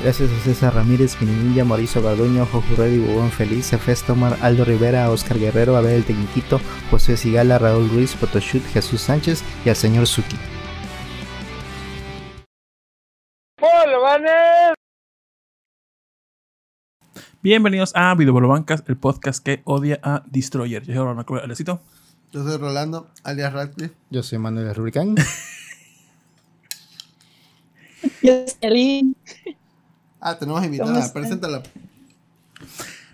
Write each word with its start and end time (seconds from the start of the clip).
Gracias 0.00 0.30
a 0.30 0.38
César 0.44 0.74
Ramírez, 0.74 1.20
Minilla, 1.20 1.64
Mauricio 1.64 2.00
Garduño, 2.00 2.46
Jojo 2.46 2.76
Reddy, 2.76 2.98
Bubón 2.98 3.32
Feliz, 3.32 3.72
Efes 3.72 4.04
Tomar, 4.04 4.38
Aldo 4.42 4.64
Rivera, 4.64 5.10
Oscar 5.10 5.40
Guerrero, 5.40 5.76
Abel 5.76 5.94
el 5.94 6.04
Tecniquito, 6.04 6.60
José 6.88 7.16
Sigala, 7.16 7.58
Raúl 7.58 7.90
Ruiz, 7.90 8.14
Photoshoot, 8.14 8.62
Jesús 8.66 9.00
Sánchez 9.00 9.42
y 9.64 9.70
al 9.70 9.76
señor 9.76 10.06
Suki. 10.06 10.36
Bienvenidos 17.42 17.90
a 17.96 18.14
Videobolobancas, 18.14 18.84
el 18.86 18.96
podcast 18.96 19.44
que 19.44 19.62
odia 19.64 19.98
a 20.04 20.22
Destroyer. 20.26 20.84
Yo 20.84 20.94
soy 20.94 21.02
Rolando 21.02 21.34
Alecito. 21.42 21.80
Yo 22.30 22.44
soy 22.44 22.56
Rolando, 22.56 23.10
alias 23.24 23.52
Radcliffe. 23.52 23.96
Yo 24.10 24.22
soy 24.22 24.38
Manuel 24.38 24.72
Rubicán. 24.76 25.16
Yo 28.22 28.44
soy. 28.60 29.16
Ah, 30.20 30.36
tenemos 30.36 30.60
¿Cómo 30.60 30.74
invitada, 30.74 31.12
preséntala. 31.12 31.62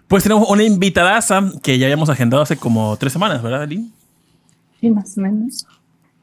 Pues 0.09 0.23
tenemos 0.23 0.49
una 0.49 0.63
invitadaza 0.63 1.43
que 1.63 1.79
ya 1.79 1.87
habíamos 1.87 2.09
agendado 2.09 2.43
hace 2.43 2.57
como 2.57 2.97
tres 2.97 3.13
semanas, 3.13 3.43
¿verdad, 3.43 3.63
Aline? 3.63 3.91
Sí, 4.81 4.91
más 4.91 5.17
o 5.17 5.21
menos. 5.21 5.67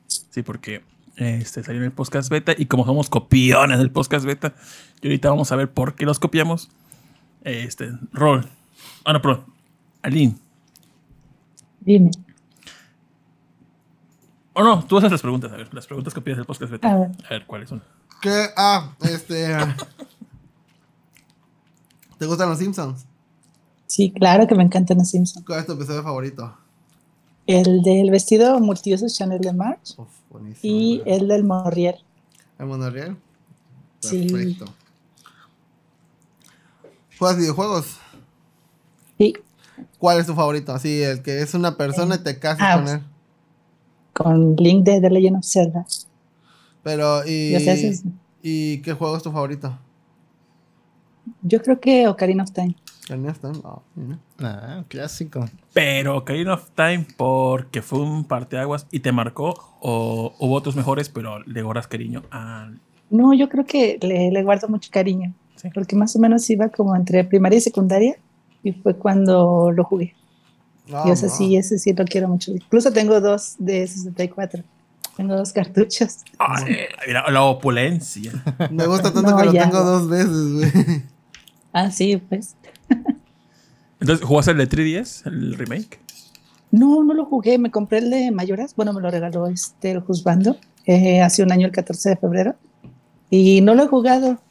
Sí, 0.08 0.41
porque 0.44 0.84
este, 1.16 1.64
salió 1.64 1.82
en 1.82 1.86
el 1.86 1.91
podcast 1.91 2.30
beta 2.30 2.54
y 2.58 2.66
como 2.66 2.86
somos 2.86 3.10
copiones 3.10 3.80
del 3.80 3.91
podcast 3.91 4.26
beta, 4.26 4.54
y 5.02 5.08
ahorita 5.08 5.30
vamos 5.30 5.52
a 5.52 5.55
ver 5.55 5.72
por 5.72 5.96
qué 5.96 6.05
los 6.05 6.20
copiamos. 6.20 6.70
Este, 7.44 7.91
Rol. 8.12 8.48
Ah, 9.04 9.13
no, 9.13 9.22
perdón. 9.22 9.46
Aline. 10.02 10.36
Dime. 11.80 12.12
O 14.54 14.63
no, 14.63 14.84
tú 14.86 14.98
haces 14.98 15.12
las 15.12 15.22
preguntas, 15.22 15.52
a 15.52 15.55
ver, 15.58 15.74
las 15.74 15.88
preguntas 15.88 16.13
copiadas 16.13 16.38
del 16.38 16.46
podcast 16.46 16.72
beta. 16.72 16.91
A 16.91 16.96
ver. 16.96 17.12
A 17.26 17.30
ver, 17.30 17.46
¿cuáles 17.46 17.70
son? 17.70 17.82
¿Qué? 18.22 18.48
Ah, 18.55 18.94
este. 19.02 19.55
¿Te 22.22 22.28
gustan 22.28 22.50
los 22.50 22.60
Simpsons? 22.60 23.08
Sí, 23.88 24.12
claro 24.12 24.46
que 24.46 24.54
me 24.54 24.62
encantan 24.62 25.00
los 25.00 25.10
Simpsons. 25.10 25.44
¿Cuál 25.44 25.62
es 25.62 25.66
tu 25.66 25.72
episodio 25.72 26.04
favorito? 26.04 26.55
El 27.48 27.82
del 27.82 28.12
vestido 28.12 28.60
multiusos 28.60 29.18
Chanel 29.18 29.41
de 29.41 29.52
March 29.52 29.96
Uf, 29.98 30.08
y 30.62 31.02
el 31.08 31.28
del 31.28 31.44
Morriel. 31.44 31.96
¿El 32.60 32.68
monorriel? 32.68 33.18
Sí. 34.02 34.28
Perfecto. 34.28 34.66
¿Juegas 37.18 37.40
videojuegos? 37.40 37.98
Sí, 39.18 39.34
¿Cuál 39.98 40.20
es 40.20 40.28
tu 40.28 40.35
favorito? 40.35 40.74
Así, 40.76 41.02
el 41.02 41.24
que 41.24 41.41
es 41.41 41.56
una 41.56 41.76
persona 41.76 42.18
y 42.18 42.20
te 42.20 42.38
casas 42.38 42.68
Ah, 42.70 42.76
con 42.76 42.88
él. 42.88 43.02
con 44.13 44.56
Link 44.58 44.85
de 44.85 45.02
The 45.02 45.10
Legend 45.10 45.38
of 45.38 45.44
Zelda. 45.46 45.88
Pero, 46.84 47.26
¿y, 47.26 47.56
¿y 48.44 48.78
qué 48.84 48.94
juego 48.94 49.18
es 49.18 49.24
tu 49.24 49.32
favorito? 49.32 49.76
Yo 51.41 51.62
creo 51.62 51.80
que 51.80 52.08
Ocarina 52.08 52.44
of 52.44 52.52
Time. 52.52 52.76
¿Tenías 53.08 53.40
tan- 53.40 53.62
ah, 53.66 53.80
mira. 53.96 54.18
Ah, 54.40 54.76
un 54.80 54.84
clásico. 54.86 55.46
Pero 55.74 56.18
Ocarina 56.18 56.54
of 56.54 56.70
Time 56.76 57.05
porque 57.18 57.82
fue 57.82 58.00
un 58.00 58.24
parteaguas 58.26 58.88
y 58.91 59.00
te 59.00 59.12
marcó 59.12 59.54
o 59.82 60.34
hubo 60.40 60.54
otros 60.55 60.76
mejores, 60.76 61.10
pero 61.10 61.40
le 61.44 61.62
guardas 61.63 61.88
cariño 61.88 62.24
al... 62.32 62.80
No, 63.10 63.34
yo 63.34 63.50
creo 63.50 63.66
que 63.66 63.98
le, 64.02 64.31
le 64.31 64.44
guardo 64.44 64.68
mucho 64.69 64.90
cariño. 64.91 65.34
Sí. 65.58 65.69
Porque 65.74 65.96
más 65.96 66.16
o 66.16 66.19
menos 66.19 66.50
iba 66.50 66.69
como 66.69 66.96
entre 66.96 67.24
primaria 67.24 67.58
y 67.58 67.62
secundaria. 67.62 68.16
Y 68.63 68.72
fue 68.74 68.96
cuando 68.96 69.72
lo 69.72 69.84
jugué. 69.84 70.13
Ah, 70.94 71.03
y 71.08 71.12
ese 71.12 71.28
no. 71.28 71.31
sí, 71.34 71.56
ese 71.58 71.78
sí 71.80 71.94
lo 71.94 72.06
quiero 72.06 72.28
mucho. 72.28 72.52
Incluso 72.52 72.91
tengo 72.94 73.19
dos 73.19 73.56
de 73.59 73.85
64. 73.88 74.63
Tengo 75.22 75.36
dos 75.36 75.53
cartuchos. 75.53 76.18
Ay, 76.40 76.78
mira, 77.06 77.30
la 77.30 77.44
opulencia. 77.44 78.31
Me 78.72 78.88
gusta 78.88 79.03
tanto 79.14 79.30
No, 79.30 79.38
que 79.38 79.46
lo 79.46 79.52
tengo 79.52 79.84
dos 79.84 80.09
veces, 80.09 80.53
güey. 80.53 81.03
Ah, 81.72 81.91
sí, 81.91 82.18
pues. 82.18 82.56
Entonces, 84.00 84.25
¿jugaste 84.25 84.50
el 84.53 84.58
de 84.58 84.68
3DS, 84.68 85.28
el 85.28 85.53
remake? 85.53 86.00
No, 86.72 87.03
no 87.03 87.13
lo 87.13 87.25
jugué. 87.25 87.59
Me 87.59 87.69
compré 87.69 88.00
el 88.00 88.09
de 88.09 88.31
Mayoras. 88.31 88.75
Bueno, 88.75 88.94
me 88.94 89.01
lo 89.01 89.12
regaló 89.12 89.45
este, 89.45 89.91
el 89.91 90.00
Juzbando 90.00 90.57
eh, 90.88 91.22
hace 91.22 91.44
un 91.44 91.51
año, 91.51 91.68
el 91.68 91.72
14 91.72 92.09
de 92.09 92.16
febrero. 92.18 92.56
Y 93.29 93.62
no 93.62 93.75
lo 93.75 93.84
he 93.84 93.88
jugado. 93.88 94.41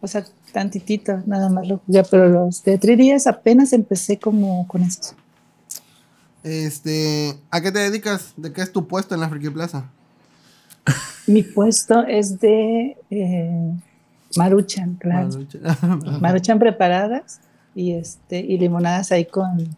O 0.00 0.06
sea, 0.06 0.24
tantitito, 0.54 1.22
nada 1.26 1.50
más 1.50 1.68
lo 1.68 1.82
jugué. 1.84 2.02
Pero 2.10 2.30
los 2.30 2.64
de 2.64 2.80
3DS 2.80 3.26
apenas 3.26 3.74
empecé 3.74 4.18
como 4.18 4.66
con 4.68 4.84
esos. 4.84 5.14
Este, 6.42 7.38
¿a 7.50 7.60
qué 7.60 7.70
te 7.70 7.80
dedicas? 7.80 8.32
¿De 8.38 8.54
qué 8.54 8.62
es 8.62 8.72
tu 8.72 8.88
puesto 8.88 9.14
en 9.14 9.20
la 9.20 9.28
Friki 9.28 9.50
Plaza? 9.50 9.90
Mi 11.26 11.42
puesto 11.42 12.04
es 12.06 12.38
de 12.40 12.96
eh, 13.10 13.72
Maruchan, 14.36 14.94
claro. 14.94 15.30
Maruchan 16.20 16.58
preparadas 16.58 17.40
y 17.74 17.92
este 17.92 18.40
y 18.40 18.58
limonadas 18.58 19.10
ahí 19.12 19.24
con, 19.24 19.68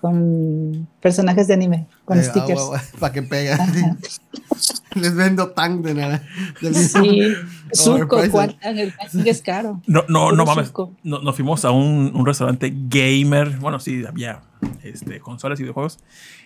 con 0.00 0.86
personajes 1.00 1.46
de 1.46 1.54
anime, 1.54 1.86
con 2.04 2.22
stickers. 2.22 2.62
Para 3.00 3.12
que 3.12 3.22
pegue. 3.22 3.56
Les 4.94 5.14
vendo 5.14 5.48
tank 5.50 5.82
de 5.84 5.94
nada. 5.94 6.22
de 6.60 6.74
Sí, 6.74 7.34
suco, 7.72 8.22
el 8.22 8.92
es 9.26 9.42
caro. 9.42 9.80
No, 9.86 10.04
no, 10.08 10.32
no 10.32 10.44
mames. 10.44 10.72
No- 11.02 11.20
Nos 11.20 11.34
fuimos 11.34 11.64
a 11.64 11.70
un, 11.72 12.12
un 12.14 12.24
restaurante 12.26 12.72
gamer. 12.88 13.58
Bueno, 13.58 13.80
sí, 13.80 14.04
había 14.06 14.42
este, 14.82 15.18
consolas 15.20 15.58
y 15.58 15.64
videojuegos. 15.64 15.98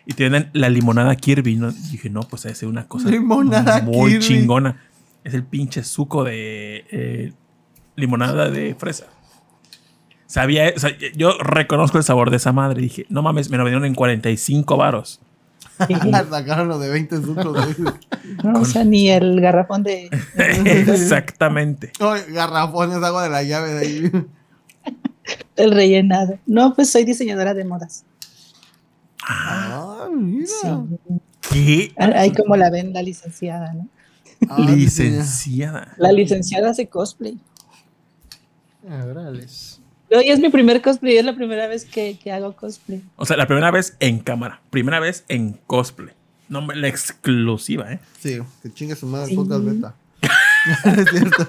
Y 0.07 0.15
tienen 0.15 0.49
la 0.55 0.71
limonada 0.71 1.15
Kirby. 1.17 1.57
¿no? 1.57 1.71
dije, 1.73 2.09
no, 2.09 2.21
pues 2.21 2.47
es 2.47 2.63
una 2.63 2.87
cosa 2.89 3.11
Limonada 3.11 3.83
muy 3.83 4.13
Kirby. 4.13 4.25
chingona. 4.25 4.81
Es 5.25 5.35
el 5.35 5.45
pinche 5.45 5.85
suco 5.85 6.25
de 6.25 6.87
eh, 6.91 7.33
limonada 7.97 8.49
de 8.49 8.75
fresa. 8.75 9.07
Sabía, 10.27 10.73
o 10.75 10.79
sea, 10.79 10.91
yo 11.17 11.37
reconozco 11.39 11.99
el 11.99 12.05
sabor 12.05 12.31
de 12.31 12.37
esa 12.37 12.53
madre. 12.53 12.81
Dije, 12.81 13.05
no 13.11 13.23
mames, 13.23 13.51
me 13.51 13.57
lo 13.59 13.65
vendieron 13.65 13.85
en 13.87 13.95
45 13.95 14.77
varos. 14.77 15.21
Sacaron 16.31 16.69
lo 16.69 16.79
de 16.79 16.89
20 16.91 17.23
sucos. 17.23 17.57
No, 18.45 18.61
o 18.61 18.65
sea, 18.65 18.85
ni 18.85 19.09
el 19.09 19.41
garrafón 19.41 19.83
de. 19.83 20.11
Exactamente. 20.37 21.93
Ay, 21.99 22.21
garrafones, 22.29 23.03
agua 23.03 23.25
de 23.25 23.31
la 23.31 23.43
llave 23.43 23.73
de 23.73 23.79
ahí. 23.81 24.13
el 25.57 25.71
rellenado. 25.73 26.39
No, 26.47 26.75
pues 26.75 26.91
soy 26.91 27.05
diseñadora 27.05 27.55
de 27.55 27.65
modas. 27.65 28.05
Ah, 29.27 30.09
mira. 30.15 30.47
Sí. 31.41 31.93
¿Qué? 31.95 31.95
Ahí 31.97 32.33
como 32.33 32.55
la 32.57 32.71
ven 32.71 32.93
la 32.93 33.03
licenciada, 33.03 33.73
¿no? 33.73 33.89
Ah, 34.49 34.61
Licenciada. 34.61 35.95
La 35.97 36.13
licenciada 36.13 36.71
hace 36.71 36.87
cosplay. 36.87 37.39
Ah, 38.89 39.05
órales. 39.05 39.78
Hoy 40.11 40.31
es 40.31 40.41
mi 40.41 40.49
primer 40.49 40.81
cosplay, 40.81 41.19
es 41.19 41.25
la 41.25 41.35
primera 41.35 41.67
vez 41.67 41.85
que, 41.85 42.19
que 42.19 42.33
hago 42.33 42.53
cosplay. 42.55 43.03
O 43.17 43.27
sea, 43.27 43.37
la 43.37 43.47
primera 43.47 43.71
vez 43.71 43.97
en 44.01 44.19
cámara. 44.21 44.61
Primera 44.71 45.01
vez 45.01 45.25
en 45.29 45.59
cosplay. 45.67 46.15
No, 46.49 46.61
hombre, 46.61 46.77
la 46.79 46.89
exclusiva, 46.89 47.93
¿eh? 47.93 48.01
Sí, 48.21 48.39
que 48.63 48.73
chingue 48.73 48.97
su 48.97 49.07
madre 49.07 49.29
Sí. 49.29 49.37
podcast 49.37 49.65
beta. 49.65 49.95
es 50.97 51.11
cierto. 51.11 51.47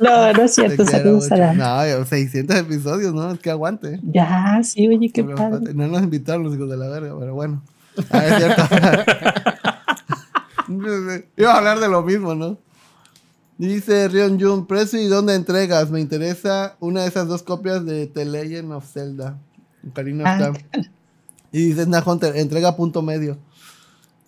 No, 0.00 0.32
no 0.32 0.42
es 0.42 0.54
cierto, 0.54 0.84
saludos 0.86 1.30
a 1.32 1.36
la. 1.36 1.52
No, 1.52 2.04
600 2.04 2.56
episodios, 2.56 3.12
¿no? 3.14 3.30
Es 3.32 3.40
que 3.40 3.50
aguante. 3.50 4.00
Ya, 4.02 4.60
sí, 4.62 4.88
oye, 4.88 5.10
qué 5.12 5.22
Pero, 5.24 5.36
padre. 5.36 5.74
No 5.74 5.86
nos 5.88 6.02
invitaron 6.02 6.44
los 6.44 6.54
hijos 6.54 6.68
de 6.70 6.76
la 6.76 6.88
verga, 6.88 7.14
pero 7.18 7.34
bueno. 7.34 7.62
Ah, 8.10 8.26
es 8.26 8.36
cierto. 8.36 8.62
Iba 11.36 11.52
a 11.52 11.58
hablar 11.58 11.80
de 11.80 11.88
lo 11.88 12.02
mismo, 12.02 12.34
¿no? 12.34 12.58
Dice 13.58 14.06
Rion 14.06 14.40
Jun, 14.40 14.66
precio 14.66 15.00
y 15.00 15.08
dónde 15.08 15.34
entregas. 15.34 15.90
Me 15.90 16.00
interesa 16.00 16.76
una 16.78 17.02
de 17.02 17.08
esas 17.08 17.26
dos 17.26 17.42
copias 17.42 17.84
de 17.84 18.06
The 18.06 18.24
Legend 18.24 18.72
of 18.72 18.90
Zelda. 18.90 19.36
Ocarina 19.88 20.50
of 20.50 20.58
Ah. 20.72 20.80
Y 21.50 21.64
dice 21.64 21.84
Snap 21.84 22.06
Hunter, 22.06 22.36
entrega 22.36 22.76
punto 22.76 23.02
medio. 23.02 23.36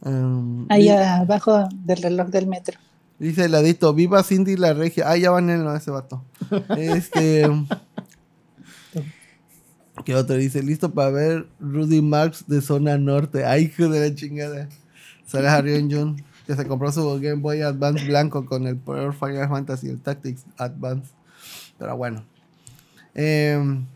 Um, 0.02 0.66
Ahí 0.68 0.88
abajo 0.88 1.68
del 1.84 2.02
reloj 2.02 2.28
del 2.28 2.48
metro. 2.48 2.76
Dice 3.20 3.44
el 3.44 3.52
ladito, 3.52 3.94
viva 3.94 4.22
Cindy 4.22 4.56
la 4.56 4.72
regia. 4.72 5.08
Ah, 5.08 5.16
ya 5.16 5.30
van 5.30 5.50
en 5.50 5.62
lo 5.62 5.76
ese 5.76 5.90
vato. 5.90 6.24
Este. 6.76 7.46
¿Qué 10.04 10.14
otro 10.14 10.36
dice? 10.36 10.62
Listo 10.62 10.92
para 10.92 11.10
ver 11.10 11.46
Rudy 11.60 12.00
Marx 12.00 12.46
de 12.48 12.62
zona 12.62 12.96
norte. 12.96 13.44
Ay, 13.44 13.64
hijo 13.64 13.90
de 13.90 14.08
la 14.08 14.14
chingada. 14.14 14.68
Sale 15.26 15.48
Harry 15.48 15.86
Jun, 15.88 16.24
que 16.50 16.56
se 16.62 16.66
compró 16.68 16.90
su 16.92 17.04
Game 17.20 17.36
Boy 17.36 17.62
Advance 17.62 18.04
blanco 18.06 18.44
con 18.46 18.66
el 18.66 18.76
Power 18.76 19.12
Final 19.12 19.48
Fantasy, 19.48 19.88
el 19.88 20.00
Tactics 20.00 20.44
Advance. 20.58 21.10
Pero 21.78 21.96
bueno. 21.96 22.24
Em, 23.14 23.86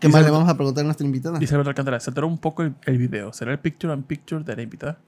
¿Qué 0.00 0.08
Dice- 0.08 0.18
más 0.18 0.24
le 0.24 0.30
vamos 0.30 0.48
a 0.48 0.54
preguntar 0.56 0.82
a 0.82 0.84
nuestra 0.86 1.06
invitada? 1.06 1.38
Dice 1.38 1.54
Alberto 1.54 1.70
Alcántara, 1.70 2.00
se 2.00 2.10
un 2.22 2.38
poco 2.38 2.62
el, 2.62 2.74
el 2.86 2.98
video. 2.98 3.32
¿Será 3.32 3.52
el 3.52 3.58
picture 3.58 3.92
and 3.92 4.04
picture 4.06 4.42
de 4.42 4.56
la 4.56 4.62
invitada? 4.62 4.98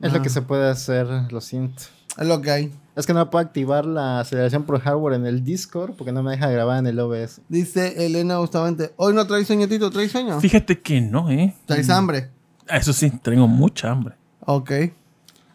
Es 0.00 0.12
Ah. 0.12 0.16
lo 0.16 0.22
que 0.22 0.28
se 0.30 0.42
puede 0.42 0.68
hacer, 0.68 1.06
lo 1.30 1.40
siento. 1.40 1.84
Es 2.18 2.26
lo 2.26 2.40
que 2.42 2.50
hay. 2.50 2.72
Es 2.96 3.06
que 3.06 3.14
no 3.14 3.28
puedo 3.30 3.44
activar 3.44 3.86
la 3.86 4.20
aceleración 4.20 4.64
por 4.64 4.78
hardware 4.80 5.14
en 5.14 5.26
el 5.26 5.42
Discord 5.44 5.94
porque 5.96 6.12
no 6.12 6.22
me 6.22 6.32
deja 6.32 6.48
grabar 6.48 6.78
en 6.78 6.86
el 6.86 6.98
OBS. 7.00 7.40
Dice 7.48 8.06
Elena 8.06 8.38
Bustamante, 8.38 8.92
hoy 8.96 9.14
no 9.14 9.26
traes 9.26 9.46
sueño, 9.46 9.66
Tito, 9.68 9.90
¿traes 9.90 10.12
sueño? 10.12 10.40
Fíjate 10.40 10.80
que 10.80 11.00
no, 11.00 11.30
¿eh? 11.30 11.54
¿Traes 11.66 11.90
hambre? 11.90 12.30
Ah, 12.68 12.76
Eso 12.78 12.92
sí, 12.92 13.10
tengo 13.22 13.46
mucha 13.48 13.90
hambre. 13.90 14.14
Ok. 14.46 14.70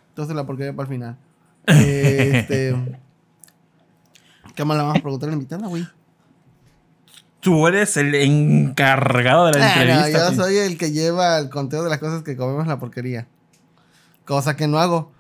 Entonces 0.10 0.36
la 0.36 0.46
porquería 0.46 0.74
para 0.76 0.88
el 0.90 0.94
final. 0.96 1.18
Este, 1.68 2.76
¿Qué 4.56 4.66
más 4.66 4.78
le 4.78 4.84
vamos 4.84 4.98
a 4.98 5.02
preguntar 5.02 5.30
a 5.30 5.32
la 5.32 5.36
invitada, 5.36 5.68
güey? 5.68 5.88
Tú 7.40 7.68
eres 7.68 7.96
el 7.96 8.14
encargado 8.16 9.46
de 9.46 9.58
la 9.60 9.66
Ah, 9.72 9.76
no, 9.76 9.82
entrevista. 9.82 10.20
yo 10.20 10.30
sí. 10.32 10.36
soy 10.36 10.58
el 10.58 10.78
que 10.78 10.92
lleva 10.92 11.38
el 11.38 11.50
conteo 11.50 11.84
de 11.84 11.90
las 11.90 12.00
cosas 12.00 12.24
que 12.24 12.36
comemos 12.36 12.64
en 12.64 12.70
la 12.70 12.80
porquería. 12.80 13.28
Cosa 14.26 14.58
que 14.58 14.68
no 14.68 14.78
hago. 14.80 15.12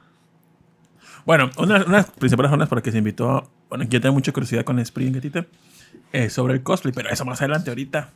Bueno, 1.26 1.50
una, 1.58 1.76
una 1.76 1.84
de 1.86 1.90
las 1.92 2.06
principales 2.12 2.50
razones 2.52 2.68
por 2.68 2.78
las 2.80 2.84
que 2.84 2.92
se 2.92 2.98
invitó, 2.98 3.50
bueno, 3.70 3.86
yo 3.86 4.02
tengo 4.02 4.14
mucha 4.16 4.34
curiosidad 4.34 4.66
con 4.66 4.80
Spring 4.80 5.14
Gatita, 5.14 5.46
es 6.12 6.34
sobre 6.34 6.56
el 6.56 6.64
cosplay, 6.64 6.94
pero 6.94 7.10
eso 7.10 7.24
más 7.24 7.40
adelante 7.42 7.70
ahorita. 7.70 8.10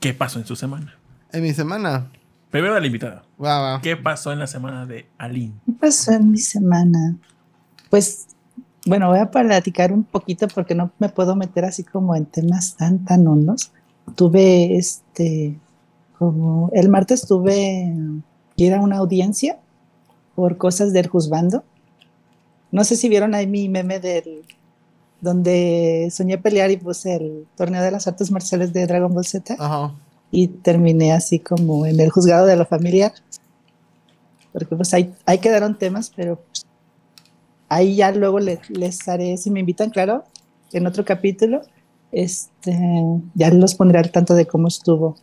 ¿Qué 0.00 0.14
pasó 0.14 0.38
en 0.40 0.46
su 0.46 0.56
semana? 0.56 0.96
En 1.32 1.42
mi 1.42 1.52
semana. 1.52 2.10
Primero 2.50 2.74
de 2.74 2.80
la 2.80 2.86
invitada. 2.86 3.22
Va, 3.42 3.60
va. 3.60 3.80
¿Qué 3.80 3.96
pasó 3.96 4.32
en 4.32 4.40
la 4.40 4.46
semana 4.46 4.86
de 4.86 5.06
Aline? 5.18 5.54
¿Qué 5.66 5.72
pasó 5.72 6.12
en 6.12 6.30
mi 6.30 6.38
semana? 6.38 7.16
Pues, 7.88 8.26
bueno, 8.86 9.08
voy 9.08 9.20
a 9.20 9.30
platicar 9.30 9.92
un 9.92 10.04
poquito 10.04 10.48
porque 10.48 10.74
no 10.74 10.90
me 10.98 11.08
puedo 11.08 11.36
meter 11.36 11.64
así 11.64 11.84
como 11.84 12.16
en 12.16 12.26
temas 12.26 12.76
tan, 12.76 13.04
tan 13.04 13.26
hondos. 13.26 13.70
Tuve 14.16 14.76
este, 14.76 15.58
como 16.18 16.70
el 16.74 16.88
martes 16.88 17.26
tuve 17.26 17.94
que 18.56 18.64
ir 18.64 18.74
a 18.74 18.80
una 18.80 18.98
audiencia 18.98 19.58
por 20.34 20.56
cosas 20.56 20.92
del 20.92 21.06
juzgando. 21.06 21.64
No 22.72 22.82
sé 22.84 22.96
si 22.96 23.08
vieron 23.08 23.34
ahí 23.34 23.46
mi 23.46 23.68
meme 23.68 24.00
del 24.00 24.42
donde 25.20 26.08
soñé 26.10 26.38
pelear 26.38 26.70
y 26.70 26.78
puse 26.78 27.16
el 27.16 27.46
torneo 27.56 27.82
de 27.82 27.90
las 27.90 28.06
artes 28.06 28.30
marciales 28.30 28.72
de 28.72 28.86
Dragon 28.86 29.12
Ball 29.12 29.24
Z 29.24 29.54
Ajá. 29.58 29.94
Y 30.30 30.48
terminé 30.48 31.12
así 31.12 31.38
como 31.38 31.86
en 31.86 31.98
el 32.00 32.10
juzgado 32.10 32.46
de 32.46 32.56
lo 32.56 32.66
familiar. 32.66 33.12
Porque 34.52 34.74
pues 34.76 34.92
ahí, 34.94 35.14
ahí 35.26 35.38
quedaron 35.38 35.78
temas, 35.78 36.12
pero 36.14 36.36
pues, 36.36 36.66
ahí 37.68 37.96
ya 37.96 38.12
luego 38.12 38.40
le- 38.40 38.60
les, 38.68 39.06
haré, 39.08 39.36
si 39.36 39.50
me 39.50 39.60
invitan, 39.60 39.90
claro, 39.90 40.24
en 40.72 40.86
otro 40.86 41.04
capítulo, 41.04 41.62
este, 42.12 42.76
ya 43.34 43.50
los 43.50 43.74
pondré 43.74 43.98
al 43.98 44.10
tanto 44.10 44.34
de 44.34 44.46
cómo 44.46 44.68
estuvo 44.68 45.16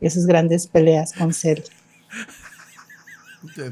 esas 0.00 0.26
grandes 0.26 0.66
peleas 0.66 1.12
con 1.12 1.32
Cell. 1.32 1.60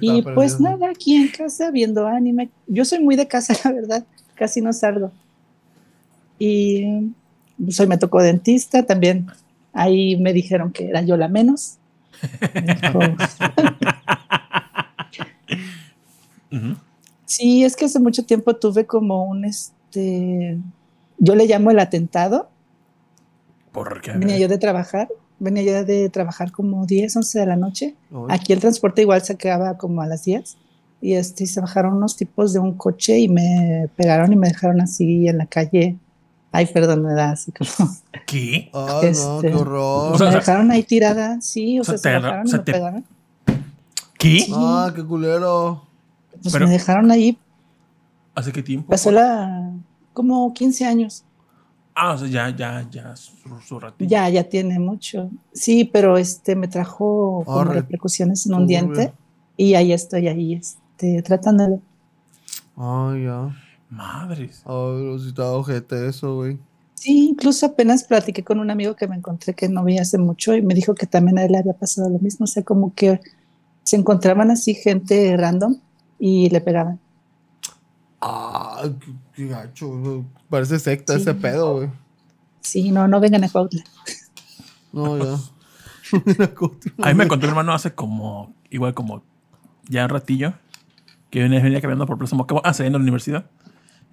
Y 0.01 0.23
pues 0.35 0.61
nada, 0.61 0.91
aquí 0.91 1.17
en 1.17 1.29
casa 1.29 1.71
viendo 1.71 2.07
anime. 2.07 2.51
Yo 2.67 2.85
soy 2.85 3.01
muy 3.01 3.17
de 3.17 3.27
casa, 3.27 3.55
la 3.65 3.73
verdad, 3.73 4.05
casi 4.35 4.61
no 4.61 4.73
salgo. 4.73 5.11
Y 6.39 7.13
pues, 7.63 7.79
hoy 7.81 7.87
me 7.87 7.99
tocó 7.99 8.23
dentista 8.23 8.85
también. 8.85 9.27
Ahí 9.75 10.17
me 10.17 10.33
dijeron 10.33 10.73
que 10.73 10.89
era 10.89 11.03
yo 11.03 11.17
la 11.17 11.29
menos. 11.29 11.79
Sí, 17.27 17.65
es 17.65 17.75
que 17.75 17.87
hace 17.87 17.99
mucho 17.99 18.25
tiempo 18.25 18.55
tuve 18.55 18.87
como 18.87 19.25
un 19.25 19.45
este. 19.45 20.57
Yo 21.19 21.35
le 21.35 21.47
llamo 21.47 21.73
el 21.73 21.81
atentado. 21.81 22.49
¿Por 23.73 24.01
qué? 24.01 24.13
Venía 24.13 24.39
yo 24.39 24.47
de 24.47 24.59
trabajar. 24.59 25.09
Venía 25.41 25.65
yo 25.65 25.85
de 25.85 26.09
trabajar 26.11 26.53
como 26.53 26.87
10, 26.87 27.17
11 27.17 27.41
de 27.41 27.47
la 27.47 27.57
noche. 27.57 27.97
Uy. 28.13 28.29
Aquí 28.29 28.53
el 28.53 28.61
transporte 28.61 29.03
igual 29.03 29.23
se 29.23 29.33
acaba 29.33 29.77
como 29.77 30.01
a 30.01 30.07
las 30.07 30.25
10 30.25 30.57
y 31.01 31.15
este, 31.15 31.45
y 31.45 31.47
se 31.49 31.61
bajaron 31.61 31.95
unos 31.95 32.17
tipos 32.17 32.53
de 32.53 32.61
un 32.61 32.75
coche 32.75 33.19
y 33.19 33.29
me 33.29 33.91
pegaron 33.97 34.33
y 34.33 34.37
me 34.37 34.49
dejaron 34.49 34.81
así 34.81 35.29
en 35.29 35.39
la 35.39 35.47
calle. 35.47 35.97
Ay, 36.57 36.67
perdón, 36.67 37.03
me 37.03 37.15
da 37.15 37.33
así 37.33 37.51
como... 37.51 37.69
¿Qué? 38.27 38.71
Ay, 38.73 38.73
no, 38.73 39.01
este, 39.03 39.49
qué 39.51 39.55
horror. 39.57 40.15
O 40.15 40.19
sea, 40.19 40.29
me 40.29 40.35
dejaron 40.37 40.71
ahí 40.71 40.83
tirada, 40.85 41.41
sí, 41.41 41.81
o 41.81 41.83
o 41.83 41.85
sea, 41.85 41.99
se 41.99 42.09
te- 42.09 42.15
bajaron 42.15 42.47
y 42.49 42.53
me 42.53 42.59
te- 42.61 42.73
pegaron. 42.73 43.05
¿Qué? 44.19 44.47
Ah, 44.55 44.93
qué 44.95 45.05
culero. 45.05 45.85
Pues 46.41 46.53
pero- 46.53 46.67
me 46.67 46.73
dejaron 46.73 47.11
ahí, 47.11 47.37
¿Hace 48.37 48.53
qué 48.53 48.63
tiempo? 48.63 48.89
pasó 48.89 49.11
la... 49.11 49.73
como 50.13 50.53
15 50.55 50.87
años. 50.87 51.25
Ah, 51.97 52.13
o 52.13 52.19
sea, 52.19 52.29
ya, 52.29 52.51
ya, 52.57 52.87
ya, 52.91 53.17
su, 53.17 53.33
su 53.67 53.79
ratito. 53.81 54.09
Ya, 54.09 54.29
ya 54.29 54.45
tiene 54.45 54.79
mucho. 54.79 55.31
Sí, 55.53 55.85
pero 55.85 56.19
este 56.19 56.55
me 56.57 56.69
trajo 56.69 57.43
como 57.45 57.61
Arre, 57.61 57.75
repercusiones 57.75 58.47
en 58.47 58.55
un 58.55 58.67
diente 58.67 59.13
y 59.57 59.75
ahí 59.75 59.93
estoy 59.93 60.27
ahí 60.29 60.55
este, 60.55 61.21
tratándolo. 61.23 61.81
Ay, 62.77 63.25
ya. 63.25 63.57
Madres. 63.95 64.63
Ay, 64.67 65.19
si 65.21 65.29
estaba 65.29 65.53
ojete 65.53 66.09
eso, 66.09 66.37
güey. 66.37 66.59
Sí, 66.95 67.29
incluso 67.29 67.67
apenas 67.67 68.05
platiqué 68.05 68.43
con 68.45 68.61
un 68.61 68.71
amigo 68.71 68.95
que 68.97 69.07
me 69.09 69.17
encontré 69.17 69.55
que 69.55 69.69
no 69.69 69.85
veía 69.85 70.03
hace 70.03 70.17
mucho 70.19 70.55
y 70.55 70.63
me 70.63 70.75
dijo 70.75 70.95
que 70.95 71.07
también 71.07 71.39
a 71.39 71.45
él 71.45 71.53
le 71.53 71.59
había 71.59 71.75
pasado 71.75 72.09
lo 72.09 72.19
mismo. 72.19 72.45
O 72.45 72.47
sea, 72.47 72.63
como 72.63 72.95
que 72.95 73.21
se 73.83 73.97
encontraban 73.97 74.51
así 74.51 74.75
gente 74.75 75.37
random 75.37 75.77
y 76.19 76.49
le 76.51 76.61
pegaban. 76.61 76.99
Ah, 78.21 78.85
qué, 79.01 79.13
qué 79.35 79.49
gacho. 79.49 80.25
Parece 80.49 80.79
secta 80.79 81.15
Sí. 81.15 81.21
ese 81.23 81.35
pedo, 81.35 81.77
güey. 81.77 81.91
Sí, 82.61 82.91
no, 82.91 83.07
no 83.07 83.21
vengan 83.21 83.45
a 83.45 83.49
Cuautla. 83.51 83.85
No, 84.93 85.19
ya. 85.19 85.39
A 87.03 87.09
mí 87.09 87.15
me 87.15 87.29
contó 87.29 87.47
mi 87.47 87.51
hermano 87.51 87.73
hace 87.75 87.95
como, 87.95 88.55
igual 88.71 88.95
como 88.95 89.23
ya 89.89 90.05
un 90.05 90.11
ratillo, 90.11 90.55
que 91.31 91.41
venía, 91.43 91.61
venía 91.61 91.81
caminando 91.81 92.07
por 92.07 92.17
Plaza 92.19 92.37
Mocamo, 92.37 92.61
ah, 92.65 92.73
saliendo 92.73 92.99
de 92.99 93.01
la 93.01 93.05
universidad, 93.05 93.51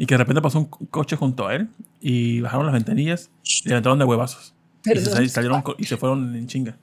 y 0.02 0.08
que 0.08 0.16
de 0.16 0.18
repente 0.18 0.42
pasó 0.42 0.58
un 0.58 0.66
co- 0.66 0.80
coche 0.90 1.16
junto 1.16 1.46
a 1.48 1.54
él, 1.54 1.70
y 2.00 2.42
bajaron 2.42 2.66
las 2.66 2.74
ventanillas, 2.74 3.30
y 3.44 3.68
le 3.70 3.76
aventaron 3.76 4.00
de 4.00 4.06
huevazos. 4.06 4.54
Y 4.84 4.98
se, 4.98 5.30
salieron 5.30 5.64
y 5.78 5.84
se 5.84 5.96
fueron 5.96 6.36
en 6.36 6.48
chinga. 6.48 6.76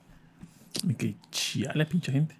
Y 0.87 0.93
que 0.93 1.15
chiale, 1.29 1.85
pinche 1.85 2.13
gente. 2.13 2.35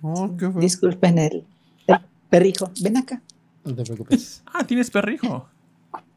Oh, 0.00 0.34
qué 0.38 0.50
feo. 0.50 0.58
Disculpen 0.60 1.18
el, 1.18 1.44
el 1.86 1.96
perrijo. 2.30 2.70
Ven 2.80 2.96
acá. 2.96 3.20
No 3.64 3.74
te 3.74 3.82
preocupes. 3.84 4.42
Ah, 4.54 4.64
tienes 4.66 4.90
perrijo. 4.90 5.46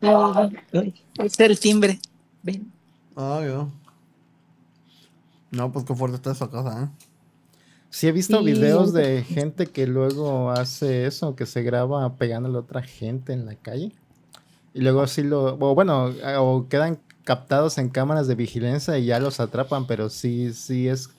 Ay, 0.02 0.94
Es 1.18 1.38
el 1.40 1.60
timbre. 1.60 2.00
Ven. 2.42 2.72
Ah, 3.18 3.42
ya. 3.46 3.68
No, 5.52 5.72
pues 5.74 5.84
qué 5.86 5.94
fuerte 5.94 6.16
está 6.16 6.32
esa 6.32 6.50
casa, 6.50 6.84
¿eh? 6.84 7.05
Sí 7.96 8.10
he 8.10 8.12
visto 8.12 8.40
Sí, 8.40 8.44
videos 8.44 8.92
de 8.92 9.24
gente 9.24 9.68
que 9.68 9.88
luego 9.88 10.52
hace 10.52 11.06
eso, 11.06 11.38
que 11.38 11.46
se 11.46 11.64
graba 11.64 12.18
pegándole 12.18 12.58
a 12.58 12.60
otra 12.60 12.82
gente 12.82 13.32
en 13.32 13.46
la 13.46 13.56
calle. 13.56 13.94
Y 14.74 14.82
luego 14.82 15.02
así 15.02 15.24
lo... 15.24 15.56
O 15.58 15.76
bueno, 15.76 16.12
o 16.40 16.68
quedan 16.68 17.00
captados 17.24 17.78
en 17.78 17.88
cámaras 17.88 18.28
de 18.28 18.36
vigilancia 18.36 18.98
y 18.98 19.06
ya 19.06 19.20
los 19.22 19.40
atrapan, 19.40 19.88
pero 19.88 20.10
sí, 20.10 20.52
sí 20.52 20.90
es... 20.90 21.10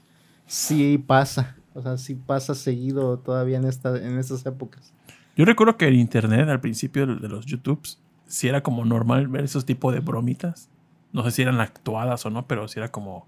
Sí 0.46 0.99
pasa. 0.99 1.56
O 1.73 1.81
sea, 1.81 1.96
sí 1.96 2.14
pasa 2.14 2.55
seguido 2.55 3.20
todavía 3.20 3.56
en, 3.56 3.64
esta, 3.64 3.96
en 3.96 4.19
estas 4.19 4.44
épocas. 4.44 4.93
Yo 5.34 5.46
recuerdo 5.46 5.79
que 5.79 5.88
en 5.88 5.94
internet, 5.94 6.46
al 6.46 6.61
principio 6.61 7.06
de 7.06 7.14
de 7.14 7.29
los 7.29 7.46
YouTubes, 7.46 7.99
sí 8.26 8.49
era 8.49 8.62
como 8.62 8.84
normal 8.84 9.29
ver 9.29 9.44
esos 9.44 9.64
tipos 9.64 9.94
de 9.94 10.00
bromitas. 10.00 10.69
No 11.15 11.24
sé 11.24 11.31
si 11.31 11.41
eran 11.41 11.58
actuadas 11.58 12.27
o 12.27 12.29
no, 12.29 12.46
pero 12.46 12.69
sí 12.69 12.79
era 12.79 12.93
como 12.93 13.27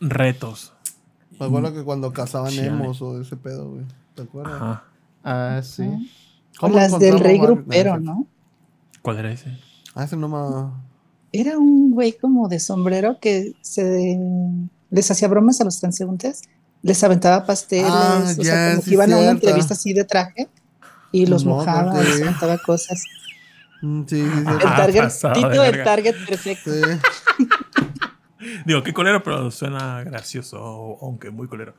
retos. 0.00 0.73
Me 1.38 1.46
acuerdo 1.46 1.74
que 1.74 1.82
cuando 1.82 2.12
cazaban 2.12 2.52
Chale. 2.52 2.68
emos 2.68 3.00
o 3.02 3.20
ese 3.20 3.36
pedo, 3.36 3.70
güey. 3.70 3.84
¿Te 4.14 4.22
acuerdas? 4.22 4.54
Ajá. 4.54 4.84
Ah, 5.24 5.60
sí. 5.62 5.84
¿Cómo 6.58 6.76
las 6.76 6.98
del 6.98 7.18
rey 7.18 7.38
varios? 7.38 7.56
grupero, 7.58 7.98
No, 7.98 8.14
¿no? 8.14 8.26
¿Cuál 9.02 9.18
era 9.18 9.32
ese? 9.32 9.58
Ah, 9.94 10.04
ese 10.04 10.16
no 10.16 10.28
me... 10.28 10.72
Era 11.32 11.58
un 11.58 11.90
güey 11.90 12.12
como 12.12 12.46
de 12.48 12.60
sombrero 12.60 13.18
que 13.20 13.54
se 13.60 14.16
les 14.90 15.10
hacía 15.10 15.26
bromas 15.26 15.60
a 15.60 15.64
los 15.64 15.80
transeúntes, 15.80 16.42
les 16.82 17.02
aventaba 17.02 17.44
pasteles, 17.44 17.90
Ah, 17.90 18.22
o 18.38 18.42
sea, 18.44 18.70
como 18.70 18.82
sí, 18.82 18.90
que 18.90 18.94
iban 18.94 19.12
a 19.12 19.18
una 19.18 19.30
entrevista 19.32 19.74
así 19.74 19.92
de 19.92 20.04
traje 20.04 20.48
y 21.10 21.26
los 21.26 21.44
No, 21.44 21.56
mojaba, 21.56 22.00
les 22.02 22.22
aventaba 22.22 22.56
cosas. 22.58 23.02
Mm, 23.82 24.02
Sí, 24.06 24.16
sí, 24.22 24.30
sí. 24.30 24.38
El 24.38 24.44
Ah, 24.64 24.76
target, 24.76 25.00
pasado 25.02 25.34
Tito, 25.34 25.64
el 25.64 25.82
target 25.84 26.14
perfecto. 26.28 26.70
Sí. 26.70 26.80
Digo, 28.66 28.82
qué 28.82 28.92
colero, 28.92 29.22
pero 29.22 29.50
suena 29.50 30.02
gracioso, 30.04 30.98
aunque 31.02 31.30
muy 31.30 31.48
colero. 31.48 31.74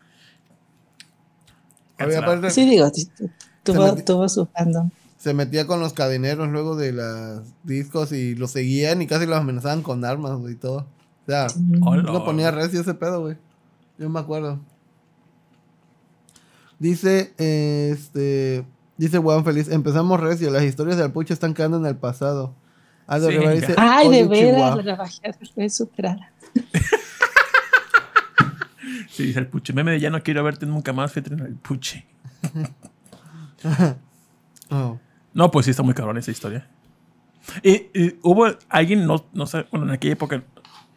Aparte, 1.97 2.49
Sí, 2.51 2.69
digo, 2.69 2.91
tuvo, 3.63 3.95
tuvo 3.95 4.27
su 4.29 4.45
fandom. 4.47 4.89
se 5.17 5.33
metía 5.33 5.65
con 5.65 5.79
los 5.79 5.93
cadeneros 5.93 6.49
luego 6.49 6.75
de 6.75 6.91
los 6.91 7.41
discos 7.63 8.11
y 8.11 8.35
los 8.35 8.51
seguían 8.51 9.01
y 9.01 9.07
casi 9.07 9.25
los 9.25 9.37
amenazaban 9.37 9.81
con 9.81 10.03
armas, 10.03 10.37
y 10.51 10.55
todo. 10.55 10.79
O 10.79 11.25
sea, 11.27 11.47
Hola. 11.81 12.03
no 12.03 12.23
ponía 12.25 12.51
recio 12.51 12.81
ese 12.81 12.93
pedo, 12.93 13.21
güey. 13.21 13.37
Yo 13.97 14.09
me 14.09 14.19
acuerdo. 14.19 14.59
Dice, 16.77 17.33
eh, 17.37 17.91
este, 17.93 18.65
dice 18.97 19.17
Juan 19.17 19.45
Feliz, 19.45 19.69
empezamos 19.69 20.19
recio, 20.19 20.51
las 20.51 20.63
historias 20.63 20.97
del 20.97 21.11
pucho 21.11 21.33
están 21.33 21.53
quedando 21.53 21.77
en 21.77 21.85
el 21.85 21.95
pasado. 21.95 22.53
Aldo 23.07 23.27
Sí, 23.29 23.33
Rivera 23.37 23.53
ya. 23.55 23.59
dice, 23.61 23.75
Ay, 23.77 24.09
de 24.09 24.23
"Oye, 24.23 24.27
veras, 24.27 24.55
Chihuahua". 24.57 24.81
la 24.83 24.95
bajada 24.95 25.37
fue 25.53 25.69
superada. 25.69 26.31
Sí, 29.15 29.23
dice 29.23 29.39
el 29.39 29.47
puche. 29.47 29.71
Meme 29.71 29.91
de 29.91 29.99
ya 30.01 30.09
no 30.09 30.21
quiero 30.21 30.43
verte 30.43 30.65
nunca 30.65 30.91
más, 30.91 31.13
fíjate 31.13 31.33
en 31.33 31.39
el 31.41 31.55
puche. 31.55 32.05
Oh. 34.71 34.97
No, 35.31 35.51
pues 35.51 35.65
sí, 35.65 35.71
está 35.71 35.83
muy 35.83 35.93
cabrón 35.93 36.17
esa 36.17 36.31
historia. 36.31 36.67
Y, 37.61 37.73
y 37.93 38.19
hubo 38.23 38.47
alguien, 38.67 39.05
no, 39.05 39.23
no 39.31 39.45
sé, 39.45 39.67
bueno, 39.69 39.85
en 39.85 39.91
aquella 39.91 40.13
época, 40.13 40.43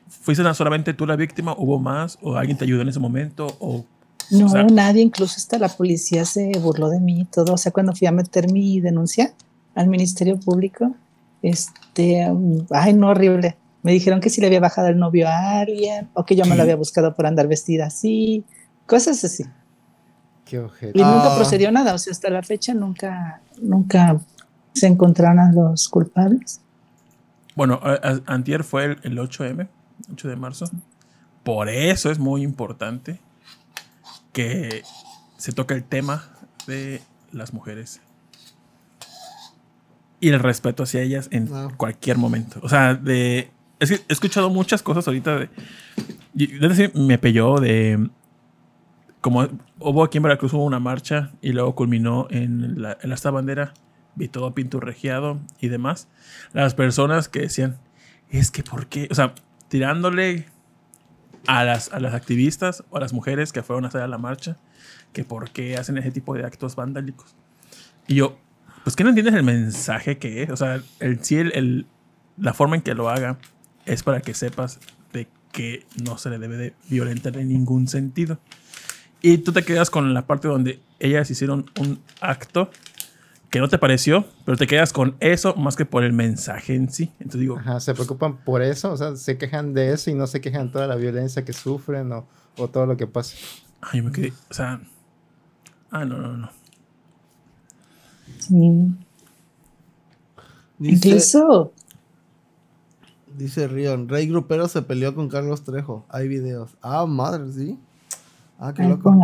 ¿fuiste 0.09 0.43
solamente 0.55 0.95
tú 0.95 1.05
la 1.07 1.17
víctima? 1.17 1.55
¿Hubo 1.57 1.79
más? 1.79 2.19
¿O 2.23 2.35
alguien 2.35 2.57
te 2.57 2.65
ayudó 2.65 2.81
en 2.81 2.89
ese 2.89 2.99
momento? 2.99 3.47
¿O, 3.61 3.85
No, 4.31 4.47
o 4.47 4.49
sea, 4.49 4.65
nadie, 4.65 5.03
incluso 5.03 5.35
hasta 5.37 5.59
la 5.59 5.69
policía 5.69 6.25
se 6.25 6.51
burló 6.59 6.89
de 6.89 6.99
mí 6.99 7.21
y 7.21 7.25
todo. 7.27 7.53
O 7.53 7.59
sea, 7.59 7.73
cuando 7.73 7.95
fui 7.95 8.07
a 8.07 8.13
meter 8.13 8.51
mi 8.51 8.81
denuncia 8.81 9.35
al 9.75 9.89
Ministerio 9.89 10.41
Público. 10.41 10.95
Este, 11.43 12.31
um, 12.31 12.67
ay, 12.71 12.95
no, 12.95 13.09
horrible. 13.09 13.55
Me 13.83 13.93
dijeron 13.93 14.21
que 14.21 14.29
si 14.31 14.41
le 14.41 14.49
había 14.49 14.61
bajado 14.61 14.89
el 14.89 14.99
novio 14.99 15.29
a 15.29 15.61
alguien 15.61 16.09
o 16.15 16.25
que 16.25 16.35
yo 16.37 16.45
me 16.47 16.57
lo 16.57 16.63
había 16.63 16.77
buscado 16.77 17.15
por 17.15 17.27
andar 17.27 17.47
vestida 17.49 17.87
así, 17.87 18.45
cosas 18.87 19.23
así. 19.25 19.45
Qué 20.45 20.59
ojete. 20.59 20.99
Y 20.99 21.03
nunca 21.03 21.33
Ah. 21.33 21.37
procedió 21.37 21.71
nada, 21.71 21.95
o 21.95 21.99
sea, 21.99 22.11
hasta 22.11 22.29
la 22.31 22.43
fecha 22.43 22.75
nunca, 22.75 23.41
nunca 23.61 24.19
se 24.75 24.87
encontraron 24.87 25.39
a 25.39 25.53
los 25.53 25.89
culpables. 25.89 26.61
Bueno, 27.55 27.79
a- 27.83 27.95
a- 28.03 28.21
antier 28.27 28.65
fue 28.65 28.85
el, 28.85 28.99
el 29.05 29.19
8M, 29.19 29.69
8 30.13 30.29
de 30.29 30.37
marzo. 30.37 30.67
Por 31.45 31.69
eso 31.69 32.11
es 32.11 32.19
muy 32.19 32.43
importante 32.43 33.21
que 34.33 34.83
se 35.37 35.53
toque 35.53 35.75
el 35.75 35.85
tema 35.85 36.25
de 36.67 37.01
las 37.33 37.53
mujeres. 37.53 38.01
Y 40.21 40.31
el 40.31 40.41
respeto 40.41 40.83
hacia 40.83 41.01
ellas 41.03 41.29
en 41.31 41.49
cualquier 41.77 42.19
momento. 42.19 42.59
O 42.63 42.69
sea, 42.69 42.95
de... 42.95 43.51
Es 43.81 43.91
que 43.91 43.97
he 43.97 44.13
escuchado 44.13 44.51
muchas 44.51 44.83
cosas 44.83 45.07
ahorita 45.07 45.39
de... 45.39 45.49
decir, 46.35 46.93
me 46.95 47.19
pelló 47.19 47.57
de... 47.59 48.09
Como 49.21 49.49
hubo 49.81 50.05
aquí 50.05 50.19
en 50.19 50.23
Veracruz 50.23 50.53
hubo 50.53 50.65
una 50.65 50.79
marcha 50.79 51.33
y 51.43 51.53
luego 51.53 51.75
culminó 51.75 52.29
en 52.31 52.81
la, 52.81 52.97
en 53.03 53.13
esta 53.13 53.31
bandera, 53.31 53.75
vi 54.15 54.29
todo 54.29 54.55
pinturrejeado 54.55 55.41
y 55.61 55.69
demás. 55.69 56.09
Las 56.53 56.75
personas 56.75 57.29
que 57.29 57.41
decían, 57.41 57.79
es 58.31 58.51
que 58.53 58.63
¿por 58.63 58.87
qué? 58.87 59.09
O 59.11 59.15
sea, 59.15 59.35
tirándole 59.69 60.47
a 61.49 61.65
las, 61.65 61.93
a 61.93 61.99
las 61.99 62.15
activistas 62.15 62.85
o 62.91 62.97
a 62.97 63.01
las 63.01 63.13
mujeres 63.13 63.53
que 63.53 63.63
fueron 63.63 63.85
a 63.85 63.89
hacer 63.89 64.03
a 64.03 64.09
la 64.09 64.19
marcha, 64.19 64.57
que 65.13 65.25
por 65.25 65.51
qué 65.51 65.77
hacen 65.77 65.99
ese 65.99 66.13
tipo 66.13 66.35
de 66.35 66.45
actos 66.45 66.77
vandálicos. 66.77 67.35
Y 68.07 68.17
yo, 68.17 68.39
pues 68.85 68.95
que 68.95 69.03
no 69.03 69.11
entiendes 69.11 69.35
el 69.35 69.43
mensaje 69.43 70.19
que 70.19 70.45
es. 70.45 70.51
O 70.51 70.57
sea, 70.57 70.81
el, 71.01 71.25
sí, 71.25 71.37
el, 71.37 71.53
el- 71.57 71.87
la 72.37 72.55
forma 72.55 72.77
en 72.77 72.83
que 72.83 72.95
lo 72.95 73.09
haga 73.11 73.37
es 73.89 74.03
para 74.03 74.21
que 74.21 74.35
sepas 74.35 74.79
de 75.13 75.29
que 75.53 75.87
no 76.03 76.19
se 76.19 76.31
le 76.31 76.39
debe 76.39 76.57
de 76.57 76.75
violentar 76.89 77.37
en 77.37 77.49
ningún 77.49 77.89
sentido. 77.89 78.39
Y 79.21 79.39
tú 79.39 79.53
te 79.53 79.65
quedas 79.65 79.91
con 79.91 80.15
la 80.15 80.27
parte 80.27 80.49
donde 80.49 80.81
ellas 81.01 81.31
hicieron 81.31 81.71
un 81.81 82.01
acto 82.21 82.71
que 83.51 83.61
no 83.61 83.69
te 83.69 83.79
pareció, 83.79 84.27
pero 84.45 84.57
te 84.59 84.67
quedas 84.67 84.93
con 84.93 85.17
eso 85.21 85.55
más 85.55 85.75
que 85.75 85.87
por 85.87 86.05
el 86.05 86.13
mensaje 86.13 86.75
en 86.75 86.91
sí. 86.91 87.11
Entonces 87.19 87.41
digo, 87.41 87.59
Ajá, 87.59 87.81
se 87.81 87.95
preocupan 87.95 88.45
por 88.45 88.63
eso, 88.63 88.93
o 88.93 88.97
sea, 88.97 89.17
se 89.17 89.39
quejan 89.39 89.73
de 89.73 89.93
eso 89.93 90.11
y 90.11 90.15
no 90.15 90.27
se 90.27 90.41
quejan 90.41 90.67
de 90.67 90.73
toda 90.75 90.87
la 90.87 90.97
violencia 90.97 91.45
que 91.45 91.53
sufren 91.55 92.13
o, 92.13 92.27
o 92.59 92.69
todo 92.69 92.87
lo 92.87 92.97
que 92.97 93.07
pasa. 93.07 93.37
ay, 93.81 94.03
me 94.03 94.13
quedé, 94.13 94.33
o 94.51 94.55
sea, 94.55 94.81
ah, 95.91 96.05
no, 96.05 96.19
no, 96.19 96.37
no. 96.37 96.51
Sí. 98.39 98.95
Dice, 100.79 101.09
Incluso, 101.09 101.73
dice 103.39 103.69
Rion, 103.69 104.09
Rey 104.09 104.27
Grupero 104.27 104.69
se 104.69 104.83
peleó 104.83 105.15
con 105.15 105.29
Carlos 105.29 105.65
Trejo. 105.65 106.05
Hay 106.09 106.29
videos. 106.29 106.73
Ah, 106.83 107.07
madre, 107.07 107.51
sí. 107.53 107.79
Ah, 108.59 108.75
qué 108.75 108.83
loco. 108.83 109.15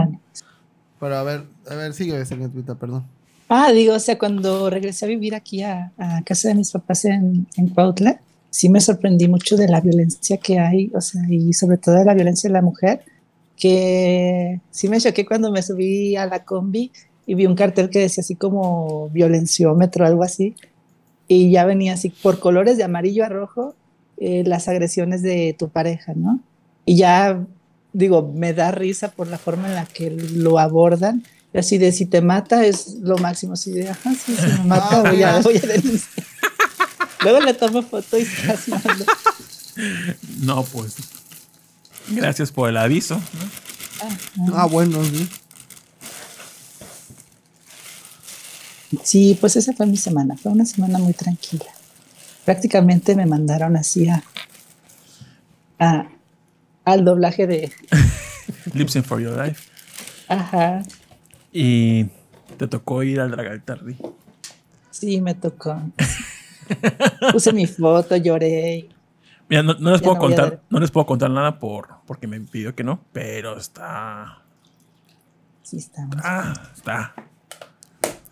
Pero 1.01 1.17
a 1.17 1.23
ver, 1.23 1.45
a 1.69 1.75
ver, 1.75 1.93
sigue 1.93 2.25
señor 2.25 2.51
Twitter, 2.51 2.77
perdón. 2.77 3.05
Ah, 3.49 3.73
digo, 3.73 3.95
o 3.95 4.01
sea, 4.01 4.19
cuando 4.19 4.71
regresé 4.71 5.05
a 5.05 5.09
vivir 5.09 5.35
aquí 5.35 5.63
a, 5.63 5.93
a 5.99 6.23
casa 6.23 6.49
de 6.49 6.55
mis 6.55 6.71
papás 6.71 7.05
en, 7.05 7.47
en 7.57 7.69
Cuautla, 7.69 8.21
sí 8.49 8.69
me 8.69 8.81
sorprendí 8.81 9.29
mucho 9.29 9.57
de 9.57 9.69
la 9.69 9.81
violencia 9.81 10.39
que 10.39 10.59
hay, 10.59 10.91
o 10.95 11.01
sea, 11.01 11.23
y 11.29 11.53
sobre 11.53 11.77
todo 11.77 11.97
de 11.97 12.05
la 12.05 12.15
violencia 12.15 12.49
de 12.49 12.55
la 12.55 12.63
mujer, 12.63 13.03
que 13.57 14.61
sí 14.71 14.89
me 14.89 15.01
choqué 15.01 15.27
cuando 15.27 15.51
me 15.51 15.63
subí 15.63 16.17
a 16.17 16.27
la 16.27 16.45
combi 16.45 16.91
y 17.27 17.35
vi 17.35 17.47
un 17.47 17.55
cartel 17.55 17.91
que 17.91 18.01
decía 18.01 18.23
así 18.23 18.35
como 18.37 19.09
violenciómetro, 19.11 20.07
algo 20.07 20.23
así, 20.23 20.55
y 21.29 21.51
ya 21.51 21.65
venía 21.65 21.95
así 21.95 22.11
por 22.11 22.39
colores 22.39 22.77
de 22.77 22.85
amarillo 22.85 23.25
a 23.25 23.29
rojo 23.29 23.75
eh, 24.17 24.43
las 24.47 24.69
agresiones 24.69 25.23
de 25.23 25.55
tu 25.59 25.69
pareja, 25.69 26.13
¿no? 26.15 26.41
Y 26.85 26.97
ya, 26.97 27.45
digo, 27.93 28.33
me 28.35 28.53
da 28.53 28.71
risa 28.71 29.11
por 29.11 29.27
la 29.29 29.39
forma 29.39 29.69
en 29.69 29.75
la 29.75 29.87
que 29.87 30.11
lo 30.11 30.59
abordan, 30.59 31.25
y 31.53 31.59
así 31.59 31.79
de 31.79 31.93
si 31.93 32.07
te 32.07 32.21
mata 32.21 32.65
es 32.67 32.97
lo 33.01 33.17
máximo, 33.19 33.53
así 33.53 33.73
de, 33.73 33.89
ajá, 33.89 34.13
sí, 34.15 34.35
si 34.37 34.47
me 34.59 34.65
mata 34.65 35.03
voy 35.03 35.23
a, 35.23 35.41
voy 35.41 35.57
a 35.57 35.61
denunciar. 35.61 36.27
Luego 37.23 37.41
le 37.41 37.55
tomo 37.55 37.83
foto 37.83 38.19
y 38.19 38.25
se 38.25 38.47
las 38.47 38.69
mando. 38.69 39.05
No, 40.41 40.63
pues. 40.65 40.95
Gracias 42.09 42.53
por 42.53 42.69
el 42.69 42.77
aviso. 42.77 43.21
¿no? 44.37 44.57
Ah, 44.57 44.67
bueno, 44.67 45.03
sí. 45.05 45.29
Sí, 49.03 49.39
pues 49.41 49.57
esa 49.57 49.73
fue 49.73 49.87
mi 49.87 49.97
semana, 49.97 50.37
fue 50.37 50.53
una 50.53 50.65
semana 50.65 50.99
muy 50.99 51.13
tranquila. 51.15 51.67
Prácticamente 52.45 53.15
me 53.17 53.27
mandaron 53.27 53.77
así 53.77 54.09
a, 54.09 54.23
a- 55.79 56.09
al 56.85 57.05
doblaje 57.05 57.47
de, 57.47 57.73
Lips 58.75 58.97
in 58.97 59.05
for 59.05 59.21
your 59.21 59.37
life. 59.43 59.71
ajá, 60.29 60.83
Y 61.53 62.05
te 62.59 62.67
tocó 62.69 63.03
ir 63.03 63.21
al 63.21 63.31
Dragaltardi. 63.31 63.97
sí, 64.91 65.21
me 65.21 65.35
tocó. 65.35 65.81
Puse 67.33 67.53
mi 67.53 67.67
foto, 67.67 68.17
lloré. 68.17 68.89
Mira, 69.49 69.63
no, 69.63 69.75
no 69.75 69.91
les 69.93 70.01
Ya 70.01 70.05
puedo 70.07 70.15
no 70.15 70.21
contar, 70.21 70.63
no 70.71 70.81
les 70.81 70.91
puedo 70.91 71.07
contar 71.07 71.31
nada 71.31 71.59
por 71.59 71.89
porque 72.07 72.27
me 72.27 72.41
pidió 72.41 72.75
que 72.75 72.85
no, 72.85 73.01
pero 73.13 73.57
está. 73.59 74.43
Sí, 75.63 75.79
estamos. 75.79 76.17
Ah, 76.23 76.53
está. 76.75 77.15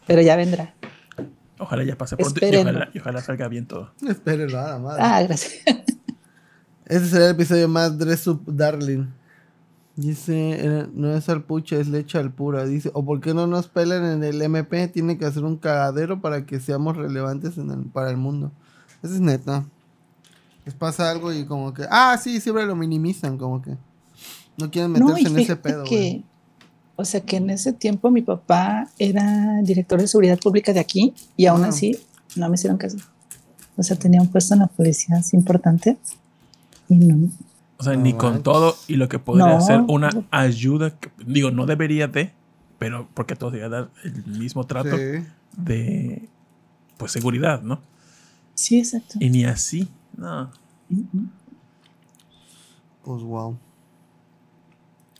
Pero 0.07 0.21
ya 0.23 0.37
vendrá. 0.37 0.75
Ojalá 1.63 1.85
ya 1.85 1.97
pase 1.97 2.17
pronto 2.17 2.39
y 2.41 2.45
Espérenlo. 2.45 2.71
ojalá, 2.73 2.91
y 2.93 2.99
ojalá 2.99 3.21
salga 3.23 3.49
bien 3.49 3.67
todo. 3.67 3.93
Espere, 4.09 4.47
nada 4.47 4.79
madre. 4.79 5.03
Ah, 5.05 5.23
gracias. 5.23 5.55
Este 6.87 7.07
será 7.09 7.27
el 7.27 7.31
episodio 7.33 7.69
más 7.69 7.97
Dress 7.99 8.27
Up 8.27 8.43
Darling. 8.47 9.07
Dice, 9.95 10.35
eh, 10.59 10.87
no 10.95 11.15
es 11.15 11.29
alpucha, 11.29 11.77
es 11.77 11.87
leche 11.89 12.19
al 12.19 12.33
pura. 12.33 12.65
Dice, 12.65 12.91
o 12.95 13.05
por 13.05 13.21
qué 13.21 13.35
no 13.35 13.47
nos 13.47 13.69
pelan 13.69 14.05
en 14.05 14.25
el 14.25 14.41
MP, 14.41 14.89
tiene 14.89 15.19
que 15.19 15.27
hacer 15.27 15.45
un 15.45 15.57
cagadero 15.59 16.21
para 16.21 16.47
que 16.47 16.61
seamos 16.61 16.97
relevantes 16.97 17.59
en 17.59 17.71
el- 17.71 17.85
para 17.85 18.11
el 18.11 18.17
mundo. 18.17 18.53
Eso 19.03 19.15
es 19.15 19.21
neta. 19.21 19.65
Les 20.65 20.75
pasa 20.75 21.11
algo 21.11 21.33
y 21.33 21.45
como 21.45 21.75
que, 21.75 21.85
ah, 21.91 22.19
sí, 22.23 22.41
siempre 22.41 22.65
lo 22.67 22.75
minimizan, 22.75 23.37
como 23.37 23.61
que 23.61 23.77
no 24.59 24.71
quieren 24.71 24.93
meterse 24.93 25.29
en 25.29 25.39
ese 25.39 25.57
pedo. 25.57 25.85
que, 25.85 25.97
güey. 25.97 26.25
O 26.97 27.05
sea, 27.05 27.21
que 27.21 27.37
en 27.37 27.51
ese 27.51 27.73
tiempo 27.73 28.11
mi 28.11 28.23
papá 28.23 28.89
era 28.99 29.61
director 29.63 30.01
de 30.01 30.07
seguridad 30.07 30.39
pública 30.39 30.73
de 30.73 30.81
aquí 30.81 31.15
y 31.37 31.47
aún 31.47 31.65
así 31.65 31.99
no 32.37 32.49
me 32.49 32.55
hicieron 32.55 32.79
caso. 32.79 32.99
O 33.77 33.83
sea, 33.83 33.97
tenía 33.99 34.21
un 34.21 34.29
puesto 34.29 34.55
en 34.55 34.61
la 34.61 34.67
policía 34.67 35.17
así 35.17 35.37
importante 35.37 35.97
y 36.89 36.97
no. 36.97 37.29
O 37.79 37.83
sea, 37.85 37.95
No 37.95 38.03
ni 38.03 38.13
con 38.13 38.43
todo 38.43 38.77
y 38.87 38.97
lo 38.97 39.09
que 39.09 39.19
podría 39.19 39.47
No. 39.55 39.61
ser 39.61 39.81
una 39.89 40.11
ayuda, 40.31 40.91
que- 40.99 41.11
digo, 41.27 41.51
no 41.51 41.67
debería 41.67 42.07
de, 42.07 42.31
pero 42.79 43.09
porque 43.15 43.35
todos 43.35 43.53
deberían 43.55 43.73
dar 43.73 43.91
el 44.05 44.39
mismo 44.39 44.65
trato 44.67 44.97
Sí. 44.97 45.25
de, 45.57 46.29
pues, 46.99 47.11
seguridad, 47.13 47.63
¿no? 47.63 47.81
Sí, 48.55 48.79
exacto. 48.79 49.15
Y 49.19 49.31
ni 49.31 49.45
así, 49.45 49.89
no. 50.17 50.51
Mm, 50.91 51.25
Pues 53.05 53.23
wow. 53.23 53.57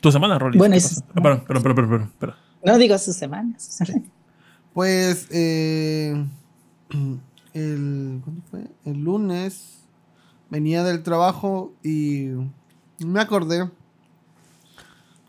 Tu 0.03 0.11
semana, 0.11 0.37
Rolly. 0.37 0.59
Bueno. 0.59 0.75
Ah, 0.77 1.21
perdón, 1.23 1.45
perdón, 1.47 1.63
perdón, 1.63 1.63
perdón, 1.63 1.91
perdón, 1.91 2.13
perdón. 2.19 2.37
No 2.65 2.77
digo 2.77 2.99
sus 2.99 3.15
semanas. 3.15 3.63
sus 3.63 3.87
semanas. 3.87 4.11
Pues 4.75 5.29
eh, 5.31 6.27
el, 7.55 8.21
¿cuándo 8.25 8.43
fue? 8.51 8.67
el 8.85 8.99
lunes 8.99 9.79
venía 10.51 10.83
del 10.83 11.05
trabajo 11.05 11.73
y 11.85 12.31
me 12.99 13.21
acordé 13.21 13.71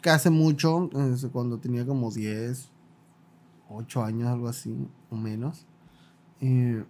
que 0.01 0.09
hace 0.09 0.31
mucho, 0.31 0.89
cuando 1.31 1.59
tenía 1.59 1.85
como 1.85 2.11
10, 2.11 2.67
8 3.69 4.03
años, 4.03 4.27
algo 4.27 4.47
así, 4.47 4.75
o 5.11 5.15
menos, 5.15 5.67
eh, 6.41 6.83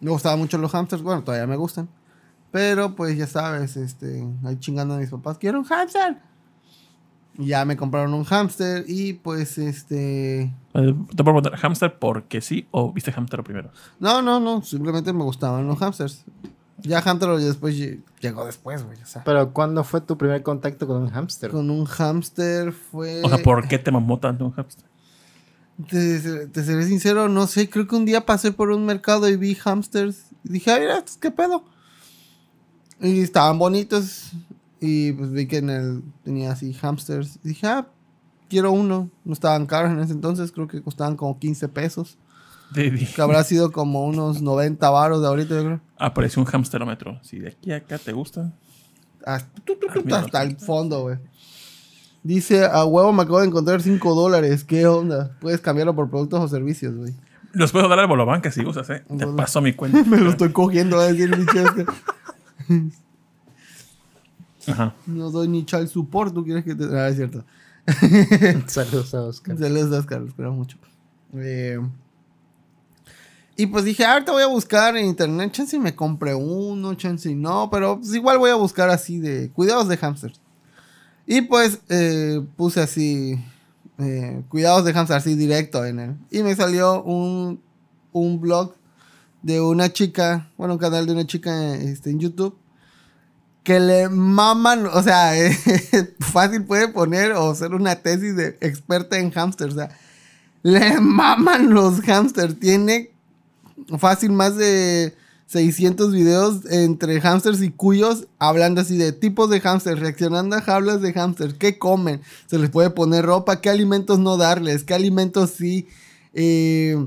me 0.00 0.10
gustaban 0.10 0.38
mucho 0.38 0.56
los 0.56 0.72
hamsters, 0.72 1.02
bueno, 1.02 1.22
todavía 1.22 1.46
me 1.46 1.56
gustan, 1.56 1.88
pero 2.50 2.96
pues 2.96 3.16
ya 3.16 3.26
sabes, 3.26 3.76
este, 3.76 4.26
ahí 4.42 4.56
chingando 4.58 4.94
a 4.94 4.98
mis 4.98 5.10
papás, 5.10 5.36
quiero 5.38 5.58
un 5.58 5.64
hamster. 5.64 6.29
Ya 7.38 7.64
me 7.64 7.76
compraron 7.76 8.12
un 8.12 8.24
hamster 8.24 8.84
y 8.86 9.14
pues 9.14 9.56
este... 9.56 10.42
Eh, 10.42 10.52
Te 10.74 11.24
puedo 11.24 11.40
preguntar, 11.40 11.56
¿hamster 11.56 11.98
porque 11.98 12.40
sí 12.40 12.66
o 12.70 12.92
viste 12.92 13.12
hamster 13.12 13.42
primero? 13.42 13.70
No, 13.98 14.20
no, 14.20 14.40
no. 14.40 14.62
Simplemente 14.62 15.12
me 15.12 15.22
gustaban 15.24 15.66
los 15.66 15.78
hamsters. 15.78 16.24
Ya 16.82 17.00
hamster 17.02 17.30
después 17.38 17.76
lle- 17.78 18.02
llegó 18.20 18.44
después, 18.44 18.84
güey. 18.84 19.00
O 19.02 19.06
sea, 19.06 19.22
Pero 19.24 19.52
¿cuándo 19.52 19.84
fue 19.84 20.00
tu 20.00 20.18
primer 20.18 20.42
contacto 20.42 20.86
con 20.86 21.02
un 21.02 21.10
hámster? 21.10 21.50
con 21.50 21.70
un 21.70 21.84
hamster 21.86 22.72
fue. 22.72 23.22
O 23.22 23.28
sea, 23.28 23.38
¿por 23.42 23.66
qué 23.68 23.78
te 23.78 23.90
mamó 23.90 24.18
tanto 24.18 24.44
un 24.44 24.52
hamster? 24.52 24.84
Te, 25.88 26.46
te 26.48 26.62
seré 26.64 26.84
sincero, 26.86 27.28
no 27.28 27.46
sé. 27.46 27.70
Creo 27.70 27.86
que 27.86 27.96
un 27.96 28.04
día 28.04 28.26
pasé 28.26 28.52
por 28.52 28.70
un 28.70 28.84
mercado 28.84 29.28
y 29.28 29.36
vi 29.36 29.54
hamsters. 29.54 30.24
Y 30.44 30.52
dije, 30.52 30.70
ay, 30.72 30.80
mira, 30.80 30.98
estos, 30.98 31.16
¿qué 31.16 31.30
pedo? 31.30 31.64
Y 33.00 33.20
estaban 33.20 33.58
bonitos. 33.58 34.32
Y 34.80 35.12
pues 35.12 35.30
vi 35.32 35.46
que 35.46 35.58
en 35.58 35.70
el 35.70 36.02
tenía 36.24 36.52
así 36.52 36.72
hamsters. 36.72 37.38
Y 37.44 37.48
dije, 37.48 37.66
ah, 37.66 37.86
quiero 38.48 38.72
uno. 38.72 39.10
No 39.24 39.32
estaban 39.32 39.66
caros 39.66 39.92
en 39.92 40.00
ese 40.00 40.12
entonces. 40.12 40.52
Creo 40.52 40.66
que 40.68 40.82
costaban 40.82 41.16
como 41.16 41.38
15 41.38 41.68
pesos. 41.68 42.18
Que 42.74 43.20
habrá 43.20 43.42
sido 43.44 43.72
como 43.72 44.04
unos 44.06 44.42
90 44.42 44.88
varos 44.90 45.20
de 45.20 45.26
ahorita, 45.26 45.54
yo 45.56 45.64
creo. 45.64 45.80
Apareció 45.98 46.40
un 46.42 46.48
hamsterómetro. 46.50 47.18
Si 47.22 47.38
de 47.40 47.48
aquí 47.48 47.72
a 47.72 47.76
acá 47.78 47.98
te 47.98 48.12
gustan. 48.12 48.54
Hasta, 49.26 49.50
tu, 49.64 49.74
tu, 49.74 49.86
tu, 49.88 49.98
Ah, 49.98 50.02
mira. 50.04 50.18
hasta 50.20 50.42
el 50.42 50.56
fondo, 50.56 51.02
güey. 51.02 51.18
Dice, 52.22 52.64
a 52.66 52.84
huevo 52.84 53.12
me 53.12 53.22
acabo 53.22 53.40
de 53.40 53.46
encontrar 53.48 53.82
5 53.82 54.14
dólares. 54.14 54.62
¿Qué 54.64 54.86
onda? 54.86 55.36
Puedes 55.40 55.60
cambiarlo 55.60 55.94
por 55.94 56.08
productos 56.10 56.40
o 56.40 56.48
servicios, 56.48 56.94
güey. 56.94 57.12
Los 57.52 57.72
puedo 57.72 57.88
dar 57.88 57.98
al 57.98 58.06
Bolobanca 58.06 58.50
si 58.52 58.62
gustas, 58.62 58.88
¿eh? 58.90 59.02
Te 59.18 59.26
paso 59.26 59.60
mi 59.60 59.72
cuenta. 59.72 60.04
Me 60.08 60.18
lo 60.18 60.30
estoy 60.30 60.52
cogiendo, 60.52 60.98
va 60.98 61.02
a 61.04 61.12
decir 61.12 61.34
este. 61.34 61.86
Ajá. 64.66 64.94
No 65.06 65.30
doy 65.30 65.48
ni 65.48 65.64
child 65.64 65.88
support, 65.88 66.34
¿tú 66.34 66.44
quieres 66.44 66.64
que 66.64 66.74
te...? 66.74 66.84
Ah, 66.96 67.08
es 67.08 67.16
cierto. 67.16 67.44
Saludos 68.66 69.14
a 69.14 69.22
Oscar. 69.22 69.58
Saludos, 69.58 69.98
Oscar, 69.98 70.20
los 70.20 70.34
quiero 70.34 70.52
mucho. 70.52 70.76
Eh, 71.34 71.78
y 73.56 73.66
pues 73.66 73.84
dije, 73.84 74.04
ahorita 74.04 74.32
voy 74.32 74.42
a 74.42 74.46
buscar 74.46 74.96
en 74.96 75.06
internet, 75.06 75.52
chance 75.52 75.76
y 75.76 75.78
me 75.78 75.94
compré 75.94 76.34
uno, 76.34 76.94
chance 76.94 77.30
y 77.30 77.34
no, 77.34 77.68
pero 77.70 77.98
pues 77.98 78.14
igual 78.14 78.38
voy 78.38 78.50
a 78.50 78.54
buscar 78.54 78.88
así 78.90 79.18
de 79.18 79.50
cuidados 79.50 79.88
de 79.88 79.96
hamsters. 79.96 80.40
Y 81.26 81.42
pues 81.42 81.80
eh, 81.88 82.40
puse 82.56 82.80
así, 82.80 83.38
eh, 83.98 84.42
cuidados 84.48 84.84
de 84.84 84.92
hamster 84.92 85.16
así 85.16 85.34
directo 85.34 85.84
en 85.84 86.00
él. 86.00 86.16
Y 86.30 86.42
me 86.42 86.54
salió 86.54 87.02
un, 87.02 87.60
un 88.12 88.40
blog 88.40 88.74
de 89.42 89.60
una 89.60 89.92
chica, 89.92 90.50
bueno, 90.56 90.74
un 90.74 90.80
canal 90.80 91.06
de 91.06 91.12
una 91.12 91.26
chica 91.26 91.74
este, 91.74 92.10
en 92.10 92.18
YouTube 92.18 92.56
que 93.70 93.78
le 93.78 94.08
maman, 94.08 94.86
o 94.86 95.00
sea, 95.00 95.32
fácil 96.18 96.64
puede 96.64 96.88
poner 96.88 97.30
o 97.30 97.54
ser 97.54 97.72
una 97.72 97.94
tesis 97.94 98.34
de 98.34 98.58
experta 98.60 99.16
en 99.16 99.30
hamsters, 99.30 99.74
o 99.74 99.76
sea, 99.76 99.96
le 100.64 100.98
maman 100.98 101.72
los 101.72 102.00
hamsters, 102.00 102.58
tiene 102.58 103.12
fácil 103.96 104.32
más 104.32 104.56
de 104.56 105.14
600 105.46 106.10
videos 106.10 106.66
entre 106.68 107.20
hamsters 107.20 107.62
y 107.62 107.70
cuyos 107.70 108.26
hablando 108.40 108.80
así 108.80 108.96
de 108.96 109.12
tipos 109.12 109.48
de 109.50 109.60
hamsters, 109.60 110.00
reaccionando 110.00 110.56
a 110.56 110.62
jaulas 110.62 111.00
de 111.00 111.12
hamsters, 111.12 111.54
qué 111.54 111.78
comen, 111.78 112.22
se 112.46 112.58
les 112.58 112.70
puede 112.70 112.90
poner 112.90 113.24
ropa, 113.24 113.60
qué 113.60 113.70
alimentos 113.70 114.18
no 114.18 114.36
darles, 114.36 114.82
qué 114.82 114.94
alimentos 114.94 115.50
sí, 115.50 115.86
eh, 116.34 117.06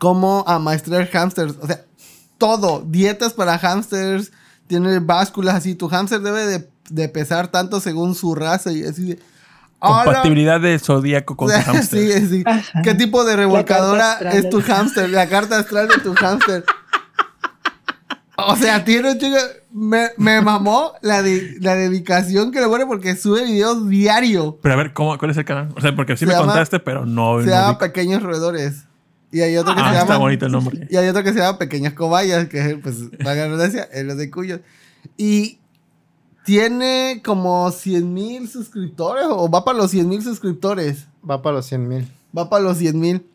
cómo 0.00 0.42
amaestrar 0.48 1.08
hamsters, 1.12 1.54
o 1.62 1.68
sea, 1.68 1.84
todo, 2.38 2.84
dietas 2.84 3.34
para 3.34 3.56
hamsters, 3.56 4.32
tiene 4.70 5.00
básculas 5.00 5.56
así, 5.56 5.74
tu 5.74 5.88
hamster 5.88 6.20
debe 6.20 6.46
de, 6.46 6.70
de 6.90 7.08
pesar 7.08 7.48
tanto 7.48 7.80
según 7.80 8.14
su 8.14 8.34
raza 8.36 8.70
y 8.72 8.84
así 8.84 9.04
de... 9.10 9.18
Compatibilidad 9.80 10.60
del 10.60 10.78
zodíaco 10.78 11.36
con 11.36 11.48
tu 11.48 11.54
hamster. 11.72 12.20
Sí, 12.20 12.26
sí. 12.28 12.42
Ajá. 12.46 12.82
¿Qué 12.82 12.94
tipo 12.94 13.24
de 13.24 13.34
revolcadora 13.34 14.18
es 14.32 14.48
tu 14.48 14.58
del 14.58 14.66
hamster? 14.66 15.10
La 15.10 15.26
carta 15.28 15.58
astral 15.58 15.88
de 15.88 15.98
tu 15.98 16.14
hamster. 16.14 16.64
O 18.36 18.56
sea, 18.56 18.84
tiene 18.84 19.10
un 19.12 19.18
chico. 19.18 19.36
Me, 19.72 20.08
me 20.16 20.40
mamó 20.40 20.92
la, 21.02 21.22
de- 21.22 21.56
la 21.60 21.74
dedicación 21.74 22.50
que 22.52 22.60
le 22.60 22.66
pone 22.68 22.86
porque 22.86 23.14
sube 23.16 23.44
videos 23.44 23.88
diario. 23.88 24.58
Pero 24.62 24.74
a 24.74 24.76
ver, 24.76 24.92
¿cómo, 24.92 25.16
¿cuál 25.18 25.30
es 25.30 25.36
el 25.36 25.44
canal? 25.44 25.68
O 25.76 25.80
sea, 25.80 25.94
porque 25.96 26.14
sí 26.16 26.20
Se 26.20 26.26
me 26.26 26.32
llama- 26.32 26.46
contaste, 26.46 26.78
pero 26.80 27.04
no. 27.06 27.40
Se 27.40 27.46
no 27.46 27.52
llama. 27.52 27.78
Pequeños 27.78 28.22
Roedores. 28.22 28.84
Y 29.32 29.40
hay 29.42 29.56
otro 29.56 29.74
que 29.74 29.80
Ah, 29.80 29.90
se 29.92 29.98
está 29.98 30.06
llama. 30.06 30.18
bonito 30.18 30.46
el 30.46 30.52
nombre. 30.52 30.88
Y 30.90 30.96
hay 30.96 31.08
otro 31.08 31.22
que 31.22 31.32
se 31.32 31.38
llama 31.38 31.58
Pequeñas 31.58 31.92
Cobayas, 31.94 32.48
que 32.48 32.78
pues, 32.82 32.96
la 33.18 33.34
redundancia, 33.34 33.84
es 33.92 34.16
de 34.16 34.30
cuyos. 34.30 34.60
Y 35.16 35.58
tiene 36.44 37.20
como 37.24 37.70
100 37.70 38.12
mil 38.12 38.48
suscriptores, 38.48 39.26
o 39.28 39.48
va 39.50 39.64
para 39.64 39.78
los 39.78 39.90
100 39.92 40.08
mil 40.08 40.22
suscriptores. 40.22 41.06
Va 41.28 41.42
para 41.42 41.56
los 41.56 41.66
100 41.66 41.88
mil. 41.88 42.08
Va 42.36 42.48
para 42.50 42.64
los 42.64 42.78
100 42.78 42.98
mil. 42.98 43.26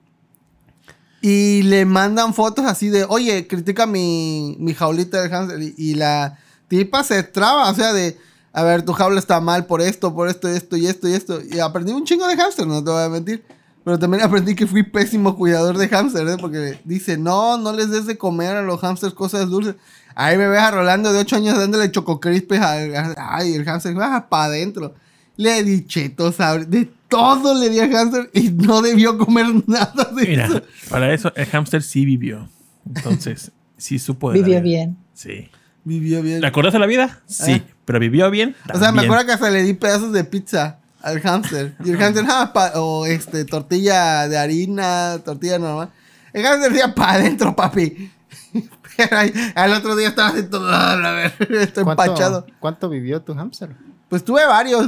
Y 1.22 1.64
le 1.64 1.86
mandan 1.86 2.34
fotos 2.34 2.66
así 2.66 2.90
de, 2.90 3.06
oye, 3.06 3.48
critica 3.48 3.86
mi, 3.88 4.58
mi 4.60 4.74
jaulita 4.74 5.22
de 5.22 5.30
hamster. 5.30 5.62
Y, 5.62 5.74
y 5.78 5.96
la 5.96 6.38
tipa 6.68 7.04
se 7.04 7.24
traba, 7.24 7.70
o 7.72 7.74
sea, 7.74 7.94
de, 7.94 8.18
a 8.54 8.64
ver, 8.64 8.84
tu 8.84 8.94
jaula 8.94 9.20
está 9.20 9.40
mal 9.40 9.66
por 9.66 9.82
esto, 9.82 10.14
por 10.14 10.28
esto, 10.30 10.48
esto 10.50 10.76
y 10.78 10.88
esto 10.88 11.08
y 11.08 11.14
esto. 11.14 11.40
Y 11.42 11.60
aprendí 11.60 11.94
un 11.94 12.04
chingo 12.06 12.28
de 12.28 12.36
hamster, 12.36 12.68
no 12.68 12.84
te 12.84 12.92
voy 12.92 13.02
a 13.04 13.10
mentir. 13.10 13.44
Pero 13.86 14.00
también 14.00 14.24
aprendí 14.24 14.56
que 14.56 14.66
fui 14.66 14.82
pésimo 14.82 15.36
cuidador 15.38 15.78
de 15.78 15.88
hamster, 15.88 16.28
¿eh? 16.28 16.38
Porque 16.42 16.80
dice, 16.86 17.20
no, 17.20 17.56
no 17.60 17.72
les 17.72 17.92
des 17.92 18.08
de 18.08 18.18
comer 18.18 18.56
a 18.56 18.64
los 18.64 18.82
hamsters 18.82 19.14
cosas 19.14 19.48
dulces. 19.48 19.76
Ahí 20.16 20.40
me 20.40 20.48
ves 20.48 20.60
a 20.60 20.72
Rolando 20.72 21.14
de 21.14 21.20
8 21.20 21.36
años 21.36 21.56
dándole 21.56 21.92
chococrispes 21.92 22.60
al... 22.60 23.16
Ay, 23.16 23.54
el 23.54 23.64
hamster 23.64 23.96
va 23.96 24.28
para 24.28 24.46
adentro. 24.46 24.96
Le 25.38 25.64
di 25.64 25.86
chetos, 25.86 26.36
de 26.68 26.90
todo 27.08 27.54
le 27.54 27.70
di 27.70 27.80
al 27.80 27.92
hamster 27.92 28.32
y 28.34 28.50
no 28.50 28.82
debió 28.82 29.20
comer 29.20 29.46
nada 29.68 30.10
de 30.16 30.30
Mira, 30.30 30.48
eso. 30.48 30.64
para 30.90 31.14
eso 31.14 31.32
el 31.36 31.46
hamster 31.46 31.84
sí 31.84 32.06
vivió. 32.06 32.50
Entonces, 32.88 33.52
sí 33.78 34.00
supo 34.00 34.32
de 34.32 34.40
Vivió 34.40 34.64
bien. 34.64 34.98
Sí. 35.14 35.48
Vivió 35.84 36.24
bien. 36.24 36.42
¿Le 36.42 36.48
acuerdas 36.48 36.74
de 36.74 36.80
la 36.80 36.88
vida? 36.88 37.22
Sí. 37.28 37.52
Eh. 37.52 37.64
Pero 37.86 38.00
vivió 38.00 38.32
bien. 38.32 38.56
O 38.74 38.80
sea, 38.80 38.92
me 38.92 39.04
acuerdo 39.04 39.28
que 39.28 39.34
hasta 39.34 39.52
le 39.52 39.62
di 39.62 39.74
pedazos 39.76 40.12
de 40.12 40.24
pizza 40.24 40.80
al 41.06 41.22
hamster. 41.22 41.76
Y 41.86 41.92
el 41.92 41.98
hamster, 41.98 42.26
ah, 42.30 42.52
pa- 42.54 42.74
o 42.76 43.06
este, 43.06 43.46
tortilla 43.46 44.28
de 44.28 44.38
harina, 44.38 45.20
tortilla 45.24 45.60
normal. 45.60 45.90
El 46.34 46.44
hamster 46.46 46.72
decía 46.72 46.94
para 46.94 47.14
adentro, 47.14 47.56
papi. 47.56 48.12
Pero 48.98 49.18
ahí, 49.18 49.34
al 49.56 49.74
otro 49.74 49.96
día 49.96 50.08
estaba 50.10 50.30
así 50.30 50.44
todo, 50.44 50.68
"Ah, 50.70 50.94
a 50.94 51.12
ver, 51.12 51.34
estoy 51.62 51.82
empachado. 51.84 52.42
¿Cuánto, 52.44 52.60
¿Cuánto 52.60 52.90
vivió 52.90 53.22
tu 53.22 53.34
hamster? 53.36 53.76
Pues 54.10 54.24
tuve 54.26 54.46
varios, 54.46 54.88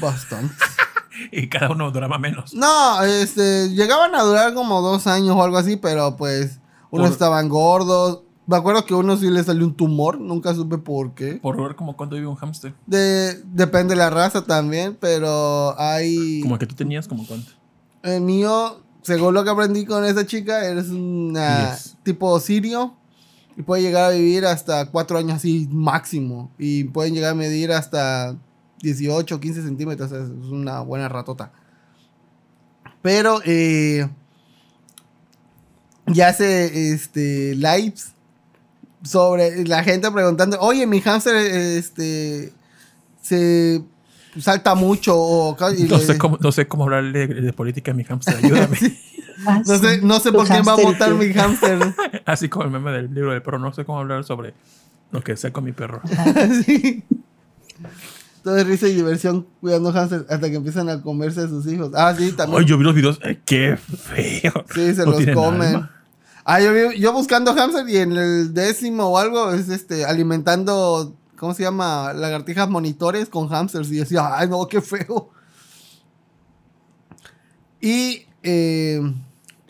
bastante. 0.00 0.54
Y 1.30 1.48
cada 1.50 1.70
uno 1.70 1.90
duraba 1.90 2.18
menos. 2.18 2.54
No, 2.54 3.02
este, 3.02 3.68
llegaban 3.68 4.14
a 4.14 4.22
durar 4.22 4.54
como 4.54 4.80
dos 4.80 5.06
años 5.06 5.36
o 5.36 5.42
algo 5.42 5.58
así, 5.58 5.76
pero 5.76 6.16
pues 6.16 6.58
unos 6.90 7.08
Por- 7.08 7.12
estaban 7.12 7.48
gordos. 7.50 8.22
Me 8.52 8.58
acuerdo 8.58 8.84
que 8.84 8.92
a 8.92 8.98
uno 8.98 9.16
sí 9.16 9.30
le 9.30 9.42
salió 9.42 9.64
un 9.64 9.74
tumor, 9.74 10.20
nunca 10.20 10.54
supe 10.54 10.76
por 10.76 11.14
qué. 11.14 11.36
Por 11.36 11.56
ver 11.56 11.74
como 11.74 11.96
cuánto 11.96 12.16
vive 12.16 12.26
un 12.26 12.36
hamster. 12.36 12.74
De, 12.86 13.42
depende 13.44 13.94
de 13.94 13.96
la 13.96 14.10
raza 14.10 14.44
también, 14.44 14.94
pero 15.00 15.74
hay... 15.80 16.42
Como 16.42 16.58
que 16.58 16.66
tú 16.66 16.74
tenías, 16.74 17.08
como 17.08 17.26
cuánto. 17.26 17.50
El 18.02 18.20
mío, 18.20 18.82
según 19.00 19.32
lo 19.32 19.42
que 19.42 19.48
aprendí 19.48 19.86
con 19.86 20.04
esa 20.04 20.26
chica, 20.26 20.66
eres 20.66 20.90
una 20.90 21.68
Diez. 21.68 21.96
tipo 22.02 22.38
sirio 22.40 22.94
y 23.56 23.62
puede 23.62 23.80
llegar 23.80 24.10
a 24.10 24.14
vivir 24.14 24.44
hasta 24.44 24.84
cuatro 24.90 25.16
años 25.16 25.36
así 25.36 25.66
máximo. 25.72 26.50
Y 26.58 26.84
pueden 26.84 27.14
llegar 27.14 27.30
a 27.30 27.34
medir 27.34 27.72
hasta 27.72 28.36
18 28.82 29.34
o 29.34 29.40
15 29.40 29.62
centímetros. 29.62 30.12
Es 30.12 30.28
es 30.28 30.48
una 30.50 30.80
buena 30.80 31.08
ratota. 31.08 31.52
Pero 33.00 33.40
eh, 33.46 34.10
ya 36.06 36.28
hace 36.28 36.92
este, 36.92 37.54
lives 37.54 38.12
sobre 39.02 39.64
la 39.66 39.82
gente 39.84 40.10
preguntando, 40.10 40.58
oye, 40.60 40.86
mi 40.86 41.00
hamster 41.00 41.34
este, 41.36 42.52
se 43.20 43.82
salta 44.38 44.74
mucho 44.74 45.14
o... 45.16 45.56
y 45.76 45.82
No 45.84 45.98
le- 45.98 46.04
sé 46.04 46.18
cómo, 46.18 46.38
no 46.40 46.52
sé 46.52 46.66
cómo 46.68 46.84
hablarle 46.84 47.26
de, 47.26 47.40
de 47.40 47.52
política 47.52 47.90
a 47.92 47.94
mi 47.94 48.04
hamster. 48.04 48.36
Ayúdame. 48.36 48.78
Ah, 49.44 49.60
No 49.66 49.76
sé, 49.76 50.00
no 50.02 50.20
sé 50.20 50.30
por 50.30 50.46
quién 50.46 50.62
va 50.64 50.74
a 50.74 50.76
votar 50.76 51.12
mi 51.14 51.32
hámster. 51.32 51.80
Así 52.26 52.48
como 52.48 52.64
el 52.64 52.70
meme 52.70 52.92
del 52.92 53.12
libro 53.12 53.32
del 53.32 53.42
perro. 53.42 53.58
No 53.58 53.72
sé 53.72 53.84
cómo 53.84 53.98
hablar 53.98 54.22
sobre 54.22 54.54
lo 55.10 55.20
que 55.22 55.36
sé 55.36 55.50
con 55.50 55.64
mi 55.64 55.72
perro. 55.72 56.00
sí. 56.64 57.02
Todo 58.44 58.56
es 58.58 58.66
risa 58.66 58.86
y 58.86 58.94
diversión 58.94 59.46
cuidando 59.60 59.92
hámster 59.92 60.26
hasta 60.28 60.48
que 60.48 60.54
empiezan 60.56 60.88
a 60.90 61.02
comerse 61.02 61.40
a 61.40 61.48
sus 61.48 61.66
hijos. 61.66 61.90
Ah, 61.94 62.14
sí, 62.16 62.30
también. 62.32 62.60
Ay, 62.60 62.66
yo 62.68 62.78
vi 62.78 62.84
los 62.84 62.94
videos. 62.94 63.18
Ay, 63.24 63.40
qué 63.44 63.76
feo. 63.76 64.52
sí, 64.72 64.94
se 64.94 65.04
No 65.04 65.12
los 65.12 65.26
comen. 65.34 65.62
alma. 65.74 65.90
Ah, 66.44 66.60
yo, 66.60 66.92
yo 66.92 67.12
buscando 67.12 67.54
hámster 67.54 67.88
y 67.88 67.98
en 67.98 68.12
el 68.12 68.52
décimo 68.52 69.06
o 69.06 69.18
algo 69.18 69.52
es 69.52 69.68
este 69.68 70.04
alimentando, 70.04 71.14
¿cómo 71.36 71.54
se 71.54 71.62
llama? 71.62 72.12
Lagartijas 72.12 72.68
monitores 72.68 73.28
con 73.28 73.48
hámsters. 73.48 73.90
Y 73.90 73.96
decía, 73.96 74.36
ay, 74.36 74.48
no, 74.48 74.66
qué 74.66 74.80
feo. 74.80 75.30
Y 77.80 78.26
eh, 78.42 79.00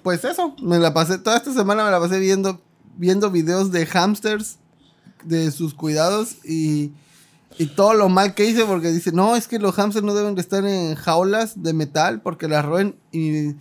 pues 0.03 0.25
eso, 0.25 0.55
me 0.63 0.79
la 0.79 0.95
pasé, 0.95 1.19
toda 1.19 1.37
esta 1.37 1.53
semana 1.53 1.85
me 1.85 1.91
la 1.91 2.01
pasé 2.01 2.19
viendo, 2.19 2.63
viendo 2.97 3.31
videos 3.31 3.71
de 3.71 3.87
hámsters, 3.87 4.59
de 5.25 5.51
sus 5.51 5.75
cuidados 5.75 6.37
y, 6.45 6.93
y 7.59 7.67
todo 7.67 7.95
lo 7.95 8.09
mal 8.09 8.35
que 8.35 8.45
hice 8.45 8.65
porque 8.65 8.89
dice, 8.89 9.13
no, 9.13 9.37
es 9.37 9.47
que 9.47 9.59
los 9.59 9.75
hámsters 9.77 10.05
no 10.05 10.15
deben 10.15 10.35
de 10.35 10.41
estar 10.41 10.65
en 10.65 10.95
jaulas 10.95 11.63
de 11.63 11.73
metal 11.73 12.23
porque 12.23 12.49
las 12.49 12.65
roen 12.65 12.97
y 13.13 13.55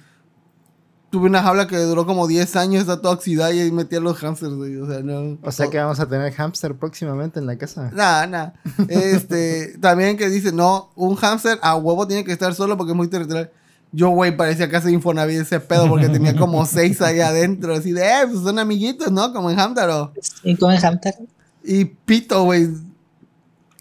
tuve 1.12 1.28
una 1.28 1.44
jaula 1.44 1.68
que 1.68 1.78
duró 1.78 2.06
como 2.06 2.26
10 2.26 2.56
años, 2.56 2.82
está 2.82 3.02
toda 3.02 3.14
oxidada 3.16 3.52
y 3.52 3.60
ahí 3.60 3.72
metía 3.72 4.00
los 4.00 4.18
hámsters, 4.18 4.54
güey, 4.54 4.78
o 4.78 4.88
sea, 4.88 5.02
no. 5.02 5.38
O 5.44 5.52
sea 5.52 5.70
que 5.70 5.78
vamos 5.78 6.00
a 6.00 6.08
tener 6.08 6.32
hamster 6.34 6.74
próximamente 6.76 7.40
en 7.40 7.46
la 7.46 7.58
casa. 7.58 7.92
Nada, 7.94 8.26
nada. 8.26 8.54
Este, 8.88 9.78
también 9.82 10.18
que 10.18 10.30
dice, 10.30 10.54
no, 10.54 10.90
un 10.96 11.16
hámster 11.18 11.60
a 11.62 11.76
huevo 11.76 12.08
tiene 12.08 12.24
que 12.24 12.32
estar 12.32 12.56
solo 12.56 12.78
porque 12.78 12.94
es 12.94 12.96
muy 12.96 13.10
territorial. 13.10 13.52
Yo, 13.92 14.10
güey, 14.12 14.36
parecía 14.36 14.70
casa 14.70 14.88
de 14.88 14.94
Infonavit 14.94 15.42
ese 15.42 15.60
pedo 15.60 15.90
porque 15.90 16.08
tenía 16.08 16.34
como 16.34 16.66
seis 16.66 17.02
ahí 17.02 17.20
adentro, 17.20 17.76
así 17.76 17.92
de, 17.92 18.04
eh, 18.04 18.28
pues 18.32 18.42
son 18.42 18.58
amiguitos, 18.58 19.12
¿no? 19.12 19.34
Como 19.34 19.52
en 19.52 19.60
Hamtaro. 19.60 20.14
Y 20.44 20.56
con 20.56 20.72
el 20.72 20.80
hamster. 20.80 21.14
Y 21.62 21.84
pito, 21.84 22.42
güey. 22.46 22.70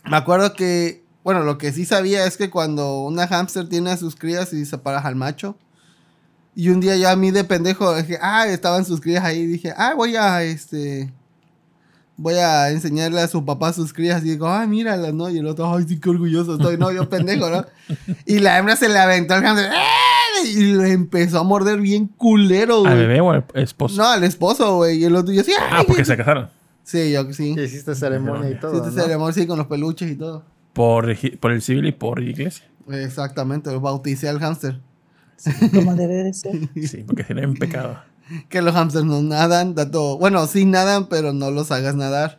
Me 0.05 0.17
acuerdo 0.17 0.53
que, 0.55 1.05
bueno, 1.23 1.45
lo 1.45 1.59
que 1.59 1.73
sí 1.73 1.85
sabía 1.85 2.27
es 2.27 2.37
que 2.37 2.51
cuando 2.51 3.05
una 3.05 3.29
hámster 3.29 3.69
tiene 3.69 3.93
a 3.93 3.97
sus 3.97 4.17
crías 4.17 4.53
y 4.53 4.67
separas 4.67 5.05
al 5.05 5.15
macho, 5.15 5.57
Y 6.55 6.69
un 6.71 6.81
día 6.81 6.97
ya 6.97 7.13
a 7.13 7.17
mí 7.17 7.31
de 7.31 7.45
pendejo, 7.45 7.95
dije, 7.95 8.19
ah, 8.21 8.47
estaban 8.49 8.85
sus 8.85 9.01
crías 9.01 9.25
ahí. 9.25 9.47
Dije, 9.47 9.73
ah, 9.77 9.95
voy 9.97 10.17
a, 10.17 10.43
este, 10.43 11.13
voy 12.17 12.35
a 12.35 12.71
enseñarle 12.71 13.21
a 13.21 13.29
su 13.29 13.45
papá 13.45 13.73
sus 13.73 13.93
crías. 13.93 14.23
Y 14.25 14.31
digo, 14.31 14.47
ah, 14.49 14.67
míralas, 14.67 15.15
¿no? 15.15 15.31
Y 15.31 15.39
el 15.39 15.47
otro, 15.47 15.75
ay, 15.75 15.85
sí, 15.89 16.01
qué 16.01 16.11
orgulloso 16.11 16.55
estoy. 16.57 16.77
No, 16.77 16.91
yo 16.93 17.09
pendejo, 17.09 17.49
¿no? 17.49 17.65
Y 18.27 18.41
la 18.41 18.59
hembra 18.59 18.77
se 18.77 18.89
le 18.89 18.99
aventó 18.99 19.35
al 19.35 19.43
hamster. 19.43 19.71
¡eh! 19.73 20.49
Y 20.55 20.73
le 20.75 20.93
empezó 20.93 21.39
a 21.41 21.45
morder 21.45 21.81
bien 21.81 22.07
culero, 22.07 22.77
¿Al 22.79 22.83
güey. 22.83 22.97
bebé 22.97 23.21
o 23.21 23.31
al 23.31 23.45
esposo? 23.55 23.97
No, 23.97 24.09
al 24.09 24.25
esposo, 24.25 24.77
güey. 24.77 24.99
Y 24.99 25.05
el 25.05 25.15
otro, 25.17 25.33
yo 25.33 25.43
sí, 25.45 25.53
ah, 25.59 25.83
porque 25.87 26.05
se 26.05 26.17
casaron. 26.17 26.49
Sí, 26.83 27.13
yo 27.13 27.33
sí. 27.33 27.55
Y 27.57 27.61
hiciste 27.61 27.95
ceremonia 27.95 28.51
y 28.51 28.59
todo. 28.59 28.77
Este 28.77 28.97
¿no? 28.97 29.03
ceremonia, 29.03 29.33
sí, 29.33 29.47
con 29.47 29.59
los 29.59 29.67
peluches 29.69 30.11
y 30.11 30.17
todo. 30.17 30.45
Por, 30.73 31.15
por 31.39 31.53
el 31.53 31.63
civil 31.63 31.87
y 31.87 31.93
por 31.93 32.21
iglesia. 32.23 32.67
Exactamente, 32.91 33.71
bauticé 33.77 34.29
al 34.29 34.41
hámster. 34.41 34.81
Como 35.75 35.95
debe 35.95 36.25
de 36.25 36.35
ser. 36.35 36.53
Sí, 36.89 37.05
porque 37.07 37.25
sería 37.25 37.47
un 37.47 37.55
pecado. 37.55 37.99
Que 38.49 38.63
los 38.63 38.75
hámsters 38.75 39.05
no 39.05 39.23
nadan, 39.23 39.75
dato. 39.75 40.17
Bueno, 40.19 40.47
sí 40.47 40.65
nadan, 40.65 41.09
pero 41.09 41.33
no 41.33 41.51
los 41.51 41.71
hagas 41.73 41.95
nadar. 41.97 42.39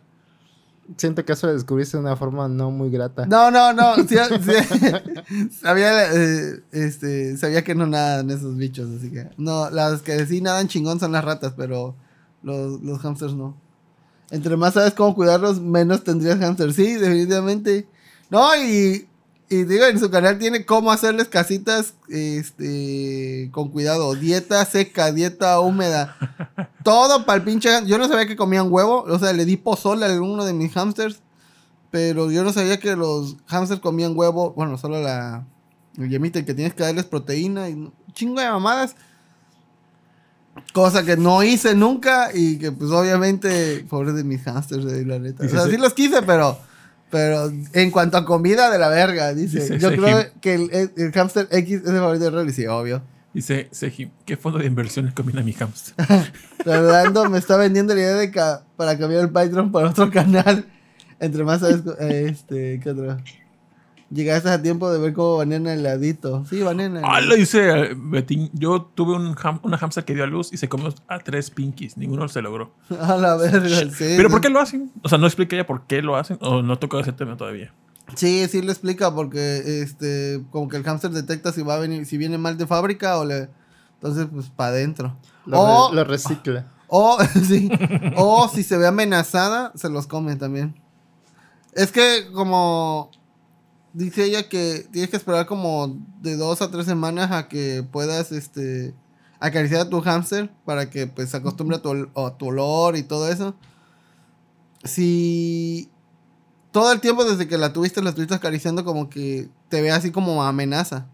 Siento 0.96 1.24
que 1.24 1.32
eso 1.32 1.46
lo 1.46 1.54
descubriste 1.54 1.96
de 1.96 2.02
una 2.02 2.16
forma 2.16 2.48
no 2.48 2.70
muy 2.70 2.90
grata. 2.90 3.26
No, 3.26 3.50
no, 3.50 3.72
no. 3.72 3.94
sí- 3.96 4.16
sí. 4.16 5.48
sabía, 5.62 6.12
eh, 6.12 6.60
este, 6.72 7.36
sabía 7.36 7.62
que 7.62 7.74
no 7.74 7.86
nadan 7.86 8.30
esos 8.30 8.56
bichos, 8.56 8.88
así 8.98 9.10
que. 9.10 9.28
No, 9.36 9.70
las 9.70 10.02
que 10.02 10.24
sí 10.26 10.40
nadan 10.40 10.68
chingón 10.68 10.98
son 10.98 11.12
las 11.12 11.24
ratas, 11.24 11.54
pero 11.56 11.94
los, 12.42 12.80
los 12.82 12.98
hámsters 13.00 13.34
no. 13.34 13.56
Entre 14.30 14.56
más 14.56 14.74
sabes 14.74 14.94
cómo 14.94 15.14
cuidarlos, 15.14 15.60
menos 15.60 16.04
tendrías 16.04 16.38
hámsters. 16.38 16.74
Sí, 16.74 16.94
definitivamente. 16.94 17.86
No, 18.30 18.54
y, 18.56 19.06
y 19.52 19.64
digo, 19.64 19.84
en 19.84 20.00
su 20.00 20.10
canal 20.10 20.38
tiene 20.38 20.64
cómo 20.64 20.90
hacerles 20.90 21.28
casitas 21.28 21.92
este, 22.08 23.50
con 23.52 23.68
cuidado. 23.68 24.14
Dieta 24.14 24.64
seca, 24.64 25.12
dieta 25.12 25.60
húmeda. 25.60 26.16
Todo 26.82 27.26
para 27.26 27.36
el 27.36 27.44
pinche. 27.44 27.68
Yo 27.84 27.98
no 27.98 28.08
sabía 28.08 28.26
que 28.26 28.34
comían 28.34 28.72
huevo. 28.72 29.02
O 29.02 29.18
sea, 29.18 29.34
le 29.34 29.44
di 29.44 29.58
pozole 29.58 30.06
a 30.06 30.22
uno 30.22 30.46
de 30.46 30.54
mis 30.54 30.72
hámsters. 30.72 31.20
Pero 31.90 32.30
yo 32.30 32.44
no 32.44 32.54
sabía 32.54 32.80
que 32.80 32.96
los 32.96 33.36
hamsters 33.46 33.82
comían 33.82 34.16
huevo. 34.16 34.54
Bueno, 34.54 34.78
solo 34.78 35.02
la. 35.02 35.44
El 35.98 36.08
yemita, 36.08 36.42
que 36.46 36.54
tienes 36.54 36.72
que 36.72 36.84
darles 36.84 37.04
proteína 37.04 37.68
y 37.68 37.92
chingo 38.14 38.40
de 38.40 38.48
mamadas. 38.48 38.96
Cosa 40.72 41.04
que 41.04 41.18
no 41.18 41.42
hice 41.42 41.74
nunca 41.74 42.30
y 42.32 42.56
que 42.56 42.72
pues 42.72 42.90
obviamente, 42.90 43.84
pobres 43.86 44.14
de 44.14 44.24
mis 44.24 44.42
hamsters, 44.46 44.86
eh, 44.86 45.04
la 45.04 45.18
neta. 45.18 45.44
O 45.44 45.48
sea, 45.50 45.66
sí 45.66 45.76
los 45.76 45.92
quise, 45.92 46.22
pero, 46.22 46.58
pero 47.12 47.52
en 47.74 47.90
cuanto 47.90 48.16
a 48.16 48.24
comida 48.24 48.70
de 48.70 48.78
la 48.78 48.88
verga, 48.88 49.34
dice. 49.34 49.60
Dice, 49.60 49.78
Yo 49.78 49.90
creo 49.94 50.24
que 50.40 50.54
el, 50.54 50.70
el, 50.72 50.90
el 50.96 51.12
hamster 51.12 51.46
X 51.50 51.82
es 51.82 51.86
el 51.88 51.96
favorito 51.98 52.24
de 52.24 52.30
Rolly, 52.30 52.52
sí, 52.52 52.66
obvio. 52.66 53.02
Dice 53.34 53.68
Sejim, 53.70 54.10
¿qué 54.26 54.36
fondo 54.38 54.58
de 54.58 54.64
inversiones 54.66 55.12
combina 55.12 55.42
mi 55.42 55.52
hamster? 55.52 55.94
Fernando 56.64 57.24
me 57.30 57.38
está 57.38 57.56
vendiendo 57.58 57.94
la 57.94 58.00
idea 58.00 58.14
de 58.16 58.30
ca- 58.30 58.64
para 58.76 58.96
cambiar 58.98 59.22
el 59.22 59.30
Patreon 59.30 59.70
para 59.70 59.90
otro 59.90 60.10
canal. 60.10 60.66
Entre 61.20 61.44
más 61.44 61.60
sabes, 61.60 61.82
eh, 62.00 62.28
este, 62.30 62.80
¿qué 62.82 62.90
otro? 62.90 63.18
Llegaste 64.12 64.50
a 64.50 64.60
tiempo 64.60 64.90
de 64.92 64.98
ver 64.98 65.12
cómo 65.14 65.38
banean 65.38 65.66
el 65.66 65.80
heladito. 65.80 66.44
Sí, 66.44 66.60
banean 66.62 66.98
el 66.98 67.04
Ah, 67.04 67.20
lo 67.22 67.34
dice 67.34 67.70
eh, 67.70 67.94
Betín. 67.96 68.50
Yo 68.52 68.82
tuve 68.94 69.14
un 69.14 69.34
ham- 69.36 69.60
una 69.62 69.78
hamster 69.78 70.04
que 70.04 70.14
dio 70.14 70.24
a 70.24 70.26
luz 70.26 70.52
y 70.52 70.58
se 70.58 70.68
comió 70.68 70.92
a 71.08 71.18
tres 71.20 71.50
pinkies. 71.50 71.96
Ninguno 71.96 72.28
se 72.28 72.42
logró. 72.42 72.74
A 73.00 73.16
la 73.16 73.36
verga, 73.36 73.68
sí. 73.68 73.86
¿Pero 74.16 74.28
sí. 74.28 74.32
por 74.32 74.40
qué 74.42 74.50
lo 74.50 74.60
hacen? 74.60 74.92
O 75.02 75.08
sea, 75.08 75.16
no 75.18 75.26
explica 75.26 75.56
ella 75.56 75.66
por 75.66 75.86
qué 75.86 76.02
lo 76.02 76.16
hacen 76.16 76.36
o 76.42 76.60
no 76.62 76.78
tocó 76.78 76.98
ese 77.00 77.12
tema 77.12 77.36
todavía. 77.36 77.72
Sí, 78.14 78.46
sí 78.48 78.60
lo 78.60 78.70
explica 78.72 79.14
porque 79.14 79.80
este 79.82 80.42
como 80.50 80.68
que 80.68 80.76
el 80.76 80.82
hámster 80.82 81.10
detecta 81.12 81.50
si 81.52 81.62
va 81.62 81.76
a 81.76 81.78
venir 81.78 82.04
si 82.04 82.18
viene 82.18 82.36
mal 82.36 82.58
de 82.58 82.66
fábrica 82.66 83.18
o 83.18 83.24
le 83.24 83.48
entonces 83.94 84.26
pues 84.30 84.50
para 84.50 84.70
adentro. 84.72 85.16
Lo, 85.46 85.58
O, 85.60 85.88
re- 85.90 85.96
lo 85.96 86.04
recicla. 86.04 86.66
o 86.88 87.16
sí, 87.46 87.70
o 88.16 88.46
si 88.48 88.62
se 88.62 88.76
ve 88.76 88.86
amenazada, 88.88 89.72
se 89.74 89.88
los 89.88 90.06
come 90.06 90.36
también. 90.36 90.74
Es 91.72 91.90
que 91.92 92.26
como 92.34 93.10
dice 93.92 94.24
ella 94.24 94.48
que 94.48 94.86
tienes 94.90 95.10
que 95.10 95.16
esperar 95.16 95.46
como 95.46 95.98
de 96.20 96.36
dos 96.36 96.62
a 96.62 96.70
tres 96.70 96.86
semanas 96.86 97.30
a 97.30 97.48
que 97.48 97.86
puedas 97.90 98.32
este 98.32 98.94
acariciar 99.40 99.82
a 99.82 99.90
tu 99.90 100.00
hámster 100.00 100.50
para 100.64 100.88
que 100.88 101.06
pues 101.06 101.30
se 101.30 101.36
acostumbre 101.36 101.76
a 101.76 101.82
tu, 101.82 102.08
a 102.14 102.36
tu 102.36 102.46
olor 102.46 102.96
y 102.96 103.02
todo 103.02 103.28
eso. 103.28 103.54
Si 104.84 105.90
todo 106.70 106.92
el 106.92 107.00
tiempo 107.00 107.24
desde 107.24 107.48
que 107.48 107.58
la 107.58 107.72
tuviste, 107.72 108.02
la 108.02 108.10
estuviste 108.10 108.34
acariciando 108.34 108.84
como 108.84 109.10
que 109.10 109.48
te 109.68 109.82
ve 109.82 109.90
así 109.90 110.10
como 110.10 110.42
amenaza. 110.42 111.06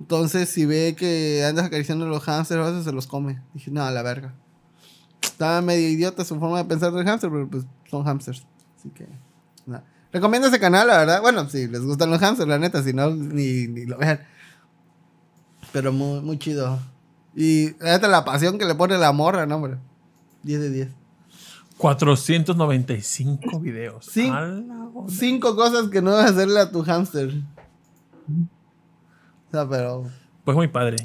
Entonces, 0.00 0.48
si 0.48 0.64
ve 0.64 0.96
que 0.96 1.44
andas 1.44 1.66
acariciando 1.66 2.06
los 2.06 2.22
hamsters, 2.22 2.66
a 2.66 2.70
veces 2.70 2.84
se 2.84 2.92
los 2.92 3.06
come. 3.06 3.42
Dije, 3.52 3.70
no, 3.70 3.82
a 3.82 3.90
la 3.90 4.02
verga. 4.02 4.34
Está 5.20 5.60
medio 5.60 5.88
idiota 5.88 6.24
su 6.24 6.38
forma 6.40 6.58
de 6.58 6.64
pensar 6.64 6.92
del 6.92 7.04
hamster, 7.04 7.30
pero 7.30 7.50
pues 7.50 7.66
son 7.90 8.04
hamsters. 8.04 8.46
Así 8.78 8.88
que, 8.88 9.06
nada. 9.66 9.84
Recomiendo 10.12 10.48
ese 10.48 10.58
canal, 10.58 10.86
la 10.88 10.98
verdad. 10.98 11.20
Bueno, 11.22 11.48
si 11.48 11.68
les 11.68 11.82
gustan 11.82 12.10
los 12.10 12.20
hamsters, 12.20 12.48
la 12.48 12.58
neta, 12.58 12.82
si 12.82 12.92
no, 12.92 13.10
ni, 13.10 13.68
ni 13.68 13.86
lo 13.86 13.96
vean. 13.98 14.20
Pero 15.72 15.92
muy, 15.92 16.20
muy 16.20 16.38
chido. 16.38 16.78
Y 17.34 17.70
la 17.82 17.92
neta, 17.92 18.08
la 18.08 18.24
pasión 18.24 18.58
que 18.58 18.64
le 18.64 18.74
pone 18.74 18.98
la 18.98 19.12
morra, 19.12 19.46
no, 19.46 19.56
hombre. 19.56 19.78
10 20.42 20.60
de 20.60 20.70
10. 20.70 20.88
495 21.78 23.60
videos. 23.60 24.08
Onda. 24.16 24.88
Cinco 25.08 25.54
cosas 25.56 25.88
que 25.90 26.02
no 26.02 26.14
debes 26.16 26.32
hacerle 26.32 26.60
a 26.60 26.70
tu 26.70 26.82
hámster. 26.82 27.28
O 28.28 29.50
sea, 29.50 29.68
pero. 29.68 30.04
Pues 30.44 30.56
muy 30.56 30.68
padre. 30.68 30.96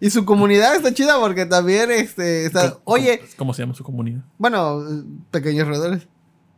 Y 0.00 0.10
su 0.10 0.24
comunidad 0.24 0.74
está 0.76 0.92
chida 0.94 1.18
porque 1.18 1.46
también, 1.46 1.90
este, 1.90 2.46
está, 2.46 2.70
¿Cómo- 2.72 2.80
oye, 2.84 3.18
¿Cómo, 3.18 3.30
cómo 3.38 3.54
se 3.54 3.62
llama 3.62 3.74
su 3.74 3.84
comunidad? 3.84 4.22
bueno, 4.38 4.82
eh, 4.88 5.04
pequeños 5.30 5.66
roedores. 5.68 6.06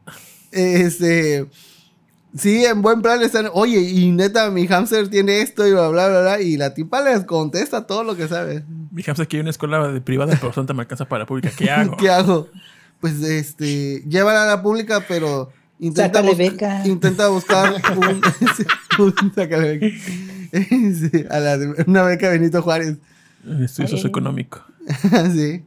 Este, 0.53 1.47
sí, 2.39 2.65
en 2.65 2.83
buen 2.83 3.03
plan 3.03 3.23
están, 3.23 3.49
oye, 3.53 3.81
y 3.81 4.11
neta, 4.13 4.51
mi 4.51 4.67
hámster 4.67 5.09
tiene 5.09 5.41
esto 5.43 5.67
y 5.67 5.73
bla, 5.73 5.89
bla, 5.89 6.09
bla, 6.09 6.21
bla, 6.23 6.41
y 6.41 6.57
la 6.57 6.75
tipa 6.75 7.03
les 7.03 7.25
contesta 7.25 7.87
todo 7.87 8.05
lo 8.05 8.17
que 8.17 8.29
sabe. 8.29 8.65
Mi 8.91 9.03
hamster 9.03 9.27
quiere 9.29 9.43
una 9.43 9.51
escuela 9.51 9.89
de 9.89 10.01
privada, 10.01 10.37
pero 10.41 10.53
Santa 10.53 10.73
me 10.75 10.83
alcanza 10.83 11.07
para 11.07 11.21
la 11.21 11.27
pública. 11.27 11.51
¿Qué 11.57 11.71
hago? 11.71 11.97
¿Qué 11.97 12.09
hago? 12.11 12.49
Pues, 13.01 13.23
este, 13.23 14.03
llévala 14.09 14.45
a 14.45 14.47
la 14.47 14.63
pública, 14.63 15.05
pero 15.07 15.51
intenta, 15.79 16.19
Sácale 16.21 16.29
bus- 16.31 16.39
beca. 16.39 16.87
intenta 16.87 17.29
buscar 17.29 17.75
un, 17.97 18.21
un- 19.05 19.35
sácale 19.35 19.79
beca. 19.79 19.97
Sí, 20.53 21.25
a 21.29 21.39
la, 21.41 21.59
una 21.87 22.03
beca 22.05 22.31
Benito 22.31 22.63
Juárez. 22.63 22.97
Estudio 23.63 23.89
socioeconómico. 23.89 24.65
sí. 25.35 25.63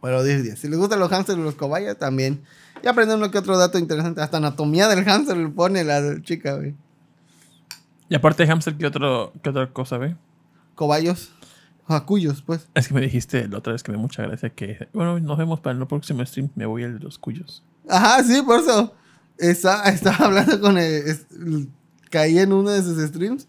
Bueno, 0.00 0.22
10 0.22 0.42
días. 0.44 0.58
Si 0.58 0.68
les 0.68 0.78
gustan 0.78 0.98
los 1.00 1.10
hamsters 1.10 1.38
y 1.38 1.42
los 1.42 1.54
cobayas, 1.54 1.96
también. 1.98 2.40
Y 2.82 2.88
aprenden 2.88 3.18
uno 3.18 3.30
que 3.30 3.38
otro 3.38 3.56
dato 3.58 3.78
interesante. 3.78 4.20
Hasta 4.20 4.36
anatomía 4.36 4.88
del 4.88 5.04
hámster 5.04 5.36
le 5.36 5.48
pone 5.48 5.82
la 5.84 6.20
chica, 6.22 6.54
güey. 6.56 6.74
Y 8.08 8.14
aparte 8.14 8.44
de 8.44 8.48
hamster, 8.48 8.76
¿qué, 8.76 8.86
otro, 8.86 9.32
qué 9.42 9.50
otra 9.50 9.72
cosa 9.72 9.98
ve? 9.98 10.16
Cobayos. 10.74 11.32
Jacuyos, 11.88 12.42
pues. 12.42 12.68
Es 12.74 12.88
que 12.88 12.94
me 12.94 13.00
dijiste 13.00 13.48
la 13.48 13.58
otra 13.58 13.72
vez 13.72 13.82
que 13.82 13.92
me 13.92 13.98
mucha 13.98 14.22
gracia 14.22 14.50
que, 14.50 14.88
bueno, 14.92 15.18
nos 15.20 15.38
vemos 15.38 15.60
para 15.60 15.76
el 15.78 15.86
próximo 15.86 16.24
stream. 16.24 16.50
Me 16.54 16.66
voy 16.66 16.84
al 16.84 16.98
de 16.98 17.04
los 17.04 17.18
cuyos. 17.18 17.62
Ajá, 17.88 18.22
sí, 18.24 18.42
por 18.42 18.60
eso. 18.60 18.92
Está- 19.38 19.82
estaba 19.90 20.26
hablando 20.26 20.60
con 20.60 20.78
el, 20.78 20.84
es- 21.06 21.26
Caí 22.10 22.38
en 22.38 22.52
uno 22.52 22.70
de 22.70 22.82
sus 22.82 22.98
streams. 23.08 23.46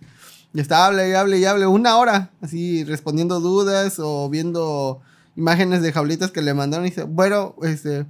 Y 0.54 0.60
estaba 0.60 0.88
hable 0.88 1.10
y 1.10 1.13
hable 1.13 1.38
y 1.38 1.46
hable 1.46 1.68
una 1.68 1.98
hora. 1.98 2.32
Así 2.42 2.84
respondiendo 2.84 3.40
dudas 3.40 4.00
o 4.00 4.30
viendo 4.30 5.02
imágenes 5.36 5.82
de 5.84 5.92
jaulitas 5.92 6.32
que 6.32 6.42
le 6.42 6.54
mandaron. 6.56 6.86
Y 6.86 6.90
dice, 6.90 7.04
bueno, 7.04 7.56
este. 7.62 8.06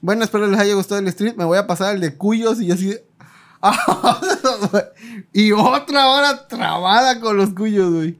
Bueno, 0.00 0.24
espero 0.24 0.46
les 0.46 0.58
haya 0.60 0.74
gustado 0.74 1.00
el 1.00 1.10
stream. 1.12 1.34
Me 1.36 1.44
voy 1.44 1.58
a 1.58 1.66
pasar 1.66 1.94
al 1.94 2.00
de 2.00 2.14
cuyos. 2.16 2.60
Y 2.60 2.66
yo 2.66 2.74
así. 2.74 2.96
y 5.32 5.52
otra 5.52 6.08
hora 6.08 6.46
trabada 6.46 7.20
con 7.20 7.36
los 7.36 7.50
cuyos, 7.50 7.92
güey. 7.92 8.18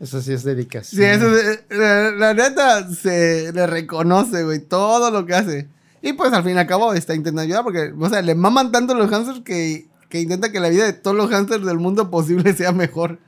Eso 0.00 0.20
sí 0.20 0.32
es 0.32 0.42
dedicación. 0.42 1.00
Sí, 1.00 1.04
eso 1.06 1.36
es- 1.36 1.64
la, 1.70 2.10
la 2.10 2.34
neta 2.34 2.90
se 2.92 3.52
le 3.52 3.66
reconoce, 3.66 4.42
güey, 4.42 4.58
todo 4.60 5.10
lo 5.10 5.24
que 5.24 5.34
hace. 5.34 5.68
Y 6.02 6.12
pues 6.12 6.32
al 6.32 6.42
fin 6.42 6.56
y 6.56 6.58
al 6.58 6.66
cabo 6.66 6.92
está 6.92 7.14
intentando 7.14 7.42
ayudar 7.42 7.62
porque, 7.64 7.94
o 7.98 8.08
sea, 8.10 8.20
le 8.20 8.34
maman 8.34 8.72
tanto 8.72 8.94
los 8.94 9.08
hamsters 9.10 9.40
que, 9.40 9.86
que 10.10 10.20
intenta 10.20 10.52
que 10.52 10.60
la 10.60 10.68
vida 10.68 10.84
de 10.84 10.92
todos 10.92 11.16
los 11.16 11.30
hamsters 11.30 11.64
del 11.64 11.78
mundo 11.78 12.10
posible 12.10 12.52
sea 12.54 12.72
mejor. 12.72 13.18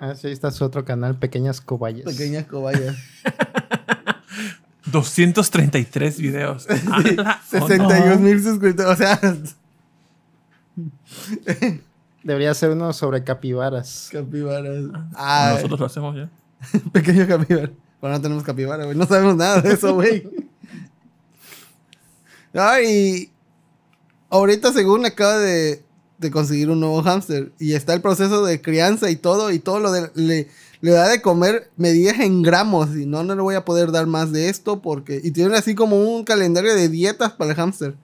Ah, 0.00 0.14
sí, 0.14 0.28
ahí 0.28 0.32
está 0.32 0.50
su 0.50 0.64
otro 0.64 0.84
canal, 0.84 1.18
Pequeñas 1.18 1.60
Cobayas. 1.60 2.04
Pequeñas 2.04 2.46
cobayas. 2.46 2.96
233 4.86 6.18
videos. 6.18 6.66
La 7.16 7.40
61 7.48 8.18
mil 8.18 8.42
suscriptores, 8.42 8.92
o 8.92 8.96
sea, 8.96 9.20
Debería 12.22 12.54
ser 12.54 12.70
uno 12.70 12.92
sobre 12.92 13.22
capibaras. 13.22 14.08
capibaras. 14.10 14.78
onda. 14.78 15.08
Ay, 15.14 15.56
Nosotros 15.56 15.80
lo 15.80 15.86
hacemos 15.86 16.16
ya. 16.16 16.30
pequeño 16.92 17.26
capibara. 17.28 17.70
Pero 18.00 18.12
no 18.12 18.20
tenemos 18.20 18.42
capibara, 18.44 18.84
güey, 18.84 18.96
no 18.96 19.06
sabemos 19.06 19.36
nada 19.36 19.60
de 19.60 19.72
eso, 19.74 19.94
güey. 19.94 20.28
Ay, 22.54 23.30
ahorita 24.30 24.72
según 24.72 25.04
acaba 25.04 25.38
de, 25.38 25.82
de 26.18 26.30
conseguir 26.30 26.70
un 26.70 26.80
nuevo 26.80 27.02
hámster 27.02 27.52
y 27.58 27.74
está 27.74 27.94
el 27.94 28.00
proceso 28.00 28.44
de 28.44 28.60
crianza 28.62 29.10
y 29.10 29.16
todo 29.16 29.50
y 29.50 29.58
todo 29.58 29.80
lo 29.80 29.90
de 29.92 30.10
le, 30.14 30.48
le 30.84 30.90
da 30.90 31.08
de 31.08 31.22
comer 31.22 31.70
medidas 31.78 32.20
en 32.20 32.42
gramos 32.42 32.94
y 32.94 33.06
no, 33.06 33.24
no 33.24 33.34
le 33.34 33.40
voy 33.40 33.54
a 33.54 33.64
poder 33.64 33.90
dar 33.90 34.06
más 34.06 34.32
de 34.32 34.50
esto 34.50 34.82
porque... 34.82 35.18
Y 35.24 35.30
tienen 35.30 35.54
así 35.54 35.74
como 35.74 35.96
un 35.96 36.24
calendario 36.24 36.74
de 36.74 36.90
dietas 36.90 37.32
para 37.32 37.52
el 37.52 37.56
hámster. 37.56 37.94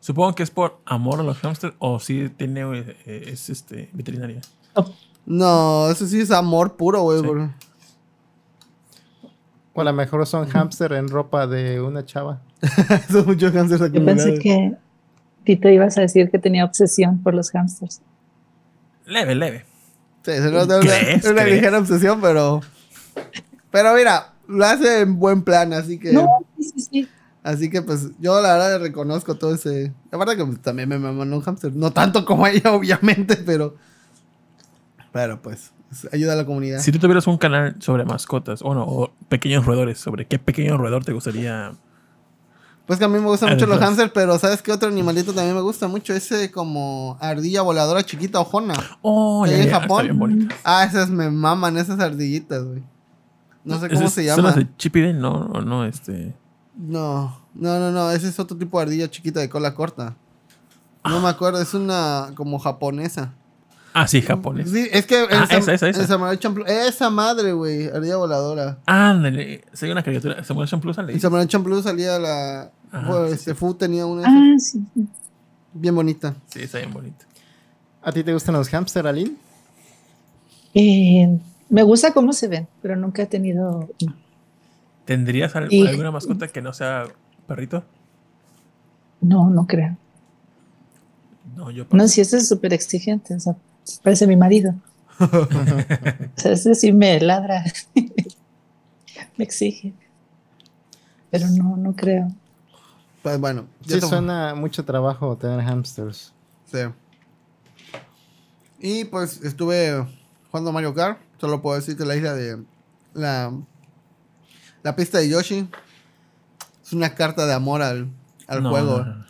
Supongo 0.00 0.34
que 0.34 0.42
es 0.42 0.50
por 0.50 0.80
amor 0.86 1.20
a 1.20 1.22
los 1.22 1.38
hamsters 1.38 1.74
o 1.78 2.00
si 2.00 2.28
tiene, 2.30 2.62
eh, 3.06 3.24
es 3.28 3.48
este, 3.48 3.90
veterinaria. 3.92 4.40
No, 5.24 5.88
eso 5.88 6.04
sí 6.04 6.20
es 6.20 6.32
amor 6.32 6.74
puro, 6.76 7.02
güey. 7.02 7.20
Sí. 7.20 7.26
por- 7.26 7.50
O 9.74 9.80
a 9.80 9.84
lo 9.84 9.92
mejor 9.92 10.26
son 10.26 10.48
hámster 10.48 10.92
en 10.94 11.06
ropa 11.06 11.46
de 11.46 11.80
una 11.80 12.04
chava. 12.04 12.42
Son 13.08 13.24
muchos 13.24 13.52
hámsters 13.52 13.92
Yo 13.92 14.04
pensé 14.04 14.38
que 14.40 14.74
Tito 15.44 15.68
ibas 15.68 15.96
a 15.96 16.00
decir 16.00 16.28
que 16.28 16.40
tenía 16.40 16.64
obsesión 16.64 17.22
por 17.22 17.34
los 17.34 17.50
hamsters. 17.52 18.02
Leve, 19.06 19.36
leve. 19.36 19.69
Sí, 20.24 20.32
se 20.32 20.50
nota 20.50 20.78
una, 20.80 21.30
una 21.30 21.44
ligera 21.44 21.78
obsesión, 21.78 22.20
pero... 22.20 22.60
Pero 23.70 23.94
mira, 23.94 24.34
lo 24.48 24.64
hace 24.66 25.00
en 25.00 25.18
buen 25.18 25.42
plan, 25.42 25.72
así 25.72 25.98
que... 25.98 26.12
No, 26.12 26.26
sí, 26.58 26.64
sí, 26.64 26.80
sí. 26.80 27.08
Así 27.42 27.70
que 27.70 27.80
pues 27.80 28.08
yo 28.18 28.40
la 28.42 28.52
verdad 28.52 28.78
le 28.78 28.88
reconozco 28.88 29.36
todo 29.36 29.54
ese... 29.54 29.92
La 30.10 30.18
verdad 30.18 30.36
que 30.36 30.44
pues, 30.44 30.60
también 30.60 30.88
me 30.88 30.98
maman 30.98 31.32
un 31.32 31.40
hámster. 31.40 31.72
No 31.74 31.90
tanto 31.92 32.24
como 32.24 32.46
ella, 32.46 32.72
obviamente, 32.74 33.36
pero... 33.36 33.76
Pero 35.12 35.40
pues, 35.40 35.72
es- 35.90 36.08
ayuda 36.12 36.34
a 36.34 36.36
la 36.36 36.44
comunidad. 36.46 36.80
Si 36.80 36.92
tú 36.92 36.98
tuvieras 36.98 37.26
un 37.26 37.38
canal 37.38 37.76
sobre 37.80 38.04
mascotas 38.04 38.60
o 38.62 38.74
no, 38.74 38.84
o 38.84 39.12
pequeños 39.28 39.64
roedores, 39.64 39.98
¿sobre 39.98 40.26
qué 40.26 40.38
pequeño 40.38 40.76
roedor 40.76 41.04
te 41.04 41.12
gustaría? 41.12 41.72
Pues 42.90 42.98
que 42.98 43.04
a 43.04 43.08
mí 43.08 43.20
me 43.20 43.26
gustan 43.26 43.50
Ah, 43.50 43.52
mucho 43.52 43.66
los 43.68 43.78
hamsters, 43.78 44.10
pero 44.12 44.36
¿sabes 44.36 44.62
qué 44.62 44.72
otro 44.72 44.88
animalito 44.88 45.32
también 45.32 45.54
me 45.54 45.60
gusta 45.62 45.86
mucho? 45.86 46.12
Ese 46.12 46.50
como 46.50 47.16
ardilla 47.20 47.62
voladora 47.62 48.02
chiquita 48.02 48.40
ojona. 48.40 48.74
Oh, 49.00 49.44
¿Ahí 49.44 49.52
ya, 49.52 49.58
en 49.62 49.68
ya, 49.68 49.80
Japón? 49.80 50.06
Está 50.10 50.24
bien. 50.26 50.48
Ah, 50.64 50.84
esas 50.84 51.08
me 51.08 51.30
maman, 51.30 51.76
esas 51.78 52.00
ardillitas, 52.00 52.64
güey. 52.64 52.82
No 53.62 53.78
sé 53.78 53.86
cómo 53.90 54.00
¿Esas 54.00 54.12
se 54.12 54.26
¿Son 54.26 54.38
llama. 54.38 54.48
las 54.48 54.56
de 54.56 54.66
y? 54.76 55.12
No, 55.12 55.44
no, 55.46 55.60
no, 55.60 55.84
este. 55.84 56.34
No, 56.76 57.40
no, 57.54 57.78
no, 57.78 57.92
no, 57.92 58.10
ese 58.10 58.26
es 58.26 58.40
otro 58.40 58.56
tipo 58.56 58.78
de 58.80 58.82
ardilla 58.86 59.08
chiquita 59.08 59.38
de 59.38 59.48
cola 59.48 59.72
corta. 59.72 60.16
No 61.04 61.18
Ah. 61.18 61.20
me 61.20 61.28
acuerdo, 61.28 61.62
es 61.62 61.72
una 61.74 62.32
como 62.34 62.58
japonesa. 62.58 63.34
Ah, 63.94 64.08
sí, 64.08 64.20
japonés. 64.20 64.68
Sí, 64.68 64.88
es 64.90 65.06
que 65.06 65.28
Ah, 65.30 65.46
esa, 65.48 65.74
esa, 65.74 65.88
esa. 65.88 66.06
Samurai 66.08 66.36
Champloo- 66.38 66.66
esa 66.66 67.08
madre, 67.08 67.52
güey, 67.52 67.86
ardilla 67.88 68.16
voladora. 68.16 68.78
Ándale, 68.86 69.64
soy 69.74 69.90
una 69.92 70.02
caricatura. 70.02 70.42
Samuel 70.42 70.68
Champloo 70.68 70.92
sale. 70.92 71.12
En 71.12 71.20
Samurai 71.20 71.46
Champloo 71.46 71.80
salía 71.82 72.18
la... 72.18 72.72
Ajá, 72.92 73.26
sí, 73.28 73.32
este 73.34 73.54
Fu 73.54 73.74
tenía 73.74 74.06
una 74.06 74.24
Ah, 74.26 74.58
sí. 74.58 74.82
bien 75.72 75.94
bonita. 75.94 76.34
Sí, 76.48 76.62
está 76.62 76.78
bien 76.78 76.92
bonito. 76.92 77.24
¿A 78.02 78.12
ti 78.12 78.24
te 78.24 78.32
gustan 78.32 78.54
los 78.54 78.68
hámster, 78.68 79.06
Aline? 79.06 79.36
Eh, 80.74 81.38
me 81.68 81.82
gusta 81.82 82.12
cómo 82.12 82.32
se 82.32 82.48
ven, 82.48 82.66
pero 82.82 82.96
nunca 82.96 83.22
he 83.22 83.26
tenido. 83.26 83.88
¿Tendrías 85.04 85.54
al- 85.56 85.72
Y- 85.72 85.86
alguna 85.86 86.10
mascota 86.10 86.48
que 86.48 86.62
no 86.62 86.72
sea 86.72 87.04
perrito? 87.46 87.84
No, 89.20 89.50
no 89.50 89.66
creo. 89.66 89.96
No, 91.56 91.70
yo. 91.70 91.84
No, 91.90 92.08
si 92.08 92.20
ese 92.20 92.38
es 92.38 92.48
súper 92.48 92.72
exigente. 92.72 93.34
O 93.34 93.40
sea, 93.40 93.54
parece 94.02 94.26
mi 94.26 94.36
marido. 94.36 94.74
O 95.20 96.40
sea, 96.40 96.52
ese 96.52 96.74
sí 96.74 96.92
me 96.92 97.20
ladra. 97.20 97.64
me 99.36 99.44
exige. 99.44 99.92
Pero 101.30 101.48
no, 101.48 101.76
no 101.76 101.94
creo. 101.94 102.32
Pues 103.22 103.38
bueno. 103.38 103.66
ya 103.82 104.00
Sí, 104.00 104.06
suena 104.06 104.54
mucho 104.54 104.84
trabajo 104.84 105.36
tener 105.36 105.60
hamsters. 105.62 106.32
Sí. 106.70 106.78
Y 108.78 109.04
pues 109.04 109.42
estuve 109.42 110.06
jugando 110.50 110.72
Mario 110.72 110.94
Kart. 110.94 111.18
Solo 111.38 111.60
puedo 111.60 111.76
decir 111.76 111.96
que 111.96 112.04
la 112.04 112.16
isla 112.16 112.34
de. 112.34 112.62
La, 113.12 113.52
la 114.82 114.96
pista 114.96 115.18
de 115.18 115.28
Yoshi 115.28 115.68
es 116.82 116.92
una 116.92 117.14
carta 117.14 117.44
de 117.46 117.52
amor 117.52 117.82
al, 117.82 118.08
al 118.46 118.62
No, 118.62 118.70
juego. 118.70 118.98
no, 119.04 119.14
no. 119.16 119.24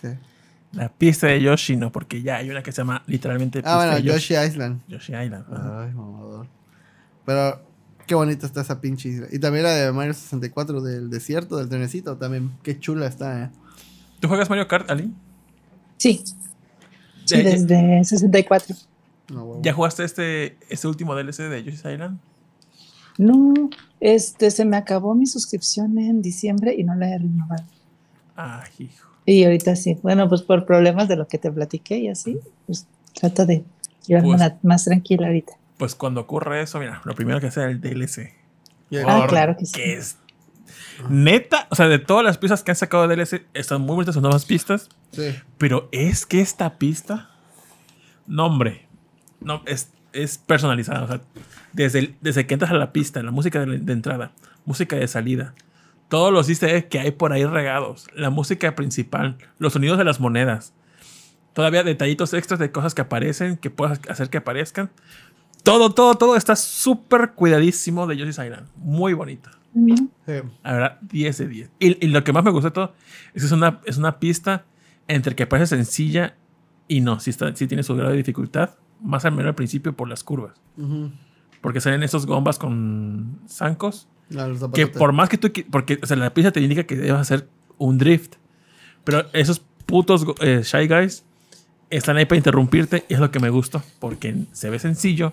¿Qué? 0.00 0.18
La 0.72 0.88
pista 0.88 1.26
de 1.28 1.40
Yoshi 1.42 1.76
no, 1.76 1.92
porque 1.92 2.22
ya 2.22 2.36
hay 2.36 2.50
una 2.50 2.62
que 2.62 2.72
se 2.72 2.78
llama 2.78 3.02
literalmente 3.06 3.58
pista 3.60 3.72
Ah, 3.74 3.76
bueno, 3.76 3.94
de 3.96 4.02
Yoshi 4.02 4.34
Island. 4.36 4.80
Yoshi 4.88 5.12
Island. 5.14 5.44
ajá. 5.52 5.82
Ay, 5.84 5.92
mamador. 5.92 6.46
Pero 7.26 7.62
qué 8.10 8.16
bonita 8.16 8.44
está 8.44 8.62
esa 8.62 8.80
pinche 8.80 9.08
isla. 9.08 9.28
Y 9.30 9.38
también 9.38 9.62
la 9.62 9.70
de 9.72 9.92
Mario 9.92 10.14
64 10.14 10.80
del 10.80 11.10
desierto, 11.10 11.58
del 11.58 11.68
trenecito. 11.68 12.16
También, 12.16 12.50
qué 12.64 12.76
chula 12.76 13.06
está, 13.06 13.44
eh. 13.44 13.50
¿Tú 14.18 14.26
juegas 14.26 14.50
Mario 14.50 14.66
Kart, 14.66 14.90
Ali? 14.90 15.12
Sí. 15.96 16.24
Sí, 17.24 17.36
desde 17.40 18.02
64. 18.02 18.74
No, 19.32 19.44
huevo. 19.44 19.62
¿Ya 19.62 19.72
jugaste 19.72 20.02
este, 20.02 20.56
este 20.68 20.88
último 20.88 21.14
DLC 21.14 21.36
de 21.48 21.62
Yoshi's 21.62 21.84
Island? 21.84 22.18
No, 23.16 23.54
este 24.00 24.50
se 24.50 24.64
me 24.64 24.76
acabó 24.76 25.14
mi 25.14 25.26
suscripción 25.26 25.96
en 26.00 26.20
diciembre 26.20 26.74
y 26.76 26.82
no 26.82 26.96
la 26.96 27.10
he 27.14 27.16
renovado. 27.18 27.62
Ah, 28.36 28.64
hijo. 28.80 29.06
Y 29.24 29.44
ahorita 29.44 29.76
sí. 29.76 29.96
Bueno, 30.02 30.28
pues 30.28 30.42
por 30.42 30.66
problemas 30.66 31.06
de 31.06 31.14
lo 31.14 31.28
que 31.28 31.38
te 31.38 31.52
platiqué 31.52 31.98
y 31.98 32.08
así, 32.08 32.40
pues 32.66 32.88
trato 33.14 33.46
de 33.46 33.62
llevarme 34.04 34.36
Pues- 34.36 34.52
más 34.64 34.84
tranquila 34.84 35.28
ahorita. 35.28 35.52
Pues 35.80 35.94
cuando 35.96 36.20
ocurre 36.20 36.62
eso, 36.62 36.78
mira, 36.78 37.00
lo 37.04 37.14
primero 37.16 37.40
que 37.40 37.48
hace 37.48 37.60
es 37.64 37.70
el 37.70 37.80
DLC. 37.80 38.32
Ah, 39.06 39.26
claro 39.28 39.56
que 39.58 39.66
sí. 39.66 39.72
Que 39.72 39.94
es 39.94 40.16
neta, 41.08 41.66
o 41.70 41.74
sea, 41.74 41.88
de 41.88 41.98
todas 41.98 42.24
las 42.24 42.38
pistas 42.38 42.62
que 42.62 42.70
han 42.70 42.76
sacado 42.76 43.08
de 43.08 43.16
DLC, 43.16 43.46
están 43.54 43.80
muy 43.80 43.94
bonitas 43.96 44.14
sus 44.14 44.22
nuevas 44.22 44.44
pistas. 44.44 44.88
Sí. 45.12 45.34
Pero 45.58 45.88
es 45.92 46.26
que 46.26 46.40
esta 46.40 46.78
pista, 46.78 47.30
no, 48.26 48.46
hombre, 48.46 48.86
no, 49.40 49.62
es, 49.66 49.92
es 50.12 50.38
personalizada. 50.38 51.02
O 51.04 51.08
sea, 51.08 51.20
desde, 51.72 51.98
el- 52.00 52.16
desde 52.20 52.46
que 52.46 52.54
entras 52.54 52.70
a 52.70 52.74
la 52.74 52.92
pista, 52.92 53.22
la 53.22 53.30
música 53.30 53.64
de, 53.64 53.78
de 53.78 53.92
entrada, 53.92 54.32
música 54.64 54.96
de 54.96 55.08
salida, 55.08 55.54
todos 56.08 56.32
los 56.32 56.48
easter 56.48 56.70
eggs 56.74 56.88
que 56.88 56.98
hay 57.00 57.10
por 57.12 57.32
ahí 57.32 57.44
regados, 57.44 58.06
la 58.14 58.30
música 58.30 58.74
principal, 58.74 59.38
los 59.58 59.72
sonidos 59.72 59.96
de 59.96 60.04
las 60.04 60.20
monedas, 60.20 60.74
todavía 61.54 61.82
detallitos 61.84 62.34
extras 62.34 62.60
de 62.60 62.70
cosas 62.70 62.94
que 62.94 63.02
aparecen, 63.02 63.56
que 63.56 63.70
puedas 63.70 64.00
hacer 64.08 64.28
que 64.28 64.38
aparezcan. 64.38 64.90
Todo, 65.62 65.90
todo, 65.90 66.14
todo 66.14 66.36
está 66.36 66.56
súper 66.56 67.32
cuidadísimo 67.32 68.06
de 68.06 68.16
Yoshi's 68.16 68.38
Island. 68.38 68.68
Muy 68.76 69.12
bonito. 69.12 69.50
Sí. 69.74 70.32
La 70.62 70.72
verdad, 70.72 70.98
10 71.02 71.38
de 71.38 71.48
10. 71.48 71.70
Y, 71.78 72.06
y 72.06 72.08
lo 72.08 72.24
que 72.24 72.32
más 72.32 72.42
me 72.42 72.50
gustó 72.50 72.68
de 72.68 72.74
todo 72.74 72.94
es 73.34 73.42
que 73.42 73.46
es 73.46 73.52
una, 73.52 73.80
es 73.84 73.96
una 73.98 74.18
pista 74.18 74.64
entre 75.06 75.34
que 75.36 75.46
parece 75.46 75.76
sencilla 75.76 76.36
y 76.88 77.00
no, 77.00 77.20
si, 77.20 77.30
está, 77.30 77.54
si 77.54 77.66
tiene 77.66 77.82
su 77.82 77.94
grado 77.94 78.10
de 78.10 78.16
dificultad, 78.16 78.70
más 79.00 79.24
al 79.24 79.32
menos 79.32 79.50
al 79.50 79.54
principio 79.54 79.94
por 79.94 80.08
las 80.08 80.24
curvas. 80.24 80.60
Porque 81.60 81.80
salen 81.80 82.02
esos 82.02 82.26
gombas 82.26 82.58
con 82.58 83.40
zancos 83.48 84.08
Ah, 84.36 84.48
que 84.72 84.86
por 84.86 85.12
más 85.12 85.28
que 85.28 85.38
tú... 85.38 85.50
Porque 85.70 85.98
o 86.02 86.06
sea, 86.06 86.16
la 86.16 86.32
pista 86.32 86.52
te 86.52 86.60
indica 86.60 86.84
que 86.84 86.96
debes 86.96 87.20
hacer 87.20 87.48
un 87.78 87.98
drift. 87.98 88.36
Pero 89.04 89.24
esos 89.32 89.60
putos 89.86 90.24
eh, 90.40 90.62
Shy 90.62 90.86
Guys 90.86 91.24
están 91.88 92.16
ahí 92.16 92.26
para 92.26 92.36
interrumpirte 92.36 93.04
y 93.08 93.14
es 93.14 93.20
lo 93.20 93.30
que 93.30 93.40
me 93.40 93.50
gustó. 93.50 93.82
Porque 93.98 94.44
se 94.52 94.70
ve 94.70 94.78
sencillo, 94.78 95.32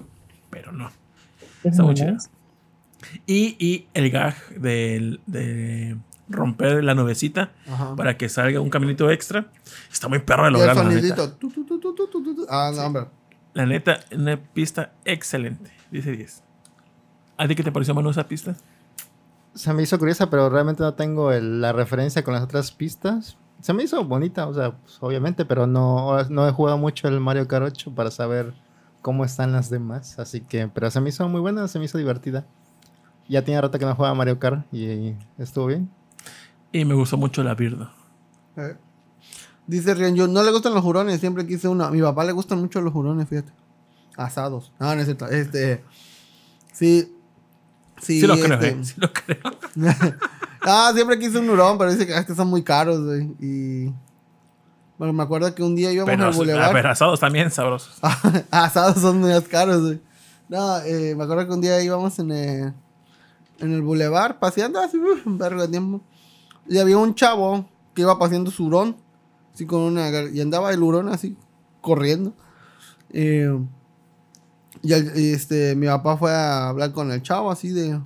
pero 0.50 0.72
no. 0.72 0.90
Está 1.64 1.84
muy 1.84 1.94
chido. 1.96 2.16
Y, 3.26 3.56
y 3.60 3.88
el 3.94 4.10
gag 4.10 4.36
del- 4.60 5.22
de, 5.28 5.98
romper 6.30 6.84
la 6.84 6.94
nubecita 6.94 7.52
Ajá. 7.72 7.96
para 7.96 8.18
que 8.18 8.28
salga 8.28 8.60
un 8.60 8.70
caminito 8.70 9.10
extra. 9.10 9.46
Está 9.92 10.08
muy 10.10 10.20
perro 10.20 10.46
de 10.52 10.58
Y 10.58 10.62
el 10.62 10.76
sonidito. 10.76 11.32
Tu, 11.34 11.50
tu, 11.50 11.64
tu. 11.80 12.46
Ah, 12.50 12.72
no, 12.76 12.82
hombre. 12.86 13.06
La 13.54 13.66
neta, 13.66 14.02
una 14.12 14.38
pista 14.38 14.92
excelente. 15.06 15.72
10 15.92 16.06
de 16.06 16.12
10. 16.18 16.44
¿A 17.38 17.48
ti 17.48 17.56
qué 17.56 17.64
te 17.64 17.72
pareció, 17.72 17.94
Manu, 17.96 18.10
esa 18.10 18.28
pista? 18.28 18.56
Se 19.54 19.74
me 19.74 19.84
hizo 19.84 19.98
curiosa, 19.98 20.30
pero 20.30 20.50
realmente 20.50 20.84
no 20.84 20.94
tengo 20.96 21.32
el- 21.32 21.62
la 21.62 21.72
referencia 21.72 22.24
con 22.24 22.34
las 22.34 22.44
otras 22.44 22.72
pistas. 22.72 23.38
Se 23.62 23.74
me 23.74 23.84
hizo 23.84 24.04
bonita, 24.04 24.48
o 24.48 24.54
sea, 24.54 24.72
pues, 24.78 24.98
obviamente, 25.00 25.46
pero 25.46 25.66
no, 25.66 26.22
no 26.30 26.48
he 26.48 26.52
jugado 26.52 26.78
mucho 26.78 27.08
el 27.08 27.20
Mario 27.20 27.48
Kart 27.48 27.66
8 27.66 27.96
para 27.96 28.12
saber 28.12 28.54
cómo 29.08 29.24
están 29.24 29.54
las 29.54 29.70
demás. 29.70 30.20
Así 30.20 30.42
que, 30.42 30.68
pero 30.68 30.92
se 30.92 31.00
me 31.00 31.08
hizo 31.08 31.26
muy 31.30 31.40
buena, 31.40 31.66
se 31.70 31.80
me 31.80 31.86
hizo 31.86 31.98
divertida. 31.98 32.46
Ya 33.30 33.42
tenía 33.42 33.62
rato 33.62 33.80
que 33.80 33.86
no 33.86 33.96
jugaba 33.96 34.14
Mario 34.14 34.38
Kart 34.38 34.66
y, 34.74 35.16
estuvo 35.38 35.68
bien. 35.68 35.90
Y 36.74 36.84
me 36.84 36.94
gustó 36.94 37.16
mucho 37.16 37.42
la 37.42 37.56
birda. 37.56 37.94
Eh. 38.58 38.76
Dice 39.66 39.94
Rianju, 39.94 40.28
no 40.28 40.44
le 40.44 40.52
gustan 40.52 40.74
los 40.74 40.84
jurones, 40.84 41.22
siempre 41.22 41.48
quise 41.48 41.70
uno. 41.70 41.86
A 41.86 41.90
mi 41.90 42.02
papá 42.02 42.26
le 42.26 42.34
gustan 42.34 42.60
mucho 42.60 42.82
los 42.82 42.92
jurones, 42.92 43.30
fíjate. 43.30 43.54
Asados. 44.18 44.74
No, 44.78 44.94
no 44.94 45.00
es 45.00 45.06
cierto. 45.06 45.26
Este. 45.28 45.86
Sí. 46.74 47.16
Sí, 48.02 48.20
Sí, 48.20 48.28
lo 48.28 48.36
creo, 48.36 48.60
este, 48.60 48.68
eh, 48.68 48.84
Sí 48.84 48.96
lo 48.98 49.14
creo. 49.14 49.40
Ah, 50.64 50.92
siempre 50.94 51.18
quise 51.18 51.40
un 51.40 51.50
hurón, 51.50 51.78
pero 51.78 51.94
dice 51.94 52.06
que, 52.06 52.14
ah, 52.14 52.26
que 52.26 52.36
son 52.36 52.50
muy 52.50 52.62
caros, 52.62 53.06
güey. 53.06 53.22
Y. 53.40 53.94
Bueno, 54.98 55.14
me 55.14 55.24
acuerdo 55.24 55.54
que 55.54 55.62
un 55.64 55.76
día 55.76 55.92
íbamos 55.92 56.10
Pero, 56.12 56.26
al 56.26 56.34
bulevar. 56.34 56.72
pero 56.74 56.90
asados 56.90 57.20
también 57.20 57.52
sabrosos. 57.52 58.00
Asados 58.52 59.00
son 59.00 59.22
más 59.22 59.44
caros, 59.48 59.82
güey. 59.82 60.02
No, 60.50 60.80
eh, 60.80 61.14
me 61.16 61.24
acuerdo 61.24 61.46
que 61.48 61.54
un 61.54 61.62
día 61.62 61.82
íbamos 61.84 62.18
en 62.20 62.32
el, 62.32 62.74
en 63.60 63.74
el 63.74 63.82
bulevar 63.82 64.40
paseando 64.40 64.80
así, 64.80 64.98
un 65.26 65.38
vergo 65.38 65.62
de 65.62 65.68
tiempo. 65.68 66.02
Y 66.68 66.80
había 66.80 66.98
un 66.98 67.14
chavo 67.16 67.70
que 67.94 68.02
iba 68.02 68.18
paseando 68.18 68.50
su 68.50 68.66
hurón, 68.66 68.96
así 69.54 69.66
con 69.68 69.82
una. 69.82 70.10
Y 70.34 70.42
andaba 70.42 70.72
el 70.74 70.82
hurón 70.82 71.10
así, 71.10 71.38
corriendo. 71.82 72.34
Eh, 73.12 73.56
Y, 74.84 74.94
el- 74.94 75.12
y, 75.20 75.34
este, 75.34 75.76
mi 75.76 75.88
papá 75.88 76.18
fue 76.18 76.32
a 76.34 76.70
hablar 76.70 76.92
con 76.92 77.12
el 77.12 77.22
chavo 77.24 77.50
así 77.52 77.70
de, 77.70 78.00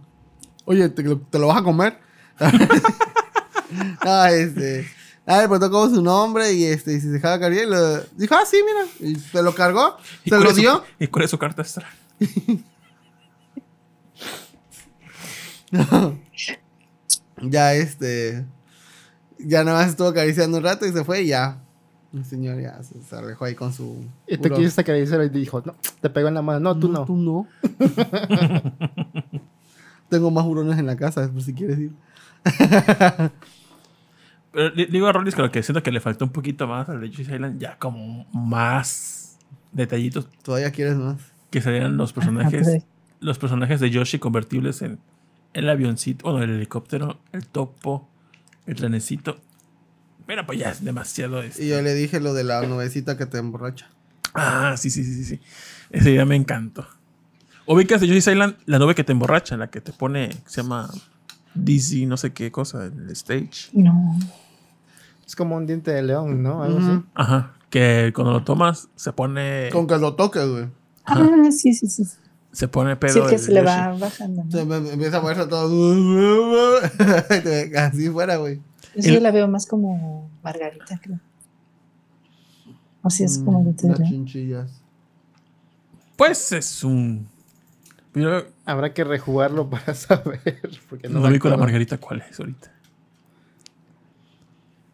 oye, 0.65 0.89
¿te, 0.89 1.03
lo- 1.03 1.19
te 1.19 1.37
lo 1.39 1.47
vas 1.47 1.57
a 1.57 1.63
comer? 1.63 1.99
ah, 4.01 4.29
este, 4.31 4.85
ah, 5.25 5.37
le 5.41 5.47
preguntó 5.47 5.71
cómo 5.71 5.93
su 5.93 6.01
nombre 6.01 6.53
y 6.53 6.65
este, 6.65 6.93
y 6.93 6.95
si 6.95 7.01
se 7.07 7.13
dejaba 7.13 7.39
cargar 7.39 7.63
y 7.63 7.69
le 7.69 7.77
dijo, 8.17 8.35
ah, 8.35 8.45
sí, 8.45 8.57
mira, 8.65 9.11
y 9.11 9.15
se 9.19 9.41
lo 9.41 9.53
cargó, 9.55 9.97
¿Y 10.23 10.29
se 10.29 10.39
lo 10.39 10.49
su- 10.51 10.55
dio. 10.57 10.83
¿Y 10.99 11.07
cuál 11.07 11.25
es 11.25 11.31
su 11.31 11.39
carta 11.39 11.61
astral? 11.61 11.87
Ya 17.43 17.73
este, 17.73 18.45
ya 19.39 19.63
nada 19.63 19.79
más 19.79 19.89
estuvo 19.89 20.07
acariciando 20.09 20.57
un 20.57 20.63
rato 20.63 20.85
y 20.85 20.91
se 20.91 21.03
fue 21.03 21.23
y 21.23 21.27
ya. 21.27 21.57
El 22.13 22.25
señor 22.25 22.61
ya 22.61 22.83
se, 22.83 23.01
se 23.01 23.15
alejó 23.15 23.45
ahí 23.45 23.55
con 23.55 23.71
su... 23.73 24.05
Y 24.27 24.37
te 24.37 24.51
quisiste 24.51 24.81
acariciar 24.81 25.23
y 25.23 25.29
dijo, 25.29 25.63
no, 25.65 25.73
te 26.01 26.09
pegó 26.09 26.27
en 26.27 26.33
la 26.33 26.41
mano. 26.41 26.59
No, 26.59 26.77
tú 26.77 26.89
no. 26.89 27.05
Tú 27.05 27.15
no. 27.15 27.47
Tengo 30.09 30.29
más 30.29 30.45
hurones 30.45 30.77
en 30.77 30.87
la 30.87 30.97
casa, 30.97 31.29
por 31.31 31.41
si 31.41 31.53
quieres 31.53 31.79
ir. 31.79 31.91
Pero 34.53 34.69
di- 34.71 34.85
digo 34.85 35.07
a 35.07 35.11
Rollis 35.13 35.35
que 35.35 35.41
lo 35.41 35.51
que 35.51 35.63
siento 35.63 35.81
que 35.83 35.91
le 35.91 35.99
faltó 36.01 36.25
un 36.25 36.31
poquito 36.31 36.67
más 36.67 36.89
al 36.89 36.99
de 37.01 37.07
Island, 37.07 37.59
ya 37.59 37.77
como 37.77 38.25
más 38.33 39.37
detallitos 39.71 40.27
Todavía 40.43 40.71
quieres 40.71 40.95
más. 40.97 41.17
que 41.49 41.61
serían 41.61 41.95
los 41.97 42.11
personajes, 42.13 42.83
los 43.21 43.39
personajes 43.39 43.79
de 43.79 43.89
Yoshi 43.89 44.19
convertibles 44.19 44.81
en 44.81 44.99
el 45.53 45.69
avioncito, 45.69 46.29
bueno, 46.31 46.43
el 46.43 46.49
helicóptero, 46.51 47.19
el 47.31 47.45
topo, 47.47 48.09
el 48.65 48.75
trenecito. 48.75 49.39
Pero 50.25 50.45
pues 50.45 50.59
ya 50.59 50.69
es 50.71 50.83
demasiado. 50.83 51.41
este. 51.41 51.63
Y 51.65 51.69
yo 51.69 51.81
le 51.81 51.93
dije 51.93 52.19
lo 52.19 52.33
de 52.33 52.43
la 52.43 52.61
nubecita 52.63 53.17
que 53.17 53.25
te 53.25 53.37
emborracha. 53.37 53.89
Ah, 54.33 54.75
sí, 54.77 54.89
sí, 54.89 55.03
sí, 55.03 55.13
sí, 55.13 55.23
sí. 55.25 55.39
Ese 55.89 56.11
día 56.11 56.25
me 56.25 56.35
encantó. 56.37 56.87
Ubicas 57.65 57.99
de 58.01 58.07
Yoshi's 58.07 58.27
Island 58.27 58.55
la 58.65 58.79
nube 58.79 58.95
que 58.95 59.03
te 59.03 59.11
emborracha, 59.11 59.55
la 59.57 59.69
que 59.69 59.81
te 59.81 59.91
pone, 59.93 60.29
se 60.45 60.61
llama 60.61 60.89
Dizzy, 61.53 62.05
no 62.05 62.15
sé 62.17 62.31
qué 62.33 62.49
cosa, 62.51 62.85
el 62.85 63.09
stage. 63.11 63.69
No. 63.73 64.17
Es 65.31 65.35
como 65.37 65.55
un 65.55 65.65
diente 65.65 65.91
de 65.91 66.03
león, 66.03 66.43
¿no? 66.43 66.61
Algo 66.61 66.79
así. 66.79 67.01
Ajá. 67.15 67.53
Que 67.69 68.11
cuando 68.13 68.33
lo 68.33 68.43
tomas 68.43 68.89
se 68.97 69.13
pone. 69.13 69.69
Con 69.71 69.87
que 69.87 69.97
lo 69.97 70.13
toques, 70.15 70.45
güey. 70.45 70.65
Ah, 71.05 71.25
sí, 71.51 71.73
sí, 71.73 71.87
sí. 71.87 72.03
Se 72.51 72.67
pone 72.67 72.91
Sí, 72.95 72.97
pedo. 72.99 73.27
que 73.29 73.35
el 73.35 73.39
se 73.39 73.53
le 73.53 73.61
va 73.61 73.93
bajando. 73.97 74.43
¿no? 74.43 74.51
Se 74.51 74.65
me, 74.65 74.81
me 74.81 74.91
empieza 74.91 75.19
a 75.19 75.21
moverse 75.21 75.45
todo. 75.47 76.81
Así 77.77 78.09
fuera, 78.09 78.35
güey. 78.35 78.59
Eso 78.93 79.09
yo 79.13 79.21
la 79.21 79.31
veo 79.31 79.47
más 79.47 79.65
como 79.67 80.29
Margarita, 80.43 80.99
creo. 81.01 81.21
O 83.01 83.09
si 83.09 83.23
es 83.23 83.37
como 83.39 83.59
de 83.63 83.71
Mm, 83.71 83.87
Las 83.87 83.97
tele. 83.99 84.09
chinchillas. 84.09 84.81
Pues 86.17 86.51
es 86.51 86.83
un. 86.83 87.29
Yo 88.13 88.43
Habrá 88.65 88.93
que 88.93 89.05
rejugarlo 89.05 89.69
para 89.69 89.93
saber. 89.95 90.59
Porque 90.89 91.07
no 91.07 91.21
no 91.21 91.27
me 91.27 91.31
vi 91.31 91.39
con 91.39 91.51
la. 91.51 91.55
Margarita 91.57 91.97
cuál 91.99 92.21
es 92.29 92.37
ahorita. 92.37 92.69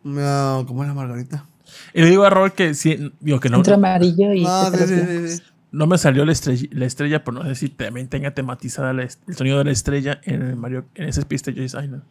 No, 0.08 0.66
¿cómo 0.66 0.84
es 0.84 0.88
la 0.88 0.94
margarita? 0.94 1.46
Y 1.94 2.02
le 2.02 2.10
digo 2.10 2.24
a 2.24 2.30
Rol 2.30 2.54
que 2.54 2.74
sí, 2.74 3.12
digo 3.20 3.40
que 3.40 3.50
no, 3.50 3.58
Entre 3.58 3.74
amarillo 3.74 4.34
y 4.34 4.44
No, 4.44 4.72
sí, 4.72 4.78
sí, 4.88 5.00
sí, 5.06 5.38
sí. 5.38 5.44
no 5.72 5.86
me 5.86 5.98
salió 5.98 6.24
la 6.24 6.32
estrella, 6.32 6.68
la 6.72 6.86
estrella, 6.86 7.24
pero 7.26 7.40
no 7.40 7.44
sé 7.44 7.56
si 7.56 7.70
también 7.70 8.08
tenga 8.08 8.32
tematizada 8.34 8.94
la 8.94 9.04
el 9.04 9.36
sonido 9.36 9.58
de 9.58 9.66
la 9.66 9.72
estrella 9.72 10.22
en 10.24 10.44
el 10.44 10.56
Mario, 10.56 10.86
en 10.96 11.10
ese 11.10 11.26
pista 11.26 11.52
de 11.52 11.58
Yoshi's 11.58 11.74
Island. 11.74 12.04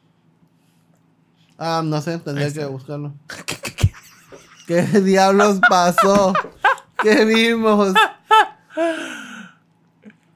Ah, 1.59 1.81
no 1.83 2.01
sé, 2.03 2.19
tendría 2.19 2.53
que 2.53 2.67
buscarlo. 2.67 3.15
¿Qué 4.67 4.83
diablos 4.83 5.61
pasó? 5.69 6.35
¿Qué 7.03 7.25
vimos? 7.25 7.95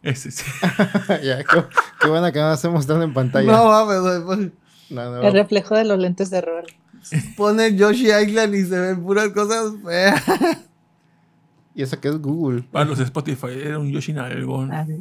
Ese 0.03 0.31
sí. 0.31 0.51
ya, 1.23 1.45
qué, 1.45 1.65
qué 2.01 2.09
bueno 2.09 2.33
que 2.33 2.39
no 2.39 2.47
hacemos 2.47 2.87
tanto 2.87 3.03
en 3.03 3.13
pantalla. 3.13 3.53
No 3.53 3.67
mames, 3.67 4.23
pues, 4.25 4.39
No, 4.89 5.11
no. 5.11 5.23
El 5.23 5.33
reflejo 5.35 5.75
de 5.75 5.85
los 5.85 5.99
lentes 5.99 6.31
de 6.31 6.41
rol. 6.41 6.65
Pone 7.37 7.75
Yoshi 7.77 8.09
Island 8.11 8.55
y 8.55 8.65
se 8.65 8.79
ven 8.79 9.03
puras 9.03 9.29
cosas 9.31 9.73
feas. 9.85 10.23
Y 11.73 11.83
eso 11.83 11.99
que 12.01 12.09
es 12.09 12.19
Google. 12.21 12.63
Para 12.63 12.85
los 12.85 12.99
de 12.99 13.05
Spotify 13.05 13.47
era 13.65 13.79
un 13.79 13.91
Yoshi 13.93 14.13
algo. 14.19 14.63
A 14.63 14.85
ver. 14.85 14.99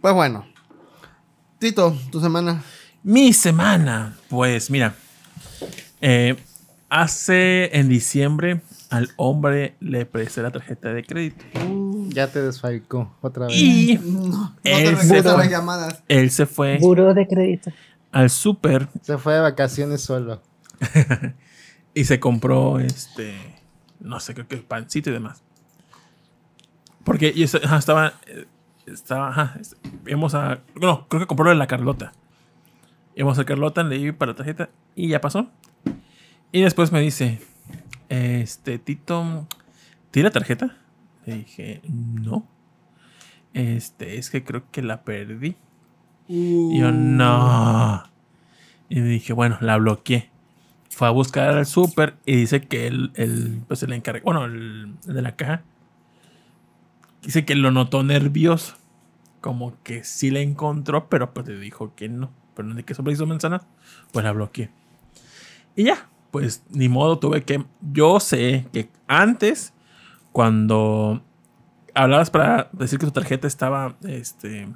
Pues 0.00 0.14
bueno. 0.14 0.44
Tito, 1.58 1.96
tu 2.10 2.20
semana. 2.20 2.62
Mi 3.04 3.32
semana, 3.32 4.16
pues 4.28 4.70
mira, 4.70 4.94
eh, 6.00 6.36
hace 6.88 7.76
en 7.78 7.88
diciembre 7.88 8.60
al 8.90 9.10
hombre 9.16 9.76
le 9.80 10.04
presté 10.04 10.42
la 10.42 10.50
tarjeta 10.50 10.92
de 10.92 11.04
crédito 11.04 11.44
Ya 12.08 12.26
te 12.30 12.42
desfalcó 12.42 13.16
otra 13.22 13.46
vez. 13.46 13.56
y 13.56 13.98
No, 14.04 14.26
no 14.26 14.54
te 14.62 14.90
regreso 14.90 15.06
fue- 15.34 15.44
las 15.44 15.50
llamadas. 15.50 16.02
él 16.08 16.30
se 16.30 16.46
fue 16.46 16.78
Buró 16.78 17.14
de 17.14 17.26
crédito. 17.26 17.70
Al 18.12 18.30
súper 18.30 18.88
Se 19.02 19.18
fue 19.18 19.34
de 19.34 19.40
vacaciones 19.40 20.02
solo. 20.02 20.42
y 21.94 22.04
se 22.04 22.20
compró 22.20 22.78
este, 22.78 23.34
no 24.00 24.20
sé, 24.20 24.34
creo 24.34 24.46
que 24.48 24.58
pancito 24.58 25.10
y 25.10 25.12
demás. 25.12 25.42
Porque 27.04 27.32
y 27.34 27.42
estaba, 27.42 28.14
eh, 28.26 28.46
estaba, 28.86 29.28
ajá, 29.30 29.56
es- 29.60 29.76
íbamos 30.06 30.34
a, 30.34 30.60
no, 30.80 31.08
creo 31.08 31.20
que 31.20 31.26
compró 31.26 31.48
de 31.48 31.56
la 31.56 31.66
Carlota. 31.66 32.12
Íbamos 33.14 33.38
a 33.38 33.44
Carlota, 33.44 33.82
le 33.82 33.98
di 33.98 34.12
para 34.12 34.32
la 34.32 34.36
tarjeta 34.36 34.70
y 34.94 35.08
ya 35.08 35.20
pasó. 35.20 35.48
Y 36.52 36.62
después 36.62 36.92
me 36.92 37.00
dice, 37.00 37.40
este, 38.08 38.78
Tito, 38.78 39.46
¿tiene 40.10 40.28
la 40.28 40.32
tarjeta? 40.32 40.76
Le 41.26 41.36
dije, 41.36 41.80
no. 41.88 42.46
Este, 43.54 44.18
es 44.18 44.30
que 44.30 44.44
creo 44.44 44.70
que 44.70 44.82
la 44.82 45.02
perdí. 45.02 45.56
Y 46.28 46.78
yo, 46.78 46.92
no. 46.92 48.04
Y 48.88 49.00
dije, 49.00 49.32
bueno, 49.32 49.58
la 49.60 49.76
bloqueé. 49.76 50.30
Fue 50.90 51.08
a 51.08 51.10
buscar 51.10 51.50
al 51.50 51.66
súper 51.66 52.16
y 52.26 52.36
dice 52.36 52.60
que 52.62 52.86
el, 52.86 53.12
el, 53.14 53.62
pues 53.66 53.82
el 53.82 53.92
encargado, 53.92 54.24
bueno, 54.24 54.44
el, 54.44 54.94
de 55.06 55.22
la 55.22 55.36
caja, 55.36 55.62
dice 57.22 57.44
que 57.44 57.54
lo 57.54 57.70
notó 57.70 58.02
nervioso. 58.02 58.76
Como 59.40 59.74
que 59.82 60.04
sí 60.04 60.30
la 60.30 60.40
encontró, 60.40 61.08
pero 61.08 61.32
pues 61.32 61.48
le 61.48 61.58
dijo 61.58 61.94
que 61.94 62.08
no. 62.08 62.30
Pero 62.54 62.68
no 62.68 62.74
de 62.74 62.84
qué 62.84 62.94
sobre 62.94 63.14
hizo 63.14 63.26
manzana, 63.26 63.62
pues 64.12 64.24
la 64.24 64.32
bloqueé. 64.32 64.70
Y 65.74 65.84
ya, 65.84 66.08
pues 66.30 66.62
ni 66.70 66.88
modo, 66.88 67.18
tuve 67.18 67.42
que. 67.42 67.64
Yo 67.80 68.20
sé 68.20 68.66
que 68.72 68.88
antes, 69.08 69.72
cuando 70.32 71.22
hablabas 71.94 72.30
para 72.30 72.68
decir 72.72 72.98
que 72.98 73.06
tu 73.06 73.12
tarjeta 73.12 73.46
estaba, 73.46 73.96
este, 74.02 74.68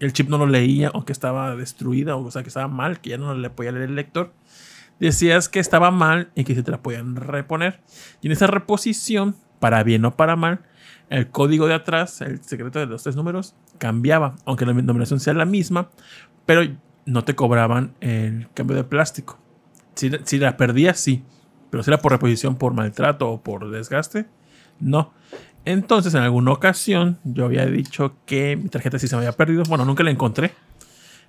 el 0.00 0.12
chip 0.12 0.28
no 0.28 0.38
lo 0.38 0.46
leía 0.46 0.90
o 0.94 1.04
que 1.04 1.12
estaba 1.12 1.54
destruida 1.56 2.16
o, 2.16 2.30
sea, 2.30 2.42
que 2.42 2.48
estaba 2.48 2.68
mal, 2.68 3.00
que 3.00 3.10
ya 3.10 3.18
no 3.18 3.34
le 3.34 3.50
podía 3.50 3.72
leer 3.72 3.90
el 3.90 3.94
lector, 3.94 4.32
decías 5.00 5.48
que 5.48 5.60
estaba 5.60 5.90
mal 5.90 6.30
y 6.34 6.44
que 6.44 6.54
se 6.54 6.62
te 6.62 6.70
la 6.70 6.82
podían 6.82 7.16
reponer. 7.16 7.80
Y 8.20 8.26
en 8.26 8.32
esa 8.32 8.46
reposición, 8.46 9.36
para 9.60 9.82
bien 9.82 10.04
o 10.04 10.16
para 10.16 10.36
mal, 10.36 10.60
el 11.10 11.28
código 11.28 11.66
de 11.66 11.74
atrás, 11.74 12.20
el 12.20 12.42
secreto 12.42 12.78
de 12.78 12.86
los 12.86 13.02
tres 13.02 13.16
números, 13.16 13.54
cambiaba, 13.78 14.36
aunque 14.44 14.66
la 14.66 14.72
numeración 14.72 15.20
sea 15.20 15.34
la 15.34 15.44
misma, 15.44 15.90
pero 16.46 16.62
no 17.06 17.24
te 17.24 17.34
cobraban 17.34 17.94
el 18.00 18.48
cambio 18.54 18.76
de 18.76 18.84
plástico. 18.84 19.38
Si, 19.94 20.10
si 20.24 20.38
la 20.38 20.56
perdías, 20.56 20.98
sí, 20.98 21.22
pero 21.70 21.82
si 21.82 21.90
era 21.90 21.98
por 21.98 22.12
reposición, 22.12 22.56
por 22.56 22.74
maltrato 22.74 23.30
o 23.30 23.42
por 23.42 23.70
desgaste, 23.70 24.26
no. 24.80 25.12
Entonces, 25.64 26.14
en 26.14 26.20
alguna 26.20 26.52
ocasión, 26.52 27.18
yo 27.24 27.46
había 27.46 27.66
dicho 27.66 28.16
que 28.26 28.56
mi 28.56 28.68
tarjeta 28.68 28.98
sí 28.98 29.08
se 29.08 29.16
me 29.16 29.20
había 29.20 29.32
perdido. 29.32 29.62
Bueno, 29.68 29.84
nunca 29.84 30.02
la 30.02 30.10
encontré. 30.10 30.52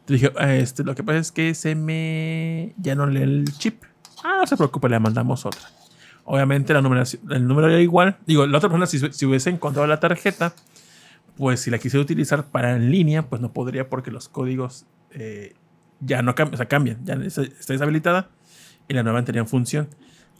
Entonces 0.01 0.33
dije, 0.33 0.61
este, 0.61 0.83
lo 0.83 0.93
que 0.93 1.03
pasa 1.03 1.19
es 1.19 1.31
que 1.31 1.55
se 1.55 1.75
me. 1.75 2.73
Ya 2.77 2.95
no 2.95 3.07
lee 3.07 3.21
el 3.21 3.45
chip. 3.57 3.83
Ah, 4.23 4.37
no 4.39 4.47
se 4.47 4.57
preocupe, 4.57 4.89
le 4.89 4.99
mandamos 4.99 5.45
otra. 5.45 5.61
Obviamente, 6.25 6.73
la 6.73 6.81
numeración, 6.81 7.21
el 7.31 7.47
número 7.47 7.69
era 7.69 7.79
igual. 7.79 8.17
Digo, 8.25 8.45
la 8.45 8.57
otra 8.57 8.69
persona, 8.69 8.87
si, 8.87 9.25
hubiese 9.25 9.51
encontrado 9.51 9.87
la 9.87 9.99
tarjeta, 9.99 10.53
pues 11.37 11.61
si 11.61 11.71
la 11.71 11.77
quisiera 11.77 12.01
utilizar 12.03 12.45
para 12.45 12.75
en 12.75 12.91
línea, 12.91 13.29
pues 13.29 13.41
no 13.41 13.53
podría 13.53 13.89
porque 13.89 14.11
los 14.11 14.27
códigos 14.27 14.85
eh, 15.11 15.53
ya 16.01 16.21
no 16.21 16.35
cambian, 16.35 16.55
o 16.55 16.57
sea, 16.57 16.67
cambian. 16.67 17.05
Ya 17.05 17.13
está 17.13 17.43
está 17.43 17.73
deshabilitada 17.73 18.29
y 18.87 18.93
la 18.93 19.03
nueva 19.03 19.23
tenía 19.23 19.45
función. 19.45 19.87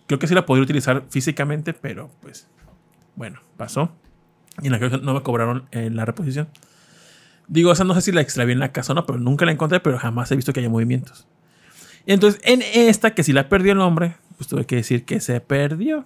Creo 0.08 0.20
que 0.20 0.28
sí 0.28 0.36
la 0.36 0.46
podría 0.46 0.64
utilizar 0.64 1.06
físicamente, 1.10 1.74
pero 1.74 2.10
pues 2.22 2.48
bueno, 3.16 3.42
pasó. 3.58 3.92
Y 4.62 4.68
en 4.68 4.72
la 4.72 4.80
que 4.80 4.90
no 4.90 5.14
me 5.14 5.22
cobraron 5.22 5.68
en 5.72 5.96
la 5.96 6.06
reposición. 6.06 6.48
Digo, 7.48 7.72
o 7.72 7.76
sea, 7.76 7.86
no 7.86 7.94
sé 7.94 8.02
si 8.02 8.12
la 8.12 8.22
extravié 8.22 8.54
en 8.54 8.60
la 8.60 8.72
casa 8.72 8.94
o 8.94 8.96
no, 8.96 9.06
pero 9.06 9.20
nunca 9.20 9.46
la 9.46 9.52
encontré, 9.52 9.80
pero 9.80 10.00
jamás 10.00 10.32
he 10.32 10.36
visto 10.36 10.54
que 10.54 10.62
haya 10.62 10.70
movimientos. 10.70 11.28
Y 12.06 12.14
entonces, 12.14 12.42
en 12.44 12.62
esta, 12.62 13.14
que 13.14 13.24
si 13.24 13.34
la 13.34 13.50
perdió 13.50 13.74
el 13.74 13.82
hombre, 13.82 14.16
pues 14.38 14.48
tuve 14.48 14.66
que 14.66 14.78
decir 14.78 15.06
que 15.06 15.20
se 15.20 15.40
perdió. 15.42 16.06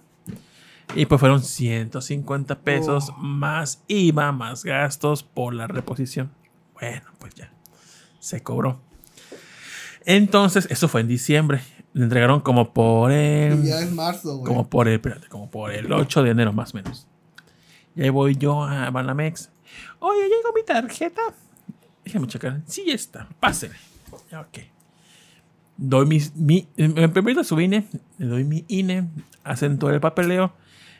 Y 0.95 1.05
pues 1.05 1.19
fueron 1.19 1.43
150 1.43 2.59
pesos 2.61 3.11
más 3.17 3.83
IVA, 3.87 4.31
más 4.31 4.63
gastos 4.63 5.23
por 5.23 5.53
la 5.53 5.67
reposición. 5.67 6.31
Bueno, 6.73 7.05
pues 7.19 7.35
ya. 7.35 7.51
Se 8.19 8.41
cobró. 8.41 8.81
Entonces, 10.05 10.67
eso 10.71 10.87
fue 10.87 11.01
en 11.01 11.07
diciembre. 11.07 11.61
Le 11.99 12.05
entregaron 12.05 12.39
como 12.39 12.71
por 12.71 13.11
el. 13.11 13.61
Y 13.61 13.67
ya 13.67 13.81
es 13.81 13.91
marzo, 13.91 14.37
güey. 14.37 14.47
Como 14.47 14.69
por 14.69 14.87
el, 14.87 14.93
espérate, 14.93 15.27
como 15.27 15.51
por 15.51 15.73
el 15.73 15.91
8 15.91 16.23
de 16.23 16.29
enero 16.29 16.53
más 16.53 16.73
o 16.73 16.77
menos. 16.77 17.09
Y 17.93 18.03
ahí 18.03 18.09
voy 18.09 18.37
yo 18.37 18.63
a 18.63 18.89
Banamex. 18.89 19.51
Oye, 19.99 20.21
llegó 20.29 20.53
mi 20.55 20.63
tarjeta. 20.63 21.21
Déjame 22.05 22.27
checar. 22.27 22.61
Sí, 22.67 22.85
está. 22.89 23.27
Pásele. 23.41 23.75
Ok. 24.11 24.59
Doy 25.75 26.05
mis, 26.05 26.33
mi, 26.37 26.69
me 26.77 27.09
permito 27.09 27.43
su 27.43 27.59
INE. 27.59 27.85
Le 28.17 28.27
doy 28.27 28.45
mi 28.45 28.63
INE. 28.69 29.09
Hacen 29.43 29.77
todo 29.77 29.89
el 29.89 29.99
papeleo. 29.99 30.53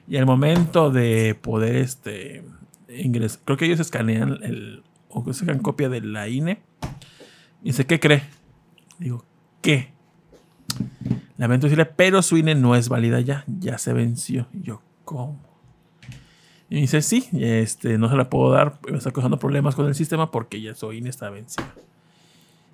Y 0.06 0.18
al 0.18 0.26
momento 0.26 0.92
de 0.92 1.34
poder 1.34 1.78
este 1.78 2.44
ingresar, 2.90 3.40
creo 3.46 3.58
que 3.58 3.68
ellos 3.68 3.80
escanean 3.80 4.38
el, 4.44 4.84
o 5.08 5.24
que 5.24 5.34
sacan 5.34 5.60
copia 5.60 5.88
de 5.88 6.02
la 6.02 6.28
INE. 6.28 6.62
Y 7.64 7.68
dice, 7.68 7.86
¿qué 7.86 8.02
cree? 8.02 8.24
Digo, 8.98 9.24
¿qué? 9.62 9.98
Lamento 11.38 11.68
decirle, 11.68 11.86
pero 11.86 12.22
su 12.22 12.38
INE 12.38 12.56
no 12.56 12.76
es 12.76 12.90
válida 12.90 13.20
ya, 13.22 13.44
ya 13.60 13.78
se 13.78 13.94
venció. 13.94 14.48
Yo, 14.54 14.82
¿cómo? 15.06 15.40
Y 16.70 16.76
me 16.76 16.82
dice, 16.82 17.02
sí, 17.02 17.28
este, 17.34 17.98
no 17.98 18.10
se 18.10 18.16
la 18.16 18.30
puedo 18.30 18.52
dar, 18.52 18.80
me 18.90 18.98
está 18.98 19.12
causando 19.12 19.40
problemas 19.40 19.76
con 19.76 19.88
el 19.88 19.96
sistema 19.96 20.30
porque 20.32 20.62
ya 20.62 20.76
su 20.76 20.92
INE 20.94 21.10
está 21.10 21.30
vencida. 21.30 21.66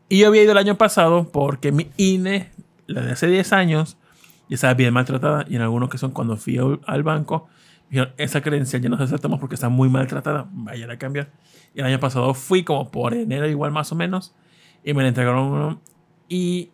Y 0.09 0.19
yo 0.19 0.27
había 0.27 0.43
ido 0.43 0.51
el 0.51 0.57
año 0.57 0.75
pasado 0.77 1.29
porque 1.31 1.71
mi 1.71 1.87
INE, 1.97 2.49
la 2.87 3.01
de 3.01 3.11
hace 3.13 3.27
10 3.27 3.53
años, 3.53 3.97
ya 4.49 4.55
estaba 4.55 4.73
bien 4.73 4.93
maltratada. 4.93 5.45
Y 5.49 5.55
en 5.55 5.61
alguna 5.61 5.85
ocasión, 5.85 6.11
cuando 6.11 6.35
fui 6.37 6.57
al- 6.85 7.03
banco, 7.03 7.47
esa 8.17 8.41
credencial 8.41 8.81
ya 8.81 8.89
no 8.89 8.97
se 8.97 9.03
aceptamos 9.03 9.39
porque 9.39 9.55
está 9.55 9.69
muy 9.69 9.89
maltratada, 9.89 10.47
vaya 10.51 10.91
a 10.91 10.97
cambiar. 10.97 11.31
Y 11.73 11.79
el 11.79 11.85
año 11.85 11.99
pasado 11.99 12.33
fui 12.33 12.63
como 12.63 12.91
por 12.91 13.13
enero, 13.13 13.47
igual 13.47 13.71
más 13.71 13.91
o 13.91 13.95
menos, 13.95 14.35
y 14.83 14.93
me 14.93 15.03
la 15.03 15.09
entregaron. 15.09 15.79
Y 16.27 16.69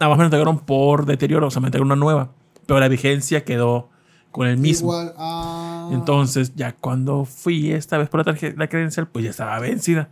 nada 0.00 0.10
más 0.10 0.18
me 0.18 0.24
entregaron 0.24 0.58
por 0.60 1.06
deterioro, 1.06 1.46
o 1.48 1.50
sea, 1.50 1.60
me 1.60 1.68
entregaron 1.68 1.88
una 1.92 1.96
nueva. 1.96 2.30
Pero 2.66 2.80
la 2.80 2.88
vigencia 2.88 3.44
quedó 3.44 3.88
con 4.30 4.46
el 4.46 4.58
mismo. 4.58 4.92
Igual. 4.92 5.14
ah. 5.16 5.90
Entonces, 5.92 6.54
ya 6.54 6.72
cuando 6.72 7.24
fui 7.24 7.72
esta 7.72 7.96
vez 7.98 8.08
por 8.08 8.20
la 8.20 8.24
tarjeta, 8.24 8.58
la 8.58 8.68
credencial, 8.68 9.08
pues 9.08 9.24
ya 9.24 9.30
estaba 9.30 9.58
vencida. 9.58 10.10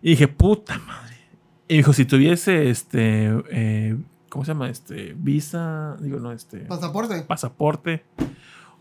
Y 0.00 0.10
dije, 0.10 0.28
puta 0.28 0.78
madre. 0.78 1.16
Y 1.68 1.76
dijo, 1.78 1.92
si 1.92 2.04
tuviese 2.04 2.70
este, 2.70 3.32
eh, 3.50 3.96
¿cómo 4.28 4.44
se 4.44 4.52
llama? 4.52 4.68
Este, 4.68 5.14
visa, 5.16 5.96
digo, 6.00 6.18
no, 6.18 6.32
este, 6.32 6.58
Pasaporte. 6.58 7.22
pasaporte 7.22 8.04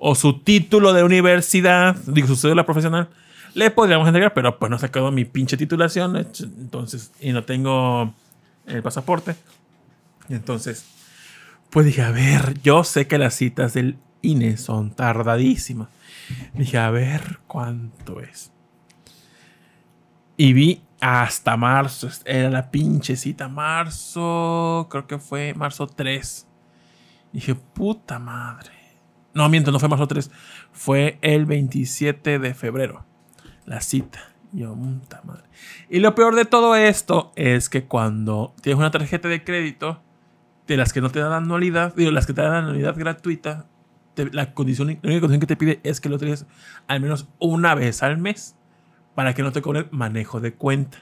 o 0.03 0.15
su 0.15 0.39
título 0.39 0.93
de 0.93 1.03
universidad, 1.03 1.95
digo, 2.07 2.27
su 2.27 2.35
cédula 2.35 2.65
profesional, 2.65 3.09
le 3.53 3.69
podríamos 3.69 4.07
entregar, 4.07 4.33
pero 4.33 4.57
pues 4.57 4.69
no 4.69 4.77
he 4.77 4.79
sacado 4.79 5.11
mi 5.11 5.25
pinche 5.25 5.57
titulación, 5.57 6.15
entonces, 6.17 7.11
y 7.21 7.31
no 7.33 7.43
tengo 7.43 8.11
el 8.65 8.81
pasaporte. 8.81 9.35
Entonces, 10.33 10.85
pues 11.69 11.85
dije, 11.85 12.01
a 12.01 12.11
ver, 12.11 12.59
yo 12.61 12.83
sé 12.83 13.07
que 13.07 13.17
las 13.17 13.33
citas 13.35 13.73
del 13.73 13.97
INE 14.21 14.57
son 14.57 14.91
tardadísimas. 14.91 15.89
Dije, 16.53 16.77
a 16.77 16.89
ver 16.89 17.39
cuánto 17.47 18.19
es. 18.19 18.51
Y 20.37 20.53
vi 20.53 20.81
hasta 21.01 21.57
marzo, 21.57 22.09
era 22.25 22.49
la 22.49 22.71
pinche 22.71 23.15
cita, 23.15 23.47
marzo, 23.47 24.87
creo 24.89 25.07
que 25.07 25.17
fue 25.17 25.53
marzo 25.53 25.87
3. 25.87 26.47
Dije, 27.33 27.55
puta 27.55 28.19
madre. 28.19 28.71
No, 29.33 29.47
miento, 29.49 29.71
no 29.71 29.79
fue 29.79 29.89
marzo 29.89 30.07
3. 30.07 30.29
Fue 30.71 31.17
el 31.21 31.45
27 31.45 32.39
de 32.39 32.53
febrero. 32.53 33.05
La 33.65 33.81
cita. 33.81 34.19
Yo, 34.51 34.75
puta 34.75 35.21
madre. 35.23 35.43
Y 35.89 35.99
lo 35.99 36.13
peor 36.13 36.35
de 36.35 36.45
todo 36.45 36.75
esto 36.75 37.31
es 37.35 37.69
que 37.69 37.85
cuando 37.85 38.53
tienes 38.61 38.79
una 38.79 38.91
tarjeta 38.91 39.27
de 39.29 39.43
crédito, 39.43 40.01
de 40.71 40.77
las 40.77 40.93
que 40.93 41.01
no 41.01 41.09
te 41.09 41.19
dan 41.19 41.33
anualidad, 41.33 41.93
digo, 41.95 42.11
las 42.11 42.25
que 42.25 42.33
te 42.33 42.41
dan 42.41 42.53
anualidad 42.53 42.95
gratuita, 42.97 43.67
la, 44.15 44.53
condición, 44.53 44.87
la 44.87 45.09
única 45.09 45.19
condición 45.19 45.41
que 45.41 45.47
te 45.47 45.57
pide 45.57 45.81
es 45.83 45.99
que 45.99 46.07
lo 46.07 46.15
utilices 46.15 46.45
al 46.87 47.01
menos 47.01 47.27
una 47.39 47.75
vez 47.75 48.03
al 48.03 48.17
mes 48.17 48.55
para 49.13 49.33
que 49.33 49.43
no 49.43 49.51
te 49.51 49.61
cobren 49.61 49.87
manejo 49.91 50.39
de 50.39 50.53
cuenta. 50.53 50.99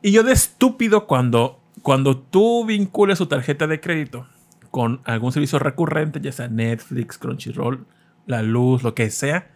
Y 0.00 0.12
yo 0.12 0.22
de 0.22 0.32
estúpido 0.32 1.08
cuando, 1.08 1.60
cuando 1.82 2.18
tú 2.18 2.64
vincules 2.64 3.18
tu 3.18 3.26
tarjeta 3.26 3.66
de 3.66 3.80
crédito 3.80 4.28
con 4.70 5.00
algún 5.04 5.32
servicio 5.32 5.58
recurrente, 5.58 6.20
ya 6.20 6.30
sea 6.30 6.46
Netflix, 6.46 7.18
Crunchyroll, 7.18 7.84
la 8.26 8.42
luz, 8.42 8.84
lo 8.84 8.94
que 8.94 9.10
sea, 9.10 9.50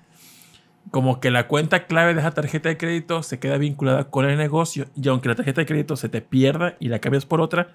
como 0.91 1.21
que 1.21 1.31
la 1.31 1.47
cuenta 1.47 1.87
clave 1.87 2.15
de 2.15 2.21
esa 2.21 2.33
tarjeta 2.33 2.69
de 2.69 2.77
crédito 2.77 3.23
se 3.23 3.39
queda 3.39 3.57
vinculada 3.57 4.11
con 4.11 4.29
el 4.29 4.37
negocio 4.37 4.87
y 4.97 5.09
aunque 5.09 5.29
la 5.29 5.37
tarjeta 5.37 5.61
de 5.61 5.67
crédito 5.67 5.95
se 5.95 6.09
te 6.09 6.21
pierda 6.21 6.77
y 6.81 6.89
la 6.89 6.99
cambias 6.99 7.25
por 7.25 7.41
otra, 7.41 7.69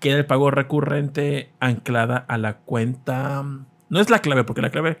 queda 0.00 0.16
el 0.16 0.26
pago 0.26 0.50
recurrente 0.50 1.52
anclada 1.60 2.16
a 2.16 2.38
la 2.38 2.58
cuenta. 2.58 3.42
No 3.88 4.00
es 4.00 4.10
la 4.10 4.18
clave, 4.20 4.44
porque 4.44 4.62
la 4.62 4.70
clave 4.70 4.98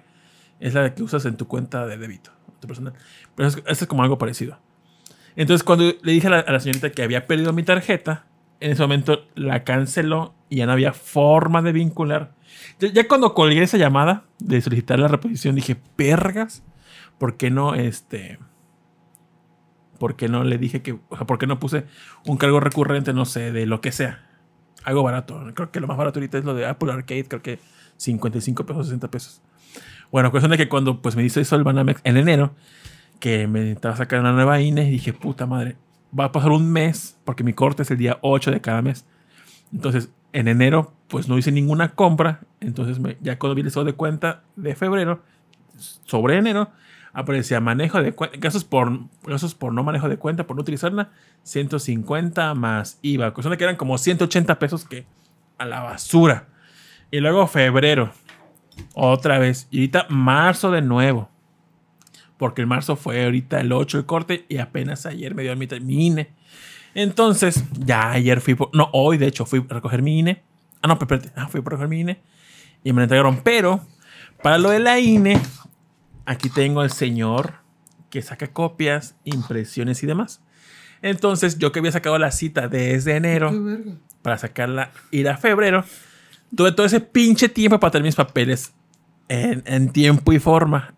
es 0.60 0.74
la 0.74 0.94
que 0.94 1.02
usas 1.02 1.24
en 1.24 1.36
tu 1.36 1.48
cuenta 1.48 1.86
de 1.86 1.96
débito, 1.96 2.30
tu 2.60 2.68
personal. 2.68 2.92
Pero 3.34 3.48
es, 3.48 3.56
esto 3.56 3.84
es 3.84 3.86
como 3.86 4.02
algo 4.02 4.18
parecido. 4.18 4.58
Entonces, 5.36 5.64
cuando 5.64 5.92
le 6.02 6.12
dije 6.12 6.28
a 6.28 6.30
la, 6.30 6.60
señorita 6.60 6.90
que 6.90 7.02
había 7.02 7.26
perdido 7.26 7.52
mi 7.52 7.62
tarjeta, 7.62 8.26
en 8.60 8.72
ese 8.72 8.82
momento 8.82 9.26
la 9.34 9.64
canceló 9.64 10.34
y 10.48 10.56
ya 10.56 10.66
no 10.66 10.72
había 10.72 10.92
forma 10.92 11.62
de 11.62 11.72
vincular. 11.72 12.34
Ya, 12.78 13.08
cuando 13.08 13.32
colgué 13.32 13.62
esa 13.62 13.78
llamada 13.78 14.24
de 14.38 14.60
solicitar 14.60 14.98
la 14.98 15.08
reposición, 15.08 15.54
dije, 15.54 15.76
pergas, 15.96 16.62
¿por 17.18 17.36
qué 17.36 17.50
no 17.50 17.74
este... 17.74 18.38
¿Por 19.98 20.16
qué 20.16 20.28
no 20.28 20.44
le 20.44 20.58
dije 20.58 20.82
que... 20.82 20.94
¿por 20.94 21.38
qué 21.38 21.46
no 21.46 21.60
puse 21.60 21.84
un 22.26 22.38
cargo 22.38 22.58
recurrente, 22.58 23.12
no 23.12 23.24
sé, 23.24 23.52
de 23.52 23.66
lo 23.66 23.80
que 23.80 23.92
sea? 23.92 24.29
Algo 24.84 25.02
barato. 25.02 25.40
Creo 25.54 25.70
que 25.70 25.80
lo 25.80 25.86
más 25.86 25.96
barato 25.96 26.18
ahorita 26.18 26.38
es 26.38 26.44
lo 26.44 26.54
de 26.54 26.66
Apple 26.66 26.92
Arcade, 26.92 27.24
creo 27.24 27.42
que 27.42 27.58
55 27.96 28.64
pesos, 28.66 28.86
60 28.86 29.08
pesos. 29.10 29.40
Bueno, 30.10 30.30
cuestión 30.30 30.50
de 30.50 30.56
que 30.56 30.68
cuando 30.68 31.00
pues 31.02 31.16
me 31.16 31.22
dice 31.22 31.40
eso 31.40 31.54
el 31.56 31.64
Banamex 31.64 32.00
en 32.04 32.16
enero, 32.16 32.54
que 33.20 33.46
me 33.46 33.60
necesitaba 33.60 33.96
sacar 33.96 34.20
una 34.20 34.32
nueva 34.32 34.60
INE, 34.60 34.84
dije, 34.90 35.12
puta 35.12 35.46
madre, 35.46 35.76
va 36.18 36.24
a 36.26 36.32
pasar 36.32 36.50
un 36.50 36.70
mes, 36.72 37.16
porque 37.24 37.44
mi 37.44 37.52
corte 37.52 37.82
es 37.82 37.90
el 37.90 37.98
día 37.98 38.18
8 38.22 38.50
de 38.50 38.60
cada 38.60 38.82
mes. 38.82 39.04
Entonces, 39.72 40.08
en 40.32 40.48
enero, 40.48 40.92
pues 41.08 41.28
no 41.28 41.36
hice 41.38 41.52
ninguna 41.52 41.90
compra. 41.94 42.40
Entonces, 42.60 42.98
me- 42.98 43.18
ya 43.20 43.38
cuando 43.38 43.54
vi 43.54 43.60
el 43.60 43.66
estado 43.68 43.84
de 43.86 43.92
cuenta 43.92 44.42
de 44.56 44.74
febrero, 44.74 45.22
sobre 45.78 46.36
enero, 46.36 46.70
aparecía 47.12 47.60
manejo 47.60 48.02
de 48.02 48.14
gastos 48.38 48.64
por, 48.64 49.00
gastos 49.24 49.54
por 49.54 49.72
no 49.72 49.82
manejo 49.82 50.08
de 50.08 50.16
cuenta, 50.16 50.46
por 50.46 50.56
no 50.56 50.62
utilizarla, 50.62 51.10
150 51.42 52.54
más 52.54 52.98
IVA. 53.02 53.32
Cuestión 53.34 53.56
que 53.56 53.64
eran 53.64 53.76
como 53.76 53.98
180 53.98 54.58
pesos 54.58 54.84
que 54.84 55.06
a 55.58 55.64
la 55.64 55.80
basura. 55.80 56.48
Y 57.10 57.20
luego 57.20 57.46
febrero, 57.46 58.12
otra 58.94 59.38
vez. 59.38 59.68
Y 59.70 59.78
ahorita 59.78 60.06
marzo 60.08 60.70
de 60.70 60.82
nuevo. 60.82 61.28
Porque 62.38 62.62
el 62.62 62.66
marzo 62.66 62.96
fue 62.96 63.24
ahorita 63.24 63.60
el 63.60 63.72
8 63.72 63.98
el 63.98 64.06
corte 64.06 64.46
y 64.48 64.58
apenas 64.58 65.04
ayer 65.04 65.34
me 65.34 65.42
dio 65.42 65.54
mi, 65.56 65.66
INE. 66.06 66.30
Entonces, 66.94 67.64
ya 67.78 68.12
ayer 68.12 68.40
fui 68.40 68.54
por. 68.54 68.70
No, 68.72 68.88
hoy 68.92 69.18
de 69.18 69.26
hecho 69.26 69.44
fui 69.44 69.64
a 69.68 69.74
recoger 69.74 70.02
mi 70.02 70.18
INE. 70.20 70.42
Ah, 70.80 70.88
no, 70.88 70.94
espérate. 70.94 71.30
Ah, 71.36 71.48
fui 71.48 71.60
a 71.60 71.64
recoger 71.64 71.88
mi 71.88 72.00
INE. 72.00 72.20
Y 72.82 72.92
me 72.92 73.00
la 73.00 73.04
entregaron. 73.04 73.42
Pero, 73.42 73.80
para 74.42 74.56
lo 74.56 74.70
de 74.70 74.78
la 74.78 74.98
INE, 74.98 75.38
aquí 76.26 76.48
tengo 76.48 76.80
al 76.80 76.90
señor 76.90 77.54
que 78.10 78.22
saca 78.22 78.48
copias, 78.48 79.16
impresiones 79.24 80.02
y 80.02 80.06
demás. 80.06 80.42
Entonces, 81.02 81.58
yo 81.58 81.72
que 81.72 81.78
había 81.78 81.92
sacado 81.92 82.18
la 82.18 82.30
cita 82.30 82.68
desde 82.68 83.16
enero 83.16 83.52
para 84.22 84.36
sacarla, 84.36 84.90
ir 85.10 85.28
a 85.28 85.36
febrero, 85.36 85.84
tuve 86.54 86.72
todo 86.72 86.86
ese 86.86 87.00
pinche 87.00 87.48
tiempo 87.48 87.80
para 87.80 87.92
tener 87.92 88.04
mis 88.04 88.16
papeles 88.16 88.72
en, 89.28 89.62
en 89.66 89.90
tiempo 89.90 90.32
y 90.32 90.38
forma. 90.38 90.94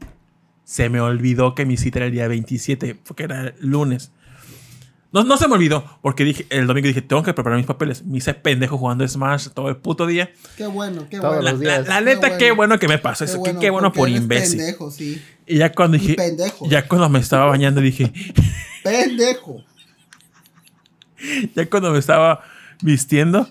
Se 0.64 0.88
me 0.88 1.00
olvidó 1.00 1.54
que 1.54 1.66
mi 1.66 1.76
cita 1.76 2.00
era 2.00 2.06
el 2.06 2.12
día 2.12 2.26
27, 2.28 2.96
porque 3.06 3.24
era 3.24 3.48
el 3.48 3.54
lunes. 3.60 4.12
No, 5.12 5.24
no 5.24 5.36
se 5.36 5.46
me 5.46 5.54
olvidó, 5.54 5.84
porque 6.00 6.24
dije, 6.24 6.46
el 6.48 6.66
domingo 6.66 6.88
dije, 6.88 7.02
tengo 7.02 7.22
que 7.22 7.34
preparar 7.34 7.58
mis 7.58 7.66
papeles. 7.66 8.02
Me 8.04 8.16
hice 8.18 8.32
pendejo 8.32 8.78
jugando 8.78 9.06
Smash 9.06 9.48
todo 9.48 9.68
el 9.68 9.76
puto 9.76 10.06
día. 10.06 10.32
Qué 10.56 10.66
bueno, 10.66 11.06
qué 11.10 11.18
Todos 11.18 11.34
bueno. 11.36 11.42
La, 11.42 11.52
los 11.52 11.60
la- 11.60 11.74
días. 11.82 11.88
la 11.88 11.98
Qué 11.98 12.04
neta, 12.04 12.20
bueno. 12.20 12.38
qué 12.38 12.50
bueno 12.52 12.78
que 12.78 12.88
me 12.88 12.98
pasó 12.98 13.24
eso. 13.24 13.42
Qué, 13.42 13.54
qué 13.60 13.68
bueno 13.70 13.92
por 13.92 14.08
eres 14.08 14.22
imbécil. 14.22 14.58
Pendejo, 14.58 14.90
sí. 14.90 15.22
Y 15.46 15.58
ya 15.58 15.70
cuando 15.72 15.98
Y 15.98 16.00
dije, 16.00 16.14
pendejo. 16.14 16.66
ya 16.68 16.88
cuando 16.88 17.08
me 17.10 17.18
estaba 17.18 17.44
bañando 17.46 17.80
dije, 17.82 18.10
Pendejo. 18.82 19.62
ya 21.54 21.66
cuando 21.68 21.92
me 21.92 21.98
estaba 21.98 22.42
vistiendo, 22.80 23.48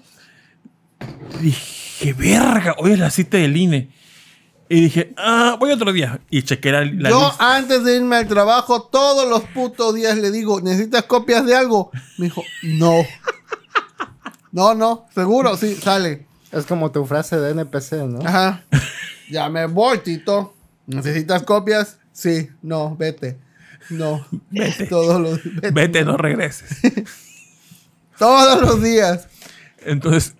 dije, 1.41 2.14
verga, 2.14 2.76
hoy 2.80 2.93
es 2.93 2.99
la 2.99 3.09
cita 3.12 3.38
del 3.38 3.55
INE. 3.55 3.89
Y 4.74 4.80
dije, 4.80 5.13
ah, 5.17 5.57
voy 5.59 5.69
otro 5.74 5.91
día. 5.91 6.22
Y 6.30 6.43
chequé 6.43 6.72
la, 6.72 6.86
la 6.86 7.09
Yo 7.09 7.28
lista. 7.28 7.57
antes 7.57 7.84
de 7.84 7.97
irme 7.97 8.15
al 8.15 8.28
trabajo, 8.30 8.84
todos 8.84 9.28
los 9.30 9.41
putos 9.53 9.93
días 9.93 10.17
le 10.17 10.32
digo, 10.32 10.61
¿necesitas 10.61 11.03
copias 11.03 11.45
de 11.45 11.53
algo? 11.53 11.91
Me 12.17 12.28
dijo, 12.28 12.41
no. 12.63 13.05
No, 14.53 14.74
no, 14.74 15.07
seguro, 15.13 15.57
sí, 15.57 15.76
sale. 15.76 16.26
Es 16.53 16.65
como 16.65 16.89
tu 16.89 17.05
frase 17.05 17.38
de 17.38 17.51
NPC, 17.51 18.07
¿no? 18.07 18.26
Ajá. 18.26 18.63
Ya 19.30 19.49
me 19.49 19.65
voy, 19.65 19.97
Tito. 19.97 20.53
¿Necesitas 20.88 21.43
copias? 21.43 21.97
Sí, 22.13 22.49
no, 22.61 22.95
vete. 22.95 23.39
No. 23.89 24.26
Vete. 24.51 24.88
Todos 24.88 25.19
los, 25.19 25.43
vete. 25.43 25.72
Vete, 25.72 26.05
no 26.05 26.15
regreses. 26.15 26.80
Todos 28.17 28.61
los 28.61 28.82
días. 28.82 29.28
Entonces, 29.84 30.34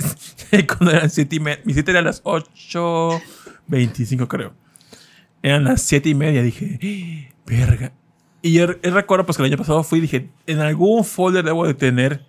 cuando 0.68 0.92
eran 0.92 1.10
siete 1.10 1.34
y 1.34 1.40
media, 1.40 1.62
mi 1.64 1.74
cita 1.74 1.90
era 1.90 1.98
a 1.98 2.04
las 2.04 2.20
8.25 3.68 4.28
creo. 4.28 4.54
Eran 5.42 5.64
las 5.64 5.82
siete 5.82 6.08
y 6.08 6.14
media. 6.14 6.42
Dije, 6.42 6.78
"Ah, 7.30 7.34
verga. 7.46 7.92
Y 8.42 8.52
yo, 8.52 8.66
yo 8.80 8.90
recuerdo 8.90 9.24
pues 9.24 9.36
que 9.36 9.42
el 9.44 9.50
año 9.50 9.58
pasado 9.58 9.82
fui 9.84 9.98
y 9.98 10.02
dije, 10.02 10.28
en 10.46 10.58
algún 10.60 11.04
folder 11.04 11.44
debo 11.44 11.66
de 11.66 11.74
tener 11.74 12.24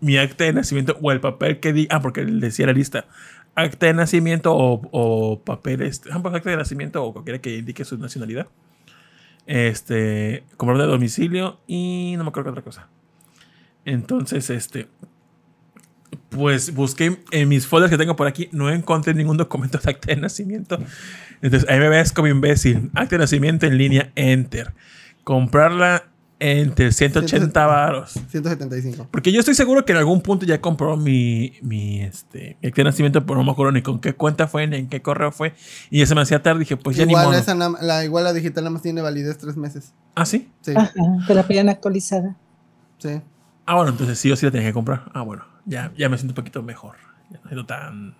mi 0.00 0.18
acta 0.18 0.44
de 0.44 0.52
nacimiento 0.52 0.98
o 1.00 1.12
el 1.12 1.20
papel 1.20 1.60
que 1.60 1.72
di. 1.72 1.86
Ah, 1.90 2.00
porque 2.00 2.24
decía 2.24 2.66
la 2.66 2.72
lista. 2.72 3.06
Acta 3.54 3.86
de 3.86 3.94
nacimiento 3.94 4.54
o, 4.54 4.82
o 4.92 5.40
papel, 5.40 5.82
este, 5.82 6.10
ah, 6.12 6.20
pues, 6.20 6.34
acta 6.34 6.50
de 6.50 6.56
nacimiento 6.56 7.02
o 7.04 7.12
cualquiera 7.12 7.40
que 7.40 7.56
indique 7.56 7.84
su 7.84 7.96
nacionalidad. 7.96 8.48
Este, 9.46 10.44
comprar 10.56 10.78
de 10.78 10.86
domicilio 10.86 11.60
y 11.66 12.14
no 12.16 12.24
me 12.24 12.28
acuerdo 12.28 12.48
qué 12.48 12.58
otra 12.58 12.62
cosa. 12.64 12.88
Entonces, 13.84 14.50
este, 14.50 14.88
pues 16.34 16.74
busqué 16.74 17.18
en 17.30 17.48
mis 17.48 17.66
folders 17.66 17.90
que 17.90 17.98
tengo 17.98 18.16
por 18.16 18.26
aquí, 18.26 18.48
no 18.52 18.70
encontré 18.70 19.14
ningún 19.14 19.36
documento 19.36 19.78
de 19.78 19.90
acta 19.90 20.08
de 20.08 20.16
nacimiento. 20.16 20.78
Entonces 21.40 21.68
ahí 21.68 21.78
me 21.78 21.88
ves 21.88 22.12
como 22.12 22.28
imbécil. 22.28 22.90
Acta 22.94 23.16
de 23.16 23.18
nacimiento 23.20 23.66
en 23.66 23.78
línea, 23.78 24.10
enter. 24.16 24.74
Comprarla 25.22 26.04
entre 26.40 26.92
180 26.92 27.66
varos. 27.66 28.12
175. 28.28 29.08
Porque 29.10 29.32
yo 29.32 29.40
estoy 29.40 29.54
seguro 29.54 29.84
que 29.84 29.92
en 29.92 29.98
algún 29.98 30.20
punto 30.20 30.44
ya 30.44 30.60
compró 30.60 30.96
mi, 30.96 31.54
mi, 31.62 32.02
este, 32.02 32.56
mi 32.60 32.68
acta 32.68 32.80
de 32.82 32.84
nacimiento, 32.84 33.24
pero 33.24 33.38
no 33.38 33.44
me 33.44 33.52
acuerdo 33.52 33.72
ni 33.72 33.82
con 33.82 34.00
qué 34.00 34.14
cuenta 34.14 34.46
fue, 34.48 34.66
ni 34.66 34.76
en 34.76 34.88
qué 34.88 35.00
correo 35.00 35.32
fue. 35.32 35.54
Y 35.90 36.00
ya 36.00 36.06
se 36.06 36.14
me 36.14 36.20
hacía 36.20 36.42
tarde. 36.42 36.60
Dije, 36.60 36.76
pues 36.76 36.96
ya 36.96 37.06
ni 37.06 37.12
igual, 37.12 37.26
modo. 37.26 37.38
esa 37.38 37.54
la, 37.54 38.04
igual 38.04 38.24
la 38.24 38.32
digital 38.32 38.64
nada 38.64 38.72
más 38.72 38.82
tiene 38.82 39.00
validez 39.00 39.38
tres 39.38 39.56
meses. 39.56 39.94
Ah, 40.14 40.26
sí. 40.26 40.50
Sí, 40.62 40.72
Ajá, 40.76 40.92
te 41.26 41.34
la 41.34 41.46
pedían 41.46 41.68
actualizada. 41.68 42.36
sí. 42.98 43.20
Ah, 43.66 43.76
bueno, 43.76 43.92
entonces 43.92 44.18
sí 44.18 44.30
o 44.30 44.36
sí 44.36 44.44
la 44.44 44.52
tenía 44.52 44.68
que 44.68 44.74
comprar. 44.74 45.10
Ah, 45.14 45.22
bueno, 45.22 45.44
ya, 45.66 45.92
ya 45.96 46.08
me 46.08 46.16
siento 46.18 46.32
un 46.32 46.36
poquito 46.36 46.62
mejor. 46.62 46.96
Ya 47.30 47.38
no 47.42 47.48
siento 47.48 47.66
tan. 47.66 48.14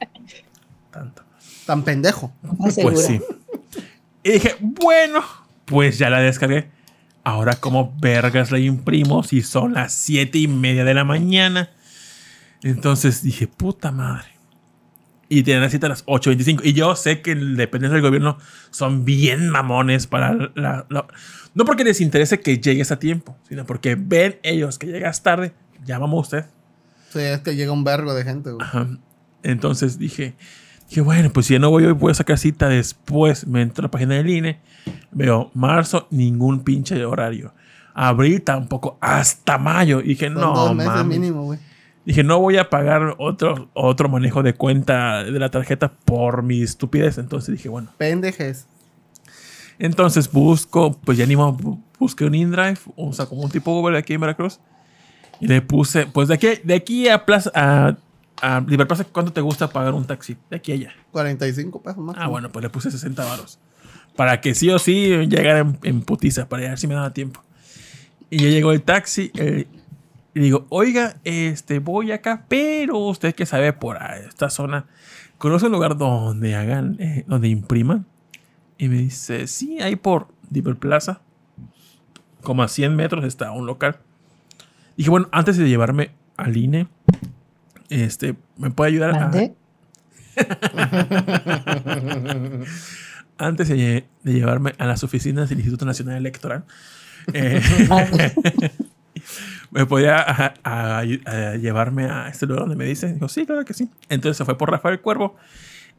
tanto. 0.90 1.22
Tan 1.66 1.82
pendejo. 1.82 2.32
Más 2.58 2.74
segura. 2.74 2.94
Pues 2.94 3.06
sí. 3.06 3.20
Y 4.22 4.32
dije, 4.32 4.56
bueno, 4.60 5.22
pues 5.64 5.98
ya 5.98 6.10
la 6.10 6.20
descargué. 6.20 6.70
Ahora, 7.24 7.54
como 7.54 7.94
vergas 8.00 8.50
la 8.50 8.58
imprimo 8.58 9.22
si 9.22 9.42
son 9.42 9.74
las 9.74 9.92
siete 9.92 10.38
y 10.38 10.48
media 10.48 10.84
de 10.84 10.94
la 10.94 11.04
mañana? 11.04 11.70
Entonces 12.62 13.22
dije, 13.22 13.46
puta 13.46 13.90
madre. 13.92 14.28
Y 15.28 15.42
tienen 15.42 15.62
la 15.62 15.70
cita 15.70 15.86
a 15.86 15.90
las 15.90 16.04
8.25. 16.06 16.60
Y 16.64 16.74
yo 16.74 16.94
sé 16.96 17.22
que 17.22 17.34
dependencia 17.34 17.94
del 17.94 18.02
gobierno 18.02 18.38
son 18.70 19.04
bien 19.04 19.48
mamones 19.48 20.06
para 20.06 20.34
la, 20.54 20.86
la- 20.88 21.06
No 21.54 21.64
porque 21.64 21.82
les 21.84 22.00
interese 22.00 22.40
que 22.40 22.58
llegues 22.58 22.92
a 22.92 22.98
tiempo, 22.98 23.36
sino 23.48 23.64
porque 23.64 23.94
ven 23.98 24.38
ellos 24.42 24.78
que 24.78 24.86
llegas 24.86 25.22
tarde. 25.22 25.52
Llámame 25.84 26.14
a 26.14 26.16
usted. 26.20 26.44
Sí, 27.14 27.20
es 27.20 27.40
que 27.40 27.56
llega 27.56 27.72
un 27.72 27.84
vergo 27.84 28.12
de 28.12 28.24
gente, 28.24 28.50
güey. 28.50 28.62
Ajá. 28.66 28.86
Entonces 29.42 29.98
dije, 29.98 30.34
dije, 30.88 31.00
bueno, 31.00 31.30
pues 31.32 31.46
si 31.46 31.54
ya 31.54 31.58
no 31.58 31.70
voy 31.70 31.84
hoy, 31.86 31.92
voy 31.92 32.10
a 32.10 32.14
sacar 32.14 32.36
cita 32.38 32.68
después. 32.68 33.46
Me 33.46 33.62
entro 33.62 33.82
a 33.82 33.86
la 33.86 33.90
página 33.90 34.14
del 34.16 34.28
INE, 34.28 34.58
veo 35.12 35.50
marzo, 35.54 36.06
ningún 36.10 36.60
pinche 36.64 37.02
horario. 37.04 37.54
Abril 37.94 38.42
tampoco, 38.42 38.98
hasta 39.00 39.56
mayo. 39.56 40.00
Y 40.00 40.08
dije, 40.08 40.26
Son 40.26 40.34
no, 40.34 40.54
dos 40.54 40.74
meses 40.74 40.92
mames. 40.92 41.18
mínimo, 41.18 41.44
güey. 41.44 41.58
Dije, 42.04 42.22
no 42.24 42.38
voy 42.40 42.58
a 42.58 42.68
pagar 42.68 43.14
otro, 43.18 43.70
otro 43.72 44.08
manejo 44.10 44.42
de 44.42 44.52
cuenta 44.54 45.24
de 45.24 45.38
la 45.38 45.50
tarjeta 45.50 45.90
por 46.04 46.42
mi 46.42 46.60
estupidez. 46.62 47.16
Entonces 47.18 47.54
dije, 47.54 47.68
bueno. 47.70 47.90
Pendejes. 47.96 48.66
Entonces 49.78 50.30
busco, 50.30 50.92
pues 51.04 51.18
ya 51.18 51.26
ni 51.26 51.36
modo, 51.36 51.56
bu- 51.56 51.82
busqué 51.98 52.24
un 52.24 52.34
InDrive, 52.34 52.78
o 52.96 53.12
sea, 53.12 53.26
como 53.26 53.42
un 53.42 53.50
tipo 53.50 53.72
Uber 53.78 53.94
aquí 53.96 54.12
en 54.14 54.20
Veracruz. 54.20 54.60
Y 55.44 55.48
le 55.48 55.62
puse, 55.62 56.06
pues 56.06 56.28
de 56.28 56.34
aquí, 56.34 56.48
de 56.62 56.74
aquí 56.74 57.08
a 57.08 57.24
Plaza, 57.24 57.50
a, 57.54 57.96
a 58.40 58.60
Liberplaza, 58.66 59.04
¿cuánto 59.04 59.32
te 59.32 59.40
gusta 59.40 59.68
pagar 59.68 59.94
un 59.94 60.06
taxi? 60.06 60.36
De 60.50 60.56
aquí 60.56 60.72
a 60.72 60.74
allá. 60.74 60.92
45 61.12 61.82
pesos 61.82 61.98
más. 61.98 62.16
Ah, 62.18 62.28
bueno, 62.28 62.50
pues 62.50 62.62
le 62.62 62.70
puse 62.70 62.90
60 62.90 63.24
varos. 63.24 63.58
Para 64.16 64.40
que 64.40 64.54
sí 64.54 64.70
o 64.70 64.78
sí 64.78 65.08
llegara 65.26 65.58
en, 65.60 65.78
en 65.82 66.00
putiza, 66.02 66.48
para 66.48 66.62
ver 66.62 66.78
si 66.78 66.86
me 66.86 66.94
daba 66.94 67.12
tiempo. 67.12 67.42
Y 68.30 68.38
ya 68.38 68.48
llegó 68.48 68.72
el 68.72 68.82
taxi. 68.82 69.30
eh, 69.34 69.66
y 70.34 70.40
digo, 70.40 70.66
oiga, 70.68 71.16
este, 71.22 71.78
voy 71.78 72.10
acá, 72.10 72.44
pero 72.48 72.98
usted 72.98 73.34
que 73.36 73.46
sabe 73.46 73.72
por 73.72 73.98
esta 74.26 74.50
zona, 74.50 74.86
¿conoce 75.38 75.66
un 75.66 75.72
lugar 75.72 75.96
donde 75.96 76.56
hagan, 76.56 76.96
eh, 76.98 77.24
donde 77.28 77.48
impriman? 77.48 78.04
Y 78.76 78.88
me 78.88 78.96
dice, 78.96 79.46
sí, 79.46 79.80
ahí 79.80 79.94
por 79.94 80.26
Diver 80.50 80.74
Plaza, 80.74 81.20
como 82.42 82.64
a 82.64 82.68
100 82.68 82.96
metros 82.96 83.24
está 83.24 83.52
un 83.52 83.66
local. 83.66 84.00
Dije, 84.96 85.10
bueno, 85.10 85.28
antes 85.32 85.56
de 85.56 85.68
llevarme 85.68 86.12
al 86.36 86.56
INE, 86.56 86.86
este, 87.90 88.36
¿me 88.56 88.70
puede 88.70 88.90
ayudar 88.92 89.10
a, 89.16 89.30
antes 93.38 93.68
de, 93.68 93.76
lle- 93.76 94.04
de 94.22 94.32
llevarme 94.32 94.74
a 94.78 94.86
las 94.86 95.02
oficinas 95.04 95.48
del 95.48 95.58
Instituto 95.58 95.84
Nacional 95.84 96.16
Electoral, 96.16 96.64
eh, 97.32 97.60
me 99.70 99.86
podía 99.86 100.16
a- 100.18 100.54
a- 100.62 100.98
a 101.00 101.54
llevarme 101.56 102.04
a 102.06 102.28
este 102.28 102.46
lugar 102.46 102.60
donde 102.62 102.76
me 102.76 102.84
dice. 102.84 103.12
Dijo, 103.12 103.28
sí, 103.28 103.46
claro 103.46 103.64
que 103.64 103.74
sí. 103.74 103.88
Entonces 104.08 104.36
se 104.36 104.44
fue 104.44 104.56
por 104.58 104.70
Rafael 104.70 105.00
Cuervo 105.00 105.36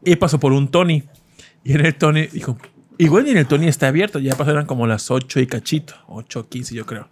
y 0.04 0.16
pasó 0.16 0.40
por 0.40 0.54
un 0.54 0.70
Tony. 0.70 1.04
Y 1.64 1.74
en 1.74 1.86
el 1.86 1.96
Tony 1.96 2.28
dijo, 2.28 2.58
igual 2.98 3.26
ni 3.26 3.32
en 3.32 3.38
el 3.38 3.48
Tony 3.48 3.68
está 3.68 3.88
abierto. 3.88 4.20
Ya 4.20 4.36
pasaron 4.36 4.66
como 4.66 4.88
las 4.88 5.10
8 5.12 5.40
y 5.40 5.48
cachito, 5.48 5.96
8, 6.08 6.48
15 6.50 6.76
yo 6.76 6.86
creo. 6.86 7.10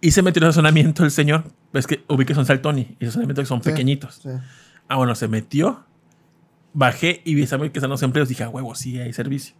Y 0.00 0.12
se 0.12 0.22
metió 0.22 0.40
en 0.40 0.44
el 0.44 0.48
estacionamiento 0.50 1.04
el 1.04 1.10
señor. 1.10 1.44
Ves 1.72 1.86
que 1.86 2.04
ubiques 2.08 2.34
son 2.36 2.46
el 2.48 2.60
Tony 2.60 2.80
y 2.80 3.04
esos 3.04 3.08
estacionamientos 3.08 3.42
que 3.44 3.48
son 3.48 3.62
Sí. 3.62 3.70
pequeñitos. 3.70 4.14
Sí. 4.22 4.28
Ah, 4.88 4.96
bueno, 4.96 5.14
se 5.14 5.28
metió. 5.28 5.84
Bajé 6.72 7.20
y 7.24 7.34
vi 7.34 7.46
que 7.46 7.70
están 7.74 7.90
los 7.90 8.02
empleos. 8.02 8.28
Dije, 8.28 8.44
a 8.44 8.48
huevo, 8.48 8.74
sí, 8.74 8.98
hay 8.98 9.12
servicio. 9.12 9.54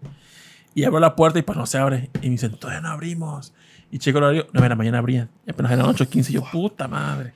Y 0.74 0.84
abro 0.84 1.00
la 1.00 1.16
puerta 1.16 1.38
y 1.38 1.42
pues 1.42 1.58
no 1.58 1.66
se 1.66 1.78
abre. 1.78 2.10
Y 2.22 2.26
me 2.26 2.30
dicen, 2.32 2.52
todavía 2.52 2.80
no 2.80 2.88
abrimos. 2.88 3.52
Y 3.90 3.98
checo 3.98 4.18
el 4.18 4.24
horario, 4.24 4.46
9 4.52 4.64
de 4.64 4.68
la 4.68 4.76
mañana 4.76 4.98
abrían. 4.98 5.28
Y 5.46 5.50
apenas 5.50 5.72
eran 5.72 5.86
8.15. 5.86 6.30
Y 6.30 6.32
yo, 6.34 6.44
puta 6.50 6.86
madre. 6.88 7.34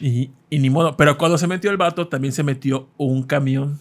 Y, 0.00 0.30
y 0.50 0.58
ni 0.58 0.70
modo. 0.70 0.96
Pero 0.96 1.16
cuando 1.18 1.38
se 1.38 1.46
metió 1.46 1.70
el 1.70 1.78
vato, 1.78 2.06
también 2.08 2.32
se 2.32 2.42
metió 2.42 2.88
un 2.98 3.22
camión. 3.22 3.78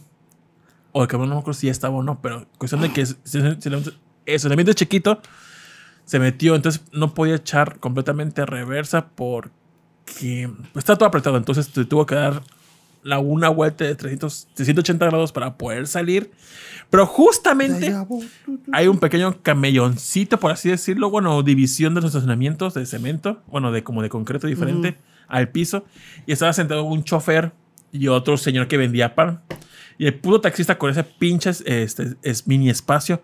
O 0.93 1.01
el 1.03 1.07
camión 1.07 1.29
no 1.29 1.35
me 1.35 1.41
acuerdo 1.41 1.59
si 1.59 1.67
ya 1.67 1.71
estaba 1.71 1.95
o 1.95 2.03
no. 2.03 2.21
Pero 2.21 2.47
cuestión 2.57 2.81
de 2.81 2.91
que 2.93 3.01
el 3.01 3.17
estacionamiento 4.25 4.71
es 4.71 4.75
chiquito. 4.75 5.21
Se 6.07 6.17
metió. 6.17 6.55
Entonces 6.55 6.81
no 6.91 7.13
podía 7.13 7.35
echar 7.35 7.77
completamente 7.79 8.43
reversa 8.47 9.09
porque 9.09 10.49
pues, 10.73 10.83
está 10.83 10.95
todo 10.95 11.07
apretado. 11.07 11.37
Entonces 11.37 11.69
te 11.69 11.85
tuvo 11.85 12.07
que 12.07 12.15
dar 12.15 12.41
la 13.03 13.19
una 13.19 13.49
vuelta 13.49 13.85
de 13.85 13.95
300, 13.95 14.49
380 14.53 15.05
grados 15.05 15.31
para 15.31 15.57
poder 15.57 15.87
salir. 15.87 16.31
Pero 16.89 17.05
justamente 17.05 17.95
hay 18.73 18.87
un 18.87 18.97
pequeño 18.97 19.41
camelloncito, 19.41 20.39
por 20.39 20.51
así 20.51 20.69
decirlo, 20.69 21.09
bueno, 21.09 21.43
división 21.43 21.93
de 21.93 22.01
los 22.01 22.09
estacionamientos 22.09 22.73
de 22.73 22.85
cemento, 22.85 23.41
bueno, 23.47 23.71
de 23.71 23.83
como 23.83 24.01
de 24.01 24.09
concreto 24.09 24.47
diferente 24.47 24.97
al 25.27 25.49
piso. 25.49 25.85
Y 26.25 26.31
estaba 26.31 26.53
sentado 26.53 26.83
un 26.83 27.03
chofer 27.03 27.53
y 27.91 28.07
otro 28.07 28.37
señor 28.37 28.67
que 28.67 28.77
vendía 28.77 29.15
pan. 29.15 29.41
Y 29.97 30.05
el 30.05 30.15
puto 30.15 30.41
taxista 30.41 30.77
con 30.77 30.91
ese 30.91 31.03
pinche 31.03 31.51
este, 31.65 32.15
es 32.21 32.47
mini 32.47 32.69
espacio, 32.69 33.21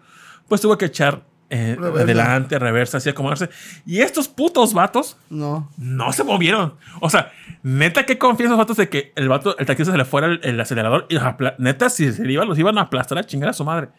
pues 0.47 0.61
tuvo 0.61 0.77
que 0.77 0.85
echar 0.85 1.25
eh, 1.53 1.77
adelante, 1.79 2.57
reversa, 2.57 2.97
así 2.97 3.09
acomodarse. 3.09 3.49
Y 3.85 3.99
estos 4.01 4.27
putos 4.27 4.73
vatos 4.73 5.17
No. 5.29 5.69
no 5.77 6.11
se 6.13 6.23
movieron. 6.23 6.75
O 6.99 7.09
sea, 7.09 7.31
neta 7.61 8.05
que 8.05 8.17
confían 8.17 8.47
esos 8.47 8.57
vatos 8.57 8.77
de 8.77 8.89
que 8.89 9.13
el 9.15 9.29
vato, 9.29 9.57
el 9.57 9.65
taxista 9.65 9.91
se 9.91 9.97
le 9.97 10.05
fuera 10.05 10.27
el, 10.27 10.39
el 10.43 10.59
acelerador 10.59 11.05
y 11.09 11.15
los 11.15 11.23
neta, 11.59 11.89
si 11.89 12.11
se 12.11 12.23
le 12.25 12.33
iba, 12.33 12.43
los 12.45 12.57
iban 12.57 12.77
a 12.77 12.81
aplastar 12.81 13.17
a 13.17 13.23
chingar 13.23 13.49
a 13.49 13.53
su 13.53 13.63
madre. 13.63 13.89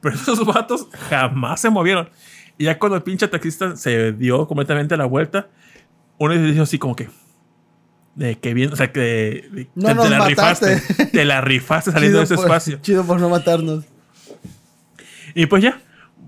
Pero 0.00 0.14
esos 0.16 0.44
vatos 0.44 0.86
jamás 1.08 1.60
se 1.60 1.70
movieron. 1.70 2.10
Y 2.58 2.64
ya 2.64 2.78
cuando 2.78 2.96
el 2.96 3.02
pinche 3.02 3.26
taxista 3.28 3.76
se 3.76 4.12
dio 4.12 4.46
completamente 4.46 4.96
la 4.96 5.04
vuelta, 5.06 5.48
uno 6.18 6.34
dijo 6.34 6.62
así 6.64 6.78
como 6.78 6.94
que. 6.96 7.08
De 8.16 8.36
que 8.36 8.52
bien, 8.52 8.72
o 8.72 8.76
sea, 8.76 8.90
que 8.90 9.00
de- 9.52 9.68
No 9.76 9.88
te, 9.90 9.94
nos 9.94 10.04
te 10.04 10.10
la 10.10 10.18
mataste. 10.18 10.74
rifaste. 10.74 11.06
Te 11.06 11.24
la 11.24 11.40
rifaste 11.40 11.92
saliendo 11.92 12.18
de 12.18 12.24
ese 12.24 12.34
por, 12.34 12.46
espacio. 12.46 12.78
Chido 12.82 13.04
por 13.04 13.20
no 13.20 13.28
matarnos. 13.28 13.84
Y 15.34 15.46
pues 15.46 15.62
ya, 15.62 15.78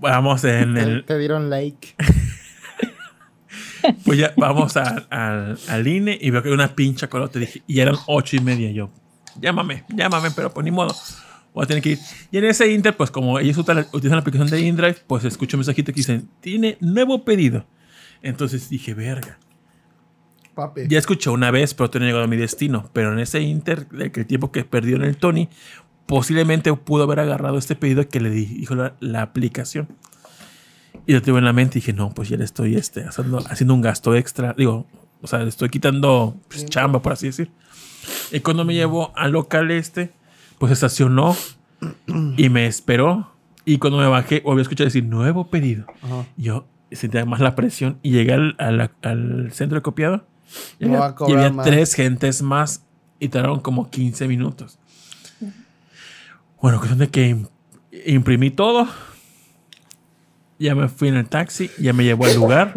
vamos 0.01 0.43
en 0.43 0.73
Te, 0.73 0.81
el, 0.81 1.05
te 1.05 1.17
dieron 1.17 1.49
like. 1.49 1.95
Pues 4.05 4.19
ya 4.19 4.31
vamos 4.37 4.77
a- 4.77 5.07
al- 5.09 5.57
al 5.67 5.87
INE 5.87 6.17
y 6.21 6.29
veo 6.29 6.43
que 6.43 6.49
hay 6.49 6.53
una 6.53 6.75
pincha 6.75 7.09
colota. 7.09 7.39
Dije, 7.39 7.63
y 7.65 7.79
eran 7.79 7.95
ocho 8.05 8.35
y 8.35 8.39
media. 8.39 8.71
Yo, 8.71 8.91
llámame, 9.39 9.85
llámame, 9.89 10.29
pero 10.31 10.53
pues 10.53 10.63
ni 10.63 10.69
modo. 10.71 10.93
Voy 11.53 11.63
a 11.63 11.67
tener 11.67 11.81
que 11.81 11.89
ir. 11.91 11.99
Y 12.31 12.37
en 12.37 12.45
ese 12.45 12.71
Inter, 12.71 12.95
pues 12.95 13.09
como 13.09 13.39
ellos 13.39 13.57
utilizan 13.57 14.11
la 14.11 14.17
aplicación 14.19 14.49
de 14.49 14.61
InDrive, 14.61 14.97
pues 15.07 15.23
escucho 15.25 15.57
un 15.57 15.61
mensajito 15.61 15.91
que 15.91 15.97
dicen, 15.97 16.29
tiene 16.41 16.77
nuevo 16.79 17.25
pedido. 17.25 17.65
Entonces 18.21 18.69
dije, 18.69 18.93
verga. 18.93 19.39
Papi. 20.53 20.81
Ya 20.87 20.99
escuché 20.99 21.29
una 21.31 21.49
vez, 21.49 21.73
pero 21.73 21.89
todavía 21.89 22.05
no 22.05 22.09
llegado 22.11 22.25
a 22.25 22.27
mi 22.27 22.37
destino. 22.37 22.89
Pero 22.93 23.11
en 23.13 23.19
ese 23.19 23.41
Inter, 23.41 23.87
el 23.97 24.27
tiempo 24.27 24.51
que 24.51 24.63
perdió 24.63 24.95
en 24.97 25.03
el 25.03 25.17
Tony, 25.17 25.49
posiblemente 26.11 26.73
pudo 26.73 27.03
haber 27.03 27.21
agarrado 27.21 27.57
este 27.57 27.75
pedido 27.75 28.07
que 28.09 28.19
le 28.19 28.29
di- 28.29 28.45
dijo 28.45 28.75
la, 28.75 28.93
la 28.99 29.21
aplicación. 29.21 29.87
Y 31.07 31.13
lo 31.13 31.21
tuve 31.21 31.39
en 31.39 31.45
la 31.45 31.53
mente 31.53 31.77
y 31.77 31.81
dije, 31.81 31.93
no, 31.93 32.09
pues 32.13 32.27
ya 32.29 32.37
le 32.37 32.43
estoy 32.43 32.75
este, 32.75 33.03
haciendo, 33.05 33.39
haciendo 33.49 33.73
un 33.73 33.81
gasto 33.81 34.13
extra. 34.13 34.53
Digo, 34.57 34.85
o 35.21 35.27
sea, 35.27 35.39
le 35.39 35.49
estoy 35.49 35.69
quitando 35.69 36.35
pues, 36.49 36.65
chamba, 36.65 37.01
por 37.01 37.13
así 37.13 37.27
decir. 37.27 37.49
Y 38.31 38.41
cuando 38.41 38.65
me 38.65 38.73
llevó 38.73 39.13
al 39.15 39.31
local 39.31 39.71
este, 39.71 40.11
pues 40.59 40.71
estacionó 40.73 41.35
y 42.37 42.49
me 42.49 42.67
esperó. 42.67 43.31
Y 43.63 43.77
cuando 43.77 43.99
me 43.99 44.07
bajé, 44.07 44.41
volví 44.41 44.59
a 44.59 44.63
escuchar 44.63 44.87
decir 44.87 45.05
nuevo 45.05 45.47
pedido. 45.49 45.85
Ajá. 46.01 46.25
Yo 46.35 46.67
sentía 46.91 47.23
más 47.25 47.39
la 47.39 47.55
presión 47.55 47.99
y 48.03 48.11
llegué 48.11 48.33
al, 48.33 48.55
al- 48.59 48.91
al 49.01 49.51
centro 49.53 49.77
de 49.77 49.81
copiado. 49.81 50.25
Y 50.79 50.85
a 50.85 50.87
había, 50.87 51.15
y 51.29 51.31
había 51.33 51.47
tres 51.63 51.93
gentes 51.93 52.41
más 52.41 52.83
y 53.19 53.29
tardaron 53.29 53.61
como 53.61 53.89
15 53.89 54.27
minutos. 54.27 54.77
Bueno, 56.61 56.77
cuestión 56.77 56.99
de 56.99 57.09
que 57.09 57.29
im- 57.35 57.49
imprimí 58.05 58.51
todo. 58.51 58.87
Ya 60.59 60.75
me 60.75 60.87
fui 60.89 61.07
en 61.07 61.15
el 61.15 61.27
taxi, 61.27 61.71
ya 61.79 61.91
me 61.91 62.03
llevó 62.03 62.25
al 62.25 62.35
lugar. 62.35 62.73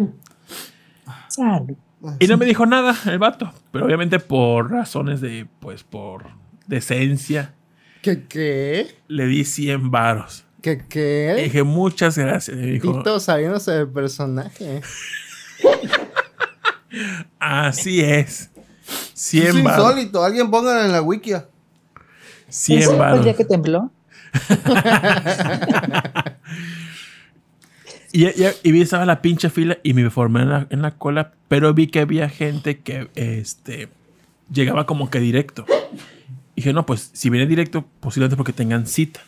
Salud. 1.29 1.75
Y 2.19 2.27
no 2.27 2.37
me 2.37 2.45
dijo 2.45 2.65
nada 2.65 2.95
el 3.05 3.19
vato. 3.19 3.53
Pero 3.71 3.85
obviamente 3.85 4.19
por 4.19 4.71
razones 4.71 5.21
de, 5.21 5.47
pues, 5.59 5.83
por 5.83 6.25
decencia, 6.67 7.53
¿Qué 8.01 8.23
qué? 8.27 8.95
le 9.07 9.27
di 9.27 9.45
100 9.45 9.91
varos. 9.91 10.45
¿Qué 10.61 10.83
qué? 10.89 11.35
dije, 11.43 11.61
muchas 11.61 12.17
gracias. 12.17 12.57
Y 12.57 12.59
me 12.59 12.65
dijo, 12.67 12.97
Tito 12.97 13.19
saliéndose 13.19 13.71
del 13.71 13.87
personaje. 13.89 14.81
así 17.39 18.01
es. 18.01 18.49
Es 18.87 19.11
100 19.13 19.63
varos. 19.63 19.79
insólito. 19.91 20.23
Alguien 20.23 20.49
póngalo 20.49 20.83
en 20.85 20.91
la 20.91 21.01
wikia. 21.03 21.47
100 22.55 22.79
¿Ese 22.79 22.95
fue 22.95 23.11
el 23.17 23.23
día 23.23 23.33
que 23.35 23.45
tembló? 23.45 23.91
Y, 28.11 28.27
y, 28.27 28.47
y 28.63 28.71
vi 28.71 28.81
estaba 28.81 29.05
la 29.05 29.21
pinche 29.21 29.49
fila 29.49 29.77
y 29.83 29.93
me 29.93 30.09
formé 30.09 30.41
en 30.43 30.49
la, 30.49 30.67
en 30.69 30.81
la 30.81 30.91
cola, 30.91 31.33
pero 31.49 31.73
vi 31.73 31.87
que 31.87 31.99
había 31.99 32.29
gente 32.29 32.79
que 32.79 33.09
este, 33.15 33.89
llegaba 34.49 34.85
como 34.85 35.09
que 35.09 35.19
directo. 35.19 35.65
Y 36.55 36.61
dije, 36.61 36.71
no, 36.71 36.85
pues 36.85 37.09
si 37.11 37.29
viene 37.29 37.45
directo, 37.45 37.83
posiblemente 37.99 38.37
porque 38.37 38.53
tengan 38.53 38.87
cita. 38.87 39.19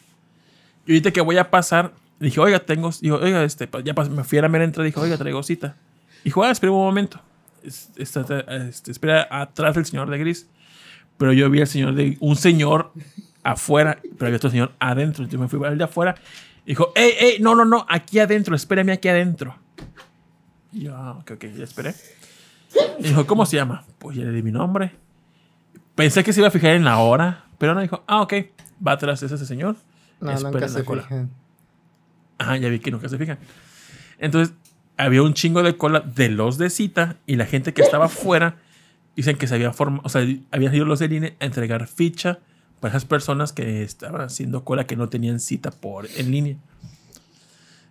Y 0.86 0.93
ahorita 0.93 1.11
que 1.11 1.19
voy 1.19 1.38
a 1.38 1.49
pasar, 1.51 1.91
dije, 2.21 2.39
oiga, 2.39 2.59
tengo, 2.59 2.91
dijo, 3.01 3.17
oiga, 3.17 3.43
este, 3.43 3.67
ya 3.84 3.93
pas- 3.93 4.09
me 4.09 4.23
fui 4.23 4.38
a 4.38 4.43
la 4.43 4.47
mera 4.47 4.63
entrada, 4.63 4.86
dije, 4.86 4.99
oiga, 5.01 5.17
traigo 5.17 5.43
cita. 5.43 5.75
Dijo, 6.23 6.41
ah, 6.45 6.51
espera 6.51 6.71
un 6.71 6.78
momento. 6.80 7.19
Es- 7.63 7.89
está- 7.97 8.39
este, 8.69 8.91
espera 8.91 9.28
atrás 9.30 9.75
del 9.75 9.86
señor 9.86 10.09
de 10.09 10.17
gris. 10.17 10.47
Pero 11.18 11.34
yo 11.34 11.49
vi 11.49 11.61
al 11.61 11.68
señor 11.68 11.95
de, 11.95 12.18
un 12.20 12.36
señor 12.36 12.91
afuera, 13.43 13.99
pero 14.01 14.28
había 14.28 14.38
otro 14.38 14.49
señor 14.49 14.74
adentro. 14.80 15.24
Entonces 15.24 15.39
me 15.39 15.47
fui 15.47 15.65
al 15.68 15.78
de 15.78 15.84
afuera. 15.84 16.15
Dijo, 16.65 16.91
ey, 16.95 17.13
ey, 17.20 17.38
no, 17.39 17.55
no, 17.55 17.65
no, 17.65 17.86
aquí 17.89 18.20
adentro, 18.20 18.55
espérame 18.55 18.91
aquí 18.91 19.07
adentro. 19.07 19.55
Y 20.72 20.82
yo, 20.82 20.95
ah, 20.95 21.18
ok, 21.20 21.32
ok, 21.32 21.45
ya 21.55 21.63
esperé. 21.63 21.95
Y 22.99 23.03
dijo, 23.03 23.26
¿cómo 23.26 23.45
se 23.45 23.55
llama? 23.55 23.86
Pues 23.99 24.18
ya 24.18 24.24
le 24.24 24.32
di 24.32 24.43
mi 24.43 24.51
nombre. 24.51 24.91
Pensé 25.95 26.24
que 26.24 26.34
se 26.34 26.41
iba 26.41 26.49
a 26.49 26.51
fijar 26.51 26.72
en 26.72 26.84
la 26.84 26.99
hora, 26.99 27.45
pero 27.57 27.74
no 27.74 27.82
dijo, 27.82 28.03
ah, 28.05 28.22
ok, 28.22 28.34
va 28.86 28.91
atrás 28.91 29.24
ese 29.24 29.38
señor. 29.45 29.78
No, 30.20 30.32
Espera 30.32 30.51
nunca 30.51 30.65
en 30.65 30.74
la 30.74 30.80
se 30.80 30.86
cola. 30.86 31.03
fijan. 31.03 31.32
Ah, 32.38 32.57
ya 32.57 32.70
vi 32.70 32.80
que 32.80 32.91
nunca 32.91 33.09
se 33.09 33.18
fijan. 33.18 33.39
Entonces, 34.20 34.53
había 34.97 35.22
un 35.22 35.34
chingo 35.34 35.63
de 35.63 35.78
cola 35.78 36.01
de 36.01 36.30
los 36.30 36.57
de 36.57 36.70
cita 36.70 37.18
y 37.26 37.36
la 37.36 37.45
gente 37.45 37.74
que 37.74 37.82
estaba 37.82 38.05
afuera 38.05 38.57
dicen 39.18 39.36
que 39.36 39.47
se 39.47 39.55
había 39.55 39.74
formado, 39.74 40.03
o 40.05 40.09
sea, 40.09 40.26
habían 40.51 40.74
ido 40.74 40.86
los 40.86 40.99
del 40.99 41.11
INE 41.11 41.36
a 41.39 41.45
entregar 41.45 41.88
ficha 41.88 42.39
para 42.80 42.91
esas 42.91 43.05
personas 43.05 43.51
que 43.51 43.82
estaban 43.82 44.22
haciendo 44.22 44.63
cola 44.63 44.86
que 44.86 44.95
no 44.95 45.09
tenían 45.09 45.39
cita 45.39 45.72
por 45.72 46.07
en 46.15 46.32
línea. 46.32 46.57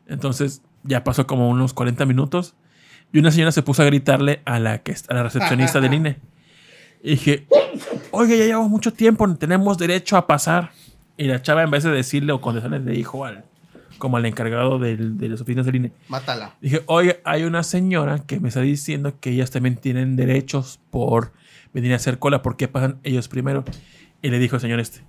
Entonces, 0.06 0.62
ya 0.84 1.02
pasó 1.02 1.26
como 1.26 1.50
unos 1.50 1.74
40 1.74 2.06
minutos 2.06 2.54
y 3.12 3.18
una 3.18 3.32
señora 3.32 3.50
se 3.50 3.62
puso 3.62 3.82
a 3.82 3.86
gritarle 3.86 4.40
a 4.44 4.60
la, 4.60 4.78
que, 4.78 4.94
a 5.08 5.14
la 5.14 5.24
recepcionista 5.24 5.80
del 5.80 5.94
INE. 5.94 6.18
Y 7.02 7.10
dije, 7.10 7.46
oye, 8.12 8.38
ya 8.38 8.44
llevamos 8.44 8.70
mucho 8.70 8.92
tiempo, 8.92 9.28
tenemos 9.34 9.78
derecho 9.78 10.16
a 10.16 10.28
pasar. 10.28 10.70
Y 11.16 11.24
la 11.24 11.42
chava, 11.42 11.64
en 11.64 11.70
vez 11.72 11.82
de 11.82 11.90
decirle 11.90 12.32
o 12.32 12.40
contestarle, 12.40 12.78
le 12.78 12.92
dijo 12.92 13.24
al, 13.24 13.44
como 13.98 14.16
al 14.16 14.26
encargado 14.26 14.78
del- 14.78 15.18
de 15.18 15.28
las 15.28 15.40
oficinas 15.40 15.66
del 15.66 15.76
INE. 15.76 15.92
Mátala. 16.08 16.54
Dije, 16.60 16.82
oye, 16.86 17.20
hay 17.24 17.44
una 17.44 17.62
señora 17.62 18.20
que 18.26 18.40
me 18.40 18.48
está 18.48 18.60
diciendo 18.60 19.14
que 19.20 19.30
ellas 19.30 19.50
también 19.50 19.76
tienen 19.76 20.16
derechos 20.16 20.80
por 20.90 21.32
venir 21.72 21.92
a 21.92 21.96
hacer 21.96 22.18
cola. 22.18 22.42
¿Por 22.42 22.56
qué 22.56 22.68
pasan 22.68 22.98
ellos 23.02 23.28
primero? 23.28 23.64
Y 24.22 24.30
le 24.30 24.38
dijo 24.38 24.56
el 24.56 24.60
señor 24.62 24.80
este, 24.80 25.00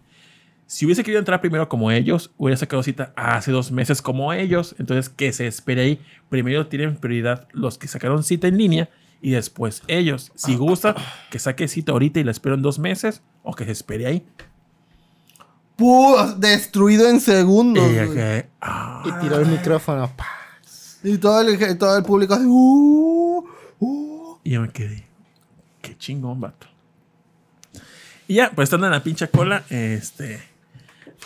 si 0.65 0.85
hubiese 0.85 1.03
querido 1.03 1.19
entrar 1.19 1.39
primero 1.39 1.69
como 1.69 1.91
ellos, 1.91 2.31
hubiera 2.37 2.57
sacado 2.57 2.83
cita 2.83 3.13
hace 3.15 3.51
dos 3.51 3.71
meses 3.71 4.01
como 4.01 4.33
ellos. 4.33 4.75
Entonces, 4.79 5.07
que 5.09 5.31
se 5.31 5.47
espere 5.47 5.81
ahí. 5.81 6.01
Primero 6.29 6.67
tienen 6.67 6.97
prioridad 6.97 7.47
los 7.53 7.77
que 7.77 7.87
sacaron 7.87 8.21
cita 8.23 8.47
en 8.49 8.57
línea 8.57 8.89
y 9.21 9.31
después 9.31 9.81
ellos. 9.87 10.31
Si 10.35 10.55
gusta, 10.55 10.93
que 11.31 11.39
saque 11.39 11.67
cita 11.69 11.93
ahorita 11.93 12.19
y 12.19 12.25
la 12.25 12.31
espero 12.31 12.55
en 12.55 12.61
dos 12.61 12.79
meses 12.79 13.21
o 13.43 13.53
que 13.53 13.63
se 13.63 13.71
espere 13.71 14.05
ahí. 14.07 14.25
Puh, 15.77 16.15
destruido 16.37 17.07
en 17.09 17.21
segundos. 17.21 17.83
Y, 17.89 18.43
"Ah". 18.61 19.03
Y 19.05 19.11
tiró 19.23 19.39
el 19.39 19.45
micrófono. 19.47 20.11
pa. 20.15 20.25
Y 21.03 21.17
todo 21.19 21.41
el, 21.41 21.77
todo 21.77 21.97
el 21.97 22.03
público 22.03 22.33
así. 22.33 22.43
"Uh, 22.45 23.45
uh". 23.79 24.37
Y 24.43 24.51
yo 24.51 24.61
me 24.61 24.69
quedé, 24.69 25.05
qué 25.81 25.95
chingón, 25.97 26.41
vato. 26.41 26.67
Y 28.27 28.35
ya, 28.35 28.51
pues 28.53 28.65
estando 28.67 28.87
en 28.87 28.91
la 28.93 29.03
pincha 29.03 29.27
cola, 29.27 29.63
este. 29.69 30.41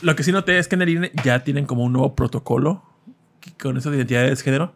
Lo 0.02 0.16
que 0.16 0.24
sí 0.24 0.32
noté 0.32 0.58
es 0.60 0.68
que 0.68 0.76
en 0.76 0.82
el 0.84 0.89
INE 0.89 1.12
ya 1.24 1.43
tienen 1.43 1.66
como 1.66 1.84
un 1.84 1.93
nuevo 1.93 2.16
protocolo 2.16 2.84
con 3.60 3.78
esas 3.78 3.93
identidades 3.95 4.38
de 4.39 4.43
género 4.43 4.74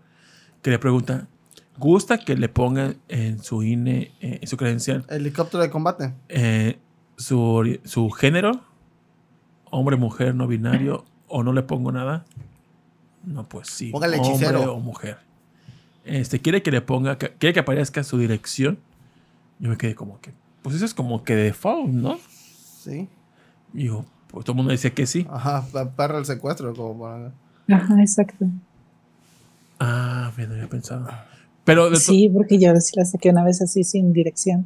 que 0.62 0.72
le 0.72 0.80
pregunta, 0.80 1.28
¿gusta 1.78 2.18
que 2.18 2.36
le 2.36 2.50
pongan 2.50 2.98
en 3.10 3.44
su 3.44 3.62
INE, 3.64 4.14
eh, 4.22 4.40
en 4.42 4.48
su 4.48 4.58
credencial, 4.58 5.06
Helicóptero 5.10 5.62
de 5.62 5.70
combate. 5.70 6.14
eh, 6.30 6.80
su, 7.18 7.80
su 7.86 8.10
género? 8.10 8.64
Hombre, 9.78 9.98
mujer, 9.98 10.34
no 10.36 10.48
binario, 10.48 11.04
o 11.28 11.44
no 11.44 11.52
le 11.52 11.62
pongo 11.64 11.92
nada. 11.92 12.26
No, 13.26 13.44
pues 13.50 13.68
sí. 13.70 13.92
Póngale 13.92 14.18
hombre 14.18 14.32
hechicero. 14.34 14.74
o 14.76 14.80
mujer. 14.80 15.18
Este, 16.06 16.40
quiere 16.40 16.62
que 16.64 16.72
le 16.72 16.82
ponga, 16.82 17.18
que- 17.18 17.32
quiere 17.34 17.54
que 17.54 17.60
aparezca 17.60 18.04
su 18.04 18.18
dirección. 18.18 18.78
Yo 19.60 19.70
me 19.70 19.78
quedé 19.78 19.96
como 19.96 20.20
que, 20.22 20.32
pues 20.62 20.76
eso 20.76 20.86
es 20.86 20.94
como 20.94 21.24
que 21.24 21.36
default, 21.36 21.90
¿no? 21.90 22.18
Sí. 22.84 23.10
Y 23.74 23.78
digo, 23.80 24.06
pues 24.28 24.46
todo 24.46 24.54
el 24.54 24.58
mundo 24.58 24.72
decía 24.72 24.92
que 24.94 25.06
sí. 25.08 25.26
Ajá, 25.30 25.66
pa- 25.74 25.90
perra 25.90 26.20
el 26.20 26.26
secuestro. 26.26 26.74
Como 26.74 27.04
para... 27.04 27.32
Ajá, 27.78 28.00
exacto. 28.02 28.46
Ah, 29.80 30.32
me 30.38 30.44
había 30.44 30.68
pensado. 30.70 31.08
Pero 31.64 31.94
Sí, 31.96 32.30
porque 32.32 32.60
yo 32.60 32.74
sí 32.80 32.94
la 32.96 33.06
saqué 33.06 33.30
una 33.32 33.44
vez 33.44 33.62
así 33.62 33.84
sin 33.84 34.14
dirección. 34.14 34.66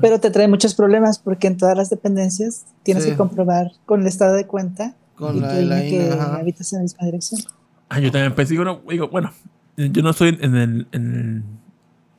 Pero 0.00 0.20
te 0.20 0.30
trae 0.30 0.48
muchos 0.48 0.74
problemas 0.74 1.18
porque 1.18 1.46
en 1.46 1.56
todas 1.56 1.76
las 1.76 1.90
dependencias 1.90 2.64
tienes 2.82 3.04
Sí. 3.04 3.10
que 3.10 3.16
comprobar 3.16 3.72
con 3.84 4.00
el 4.02 4.06
estado 4.06 4.34
de 4.34 4.46
cuenta 4.46 4.94
Con 5.16 5.36
y 5.36 5.40
la, 5.40 5.52
la 5.60 5.80
que 5.82 6.10
ajá. 6.12 6.36
habitas 6.36 6.72
en 6.72 6.78
la 6.78 6.82
misma 6.82 7.04
dirección. 7.06 7.40
ah, 7.88 8.00
yo 8.00 8.10
también 8.10 8.34
pensé, 8.34 8.52
digo, 8.54 8.64
no, 8.64 8.80
digo, 8.88 9.08
bueno, 9.08 9.32
yo 9.76 10.02
no 10.02 10.10
estoy 10.10 10.38
en 10.40 10.56
el, 10.56 10.86
en 10.92 11.14
el, 11.14 11.42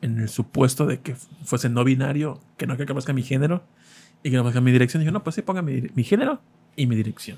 en 0.01 0.19
el 0.19 0.29
supuesto 0.29 0.85
de 0.85 0.99
que 0.99 1.15
fuese 1.43 1.69
no 1.69 1.83
binario, 1.83 2.39
que 2.57 2.67
no 2.67 2.77
que 2.77 2.83
aparezca 2.83 3.13
mi 3.13 3.23
género 3.23 3.63
y 4.23 4.29
que 4.29 4.35
no 4.35 4.41
aparezca 4.41 4.61
mi 4.61 4.71
dirección. 4.71 5.01
Dije, 5.01 5.11
no, 5.11 5.23
pues 5.23 5.35
sí, 5.35 5.41
ponga 5.41 5.61
mi, 5.61 5.83
mi 5.95 6.03
género 6.03 6.39
y 6.75 6.85
mi 6.87 6.95
dirección. 6.95 7.37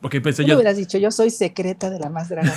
Porque 0.00 0.20
pensé 0.20 0.44
yo, 0.44 0.54
hubieras 0.54 0.76
dicho, 0.76 0.96
yo 0.98 1.10
soy 1.10 1.28
secreta 1.30 1.90
de 1.90 1.98
la 1.98 2.08
más 2.08 2.28
draga. 2.28 2.54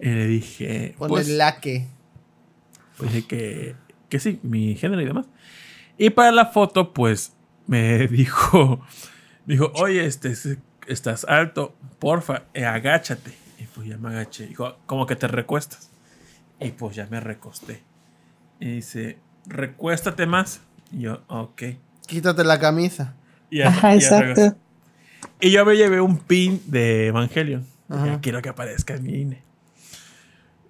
y 0.00 0.08
le 0.08 0.26
dije, 0.26 0.94
Pon 0.98 1.08
pues, 1.08 1.28
el 1.28 1.38
laque. 1.38 1.88
Pues 2.96 3.12
dije 3.12 3.26
que, 3.26 3.76
que 4.08 4.18
sí, 4.20 4.40
mi 4.42 4.74
género 4.76 5.00
y 5.02 5.04
demás. 5.06 5.26
Y 5.98 6.10
para 6.10 6.32
la 6.32 6.46
foto, 6.46 6.92
pues 6.92 7.32
me 7.66 8.06
dijo, 8.08 8.80
dijo, 9.46 9.70
oye, 9.74 10.04
este, 10.06 10.28
es- 10.30 10.58
estás 10.86 11.24
alto, 11.24 11.74
porfa, 11.98 12.44
eh, 12.54 12.64
agáchate. 12.64 13.32
Y 13.58 13.64
pues 13.64 13.88
ya 13.88 13.96
me 13.98 14.08
agaché. 14.10 14.46
Dijo, 14.46 14.76
como 14.86 15.06
que 15.06 15.16
te 15.16 15.26
recuestas. 15.28 15.90
Y 16.60 16.70
pues 16.72 16.96
ya 16.96 17.06
me 17.10 17.20
recosté. 17.20 17.82
Y 18.60 18.76
dice, 18.76 19.18
recuéstate 19.46 20.26
más. 20.26 20.60
Y 20.92 21.00
yo, 21.00 21.22
ok. 21.28 21.62
Quítate 22.06 22.44
la 22.44 22.58
camisa. 22.60 23.14
Y 23.50 23.58
ya- 23.58 23.68
Ajá, 23.68 23.90
ya 23.90 23.94
exacto. 23.96 24.20
regresé. 24.26 24.54
Y 25.40 25.50
yo 25.50 25.64
me 25.64 25.76
llevé 25.76 26.00
un 26.00 26.18
pin 26.18 26.60
de 26.66 27.06
Evangelion. 27.08 27.66
Ajá. 27.88 28.06
Ya 28.06 28.20
quiero 28.20 28.42
que 28.42 28.48
aparezca 28.50 28.94
en 28.94 29.02
mi 29.04 29.14
INE. 29.20 29.42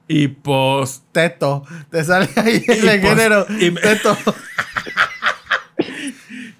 Y 0.08 0.28
pues 0.28 1.02
Teto. 1.12 1.64
Te 1.90 2.04
sale 2.04 2.28
ahí 2.36 2.56
ese 2.66 2.80
pues- 2.82 3.00
género. 3.00 3.46
y 3.60 3.70
me- 3.70 3.80
Teto. 3.80 4.16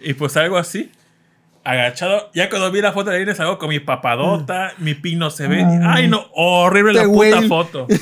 Y 0.01 0.13
pues 0.15 0.37
algo 0.37 0.59
así. 0.59 0.91
Agachado. 1.65 2.31
Ya 2.35 2.51
cuando 2.51 2.71
vi 2.71 2.83
la 2.83 2.93
foto 2.93 3.09
de 3.11 3.17
Irene 3.23 3.35
salgo 3.35 3.57
con 3.59 3.71
mi 3.71 3.81
papadota. 3.81 4.73
Mi 4.79 4.95
pin 4.95 5.19
no 5.19 5.31
se 5.31 5.49
ve. 5.49 5.63
Ah. 5.63 5.95
Ay, 5.95 6.09
no. 6.09 6.27
Horrible 6.35 6.93
la 6.93 7.05
puta 7.05 7.17
huele. 7.19 7.49
foto. 7.49 7.87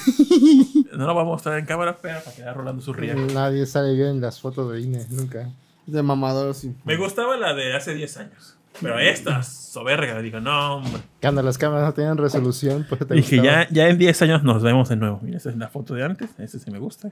No 0.93 1.07
lo 1.07 1.15
voy 1.15 1.23
a 1.23 1.27
mostrar 1.27 1.59
en 1.59 1.65
cámara, 1.65 1.97
pero 2.03 2.21
para 2.23 2.37
quedar 2.37 2.55
rolando 2.55 2.83
su 2.83 2.93
ría. 2.93 3.15
Nadie 3.15 3.65
sale 3.65 3.95
bien 3.95 4.09
en 4.09 4.21
las 4.21 4.39
fotos 4.41 4.71
de 4.71 4.83
INE, 4.83 5.07
nunca. 5.09 5.49
De 5.87 6.03
mamador, 6.03 6.55
sí. 6.55 6.75
Me 6.85 6.97
gustaba 6.99 7.37
la 7.39 7.55
de 7.55 7.75
hace 7.75 7.95
10 7.95 8.17
años. 8.19 8.57
Pero 8.81 8.99
esta, 8.99 9.43
soberga, 9.43 10.21
digo, 10.23 10.41
no, 10.41 10.77
hombre. 10.77 11.03
Cuando 11.21 11.43
las 11.43 11.59
cámaras 11.59 11.87
no 11.87 11.95
tienen 11.95 12.17
resolución, 12.17 12.87
pues 12.89 13.07
te 13.07 13.15
Dije, 13.15 13.37
gustaba. 13.37 13.65
ya, 13.65 13.71
ya 13.71 13.89
en 13.89 13.99
10 13.99 14.23
años 14.23 14.43
nos 14.43 14.63
vemos 14.63 14.89
de 14.89 14.97
nuevo. 14.97 15.21
Mira, 15.23 15.37
esa 15.37 15.51
es 15.51 15.57
la 15.57 15.69
foto 15.69 15.95
de 15.95 16.05
antes. 16.05 16.31
Esa 16.39 16.59
sí 16.59 16.71
me 16.71 16.79
gusta. 16.79 17.11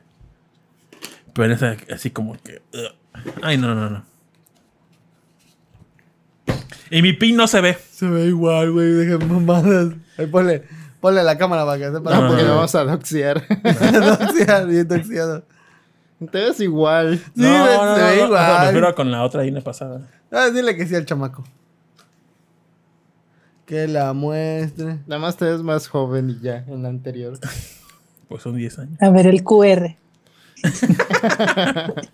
Pero 1.34 1.52
esa 1.52 1.76
así 1.92 2.10
como 2.10 2.36
que... 2.42 2.62
ugh. 2.72 3.22
Ay, 3.42 3.56
no, 3.58 3.74
no, 3.74 3.90
no. 3.90 4.04
Y 6.90 7.02
mi 7.02 7.12
pin 7.12 7.36
no 7.36 7.46
se 7.46 7.60
ve. 7.60 7.76
Se 7.92 8.08
ve 8.08 8.26
igual, 8.26 8.72
güey. 8.72 8.88
Dejen 8.88 9.28
mamadas. 9.32 9.94
Ahí 10.18 10.26
ponle, 10.26 10.64
ponle 11.00 11.22
la 11.22 11.38
cámara 11.38 11.64
para 11.64 11.78
que 11.78 11.84
sepa. 11.84 12.14
No, 12.14 12.28
porque 12.28 12.42
no, 12.42 12.48
lo 12.48 12.54
no. 12.54 12.56
vamos 12.56 12.74
a 12.74 12.84
doxear. 12.84 13.44
Doxiado, 13.92 14.66
bien 14.66 14.88
doxiado. 14.88 15.44
Te 16.30 16.38
ves 16.38 16.60
igual. 16.60 17.18
Sí, 17.18 17.24
se 17.36 17.42
ve 17.42 18.16
Me 18.16 18.24
igual. 18.24 18.66
refiero 18.66 18.94
con 18.94 19.10
la 19.10 19.24
otra 19.24 19.46
INE 19.46 19.62
pasada. 19.62 20.08
Ah, 20.30 20.50
dile 20.50 20.76
que 20.76 20.86
sí 20.86 20.94
al 20.94 21.06
chamaco. 21.06 21.44
Que 23.64 23.88
la 23.88 24.12
muestre. 24.12 24.98
Nada 25.06 25.18
más 25.20 25.36
te 25.36 25.46
ves 25.46 25.62
más 25.62 25.88
joven 25.88 26.30
y 26.30 26.40
ya, 26.40 26.64
en 26.68 26.82
la 26.82 26.88
anterior. 26.88 27.38
Pues 28.28 28.44
son 28.44 28.54
10 28.54 28.78
años. 28.78 29.02
A 29.02 29.10
ver, 29.10 29.26
el 29.26 29.42
QR. 29.42 29.96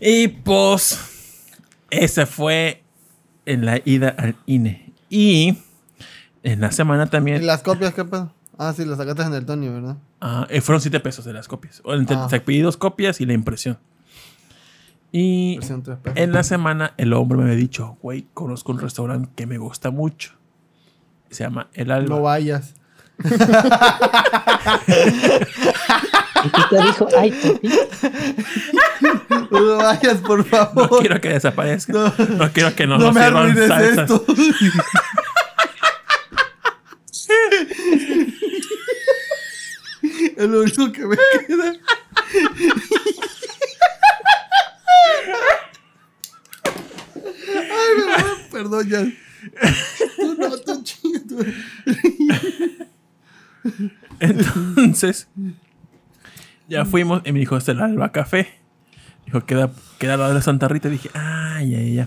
Y 0.00 0.28
pues, 0.28 0.98
ese 1.90 2.26
fue 2.26 2.82
en 3.46 3.64
la 3.64 3.80
ida 3.84 4.10
al 4.10 4.36
INE. 4.46 4.92
Y 5.10 5.58
en 6.42 6.60
la 6.60 6.70
semana 6.70 7.04
¿Y 7.04 7.08
también 7.08 7.46
las 7.46 7.62
copias 7.62 7.94
qué 7.94 8.04
pedo? 8.04 8.32
Ah, 8.58 8.72
sí, 8.76 8.84
las 8.84 8.98
sacaste 8.98 9.22
en 9.22 9.34
el 9.34 9.46
Tony, 9.46 9.68
¿verdad? 9.68 9.96
ah, 10.20 10.44
eh, 10.50 10.60
fueron 10.60 10.80
7 10.80 10.98
pesos 11.00 11.24
de 11.24 11.32
las 11.32 11.46
copias. 11.48 11.80
O 11.84 11.94
entre- 11.94 12.16
Ah. 12.16 12.28
pedí 12.44 12.60
dos 12.60 12.76
copias 12.76 13.20
y 13.20 13.26
la 13.26 13.32
impresión. 13.32 13.78
Y 15.12 15.58
en 16.16 16.32
la 16.32 16.42
semana 16.42 16.92
el 16.98 17.12
hombre 17.14 17.38
me 17.38 17.44
había 17.44 17.54
dicho, 17.56 17.96
güey, 18.02 18.26
conozco 18.34 18.72
un 18.72 18.80
restaurante 18.80 19.30
que 19.36 19.46
me 19.46 19.56
gusta 19.58 19.90
mucho. 19.90 20.32
Se 21.30 21.44
llama 21.44 21.68
El 21.72 21.90
Alba. 21.92 22.16
No 22.16 22.22
vayas. 22.22 22.74
Y 26.44 26.50
te 26.70 26.82
dijo, 26.82 27.08
ay, 27.16 27.30
papi. 27.32 27.70
No 29.50 29.76
vayas, 29.78 30.18
por 30.18 30.38
No 30.38 30.44
favor. 30.44 31.00
quiero 31.00 31.20
que 31.20 31.30
desaparezca. 31.30 31.92
No, 31.92 32.12
No. 32.36 32.52
quiero 32.52 32.74
que 32.74 32.86
no, 32.86 32.98
No 32.98 33.06
nos 33.06 33.14
me 33.14 33.24
sirvan 33.24 33.42
arruines 33.50 33.68
salsas. 33.68 34.10
esto. 34.10 34.24
es 40.38 40.48
lo 40.48 40.60
único 40.62 40.92
que 40.92 41.06
me 41.06 41.16
queda. 41.46 41.72
Ay, 47.46 48.12
a- 48.16 48.50
Perdón, 48.50 48.88
ya. 48.88 49.04
Tú 50.16 50.34
no, 50.38 50.50
tú 50.58 50.82
tú. 51.28 51.44
Entonces, 54.20 55.28
ya 56.68 56.84
fuimos 56.84 57.22
y 57.24 57.32
me 57.32 57.38
dijo, 57.38 57.56
este 57.56 57.72
es 57.72 57.78
el 57.78 57.84
Alba 57.84 58.10
Café. 58.12 58.48
Dijo, 59.26 59.44
queda, 59.44 59.70
queda 59.98 60.14
al 60.14 60.20
lado 60.20 60.34
de 60.34 60.42
Santa 60.42 60.68
Rita. 60.68 60.88
Y 60.88 60.92
dije, 60.92 61.10
ay, 61.14 61.74
ay, 61.74 61.98
ay. 62.00 62.06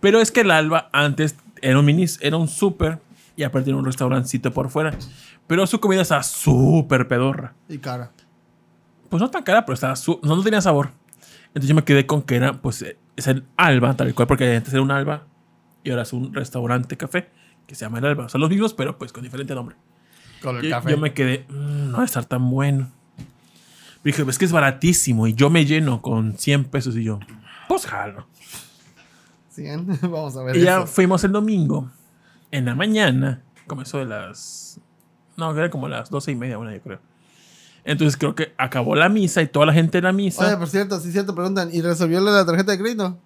Pero 0.00 0.20
es 0.20 0.30
que 0.30 0.40
el 0.40 0.50
Alba 0.50 0.88
antes 0.92 1.36
era 1.60 1.78
un 1.78 1.84
mini, 1.84 2.06
era 2.20 2.36
un 2.36 2.48
súper 2.48 2.98
y 3.36 3.42
aparte 3.42 3.70
era 3.70 3.78
un 3.78 3.84
restaurancito 3.84 4.52
por 4.52 4.70
fuera. 4.70 4.96
Pero 5.50 5.66
su 5.66 5.80
comida 5.80 6.02
estaba 6.02 6.22
súper 6.22 7.08
pedorra. 7.08 7.54
Y 7.68 7.78
cara. 7.78 8.12
Pues 9.08 9.20
no 9.20 9.28
tan 9.30 9.42
cara, 9.42 9.66
pero 9.66 9.74
estaba 9.74 9.96
su- 9.96 10.20
no, 10.22 10.36
no 10.36 10.42
tenía 10.44 10.60
sabor. 10.60 10.92
Entonces 11.48 11.68
yo 11.68 11.74
me 11.74 11.82
quedé 11.82 12.06
con 12.06 12.22
que 12.22 12.36
era, 12.36 12.52
pues, 12.62 12.84
es 13.16 13.26
el 13.26 13.44
Alba, 13.56 13.94
tal 13.96 14.14
cual, 14.14 14.28
porque 14.28 14.54
antes 14.54 14.72
era 14.72 14.80
un 14.80 14.92
Alba 14.92 15.26
y 15.82 15.90
ahora 15.90 16.02
es 16.02 16.12
un 16.12 16.32
restaurante 16.32 16.96
café 16.96 17.30
que 17.66 17.74
se 17.74 17.84
llama 17.84 17.98
el 17.98 18.04
Alba. 18.04 18.28
Son 18.28 18.40
los 18.40 18.48
mismos, 18.48 18.74
pero 18.74 18.96
pues 18.96 19.12
con 19.12 19.24
diferente 19.24 19.52
nombre. 19.52 19.74
Con 20.40 20.56
el 20.58 20.62
Yo, 20.62 20.70
café. 20.70 20.92
yo 20.92 20.98
me 20.98 21.12
quedé, 21.14 21.46
"Mm, 21.48 21.90
no 21.90 21.96
va 21.96 22.02
a 22.04 22.06
estar 22.06 22.24
tan 22.26 22.48
bueno. 22.48 22.88
Dije, 24.04 24.22
es 24.28 24.38
que 24.38 24.44
es 24.44 24.52
baratísimo 24.52 25.26
y 25.26 25.34
yo 25.34 25.50
me 25.50 25.66
lleno 25.66 26.00
con 26.00 26.38
100 26.38 26.62
pesos 26.66 26.94
y 26.96 27.02
yo, 27.02 27.18
pues 27.66 27.86
jalo. 27.86 28.28
Cien. 29.50 29.84
Vamos 30.02 30.36
a 30.36 30.44
ver. 30.44 30.56
Y 30.56 30.60
ya 30.62 30.86
fuimos 30.86 31.24
el 31.24 31.32
domingo, 31.32 31.90
en 32.52 32.66
la 32.66 32.76
mañana, 32.76 33.42
comenzó 33.66 33.98
de 33.98 34.04
las, 34.06 34.80
no, 35.36 35.56
era 35.56 35.70
como 35.70 35.88
las 35.88 36.10
doce 36.10 36.32
y 36.32 36.36
media, 36.36 36.58
una 36.58 36.74
yo 36.74 36.80
creo. 36.80 37.00
Entonces 37.84 38.16
creo 38.16 38.34
que 38.34 38.52
acabó 38.58 38.94
la 38.94 39.08
misa 39.08 39.40
y 39.40 39.46
toda 39.46 39.66
la 39.66 39.72
gente 39.72 39.98
de 39.98 40.02
la 40.02 40.12
misa. 40.12 40.46
Oye, 40.46 40.56
por 40.56 40.68
cierto, 40.68 41.00
sí, 41.00 41.12
cierto, 41.12 41.34
preguntan. 41.34 41.70
¿Y 41.72 41.80
resolvió 41.80 42.20
la 42.20 42.44
tarjeta 42.44 42.72
de 42.72 42.78
crédito? 42.78 43.18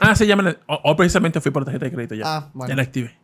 Ah, 0.00 0.16
se 0.16 0.26
llaman. 0.26 0.58
O, 0.66 0.80
o 0.82 0.96
precisamente 0.96 1.40
fui 1.40 1.52
por 1.52 1.64
tarjeta 1.64 1.84
de 1.84 1.92
crédito 1.92 2.14
ya. 2.14 2.24
Ah, 2.26 2.50
bueno. 2.52 2.70
Ya 2.70 2.76
la 2.76 2.82
activé. 2.82 3.16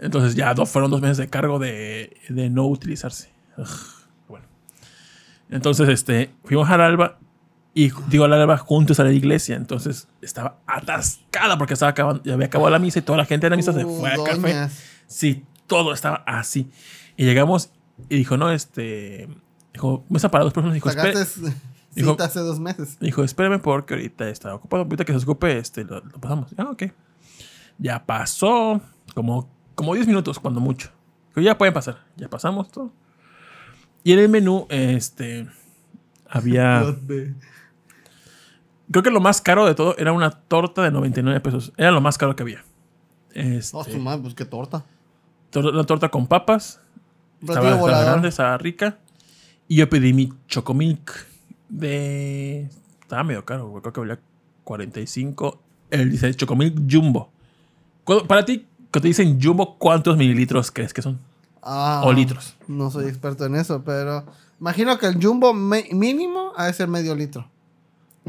Entonces 0.00 0.34
ya 0.34 0.52
dos, 0.54 0.68
fueron 0.68 0.90
dos 0.90 1.00
meses 1.00 1.18
de 1.18 1.28
cargo 1.28 1.58
de, 1.60 2.16
de 2.28 2.50
no 2.50 2.66
utilizarse. 2.66 3.32
Ugh, 3.56 3.68
bueno. 4.28 4.46
Entonces, 5.50 5.88
este, 5.88 6.34
fuimos 6.42 6.68
al 6.68 6.80
Alba 6.80 7.18
y 7.74 7.92
digo 8.08 8.24
al 8.24 8.32
Alba 8.32 8.58
juntos 8.58 8.98
a 8.98 9.04
la 9.04 9.12
iglesia. 9.12 9.54
Entonces 9.54 10.08
estaba 10.20 10.58
atascada 10.66 11.56
porque 11.56 11.74
estaba 11.74 11.90
acabando, 11.90 12.22
ya 12.24 12.34
había 12.34 12.46
acabado 12.46 12.70
la 12.70 12.80
misa 12.80 12.98
y 12.98 13.02
toda 13.02 13.18
la 13.18 13.24
gente 13.24 13.46
de 13.46 13.50
la 13.50 13.56
misa 13.56 13.72
se 13.72 13.84
Uh, 13.84 14.00
fue 14.00 14.10
a 14.10 14.16
café. 14.16 14.68
Sí, 15.06 15.44
todo 15.66 15.92
estaba 15.92 16.16
así. 16.26 16.70
Y 17.16 17.24
llegamos 17.24 17.70
y 18.08 18.16
dijo, 18.16 18.36
no, 18.36 18.50
este, 18.50 19.28
dijo, 19.72 20.04
mesa 20.08 20.30
para 20.30 20.44
dos 20.44 20.52
personas. 20.52 20.74
Dijo, 20.74 20.90
Sacaste 20.90 21.52
Dijo- 21.94 22.10
cita 22.12 22.24
hace 22.24 22.40
dos 22.40 22.58
meses. 22.58 22.98
Dijo, 22.98 23.22
espérame 23.22 23.60
porque 23.60 23.94
ahorita 23.94 24.28
está 24.28 24.54
ocupado. 24.54 24.82
Ahorita 24.82 25.04
que 25.04 25.12
se 25.12 25.18
ocupe, 25.24 25.56
este, 25.58 25.84
lo, 25.84 26.00
lo 26.00 26.18
pasamos. 26.20 26.52
Ah, 26.56 26.68
ok. 26.70 26.84
Ya 27.78 28.04
pasó 28.04 28.80
como, 29.14 29.48
como 29.76 29.94
10 29.94 30.06
minutos, 30.08 30.38
cuando 30.40 30.60
mucho. 30.60 30.90
Dijo, 31.28 31.40
ya 31.40 31.56
pueden 31.56 31.72
pasar. 31.74 32.04
Ya 32.16 32.28
pasamos 32.28 32.70
todo. 32.70 32.90
Y 34.02 34.12
en 34.12 34.18
el 34.18 34.28
menú, 34.28 34.66
este, 34.70 35.46
había... 36.28 36.84
Creo 38.90 39.02
que 39.02 39.10
lo 39.10 39.20
más 39.20 39.40
caro 39.40 39.64
de 39.64 39.74
todo 39.74 39.96
era 39.96 40.12
una 40.12 40.30
torta 40.30 40.82
de 40.82 40.90
99 40.90 41.40
pesos. 41.40 41.72
Era 41.76 41.90
lo 41.90 42.00
más 42.00 42.18
caro 42.18 42.36
que 42.36 42.42
había. 42.42 42.64
Este, 43.32 43.76
Oh, 43.76 43.82
su 43.84 43.98
madre, 43.98 44.22
pues 44.22 44.34
qué 44.34 44.44
torta. 44.44 44.84
Una 45.60 45.84
torta 45.84 46.08
con 46.08 46.26
papas. 46.26 46.80
Estaba, 47.42 47.70
estaba 47.74 48.02
grande, 48.04 48.28
estaba 48.28 48.56
rica. 48.58 48.98
Y 49.68 49.76
yo 49.76 49.88
pedí 49.88 50.12
mi 50.12 50.32
chocomilk 50.48 51.26
de... 51.68 52.68
Estaba 53.00 53.22
medio 53.24 53.44
caro, 53.44 53.68
güey, 53.68 53.82
creo 53.82 53.92
que 53.92 54.00
valía 54.00 54.18
45. 54.64 55.60
Él 55.90 56.10
dice 56.10 56.34
chocomilk 56.34 56.78
jumbo. 56.90 57.30
¿Cuándo- 58.04 58.26
Para 58.26 58.44
ti, 58.44 58.66
que 58.90 59.00
te 59.00 59.08
dicen 59.08 59.38
jumbo, 59.42 59.76
¿cuántos 59.78 60.16
mililitros 60.16 60.70
crees 60.70 60.92
que 60.94 61.02
son? 61.02 61.18
Ah, 61.62 62.02
O 62.04 62.12
litros. 62.12 62.56
No 62.68 62.90
soy 62.90 63.06
experto 63.06 63.46
en 63.46 63.56
eso, 63.56 63.82
pero 63.84 64.24
imagino 64.60 64.98
que 64.98 65.06
el 65.06 65.22
jumbo 65.22 65.54
mínimo 65.54 66.52
ha 66.56 66.66
de 66.66 66.72
ser 66.74 66.88
medio 66.88 67.14
litro. 67.14 67.48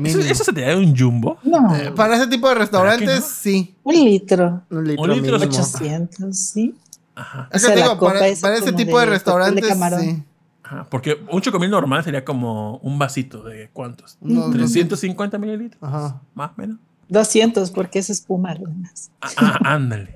¿Eso, 0.03 0.43
se 0.43 0.51
te 0.51 0.59
da 0.61 0.75
un 0.77 0.95
jumbo? 0.95 1.37
No, 1.43 1.73
Eh, 1.75 1.91
para 1.95 2.15
ese 2.17 2.27
tipo 2.27 2.49
de 2.49 2.55
restaurantes, 2.55 3.19
no? 3.21 3.25
sí. 3.25 3.75
un 3.83 3.95
litro. 3.95 4.61
Un 4.69 4.83
litro 4.87 5.03
Un 5.03 5.09
litro 5.11 5.39
mínimo. 5.39 5.63
800, 5.63 6.37
sí. 6.37 6.75
Ajá. 7.15 7.49
Es 7.51 7.63
O 7.63 7.67
sea, 7.67 7.75
que 7.75 7.81
digo, 7.81 7.99
para, 7.99 8.19
para 8.41 8.57
ese 8.57 8.73
tipo 8.73 8.99
de, 8.99 9.05
de 9.05 9.11
restaurantes, 9.11 9.63
de 9.63 9.69
camarón. 9.69 10.01
sí. 10.01 10.23
Ajá, 10.63 10.87
Porque 10.89 11.23
un 11.29 11.41
chocomilk 11.41 11.71
normal 11.71 12.03
sería 12.03 12.25
como 12.25 12.77
un 12.77 12.97
vasito 12.97 13.43
de 13.43 13.69
¿cuántos? 13.71 14.17
Unos 14.19 14.51
350 14.51 15.37
mililitros. 15.37 15.81
Ajá. 15.83 16.21
Más 16.33 16.51
o 16.51 16.53
menos. 16.57 16.77
200, 17.09 17.69
porque 17.69 17.99
es 17.99 18.09
espuma 18.09 18.51
además. 18.51 19.11
Ah, 19.21 19.29
ah, 19.37 19.59
ándale. 19.75 20.15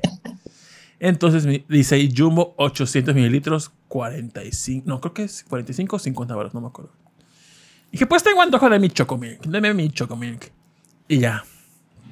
Entonces 0.99 1.45
dice 1.69 1.95
ahí 1.95 2.11
Jumbo 2.15 2.55
800 2.57 3.13
mililitros, 3.13 3.71
45. 3.89 4.87
No, 4.87 4.99
creo 4.99 5.13
que 5.13 5.23
es 5.23 5.43
45 5.47 5.95
o 5.95 5.99
50 5.99 6.35
baros, 6.35 6.53
no 6.55 6.61
me 6.61 6.67
acuerdo. 6.67 6.91
Y 7.89 7.91
dije, 7.93 8.05
pues 8.07 8.23
tengo 8.23 8.41
antojo 8.41 8.69
de 8.69 8.79
mi 8.79 8.89
chocomilk. 8.89 9.45
Deme 9.45 9.73
mi 9.73 9.89
chocomilk. 9.91 10.51
Y 11.07 11.19
ya. 11.19 11.43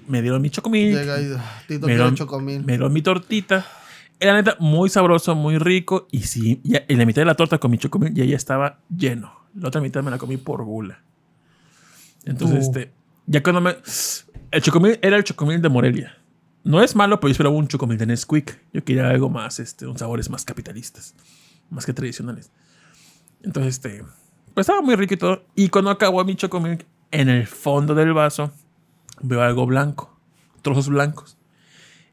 Me 0.07 0.21
dieron 0.21 0.41
mi 0.41 0.49
chocomilk. 0.49 0.95
Llega 0.95 1.19
y 1.21 1.33
ah, 1.37 1.63
Tito 1.67 1.87
me 1.87 1.93
dieron, 1.93 2.15
chocomil. 2.15 2.59
me 2.63 2.73
dieron 2.73 2.93
mi 2.93 3.01
tortita. 3.01 3.65
Era 4.19 4.33
neta 4.33 4.57
muy 4.59 4.89
sabroso, 4.89 5.35
muy 5.35 5.57
rico. 5.57 6.07
Y 6.11 6.21
sí, 6.23 6.59
ya, 6.63 6.83
en 6.87 6.97
la 6.97 7.05
mitad 7.05 7.21
de 7.21 7.25
la 7.25 7.35
torta 7.35 7.59
con 7.59 7.71
mi 7.71 7.77
chocomilk 7.77 8.13
ya, 8.15 8.25
ya 8.25 8.35
estaba 8.35 8.79
lleno. 8.95 9.31
La 9.53 9.67
otra 9.67 9.81
mitad 9.81 10.03
me 10.03 10.11
la 10.11 10.17
comí 10.17 10.37
por 10.37 10.63
gula. 10.63 11.01
Entonces, 12.25 12.57
Uh. 12.57 12.61
este, 12.69 12.93
ya 13.25 13.43
cuando 13.43 13.61
me. 13.61 13.75
El 14.51 14.61
chocomil 14.61 14.99
era 15.01 15.17
el 15.17 15.23
chocomil 15.23 15.61
de 15.61 15.69
Morelia. 15.69 16.17
No 16.63 16.81
es 16.81 16.95
malo, 16.95 17.19
pero 17.19 17.29
yo 17.29 17.31
esperaba 17.33 17.55
un 17.55 17.67
chocomil 17.67 17.97
de 17.97 18.05
Nesquik. 18.07 18.59
Yo 18.73 18.83
quería 18.83 19.07
algo 19.07 19.29
más, 19.29 19.59
este, 19.59 19.87
un 19.87 19.97
sabores 19.97 20.29
más 20.29 20.43
capitalistas, 20.45 21.15
más 21.69 21.85
que 21.85 21.93
tradicionales. 21.93 22.51
Entonces, 23.43 23.75
este, 23.75 24.03
pues 24.53 24.65
estaba 24.65 24.81
muy 24.81 24.95
rico 24.95 25.13
y 25.13 25.17
todo. 25.17 25.43
Y 25.55 25.69
cuando 25.69 25.91
acabó 25.91 26.23
mi 26.25 26.35
chocomil, 26.35 26.85
en 27.11 27.29
el 27.29 27.47
fondo 27.47 27.95
del 27.95 28.13
vaso 28.13 28.51
veo 29.21 29.41
algo 29.41 29.65
blanco, 29.65 30.17
trozos 30.61 30.89
blancos. 30.89 31.37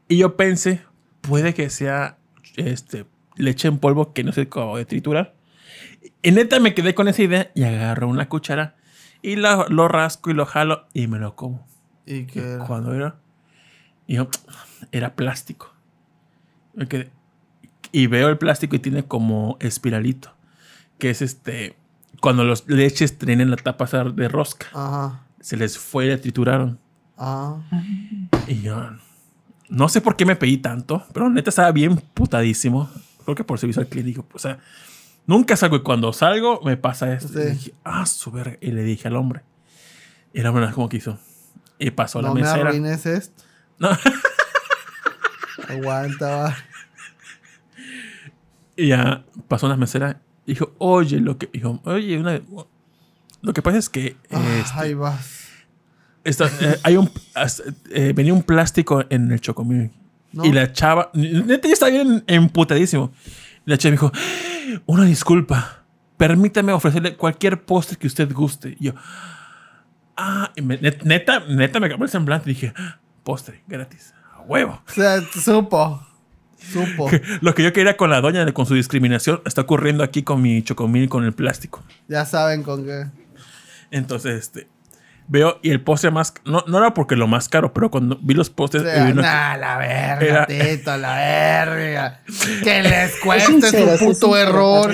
Y 0.07 0.17
yo 0.17 0.37
pensé, 0.37 0.83
puede 1.27 1.53
que 1.53 1.69
sea 1.69 2.17
este, 2.55 3.05
leche 3.35 3.67
en 3.67 3.79
polvo 3.79 4.13
que 4.13 4.23
no 4.23 4.31
se 4.31 4.41
acabó 4.41 4.77
de 4.77 4.85
triturar. 4.85 5.35
Y 6.21 6.31
neta 6.31 6.59
me 6.59 6.73
quedé 6.73 6.93
con 6.95 7.07
esa 7.07 7.21
idea 7.23 7.51
y 7.55 7.63
agarro 7.63 8.07
una 8.07 8.29
cuchara 8.29 8.75
y 9.21 9.35
lo 9.35 9.87
rasco 9.87 10.29
y 10.29 10.33
lo 10.33 10.45
jalo 10.45 10.87
y 10.93 11.07
me 11.07 11.19
lo 11.19 11.35
como. 11.35 11.65
Y 12.05 12.25
era- 12.37 12.65
Cuando 12.65 12.93
era. 12.93 13.15
Yo, 14.07 14.27
era 14.91 15.15
plástico. 15.15 15.73
Me 16.73 16.87
quedé- 16.87 17.09
y 17.91 18.07
veo 18.07 18.29
el 18.29 18.37
plástico 18.37 18.75
y 18.75 18.79
tiene 18.79 19.03
como 19.05 19.57
espiralito. 19.59 20.33
Que 20.99 21.09
es 21.09 21.21
este. 21.21 21.75
Cuando 22.21 22.43
los 22.43 22.67
leches 22.67 23.17
tienen 23.17 23.49
la 23.49 23.57
tapa 23.57 23.85
de 24.03 24.27
rosca. 24.27 24.67
Ajá. 24.73 25.23
Se 25.39 25.57
les 25.57 25.77
fue 25.77 26.05
y 26.05 26.09
la 26.09 26.17
trituraron. 26.19 26.79
Ah. 27.17 27.57
Y 28.47 28.61
yo, 28.61 28.89
no 29.69 29.89
sé 29.89 30.01
por 30.01 30.15
qué 30.15 30.25
me 30.25 30.35
pedí 30.35 30.57
tanto, 30.57 31.05
pero 31.13 31.29
neta 31.29 31.49
estaba 31.49 31.71
bien 31.71 31.97
putadísimo. 32.13 32.89
Creo 33.23 33.35
que 33.35 33.43
por 33.43 33.59
servicio 33.59 33.81
al 33.81 33.87
clínico. 33.87 34.25
O 34.33 34.39
sea, 34.39 34.59
nunca 35.25 35.55
salgo 35.57 35.77
y 35.77 35.81
cuando 35.83 36.13
salgo 36.13 36.61
me 36.63 36.77
pasa 36.77 37.13
esto. 37.13 37.29
Sí. 37.29 37.39
Y 37.39 37.51
dije, 37.51 37.73
ah, 37.83 38.05
su 38.05 38.31
verga. 38.31 38.57
Y 38.61 38.71
le 38.71 38.83
dije 38.83 39.07
al 39.07 39.15
hombre. 39.15 39.41
Y 40.33 40.41
el 40.41 40.47
hombre 40.47 40.69
como 40.71 40.89
quiso. 40.89 41.17
Y 41.79 41.91
pasó 41.91 42.21
la 42.21 42.29
No 42.29 42.35
me 42.35 42.41
mesera. 42.41 42.69
arruines 42.69 43.05
esto. 43.05 43.43
No. 43.79 43.89
Aguanta, 45.69 46.35
va. 46.35 46.55
Y 48.75 48.89
ya 48.89 49.23
pasó 49.47 49.65
una 49.65 49.77
mesera. 49.77 50.21
Dijo, 50.45 50.73
oye, 50.77 51.19
lo 51.19 51.37
que. 51.37 51.47
Dijo, 51.51 51.81
oye, 51.85 52.17
una. 52.19 52.39
Lo 53.41 53.53
que 53.53 53.61
pasa 53.61 53.77
es 53.77 53.89
que 53.89 54.17
Ah, 54.31 54.43
este, 54.59 54.79
ahí 54.79 54.93
vas. 54.93 55.44
Esta- 56.25 56.49
eh, 56.59 56.77
hay 56.83 56.97
un. 56.97 57.09
eh, 57.91 58.11
venía 58.13 58.33
un 58.33 58.43
plástico 58.43 59.03
en 59.09 59.31
el 59.31 59.39
chocomil. 59.39 59.91
No. 60.33 60.43
Y 60.45 60.51
la 60.51 60.73
chava. 60.73 61.09
Neta, 61.13 61.67
yo 61.67 61.73
estaba 61.73 61.91
bien 61.91 62.23
emputadísimo. 62.27 63.13
Y 63.65 63.69
la 63.69 63.77
chava 63.77 63.91
me 63.91 63.95
dijo, 63.97 64.11
una 64.85 65.05
disculpa. 65.05 65.83
Permítame 66.17 66.71
ofrecerle 66.73 67.15
cualquier 67.15 67.63
postre 67.63 67.97
que 67.97 68.07
usted 68.07 68.31
guste. 68.33 68.75
Y 68.79 68.85
yo. 68.85 68.93
Ah, 70.17 70.51
y 70.55 70.61
me- 70.61 70.79
net- 70.79 71.03
neta, 71.03 71.41
neta 71.47 71.79
me 71.79 71.89
cambió 71.89 72.05
el 72.05 72.11
semblante. 72.11 72.49
Y 72.49 72.53
dije, 72.53 72.73
"Ah, 72.77 72.99
postre, 73.23 73.63
gratis. 73.67 74.13
A 74.33 74.41
huevo. 74.41 74.81
O 74.87 74.91
sea, 74.91 75.21
supo. 75.21 76.05
Supo. 76.57 77.09
Lo 77.41 77.53
que 77.53 77.63
yo 77.63 77.73
quería 77.73 77.97
con 77.97 78.09
la 78.09 78.21
doña 78.21 78.49
con 78.53 78.65
su 78.65 78.73
discriminación 78.75 79.41
está 79.45 79.61
ocurriendo 79.61 80.03
aquí 80.03 80.23
con 80.23 80.41
mi 80.41 80.63
chocomil 80.63 81.09
con 81.09 81.23
el 81.25 81.33
plástico. 81.33 81.83
Ya 82.07 82.25
saben 82.25 82.63
con 82.63 82.85
qué. 82.85 83.05
Entonces, 83.91 84.35
este. 84.39 84.67
Veo, 85.27 85.59
y 85.63 85.71
el 85.71 85.81
postre 85.81 86.11
más. 86.11 86.33
No, 86.45 86.63
no 86.67 86.77
era 86.77 86.93
porque 86.93 87.15
lo 87.15 87.27
más 87.27 87.49
caro, 87.49 87.73
pero 87.73 87.89
cuando 87.89 88.19
vi 88.21 88.33
los 88.35 88.49
postres. 88.49 88.83
O 88.83 88.85
sea, 88.85 89.13
nah, 89.13 89.57
la 89.57 89.77
verga, 89.77 90.25
Era- 90.25 90.45
Tito, 90.45 90.97
la 90.97 91.15
verga. 91.15 92.21
Que 92.63 92.83
les 92.83 93.15
cueste 93.17 93.51
sincero, 93.51 93.97
su 93.97 94.05
puto 94.05 94.37
error. 94.37 94.93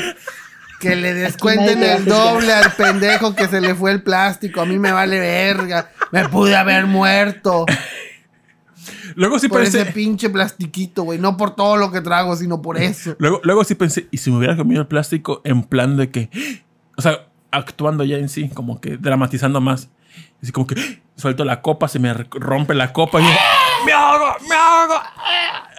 Que 0.79 0.95
le 0.95 1.13
descuenten 1.13 1.84
el 1.84 2.05
doble 2.05 2.51
al 2.53 2.71
pendejo 2.73 3.36
que 3.36 3.47
se 3.47 3.61
le 3.61 3.75
fue 3.75 3.91
el 3.91 4.01
plástico. 4.01 4.61
A 4.61 4.65
mí 4.65 4.79
me 4.79 4.91
vale 4.91 5.19
verga. 5.19 5.91
Me 6.11 6.27
pude 6.29 6.55
haber 6.55 6.88
muerto 6.88 7.65
Luego 9.15 9.38
sí 9.39 9.47
por 9.47 9.61
pensé. 9.61 9.82
ese 9.82 9.91
pinche 9.91 10.29
plastiquito, 10.29 11.03
güey. 11.03 11.19
No 11.19 11.38
por 11.38 11.55
todo 11.55 11.75
lo 11.77 11.91
que 11.91 12.01
trago, 12.01 12.36
sino 12.36 12.61
por 12.61 12.77
eso. 12.77 13.15
Luego, 13.19 13.41
luego 13.43 13.63
sí 13.63 13.75
pensé, 13.75 14.07
¿y 14.11 14.17
si 14.17 14.32
me 14.32 14.38
hubiera 14.38 14.55
comido 14.55 14.82
el 14.82 14.88
plástico 14.88 15.41
en 15.43 15.63
plan 15.63 15.97
de 15.97 16.09
que. 16.09 16.29
O 16.97 17.01
sea, 17.01 17.25
actuando 17.51 18.03
ya 18.03 18.17
en 18.17 18.29
sí, 18.29 18.49
como 18.49 18.79
que 18.79 18.97
dramatizando 18.97 19.59
más. 19.59 19.89
Así 20.41 20.51
como 20.51 20.68
que 20.68 21.01
suelto 21.16 21.45
la 21.45 21.62
copa, 21.62 21.88
se 21.88 21.99
me 21.99 22.14
rompe 22.14 22.74
la 22.74 22.91
copa 22.93 23.20
y 23.22 23.24
yo, 23.24 23.30
¡Me 23.86 23.91
hago! 23.93 24.36
¡Me 24.49 24.55
hago! 24.55 24.93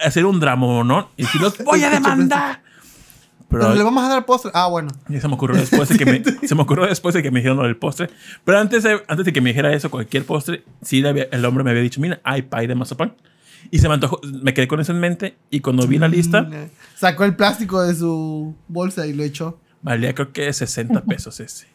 Hacer 0.05 0.25
un 0.25 0.39
drama, 0.39 0.83
¿no? 0.83 1.09
Y 1.17 1.25
si 1.25 1.39
los 1.39 1.57
voy 1.63 1.83
a 1.83 1.89
demandar. 1.89 2.61
Pero 3.49 3.63
Pero 3.65 3.75
le 3.75 3.83
vamos 3.83 4.03
a 4.03 4.09
dar 4.09 4.25
postre. 4.25 4.51
Ah, 4.53 4.67
bueno. 4.67 4.89
ya 5.09 5.21
se 5.21 5.27
me 5.27 5.35
ocurrió 5.35 5.57
después 5.59 5.87
de 5.89 5.97
que 5.97 6.05
me, 6.05 6.23
se 6.47 6.55
me 6.55 6.61
ocurrió 6.63 6.85
después 6.87 7.13
de 7.13 7.21
que 7.21 7.29
me 7.29 7.39
dijeron 7.39 7.57
lo 7.57 7.63
del 7.63 7.77
postre. 7.77 8.09
Pero 8.43 8.57
antes 8.59 8.81
de, 8.83 9.03
antes 9.07 9.25
de 9.25 9.33
que 9.33 9.41
me 9.41 9.51
dijera 9.51 9.71
eso, 9.73 9.91
cualquier 9.91 10.25
postre, 10.25 10.63
sí 10.81 11.05
había- 11.05 11.27
el 11.31 11.45
hombre 11.45 11.63
me 11.63 11.69
había 11.69 11.83
dicho, 11.83 12.01
mira, 12.01 12.19
hay 12.23 12.41
pie 12.43 12.67
de 12.67 12.75
mazapán. 12.75 13.15
Y 13.69 13.79
se 13.79 13.87
me 13.87 13.93
antojó, 13.93 14.19
me 14.23 14.53
quedé 14.53 14.67
con 14.67 14.79
eso 14.79 14.91
en 14.91 14.99
mente. 14.99 15.37
Y 15.49 15.59
cuando 15.59 15.85
vi 15.87 15.97
la 15.99 16.07
lista, 16.07 16.47
Sacó 16.95 17.25
el 17.25 17.35
plástico 17.35 17.81
de 17.83 17.93
su 17.95 18.55
bolsa 18.67 19.05
y 19.07 19.13
lo 19.13 19.23
echó. 19.23 19.59
Valía 19.83 20.13
creo 20.15 20.31
que 20.33 20.51
60 20.51 21.01
pesos 21.05 21.39
ese. 21.39 21.67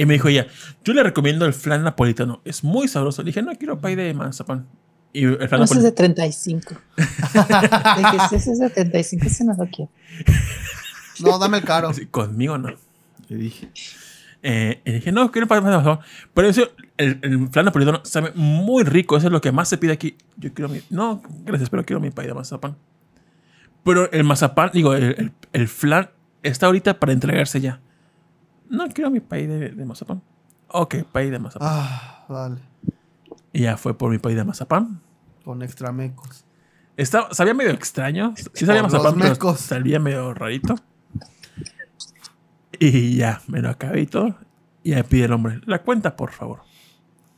Y 0.00 0.06
me 0.06 0.14
dijo 0.14 0.28
ella, 0.28 0.46
yo 0.82 0.94
le 0.94 1.02
recomiendo 1.02 1.44
el 1.44 1.52
flan 1.52 1.84
napolitano. 1.84 2.40
Es 2.46 2.64
muy 2.64 2.88
sabroso. 2.88 3.20
Le 3.20 3.26
dije, 3.26 3.42
no 3.42 3.54
quiero 3.56 3.82
pay 3.82 3.96
de 3.96 4.14
mazapán. 4.14 4.66
Y 5.12 5.24
el 5.24 5.46
flan 5.46 5.60
No, 5.60 5.64
ese 5.64 5.74
es 5.74 5.82
de 5.82 5.90
napolitano. 5.90 6.14
35. 6.14 6.74
De 6.96 8.28
que 8.30 8.36
ese 8.36 8.52
es 8.52 8.58
de 8.60 8.70
35, 8.70 9.26
ese 9.26 9.44
no 9.44 9.52
lo 9.52 9.66
quiero. 9.66 9.90
No, 11.20 11.38
dame 11.38 11.58
el 11.58 11.64
caro. 11.64 11.90
Así, 11.90 12.06
Conmigo 12.06 12.56
no. 12.56 12.70
Le 13.28 13.36
dije. 13.36 13.68
Eh, 14.42 14.80
y 14.86 14.92
dije, 14.92 15.12
no, 15.12 15.30
quiero 15.30 15.46
pay 15.46 15.58
de 15.60 15.66
mazapán. 15.66 15.98
Pero 16.32 16.48
eso, 16.48 16.70
el, 16.96 17.18
el 17.20 17.48
flan 17.50 17.66
napolitano 17.66 18.00
sabe 18.02 18.32
muy 18.34 18.84
rico. 18.84 19.18
Eso 19.18 19.26
es 19.26 19.32
lo 19.34 19.42
que 19.42 19.52
más 19.52 19.68
se 19.68 19.76
pide 19.76 19.92
aquí. 19.92 20.16
Yo 20.38 20.54
quiero 20.54 20.70
mi... 20.70 20.80
No, 20.88 21.20
gracias, 21.44 21.68
pero 21.68 21.84
quiero 21.84 22.00
mi 22.00 22.10
pay 22.10 22.26
de 22.26 22.32
mazapán. 22.32 22.74
Pero 23.84 24.10
el 24.12 24.24
mazapán, 24.24 24.70
digo, 24.72 24.94
el, 24.94 25.14
el, 25.18 25.32
el 25.52 25.68
flan 25.68 26.08
está 26.42 26.64
ahorita 26.64 26.98
para 26.98 27.12
entregarse 27.12 27.60
ya. 27.60 27.80
No, 28.70 28.88
quiero 28.88 29.10
mi 29.10 29.20
pay 29.20 29.46
de, 29.46 29.70
de 29.70 29.84
mazapán. 29.84 30.22
Ok, 30.68 30.96
pay 31.10 31.28
de 31.28 31.38
mazapán. 31.38 31.68
Ah, 31.70 32.24
vale. 32.28 32.60
Y 33.52 33.62
ya 33.62 33.76
fue 33.76 33.98
por 33.98 34.10
mi 34.10 34.18
pay 34.18 34.34
de 34.34 34.44
mazapán. 34.44 35.00
Con 35.44 35.62
extra 35.62 35.92
mecos. 35.92 36.44
Estaba, 36.96 37.34
sabía 37.34 37.52
medio 37.52 37.72
extraño. 37.72 38.34
Sí 38.54 38.64
sabía 38.64 38.82
Por 38.82 38.92
mazapán, 38.92 39.18
los 39.18 39.38
pero 39.38 39.56
sabía 39.56 39.98
medio 39.98 40.32
rarito. 40.32 40.76
Y 42.78 43.16
ya, 43.16 43.42
me 43.48 43.60
lo 43.60 43.70
acabé 43.70 44.02
y 44.02 44.06
todo. 44.06 44.36
Y 44.82 44.90
ya 44.90 45.02
pide 45.02 45.24
el 45.24 45.32
hombre, 45.32 45.60
la 45.66 45.82
cuenta, 45.82 46.16
por 46.16 46.30
favor. 46.30 46.60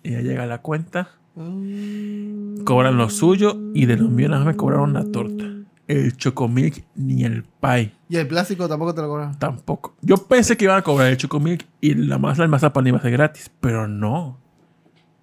Y 0.03 0.12
ya 0.12 0.20
llega 0.20 0.47
la 0.47 0.59
cuenta. 0.59 1.11
Mm. 1.35 2.64
Cobran 2.64 2.99
lo 2.99 3.09
suyo 3.09 3.57
y 3.74 3.87
de 3.87 3.97
lo 3.97 4.09
mío 4.09 4.28
nada 4.28 4.45
más 4.45 4.55
me 4.55 4.57
cobraron 4.57 4.93
la 4.93 5.05
torta. 5.11 5.45
El 5.93 6.16
chocomilk 6.16 6.84
ni 6.95 7.24
el 7.24 7.45
pie 7.61 7.93
Y 8.09 8.16
el 8.16 8.26
plástico 8.26 8.66
tampoco 8.66 8.95
te 8.95 9.03
lo 9.03 9.09
cobran. 9.09 9.38
tampoco. 9.38 9.95
Yo 10.01 10.16
pensé 10.16 10.57
que 10.57 10.64
iban 10.64 10.78
a 10.78 10.82
cobrar 10.82 11.09
el 11.09 11.18
chocomilk 11.18 11.66
y 11.82 11.95
la 11.95 12.18
más 12.18 12.38
el 12.38 12.49
mazapán 12.49 12.86
iba 12.86 12.97
a 12.97 13.03
ser 13.03 13.11
gratis, 13.11 13.51
pero 13.61 13.86
no. 13.86 14.38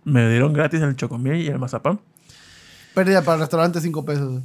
Me 0.03 0.29
dieron 0.29 0.53
gratis 0.53 0.81
el 0.81 0.95
chocomilk 0.95 1.37
y 1.37 1.47
el 1.47 1.57
mazapán. 1.57 1.99
Pérdida 2.93 3.23
para 3.23 3.35
el 3.35 3.39
restaurante 3.41 3.81
5 3.81 4.05
pesos. 4.05 4.43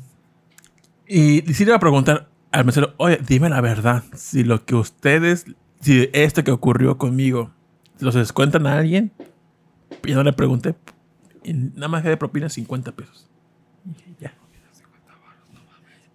Y 1.06 1.42
sí 1.52 1.64
le 1.64 1.70
iba 1.70 1.76
a 1.76 1.80
preguntar 1.80 2.28
al 2.52 2.64
mesero, 2.64 2.94
oye, 2.96 3.18
dime 3.26 3.50
la 3.50 3.60
verdad, 3.60 4.04
si 4.14 4.44
lo 4.44 4.64
que 4.64 4.76
ustedes, 4.76 5.44
si 5.80 6.08
esto 6.12 6.42
que 6.42 6.52
ocurrió 6.52 6.96
conmigo, 6.96 7.50
¿se 7.98 8.04
los 8.04 8.14
descuentan 8.14 8.66
a 8.66 8.78
alguien? 8.78 9.12
Y 10.06 10.12
no 10.12 10.22
le 10.22 10.32
pregunté, 10.32 10.74
y 11.42 11.52
nada 11.52 11.88
más 11.88 12.04
de 12.04 12.16
propina 12.16 12.48
50 12.48 12.92
pesos. 12.92 13.28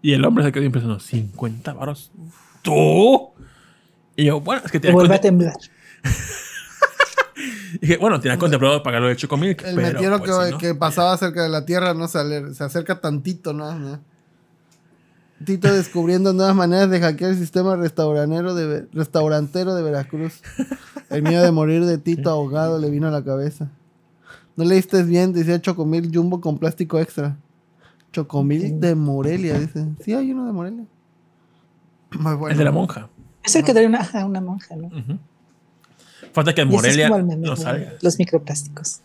Y 0.01 0.13
el 0.13 0.23
hombre 0.25 0.43
se 0.43 0.51
quedó 0.51 0.63
impresionado, 0.63 0.99
50 0.99 1.73
varos. 1.73 2.11
¿Tú? 2.61 3.29
Y 4.15 4.25
yo, 4.25 4.39
bueno, 4.41 4.61
es 4.65 4.71
que 4.71 4.79
Te 4.79 4.91
vuelve 4.91 5.15
a 5.15 5.21
temblar. 5.21 5.53
dije, 7.81 7.97
bueno, 7.97 8.19
tenía 8.19 8.37
contemplado 8.37 8.81
pagarlo 8.83 9.07
de 9.07 9.15
Chocomilk, 9.15 9.63
El 9.63 9.75
pero 9.75 9.93
metiero 9.93 10.19
pues, 10.19 10.31
que, 10.31 10.45
si 10.45 10.51
no. 10.51 10.57
que 10.57 10.75
pasaba 10.75 11.17
cerca 11.17 11.43
de 11.43 11.49
la 11.49 11.65
tierra 11.65 11.93
no 11.93 12.07
se, 12.07 12.53
se 12.53 12.63
acerca 12.63 12.99
tantito, 12.99 13.53
¿no? 13.53 13.77
¿no? 13.77 13.99
Tito 15.45 15.71
descubriendo 15.71 16.33
nuevas 16.33 16.55
maneras 16.55 16.89
de 16.89 16.99
hackear 16.99 17.31
el 17.31 17.37
sistema 17.37 17.75
restauranero 17.77 18.53
de, 18.55 18.87
restaurantero 18.91 19.73
de 19.73 19.83
Veracruz. 19.83 20.41
El 21.09 21.23
miedo 21.23 21.43
de 21.43 21.51
morir 21.51 21.85
de 21.85 21.97
Tito 21.97 22.29
ahogado 22.29 22.77
le 22.77 22.89
vino 22.89 23.07
a 23.07 23.11
la 23.11 23.23
cabeza. 23.23 23.69
No 24.57 24.65
leíste 24.65 25.03
bien, 25.03 25.31
decía 25.31 25.61
Chocomil 25.61 26.11
Jumbo 26.13 26.41
con 26.41 26.57
plástico 26.57 26.99
extra. 26.99 27.37
Chocomil 28.11 28.79
de 28.79 28.95
Morelia, 28.95 29.59
dice. 29.59 29.85
Sí, 30.03 30.13
hay 30.13 30.31
uno 30.31 30.45
de 30.45 30.51
Morelia. 30.53 30.85
Muy 32.11 32.35
bueno. 32.35 32.51
El 32.51 32.57
de 32.57 32.63
la 32.63 32.71
monja. 32.71 33.09
Es 33.43 33.55
el 33.55 33.63
que 33.63 33.73
trae 33.73 33.85
una, 33.87 34.07
una 34.25 34.41
monja, 34.41 34.75
¿no? 34.75 34.89
Falta 36.33 36.53
que 36.53 36.61
en 36.61 36.67
es 36.69 36.73
Morelia 36.73 37.09
meme, 37.09 37.35
no 37.37 37.55
salga. 37.55 37.93
Los 38.01 38.19
microplásticos. 38.19 39.01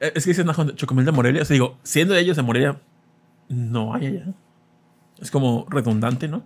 Eh, 0.00 0.12
Es 0.14 0.24
que 0.24 0.30
dicen 0.30 0.46
"No, 0.46 0.52
Chocomil 0.72 1.04
de 1.04 1.12
Morelia. 1.12 1.42
O 1.42 1.44
sea, 1.44 1.54
digo, 1.54 1.78
siendo 1.82 2.14
ellos 2.14 2.36
de 2.36 2.42
Morelia, 2.42 2.80
no 3.48 3.94
hay 3.94 4.06
allá. 4.08 4.26
Es 5.20 5.30
como 5.30 5.66
redundante, 5.70 6.26
¿no? 6.28 6.42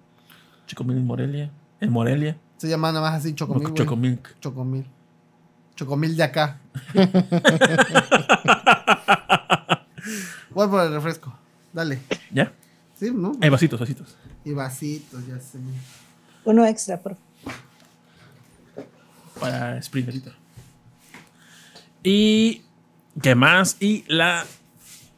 Chocomil 0.67 0.99
en 0.99 1.07
Morelia. 1.07 1.51
En 1.81 1.91
Morelia. 1.93 2.37
Se 2.59 2.69
llama 2.69 2.93
nada 2.93 3.11
más 3.11 3.21
así 3.21 3.35
Chocomil. 3.35 3.63
güey. 3.69 3.75
Chocomilk. 3.75 4.41
Chocomil. 4.41 4.87
Chocomil 5.77 6.17
de 6.17 6.23
acá. 6.23 6.61
Voy 10.51 10.69
por 10.69 10.83
el 10.85 10.93
refresco. 10.93 11.37
Dale. 11.77 11.99
¿Ya? 12.31 12.55
Sí, 12.99 13.11
¿no? 13.15 13.33
Hay 13.39 13.51
vasitos, 13.51 13.79
vasitos. 13.79 14.17
Y 14.47 14.53
vasitos, 14.53 15.27
ya 15.27 15.39
sé. 15.39 15.59
Uno 16.47 16.65
extra, 16.65 16.99
por 16.99 17.17
favor. 17.17 18.91
Para 19.39 19.83
Sprinterita. 19.83 20.33
Y. 22.03 22.63
¿Qué 23.21 23.35
más? 23.35 23.77
Y 23.79 24.05
la. 24.09 24.47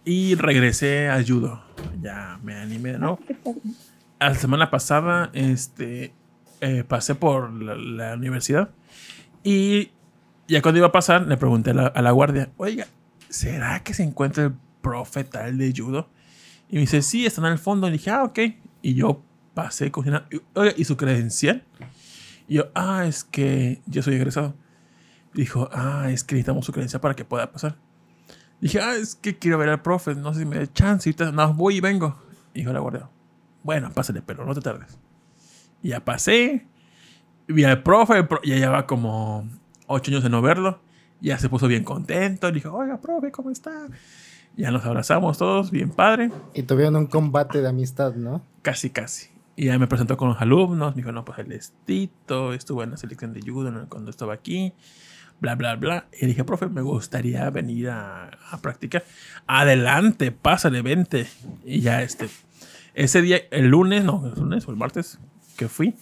Y 0.05 0.35
regresé 0.35 1.09
a 1.09 1.23
judo. 1.25 1.63
Ya 2.03 2.41
me 2.43 2.57
animé 2.57 2.95
de 2.95 2.99
nuevo. 2.99 3.21
la 4.19 4.35
semana 4.35 4.69
pasada 4.69 5.31
este, 5.35 6.13
eh, 6.61 6.83
pasé 6.83 7.15
por 7.15 7.53
la, 7.53 7.77
la 7.77 8.15
universidad 8.17 8.71
y 9.45 9.93
ya 10.49 10.61
cuando 10.61 10.79
iba 10.79 10.89
a 10.89 10.93
pasar 10.93 11.29
le 11.29 11.37
pregunté 11.37 11.71
a 11.71 11.75
la, 11.75 11.87
a 11.87 12.03
la 12.03 12.11
guardia, 12.11 12.51
oiga, 12.57 12.89
¿será 13.29 13.85
que 13.85 13.95
se 13.95 14.03
encuentra 14.03 14.47
el 14.47 14.55
profe 14.81 15.23
tal 15.23 15.57
de 15.57 15.73
judo? 15.77 16.09
Y 16.69 16.75
me 16.75 16.81
dice, 16.83 17.03
sí, 17.03 17.27
están 17.27 17.45
al 17.47 17.59
fondo. 17.59 17.89
Y 17.89 17.93
dije, 17.93 18.11
ah, 18.11 18.25
ok. 18.25 18.39
Y 18.83 18.95
yo 18.95 19.23
pasé 19.55 19.91
cocinando. 19.91 20.29
Oiga, 20.55 20.73
¿y 20.77 20.85
su 20.85 20.97
credencial? 20.97 21.65
Y 22.47 22.55
yo, 22.55 22.71
ah, 22.75 23.05
es 23.07 23.25
que 23.25 23.83
yo 23.87 24.03
soy 24.03 24.15
egresado. 24.15 24.55
Dijo, 25.35 25.69
ah, 25.73 26.11
es 26.11 26.25
que 26.25 26.35
necesitamos 26.35 26.67
su 26.67 26.73
credencial 26.73 27.01
para 27.01 27.15
que 27.15 27.25
pueda 27.25 27.51
pasar. 27.51 27.77
Dije, 28.61 28.81
ah, 28.81 28.97
es 28.97 29.15
que 29.15 29.39
quiero 29.39 29.59
ver 29.59 29.69
al 29.69 29.83
profe, 29.83 30.15
no 30.15 30.33
sé 30.35 30.41
si 30.41 30.47
me 30.47 30.57
da 30.57 30.73
chance. 30.73 31.09
Ahorita 31.09 31.33
no, 31.33 31.55
voy 31.55 31.77
y 31.77 31.81
vengo. 31.81 32.21
Y 32.55 32.61
dijo 32.61 32.73
la 32.73 32.81
guardia, 32.81 33.09
bueno, 33.63 33.91
pásale, 33.93 34.23
pero 34.23 34.45
no 34.45 34.55
te 34.55 34.61
tardes. 34.61 34.99
Y 35.83 35.91
ya 35.91 36.05
pasé, 36.05 36.67
vi 37.47 37.65
al 37.65 37.83
profe, 37.83 38.27
ya 38.45 38.57
llevaba 38.57 38.87
como 38.87 39.49
ocho 39.87 40.11
años 40.11 40.23
de 40.23 40.31
no 40.31 40.43
verlo. 40.43 40.81
Ya 41.21 41.39
se 41.39 41.49
puso 41.49 41.69
bien 41.69 41.85
contento. 41.85 42.49
Le 42.49 42.55
dijo, 42.55 42.73
oiga, 42.73 43.01
profe, 43.01 43.31
¿cómo 43.31 43.51
está? 43.51 43.87
Ya 44.59 44.73
nos 44.73 44.85
abrazamos 44.85 45.39
todos, 45.39 45.71
bien 45.71 45.91
padre. 45.91 46.33
Y 46.53 46.65
tuvieron 46.65 46.97
un 46.97 47.07
combate 47.07 47.63
de 47.63 47.69
amistad, 47.69 48.17
¿no? 48.17 48.43
Casi, 48.63 48.91
casi. 48.91 49.29
Y 49.55 49.67
ya 49.67 49.79
me 49.79 49.87
presentó 49.87 50.17
con 50.17 50.31
los 50.31 50.41
alumnos. 50.41 50.97
Me 50.97 51.03
dijo, 51.03 51.13
no, 51.13 51.25
pues 51.25 51.39
él 51.39 51.53
es 51.53 51.75
Tito, 51.85 52.53
estuvo 52.53 52.83
en 52.83 52.91
la 52.91 52.97
selección 52.97 53.33
de 53.33 53.41
judo 53.41 53.73
cuando 53.89 54.11
estaba 54.11 54.35
aquí. 54.35 54.73
Bla, 55.39 55.55
bla, 55.55 55.77
bla. 55.77 56.09
Y 56.21 56.27
dije, 56.27 56.43
profe, 56.43 56.67
me 56.67 56.83
gustaría 56.83 57.49
venir 57.51 57.91
a, 57.91 58.31
a 58.51 58.59
practicar. 58.59 59.05
Adelante, 59.47 60.33
pásale, 60.33 60.83
vente. 60.83 61.29
Y 61.65 61.81
ya 61.81 62.03
este. 62.03 62.29
Ese 62.95 63.23
día, 63.23 63.39
el 63.53 63.69
lunes, 63.69 64.03
no, 64.03 64.27
el 64.27 64.41
lunes 64.41 64.67
o 64.67 64.73
el 64.73 64.77
martes 64.77 65.21
que 65.57 65.69
fui. 65.69 65.95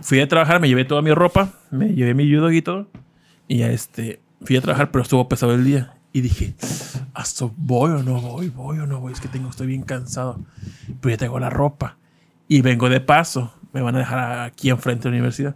Fui 0.00 0.20
a 0.20 0.28
trabajar, 0.28 0.60
me 0.60 0.68
llevé 0.68 0.84
toda 0.84 1.02
mi 1.02 1.12
ropa, 1.12 1.54
me 1.72 1.88
llevé 1.88 2.14
mi 2.14 2.32
judo 2.32 2.52
y 2.52 2.62
todo. 2.62 2.88
Y 3.48 3.58
ya 3.58 3.72
este, 3.72 4.20
fui 4.42 4.56
a 4.56 4.60
trabajar, 4.60 4.92
pero 4.92 5.02
estuvo 5.02 5.28
pesado 5.28 5.54
el 5.54 5.64
día. 5.64 5.97
Y 6.18 6.20
dije, 6.20 6.54
¿hasta 7.14 7.48
voy 7.56 7.92
o 7.92 8.02
no 8.02 8.20
voy? 8.20 8.48
¿Voy 8.48 8.80
o 8.80 8.86
no 8.88 8.98
voy? 9.00 9.12
Es 9.12 9.20
que 9.20 9.28
tengo, 9.28 9.50
estoy 9.50 9.68
bien 9.68 9.82
cansado. 9.82 10.40
Pero 11.00 11.10
ya 11.10 11.16
tengo 11.16 11.38
la 11.38 11.48
ropa. 11.48 11.96
Y 12.48 12.60
vengo 12.60 12.88
de 12.88 13.00
paso. 13.00 13.54
Me 13.72 13.82
van 13.82 13.94
a 13.94 14.00
dejar 14.00 14.40
aquí 14.40 14.68
enfrente 14.70 15.04
de 15.04 15.10
la 15.10 15.18
universidad. 15.18 15.54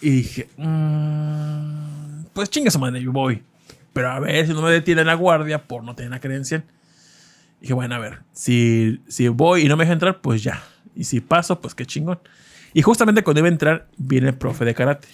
Y 0.00 0.10
dije, 0.10 0.48
"Mm, 0.58 2.26
pues 2.32 2.50
chinga 2.50 2.70
su 2.70 2.78
madre, 2.78 3.02
yo 3.02 3.10
voy. 3.10 3.42
Pero 3.92 4.12
a 4.12 4.20
ver 4.20 4.46
si 4.46 4.52
no 4.52 4.62
me 4.62 4.70
detiene 4.70 5.04
la 5.04 5.14
guardia 5.14 5.66
por 5.66 5.82
no 5.82 5.96
tener 5.96 6.12
la 6.12 6.20
credencial. 6.20 6.62
Dije, 7.60 7.74
bueno, 7.74 7.96
a 7.96 7.98
ver, 7.98 8.20
si, 8.32 9.00
si 9.08 9.26
voy 9.26 9.62
y 9.62 9.68
no 9.68 9.76
me 9.76 9.82
deja 9.82 9.94
entrar, 9.94 10.20
pues 10.20 10.44
ya. 10.44 10.62
Y 10.94 11.02
si 11.02 11.18
paso, 11.18 11.60
pues 11.60 11.74
qué 11.74 11.84
chingón. 11.84 12.20
Y 12.74 12.82
justamente 12.82 13.24
cuando 13.24 13.40
iba 13.40 13.48
a 13.48 13.50
entrar, 13.52 13.88
viene 13.96 14.28
el 14.28 14.34
profe 14.34 14.64
de 14.64 14.74
karate. 14.74 15.08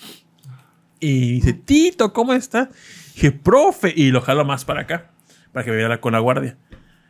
Y 1.00 1.32
dice, 1.32 1.54
Tito, 1.54 2.12
¿cómo 2.12 2.34
estás? 2.34 2.68
Dije, 3.14 3.32
profe. 3.32 3.92
Y 3.94 4.10
lo 4.10 4.20
jalo 4.20 4.44
más 4.44 4.64
para 4.64 4.82
acá, 4.82 5.10
para 5.52 5.64
que 5.64 5.70
me 5.70 5.76
viera 5.76 6.00
con 6.00 6.12
la 6.12 6.18
guardia. 6.18 6.56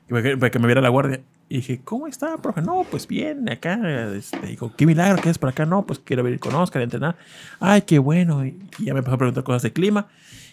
Para 0.08 0.50
que 0.50 0.58
me 0.58 0.66
viera 0.66 0.80
la 0.80 0.90
guardia. 0.90 1.20
Y 1.48 1.56
dije, 1.56 1.80
¿cómo 1.84 2.06
está, 2.06 2.36
profe? 2.38 2.62
No, 2.62 2.84
pues 2.90 3.06
bien, 3.06 3.48
acá. 3.50 3.78
Este, 4.14 4.46
dijo, 4.46 4.72
qué 4.76 4.86
milagro 4.86 5.22
que 5.22 5.30
es 5.30 5.38
por 5.38 5.48
acá. 5.48 5.66
No, 5.66 5.86
pues 5.86 5.98
quiero 5.98 6.22
venir 6.22 6.40
con 6.40 6.54
Oscar 6.54 6.80
a 6.80 6.84
entrenar. 6.84 7.16
Ay, 7.60 7.82
qué 7.82 7.98
bueno. 7.98 8.44
Y, 8.44 8.58
ya 8.78 8.92
me 8.92 9.00
empezó 9.00 9.14
a 9.14 9.18
preguntar 9.18 9.44
cosas 9.44 9.62
de 9.62 9.72
clima. 9.72 10.08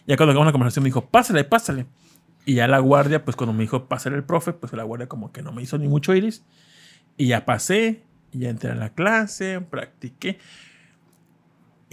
Ya 0.07 0.17
cuando 0.17 0.31
acabamos 0.31 0.47
la 0.47 0.51
conversación 0.51 0.83
me 0.83 0.89
dijo, 0.89 1.05
pásale, 1.05 1.43
pásale. 1.43 1.85
Y 2.45 2.55
ya 2.55 2.67
la 2.67 2.79
guardia, 2.79 3.23
pues 3.23 3.35
cuando 3.35 3.53
me 3.53 3.61
dijo, 3.61 3.85
pásale 3.85 4.15
el 4.15 4.23
profe, 4.23 4.53
pues 4.53 4.73
la 4.73 4.83
guardia 4.83 5.07
como 5.07 5.31
que 5.31 5.41
no 5.41 5.51
me 5.51 5.61
hizo 5.61 5.77
ni 5.77 5.87
mucho 5.87 6.15
iris. 6.15 6.43
Y 7.17 7.27
ya 7.27 7.45
pasé, 7.45 8.01
ya 8.31 8.49
entré 8.49 8.71
a 8.71 8.75
la 8.75 8.89
clase, 8.89 9.61
practiqué. 9.61 10.39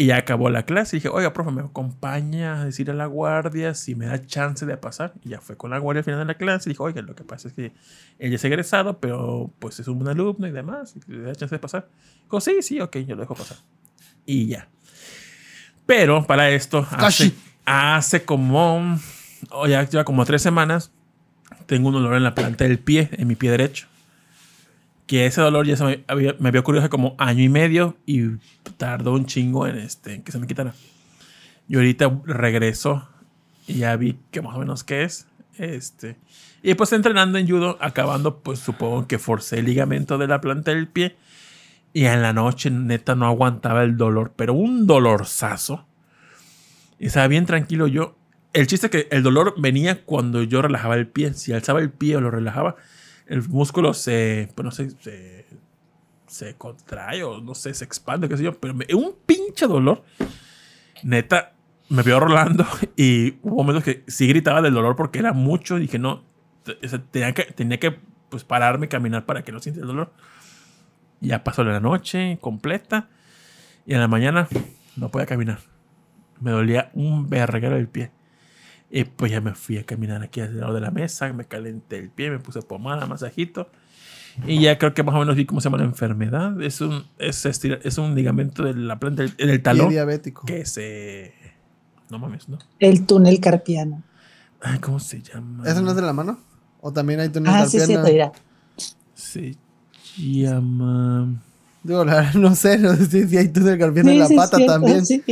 Y 0.00 0.06
ya 0.06 0.18
acabó 0.18 0.48
la 0.48 0.62
clase. 0.62 0.96
Y 0.96 1.00
dije, 1.00 1.08
oiga, 1.08 1.32
profe, 1.32 1.50
¿me 1.50 1.60
acompaña 1.60 2.60
a 2.60 2.64
decir 2.66 2.88
a 2.88 2.94
la 2.94 3.06
guardia 3.06 3.74
si 3.74 3.96
me 3.96 4.06
da 4.06 4.24
chance 4.24 4.64
de 4.64 4.76
pasar? 4.76 5.12
Y 5.24 5.30
ya 5.30 5.40
fue 5.40 5.56
con 5.56 5.72
la 5.72 5.78
guardia 5.78 5.98
al 5.98 6.04
final 6.04 6.20
de 6.20 6.24
la 6.24 6.34
clase. 6.34 6.70
Y 6.70 6.72
dijo, 6.72 6.84
oiga, 6.84 7.02
lo 7.02 7.16
que 7.16 7.24
pasa 7.24 7.48
es 7.48 7.54
que 7.54 7.72
ella 8.20 8.36
es 8.36 8.44
egresado, 8.44 9.00
pero 9.00 9.50
pues 9.58 9.80
es 9.80 9.88
un 9.88 10.06
alumno 10.06 10.46
y 10.46 10.52
demás. 10.52 10.94
Y 11.08 11.10
le 11.10 11.22
da 11.22 11.34
chance 11.34 11.52
de 11.52 11.58
pasar. 11.58 11.88
Dijo, 12.22 12.40
sí, 12.40 12.62
sí, 12.62 12.80
ok, 12.80 12.98
yo 12.98 13.16
lo 13.16 13.22
dejo 13.22 13.34
pasar. 13.34 13.56
Y 14.24 14.46
ya. 14.46 14.68
Pero 15.84 16.24
para 16.28 16.48
esto, 16.50 16.86
hace, 16.92 17.32
Kashi. 17.32 17.38
hace 17.64 18.24
como, 18.24 19.00
o 19.50 19.66
ya 19.66 19.82
lleva 19.82 20.04
como 20.04 20.24
tres 20.24 20.42
semanas, 20.42 20.92
tengo 21.66 21.88
un 21.88 21.94
dolor 21.94 22.14
en 22.14 22.22
la 22.22 22.36
planta 22.36 22.62
del 22.62 22.78
pie, 22.78 23.08
en 23.14 23.26
mi 23.26 23.34
pie 23.34 23.50
derecho. 23.50 23.88
Que 25.08 25.26
ese 25.26 25.40
dolor 25.40 25.66
ya 25.66 25.76
se 25.76 25.84
me 25.84 26.04
había, 26.06 26.36
me 26.38 26.50
había 26.50 26.60
ocurrido 26.60 26.82
hace 26.82 26.90
como 26.90 27.16
año 27.18 27.42
y 27.42 27.48
medio 27.48 27.96
y 28.06 28.36
tardó 28.76 29.14
un 29.14 29.26
chingo 29.26 29.66
en, 29.66 29.76
este, 29.78 30.22
que 30.22 30.30
se 30.30 30.38
me 30.38 30.46
quitara. 30.46 30.74
Y 31.66 31.74
ahorita 31.74 32.20
regreso 32.24 33.08
y 33.66 33.78
ya 33.78 33.96
vi 33.96 34.18
que 34.30 34.40
más 34.40 34.56
o 34.56 34.60
menos 34.60 34.84
qué 34.84 35.02
es. 35.02 35.26
Este. 35.58 36.16
Y 36.62 36.74
pues 36.74 36.92
entrenando 36.92 37.38
en 37.38 37.48
judo, 37.48 37.76
acabando, 37.80 38.40
pues 38.40 38.58
supongo 38.58 39.06
que 39.06 39.18
forcé 39.18 39.58
el 39.58 39.66
ligamento 39.66 40.18
de 40.18 40.26
la 40.26 40.40
planta 40.40 40.72
del 40.72 40.88
pie. 40.88 41.16
Y 41.92 42.04
en 42.06 42.22
la 42.22 42.32
noche, 42.32 42.70
neta, 42.70 43.14
no 43.14 43.26
aguantaba 43.26 43.82
el 43.82 43.96
dolor, 43.96 44.32
pero 44.36 44.54
un 44.54 44.86
dolorzazo. 44.86 45.86
Y 46.98 47.06
estaba 47.06 47.28
bien 47.28 47.46
tranquilo 47.46 47.86
yo. 47.86 48.16
El 48.52 48.66
chiste 48.66 48.86
es 48.86 48.90
que 48.90 49.08
el 49.10 49.22
dolor 49.22 49.54
venía 49.58 50.04
cuando 50.04 50.42
yo 50.42 50.62
relajaba 50.62 50.96
el 50.96 51.06
pie. 51.06 51.34
Si 51.34 51.52
alzaba 51.52 51.80
el 51.80 51.90
pie 51.90 52.16
o 52.16 52.20
lo 52.20 52.30
relajaba, 52.30 52.76
el 53.28 53.48
músculo 53.48 53.94
se, 53.94 54.50
pues 54.54 54.64
no 54.64 54.70
se, 54.70 55.44
se 56.26 56.54
contrae 56.56 57.24
o 57.24 57.40
no 57.40 57.54
sé, 57.54 57.74
se 57.74 57.84
expande, 57.84 58.28
qué 58.28 58.36
sé 58.36 58.44
yo. 58.44 58.58
Pero 58.58 58.74
un 58.96 59.14
pinche 59.26 59.66
dolor. 59.66 60.04
Neta, 61.02 61.52
me 61.88 62.02
vio 62.02 62.20
rolando 62.20 62.66
y 62.96 63.38
hubo 63.42 63.56
momentos 63.56 63.84
que 63.84 64.04
sí 64.06 64.26
gritaba 64.28 64.62
del 64.62 64.74
dolor 64.74 64.96
porque 64.96 65.18
era 65.18 65.32
mucho. 65.32 65.78
Dije, 65.78 65.98
no, 65.98 66.24
tenía 67.10 67.32
que, 67.34 67.44
tenía 67.44 67.78
que 67.78 67.98
pues, 68.28 68.44
pararme 68.44 68.86
y 68.86 68.88
caminar 68.88 69.26
para 69.26 69.42
que 69.42 69.52
no 69.52 69.60
sintiera 69.60 69.84
el 69.84 69.88
dolor. 69.88 70.12
Ya 71.20 71.42
pasó 71.42 71.64
la 71.64 71.80
noche 71.80 72.38
completa 72.40 73.08
y 73.86 73.94
en 73.94 74.00
la 74.00 74.08
mañana 74.08 74.48
no 74.96 75.10
podía 75.10 75.26
caminar. 75.26 75.58
Me 76.40 76.50
dolía 76.50 76.90
un 76.94 77.28
verguero 77.28 77.74
del 77.74 77.88
pie. 77.88 78.12
Y 78.90 79.04
pues 79.04 79.30
ya 79.30 79.40
me 79.40 79.54
fui 79.54 79.76
a 79.78 79.84
caminar 79.84 80.22
aquí 80.22 80.40
al 80.40 80.58
lado 80.60 80.74
de 80.74 80.80
la 80.80 80.90
mesa, 80.90 81.30
me 81.32 81.44
calenté 81.44 81.98
el 81.98 82.10
pie, 82.10 82.30
me 82.30 82.38
puse 82.38 82.62
pomada, 82.62 83.06
masajito. 83.06 83.68
Y 84.46 84.60
ya 84.60 84.78
creo 84.78 84.94
que 84.94 85.02
más 85.02 85.14
o 85.16 85.18
menos 85.18 85.34
vi 85.34 85.46
cómo 85.46 85.60
se 85.60 85.64
llama 85.66 85.78
la 85.78 85.84
enfermedad. 85.84 86.62
Es 86.62 86.80
un, 86.80 87.04
es, 87.18 87.44
estira- 87.44 87.80
es 87.82 87.98
un 87.98 88.14
ligamento 88.14 88.62
de 88.62 88.72
la 88.74 88.98
planta 89.00 89.22
del, 89.24 89.36
del 89.36 89.62
talón 89.62 89.88
diabético. 89.90 90.46
que 90.46 90.64
se... 90.64 91.34
No 92.08 92.18
mames, 92.20 92.48
¿no? 92.48 92.56
El 92.78 93.04
túnel 93.04 93.40
carpiano. 93.40 94.02
Ay, 94.60 94.78
¿cómo 94.78 95.00
se 95.00 95.20
llama? 95.22 95.68
¿Eso 95.68 95.82
no 95.82 95.90
es 95.90 95.96
de 95.96 96.02
la 96.02 96.12
mano? 96.12 96.38
¿O 96.80 96.92
también 96.92 97.18
hay 97.20 97.28
túnel 97.30 97.52
Ah, 97.52 97.66
sí, 97.66 97.72
sí, 97.80 97.94
carpiano? 97.94 98.04
mira. 98.08 98.32
Se 99.14 99.56
llama... 100.16 101.28
Digo, 101.82 102.04
no 102.04 102.54
sé, 102.54 102.78
no 102.78 102.94
sé 102.94 103.26
si 103.28 103.36
hay 103.36 103.48
túnel 103.48 103.78
carpiano 103.78 104.10
en 104.10 104.14
Sí, 104.16 104.20
la 104.20 104.26
sí, 104.28 104.36
pata 104.36 104.56
cierto, 104.56 104.72
también. 104.72 105.04
sí. 105.04 105.22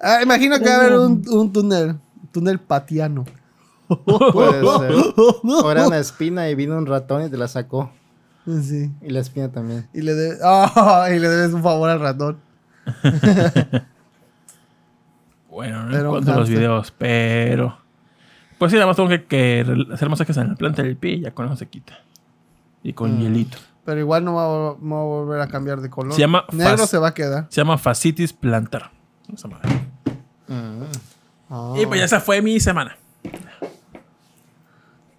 Ah, 0.00 0.20
imagino 0.22 0.58
que 0.58 0.64
va 0.64 0.74
a 0.76 0.80
haber 0.80 0.98
un, 0.98 1.22
un 1.28 1.52
túnel, 1.52 1.96
túnel 2.32 2.58
patiano. 2.58 3.24
Puede 4.32 4.60
ser. 4.78 5.14
O 5.44 5.70
era 5.70 5.86
una 5.86 5.98
espina 5.98 6.48
y 6.48 6.54
vino 6.54 6.76
un 6.76 6.86
ratón 6.86 7.24
y 7.26 7.30
te 7.30 7.36
la 7.36 7.46
sacó. 7.48 7.90
Sí. 8.46 8.90
Y 9.02 9.10
la 9.10 9.20
espina 9.20 9.50
también. 9.52 9.88
Y 9.92 10.00
le, 10.02 10.14
debes, 10.14 10.40
ah, 10.42 11.08
y 11.14 11.18
le 11.18 11.28
debes 11.28 11.52
un 11.54 11.62
favor 11.62 11.90
al 11.90 12.00
ratón. 12.00 12.38
Bueno, 15.50 15.84
no 15.84 15.96
encuentro 15.98 16.36
los 16.36 16.48
videos, 16.48 16.92
pero... 16.96 17.76
Pues 18.58 18.70
sí, 18.70 18.76
nada 18.76 18.86
más 18.86 18.96
tengo 18.96 19.08
que, 19.08 19.24
que 19.24 19.66
hacer 19.92 20.08
masajes 20.08 20.36
en 20.38 20.48
la 20.50 20.54
planta 20.54 20.82
del 20.82 20.96
pie 20.96 21.12
y 21.14 21.20
ya 21.20 21.32
con 21.32 21.44
eso 21.46 21.56
se 21.56 21.66
quita. 21.68 21.98
Y 22.82 22.92
con 22.94 23.18
Mm. 23.18 23.20
hielito. 23.20 23.58
Pero 23.84 24.00
igual 24.00 24.24
no 24.24 24.34
va, 24.34 24.44
a 24.44 24.76
no 24.80 24.94
va 24.94 25.00
a 25.02 25.04
volver 25.04 25.40
a 25.40 25.48
cambiar 25.48 25.80
de 25.80 25.90
color. 25.90 26.14
Se 26.14 26.20
llama 26.20 26.44
Negro 26.52 26.86
se 26.86 26.96
va 26.98 27.08
a 27.08 27.14
quedar. 27.14 27.46
Se 27.50 27.60
llama 27.60 27.76
fascitis 27.76 28.32
plantar. 28.32 28.92
Esa 29.32 29.48
madre. 29.48 29.68
Mm. 30.48 30.84
Ah. 31.54 31.74
Y 31.76 31.84
pues 31.84 32.00
ya 32.00 32.06
esa 32.06 32.18
fue 32.18 32.40
mi 32.40 32.58
semana. 32.58 32.96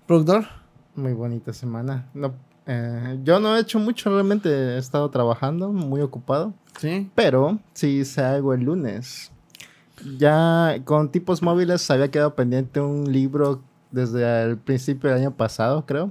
¿Productor? 0.08 0.46
Muy 0.96 1.14
bonita 1.14 1.54
semana. 1.54 2.10
No, 2.16 2.34
eh, 2.66 3.20
yo 3.24 3.40
no 3.40 3.56
he 3.56 3.60
hecho 3.60 3.78
mucho, 3.78 4.10
realmente 4.10 4.50
he 4.50 4.78
estado 4.80 5.08
trabajando, 5.12 5.72
muy 5.72 6.02
ocupado. 6.02 6.56
Sí. 6.80 7.08
Pero 7.14 7.60
sí 7.74 8.00
hice 8.00 8.22
algo 8.22 8.56
el 8.56 8.62
lunes. 8.62 9.32
Ya 10.18 10.78
con 10.86 11.12
tipos 11.12 11.44
móviles 11.44 11.90
había 11.92 12.10
quedado 12.10 12.34
pendiente 12.34 12.82
un 12.82 13.12
libro 13.12 13.62
desde 13.92 14.44
el 14.44 14.58
principio 14.58 15.12
del 15.12 15.20
año 15.20 15.36
pasado, 15.36 15.86
creo. 15.86 16.10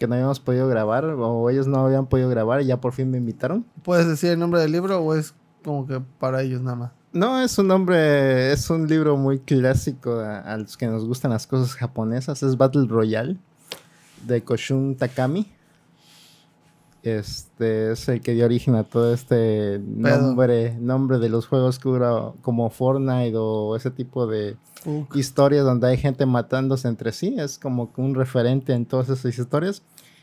Que 0.00 0.08
no 0.08 0.16
habíamos 0.16 0.40
podido 0.40 0.66
grabar, 0.66 1.04
o 1.04 1.48
ellos 1.48 1.68
no 1.68 1.78
habían 1.86 2.06
podido 2.06 2.28
grabar 2.28 2.60
y 2.60 2.66
ya 2.66 2.80
por 2.80 2.92
fin 2.92 3.08
me 3.08 3.18
invitaron. 3.18 3.64
¿Puedes 3.84 4.08
decir 4.08 4.30
el 4.30 4.40
nombre 4.40 4.60
del 4.60 4.72
libro 4.72 4.98
o 4.98 5.14
es 5.14 5.32
como 5.62 5.86
que 5.86 6.00
para 6.18 6.42
ellos 6.42 6.60
nada 6.60 6.76
más? 6.76 7.03
No, 7.14 7.40
es 7.40 7.56
un 7.58 7.68
nombre, 7.68 8.52
es 8.52 8.68
un 8.70 8.88
libro 8.88 9.16
muy 9.16 9.38
clásico 9.38 10.18
a, 10.18 10.40
a 10.40 10.56
los 10.56 10.76
que 10.76 10.88
nos 10.88 11.06
gustan 11.06 11.30
las 11.30 11.46
cosas 11.46 11.74
japonesas. 11.74 12.42
Es 12.42 12.56
Battle 12.56 12.88
Royale 12.88 13.36
de 14.26 14.42
Koshun 14.42 14.96
Takami. 14.96 15.46
Este 17.04 17.92
es 17.92 18.08
el 18.08 18.20
que 18.20 18.32
dio 18.32 18.44
origen 18.44 18.74
a 18.74 18.82
todo 18.82 19.14
este 19.14 19.78
nombre, 19.86 20.76
nombre 20.80 21.18
de 21.18 21.28
los 21.28 21.46
juegos 21.46 21.78
que 21.78 21.88
hubo 21.88 22.34
como 22.42 22.68
Fortnite 22.68 23.36
o 23.36 23.76
ese 23.76 23.92
tipo 23.92 24.26
de 24.26 24.56
historias 25.14 25.64
donde 25.64 25.86
hay 25.86 25.98
gente 25.98 26.26
matándose 26.26 26.88
entre 26.88 27.12
sí. 27.12 27.36
Es 27.38 27.60
como 27.60 27.92
un 27.96 28.16
referente 28.16 28.72
en 28.72 28.86
todas 28.86 29.08
esas 29.08 29.38
historias. 29.38 29.82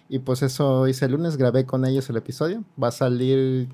Y 0.09 0.19
pues 0.19 0.41
eso 0.41 0.89
hice 0.89 1.05
el 1.05 1.13
lunes, 1.13 1.37
grabé 1.37 1.65
con 1.65 1.85
ellos 1.85 2.09
el 2.09 2.17
episodio. 2.17 2.65
Va 2.81 2.89
a 2.89 2.91
salir. 2.91 3.69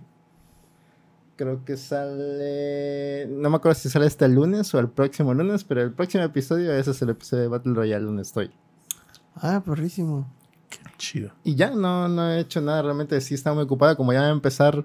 Creo 1.38 1.64
que 1.64 1.78
sale. 1.78 3.28
No 3.30 3.50
me 3.50 3.58
acuerdo 3.58 3.80
si 3.80 3.90
sale 3.90 4.08
este 4.08 4.28
lunes 4.28 4.74
o 4.74 4.80
el 4.80 4.90
próximo 4.90 5.34
lunes, 5.34 5.64
pero 5.64 5.82
el 5.84 5.94
próximo 5.94 6.24
episodio, 6.24 6.74
ese 6.74 6.92
es 6.92 7.02
el 7.02 7.12
episodio 7.12 7.44
de 7.44 7.50
Battle 7.50 7.74
Royale 7.74 8.06
donde 8.06 8.24
estoy. 8.24 8.52
Ah, 9.36 9.62
perrísimo. 9.64 10.28
Qué 10.70 10.80
chido. 10.98 11.32
Y 11.44 11.56
ya, 11.56 11.70
no, 11.70 12.08
no 12.10 12.32
he 12.32 12.40
hecho 12.40 12.60
nada, 12.60 12.82
realmente 12.82 13.22
sí 13.22 13.36
estaba 13.36 13.56
muy 13.56 13.66
ocupada, 13.66 13.96
como 13.96 14.14
ya 14.14 14.22
va 14.22 14.28
a 14.28 14.32
empezar 14.32 14.84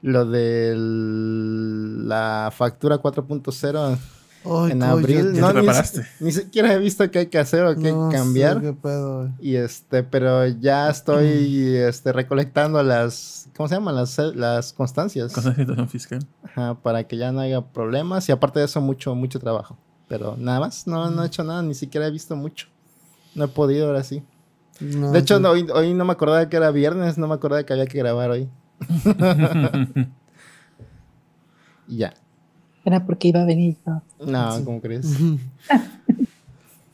lo 0.00 0.24
de 0.24 0.74
la 0.76 2.52
factura 2.56 3.02
4.0 3.02 3.98
Ay, 4.44 4.72
en 4.72 4.82
abril. 4.82 5.32
¿Ya 5.34 5.40
No, 5.40 5.48
te 5.48 5.54
ni, 5.54 5.58
preparaste? 5.60 6.06
ni 6.20 6.32
siquiera 6.32 6.72
he 6.72 6.78
visto 6.78 7.10
qué 7.10 7.20
hay 7.20 7.26
que 7.26 7.38
hacer 7.38 7.64
o 7.64 7.74
qué 7.76 7.88
hay 7.88 7.92
no 7.92 8.08
que 8.08 8.16
sé 8.16 8.22
cambiar. 8.22 8.60
qué 8.60 8.72
pedo. 8.72 9.30
Y 9.40 9.56
este, 9.56 10.02
pero 10.02 10.46
ya 10.46 10.88
estoy 10.90 11.76
este, 11.76 12.12
recolectando 12.12 12.82
las, 12.82 13.48
¿cómo 13.56 13.68
se 13.68 13.74
llaman? 13.74 13.96
Las, 13.96 14.16
las 14.18 14.72
constancias. 14.72 15.34
De 15.34 15.54
situación 15.54 15.88
fiscal. 15.88 16.20
Ajá, 16.44 16.74
para 16.74 17.04
que 17.06 17.16
ya 17.16 17.32
no 17.32 17.40
haya 17.40 17.60
problemas. 17.60 18.28
Y 18.28 18.32
aparte 18.32 18.60
de 18.60 18.66
eso, 18.66 18.80
mucho, 18.80 19.14
mucho 19.14 19.38
trabajo. 19.40 19.76
Pero 20.08 20.36
nada 20.38 20.60
más, 20.60 20.86
no, 20.86 21.10
no 21.10 21.22
he 21.22 21.26
hecho 21.26 21.44
nada, 21.44 21.62
ni 21.62 21.74
siquiera 21.74 22.06
he 22.06 22.10
visto 22.10 22.34
mucho. 22.36 22.68
No 23.34 23.44
he 23.44 23.48
podido 23.48 23.86
ahora 23.88 24.02
sí. 24.04 24.22
No, 24.80 25.10
de 25.12 25.18
hecho, 25.18 25.38
sí. 25.38 25.44
hoy, 25.44 25.66
hoy 25.74 25.92
no 25.92 26.04
me 26.04 26.12
acordaba 26.12 26.48
que 26.48 26.56
era 26.56 26.70
viernes, 26.70 27.18
no 27.18 27.26
me 27.28 27.34
acordaba 27.34 27.64
que 27.64 27.72
había 27.72 27.86
que 27.86 27.98
grabar 27.98 28.30
hoy. 28.30 28.48
Ya. 31.88 32.12
Era 32.88 33.04
porque 33.04 33.28
iba 33.28 33.42
a 33.42 33.44
venir 33.44 33.76
yo. 33.86 34.00
No, 34.26 34.64
¿cómo 34.64 34.80
crees? 34.80 35.06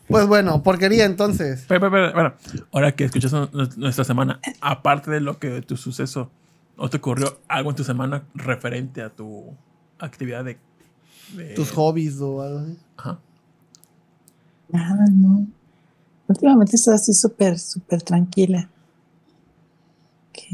Pues 0.07 0.27
bueno, 0.27 0.63
porquería 0.63 1.07
entonces. 1.07 1.65
Pero, 1.67 1.81
pero, 1.81 1.91
pero, 1.91 2.13
bueno, 2.13 2.35
ahora 2.73 2.93
que 2.95 3.05
escuchas 3.05 3.33
nu- 3.33 3.49
nuestra 3.77 4.05
semana, 4.05 4.39
aparte 4.61 5.11
de 5.11 5.21
lo 5.21 5.39
que 5.39 5.49
de 5.49 5.63
tu 5.63 5.79
suceso, 5.79 6.31
¿no 6.77 6.91
te 6.91 6.99
ocurrió 6.99 7.39
algo 7.49 7.71
en 7.71 7.77
tu 7.77 7.85
semana 7.85 8.23
referente 8.35 9.01
a 9.03 9.09
tu 9.09 9.55
actividad 9.99 10.45
de... 10.45 10.59
de- 11.35 11.55
Tus 11.55 11.71
hobbies 11.73 12.21
o 12.21 12.43
algo 12.43 12.59
así. 12.59 12.77
Ajá. 12.99 13.19
Nada, 14.69 15.07
no. 15.11 15.47
Últimamente 16.29 16.77
estoy 16.77 16.95
así 16.95 17.15
súper, 17.15 17.59
súper 17.59 18.03
tranquila. 18.03 18.69
Que 20.35 20.49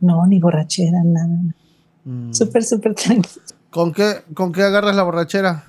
no, 0.00 0.26
ni 0.26 0.40
borrachera, 0.40 1.02
nada. 1.04 1.28
Mm. 2.04 2.32
Súper, 2.32 2.64
súper 2.64 2.94
tranquila. 2.94 3.44
¿Con 3.70 3.92
qué, 3.92 4.22
¿Con 4.34 4.52
qué 4.52 4.62
agarras 4.62 4.96
la 4.96 5.02
borrachera? 5.02 5.64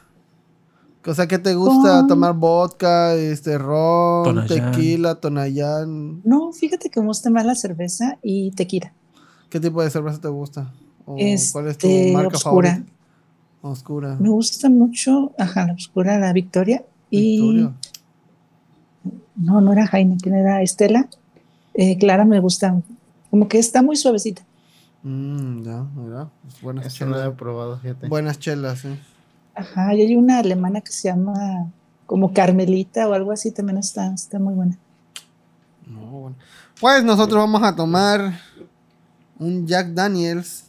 O 1.05 1.13
sea, 1.13 1.27
¿qué 1.27 1.39
te 1.39 1.55
gusta? 1.55 1.99
Con- 1.99 2.07
¿Tomar 2.07 2.33
vodka, 2.35 3.15
este, 3.15 3.57
ron, 3.57 4.23
Tonayán. 4.25 4.71
tequila, 4.71 5.15
tonayán? 5.15 6.21
No, 6.23 6.51
fíjate 6.51 6.89
que 6.89 6.99
me 6.99 7.07
gusta 7.07 7.29
más 7.29 7.45
la 7.45 7.55
cerveza 7.55 8.17
y 8.21 8.51
tequila. 8.51 8.93
¿Qué 9.49 9.59
tipo 9.59 9.81
de 9.81 9.89
cerveza 9.89 10.19
te 10.21 10.27
gusta? 10.27 10.71
¿O 11.05 11.15
Este, 11.17 11.51
¿Cuál 11.53 11.67
es 11.67 11.77
tu 11.77 11.87
marca 12.13 12.37
oscura. 12.37 12.71
favorita? 12.75 12.93
Oscura. 13.61 14.15
Me 14.19 14.29
gusta 14.29 14.69
mucho, 14.69 15.31
ajá, 15.37 15.67
la 15.67 15.73
oscura, 15.73 16.19
la 16.19 16.31
Victoria. 16.31 16.83
Y 17.09 17.41
Victoria. 17.55 17.73
no, 19.35 19.61
no 19.61 19.73
era 19.73 19.85
Heineken, 19.91 20.33
era 20.35 20.61
Estela. 20.61 21.09
Eh, 21.73 21.97
Clara 21.97 22.25
me 22.25 22.39
gusta, 22.39 22.81
como 23.31 23.47
que 23.47 23.57
está 23.57 23.81
muy 23.81 23.95
suavecita. 23.95 24.43
Mm, 25.03 25.63
ya, 25.63 25.83
mira. 25.95 26.29
pues 26.41 26.61
buenas 26.61 26.85
Eso 26.87 27.05
no 27.05 27.11
lo 27.11 27.17
he 27.17 27.21
chelas. 27.23 27.37
probado, 27.37 27.77
fíjate. 27.79 28.07
Buenas 28.07 28.39
chelas, 28.39 28.79
sí. 28.79 28.99
Ajá, 29.55 29.93
y 29.95 30.01
hay 30.01 30.15
una 30.15 30.39
alemana 30.39 30.81
que 30.81 30.91
se 30.91 31.07
llama 31.09 31.71
como 32.05 32.33
Carmelita 32.33 33.07
o 33.07 33.13
algo 33.13 33.31
así, 33.31 33.51
también 33.51 33.77
está, 33.77 34.13
está 34.13 34.39
muy 34.39 34.53
buena. 34.53 34.77
No, 35.87 35.99
bueno. 36.01 36.35
Pues 36.79 37.03
nosotros 37.03 37.39
vamos 37.39 37.61
a 37.63 37.75
tomar 37.75 38.39
un 39.37 39.65
Jack 39.67 39.87
Daniels 39.89 40.65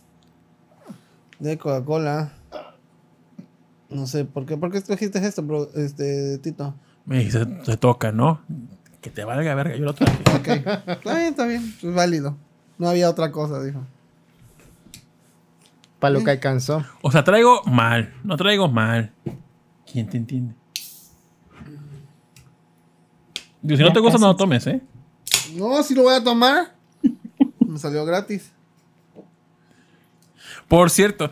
de 1.39 1.57
Coca-Cola. 1.59 2.33
No 3.89 4.07
sé, 4.07 4.25
¿por 4.25 4.47
qué, 4.47 4.57
¿por 4.57 4.71
qué 4.71 4.79
escogiste 4.79 5.19
esto, 5.27 5.43
bro? 5.43 5.69
Este, 5.75 6.39
Tito? 6.39 6.75
Me 7.07 7.19
dice, 7.25 7.47
se 7.65 7.77
toca, 7.77 8.13
¿no? 8.13 8.41
Que 9.01 9.11
te 9.11 9.25
valga 9.25 9.55
verga, 9.55 9.77
yo 9.77 9.85
lo 9.85 9.95
traje. 9.95 10.23
Ok. 10.37 10.49
está 10.87 11.15
bien, 11.15 11.27
está 11.27 11.47
bien. 11.47 11.75
Es 11.83 11.95
válido. 11.95 12.37
No 12.79 12.89
había 12.89 13.09
otra 13.11 13.33
cosa, 13.33 13.63
dijo. 13.63 13.81
Para 16.01 16.15
lo 16.15 16.25
que 16.25 16.31
alcanzó. 16.33 16.85
O 17.03 17.13
sea, 17.13 17.23
traigo 17.23 17.63
mal, 17.65 18.13
no 18.25 18.37
traigo 18.37 18.69
mal. 18.69 19.13
¿Quién 19.91 20.09
te 20.09 20.17
entiende? 20.17 20.55
Digo, 23.63 23.77
si 23.77 23.83
no 23.83 23.93
te 23.93 24.01
gusta, 24.01 24.19
no 24.19 24.29
lo 24.29 24.37
tomes, 24.37 24.67
¿eh? 24.67 24.81
No, 25.55 25.83
si 25.83 25.95
lo 25.95 26.03
voy 26.05 26.15
a 26.15 26.25
tomar. 26.25 26.75
Me 27.67 27.79
salió 27.79 28.05
gratis. 28.07 28.51
Por 30.67 30.89
cierto, 30.91 31.31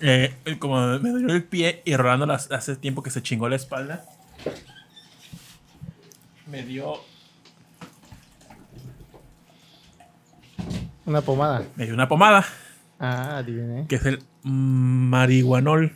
eh, 0.00 0.34
como 0.58 0.76
me 0.98 1.10
dolió 1.10 1.34
el 1.34 1.42
pie 1.44 1.82
y 1.86 1.96
Rolando 1.96 2.26
las- 2.26 2.50
hace 2.52 2.76
tiempo 2.76 3.02
que 3.02 3.08
se 3.10 3.22
chingó 3.22 3.48
la 3.48 3.56
espalda, 3.56 4.04
me 6.46 6.62
dio, 6.64 7.00
Una 11.06 11.20
pomada. 11.22 11.64
me 11.76 11.84
dio 11.86 11.94
una 11.94 12.08
pomada, 12.08 12.44
Ah, 13.06 13.38
adiviné. 13.38 13.86
que 13.88 13.96
es 13.96 14.04
el 14.06 14.22
marihuanol. 14.42 15.92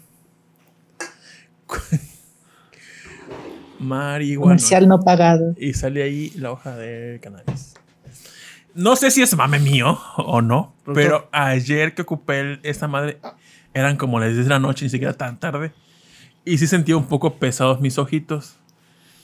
Marihuanol. 3.78 4.42
Comercial 4.56 4.88
no 4.88 5.00
pagado. 5.00 5.54
Y 5.58 5.72
sale 5.74 6.02
ahí 6.02 6.30
la 6.36 6.50
hoja 6.52 6.76
de 6.76 7.20
cannabis. 7.22 7.74
No 8.74 8.96
sé 8.96 9.10
si 9.10 9.22
es 9.22 9.36
mame 9.36 9.58
mío 9.58 9.98
o 10.16 10.40
no, 10.42 10.74
Pronto. 10.84 11.00
pero 11.00 11.28
ayer 11.32 11.94
que 11.94 12.02
ocupé 12.02 12.40
el- 12.40 12.60
esta 12.62 12.86
madre, 12.88 13.18
eran 13.74 13.96
como 13.96 14.20
las 14.20 14.32
10 14.32 14.44
de 14.46 14.50
la 14.50 14.58
noche, 14.58 14.84
ni 14.84 14.90
siquiera 14.90 15.14
tan 15.14 15.38
tarde. 15.38 15.72
Y 16.44 16.58
sí 16.58 16.66
sentía 16.66 16.96
un 16.96 17.06
poco 17.06 17.34
pesados 17.38 17.80
mis 17.80 17.98
ojitos. 17.98 18.56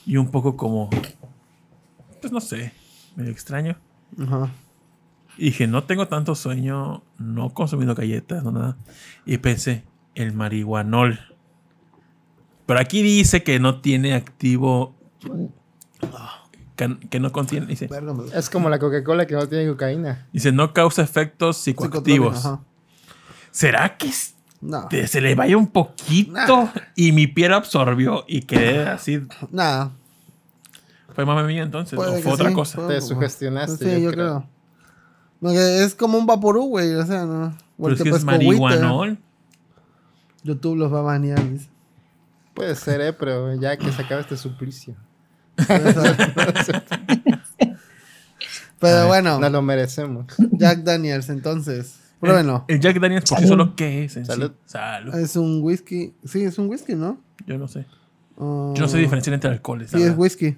Y 0.05 0.17
un 0.17 0.29
poco 0.29 0.55
como, 0.55 0.89
pues 2.21 2.31
no 2.31 2.39
sé, 2.39 2.71
medio 3.15 3.31
extraño. 3.31 3.75
Ajá. 4.21 4.51
Y 5.37 5.45
dije, 5.45 5.67
no 5.67 5.83
tengo 5.83 6.07
tanto 6.07 6.33
sueño, 6.35 7.03
no 7.17 7.49
consumiendo 7.53 7.93
galletas, 7.95 8.43
no 8.43 8.51
nada. 8.51 8.77
Y 9.25 9.37
pensé, 9.37 9.83
el 10.15 10.33
marihuanol. 10.33 11.19
Pero 12.65 12.79
aquí 12.79 13.01
dice 13.03 13.43
que 13.43 13.59
no 13.59 13.81
tiene 13.81 14.13
activo. 14.13 14.95
Que, 16.75 16.97
que 17.09 17.19
no 17.19 17.31
contiene. 17.31 17.65
Dice. 17.67 17.89
Es 18.33 18.49
como 18.49 18.69
la 18.69 18.79
Coca-Cola 18.79 19.25
que 19.27 19.35
no 19.35 19.47
tiene 19.47 19.67
cocaína. 19.69 20.27
dice, 20.33 20.51
no 20.51 20.73
causa 20.73 21.01
efectos 21.03 21.57
psicoactivos. 21.57 22.43
¿Será 23.51 23.97
que 23.97 24.09
No. 24.61 24.87
te- 24.89 25.07
se 25.07 25.21
le 25.21 25.35
vaya 25.35 25.55
un 25.57 25.67
poquito 25.67 26.69
y 26.95 27.11
mi 27.13 27.27
piel 27.27 27.53
absorbió 27.53 28.25
y 28.27 28.41
quedé 28.41 28.85
así? 28.87 29.21
Nada. 29.51 29.91
¿Fue 31.13 31.25
mame 31.25 31.43
mía 31.43 31.63
entonces? 31.63 31.95
Puede 31.95 32.11
¿O 32.11 32.15
que 32.17 32.21
fue 32.23 32.33
otra 32.33 32.49
sí, 32.49 32.55
cosa? 32.55 32.87
Te 32.87 32.99
sugestionaste, 32.99 33.85
Sí, 33.85 33.91
yo 34.01 34.09
yo, 34.09 34.11
creo. 34.11 34.25
creo. 34.41 34.54
Porque 35.45 35.83
es 35.83 35.93
como 35.93 36.17
un 36.17 36.25
vaporú, 36.25 36.65
güey. 36.69 36.95
O 36.95 37.05
sea, 37.05 37.23
no. 37.25 37.55
Pero 37.77 37.93
es 37.93 38.01
que 38.01 38.09
es 38.09 38.23
marihuanol. 38.23 39.19
YouTube 40.43 40.75
los 40.75 40.91
va 40.91 40.99
a 40.99 41.03
banear, 41.03 41.51
dice. 41.51 41.69
Puede 42.55 42.73
ser, 42.75 42.99
¿eh? 43.01 43.13
Pero 43.13 43.53
ya 43.53 43.77
que 43.77 43.91
se 43.91 44.01
acabe 44.01 44.21
este 44.21 44.37
suplicio. 44.37 44.95
Pero 48.79 49.07
bueno, 49.07 49.39
Nos 49.39 49.51
lo 49.51 49.61
merecemos. 49.61 50.25
Jack 50.53 50.79
Daniels, 50.79 51.29
entonces. 51.29 51.99
Pruébenlo. 52.19 52.65
El 52.67 52.79
Jack 52.79 52.99
Daniels, 52.99 53.29
por 53.29 53.39
sí 53.39 53.47
solo, 53.47 53.75
¿qué 53.75 54.05
es? 54.05 54.17
en 54.17 54.25
sí? 54.25 54.31
Salud. 54.31 54.51
Salud. 54.65 55.13
Es 55.13 55.35
un 55.35 55.61
whisky. 55.61 56.15
Sí, 56.23 56.43
es 56.43 56.57
un 56.57 56.69
whisky, 56.69 56.95
¿no? 56.95 57.19
Yo 57.45 57.59
no 57.59 57.67
sé. 57.67 57.85
Ah, 58.39 58.73
Yo 58.75 58.81
no 58.81 58.87
sé 58.87 58.97
diferenciar 58.97 59.35
entre 59.35 59.51
alcoholes. 59.51 59.91
Sí, 59.91 59.97
es 59.97 60.03
verdad. 60.05 60.17
whisky. 60.17 60.57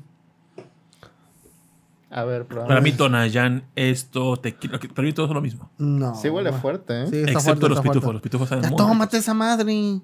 A 2.10 2.24
ver, 2.24 2.46
probamos. 2.46 2.70
Para 2.70 2.80
mí, 2.82 2.94
Tonayán, 2.94 3.66
esto, 3.76 4.38
tequila, 4.38 4.80
que- 4.80 4.88
para 4.88 5.06
mí 5.06 5.12
todo 5.14 5.26
es 5.26 5.32
lo 5.34 5.42
mismo. 5.42 5.70
No. 5.78 6.16
Sí 6.16 6.30
huele 6.30 6.54
fuerte, 6.54 7.04
¿eh? 7.04 7.08
Sí, 7.10 7.18
está 7.18 7.32
Excepto 7.34 7.44
fuerte, 7.44 7.62
los 7.70 7.70
está 7.72 7.82
fuerte. 7.84 7.90
pitufos. 8.00 8.14
Los 8.14 8.22
pitufos 8.22 8.50
saben 8.50 8.64
Ya 8.64 8.70
muy 8.70 8.78
tómate 8.78 9.18
ricos. 9.18 9.20
esa 9.26 9.34
madre. 9.34 10.00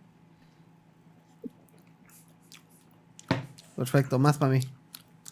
Perfecto, 3.76 4.20
más 4.20 4.38
para 4.38 4.52
mí. 4.52 4.60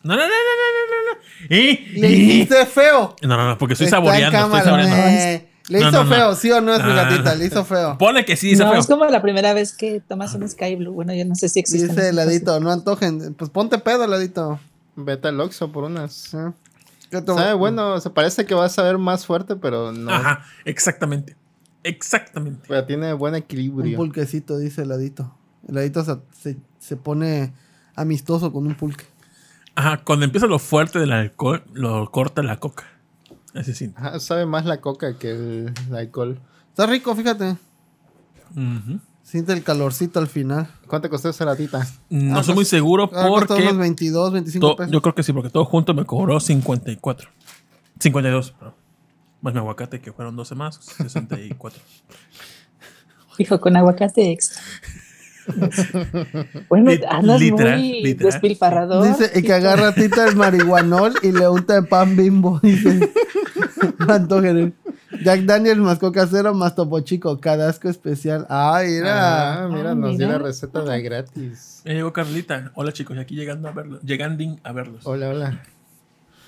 No, 0.04 0.16
no, 0.16 0.22
no, 0.22 0.24
no, 0.24 0.28
no, 0.28 1.14
no, 1.14 1.14
no. 1.50 1.56
¿Y? 1.56 2.00
Le 2.00 2.10
¿Y? 2.10 2.14
hiciste 2.32 2.66
feo. 2.66 3.16
No, 3.22 3.28
no, 3.38 3.48
no, 3.50 3.58
porque 3.58 3.74
estoy 3.74 3.86
Está 3.86 3.98
en 3.98 4.04
saboreando, 4.06 4.38
estoy 4.38 4.42
cámara, 4.62 4.64
saboreando. 4.64 5.20
eh. 5.20 5.48
Le 5.70 5.80
No, 5.80 5.90
hizo 5.90 6.04
no, 6.04 6.10
no. 6.10 6.16
feo, 6.16 6.36
¿sí 6.36 6.52
o 6.52 6.60
no 6.60 6.74
es 6.74 6.84
mi 6.84 6.90
no. 6.90 6.96
gatita? 6.96 7.36
Le 7.36 7.46
hizo 7.46 7.64
feo. 7.64 7.98
Pone 7.98 8.26
que 8.26 8.36
sí, 8.36 8.48
dice 8.50 8.64
no, 8.64 8.72
feo. 8.72 8.80
es 8.80 8.88
como 8.88 9.06
la 9.06 9.22
primera 9.22 9.54
vez 9.54 9.74
que 9.76 10.02
tomas 10.02 10.34
un 10.34 10.48
Sky 10.50 10.76
Blue. 10.76 10.92
Bueno, 10.92 11.14
yo 11.14 11.24
no 11.24 11.36
sé 11.36 11.50
si 11.50 11.60
existe. 11.60 11.88
Dice 11.88 12.10
heladito, 12.10 12.60
no 12.60 12.72
antojen. 12.72 13.36
Pues 13.36 13.52
ponte 13.52 13.78
pedo, 13.78 14.04
heladito. 14.06 14.60
Vete 14.96 15.28
al 15.30 15.40
Oxxo 15.40 15.72
por 15.72 15.84
unas. 15.86 16.14
¿Sí? 16.14 16.38
¿Qué 17.10 17.22
to- 17.22 17.36
Sabe 17.36 17.54
bueno, 17.54 18.00
se 18.00 18.10
parece 18.10 18.46
que 18.46 18.54
va 18.56 18.66
a 18.66 18.70
saber 18.70 18.98
más 18.98 19.26
fuerte, 19.26 19.56
pero 19.56 19.92
no. 19.92 20.12
Ajá, 20.12 20.46
exactamente. 20.66 21.36
Exactamente. 21.84 22.66
Pero 22.68 22.86
tiene 22.86 23.14
buen 23.14 23.34
Un 23.34 23.40
equilibrio. 23.40 23.98
pulquecito, 23.98 24.58
dice 24.58 24.84
heladito. 24.84 25.34
Heladito 25.68 26.04
se, 26.04 26.18
se, 26.32 26.58
se 26.80 26.96
pone 26.98 27.54
amistoso 27.96 28.52
con 28.54 28.66
un 28.68 28.76
pulque. 28.76 29.06
Ajá, 29.76 30.02
cuando 30.04 30.26
empieza 30.26 30.48
lo 30.48 30.60
fuerte 30.60 31.00
del 31.00 31.12
alcohol, 31.12 31.64
lo 31.74 32.10
corta 32.12 32.44
la 32.44 32.58
coca. 32.58 32.86
Ese 33.54 33.74
sí. 33.74 33.92
Ajá, 33.96 34.20
sabe 34.20 34.46
más 34.46 34.66
la 34.66 34.80
coca 34.80 35.18
que 35.18 35.32
el, 35.32 35.74
el 35.90 35.96
alcohol. 35.96 36.40
Está 36.70 36.86
rico, 36.86 37.16
fíjate. 37.16 37.58
Ujú. 38.52 39.00
Siente 39.32 39.54
el 39.54 39.64
calorcito 39.64 40.20
al 40.20 40.28
final. 40.28 40.68
¿Cuánto 40.88 41.10
costó 41.10 41.30
esa 41.30 41.46
latita? 41.46 41.88
No 42.10 42.38
Ah, 42.40 42.44
soy 42.44 42.54
muy 42.54 42.64
pues, 42.64 42.68
seguro 42.68 43.10
Ah, 43.14 43.28
porque 43.30 43.54
unos 43.54 43.78
22, 43.78 44.34
25 44.34 44.68
to- 44.68 44.76
pesos. 44.76 44.92
yo 44.92 45.02
creo 45.02 45.16
que 45.16 45.24
sí, 45.24 45.32
porque 45.32 45.50
todo 45.50 45.64
junto 45.64 45.94
me 45.94 46.04
cobró 46.04 46.38
54. 46.42 47.30
52, 47.98 48.52
perdón. 48.52 48.74
Más 49.40 49.54
mi 49.54 49.60
aguacate 49.62 50.02
que 50.02 50.12
fueron 50.12 50.36
12 50.36 50.54
más, 50.56 50.82
64. 50.84 51.80
Hijo, 53.38 53.62
con 53.62 53.78
aguacate 53.78 54.32
extra. 54.34 54.62
bueno, 56.70 56.92
Lit- 56.92 57.06
andas 57.10 57.40
literal, 57.40 57.80
muy 57.80 58.02
literal. 58.04 58.32
despilfarrador. 58.32 59.08
Dice 59.08 59.32
y 59.40 59.42
que 59.44 59.54
agarra 59.54 59.94
tita 59.94 60.28
el 60.28 60.36
marihuanol 60.36 61.14
y 61.22 61.32
le 61.32 61.48
unta 61.50 61.76
de 61.82 61.84
pan 61.84 62.16
bimbo. 62.16 62.60
Dice. 62.64 63.10
Jack 65.24 65.42
Daniels 65.42 65.80
más 65.80 66.00
coca 66.00 66.26
cero 66.30 66.54
más 66.54 66.76
topo 66.76 67.00
chico. 67.02 67.40
Cadasco 67.40 67.90
especial. 67.90 68.46
Ay, 68.50 68.96
era. 68.96 69.64
Ah, 69.64 69.68
mira, 69.68 69.92
Ah, 69.92 69.96
nos 69.96 70.18
dio 70.18 70.28
mira. 70.28 70.40
la 70.40 70.46
receta 70.46 70.84
de 70.84 71.02
gratis. 71.02 71.82
Ya 71.86 71.94
llegó 71.94 72.12
Carlita. 72.14 72.72
Hola 72.76 72.92
chicos, 72.92 73.16
y 73.18 73.20
aquí 73.20 73.36
llegando 73.36 73.68
a 73.68 73.72
verlos. 73.72 74.02
Llegando 74.02 74.44
a 74.64 74.72
verlos. 74.72 75.02
Hola, 75.06 75.30
hola. 75.30 75.62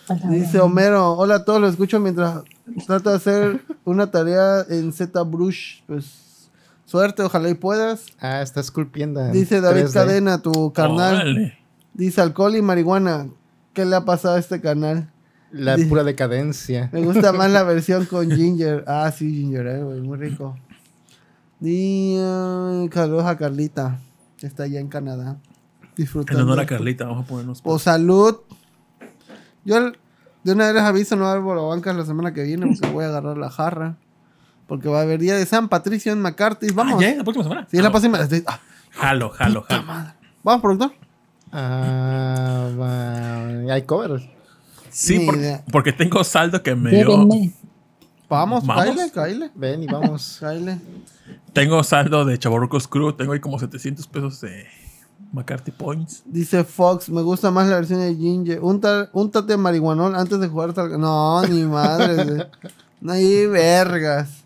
Hola, 0.07 0.21
Dice 0.29 0.57
hola. 0.57 0.63
Homero. 0.65 1.11
Hola 1.13 1.35
a 1.35 1.45
todos, 1.45 1.61
lo 1.61 1.67
escucho 1.67 1.99
mientras 1.99 2.43
trato 2.87 3.09
de 3.11 3.15
hacer 3.17 3.61
una 3.85 4.09
tarea 4.11 4.65
en 4.69 4.91
Z 4.91 5.21
Brush. 5.23 5.81
Pues 5.85 6.05
suerte, 6.93 7.23
ojalá 7.23 7.49
y 7.49 7.55
puedas. 7.55 8.05
Ah, 8.19 8.43
está 8.43 8.59
esculpiendo. 8.59 9.19
en 9.19 9.31
Dice 9.31 9.61
David 9.61 9.85
3D. 9.85 9.93
Cadena, 9.93 10.43
tu 10.43 10.71
carnal. 10.73 11.15
Órale. 11.15 11.57
Dice 11.95 12.21
alcohol 12.21 12.55
y 12.55 12.61
marihuana. 12.61 13.29
¿Qué 13.73 13.83
le 13.83 13.95
ha 13.95 14.05
pasado 14.05 14.35
a 14.35 14.39
este 14.39 14.61
canal? 14.61 15.11
La 15.51 15.75
pura 15.89 16.03
decadencia. 16.03 16.91
Me 16.93 17.01
gusta 17.01 17.33
más 17.33 17.49
la 17.49 17.63
versión 17.73 18.05
con 18.05 18.29
ginger. 18.29 18.83
Ah, 18.85 19.11
sí, 19.11 19.33
ginger, 19.33 19.65
eh, 19.65 19.83
güey, 19.83 20.01
muy 20.01 20.19
rico. 20.19 20.55
Y 21.61 22.15
uh, 22.19 22.87
saludos 22.93 23.25
a 23.25 23.37
Carlita, 23.37 23.97
que 24.37 24.45
está 24.45 24.63
allá 24.63 24.79
en 24.79 24.87
Canadá. 24.87 25.39
En 25.81 25.89
Disfrutando. 25.95 26.43
honor 26.43 26.59
a 26.59 26.67
Carlita, 26.67 27.05
vamos 27.05 27.25
a 27.25 27.27
ponernos. 27.27 27.59
O 27.63 27.79
salud. 27.79 28.35
Yo 29.65 29.79
de 30.43 30.51
una 30.51 30.65
vez 30.65 30.75
les 30.75 30.83
aviso, 30.83 31.15
no 31.15 31.23
va 31.23 31.29
a 31.29 31.31
haber 31.31 31.43
bolobancas 31.43 31.95
la 31.95 32.05
semana 32.05 32.35
que 32.35 32.43
viene 32.43 32.67
porque 32.67 32.93
voy 32.93 33.05
a 33.05 33.07
agarrar 33.07 33.35
la 33.39 33.49
jarra. 33.49 33.97
Porque 34.67 34.87
va 34.89 34.99
a 34.99 35.01
haber 35.03 35.19
día 35.19 35.35
de 35.35 35.45
San 35.45 35.67
Patricio 35.69 36.11
en 36.13 36.21
McCarthy. 36.21 36.67
Vamos. 36.73 36.95
Ah, 36.97 37.01
¿ya? 37.09 37.15
¿La 37.15 37.23
próxima 37.23 37.43
semana? 37.43 37.67
Sí, 37.69 37.77
es 37.77 37.83
la 37.83 37.89
Ah, 37.89 37.91
próxima. 37.91 38.19
ah, 38.47 38.59
Jalo, 38.91 39.29
jalo, 39.31 39.61
jalo. 39.63 39.83
Vamos, 40.43 40.61
productor. 40.61 40.93
Ah, 41.51 42.69
va- 42.79 43.73
hay 43.73 43.81
covers. 43.83 44.23
Sí, 44.89 45.19
por- 45.25 45.37
porque 45.71 45.91
tengo 45.93 46.23
saldo 46.23 46.61
que 46.61 46.75
me 46.75 46.91
dio. 46.91 47.27
Vamos. 48.29 48.63
Kyle, 48.63 49.11
Kyle. 49.11 49.51
Ven 49.55 49.83
y 49.83 49.87
vamos. 49.87 50.37
Kyle. 50.39 50.79
Tengo 51.53 51.83
saldo 51.83 52.25
de 52.25 52.37
Chaborrucos 52.39 52.87
Crew. 52.87 53.13
Tengo 53.13 53.33
ahí 53.33 53.39
como 53.39 53.59
700 53.59 54.07
pesos 54.07 54.41
de 54.41 54.65
McCarthy 55.31 55.71
Points. 55.71 56.23
Dice 56.25 56.63
Fox, 56.63 57.09
me 57.09 57.21
gusta 57.21 57.51
más 57.51 57.67
la 57.67 57.75
versión 57.75 57.99
de 57.99 58.15
Ginger. 58.15 58.59
Unta- 58.61 59.09
Úntate 59.13 59.55
marihuanol 59.57 60.15
antes 60.15 60.39
de 60.39 60.47
jugar 60.47 60.73
tal... 60.73 60.99
No, 60.99 61.41
ni 61.47 61.63
madre. 61.63 62.47
no 63.01 63.13
hay 63.13 63.45
vergas. 63.47 64.42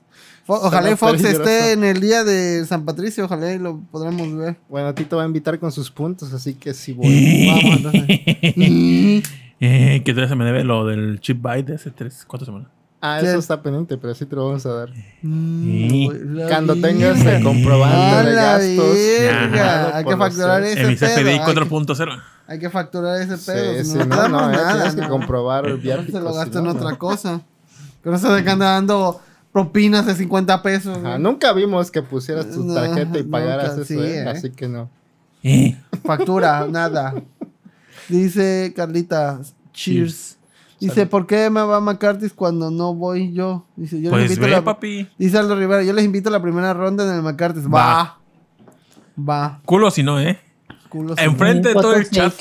Ojalá 0.48 0.95
Fox 0.95 1.24
esté 1.24 1.74
en 1.74 1.84
el 1.84 1.99
día 1.99 2.24
de 2.24 2.65
San 2.65 2.86
Patricio. 2.86 3.26
Ojalá 3.26 3.53
y 3.53 3.60
lo 3.60 3.80
podremos 3.91 4.34
ver. 4.36 4.56
Bueno, 4.69 4.94
Tito 4.94 5.18
va 5.18 5.24
a 5.24 5.26
invitar 5.26 5.60
con 5.60 5.72
sus 5.72 5.91
puntos, 5.91 6.34
así 6.34 6.53
que 6.56 6.74
sí 6.74 6.94
voy. 6.98 7.48
Vamos. 7.48 7.94
Eh, 9.60 10.03
que 10.06 10.11
todavía 10.11 10.30
se 10.30 10.36
me 10.36 10.45
debe 10.45 10.64
lo 10.64 10.86
del 10.86 11.19
chip 11.19 11.41
byte 11.41 11.69
de 11.69 11.76
hace 11.78 11.90
3, 11.90 12.26
4 12.28 12.45
semanas. 12.45 12.68
Ah, 13.02 13.18
¿Qué? 13.19 13.28
eso 13.28 13.40
está 13.40 13.60
pendiente, 13.61 13.98
pero 13.98 14.14
sí 14.14 14.28
te 14.28 14.36
lo 14.36 14.45
vamos 14.48 14.65
a 14.68 14.74
dar. 14.74 14.90
Mm, 15.24 16.36
la 16.36 16.48
Cuando 16.48 16.76
tengas 16.76 17.19
el 17.26 17.44
comprobante 17.44 18.30
de 18.30 18.36
gastos. 18.36 19.95
Hay 19.95 20.06
que 20.06 20.18
facturar 20.18 20.64
ese 20.64 20.82
En 20.82 20.88
mi 20.90 20.95
pedo. 20.95 21.10
CFDI 21.10 21.30
Hay 21.30 21.40
que, 21.40 21.61
4.0. 21.61 22.22
hay 22.48 22.60
que 22.60 22.69
facturar 22.69 23.22
ese 23.22 23.38
pedo. 23.38 23.84
si 23.84 23.91
sí, 23.91 23.98
no, 23.98 24.06
no, 24.06 24.15
damos 24.15 24.41
no, 24.41 24.52
nada, 24.52 24.74
tienes 24.74 24.95
que 24.95 25.07
comprobar 25.10 25.65
el 25.65 25.78
viático. 25.78 26.18
Se 26.19 26.24
lo 26.24 26.32
si 26.32 26.38
gasto 26.38 26.60
en 26.60 26.68
otra 26.68 26.95
cosa. 26.98 27.41
No 28.03 28.18
se 28.19 28.30
de 28.30 28.44
que 28.44 28.49
anda 28.49 28.74
dando 28.74 29.22
propinas 29.57 30.05
de 30.05 30.13
50 30.13 30.61
pesos. 30.61 30.99
Ajá, 30.99 31.17
nunca 31.17 31.51
vimos 31.51 31.89
que 31.89 32.03
pusieras 32.03 32.51
tu 32.51 32.63
No, 32.63 32.75
tarjeta 32.75 33.17
y 33.17 33.23
nunca, 33.23 33.31
pagaras 33.31 33.73
eso, 33.73 33.85
sí, 33.85 33.95
¿eh? 33.95 34.19
¿eh? 34.19 34.29
Así 34.29 34.51
que 34.51 34.67
no. 34.67 34.88
Eh, 35.41 35.75
Factura, 36.03 36.67
nada. 36.69 37.15
Dice 38.07 38.71
Carlita, 38.75 39.39
cheers. 39.73 40.38
Dice, 40.79 41.07
¿por 41.07 41.25
qué 41.25 41.49
me 41.49 41.63
va 41.63 41.77
a 41.77 41.79
McCarthy 41.79 42.29
cuando 42.29 42.69
no 42.69 42.93
voy 42.93 43.34
yo? 43.34 43.65
Dice, 43.75 43.99
yo 43.99 44.11
les 44.11 44.11
pues 44.11 44.23
invito 44.25 44.43
a 44.43 44.45
ve, 44.45 44.51
la... 44.51 44.63
papi. 44.63 45.09
Dice 45.17 45.39
Aldo 45.39 45.55
Rivera, 45.55 45.81
yo 45.81 45.91
les 45.91 46.05
invito 46.05 46.29
a 46.29 46.31
la 46.31 46.39
primera 46.39 46.71
ronda 46.75 47.03
en 47.03 47.15
el 47.15 47.23
McCarthy. 47.23 47.61
Va. 47.61 48.19
Va. 49.17 49.59
Culo 49.65 49.89
si 49.89 50.03
no, 50.03 50.19
¿eh? 50.19 50.39
Culo 50.88 51.15
Enfrente 51.17 51.69
de 51.69 51.73
todo 51.73 51.95
el 51.95 52.07
chat. 52.07 52.31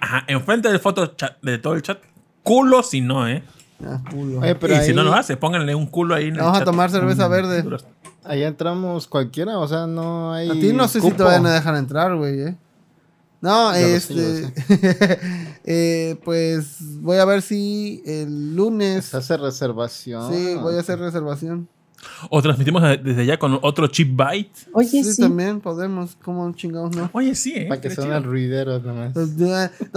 Ajá, 0.00 0.24
enfrente 0.26 0.68
del 0.68 0.80
foto 0.80 1.06
chat, 1.14 1.40
de 1.40 1.58
todo 1.58 1.74
el 1.74 1.82
chat. 1.82 2.02
Culo 2.42 2.82
si 2.82 3.00
no, 3.00 3.28
¿eh? 3.28 3.44
Ah, 3.84 4.02
culo. 4.10 4.40
Oye, 4.40 4.54
pero 4.56 4.74
y 4.74 4.76
ahí, 4.78 4.86
si 4.88 4.94
no 4.94 5.02
lo 5.04 5.12
hace, 5.14 5.36
pónganle 5.36 5.74
un 5.74 5.86
culo 5.86 6.14
ahí 6.14 6.28
en 6.28 6.34
el 6.36 6.40
Vamos 6.42 6.60
a 6.60 6.64
tomar 6.64 6.90
cerveza 6.90 7.28
Mm, 7.28 7.30
verde. 7.30 7.62
duras. 7.62 7.84
ahí 8.24 8.42
entramos 8.42 9.06
cualquiera, 9.06 9.58
o 9.58 9.68
sea, 9.68 9.86
no 9.86 10.32
hay. 10.32 10.48
A 10.50 10.52
ti 10.54 10.72
no 10.72 10.88
sé 10.88 11.00
si 11.00 11.06
te 11.06 11.12
cupo. 11.12 11.24
vayan 11.24 11.46
a 11.46 11.52
dejar 11.54 11.76
entrar, 11.76 12.14
güey, 12.16 12.40
eh. 12.40 12.56
No, 13.40 13.70
Yo 13.72 13.86
este... 13.86 14.52
eh, 15.64 16.16
pues 16.24 16.78
voy 17.00 17.18
a 17.18 17.24
ver 17.24 17.40
si 17.40 18.02
el 18.04 18.56
lunes... 18.56 19.04
Se 19.04 19.16
hace 19.16 19.36
reservación. 19.36 20.32
Sí, 20.34 20.56
voy 20.56 20.74
a 20.74 20.80
hacer 20.80 20.98
reservación. 20.98 21.68
O 22.30 22.42
transmitimos 22.42 22.82
desde 23.02 23.22
allá 23.22 23.38
con 23.38 23.58
otro 23.62 23.86
chip 23.88 24.14
byte. 24.16 24.68
Oye, 24.72 24.88
Sí, 24.88 25.04
sí. 25.04 25.20
también 25.22 25.60
podemos. 25.60 26.16
¿Cómo 26.24 26.50
chingados 26.52 26.94
no? 26.96 27.10
Oye, 27.12 27.34
sí, 27.34 27.54
¿eh? 27.56 27.66
Para 27.68 27.80
que 27.80 27.90
suene 27.90 28.16
el 28.16 28.22
ruidero 28.24 28.78
nomás. 28.80 29.12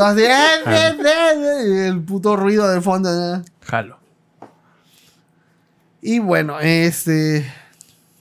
El 1.87 2.01
puto 2.01 2.35
ruido 2.35 2.67
del 2.69 2.81
fondo. 2.81 3.09
¿no? 3.11 3.43
Jalo. 3.65 3.97
Y 6.01 6.19
bueno, 6.19 6.59
este. 6.59 7.45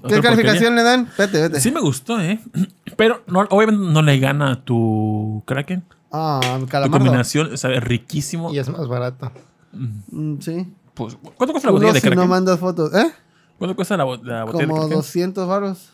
¿Qué 0.07 0.21
calificación 0.21 0.75
le 0.77 0.83
dan? 0.83 1.09
Vete, 1.17 1.41
vete. 1.43 1.61
Sí 1.61 1.71
me 1.71 1.81
gustó, 1.81 2.21
¿eh? 2.21 2.41
Pero 2.97 3.23
no, 3.27 3.41
obviamente 3.51 3.83
no 3.93 4.03
le 4.03 4.19
gana 4.19 4.53
a 4.53 4.57
tu 4.65 5.43
Kraken. 5.47 5.85
Ah, 6.13 6.41
Tu 6.61 6.67
calamardo. 6.67 7.05
combinación 7.05 7.57
sabe 7.57 7.81
riquísimo. 7.81 8.53
Y 8.53 8.59
es 8.59 8.69
más 8.69 8.89
barato. 8.89 9.31
Mm, 9.73 10.41
sí. 10.41 10.67
Pues, 10.95 11.17
¿Cuánto 11.37 11.53
cuesta 11.53 11.69
la 11.69 11.73
botella 11.73 11.93
de 11.93 12.01
si 12.01 12.07
no 12.09 12.13
Kraken? 12.15 12.29
mandas 12.31 12.59
fotos. 12.59 12.93
¿Eh? 12.95 13.11
¿Cuánto 13.59 13.77
cuesta 13.77 13.97
la, 13.97 14.05
bo- 14.05 14.17
la 14.17 14.45
botella 14.45 14.65
Como 14.67 14.75
de 14.77 14.81
Kraken? 14.89 14.97
200 14.99 15.49
varos. 15.49 15.91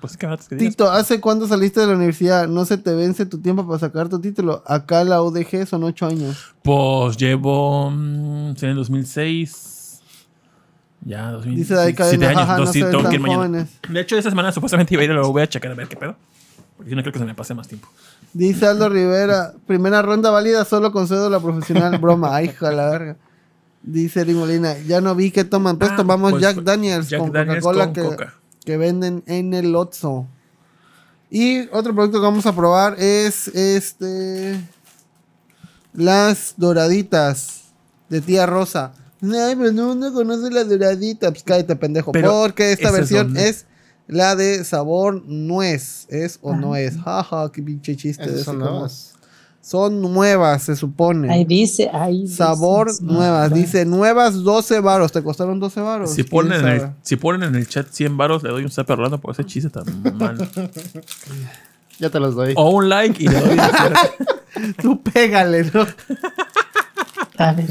Pues 0.00 0.16
que 0.18 0.26
digas. 0.26 0.48
Tito, 0.48 0.90
¿hace 0.90 1.20
cuándo 1.20 1.48
saliste 1.48 1.80
de 1.80 1.86
la 1.86 1.94
universidad? 1.94 2.46
No 2.48 2.64
se 2.66 2.76
te 2.76 2.92
vence 2.94 3.24
tu 3.24 3.38
tiempo 3.40 3.66
para 3.66 3.78
sacar 3.78 4.08
tu 4.10 4.20
título. 4.20 4.62
Acá 4.66 5.04
la 5.04 5.22
UDG 5.22 5.66
son 5.66 5.84
8 5.84 6.06
años. 6.06 6.36
Pues 6.62 7.16
llevo. 7.16 7.90
mm, 7.90 8.54
en 8.60 8.68
el 8.68 8.76
2006. 8.76 10.00
Ya, 11.02 11.30
2000. 11.30 11.56
Dice 11.56 11.74
siete 11.76 11.94
Cadena, 11.94 12.28
años. 12.28 12.40
jaja, 12.42 12.52
no 12.58 12.60
dos, 12.66 12.72
sí, 12.72 12.78
se 12.80 12.84
ven 12.84 12.92
tengo 12.96 13.08
que 13.08 13.14
ir 13.16 13.22
tan 13.22 13.30
mañana. 13.30 13.38
jóvenes. 13.48 13.68
De 13.88 14.00
hecho, 14.00 14.18
esta 14.18 14.28
semana 14.30 14.52
supuestamente 14.52 14.92
iba 14.94 15.00
a 15.00 15.04
ir, 15.06 15.10
lo 15.12 15.32
voy 15.32 15.42
a 15.42 15.48
checar 15.48 15.72
a 15.72 15.74
ver 15.74 15.88
qué 15.88 15.96
pedo. 15.96 16.14
Porque 16.76 16.90
yo 16.90 16.96
no 16.96 17.02
creo 17.02 17.12
que 17.14 17.18
se 17.18 17.24
me 17.24 17.34
pase 17.34 17.54
más 17.54 17.66
tiempo. 17.68 17.88
Dice 18.34 18.66
Aldo 18.66 18.88
Rivera, 18.90 19.54
primera 19.66 20.02
ronda 20.02 20.30
válida, 20.30 20.64
solo 20.66 20.92
concedo 20.92 21.30
la 21.30 21.40
profesional. 21.40 21.96
Broma, 21.98 22.34
ay, 22.36 22.46
hija 22.46 22.70
la 22.70 22.90
verga. 22.90 23.16
Dice 23.82 24.26
Molina, 24.26 24.76
ya 24.86 25.00
no 25.00 25.14
vi 25.14 25.30
que 25.30 25.44
toman. 25.44 25.78
Pues 25.78 25.92
Ah, 25.92 25.96
tomamos 25.96 26.32
pues, 26.32 26.42
Jack 26.42 26.56
Daniels 26.58 27.08
Jack 27.08 27.20
con 27.20 27.32
Daniels 27.32 27.62
Coca-Cola 27.64 27.84
con 27.86 27.94
que, 27.94 28.02
Coca. 28.02 28.34
Que 28.70 28.76
venden 28.76 29.24
en 29.26 29.52
el 29.52 29.74
Otso. 29.74 30.28
Y 31.28 31.62
otro 31.72 31.92
producto 31.92 32.18
que 32.20 32.24
vamos 32.24 32.46
a 32.46 32.54
probar 32.54 32.94
es 33.00 33.48
este. 33.48 34.60
Las 35.92 36.54
doraditas 36.56 37.62
de 38.08 38.20
tía 38.20 38.46
Rosa. 38.46 38.92
Ay, 39.22 39.56
pero 39.56 39.72
no, 39.72 39.96
no 39.96 40.12
conoce 40.12 40.52
las 40.52 40.68
doraditas. 40.68 41.30
Pues 41.32 41.42
cállate, 41.42 41.74
pendejo. 41.74 42.12
Pero 42.12 42.30
porque 42.30 42.70
esta 42.70 42.90
¿esa 42.90 42.90
es 42.90 42.94
versión 43.10 43.36
es 43.36 43.66
la 44.06 44.36
de 44.36 44.64
sabor 44.64 45.20
nuez. 45.26 46.06
¿Es 46.08 46.38
o 46.42 46.54
no 46.54 46.74
Ah. 46.74 46.80
es? 46.80 46.96
Jaja, 46.96 47.50
qué 47.52 47.60
pinche 47.60 47.96
chiste. 47.96 48.22
de 48.30 48.40
Esas 48.40 48.54
ese 48.54 49.19
son 49.62 50.00
nuevas. 50.00 50.62
Se 50.62 50.76
supone. 50.76 51.32
Ahí 51.32 51.44
dice, 51.44 51.90
ahí 51.92 52.22
dice. 52.22 52.36
Sabor 52.36 52.90
nuevas. 53.02 53.52
Dice 53.52 53.84
nuevas 53.84 54.42
12 54.42 54.80
varos. 54.80 55.12
¿Te 55.12 55.22
costaron 55.22 55.60
12 55.60 55.80
varos? 55.80 56.10
Si 56.10 56.22
¿Quién 56.22 56.28
ponen, 56.28 56.60
en 56.60 56.68
el, 56.68 56.90
si 57.02 57.16
ponen 57.16 57.48
en 57.48 57.54
el 57.56 57.68
chat 57.68 57.88
100 57.90 58.16
varos, 58.16 58.42
le 58.42 58.50
doy 58.50 58.64
un 58.64 58.70
zap 58.70 58.90
a 58.90 58.96
Rolando 58.96 59.20
por 59.20 59.32
ese 59.32 59.44
chiste 59.44 59.70
tan 59.70 59.84
mal. 60.16 60.48
Ya 61.98 62.08
te 62.08 62.18
los 62.18 62.34
doy. 62.34 62.54
O 62.56 62.70
un 62.70 62.88
like 62.88 63.22
y 63.22 63.28
le 63.28 63.38
doy 63.38 63.58
un 63.58 64.72
Tú 64.80 65.02
pégale, 65.02 65.70
¿no? 65.70 65.86
A 67.36 67.52
ver. 67.52 67.68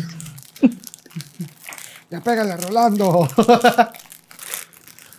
Ya 2.11 2.21
pégale, 2.21 2.55
Rolando. 2.57 3.27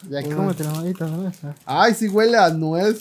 Ya 0.08 0.22
cómete 0.22 0.62
la 0.62 0.70
manita, 0.70 1.06
¿no? 1.06 1.32
Ay, 1.66 1.94
sí 1.94 2.06
huele 2.06 2.36
a 2.36 2.50
nuez. 2.50 3.00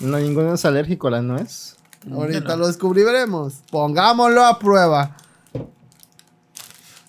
No, 0.00 0.18
ninguno 0.18 0.54
es 0.54 0.64
alérgico 0.64 1.08
a 1.08 1.12
la 1.12 1.22
nuez. 1.22 1.76
Ahorita 2.10 2.56
lo 2.56 2.66
descubriremos. 2.66 3.62
Pongámoslo 3.70 4.44
a 4.44 4.58
prueba. 4.58 5.16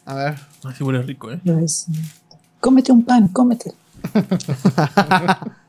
A 0.05 0.13
ver. 0.15 0.39
Así 0.63 0.83
huele 0.83 1.01
rico, 1.01 1.31
¿eh? 1.31 1.41
Lo 1.43 1.57
es. 1.59 1.87
Cómete 2.59 2.91
un 2.91 3.03
pan, 3.03 3.27
cómete. 3.29 3.73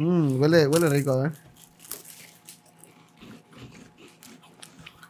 Mm, 0.00 0.40
huele, 0.40 0.68
huele 0.68 0.88
rico, 0.90 1.10
a 1.10 1.22
ver. 1.24 1.32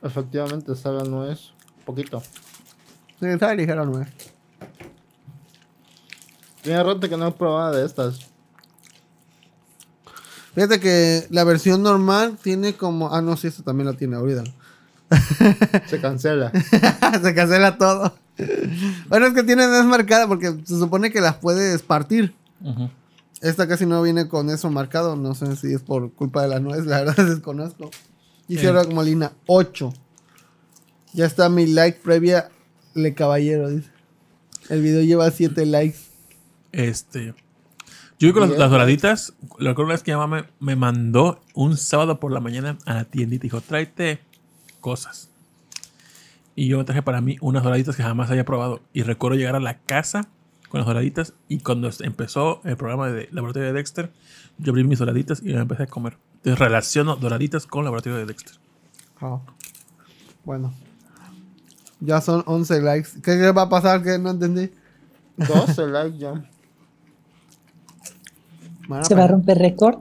Efectivamente, 0.02 0.74
sabe 0.74 1.02
a 1.02 1.04
nuez. 1.04 1.50
Poquito. 1.84 2.22
Sí, 3.20 3.26
está 3.26 3.54
ligero, 3.54 3.84
no 3.84 4.00
es. 4.00 4.08
Tiene 6.62 6.82
rato 6.82 7.06
que 7.06 7.16
no 7.18 7.26
he 7.26 7.32
probado 7.32 7.76
de 7.76 7.84
estas. 7.84 8.27
Fíjate 10.54 10.80
que 10.80 11.26
la 11.30 11.44
versión 11.44 11.82
normal 11.82 12.36
tiene 12.42 12.74
como. 12.74 13.14
Ah, 13.14 13.22
no, 13.22 13.36
sí, 13.36 13.46
esto 13.48 13.62
también 13.62 13.86
lo 13.86 13.94
tiene, 13.94 14.16
olvídalo. 14.16 14.50
Se 15.86 16.00
cancela. 16.00 16.50
Se 17.22 17.34
cancela 17.34 17.78
todo. 17.78 18.14
bueno, 19.08 19.26
es 19.26 19.34
que 19.34 19.42
tiene 19.42 19.66
desmarcada 19.66 20.28
porque 20.28 20.54
se 20.64 20.78
supone 20.78 21.10
que 21.10 21.20
las 21.20 21.36
puedes 21.36 21.82
partir. 21.82 22.34
Esta 23.40 23.66
casi 23.68 23.86
no 23.86 24.02
viene 24.02 24.28
con 24.28 24.50
eso 24.50 24.70
marcado. 24.70 25.16
No 25.16 25.34
sé 25.34 25.56
si 25.56 25.72
es 25.72 25.80
por 25.80 26.12
culpa 26.12 26.42
de 26.42 26.48
la 26.48 26.60
nuez, 26.60 26.84
la 26.86 27.02
verdad 27.04 27.24
desconozco. 27.28 27.90
Dice 28.48 28.66
Eh. 28.66 28.72
Rock 28.72 28.92
Molina 28.92 29.32
8. 29.46 29.92
Ya 31.14 31.24
está 31.26 31.48
mi 31.48 31.66
like 31.66 32.00
previa 32.02 32.50
Le 32.94 33.14
Caballero, 33.14 33.70
dice. 33.70 33.88
El 34.68 34.82
video 34.82 35.02
lleva 35.02 35.30
7 35.30 35.64
likes. 35.66 35.98
Este. 36.72 37.34
Yo 38.18 38.26
vi 38.28 38.32
con 38.32 38.58
las, 38.58 38.70
doraditas. 38.70 39.32
La 39.58 39.72
una 39.72 39.88
vez 39.88 40.02
que 40.02 40.10
mi 40.12 40.18
mamá 40.18 40.42
me, 40.42 40.48
me 40.58 40.76
mandó 40.76 41.40
un 41.54 41.76
sábado 41.76 42.18
por 42.18 42.32
la 42.32 42.40
mañana 42.40 42.76
a 42.84 42.94
la 42.94 43.04
tiendita 43.04 43.46
y 43.46 43.48
dijo: 43.48 43.60
tráete 43.60 44.20
cosas. 44.80 45.30
Y 46.56 46.66
yo 46.66 46.78
me 46.78 46.84
traje 46.84 47.02
para 47.02 47.20
mí 47.20 47.36
unas 47.40 47.62
doraditas 47.62 47.94
que 47.94 48.02
jamás 48.02 48.30
había 48.30 48.44
probado. 48.44 48.80
Y 48.92 49.04
recuerdo 49.04 49.36
llegar 49.36 49.54
a 49.54 49.60
la 49.60 49.78
casa 49.78 50.28
con 50.68 50.80
las 50.80 50.86
doraditas. 50.86 51.34
Y 51.48 51.60
cuando 51.60 51.88
empezó 52.00 52.60
el 52.64 52.76
programa 52.76 53.08
de 53.08 53.28
Laboratorio 53.30 53.68
de 53.68 53.74
Dexter, 53.74 54.10
yo 54.58 54.72
abrí 54.72 54.82
mis 54.82 54.98
doraditas 54.98 55.40
y 55.40 55.54
me 55.54 55.60
empecé 55.60 55.84
a 55.84 55.86
comer. 55.86 56.18
Entonces 56.38 56.58
relaciono 56.58 57.14
doraditas 57.14 57.66
con 57.66 57.84
Laboratorio 57.84 58.18
de 58.18 58.26
Dexter. 58.26 58.56
Ah. 59.20 59.40
Bueno. 60.44 60.74
Ya 62.00 62.20
son 62.20 62.42
11 62.44 62.80
likes. 62.82 63.10
¿Qué, 63.22 63.38
qué 63.38 63.52
va 63.52 63.62
a 63.62 63.68
pasar? 63.68 64.02
Que 64.02 64.18
no 64.18 64.30
entendí. 64.30 64.72
12 65.36 65.86
likes 65.86 66.18
ya. 66.18 66.50
Bueno, 68.89 69.05
Se 69.05 69.15
va 69.15 69.24
a 69.24 69.28
romper 69.28 69.59
récord. 69.59 69.98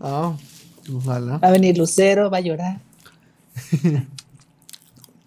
Ah, 0.00 0.34
ojalá. 0.92 1.38
Va 1.38 1.48
a 1.48 1.52
venir 1.52 1.78
Lucero, 1.78 2.28
va 2.30 2.38
a 2.38 2.40
llorar. 2.40 2.80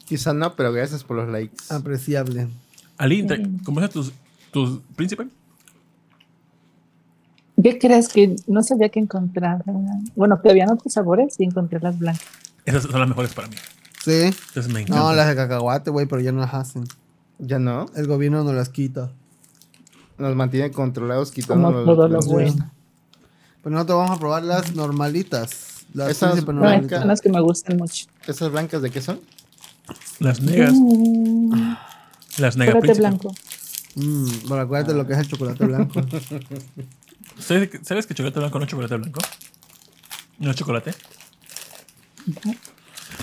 Quizá 0.06 0.34
no, 0.34 0.56
pero 0.56 0.72
gracias 0.74 1.04
por 1.04 1.18
los 1.18 1.30
likes. 1.30 1.56
Apreciable. 1.70 2.48
Ali, 2.98 3.26
¿te- 3.26 3.42
¿compraste 3.64 3.94
tus, 3.94 4.12
tus 4.52 4.80
príncipe? 4.96 5.28
¿Qué 7.62 7.78
crees 7.78 8.08
que 8.10 8.36
no 8.48 8.64
sabía 8.64 8.90
que 8.90 9.00
encontrar? 9.00 9.64
Bueno, 10.16 10.42
que 10.42 10.50
habían 10.50 10.72
otros 10.72 10.94
sabores 10.94 11.36
y 11.40 11.44
encontré 11.44 11.80
las 11.80 12.00
blancas. 12.00 12.26
Esas 12.66 12.84
son 12.84 13.00
las 13.00 13.10
mejores 13.10 13.34
para 13.34 13.48
mí. 13.50 13.56
Sí. 14.04 14.12
Entonces 14.48 14.70
me 14.74 14.82
encanta. 14.82 15.02
No, 15.04 15.14
las 15.14 15.28
de 15.28 15.36
cacahuate, 15.36 15.92
güey, 15.92 16.06
pero 16.06 16.22
ya 16.22 16.32
no 16.32 16.40
las 16.40 16.54
hacen. 16.54 16.86
Ya 17.38 17.60
no. 17.60 17.86
El 17.96 18.08
gobierno 18.08 18.44
nos 18.44 18.54
las 18.56 18.70
quita. 18.70 19.12
Nos 20.18 20.36
mantiene 20.36 20.72
controlados 20.72 21.30
Como 21.32 21.36
quitándonos 21.36 21.86
todo 21.86 22.08
lo 22.08 22.16
los- 22.16 22.26
Pues 23.62 23.74
nosotros 23.74 23.98
vamos 23.98 24.18
a 24.18 24.20
probar 24.20 24.44
las 24.44 24.76
normalitas. 24.76 25.86
Las 25.94 26.12
Esas 26.12 26.32
blancas. 26.46 26.56
normalitas. 26.56 27.00
son 27.00 27.08
las 27.08 27.22
que 27.22 27.30
me 27.30 27.42
gustan 27.42 27.78
mucho. 27.78 28.06
¿Esas 28.28 28.52
blancas 28.52 28.82
de 28.82 28.92
qué 28.92 29.02
son? 29.02 29.20
Las 30.20 30.40
negras. 30.42 30.74
Mm, 30.74 31.74
Las 32.38 32.56
negas 32.58 32.76
chocolate 32.76 33.00
blanco. 33.00 33.34
Mm, 33.96 34.26
bueno, 34.48 34.64
acuérdate 34.64 34.94
lo 34.94 35.06
que 35.08 35.14
es 35.14 35.20
el 35.20 35.28
chocolate 35.28 35.66
blanco. 35.66 36.02
¿Sabes, 37.40 37.70
que- 37.70 37.84
¿Sabes 37.84 38.06
que 38.06 38.14
chocolate 38.14 38.40
blanco 38.40 38.60
no 38.60 38.66
es 38.66 38.72
chocolate 38.72 38.96
blanco? 38.98 39.20
No 40.38 40.52
es 40.52 40.56
chocolate. 40.58 40.94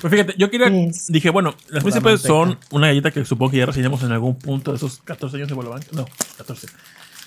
Pues 0.01 0.11
fíjate, 0.11 0.35
yo 0.37 0.51
quería. 0.51 0.67
Es 0.67 1.07
Dije, 1.07 1.31
bueno, 1.31 1.55
las 1.69 1.83
príncipes 1.83 2.21
son 2.21 2.59
una 2.71 2.89
galleta 2.89 3.11
que 3.11 3.25
supongo 3.25 3.53
que 3.53 3.59
ya 3.59 3.67
reseñamos 3.67 4.03
en 4.03 4.13
algún 4.13 4.37
punto 4.37 4.73
de 4.73 4.77
esos 4.77 4.99
14 5.05 5.37
años 5.37 5.49
de 5.49 5.55
Bolobancas. 5.55 5.93
No, 5.93 6.05
14. 6.37 6.67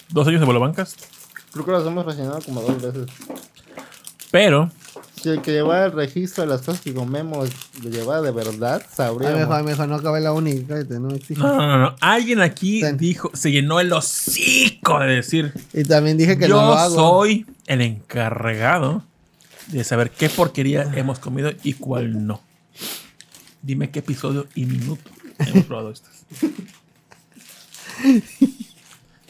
Dos 0.09 0.27
años 0.27 0.39
de 0.41 0.45
Bolobancas. 0.45 0.95
Creo 1.51 1.65
que 1.65 1.71
las 1.71 1.85
hemos 1.85 2.05
rellenado 2.05 2.39
como 2.41 2.61
dos 2.61 2.81
veces. 2.81 3.07
Pero, 4.31 4.71
Si 5.19 5.29
el 5.29 5.41
que 5.41 5.51
llevara 5.51 5.85
el 5.87 5.91
registro 5.93 6.43
de 6.43 6.49
las 6.49 6.61
cosas 6.61 6.81
que 6.81 6.93
comemos 6.93 7.49
lo 7.83 7.89
llevara 7.89 8.21
de 8.21 8.31
verdad, 8.31 8.81
Ay, 8.87 8.95
sabríamos. 8.95 9.39
mejor, 9.39 9.63
mejor, 9.63 9.87
no 9.89 9.95
acabé 9.95 10.21
la. 10.21 10.33
Cállate, 10.67 10.99
no 10.99 11.09
exige. 11.15 11.41
no, 11.41 11.55
no, 11.57 11.67
no, 11.67 11.77
no. 11.79 11.95
Alguien 11.99 12.39
aquí 12.41 12.81
Ten. 12.81 12.97
dijo, 12.97 13.31
se 13.33 13.51
llenó 13.51 13.79
el 13.79 13.91
hocico 13.91 14.99
de 14.99 15.15
decir: 15.15 15.51
Y 15.73 15.83
también 15.83 16.17
dije 16.17 16.37
que 16.37 16.47
Yo 16.47 16.61
no 16.61 16.67
lo 16.67 16.73
hago. 16.73 16.95
soy 16.95 17.45
el 17.65 17.81
encargado 17.81 19.03
de 19.67 19.83
saber 19.83 20.11
qué 20.11 20.29
porquería 20.29 20.83
hemos 20.95 21.17
comido 21.19 21.51
y 21.63 21.73
cuál 21.73 22.25
no. 22.27 22.41
Dime 23.63 23.89
qué 23.89 23.99
episodio 23.99 24.45
y 24.55 24.65
minuto 24.65 25.09
hemos 25.39 25.65
probado 25.65 25.91
estas. 25.91 26.23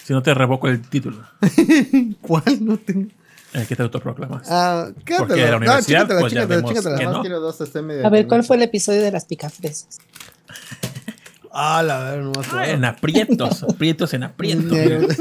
si 0.09 0.13
no 0.13 0.23
te 0.23 0.33
revoco 0.33 0.67
el 0.67 0.81
título, 0.81 1.17
¿Cuál? 2.21 2.65
No 2.65 2.77
tengo. 2.77 3.09
el 3.53 3.67
que 3.67 3.75
te 3.75 3.83
autoproclamas. 3.83 4.47
Ah. 4.49 4.87
Porque 5.19 5.35
de 5.35 5.51
la 5.51 5.57
universidad, 5.57 5.99
chícatela, 6.01 6.19
pues 6.19 6.33
ya 6.33 6.39
chícatela, 6.41 6.55
vemos 6.61 6.71
chícatela. 6.71 6.97
que 6.97 7.05
Más 7.05 7.13
no. 7.13 7.21
quiero 7.21 7.39
dos 7.39 7.61
este 7.61 7.81
medio. 7.83 8.07
A 8.07 8.09
ver, 8.09 8.27
¿cuál 8.27 8.43
fue 8.43 8.55
el 8.55 8.63
episodio 8.63 9.03
de 9.03 9.11
las 9.11 9.25
picafresas? 9.25 9.99
Ah, 11.51 11.81
la 11.83 11.99
verdad, 11.99 12.23
no 12.23 12.31
me 12.31 12.37
Ah, 12.37 12.47
acuerdo. 12.47 12.73
en 12.73 12.85
aprietos, 12.85 13.63
aprietos 13.63 14.13
en 14.13 14.23
aprietos. 14.23 15.17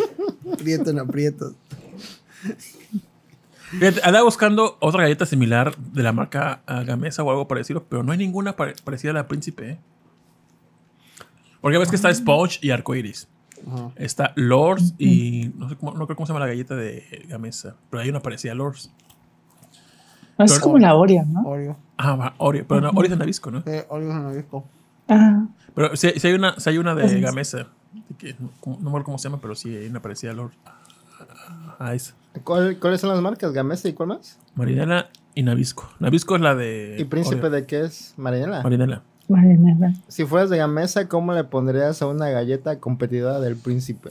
Aprieto 0.52 0.90
en 0.90 0.98
aprietos. 1.00 1.52
Fíjate, 3.70 4.00
andaba 4.04 4.24
buscando 4.24 4.76
otra 4.80 5.02
galleta 5.02 5.26
similar 5.26 5.76
de 5.76 6.02
la 6.02 6.12
marca 6.12 6.60
ah, 6.66 6.82
Gamesa 6.84 7.22
o 7.22 7.30
algo 7.30 7.48
parecido, 7.48 7.84
pero 7.88 8.02
no 8.02 8.12
hay 8.12 8.18
ninguna 8.18 8.56
pare- 8.56 8.74
parecida 8.84 9.10
a 9.10 9.14
la 9.14 9.26
Príncipe. 9.28 9.70
¿eh? 9.70 9.78
Porque 11.60 11.78
ves 11.78 11.88
que 11.90 11.96
está 11.96 12.12
Sponge 12.14 12.58
y 12.62 12.70
Arcoiris. 12.70 13.26
Ajá. 13.66 13.90
Está 13.96 14.32
Lors 14.36 14.94
y 14.98 15.50
no 15.56 15.68
sé 15.68 15.76
cómo, 15.76 15.92
no 15.92 16.06
creo 16.06 16.16
cómo 16.16 16.26
se 16.26 16.32
llama 16.32 16.40
la 16.44 16.50
galleta 16.50 16.74
de 16.76 17.24
Gamesa, 17.28 17.76
pero 17.90 18.02
hay 18.02 18.08
una 18.10 18.20
parecida 18.20 18.52
a 18.52 18.54
Lors. 18.54 18.90
No, 20.38 20.44
es 20.44 20.52
Pero- 20.52 20.62
como 20.64 20.78
la 20.78 20.94
Oreo, 20.94 21.24
¿no? 21.26 21.42
Oreo. 21.42 21.76
Ah, 21.96 22.14
va, 22.14 22.34
Oreo, 22.38 22.64
pero 22.68 22.80
no, 22.80 22.90
Oreo 22.90 23.04
es 23.04 23.10
de 23.10 23.16
Nabisco, 23.16 23.50
¿no? 23.50 23.62
Sí, 23.62 23.70
Oreo 23.88 24.10
es 24.10 24.16
en 24.16 24.32
disco. 24.36 24.64
Ah, 25.08 25.46
Pero 25.74 25.96
sí, 25.96 26.10
sí 26.16 26.26
hay 26.28 26.34
una, 26.34 26.58
sí 26.60 26.70
hay 26.70 26.78
una 26.78 26.94
de 26.94 27.06
es. 27.06 27.20
Gamesa, 27.20 27.66
que 28.18 28.34
no, 28.38 28.50
no 28.64 28.76
me 28.80 28.88
acuerdo 28.88 29.04
cómo 29.06 29.18
se 29.18 29.28
llama, 29.28 29.40
pero 29.40 29.54
sí 29.54 29.74
hay 29.74 29.86
una 29.88 30.00
parecida 30.00 30.30
a 30.30 30.34
Lors. 30.34 30.54
Ah, 31.78 31.94
esa. 31.94 32.14
¿Cuál- 32.44 32.78
¿Cuáles 32.78 33.00
son 33.00 33.10
las 33.10 33.20
marcas? 33.20 33.52
¿Gamesa 33.52 33.88
y 33.88 33.94
cuál 33.94 34.10
más? 34.10 34.38
Marinela 34.54 35.08
y 35.34 35.42
Nabisco. 35.42 35.90
Nabisco 35.98 36.36
es 36.36 36.42
la 36.42 36.54
de. 36.54 36.96
¿Y 36.98 37.04
príncipe 37.04 37.38
Oreo. 37.46 37.50
de 37.50 37.66
qué 37.66 37.80
es? 37.84 38.14
Marinela. 38.16 38.62
Marinela. 38.62 39.02
Si 40.08 40.24
fueras 40.24 40.50
de 40.50 40.56
Gamesa, 40.58 41.08
¿cómo 41.08 41.32
le 41.34 41.44
pondrías 41.44 42.00
a 42.02 42.06
una 42.06 42.28
galleta 42.30 42.78
competidora 42.80 43.40
del 43.40 43.56
príncipe? 43.56 44.10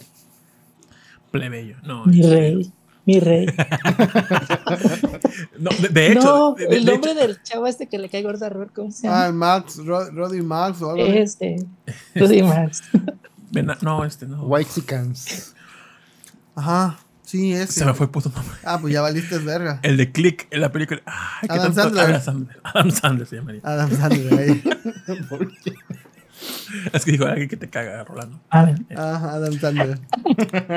Plebeyo. 1.32 1.76
No, 1.84 2.06
Mi 2.06 2.22
rey, 2.22 2.72
mi 3.06 3.20
rey. 3.20 3.48
No, 5.60 5.70
de, 5.82 5.90
de 5.90 6.12
hecho. 6.12 6.22
no, 6.22 6.54
de- 6.56 6.68
de- 6.68 6.76
el 6.78 6.86
de 6.86 6.92
nombre 6.92 7.12
hecho- 7.12 7.20
del 7.22 7.42
chavo 7.44 7.68
este 7.68 7.88
que 7.88 7.98
le 7.98 8.10
cae 8.10 8.22
gorda 8.24 8.48
a 8.48 8.50
Robert, 8.50 8.72
¿cómo 8.74 8.92
se 8.92 9.08
Ah, 9.08 9.12
llama? 9.12 9.26
el 9.28 9.34
Max, 9.34 9.78
Ro- 9.86 10.12
Roddy 10.12 10.42
Max 10.42 10.82
o 10.82 10.92
algo 10.92 11.04
este, 11.06 11.58
Rudy 12.16 12.44
Max. 12.44 12.84
No, 13.82 14.04
este 14.06 14.26
no. 14.28 14.44
White 14.46 14.70
Chickens. 14.74 15.54
Ajá. 16.56 16.98
Sí, 17.28 17.52
ese. 17.52 17.74
Se 17.74 17.86
me 17.86 17.94
fue 17.94 18.06
el 18.06 18.10
puto 18.10 18.30
nombre. 18.34 18.56
Ah, 18.64 18.78
pues 18.80 18.94
ya 18.94 19.02
valiste 19.02 19.38
verga. 19.40 19.82
El 19.84 19.98
de 19.98 20.14
Click 20.14 20.48
en 20.50 20.62
la 20.62 20.72
película. 20.72 21.02
Ay, 21.06 21.50
qué 21.50 21.54
Adam 21.56 21.74
tanto- 21.76 21.82
Sandler. 21.82 22.06
Adam 22.06 22.22
Sandler. 22.22 22.60
Adam 22.64 22.92
Sandler 22.92 23.28
se 23.28 23.36
llamaría. 23.36 23.62
Adam 23.66 23.92
Sandler 23.92 24.40
ahí. 24.40 24.64
Es 26.94 27.04
que 27.04 27.12
dijo 27.12 27.26
alguien 27.26 27.50
que 27.50 27.58
te 27.58 27.70
caga, 27.70 28.04
Rolando. 28.06 28.40
A 28.50 28.64
ver, 28.66 28.76
Ah, 28.96 29.32
Adam 29.34 29.60
Sandler. 29.60 30.00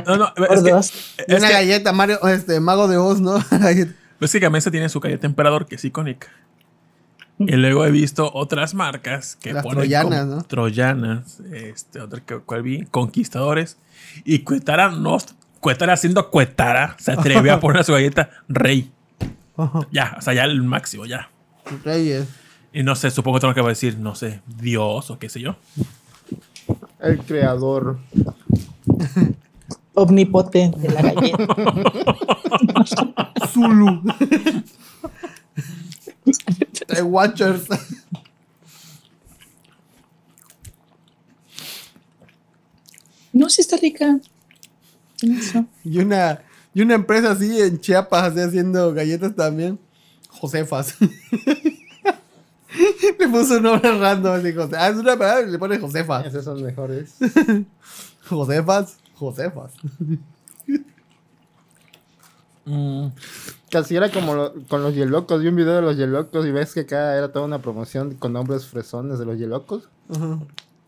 No, 0.07 0.17
no, 0.17 0.27
es 0.49 0.63
que, 0.63 0.71
es 0.71 1.39
una 1.39 1.47
que, 1.49 1.53
galleta, 1.53 1.93
Mario, 1.93 2.19
este, 2.29 2.59
Mago 2.61 2.89
de 2.89 2.97
Oz, 2.97 3.21
¿no? 3.21 3.39
Galleta. 3.51 3.93
es 4.21 4.33
que 4.33 4.39
Gamesa 4.41 4.71
tiene 4.71 4.89
su 4.89 4.99
galleta 4.99 5.27
emperador 5.27 5.67
que 5.67 5.77
es 5.77 5.85
icónica. 5.85 6.29
Y 7.39 7.53
luego 7.53 7.87
he 7.87 7.91
visto 7.91 8.31
otras 8.35 8.75
marcas 8.75 9.37
que 9.37 9.53
Las 9.53 9.63
ponen 9.63 9.79
troyanas, 9.79 10.27
¿no? 10.27 10.43
Troyanas, 10.43 11.41
este, 11.53 12.01
otra 12.01 12.21
que 12.21 12.39
cual 12.39 12.63
vi, 12.63 12.87
conquistadores. 12.87 13.77
Y 14.25 14.41
Cuetara 14.41 14.91
no, 14.91 15.17
Cuetara 15.61 15.97
siendo 15.97 16.31
Cuetara, 16.31 16.97
se 16.99 17.12
atrevió 17.12 17.55
a 17.55 17.61
poner 17.61 17.81
a 17.81 17.85
su 17.85 17.93
galleta 17.93 18.31
rey. 18.49 18.91
Ya, 19.91 20.16
o 20.19 20.23
sea, 20.23 20.32
ya 20.32 20.45
el 20.45 20.62
máximo, 20.62 21.05
ya. 21.05 21.31
Reyes. 21.85 22.27
Y 22.73 22.82
no 22.82 22.95
sé, 22.95 23.11
supongo 23.11 23.37
que 23.37 23.41
tengo 23.43 23.55
que 23.55 23.62
decir, 23.62 23.99
no 23.99 24.15
sé, 24.15 24.41
Dios 24.47 25.11
o 25.11 25.19
qué 25.19 25.28
sé 25.28 25.41
yo. 25.41 25.57
El 27.01 27.19
creador. 27.19 27.99
Omnipotente 29.95 30.89
la 30.89 31.03
galleta. 31.03 31.47
Zulu. 33.53 34.03
The 36.87 37.03
Watchers. 37.03 37.66
No, 43.32 43.49
sí 43.49 43.61
está 43.61 43.77
rica. 43.77 44.20
Y 45.85 45.99
una, 45.99 46.41
y 46.75 46.83
una 46.83 46.95
empresa 46.95 47.33
así 47.33 47.61
en 47.61 47.79
Chiapas, 47.81 48.33
así 48.33 48.41
haciendo 48.41 48.93
galletas 48.95 49.35
también. 49.35 49.79
Josefas. 50.29 50.95
le 53.19 53.29
puso 53.29 53.57
un 53.57 53.63
nombre 53.65 53.99
random. 53.99 54.35
Así, 54.35 54.53
Jose- 54.53 54.77
ah, 54.77 54.89
es 54.89 54.97
una 54.97 55.17
palabra 55.19 55.47
y 55.49 55.51
le 55.51 55.59
pone 55.59 55.79
Josefas. 55.79 56.27
Esos 56.27 56.45
son 56.45 56.63
mejores. 56.63 57.15
Josefas, 58.29 58.97
Josefas. 59.15 59.73
Mm, 62.67 63.09
Casi 63.71 63.97
era 63.97 64.11
como 64.11 64.35
lo- 64.35 64.53
con 64.69 64.83
los 64.83 64.95
Yelocos. 64.95 65.41
Vi 65.43 65.49
un 65.49 65.57
video 65.57 65.75
de 65.77 65.83
los 65.83 65.97
Yelocos 65.97 66.47
y 66.47 66.51
ves 66.53 66.75
que 66.75 66.81
acá 66.81 67.17
era 67.17 67.33
toda 67.33 67.47
una 67.47 67.61
promoción 67.63 68.15
con 68.15 68.33
nombres 68.33 68.67
fresones 68.67 69.19
de 69.19 69.25
los 69.25 69.39
Yelocos. 69.39 69.89
Ajá. 70.09 70.39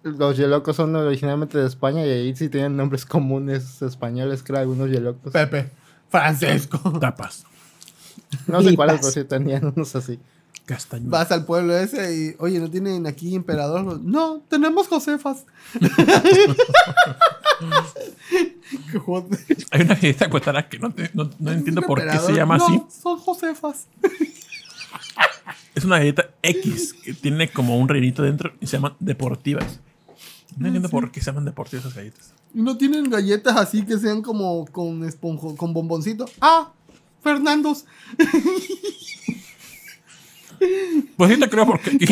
Los 0.02 0.36
Yelocos 0.36 0.74
son 0.76 0.94
originalmente 0.96 1.58
de 1.58 1.66
España 1.66 2.04
y 2.04 2.10
ahí 2.10 2.36
sí 2.36 2.48
tienen 2.48 2.76
nombres 2.76 3.06
comunes 3.06 3.80
españoles, 3.82 4.42
creo, 4.42 4.58
algunos 4.60 4.90
Yelocos. 4.90 5.32
Pepe. 5.32 5.70
Francesco. 6.10 6.78
tapas. 7.00 7.44
No 8.46 8.62
sé 8.62 8.70
Y 8.72 8.76
cuáles, 8.76 9.00
pero 9.00 9.12
sí 9.12 9.24
tenían 9.24 9.72
unos 9.74 9.94
así. 9.96 10.18
Castañuelas. 10.64 11.10
Vas 11.10 11.32
al 11.32 11.44
pueblo 11.44 11.76
ese 11.76 12.14
y, 12.16 12.34
oye, 12.38 12.58
¿no 12.60 12.70
tienen 12.70 13.06
aquí 13.06 13.34
emperador? 13.34 14.00
No, 14.00 14.42
tenemos 14.48 14.86
Josefas. 14.88 15.44
Qué 18.90 18.98
joder. 18.98 19.38
Hay 19.70 19.82
una 19.82 19.94
galleta 19.94 20.30
cuetara 20.30 20.68
que 20.68 20.78
no, 20.78 20.90
te- 20.92 21.10
no, 21.14 21.30
no 21.38 21.50
entiendo 21.52 21.82
por 21.82 22.02
qué 22.08 22.18
se 22.18 22.32
llama 22.32 22.58
No, 22.58 22.64
así. 22.66 22.82
Son 23.02 23.18
Josefas. 23.18 23.86
Es 25.74 25.84
una 25.84 25.98
galleta 25.98 26.30
X 26.42 26.94
que 26.94 27.14
tiene 27.14 27.50
como 27.50 27.78
un 27.78 27.88
rellenito 27.88 28.22
dentro 28.22 28.52
y 28.60 28.66
se 28.66 28.76
llaman 28.76 28.94
deportivas. 29.00 29.80
No 30.56 30.66
entiendo 30.66 30.88
por 30.88 31.10
qué 31.10 31.20
se 31.20 31.26
llaman 31.26 31.44
deportivas 31.44 31.84
esas 31.84 31.96
galletas. 31.96 32.32
¿Y 32.54 32.62
no 32.62 32.76
tienen 32.76 33.08
galletas 33.10 33.56
así 33.56 33.84
que 33.84 33.98
sean 33.98 34.22
como 34.22 34.66
con 34.66 35.04
esponjo, 35.04 35.56
con 35.56 35.72
bomboncito? 35.72 36.26
Ah, 36.40 36.72
Fernandos. 37.22 37.84
Pues 41.16 41.32
sí 41.32 41.40
te 41.40 41.48
creo 41.50 41.66
porque... 41.66 41.90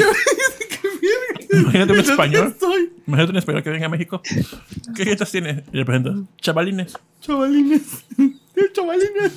Imagínate 1.52 1.92
un 1.92 1.98
¿Dónde 1.98 2.00
español. 2.10 2.48
estoy? 2.48 2.92
Imagínate 3.06 3.30
un 3.32 3.38
español 3.38 3.62
que 3.62 3.70
venga 3.70 3.86
a 3.86 3.88
México. 3.88 4.20
¿Qué 4.94 5.04
galletas 5.04 5.30
tiene? 5.30 5.64
Y 5.72 5.76
le 5.78 5.84
presenta. 5.84 6.14
Chavalines. 6.40 6.94
Chavalines. 7.20 8.04
Chavalines. 8.72 9.32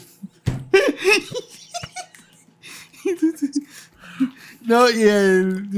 No, 4.61 4.89
y 4.89 5.01
el. 5.01 5.69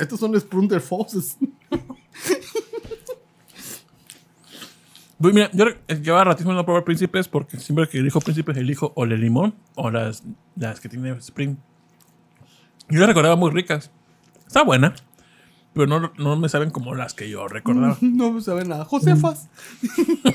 Estos 0.00 0.18
son 0.18 0.38
Sprunter 0.38 0.80
Fosses. 0.80 1.36
Pues 5.18 5.34
mira, 5.34 5.48
yo 5.54 5.64
llevaba 5.88 6.24
ratísimo 6.24 6.52
no 6.52 6.64
probar 6.64 6.84
príncipes 6.84 7.26
porque 7.26 7.58
siempre 7.58 7.88
que 7.88 7.98
elijo 7.98 8.20
príncipes 8.20 8.54
elijo 8.58 8.92
o 8.94 9.04
el 9.04 9.18
limón 9.18 9.54
o 9.74 9.90
las, 9.90 10.22
las 10.56 10.78
que 10.78 10.90
tiene 10.90 11.10
spring. 11.12 11.56
Yo 12.90 13.00
las 13.00 13.08
recordaba 13.08 13.34
muy 13.34 13.50
ricas. 13.50 13.90
Está 14.46 14.62
buena, 14.62 14.94
pero 15.72 15.86
no, 15.86 16.12
no 16.18 16.36
me 16.36 16.50
saben 16.50 16.68
como 16.70 16.94
las 16.94 17.14
que 17.14 17.30
yo 17.30 17.48
recordaba. 17.48 17.96
No 18.00 18.30
me 18.30 18.42
sabe 18.42 18.64
nada. 18.66 18.84
Josefas. 18.84 19.48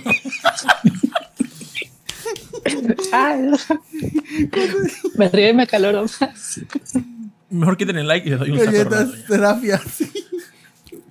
Ay, 3.14 3.49
me 5.18 5.30
río 5.30 5.49
y 5.49 5.53
me 5.53 5.68
caloro 5.68 6.03
más. 6.03 6.62
Mejor 7.49 7.78
quiten 7.78 7.98
el 7.98 8.08
like 8.08 8.28
y 8.28 8.32
les 8.32 8.40
doy 8.40 8.52
un 8.52 8.58
Galletas 8.58 8.86
Ronaldo 8.86 9.16
ya. 9.18 9.26
terapia. 9.28 9.78
sí. 9.80 10.10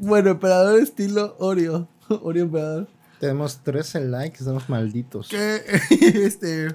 Bueno, 0.03 0.31
emperador 0.31 0.81
estilo 0.81 1.37
Oreo. 1.39 1.87
Oreo 2.09 2.45
emperador. 2.45 2.89
Tenemos 3.19 3.63
13 3.63 4.01
likes, 4.07 4.39
estamos 4.39 4.67
malditos. 4.71 5.29
Que 5.29 5.63
este. 6.25 6.75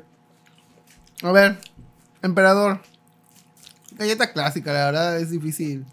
A 1.24 1.32
ver, 1.32 1.58
emperador. 2.22 2.82
Galleta 3.94 4.32
clásica, 4.32 4.72
la 4.72 4.86
verdad 4.86 5.20
es 5.20 5.32
difícil. 5.32 5.88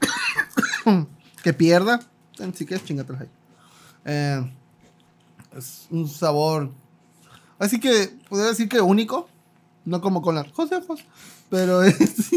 que 1.42 1.52
pierda. 1.52 1.98
Si 2.54 2.64
quieres, 2.64 2.86
chingatela 2.86 3.18
ahí. 3.18 3.28
Eh, 4.04 4.52
es 5.56 5.88
un 5.90 6.08
sabor. 6.08 6.70
Así 7.58 7.80
que 7.80 8.16
podría 8.28 8.50
decir 8.50 8.68
que 8.68 8.80
único. 8.80 9.28
No 9.84 10.00
como 10.00 10.22
con 10.22 10.36
las 10.36 10.52
Josefas. 10.52 11.00
Pero 11.50 11.82
es. 11.82 12.30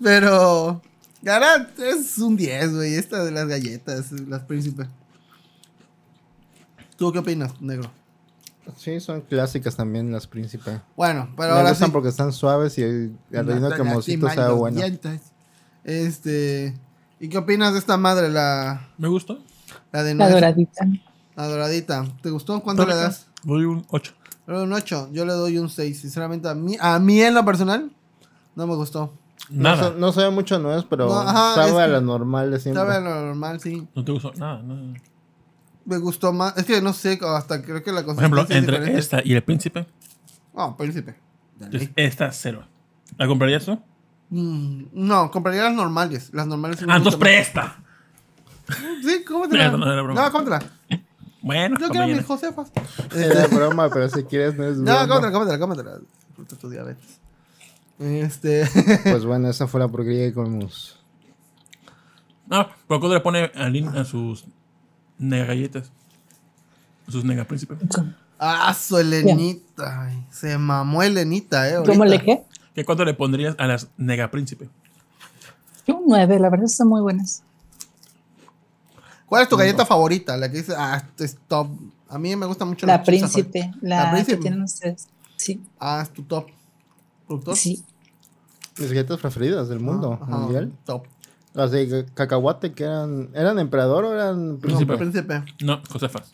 pero. 0.00 0.80
Gara 1.22 1.68
es 1.78 2.18
un 2.18 2.36
10, 2.36 2.74
güey. 2.74 2.94
Esta 2.94 3.24
de 3.24 3.30
las 3.30 3.46
galletas, 3.46 4.10
las 4.12 4.42
príncipes. 4.42 4.86
¿Tú 6.96 7.12
qué 7.12 7.18
opinas, 7.18 7.60
negro? 7.60 7.90
Sí, 8.76 9.00
son 9.00 9.22
clásicas 9.22 9.74
también 9.76 10.12
las 10.12 10.26
príncipes. 10.26 10.80
Bueno, 10.96 11.28
pero 11.36 11.52
Me 11.52 11.58
ahora 11.58 11.70
gustan 11.70 11.88
sí. 11.88 11.92
porque 11.92 12.08
están 12.08 12.32
suaves 12.32 12.78
y 12.78 12.82
el 12.82 13.16
el 13.32 13.46
relleno 13.46 13.68
Lastiman 13.70 14.34
sabe 14.34 14.48
los 14.50 14.58
bueno. 14.58 14.76
dientes. 14.76 15.20
Este. 15.84 16.74
¿Y 17.18 17.28
qué 17.28 17.38
opinas 17.38 17.72
de 17.72 17.78
esta 17.80 17.96
madre, 17.96 18.28
la, 18.30 18.88
Me 18.96 19.08
gustó. 19.08 19.42
la 19.92 20.02
de 20.02 20.14
La 20.14 20.24
nuez? 20.26 20.34
doradita. 20.34 20.86
La 21.36 21.46
doradita. 21.48 22.06
¿Te 22.22 22.30
gustó? 22.30 22.60
¿Cuánto 22.62 22.86
le 22.86 22.94
das? 22.94 23.26
Doy 23.42 23.64
un 23.64 23.84
8. 23.90 24.12
Le 24.46 24.54
doy 24.54 24.62
un 24.64 24.72
8. 24.72 25.08
Yo 25.12 25.24
le 25.24 25.32
doy 25.32 25.58
un 25.58 25.68
6. 25.68 26.00
Sinceramente, 26.00 26.48
a 26.48 26.54
mí, 26.54 26.76
a 26.80 26.98
mí 26.98 27.20
en 27.20 27.34
lo 27.34 27.44
personal, 27.44 27.90
no 28.56 28.66
me 28.66 28.74
gustó. 28.74 29.12
No, 29.48 29.62
Nada. 29.70 29.88
sa- 29.90 29.94
no 29.96 30.12
sabe 30.12 30.30
mucho 30.30 30.58
nuez, 30.58 30.84
pero 30.88 31.06
No, 31.08 31.18
ajá, 31.20 31.54
sabe 31.54 31.70
es 31.70 31.76
a 31.76 31.86
la 31.88 32.00
normal 32.00 32.50
de 32.50 32.60
siempre. 32.60 32.82
Sabe 32.82 32.94
a 32.96 33.00
lo 33.00 33.26
normal, 33.26 33.60
sí. 33.60 33.86
No 33.94 34.04
te 34.04 34.12
gustó 34.12 34.32
nada. 34.36 34.62
nada. 34.62 34.80
Me 35.84 35.98
gustó 35.98 36.32
más. 36.32 36.56
Es 36.58 36.64
que 36.66 36.80
no 36.82 36.92
sé, 36.92 37.18
hasta 37.22 37.62
creo 37.62 37.82
que 37.82 37.90
la 37.90 38.04
Por 38.04 38.14
ejemplo, 38.16 38.40
consistencia 38.42 38.56
es 38.56 38.62
entre 38.62 38.74
diferente. 38.78 39.00
esta 39.00 39.22
y 39.24 39.32
el 39.34 39.42
príncipe, 39.42 39.86
Oh, 40.52 40.76
príncipe. 40.76 41.16
Entonces, 41.60 41.90
esta 41.96 42.30
cero. 42.32 42.64
¿La 43.16 43.26
comprarías 43.26 43.64
tú? 43.64 43.78
Mm, 44.30 44.84
no, 44.92 45.30
compraría 45.30 45.64
las 45.64 45.74
normales. 45.74 46.30
Las 46.32 46.46
normales 46.46 46.78
sí 46.78 46.84
Ah, 46.88 46.96
entonces 46.98 47.18
presta. 47.18 47.82
Sí, 49.02 49.24
cómetela. 49.24 49.70
No, 49.72 49.78
no 49.78 49.92
era 49.92 50.02
broma. 50.02 50.22
No, 50.22 50.30
cómetela. 50.32 50.62
Bueno, 51.42 51.76
Yo 51.80 51.88
quiero 51.88 52.06
mis 52.06 52.24
Josefas. 52.24 52.70
Era 53.14 53.46
broma, 53.48 53.88
pero 53.88 54.08
si 54.08 54.22
quieres 54.24 54.54
no 54.56 54.64
es 54.64 54.76
No, 54.78 54.84
broma. 55.06 55.08
cómetela, 55.08 55.32
cómetela, 55.32 55.58
cómetela. 55.58 55.90
Disfruta 56.28 56.56
tu 56.56 56.68
diabetes. 56.70 57.19
Este. 58.00 58.66
Pues 59.04 59.24
bueno, 59.26 59.48
esa 59.50 59.66
fue 59.66 59.78
la 59.80 59.86
porquería 59.88 60.26
que 60.26 60.32
comimos. 60.32 60.98
No, 62.48 62.66
pero 62.88 62.98
cuando 62.98 63.14
le 63.14 63.20
pone 63.20 63.50
a, 63.54 63.68
Lin 63.68 63.88
a 63.88 64.04
sus 64.04 64.44
nega 65.18 65.44
galletas. 65.44 65.92
A 67.06 67.12
sus 67.12 67.24
nega 67.24 67.44
príncipes. 67.44 67.78
ah, 68.38 68.74
su 68.74 68.98
Elenita. 68.98 70.06
Ay, 70.06 70.26
se 70.30 70.56
mamó 70.58 71.02
Elenita, 71.02 71.68
eh. 71.68 71.76
¿Cómo 71.86 72.04
le 72.04 72.20
qué? 72.22 72.42
¿Qué 72.74 72.84
cuánto 72.84 73.04
le 73.04 73.14
pondrías 73.14 73.54
a 73.58 73.66
las 73.66 73.88
nega 73.98 74.30
príncipe? 74.30 74.68
Un 75.86 76.04
9, 76.06 76.38
la 76.38 76.48
verdad 76.50 76.66
están 76.66 76.88
muy 76.88 77.00
buenas. 77.02 77.42
¿Cuál 79.26 79.42
es 79.42 79.48
tu 79.48 79.56
galleta 79.56 79.84
favorita? 79.84 80.36
La 80.36 80.50
que 80.50 80.58
dice, 80.58 80.72
ah, 80.76 80.96
este 81.04 81.24
es 81.24 81.36
top. 81.48 81.68
A 82.08 82.18
mí 82.18 82.34
me 82.34 82.46
gusta 82.46 82.64
mucho 82.64 82.86
La 82.86 82.96
chips 83.02 83.06
príncipe, 83.06 83.62
Ahoy. 83.62 83.74
la, 83.82 84.10
príncipe. 84.12 84.36
que 84.36 84.42
tienen 84.42 84.62
ustedes. 84.62 85.08
Sí, 85.36 85.60
Ah, 85.78 86.00
es 86.02 86.10
tu 86.10 86.22
top. 86.22 86.46
¿Productor? 87.26 87.56
sí. 87.56 87.84
Mis 88.78 88.88
galletas 88.88 89.18
preferidas 89.20 89.68
del 89.68 89.80
mundo 89.80 90.18
mundial. 90.26 90.72
Top. 90.84 91.04
Las 91.54 91.70
de 91.72 91.88
ca- 91.88 92.14
cacahuate 92.14 92.72
que 92.72 92.84
eran. 92.84 93.30
¿Eran 93.34 93.58
emperador 93.58 94.04
o 94.04 94.12
eran 94.14 94.58
Príncipe. 94.58 94.92
No, 94.92 94.98
príncipe. 94.98 95.42
No, 95.62 95.80
Josefas. 95.90 96.30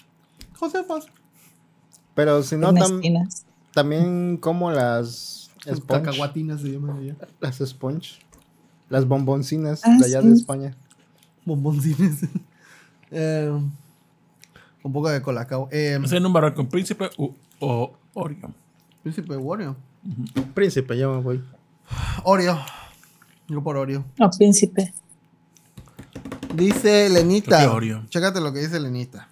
Josefas. 0.58 1.06
Pero 2.14 2.42
si 2.42 2.56
no, 2.56 2.72
tam- 2.72 3.28
también 3.72 4.36
como 4.38 4.70
las 4.70 5.50
sponge. 5.66 6.02
Cacahuatinas 6.04 6.60
se 6.60 6.68
llaman 6.72 6.98
allá. 6.98 7.16
Las 7.40 7.56
sponge. 7.58 8.18
Las 8.88 9.06
bomboncinas 9.06 9.80
Ah, 9.84 9.96
de 9.98 10.04
allá 10.06 10.22
sí. 10.22 10.28
de 10.28 10.34
España. 10.34 10.76
Bomboncines. 11.44 12.20
eh, 13.10 13.50
un 14.82 14.92
poco 14.92 15.08
de 15.08 15.20
colacao. 15.22 15.68
Eh, 15.72 15.98
¿Es 16.02 16.12
en 16.12 16.24
un 16.26 16.32
barril 16.32 16.54
con 16.54 16.68
príncipe 16.68 17.10
u- 17.16 17.32
o 17.60 17.92
Oreo? 18.14 18.50
príncipe 19.02 19.34
Oreo. 19.34 19.76
Príncipe, 20.54 20.96
ya 20.96 21.08
me 21.08 21.20
voy. 21.20 21.42
Oreo. 22.24 22.58
Yo 23.48 23.62
por 23.62 23.76
Oreo. 23.76 24.04
No, 24.18 24.30
príncipe. 24.30 24.92
Dice 26.54 27.08
Lenita. 27.08 27.70
Oreo. 27.72 28.04
Chécate 28.08 28.40
lo 28.40 28.52
que 28.52 28.60
dice 28.60 28.80
Lenita. 28.80 29.28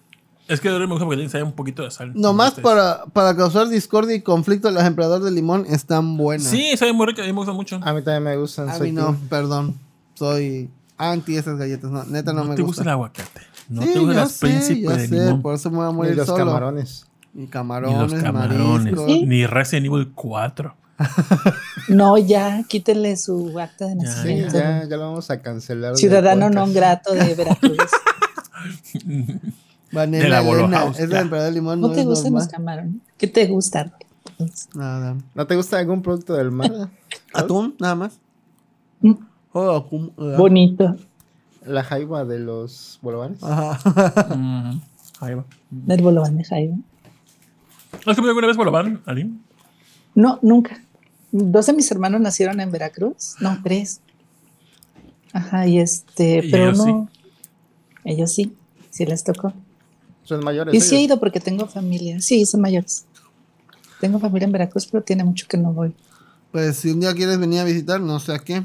Es 0.47 0.61
que 0.61 0.69
de 0.69 0.75
Oreo 0.75 0.87
me 0.89 0.95
gusta 0.95 1.07
porque 1.07 1.27
tiene 1.27 1.43
un 1.43 1.53
poquito 1.53 1.83
de 1.83 1.91
sal. 1.91 2.13
Nomás 2.15 2.55
para, 2.55 3.05
para 3.07 3.35
causar 3.35 3.69
discordia 3.69 4.15
y 4.15 4.21
conflicto, 4.21 4.71
las 4.71 4.87
emperador 4.87 5.23
de 5.23 5.31
limón 5.31 5.65
están 5.69 6.17
buenas. 6.19 6.47
Sí, 6.49 6.77
sabe 6.77 6.93
muy 6.93 7.07
rica. 7.07 7.23
A 7.23 7.27
mí 7.27 7.33
me 7.33 7.39
gusta 7.39 7.53
mucho. 7.53 7.77
A 7.83 7.93
mí 7.95 8.03
también 8.03 8.23
me 8.25 8.37
gustan. 8.37 8.69
A 8.69 8.75
soy 8.77 8.93
mí 8.93 8.97
no, 9.01 9.17
perdón. 9.31 9.75
Soy 10.15 10.69
anti 10.99 11.37
esas 11.37 11.57
galletas. 11.59 11.91
No, 11.91 12.05
neta 12.05 12.33
no, 12.35 12.43
no 12.45 12.51
me 12.51 12.57
te 12.57 12.63
gusta. 12.63 12.67
gusta 12.81 12.83
el 12.83 12.89
aguacate. 12.91 13.41
No 13.71 13.83
Sí, 13.83 13.93
te 13.95 13.99
gustan 14.01 14.17
las 14.17 14.33
sé, 14.33 14.47
príncipe 14.47 14.81
ya 14.83 14.97
de 14.97 15.09
sé, 15.09 15.15
limón. 15.17 15.43
por 15.43 15.55
eso 15.55 15.71
me 15.71 15.77
voy 15.79 15.87
a 15.87 15.89
Ni 15.89 15.95
morir 15.97 16.17
los 16.17 16.27
solo. 16.27 16.45
camarones. 16.45 17.07
Ni 17.33 17.43
Ni 17.43 17.49
camarones, 17.49 18.13
los 18.13 18.23
camarones. 18.23 18.83
mariscos. 18.93 19.07
Sí. 19.07 19.27
Ni 19.27 19.47
Resident 19.47 19.87
Evil 19.87 20.13
4. 20.15 20.77
No, 21.89 22.17
ya, 22.19 22.63
quítenle 22.69 23.17
su 23.17 23.59
acta 23.59 23.87
de 23.87 23.97
nacimiento. 23.97 24.55
ya, 24.59 24.85
ya 24.89 24.97
lo 24.97 25.03
vamos 25.11 25.31
a 25.31 25.41
cancelar. 25.43 25.97
Ciudadano 25.97 26.49
non 26.51 26.73
grato 26.73 27.13
de 27.15 27.35
Veracruz. 27.35 27.77
Vanilla 29.93 30.25
De 30.25 30.29
la 30.29 30.41
Elena, 30.41 30.85
Es 30.91 30.99
el 31.01 31.13
emperador 31.13 31.45
del 31.47 31.55
limón. 31.55 31.81
¿No, 31.81 31.89
No, 31.89 31.95
te 31.95 32.05
gustan 32.05 32.33
los 32.33 32.49
camarones? 32.49 32.97
¿Qué 33.17 33.29
te 33.29 33.47
gusta? 33.47 33.93
Nada. 34.75 35.17
¿No 35.35 35.47
te 35.47 35.55
gusta 35.55 35.79
algún 35.79 36.03
producto 36.03 36.35
del 36.35 36.51
mar? 36.51 36.91
Atún, 37.35 37.75
nada 37.79 37.95
más. 37.95 38.19
Mm, 39.01 39.13
Oh. 39.57 39.87
Bonito. 40.37 40.97
La 41.65 41.85
jaiba 41.85 42.25
de 42.25 42.41
los 42.41 42.99
bolovanes. 43.03 43.39
Ajá. 43.41 43.79
Mm, 44.35 44.81
va. 45.23 45.45
Del 45.71 46.03
bolobán 46.03 46.37
de 46.37 46.43
Jaime. 46.45 46.81
¿Has 48.05 48.17
comido 48.17 48.31
alguna 48.31 48.49
vez 48.49 48.57
bolobán, 48.57 49.01
Aline? 49.07 49.39
No, 50.15 50.39
nunca. 50.43 50.81
Dos 51.33 51.67
de 51.67 51.73
mis 51.73 51.91
hermanos 51.91 52.21
nacieron 52.21 52.61
en 52.61 52.71
Veracruz. 52.71 53.35
No, 53.41 53.59
tres. 53.63 54.01
Ajá, 55.33 55.67
y 55.67 55.81
este, 55.81 56.45
Y 56.45 56.51
pero 56.51 56.71
ellos 56.71 56.79
no. 56.79 57.09
Ellos 58.05 58.33
sí, 58.33 58.55
sí 58.91 59.05
les 59.05 59.25
tocó. 59.25 59.53
Son 60.23 60.45
mayores. 60.45 60.75
Y 60.75 60.81
sí 60.81 60.97
he 60.97 61.01
ido 61.03 61.19
porque 61.19 61.41
tengo 61.41 61.67
familia. 61.67 62.21
Sí, 62.21 62.47
son 62.47 62.61
mayores. 62.61 63.05
Tengo 64.01 64.19
familia 64.21 64.47
en 64.47 64.53
Veracruz, 64.53 64.87
pero 64.87 65.03
tiene 65.03 65.25
mucho 65.25 65.47
que 65.49 65.57
no 65.57 65.73
voy. 65.73 65.95
Pues 66.53 66.77
si 66.77 66.91
un 66.91 67.01
día 67.01 67.13
quieres 67.15 67.39
venir 67.39 67.61
a 67.61 67.65
visitar, 67.65 68.01
no 68.01 68.21
sé 68.21 68.33
a 68.33 68.39
qué. 68.39 68.63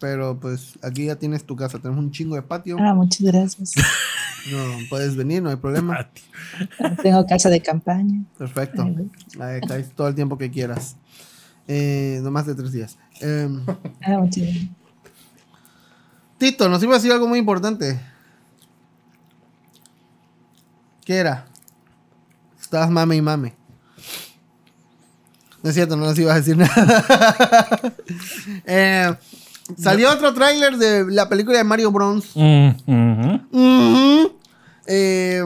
Pero 0.00 0.38
pues 0.38 0.78
aquí 0.82 1.06
ya 1.06 1.16
tienes 1.16 1.44
tu 1.44 1.56
casa. 1.56 1.78
Tenemos 1.78 2.02
un 2.02 2.10
chingo 2.10 2.36
de 2.36 2.42
patio. 2.42 2.76
Ah, 2.80 2.94
muchas 2.94 3.20
gracias. 3.20 3.74
No, 4.50 4.78
puedes 4.88 5.16
venir, 5.16 5.42
no 5.42 5.50
hay 5.50 5.56
problema. 5.56 6.08
Tengo 7.02 7.26
casa 7.26 7.50
de 7.50 7.60
campaña. 7.60 8.22
Perfecto. 8.38 8.82
Ahí 9.40 9.60
caes 9.60 9.92
todo 9.94 10.08
el 10.08 10.14
tiempo 10.14 10.38
que 10.38 10.50
quieras. 10.50 10.96
Eh, 11.66 12.20
no 12.22 12.30
más 12.30 12.46
de 12.46 12.54
tres 12.54 12.72
días. 12.72 12.98
Ah, 13.22 13.76
gracias. 14.00 14.68
Tito, 16.38 16.68
nos 16.68 16.82
iba 16.82 16.94
a 16.94 16.98
decir 16.98 17.12
algo 17.12 17.26
muy 17.26 17.38
importante. 17.38 18.00
¿Qué 21.04 21.16
era? 21.16 21.46
Estabas 22.60 22.90
mame 22.90 23.16
y 23.16 23.22
mame. 23.22 23.54
No 25.62 25.70
es 25.70 25.74
cierto, 25.74 25.96
no 25.96 26.04
nos 26.04 26.18
ibas 26.18 26.34
a 26.34 26.38
decir 26.38 26.56
nada. 26.58 27.94
Eh, 28.64 29.14
salió 29.76 30.10
otro 30.12 30.32
tráiler 30.34 30.76
de 30.78 31.10
la 31.10 31.28
película 31.28 31.58
de 31.58 31.64
Mario 31.64 31.90
Bros. 31.90 32.32
Mm. 32.34 32.68
Eh, 34.86 35.42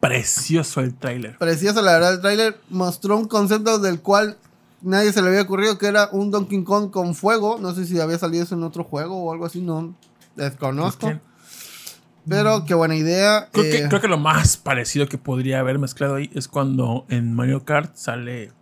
Precioso 0.00 0.80
el 0.80 0.94
tráiler. 0.94 1.36
precioso, 1.38 1.82
la 1.82 1.92
verdad, 1.92 2.14
el 2.14 2.20
tráiler 2.20 2.60
mostró 2.70 3.16
un 3.16 3.26
concepto 3.26 3.78
del 3.78 4.00
cual 4.00 4.38
nadie 4.80 5.12
se 5.12 5.20
le 5.22 5.28
había 5.28 5.42
ocurrido, 5.42 5.76
que 5.76 5.86
era 5.86 6.08
un 6.12 6.30
Donkey 6.30 6.62
Kong 6.62 6.90
con 6.90 7.14
fuego. 7.14 7.58
No 7.60 7.74
sé 7.74 7.84
si 7.84 7.98
había 8.00 8.16
salido 8.16 8.44
eso 8.44 8.54
en 8.54 8.62
otro 8.62 8.84
juego 8.84 9.16
o 9.16 9.32
algo 9.32 9.44
así, 9.46 9.60
no 9.60 9.94
desconozco. 10.36 11.12
Pero 12.28 12.64
qué 12.64 12.74
buena 12.74 12.94
idea. 12.94 13.48
Creo, 13.52 13.64
eh, 13.64 13.70
que, 13.70 13.88
creo 13.88 14.00
que 14.00 14.08
lo 14.08 14.18
más 14.18 14.56
parecido 14.56 15.08
que 15.08 15.18
podría 15.18 15.60
haber 15.60 15.78
mezclado 15.78 16.16
ahí 16.16 16.30
es 16.34 16.46
cuando 16.46 17.06
en 17.08 17.34
Mario 17.34 17.64
Kart 17.64 17.96
sale 17.96 18.52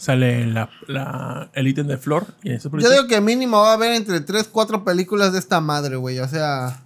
sale 0.00 0.46
la, 0.46 0.70
la- 0.86 1.50
el 1.52 1.68
ítem 1.68 1.86
de 1.86 1.98
flor. 1.98 2.26
Y 2.42 2.52
eso 2.52 2.70
yo 2.78 2.90
digo 2.90 3.06
que 3.06 3.20
mínimo 3.20 3.58
va 3.60 3.72
a 3.72 3.74
haber 3.74 3.92
entre 3.92 4.20
3, 4.20 4.48
4 4.50 4.82
películas 4.82 5.32
de 5.34 5.38
esta 5.38 5.60
madre, 5.60 5.96
güey. 5.96 6.18
O 6.20 6.26
sea, 6.28 6.80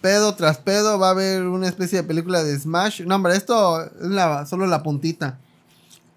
pedo 0.00 0.34
tras 0.36 0.58
pedo 0.58 0.98
va 0.98 1.08
a 1.08 1.10
haber 1.10 1.42
una 1.42 1.66
especie 1.68 1.98
de 2.02 2.04
película 2.04 2.44
de 2.44 2.56
Smash. 2.58 3.02
No, 3.02 3.16
hombre, 3.16 3.36
esto 3.36 3.82
es 3.84 3.90
la- 4.08 4.46
solo 4.46 4.66
la 4.66 4.82
puntita. 4.82 5.38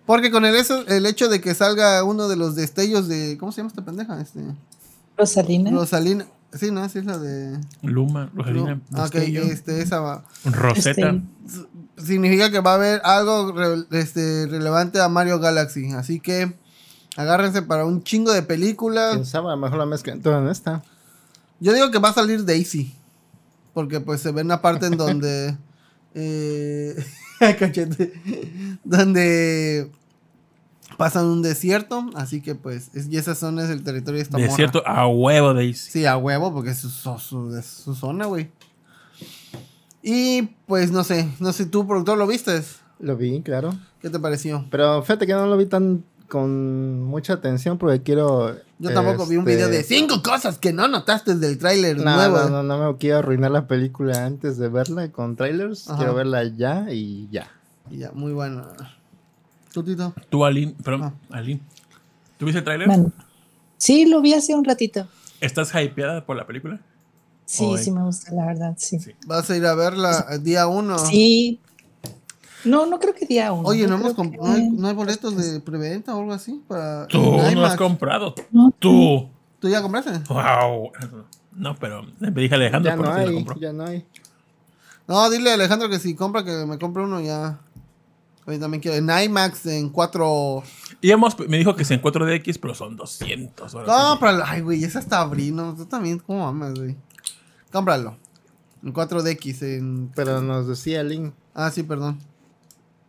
Porque 0.05 0.29
con 0.31 0.45
el, 0.45 0.55
eso, 0.55 0.85
el 0.87 1.05
hecho 1.05 1.27
de 1.29 1.41
que 1.41 1.53
salga 1.55 2.03
uno 2.03 2.27
de 2.27 2.35
los 2.35 2.55
destellos 2.55 3.07
de... 3.07 3.37
¿Cómo 3.39 3.51
se 3.51 3.57
llama 3.57 3.69
esta 3.69 3.83
pendeja? 3.85 4.19
Este, 4.21 4.39
Rosalina. 5.17 5.71
Rosalina. 5.71 6.25
Sí, 6.53 6.71
¿no? 6.71 6.87
Sí 6.89 6.97
es 6.99 7.05
la 7.05 7.17
de... 7.19 7.59
Luma, 7.83 8.29
Rosalina, 8.33 8.81
Ah, 8.93 9.05
ok, 9.05 9.15
este, 9.15 9.81
esa 9.83 9.99
va. 9.99 10.23
Rosetta. 10.45 11.09
Este, 11.45 11.59
significa 12.03 12.49
que 12.51 12.59
va 12.59 12.71
a 12.71 12.75
haber 12.75 13.01
algo 13.03 13.51
re- 13.51 13.85
este, 13.99 14.47
relevante 14.47 14.99
a 15.01 15.09
Mario 15.09 15.39
Galaxy. 15.39 15.91
Así 15.93 16.19
que 16.19 16.53
agárrense 17.17 17.61
para 17.61 17.85
un 17.85 18.03
chingo 18.03 18.31
de 18.33 18.41
películas. 18.43 19.13
¿Quién 19.13 19.25
sabe? 19.25 19.47
A 19.47 19.51
lo 19.51 19.57
mejor 19.57 19.77
la 19.77 19.85
mezclan 19.85 20.21
toda 20.21 20.39
en 20.39 20.49
esta. 20.49 20.83
Yo 21.59 21.73
digo 21.73 21.91
que 21.91 21.99
va 21.99 22.09
a 22.09 22.13
salir 22.13 22.45
Daisy. 22.45 22.95
Porque 23.73 23.99
pues 23.99 24.21
se 24.21 24.31
ve 24.31 24.41
una 24.41 24.61
parte 24.61 24.87
en 24.87 24.97
donde... 24.97 25.55
eh, 26.15 26.95
cachete. 27.59 28.13
Donde 28.83 29.91
pasan 30.97 31.25
un 31.27 31.41
desierto. 31.41 32.09
Así 32.15 32.41
que 32.41 32.55
pues... 32.55 32.89
es- 32.93 33.07
y 33.07 33.17
esa 33.17 33.35
zona 33.35 33.63
es 33.63 33.69
el 33.69 33.83
territorio 33.83 34.17
de 34.17 34.23
esta 34.23 34.37
morra. 34.37 34.49
Desierto 34.49 34.83
a 34.85 35.07
huevo, 35.07 35.53
Daisy. 35.53 35.91
Sí, 35.91 36.05
a 36.05 36.17
huevo, 36.17 36.53
porque 36.53 36.71
es 36.71 36.79
su, 36.79 36.89
su- 36.89 37.17
su- 37.19 37.55
es 37.57 37.65
su 37.65 37.93
zona, 37.95 38.25
güey. 38.25 38.49
Y 40.01 40.43
pues 40.65 40.91
no 40.91 41.03
sé, 41.03 41.29
no 41.39 41.51
sé, 41.53 41.65
tú, 41.65 41.85
productor, 41.87 42.17
¿lo 42.17 42.27
viste? 42.27 42.61
Lo 42.99 43.17
vi, 43.17 43.41
claro. 43.41 43.73
¿Qué 44.01 44.09
te 44.09 44.19
pareció? 44.19 44.65
Pero 44.71 45.01
fíjate 45.03 45.27
que 45.27 45.33
no 45.33 45.47
lo 45.47 45.57
vi 45.57 45.65
tan 45.65 46.03
con 46.29 47.01
mucha 47.03 47.33
atención 47.33 47.77
porque 47.77 48.01
quiero. 48.03 48.55
Yo 48.77 48.93
tampoco 48.93 49.25
vi 49.25 49.35
un 49.35 49.41
este, 49.41 49.55
video 49.55 49.67
de 49.69 49.83
cinco 49.83 50.21
cosas 50.23 50.57
que 50.57 50.71
no 50.71 50.87
notaste 50.87 51.35
del 51.35 51.57
tráiler 51.57 51.97
No, 51.97 52.15
nuevo. 52.15 52.37
no, 52.37 52.49
no, 52.49 52.63
no 52.63 52.91
me 52.93 52.97
quiero 52.97 53.17
arruinar 53.17 53.51
la 53.51 53.67
película 53.67 54.25
antes 54.25 54.57
de 54.57 54.69
verla 54.69 55.11
con 55.11 55.35
trailers. 55.35 55.89
Ajá. 55.89 55.97
Quiero 55.97 56.13
verla 56.13 56.43
ya 56.45 56.85
y 56.91 57.27
ya. 57.31 57.51
Y 57.89 57.97
ya, 57.97 58.11
muy 58.13 58.31
bueno. 58.31 58.67
¿Tú, 59.73 59.83
Tito? 59.83 60.13
Tú, 60.29 60.45
Aline, 60.45 60.75
perdón, 60.83 61.13
Ah. 61.29 61.37
Aline. 61.37 61.61
¿Tú 62.37 62.45
viste 62.45 62.59
el 62.59 62.63
tráiler? 62.65 62.87
bueno. 62.87 63.11
Sí, 63.77 64.05
lo 64.05 64.21
vi 64.21 64.33
hace 64.33 64.53
un 64.55 64.63
ratito. 64.65 65.07
¿Estás 65.41 65.73
hypeada 65.73 66.25
por 66.25 66.35
la 66.37 66.45
película? 66.45 66.79
Sí, 67.49 67.77
sí 67.79 67.91
me 67.91 68.03
gusta, 68.03 68.31
la 68.31 68.45
verdad, 68.45 68.75
sí. 68.77 68.99
Sí. 68.99 69.11
¿Vas 69.25 69.49
a 69.49 69.57
ir 69.57 69.65
a 69.65 69.73
verla 69.73 70.27
el 70.29 70.43
día 70.43 70.67
uno? 70.67 70.99
Sí. 70.99 71.59
No, 72.63 72.85
no 72.85 72.99
creo 72.99 73.15
que 73.15 73.25
día 73.25 73.51
uno. 73.51 73.67
Oye, 73.67 73.81
Yo 73.81 73.87
¿no, 73.87 73.95
hemos 73.95 74.13
que- 74.13 74.37
¿no, 74.37 74.45
hay, 74.45 74.69
no 74.69 74.87
hay 74.87 74.93
boletos 74.93 75.35
de 75.35 75.59
preventa 75.59 76.15
o 76.15 76.19
algo 76.19 76.33
así? 76.33 76.61
Para 76.67 77.07
Tú 77.07 77.19
no 77.55 77.65
has 77.65 77.75
comprado. 77.75 78.35
No. 78.51 78.71
Tú. 78.77 79.27
¿Tú 79.59 79.67
ya 79.67 79.81
compraste? 79.81 80.11
Wow. 80.29 80.91
No, 81.53 81.75
pero 81.77 82.05
le 82.19 82.29
dije 82.31 82.53
a 82.53 82.57
Alejandro 82.57 82.91
Ya 82.91 82.95
porque 82.97 83.11
no 83.11 83.17
lo 83.17 83.27
hay, 83.29 83.33
compró. 83.35 83.59
ya 83.59 83.73
no 83.73 83.85
hay. 83.85 84.05
No, 85.07 85.27
dile 85.31 85.49
a 85.49 85.53
Alejandro 85.55 85.89
que 85.89 85.97
si 85.97 86.13
compra, 86.13 86.43
que 86.45 86.51
me 86.67 86.77
compre 86.77 87.01
uno 87.03 87.19
ya. 87.19 87.59
Hoy 88.45 88.59
también 88.59 88.79
quiero. 88.81 88.97
En 88.97 89.09
IMAX, 89.25 89.65
en 89.65 89.89
4... 89.89 90.61
Y 91.01 91.11
hemos, 91.11 91.37
me 91.39 91.57
dijo 91.57 91.75
que 91.75 91.83
se 91.83 91.95
en 91.95 92.01
4DX, 92.01 92.59
pero 92.61 92.75
son 92.75 92.95
200. 92.95 93.73
ahora 93.73 93.85
sí. 93.87 93.91
Cómpralo. 94.09 94.43
Ay, 94.45 94.61
güey, 94.61 94.83
esa 94.83 94.99
está 94.99 95.21
abril, 95.21 95.55
¿no? 95.55 95.75
Tú 95.75 95.85
también, 95.85 96.19
¿cómo 96.19 96.45
mamas, 96.45 96.77
güey? 96.77 96.95
Cómpralo. 97.71 98.17
En 98.83 98.93
4DX, 98.93 99.61
en... 99.61 100.11
Pero 100.15 100.41
nos 100.41 100.67
decía 100.67 101.03
Link. 101.03 101.33
Ah, 101.53 101.69
sí, 101.71 101.83
perdón. 101.83 102.19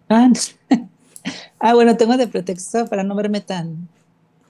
Ah, 0.09 0.29
ah, 1.61 1.75
bueno, 1.75 1.97
tengo 1.97 2.17
de 2.17 2.27
pretexto 2.27 2.87
para 2.87 3.05
no 3.05 3.15
verme 3.15 3.41
tan 3.41 3.89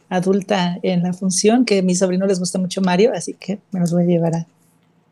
adulta 0.08 0.78
en 0.82 1.02
la 1.02 1.12
función, 1.12 1.64
que 1.64 1.78
a 1.78 1.82
mi 1.82 1.94
sobrino 1.94 2.26
les 2.26 2.38
gusta 2.40 2.58
mucho 2.58 2.80
Mario, 2.80 3.12
así 3.14 3.34
que 3.34 3.60
me 3.70 3.80
los 3.80 3.92
voy 3.92 4.04
a 4.04 4.06
llevar 4.06 4.34
a, 4.34 4.46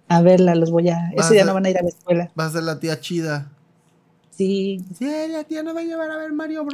a 0.09 0.23
verla, 0.23 0.55
los 0.55 0.71
voy 0.71 0.89
a... 0.89 1.13
Vas 1.17 1.27
Ese 1.27 1.35
día 1.35 1.43
a- 1.43 1.47
no 1.47 1.55
van 1.55 1.67
a 1.67 1.71
ir 1.71 1.79
a 1.79 1.83
la 1.83 1.89
escuela. 1.89 2.31
Va 2.39 2.47
a 2.47 2.51
ser 2.51 2.63
la 2.65 2.81
tía 2.81 2.99
chida. 3.01 3.49
Sí, 4.31 4.85
Sí, 4.99 5.07
la 5.31 5.45
tía 5.45 5.63
nos 5.63 5.75
va 5.77 5.81
a 5.81 5.85
llevar 5.85 6.11
a 6.11 6.17
ver 6.17 6.33
Mario 6.33 6.65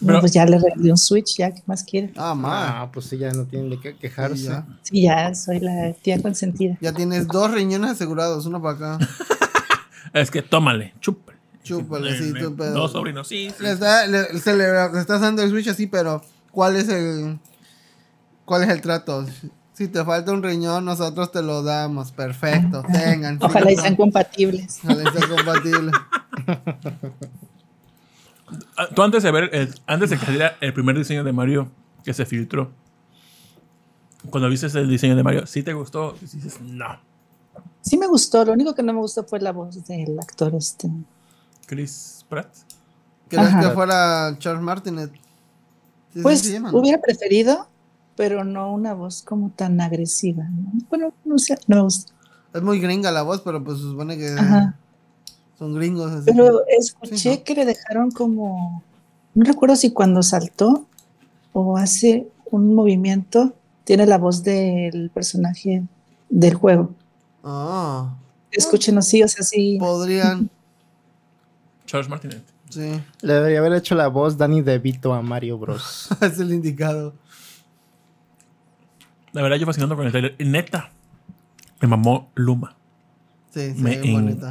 No, 0.00 0.20
pues 0.20 0.32
ya 0.32 0.44
le 0.44 0.58
regalé 0.58 0.90
un 0.90 0.98
Switch, 0.98 1.36
ya, 1.38 1.50
¿qué 1.52 1.62
más 1.66 1.82
quiere? 1.82 2.12
Ah, 2.16 2.34
ma. 2.34 2.82
Ah, 2.82 2.92
pues 2.92 3.06
sí, 3.06 3.16
ya 3.16 3.30
no 3.32 3.44
tienen 3.44 3.70
de 3.70 3.80
qué 3.80 3.96
quejarse. 3.96 4.36
Sí, 4.36 4.44
ya. 4.44 4.66
Sí, 4.82 5.02
ya 5.02 5.34
soy 5.34 5.60
la 5.60 5.92
tía 5.94 6.20
consentida. 6.20 6.76
Ya 6.80 6.92
tienes 6.92 7.26
dos 7.28 7.50
riñones 7.50 7.92
asegurados, 7.92 8.44
uno 8.46 8.60
para 8.62 8.94
acá. 8.94 9.08
Es 10.12 10.30
que 10.30 10.40
tómale, 10.40 10.94
chúpale. 11.00 11.36
Chúpale, 11.62 12.16
sí, 12.16 12.32
tú, 12.40 12.54
pero- 12.56 12.70
Dos 12.72 12.92
sobrinos, 12.92 13.26
sí. 13.28 13.50
sí. 13.56 13.62
Le, 13.62 13.72
está, 13.72 14.06
le, 14.06 14.38
se 14.38 14.54
le, 14.56 14.70
le 14.92 15.00
estás 15.00 15.20
dando 15.20 15.42
el 15.42 15.50
Switch 15.50 15.66
así, 15.68 15.86
pero 15.88 16.22
¿cuál 16.52 16.76
es 16.76 16.88
el 16.88 17.38
cuál 18.44 18.62
es 18.62 18.68
el 18.70 18.80
trato? 18.80 19.26
Si 19.74 19.88
te 19.88 20.02
falta 20.04 20.32
un 20.32 20.42
riñón, 20.42 20.84
nosotros 20.86 21.32
te 21.32 21.42
lo 21.42 21.62
damos. 21.62 22.12
Perfecto, 22.12 22.82
tengan. 22.90 23.38
Ojalá 23.42 23.72
y 23.72 23.76
sean 23.76 23.96
compatibles. 23.96 24.78
Ojalá 24.84 25.02
y 25.10 25.18
sea 25.18 25.28
compatible. 25.28 25.92
Ah, 28.76 28.88
Tú 28.94 29.02
antes 29.02 29.22
de 29.22 29.30
ver, 29.30 29.50
el- 29.52 29.74
antes 29.86 30.10
de 30.10 30.18
que 30.18 30.24
saliera 30.26 30.56
el 30.60 30.72
primer 30.72 30.96
diseño 30.96 31.24
de 31.24 31.32
Mario 31.32 31.68
que 32.04 32.14
se 32.14 32.24
filtró, 32.24 32.70
cuando 34.30 34.48
viste 34.48 34.66
el 34.78 34.88
diseño 34.88 35.16
de 35.16 35.22
Mario, 35.22 35.46
¿sí 35.46 35.62
te 35.62 35.72
gustó? 35.72 36.16
Y 36.20 36.24
dices, 36.26 36.60
no. 36.60 36.98
Sí 37.80 37.96
me 37.96 38.06
gustó, 38.06 38.44
lo 38.44 38.52
único 38.52 38.74
que 38.74 38.82
no 38.82 38.92
me 38.92 39.00
gustó 39.00 39.24
fue 39.24 39.40
la 39.40 39.52
voz 39.52 39.84
del 39.86 40.18
actor 40.18 40.54
este. 40.54 40.90
Chris 41.66 42.24
Pratt. 42.28 42.48
¿Querías 43.28 43.54
que 43.56 43.70
fuera 43.70 44.36
Charles 44.38 44.62
Martinet? 44.62 45.12
Sí, 46.14 46.20
Pues 46.22 46.42
hubiera 46.72 47.00
preferido, 47.00 47.68
pero 48.16 48.44
no 48.44 48.72
una 48.72 48.94
voz 48.94 49.22
como 49.22 49.50
tan 49.50 49.80
agresiva. 49.80 50.44
¿no? 50.44 50.72
Bueno, 50.88 51.12
no 51.24 51.38
sé, 51.38 51.58
no 51.66 51.76
me 51.76 51.82
gusta. 51.82 52.12
Es 52.54 52.62
muy 52.62 52.80
gringa 52.80 53.10
la 53.10 53.22
voz, 53.22 53.42
pero 53.42 53.62
pues 53.62 53.78
supone 53.78 54.16
que 54.16 54.28
Ajá. 54.38 54.76
Son 55.58 55.74
gringos. 55.74 56.10
así 56.12 56.24
Pero 56.26 56.62
que- 56.66 56.76
escuché 56.76 57.16
Sí, 57.16 57.28
¿no? 57.38 57.44
que 57.44 57.54
le 57.54 57.64
dejaron 57.64 58.10
como, 58.10 58.82
no 59.34 59.44
recuerdo 59.44 59.76
si 59.76 59.90
cuando 59.92 60.22
saltó 60.22 60.86
o 61.52 61.76
hace 61.76 62.28
un 62.50 62.74
movimiento, 62.74 63.54
tiene 63.84 64.06
la 64.06 64.18
voz 64.18 64.42
del 64.42 65.10
personaje 65.10 65.82
del 66.28 66.54
juego. 66.54 66.90
Ah, 67.44 68.16
Escúchenos, 68.50 69.06
sí, 69.06 69.22
o 69.22 69.28
sea, 69.28 69.44
sí. 69.44 69.76
Podrían. 69.78 70.48
Charles 71.86 72.08
Martinet. 72.08 72.42
Sí, 72.68 73.00
Le 73.22 73.32
debería 73.34 73.60
haber 73.60 73.72
hecho 73.74 73.94
la 73.94 74.08
voz 74.08 74.36
Danny 74.36 74.60
DeVito 74.60 75.14
a 75.14 75.22
Mario 75.22 75.56
Bros. 75.58 76.08
es 76.20 76.38
el 76.40 76.52
indicado. 76.52 77.14
La 79.32 79.42
verdad, 79.42 79.56
yo 79.58 79.66
fascinando 79.66 79.96
con 79.96 80.06
el 80.06 80.12
trailer. 80.12 80.34
Y 80.38 80.44
neta, 80.44 80.90
me 81.80 81.88
mamó 81.88 82.30
Luma. 82.34 82.74
Sí, 83.52 83.72
sí, 83.74 83.82
me 83.82 83.96
bien 83.98 84.14
bonita. 84.14 84.48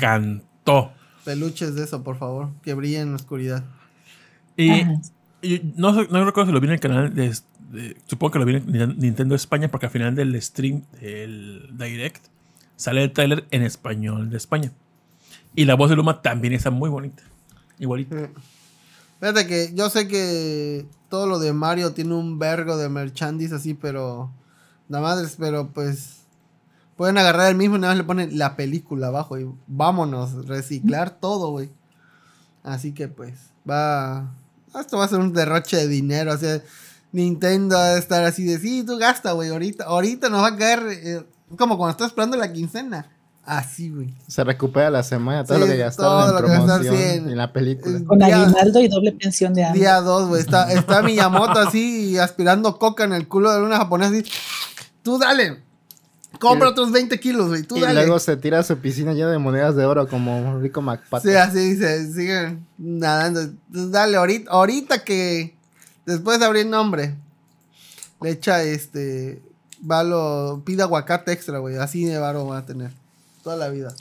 Encantó. 0.66 0.94
Peluches 1.24 1.76
de 1.76 1.84
eso, 1.84 2.04
por 2.04 2.18
favor. 2.18 2.50
Que 2.62 2.74
brillen 2.74 3.02
en 3.04 3.10
la 3.12 3.16
oscuridad. 3.16 3.64
Y, 4.58 4.72
no, 5.76 5.92
no 5.92 6.26
recuerdo 6.26 6.46
si 6.48 6.52
lo 6.54 6.60
vi 6.62 6.68
en 6.68 6.74
el 6.74 6.80
canal 6.80 7.14
de, 7.14 7.36
de- 7.72 7.98
Supongo 8.08 8.32
que 8.32 8.40
lo 8.40 8.46
vi 8.46 8.56
en 8.56 8.68
Ninten- 8.68 8.96
Nintendo 8.98 9.36
España, 9.36 9.70
porque 9.70 9.88
al 9.88 9.92
final 9.92 10.16
del 10.16 10.40
stream 10.42 10.84
del 11.02 11.70
Direct 11.78 12.26
sale 12.76 13.04
el 13.04 13.12
trailer 13.12 13.46
en 13.52 13.64
español 13.64 14.30
de 14.30 14.38
España. 14.38 14.72
Y 15.56 15.66
la 15.66 15.76
voz 15.76 15.90
de 15.90 15.96
Luma 15.96 16.22
también 16.22 16.54
está 16.54 16.70
muy 16.72 16.90
bonita. 16.90 17.24
Igualito. 17.80 18.18
Sí. 18.18 18.26
Fíjate 19.20 19.48
que 19.48 19.72
yo 19.74 19.90
sé 19.90 20.08
que 20.08 20.86
todo 21.10 21.28
lo 21.28 21.40
de 21.40 21.54
Mario 21.54 21.94
tiene 21.94 22.14
un 22.14 22.38
vergo 22.40 22.78
de 22.78 22.90
merchandise 22.90 23.56
así, 23.56 23.74
pero. 23.74 24.32
Nada 24.90 25.04
más, 25.16 25.36
pero 25.40 25.70
pues. 25.70 26.25
Pueden 26.96 27.18
agarrar 27.18 27.50
el 27.50 27.56
mismo 27.56 27.76
y 27.76 27.80
nada 27.80 27.92
más 27.94 27.98
le 27.98 28.04
ponen 28.06 28.38
la 28.38 28.56
película 28.56 29.08
abajo 29.08 29.38
y 29.38 29.50
vámonos, 29.68 30.48
reciclar 30.48 31.10
todo, 31.20 31.52
güey. 31.52 31.70
Así 32.64 32.94
que 32.94 33.08
pues, 33.08 33.34
va. 33.70 34.34
Esto 34.80 34.98
va 34.98 35.06
a 35.06 35.08
ser 35.08 35.20
un 35.20 35.34
derroche 35.34 35.78
de 35.78 35.88
dinero. 35.88 36.34
O 36.34 36.38
sea, 36.38 36.62
Nintendo 37.12 37.76
va 37.76 37.86
a 37.94 37.98
estar 37.98 38.24
así 38.24 38.44
de 38.46 38.58
sí, 38.60 38.84
tú 38.86 38.98
gasta, 38.98 39.34
güey. 39.34 39.50
Ahorita, 39.50 39.86
ahorita 39.86 40.30
nos 40.30 40.42
va 40.42 40.48
a 40.48 40.58
caer. 40.58 40.80
eh, 40.90 41.26
como 41.58 41.78
cuando 41.78 41.92
estás 41.92 42.08
esperando 42.08 42.38
la 42.38 42.52
quincena. 42.52 43.10
Así, 43.44 43.92
güey. 43.92 44.12
Se 44.28 44.44
recupera 44.44 44.90
la 44.90 45.04
semana 45.04 45.44
todo 45.44 45.58
Sí, 45.58 45.62
lo 45.62 45.68
que 45.68 45.78
gastaron 45.78 46.12
todo 46.12 46.30
en 46.30 46.36
lo 46.36 46.42
que 46.42 46.48
gastaron, 46.58 46.68
promoción 46.82 46.96
sí, 46.98 47.04
en- 47.18 47.30
en 47.30 47.38
la 47.38 47.54
película. 47.54 48.00
Con 48.08 48.24
aguinaldo 48.24 48.80
y 48.80 48.88
doble 48.88 49.12
pensión 49.12 49.54
de 49.54 49.66
hambre. 49.66 49.82
Día 49.82 50.02
2, 50.02 50.28
güey. 50.30 50.42
Está, 50.42 50.72
está 50.74 51.04
Miyamoto 51.04 51.60
así 51.60 52.18
aspirando 52.18 52.80
coca 52.80 53.04
en 53.04 53.14
el 53.14 53.28
culo 53.28 53.52
de 53.54 53.62
una 53.62 53.78
japonesa 53.78 54.12
así. 54.12 54.26
Tú 55.04 55.20
dale. 55.20 55.64
Compra 56.40 56.70
otros 56.70 56.92
20 56.92 57.20
kilos, 57.20 57.48
güey. 57.50 57.64
Tú 57.64 57.78
y 57.78 57.82
dale. 57.82 58.02
luego 58.02 58.20
se 58.20 58.38
tira 58.38 58.60
a 58.60 58.64
su 58.64 58.78
piscina 58.78 59.14
llena 59.14 59.32
de 59.32 59.38
monedas 59.38 59.76
de 59.76 59.86
oro 59.86 60.08
como 60.08 60.60
Rico 60.60 60.82
McPato. 60.82 61.28
Sí, 61.28 61.36
así 61.36 61.78
se 61.78 62.12
siguen 62.14 62.66
nadando. 62.78 63.42
Dale, 63.70 64.18
ahorita, 64.18 64.52
ahorita 64.52 65.04
que 65.04 65.56
después 66.06 66.40
de 66.40 66.46
abrir 66.46 66.66
nombre, 66.66 67.16
le 68.22 68.30
echa 68.32 68.62
este. 68.64 69.42
Valo, 69.82 70.62
pide 70.66 70.82
aguacate 70.84 71.32
extra, 71.32 71.60
güey. 71.60 71.78
Así 71.78 72.06
de 72.06 72.18
varo 72.18 72.48
va 72.48 72.60
a 72.60 72.66
tener. 72.66 72.92
Toda 73.44 73.56
la 73.58 73.70
vida. 73.70 73.94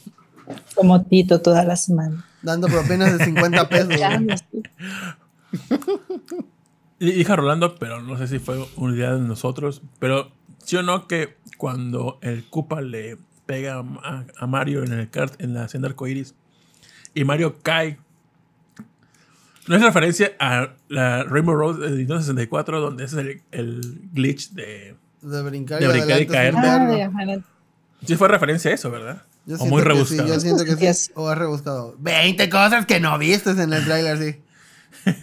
Como 0.74 1.02
Tito 1.05 1.40
toda 1.40 1.65
la 1.65 1.77
semana. 1.77 2.24
Dando 2.43 2.69
propinas 2.69 3.19
de 3.19 3.24
50 3.24 3.69
pesos, 3.69 3.97
Ya, 3.98 4.16
güey. 4.16 4.27
no 4.27 4.36
sé. 4.36 4.44
Y 7.01 7.11
dije 7.11 7.36
Rolando, 7.36 7.74
pero 7.74 8.01
no 8.01 8.16
sé 8.16 8.28
si 8.28 8.39
fue 8.39 8.65
una 8.77 8.94
idea 8.97 9.12
de 9.15 9.20
nosotros. 9.20 9.82
Pero 9.98 10.31
sí 10.65 10.77
o 10.77 10.82
no 10.82 11.07
que 11.09 11.36
cuando 11.59 12.19
el 12.23 12.45
Koopa 12.49 12.81
le 12.81 13.16
pega 13.47 13.78
a, 13.78 14.24
a 14.39 14.47
Mario 14.47 14.82
en 14.85 14.93
el 14.93 15.11
kart 15.11 15.41
en 15.41 15.55
la 15.55 15.65
hacienda 15.65 15.89
arcoiris 15.89 16.35
y 17.15 17.24
Mario 17.24 17.59
cae. 17.62 17.99
No 19.66 19.77
es 19.77 19.82
referencia 19.82 20.32
a 20.39 20.74
la 20.89 21.23
Rainbow 21.24 21.55
Road 21.55 21.81
de 21.81 21.89
Nintendo 21.91 22.20
64, 22.20 22.81
donde 22.81 23.05
ese 23.05 23.20
es 23.20 23.27
el, 23.27 23.43
el 23.51 24.01
glitch 24.12 24.51
de. 24.51 24.97
De 25.23 25.43
brincar 25.43 25.81
De 25.81 25.86
y 25.86 25.89
brincar 25.89 26.20
y 26.23 26.27
caer. 26.27 26.55
Ah, 26.57 26.86
de- 26.86 27.43
Sí 28.07 28.16
fue 28.16 28.28
referencia 28.28 28.70
a 28.70 28.74
eso, 28.74 28.91
¿verdad? 28.91 29.23
Yo 29.47 29.57
o 29.57 29.65
muy 29.66 29.81
rebuscado. 29.81 30.24
Sí, 30.27 30.28
yo 30.28 30.41
siento 30.41 30.65
que 30.66 30.95
sí. 30.95 31.12
O 31.15 31.32
es 31.32 31.39
rebuscado. 31.39 31.95
20 31.99 32.51
cosas 32.51 32.85
que 32.85 33.01
no 33.01 33.19
vistes 33.19 33.59
en 33.59 33.73
el 33.73 33.82
trailer, 33.85 34.19
sí. 34.19 34.41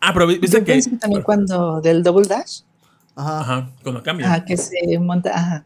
Ah, 0.00 0.12
pero 0.12 0.26
vi- 0.26 0.34
Yo 0.36 0.40
viste 0.40 0.58
que. 0.58 0.64
pienso 0.72 0.90
que 0.90 0.96
también 0.96 1.22
cuando 1.22 1.80
del 1.80 2.02
double 2.02 2.26
dash, 2.26 2.60
Ajá. 3.16 3.40
Ajá, 3.40 3.70
cuando 3.82 4.02
cambia. 4.02 4.26
ajá, 4.26 4.44
que 4.44 4.56
se 4.56 4.98
monta, 5.00 5.30
ajá, 5.36 5.64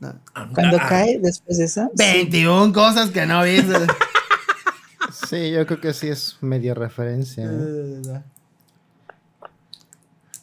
No. 0.00 0.14
Ah, 0.34 0.48
cuando 0.54 0.76
ah, 0.78 0.86
cae 0.88 1.18
después 1.18 1.56
de 1.58 1.64
eso. 1.64 1.88
sí. 1.96 2.02
21 2.04 2.72
cosas 2.72 3.10
que 3.10 3.26
no 3.26 3.42
viste. 3.42 3.74
Sí, 5.28 5.50
yo 5.50 5.66
creo 5.66 5.80
que 5.80 5.92
sí 5.94 6.08
es 6.08 6.36
media 6.42 6.74
referencia. 6.74 7.44
¿eh? 7.50 8.22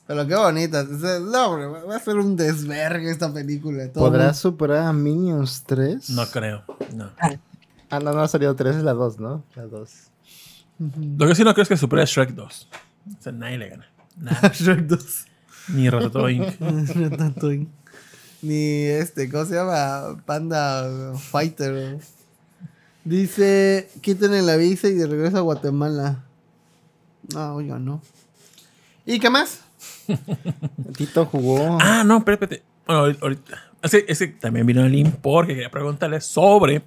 Pero 0.07 0.27
qué 0.27 0.35
bonita. 0.35 0.83
No, 0.83 1.47
hombre, 1.47 1.67
va 1.67 1.83
va 1.85 1.95
a 1.95 1.99
ser 1.99 2.15
un 2.17 2.35
desvergue 2.35 3.09
esta 3.09 3.31
película. 3.33 3.91
Todo 3.91 4.05
¿Podrá 4.05 4.25
mundo- 4.25 4.33
superar 4.37 4.83
a 4.87 4.93
Minions 4.93 5.63
3? 5.65 6.09
No 6.11 6.25
creo. 6.27 6.63
No. 6.93 7.09
Ah, 7.89 7.99
no, 7.99 8.13
no 8.13 8.21
ha 8.21 8.27
salido 8.27 8.55
3, 8.55 8.75
es 8.77 8.83
la 8.83 8.93
2, 8.93 9.19
¿no? 9.19 9.43
La 9.55 9.63
2. 9.65 9.91
Lo 11.17 11.27
que 11.27 11.35
sí 11.35 11.43
no 11.43 11.53
creo 11.53 11.63
es 11.63 11.69
que 11.69 11.77
supere 11.77 12.01
a 12.03 12.05
Shrek 12.05 12.31
2. 12.31 12.67
O 13.07 13.21
sea, 13.21 13.31
nadie 13.31 13.57
le 13.57 13.69
gana. 13.69 13.87
Nada. 14.17 14.51
Shrek 14.53 14.81
2. 14.87 15.25
Ni 15.69 15.89
Ratatouille. 15.89 16.55
Ratatouille. 17.09 17.67
Ni 18.41 18.83
este, 18.83 19.29
¿cómo 19.29 19.45
se 19.45 19.55
llama? 19.55 20.21
Panda 20.25 21.13
Fighter. 21.17 21.99
Dice, 23.03 23.89
quítenle 24.01 24.41
la 24.41 24.55
visa 24.55 24.87
y 24.87 24.93
de 24.93 25.07
regreso 25.07 25.37
a 25.37 25.41
Guatemala. 25.41 26.23
No, 27.33 27.55
oiga, 27.55 27.79
no. 27.79 28.01
¿Y 29.05 29.19
qué 29.19 29.29
más? 29.29 29.61
Tito 30.97 31.25
jugó. 31.25 31.77
Ah, 31.81 32.03
no, 32.05 32.17
espérate. 32.17 32.63
Bueno, 32.85 33.17
ahorita-. 33.21 33.71
Es 33.81 33.91
que, 33.91 34.05
es 34.07 34.19
que 34.19 34.27
también 34.27 34.65
vino 34.65 34.83
el 34.83 35.13
porque 35.21 35.53
quería 35.53 35.69
preguntarle 35.69 36.21
sobre 36.21 36.83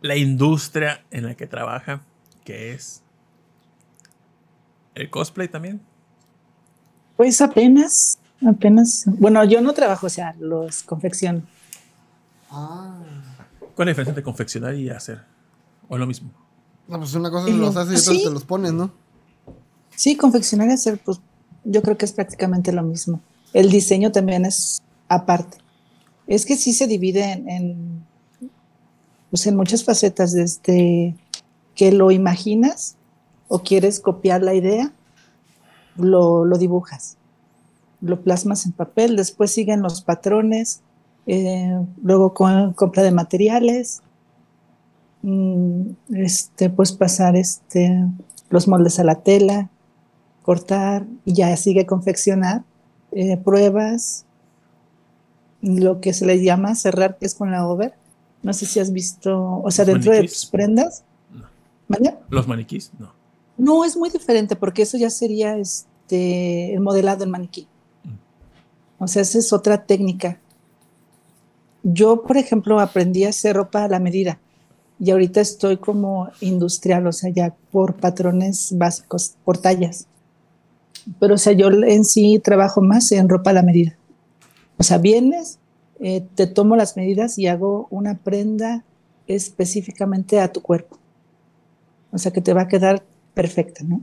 la 0.00 0.16
industria 0.16 1.04
en 1.10 1.26
la 1.26 1.34
que 1.34 1.46
trabaja, 1.46 2.02
que 2.44 2.72
es 2.72 3.02
el 5.00 5.10
cosplay 5.10 5.48
también. 5.48 5.80
Pues 7.16 7.40
apenas, 7.40 8.18
apenas. 8.46 9.04
Bueno, 9.06 9.44
yo 9.44 9.60
no 9.60 9.72
trabajo, 9.72 10.06
o 10.06 10.10
sea, 10.10 10.34
los 10.38 10.82
confecciono. 10.82 11.42
Ah. 12.50 12.98
¿Cuál 13.74 13.88
es 13.88 13.96
la 13.96 14.02
diferencia 14.02 14.10
entre 14.10 14.22
confeccionar 14.22 14.74
y 14.74 14.90
hacer? 14.90 15.22
¿O 15.88 15.96
es 15.96 16.00
lo 16.00 16.06
mismo? 16.06 16.30
No, 16.86 16.98
pues 16.98 17.14
una 17.14 17.30
cosa 17.30 17.48
Eh, 17.48 17.52
los 17.52 17.76
haces 17.76 18.06
y 18.06 18.10
otra 18.10 18.14
sí. 18.14 18.24
te 18.24 18.30
los 18.30 18.44
pones, 18.44 18.72
¿no? 18.72 18.92
Sí, 19.96 20.16
confeccionar 20.16 20.68
y 20.68 20.72
hacer, 20.72 20.98
pues 20.98 21.20
yo 21.64 21.82
creo 21.82 21.96
que 21.96 22.04
es 22.04 22.12
prácticamente 22.12 22.72
lo 22.72 22.82
mismo. 22.82 23.20
El 23.52 23.70
diseño 23.70 24.12
también 24.12 24.44
es 24.44 24.82
aparte. 25.08 25.58
Es 26.26 26.46
que 26.46 26.56
sí 26.56 26.72
se 26.72 26.86
divide 26.86 27.32
en, 27.32 27.48
en, 27.48 28.06
pues 29.30 29.46
en 29.46 29.56
muchas 29.56 29.84
facetas, 29.84 30.32
desde 30.32 31.16
que 31.74 31.92
lo 31.92 32.10
imaginas 32.10 32.96
o 33.50 33.64
quieres 33.64 33.98
copiar 33.98 34.42
la 34.42 34.54
idea, 34.54 34.92
lo, 35.96 36.44
lo 36.44 36.56
dibujas, 36.56 37.16
lo 38.00 38.22
plasmas 38.22 38.64
en 38.64 38.72
papel, 38.72 39.16
después 39.16 39.50
siguen 39.50 39.82
los 39.82 40.02
patrones, 40.02 40.82
eh, 41.26 41.76
luego 42.00 42.32
con 42.32 42.72
compra 42.74 43.02
de 43.02 43.10
materiales, 43.10 44.02
mm, 45.22 45.82
este, 46.14 46.70
pues 46.70 46.92
pasar 46.92 47.34
este, 47.34 48.06
los 48.50 48.68
moldes 48.68 49.00
a 49.00 49.04
la 49.04 49.16
tela, 49.16 49.68
cortar 50.42 51.04
y 51.24 51.34
ya 51.34 51.54
sigue 51.56 51.86
confeccionar, 51.86 52.62
eh, 53.10 53.36
pruebas, 53.36 54.26
lo 55.60 56.00
que 56.00 56.12
se 56.12 56.24
le 56.24 56.40
llama 56.40 56.76
cerrar, 56.76 57.18
que 57.18 57.26
es 57.26 57.34
con 57.34 57.50
la 57.50 57.66
over. 57.66 57.94
No 58.44 58.52
sé 58.52 58.64
si 58.64 58.78
has 58.78 58.92
visto, 58.92 59.60
o 59.60 59.70
sea, 59.72 59.84
¿Los 59.84 59.94
dentro 59.94 60.12
de 60.12 60.22
tus 60.22 60.46
prendas. 60.46 61.02
¿Los 62.28 62.46
maniquís? 62.46 62.92
No. 62.96 63.19
No, 63.60 63.84
es 63.84 63.94
muy 63.94 64.08
diferente 64.08 64.56
porque 64.56 64.82
eso 64.82 64.96
ya 64.96 65.10
sería 65.10 65.58
este, 65.58 66.72
el 66.72 66.80
modelado 66.80 67.24
en 67.24 67.30
maniquí. 67.30 67.68
O 68.98 69.06
sea, 69.06 69.20
esa 69.20 69.38
es 69.38 69.52
otra 69.52 69.84
técnica. 69.84 70.40
Yo, 71.82 72.22
por 72.22 72.38
ejemplo, 72.38 72.80
aprendí 72.80 73.24
a 73.24 73.28
hacer 73.28 73.56
ropa 73.56 73.84
a 73.84 73.88
la 73.88 74.00
medida 74.00 74.40
y 74.98 75.10
ahorita 75.10 75.42
estoy 75.42 75.76
como 75.76 76.30
industrial, 76.40 77.06
o 77.06 77.12
sea, 77.12 77.30
ya 77.30 77.54
por 77.70 77.96
patrones 77.96 78.78
básicos, 78.78 79.34
por 79.44 79.58
tallas. 79.58 80.06
Pero, 81.18 81.34
o 81.34 81.38
sea, 81.38 81.52
yo 81.52 81.68
en 81.68 82.06
sí 82.06 82.40
trabajo 82.42 82.80
más 82.80 83.12
en 83.12 83.28
ropa 83.28 83.50
a 83.50 83.54
la 83.54 83.62
medida. 83.62 83.94
O 84.78 84.82
sea, 84.82 84.96
vienes, 84.96 85.58
eh, 86.00 86.24
te 86.34 86.46
tomo 86.46 86.76
las 86.76 86.96
medidas 86.96 87.38
y 87.38 87.46
hago 87.46 87.88
una 87.90 88.16
prenda 88.16 88.84
específicamente 89.26 90.40
a 90.40 90.50
tu 90.50 90.62
cuerpo. 90.62 90.96
O 92.10 92.16
sea, 92.16 92.32
que 92.32 92.40
te 92.40 92.54
va 92.54 92.62
a 92.62 92.68
quedar 92.68 93.02
perfecta, 93.34 93.84
¿no? 93.84 94.00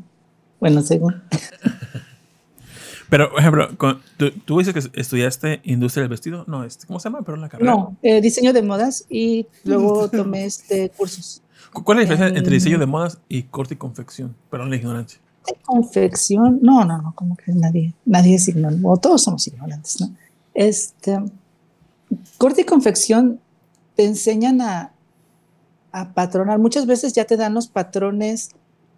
Bueno, 0.59 0.81
según. 0.81 1.21
Pero, 3.09 3.29
por 3.31 3.39
ejemplo, 3.39 3.69
¿tú, 4.17 4.31
tú 4.43 4.59
dices 4.59 4.73
que 4.73 4.99
estudiaste 4.99 5.61
industria 5.63 6.01
del 6.01 6.09
vestido? 6.09 6.43
No, 6.47 6.65
este, 6.65 6.85
¿cómo 6.87 6.99
se 6.99 7.05
llama? 7.09 7.21
Pero 7.23 7.37
la 7.37 7.47
carrera. 7.47 7.71
No, 7.71 7.95
eh, 8.03 8.19
diseño 8.19 8.51
de 8.51 8.61
modas 8.61 9.05
y 9.09 9.47
luego 9.63 10.09
tomé 10.11 10.43
este 10.45 10.89
cursos. 10.89 11.41
¿Cu- 11.71 11.83
¿Cuál 11.85 11.99
es 11.99 12.09
la 12.09 12.15
diferencia 12.15 12.35
Eh, 12.35 12.39
entre 12.39 12.53
diseño 12.55 12.79
de 12.79 12.85
modas 12.85 13.19
y 13.29 13.43
corte 13.43 13.75
y 13.75 13.77
confección? 13.77 14.35
Perdón 14.49 14.69
la 14.71 14.75
ignorancia. 14.75 15.19
Confección, 15.65 16.59
no, 16.61 16.83
no, 16.83 17.01
no, 17.01 17.13
como 17.15 17.37
que 17.37 17.53
nadie, 17.53 17.93
nadie 18.03 18.35
es 18.35 18.49
ignorante, 18.49 18.81
o 18.85 18.97
todos 18.97 19.23
somos 19.23 19.47
ignorantes, 19.47 20.01
¿no? 20.01 20.09
Este, 20.53 21.17
corte 22.37 22.61
y 22.61 22.65
confección 22.65 23.39
te 23.95 24.03
enseñan 24.03 24.59
a, 24.59 24.91
a 25.93 26.13
patronar. 26.13 26.59
Muchas 26.59 26.85
veces 26.85 27.13
ya 27.13 27.23
te 27.23 27.37
dan 27.37 27.53
los 27.53 27.69
patrones 27.69 28.49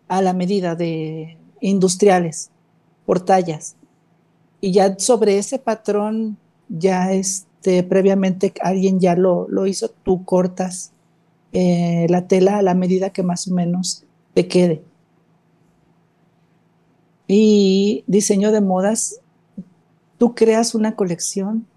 a 0.10 0.22
la 0.22 0.34
medida 0.34 0.76
de 0.76 1.38
industriales, 1.62 2.50
por 3.06 3.22
tallas. 3.22 3.78
Y 4.60 4.74
ya 4.74 5.00
sobre 5.00 5.38
ese 5.38 5.60
patrón, 5.60 6.38
ya 6.68 7.14
este, 7.14 7.84
previamente 7.84 8.54
alguien 8.62 9.00
ya 9.00 9.16
lo, 9.16 9.48
lo 9.48 9.66
hizo, 9.66 9.90
tú 10.04 10.26
cortas 10.26 10.92
eh, 11.54 12.06
la 12.10 12.28
tela 12.28 12.58
a 12.58 12.62
la 12.62 12.76
medida 12.76 13.12
que 13.12 13.24
más 13.24 13.48
o 13.48 13.54
menos 13.54 14.04
te 14.34 14.48
quede. 14.48 14.84
Y 17.28 18.04
diseño 18.08 18.52
de 18.52 18.62
modas, 18.62 19.22
tú 20.18 20.36
creas 20.36 20.76
una 20.76 20.96
colección 20.96 21.68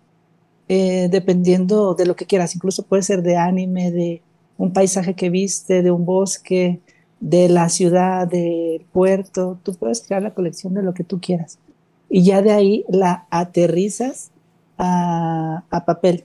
eh, 0.68 1.08
dependiendo 1.10 1.94
de 1.94 2.06
lo 2.06 2.16
que 2.16 2.26
quieras, 2.26 2.54
incluso 2.54 2.84
puede 2.84 3.02
ser 3.02 3.22
de 3.22 3.36
anime, 3.36 3.90
de 3.90 4.22
un 4.56 4.72
paisaje 4.72 5.14
que 5.14 5.28
viste, 5.28 5.82
de 5.82 5.90
un 5.90 6.06
bosque, 6.06 6.80
de 7.22 7.48
la 7.48 7.68
ciudad, 7.68 8.26
del 8.26 8.84
puerto, 8.92 9.56
tú 9.62 9.74
puedes 9.74 10.02
crear 10.02 10.22
la 10.22 10.34
colección 10.34 10.74
de 10.74 10.82
lo 10.82 10.92
que 10.92 11.04
tú 11.04 11.20
quieras. 11.20 11.58
Y 12.10 12.24
ya 12.24 12.42
de 12.42 12.50
ahí 12.50 12.84
la 12.88 13.26
aterrizas 13.30 14.32
a, 14.76 15.62
a 15.70 15.84
papel. 15.84 16.24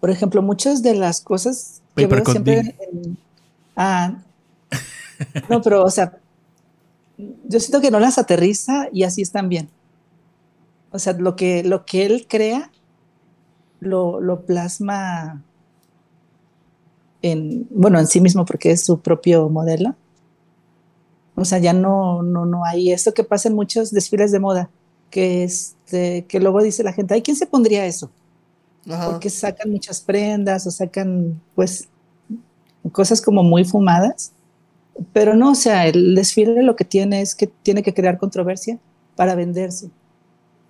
Por 0.00 0.10
ejemplo, 0.10 0.42
muchas 0.42 0.82
de 0.82 0.94
las 0.94 1.20
cosas 1.20 1.80
que 1.94 2.06
veo 2.08 2.24
siempre 2.24 2.74
ah, 3.76 4.18
no, 5.48 5.62
pero 5.62 5.84
o 5.84 5.90
sea, 5.90 6.18
yo 7.16 7.60
siento 7.60 7.80
que 7.80 7.92
no 7.92 8.00
las 8.00 8.18
aterriza 8.18 8.88
y 8.92 9.04
así 9.04 9.22
están 9.22 9.48
bien. 9.48 9.70
O 10.90 10.98
sea, 10.98 11.12
lo 11.12 11.36
que, 11.36 11.62
lo 11.62 11.86
que 11.86 12.04
él 12.04 12.26
crea 12.28 12.72
lo, 13.78 14.20
lo 14.20 14.40
plasma 14.42 15.44
en, 17.26 17.66
bueno, 17.70 17.98
en 17.98 18.06
sí 18.06 18.20
mismo 18.20 18.44
porque 18.44 18.70
es 18.70 18.84
su 18.84 19.00
propio 19.00 19.48
modelo. 19.48 19.94
O 21.34 21.44
sea, 21.44 21.58
ya 21.58 21.72
no, 21.72 22.22
no, 22.22 22.46
no 22.46 22.64
hay 22.64 22.92
esto 22.92 23.12
que 23.12 23.24
pasa 23.24 23.48
en 23.48 23.54
muchos 23.54 23.90
desfiles 23.90 24.32
de 24.32 24.40
moda, 24.40 24.70
que, 25.10 25.44
este, 25.44 26.24
que 26.26 26.40
luego 26.40 26.62
dice 26.62 26.82
la 26.82 26.92
gente, 26.92 27.14
¿ay, 27.14 27.22
quién 27.22 27.36
se 27.36 27.46
pondría 27.46 27.86
eso? 27.86 28.10
Porque 28.86 29.30
sacan 29.30 29.70
muchas 29.70 30.00
prendas 30.00 30.66
o 30.66 30.70
sacan, 30.70 31.40
pues, 31.54 31.88
cosas 32.92 33.20
como 33.20 33.42
muy 33.42 33.64
fumadas. 33.64 34.32
Pero 35.12 35.34
no, 35.34 35.50
o 35.50 35.54
sea, 35.54 35.86
el 35.86 36.14
desfile 36.14 36.62
lo 36.62 36.76
que 36.76 36.84
tiene 36.84 37.20
es 37.20 37.34
que 37.34 37.48
tiene 37.48 37.82
que 37.82 37.92
crear 37.92 38.16
controversia 38.16 38.78
para 39.14 39.34
venderse. 39.34 39.90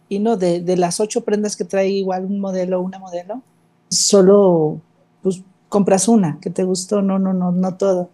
Y 0.09 0.19
no, 0.19 0.37
de, 0.37 0.61
de 0.61 0.77
las 0.77 0.99
ocho 0.99 1.23
prendas 1.23 1.57
que 1.57 1.65
trae 1.65 1.91
igual 1.91 2.25
un 2.25 2.41
modelo 2.41 2.81
o 2.81 2.83
una 2.83 2.99
modelo, 2.99 3.43
solo 3.89 4.81
pues, 5.23 5.43
compras 5.77 6.09
una 6.09 6.39
que 6.41 6.49
te 6.49 6.65
gustó, 6.65 7.03
no, 7.03 7.19
no, 7.19 7.35
no, 7.35 7.53
no 7.53 7.75
todo. 7.75 8.09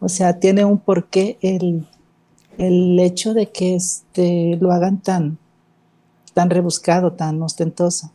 O 0.00 0.08
sea, 0.08 0.40
tiene 0.40 0.64
un 0.64 0.78
porqué 0.78 1.38
el, 1.42 1.86
el 2.58 2.98
hecho 2.98 3.34
de 3.34 3.52
que 3.52 3.76
este, 3.76 4.58
lo 4.60 4.72
hagan 4.72 5.00
tan, 5.00 5.38
tan 6.32 6.50
rebuscado, 6.50 7.12
tan 7.12 7.40
ostentoso. 7.40 8.10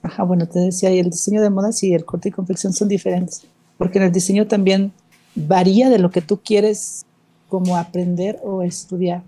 Ajá, 0.00 0.22
bueno, 0.22 0.46
te 0.46 0.60
decía, 0.60 0.92
y 0.92 1.00
el 1.00 1.10
diseño 1.10 1.42
de 1.42 1.50
modas 1.50 1.82
y 1.82 1.92
el 1.92 2.04
corte 2.04 2.28
y 2.28 2.30
confección 2.30 2.72
son 2.72 2.86
diferentes, 2.86 3.44
porque 3.78 3.98
en 3.98 4.04
el 4.04 4.12
diseño 4.12 4.46
también 4.46 4.92
varía 5.34 5.90
de 5.90 5.98
lo 5.98 6.12
que 6.12 6.22
tú 6.22 6.38
quieres 6.38 7.04
como 7.48 7.76
aprender 7.76 8.38
o 8.44 8.62
estudiar. 8.62 9.24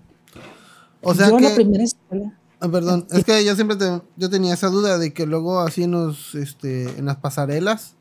O 1.02 1.12
sea 1.12 1.28
yo 1.28 1.38
que... 1.38 1.42
la 1.42 1.54
primera 1.56 1.82
escuela. 1.82 2.38
Ah, 2.60 2.68
perdón, 2.68 3.04
es 3.10 3.24
que 3.24 3.44
yo 3.44 3.56
siempre 3.56 3.76
yo 4.16 4.30
tenía 4.30 4.54
esa 4.54 4.68
duda 4.68 4.96
de 4.96 5.12
que 5.12 5.26
luego 5.26 5.58
así 5.58 5.82
en, 5.82 5.90
los, 5.90 6.36
este, 6.36 6.84
en 7.00 7.06
las 7.06 7.16
pasarelas 7.16 7.97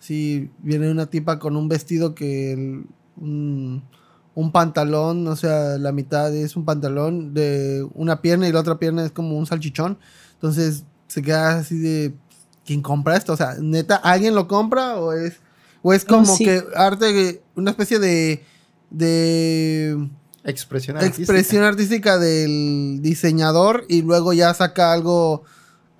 si 0.00 0.50
viene 0.58 0.90
una 0.90 1.06
tipa 1.06 1.38
con 1.38 1.56
un 1.56 1.68
vestido 1.68 2.14
que 2.14 2.82
un, 3.16 3.82
pantalón, 4.52 5.28
o 5.28 5.36
sea, 5.36 5.76
la 5.78 5.92
mitad 5.92 6.34
es 6.34 6.56
un 6.56 6.64
pantalón 6.64 7.34
de 7.34 7.86
una 7.94 8.22
pierna 8.22 8.48
y 8.48 8.52
la 8.52 8.60
otra 8.60 8.78
pierna 8.78 9.04
es 9.04 9.12
como 9.12 9.36
un 9.36 9.46
salchichón. 9.46 9.98
Entonces 10.32 10.84
se 11.06 11.22
queda 11.22 11.58
así 11.58 11.78
de 11.78 12.14
¿quién 12.64 12.80
compra 12.80 13.16
esto? 13.16 13.34
O 13.34 13.36
sea, 13.36 13.56
neta, 13.60 13.96
¿alguien 13.96 14.34
lo 14.34 14.48
compra 14.48 14.96
o 14.96 15.12
es 15.12 15.36
o 15.82 15.92
es 15.92 16.04
como 16.04 16.36
que 16.36 16.64
arte 16.74 17.42
una 17.54 17.70
especie 17.70 17.98
de 17.98 18.42
de 18.90 20.08
expresión 20.44 20.96
artística. 20.96 21.22
expresión 21.22 21.64
artística 21.64 22.18
del 22.18 23.00
diseñador 23.02 23.84
y 23.88 24.02
luego 24.02 24.32
ya 24.32 24.52
saca 24.54 24.92
algo 24.92 25.44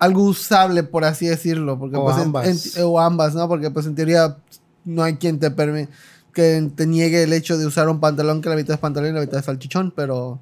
algo 0.01 0.23
usable, 0.23 0.83
por 0.83 1.05
así 1.05 1.27
decirlo. 1.27 1.77
Porque, 1.77 1.95
o, 1.95 2.03
pues, 2.03 2.17
ambas. 2.17 2.77
o 2.79 2.99
ambas, 2.99 3.35
¿no? 3.35 3.47
Porque 3.47 3.69
pues 3.69 3.85
en 3.85 3.95
teoría 3.95 4.35
no 4.83 5.03
hay 5.03 5.15
quien 5.15 5.39
te 5.39 5.51
permite 5.51 5.89
que 6.33 6.71
te 6.75 6.87
niegue 6.87 7.23
el 7.23 7.33
hecho 7.33 7.57
de 7.57 7.65
usar 7.65 7.89
un 7.89 7.99
pantalón 7.99 8.41
que 8.41 8.49
la 8.49 8.55
mitad 8.55 8.73
es 8.73 8.79
pantalón 8.79 9.11
y 9.11 9.13
la 9.13 9.21
mitad 9.21 9.39
es 9.39 9.45
salchichón, 9.45 9.93
pero 9.95 10.39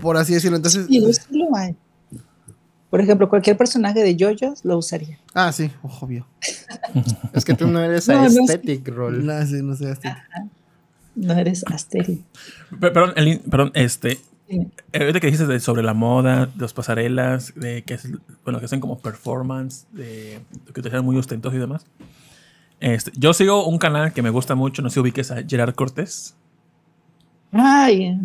por 0.00 0.16
así 0.16 0.34
decirlo. 0.34 0.56
Entonces, 0.56 0.86
sí, 0.88 1.00
lo 1.30 1.56
hay. 1.56 1.74
Por 2.90 3.00
ejemplo, 3.00 3.28
cualquier 3.28 3.56
personaje 3.56 4.02
de 4.02 4.16
JoJo's 4.16 4.64
lo 4.64 4.78
usaría. 4.78 5.18
Ah, 5.34 5.52
sí, 5.52 5.70
obvio. 6.00 6.26
es 7.32 7.44
que 7.44 7.54
tú 7.54 7.66
no 7.66 7.82
eres 7.82 8.08
no, 8.08 8.22
aesthetic, 8.22 8.88
Roll. 8.88 9.24
No, 9.24 9.46
sí, 9.46 9.62
no 9.62 9.76
soy 9.76 9.88
aesthetic. 9.88 10.22
No 11.14 11.32
eres 11.34 11.64
aesthetic. 11.66 12.24
Perdón, 12.78 13.14
perdón, 13.50 13.70
este, 13.74 14.18
eh, 14.48 14.68
ahorita 14.94 15.20
que 15.20 15.26
dijiste 15.26 15.60
sobre 15.60 15.82
la 15.82 15.94
moda, 15.94 16.48
las 16.56 16.72
pasarelas, 16.72 17.52
de 17.56 17.82
que, 17.82 17.94
es, 17.94 18.08
bueno, 18.44 18.58
que 18.58 18.66
hacen 18.66 18.80
como 18.80 18.98
performance, 18.98 19.86
de, 19.92 20.40
que 20.72 20.82
te 20.82 21.00
muy 21.00 21.16
ostentoso 21.16 21.56
y 21.56 21.58
demás. 21.60 21.84
Este, 22.80 23.10
yo 23.16 23.32
sigo 23.32 23.66
un 23.66 23.78
canal 23.78 24.12
que 24.12 24.22
me 24.22 24.30
gusta 24.30 24.54
mucho, 24.54 24.82
no 24.82 24.90
sé 24.90 24.94
si 24.94 25.00
ubiques 25.00 25.30
a 25.30 25.42
Gerard 25.46 25.74
Cortés. 25.74 26.36
Ay, 27.52 28.18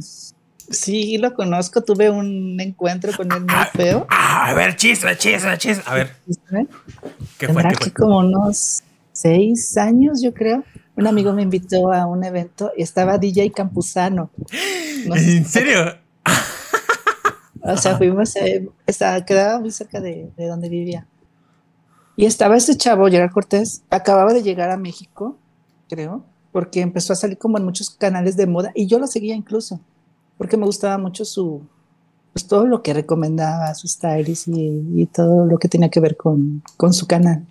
sí, 0.70 1.18
lo 1.18 1.34
conozco, 1.34 1.82
tuve 1.82 2.10
un 2.10 2.60
encuentro 2.60 3.12
con 3.16 3.32
él 3.32 3.42
muy 3.42 3.50
ah, 3.56 3.70
feo. 3.74 4.06
Ah, 4.10 4.50
a 4.50 4.54
ver, 4.54 4.76
chisme, 4.76 5.18
chisme, 5.18 5.58
chisme. 5.58 5.84
A 5.86 5.96
ver. 5.96 6.16
¿Qué 7.38 7.48
fue? 7.48 7.64
¿Qué 7.64 7.76
fue? 7.76 7.92
como 7.94 8.20
unos 8.20 8.84
seis 9.12 9.78
años, 9.78 10.22
yo 10.22 10.34
creo. 10.34 10.64
Un 10.96 11.08
amigo 11.08 11.34
me 11.34 11.42
invitó 11.42 11.92
a 11.94 12.06
un 12.06 12.24
evento 12.24 12.72
y 12.78 12.84
estaba 12.84 13.18
DJ 13.18 13.52
Campuzano. 13.52 14.30
¿En 15.06 15.46
serio? 15.46 15.96
O 17.64 17.78
sea, 17.78 17.96
fuimos, 17.96 18.36
eh, 18.38 18.68
estaba, 18.88 19.24
quedaba 19.24 19.60
muy 19.60 19.70
cerca 19.70 20.02
de, 20.02 20.32
de, 20.36 20.48
donde 20.48 20.68
vivía. 20.68 21.06
Y 22.16 22.26
estaba 22.26 22.58
este 22.58 22.76
chavo, 22.76 23.08
Gerard 23.08 23.32
Cortés, 23.32 23.84
acababa 23.92 24.34
de 24.34 24.42
llegar 24.42 24.72
a 24.72 24.78
México, 24.78 25.38
creo, 25.88 26.26
porque 26.52 26.82
empezó 26.82 27.14
a 27.14 27.16
salir 27.16 27.38
como 27.38 27.60
en 27.60 27.66
muchos 27.66 27.92
canales 27.92 28.36
de 28.36 28.48
moda 28.48 28.72
y 28.74 28.88
yo 28.88 28.98
lo 28.98 29.06
seguía 29.06 29.36
incluso, 29.36 29.80
porque 30.40 30.58
me 30.58 30.66
gustaba 30.66 30.98
mucho 30.98 31.24
su, 31.24 31.62
pues 32.34 32.48
todo 32.48 32.66
lo 32.66 32.82
que 32.82 32.94
recomendaba, 32.94 33.74
su 33.76 33.88
stylist 33.88 34.48
y, 34.48 34.84
y 34.96 35.06
todo 35.06 35.46
lo 35.46 35.58
que 35.58 35.68
tenía 35.68 35.90
que 35.90 36.00
ver 36.00 36.18
con, 36.18 36.64
con 36.78 36.94
su 36.94 37.06
canal. 37.08 37.46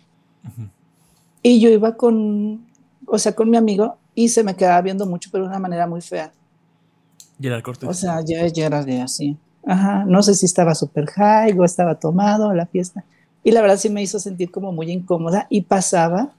Y 1.43 1.61
yo 1.61 1.71
iba 1.71 1.97
con, 1.97 2.67
o 3.07 3.19
sea, 3.19 3.35
con 3.35 3.49
mi 3.49 3.57
amigo 3.57 3.97
y 4.15 4.29
se 4.29 4.43
me 4.43 4.57
quedaba 4.57 4.81
viendo 4.83 5.07
mucho, 5.07 5.31
pero 5.33 5.45
de 5.45 5.51
una 5.51 5.59
manera 5.59 5.87
muy 5.87 6.01
fea. 6.01 6.33
Gerard 7.41 7.63
Cortés. 7.63 7.89
O 7.89 7.95
sea, 7.95 8.21
ya, 8.25 8.47
ya 8.47 8.67
era 8.67 8.85
de 8.85 9.01
así. 9.01 9.37
Ajá, 9.65 10.05
no 10.07 10.23
sé 10.23 10.35
si 10.35 10.47
estaba 10.47 10.75
súper 10.75 11.07
high 11.07 11.59
o 11.59 11.65
estaba 11.65 11.95
tomado 11.99 12.53
la 12.55 12.67
fiesta. 12.67 13.05
Y 13.43 13.53
la 13.53 13.63
verdad 13.63 13.79
sí 13.79 13.89
me 13.89 14.03
hizo 14.03 14.19
sentir 14.19 14.51
como 14.51 14.73
muy 14.73 14.91
incómoda 14.91 15.47
y 15.49 15.63
pasaba, 15.63 16.33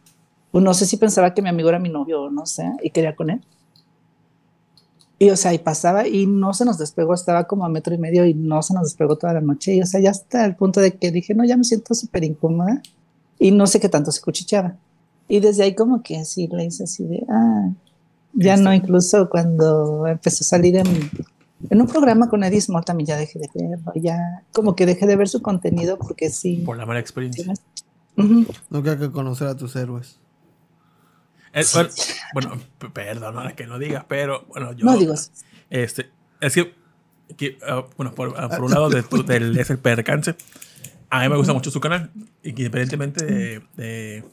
no 0.54 0.74
sé 0.74 0.86
si 0.86 0.98
pensaba 0.98 1.34
que 1.34 1.42
mi 1.42 1.50
amigo 1.50 1.70
era 1.70 1.80
mi 1.80 1.90
novio 1.90 2.24
o 2.24 2.30
no 2.30 2.46
sé, 2.46 2.72
y 2.84 2.92
quería 2.92 3.16
con 3.16 3.30
él. 3.32 3.42
Y 5.18 5.30
o 5.30 5.38
sea, 5.38 5.54
y 5.54 5.60
pasaba 5.60 6.08
y 6.08 6.26
no 6.26 6.54
se 6.54 6.66
nos 6.66 6.80
despegó, 6.80 7.14
estaba 7.14 7.46
como 7.46 7.64
a 7.64 7.70
metro 7.70 7.94
y 7.94 8.00
medio 8.00 8.26
y 8.26 8.34
no 8.34 8.62
se 8.64 8.74
nos 8.74 8.84
despegó 8.84 9.18
toda 9.18 9.34
la 9.34 9.42
noche. 9.42 9.76
Y 9.76 9.82
o 9.82 9.86
sea, 9.86 10.00
ya 10.00 10.10
hasta 10.10 10.46
el 10.46 10.56
punto 10.56 10.80
de 10.80 10.94
que 10.94 11.12
dije, 11.12 11.36
no, 11.36 11.46
ya 11.46 11.58
me 11.58 11.64
siento 11.64 11.94
súper 11.94 12.24
incómoda 12.24 12.82
y 13.38 13.52
no 13.52 13.68
sé 13.68 13.80
qué 13.80 13.88
tanto 13.88 14.12
se 14.12 14.22
cuchicheaba. 14.22 14.78
Y 15.28 15.40
desde 15.40 15.64
ahí 15.64 15.76
como 15.76 16.02
que 16.02 16.18
así 16.18 16.48
le 16.48 16.66
hice 16.66 16.86
así 16.86 17.06
de, 17.06 17.24
ah, 17.30 17.70
ya 18.34 18.58
no, 18.58 18.72
este. 18.72 18.86
incluso 18.86 19.30
cuando 19.30 20.08
empezó 20.08 20.44
a 20.44 20.48
salir 20.48 20.78
en 20.78 20.88
en 21.70 21.82
un 21.82 21.88
programa 21.88 22.30
con 22.30 22.44
Eddie 22.44 22.62
Small 22.62 22.84
también 22.84 23.08
ya 23.08 23.18
dejé 23.18 23.40
de 23.40 23.50
verlo, 23.54 23.92
ya 23.96 24.44
como 24.52 24.76
que 24.76 24.86
dejé 24.86 25.06
de 25.06 25.16
ver 25.16 25.28
su 25.28 25.42
contenido 25.42 25.98
porque 25.98 26.30
sí. 26.30 26.64
Por 26.66 26.78
la 26.78 26.86
mala 26.86 27.00
experiencia. 27.00 27.54
No 28.16 28.46
hay 28.74 28.98
que 28.98 29.12
conocer 29.12 29.48
a 29.48 29.56
tus 29.56 29.76
héroes. 29.76 30.20
bueno, 32.34 32.60
perdón 32.94 33.38
ahora 33.38 33.56
que 33.56 33.68
lo 33.68 33.78
digas, 33.78 34.06
pero 34.08 34.46
bueno, 34.48 34.74
yo. 34.74 34.86
No 34.86 34.98
digo. 34.98 35.14
Este, 35.70 36.10
es 36.40 36.60
que, 37.38 37.58
ah, 37.68 37.86
bueno, 37.98 38.14
por, 38.14 38.34
ah, 38.38 38.50
por, 38.50 38.64
un 38.64 38.72
lado 38.72 38.90
de, 38.90 39.04
del 39.26 39.58
es 39.58 39.70
el 39.70 39.80
percance, 39.80 40.36
a 41.10 41.22
mí 41.22 41.30
me 41.30 41.38
gusta 41.38 41.54
mucho 41.54 41.72
su 41.72 41.80
canal, 41.80 42.12
independientemente 42.44 43.26
de, 43.26 43.62
de 43.78 44.24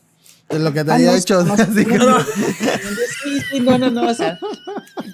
de 0.49 0.59
lo 0.59 0.73
que 0.73 0.85
te 0.85 0.93
haya 0.93 1.17
hecho. 1.17 1.45
No, 1.45 1.57
no, 3.79 3.79
no, 3.79 3.91
no, 3.91 4.09
o 4.11 4.15
sea, 4.15 4.39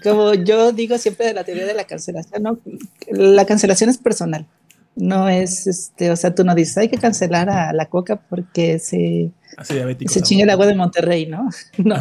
como 0.03 0.35
yo 0.35 0.73
digo 0.73 0.99
siempre 0.99 1.27
de 1.27 1.35
la 1.35 1.45
teoría 1.45 1.67
de 1.67 1.75
la 1.75 1.85
cancelación, 1.85 2.43
¿no? 2.43 2.59
La 3.11 3.45
cancelación 3.45 3.91
es 3.91 3.99
personal. 3.99 4.47
No 4.97 5.29
es, 5.29 5.67
este, 5.67 6.11
o 6.13 6.17
sea, 6.17 6.35
tú 6.35 6.45
no 6.45 6.55
dices, 6.55 6.79
hay 6.79 6.89
que 6.89 6.99
cancelar 6.99 7.51
a 7.51 7.73
la 7.73 7.87
coca 7.87 8.17
porque 8.17 8.79
se, 8.79 9.33
Así 9.57 9.75
diabético. 9.75 10.13
se 10.13 10.23
chinga 10.23 10.45
el 10.45 10.51
agua 10.51 10.67
de 10.67 10.75
Monterrey, 10.77 11.27
¿no? 11.27 11.49
No, 11.79 11.97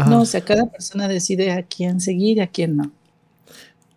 Ajá. 0.00 0.10
no, 0.10 0.22
o 0.22 0.26
sea, 0.26 0.40
cada 0.40 0.66
persona 0.66 1.06
decide 1.08 1.52
a 1.52 1.62
quién 1.62 2.00
seguir 2.00 2.38
y 2.38 2.40
a 2.40 2.48
quién 2.48 2.76
no. 2.76 2.90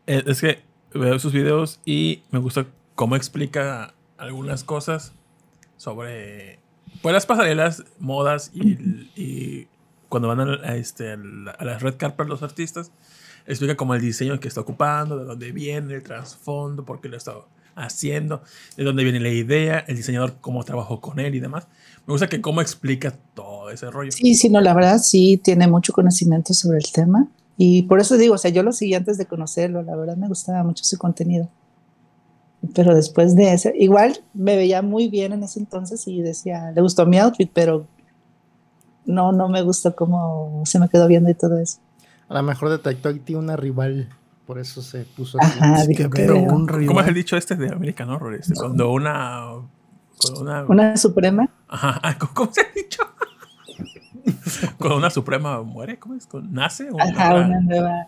Eh, 0.06 0.24
Es 0.28 0.40
que 0.41 0.60
veo 0.94 1.18
sus 1.20 1.34
videos 1.34 1.80
y 1.86 2.22
me 2.32 2.40
gusta 2.40 2.68
cómo 2.95 3.16
explica 3.16 3.94
algunas 4.18 4.64
cosas 4.64 5.12
sobre 5.78 6.56
pues, 7.02 7.14
las 7.14 7.26
pasarelas, 7.26 7.84
modas 7.99 8.52
y, 8.53 8.61
y 9.15 9.68
cuando 10.10 10.28
van 10.28 10.40
a, 10.41 10.53
a 10.64 10.76
este, 10.76 11.11
a 11.14 11.18
la- 11.18 11.52
a 11.52 11.65
las 11.65 11.82
red 11.82 11.95
carpet 11.98 12.28
los 12.28 12.44
artistas, 12.44 12.91
explica 13.45 13.76
como 13.76 13.94
el 13.95 14.02
diseño 14.02 14.40
que 14.40 14.48
está 14.48 14.61
ocupando, 14.61 15.18
de 15.18 15.26
dónde 15.26 15.52
viene, 15.52 15.95
el 15.95 16.03
trasfondo, 16.03 16.86
por 16.86 16.99
qué 17.02 17.10
lo 17.10 17.18
está 17.18 17.34
haciendo, 17.76 18.41
de 18.76 18.84
dónde 18.84 19.03
viene 19.03 19.19
la 19.19 19.30
idea, 19.30 19.80
el 19.88 19.95
diseñador, 19.98 20.38
cómo 20.41 20.64
trabajó 20.64 20.99
con 20.99 21.19
él 21.19 21.36
y 21.36 21.40
demás. 21.40 21.68
Me 22.07 22.14
gusta 22.14 22.28
que 22.28 22.41
cómo 22.41 22.61
explica 22.61 23.11
todo 23.34 23.69
ese 23.69 23.90
rollo. 23.91 24.11
Sí, 24.11 24.34
sí, 24.36 24.49
no, 24.49 24.61
la 24.61 24.74
verdad 24.74 24.98
sí 24.99 25.40
tiene 25.44 25.68
mucho 25.68 25.94
conocimiento 25.94 26.53
sobre 26.53 26.78
el 26.80 26.91
tema 26.91 27.28
y 27.57 27.84
por 27.84 27.99
eso 27.99 28.18
digo, 28.18 28.36
o 28.36 28.38
sea, 28.38 28.49
yo 28.52 28.64
lo 28.64 28.72
seguí 28.72 28.95
antes 28.95 29.18
de 29.18 29.26
conocerlo, 29.28 29.84
la 29.84 29.95
verdad 29.95 30.18
me 30.18 30.28
gustaba 30.28 30.64
mucho 30.64 30.84
su 30.84 30.98
contenido. 30.98 31.49
Pero 32.73 32.95
después 32.95 33.35
de 33.35 33.53
ese, 33.53 33.73
igual 33.77 34.19
me 34.34 34.55
veía 34.55 34.81
muy 34.81 35.07
bien 35.07 35.34
en 35.34 35.43
ese 35.43 35.59
entonces 35.59 36.07
y 36.07 36.21
decía, 36.21 36.71
le 36.71 36.81
gustó 36.81 37.05
mi 37.05 37.19
outfit, 37.19 37.49
pero 37.53 37.88
no, 39.05 39.31
no 39.31 39.47
me 39.47 39.61
gustó 39.61 39.95
cómo 39.95 40.63
se 40.65 40.79
me 40.79 40.89
quedó 40.89 41.07
viendo 41.07 41.29
y 41.29 41.34
todo 41.34 41.57
eso. 41.59 41.79
A 42.29 42.34
lo 42.34 42.43
mejor 42.43 42.69
detectó 42.69 43.13
que 43.13 43.19
tiene 43.19 43.41
una 43.41 43.55
rival. 43.55 44.09
Por 44.45 44.59
eso 44.59 44.81
se 44.81 45.03
puso 45.03 45.38
así. 45.41 45.59
Ajá, 45.59 45.81
Es 45.81 45.97
que 45.97 46.09
pero 46.09 46.38
un 46.39 46.67
rival. 46.67 46.88
¿Cómo 46.88 47.01
es 47.01 47.07
el 47.07 47.13
dicho 47.13 47.35
este 47.35 47.55
de 47.55 47.69
American 47.69 48.09
Horror? 48.09 48.35
Este, 48.35 48.53
cuando 48.53 48.91
una... 48.91 49.45
Cuando 50.21 50.41
una 50.41 50.65
Una 50.65 50.97
suprema. 50.97 51.49
Ajá, 51.67 51.99
ah, 52.01 52.17
¿cómo, 52.17 52.34
cómo 52.34 52.53
se 52.53 52.61
ha 52.61 52.67
dicho? 52.75 53.03
Cuando 54.77 54.97
una 54.97 55.09
suprema 55.09 55.61
muere, 55.61 55.99
¿cómo 55.99 56.15
es? 56.15 56.27
¿Nace? 56.49 56.89
o 56.89 56.99
Ajá, 56.99 57.35
una, 57.35 57.47
una 57.47 57.59
nueva. 57.61 58.07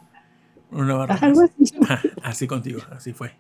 una 0.71 0.85
nueva 0.85 1.05
así. 1.05 1.75
Ajá, 1.81 2.01
Así 2.23 2.47
contigo, 2.47 2.81
así 2.91 3.13
fue. 3.13 3.33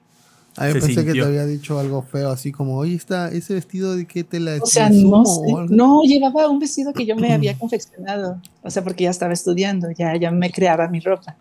Ah, 0.57 0.67
yo 0.67 0.73
pensé 0.73 1.05
que 1.05 1.13
te 1.13 1.21
había 1.21 1.45
dicho 1.45 1.79
algo 1.79 2.01
feo, 2.01 2.29
así 2.31 2.51
como, 2.51 2.77
oye, 2.77 2.95
está 2.95 3.29
ese 3.29 3.53
vestido 3.53 3.95
de 3.95 4.05
qué 4.05 4.23
tela 4.23 4.55
es. 4.55 4.61
O 4.61 4.65
sea, 4.65 4.89
¿De 4.89 4.95
no, 4.95 5.23
sumo 5.23 5.25
sé, 5.25 5.53
o 5.53 5.57
algo?" 5.57 5.75
no 5.75 6.01
llevaba 6.03 6.49
un 6.49 6.59
vestido 6.59 6.91
que 6.91 7.05
yo 7.05 7.15
me 7.15 7.33
había 7.33 7.57
confeccionado. 7.57 8.41
O 8.61 8.69
sea, 8.69 8.83
porque 8.83 9.05
ya 9.05 9.09
estaba 9.09 9.33
estudiando, 9.33 9.89
ya, 9.91 10.15
ya 10.17 10.31
me 10.31 10.51
creaba 10.51 10.87
mi 10.87 10.99
ropa. 10.99 11.35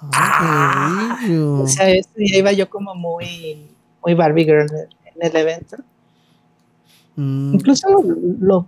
Ah, 0.00 1.18
qué 1.20 1.28
bello. 1.28 1.62
O 1.62 1.66
sea, 1.68 1.90
ese 1.90 2.08
día 2.16 2.38
iba 2.38 2.52
yo 2.52 2.68
como 2.68 2.94
muy, 2.94 3.68
muy 4.04 4.14
Barbie 4.14 4.44
Girl 4.44 4.66
en 4.70 5.26
el 5.26 5.36
evento. 5.36 5.76
Mm, 7.16 7.54
Incluso 7.54 7.88
lo, 8.40 8.66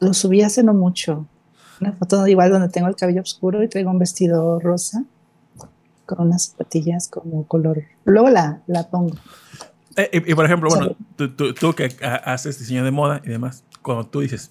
lo 0.00 0.14
subí 0.14 0.42
hace 0.42 0.62
no 0.62 0.74
mucho. 0.74 1.26
Una 1.80 1.92
foto 1.92 2.26
igual 2.26 2.50
donde 2.50 2.68
tengo 2.68 2.88
el 2.88 2.96
cabello 2.96 3.22
oscuro 3.22 3.62
y 3.62 3.68
traigo 3.68 3.90
un 3.90 3.98
vestido 3.98 4.58
rosa 4.60 5.04
con 6.08 6.26
unas 6.26 6.46
zapatillas 6.46 7.08
como 7.08 7.46
color. 7.46 7.84
Luego 8.04 8.30
la, 8.30 8.62
la 8.66 8.88
pongo. 8.88 9.14
Eh, 9.96 10.08
y, 10.12 10.32
y, 10.32 10.34
por 10.34 10.44
ejemplo, 10.46 10.70
bueno, 10.70 10.96
tú, 11.16 11.30
tú- 11.34 11.52
tú 11.54 11.74
que 11.74 11.94
ha- 12.02 12.32
haces 12.32 12.58
diseño 12.58 12.82
de 12.84 12.90
moda 12.90 13.20
y 13.24 13.28
demás, 13.28 13.62
cuando 13.82 14.06
tú 14.06 14.20
dices, 14.20 14.50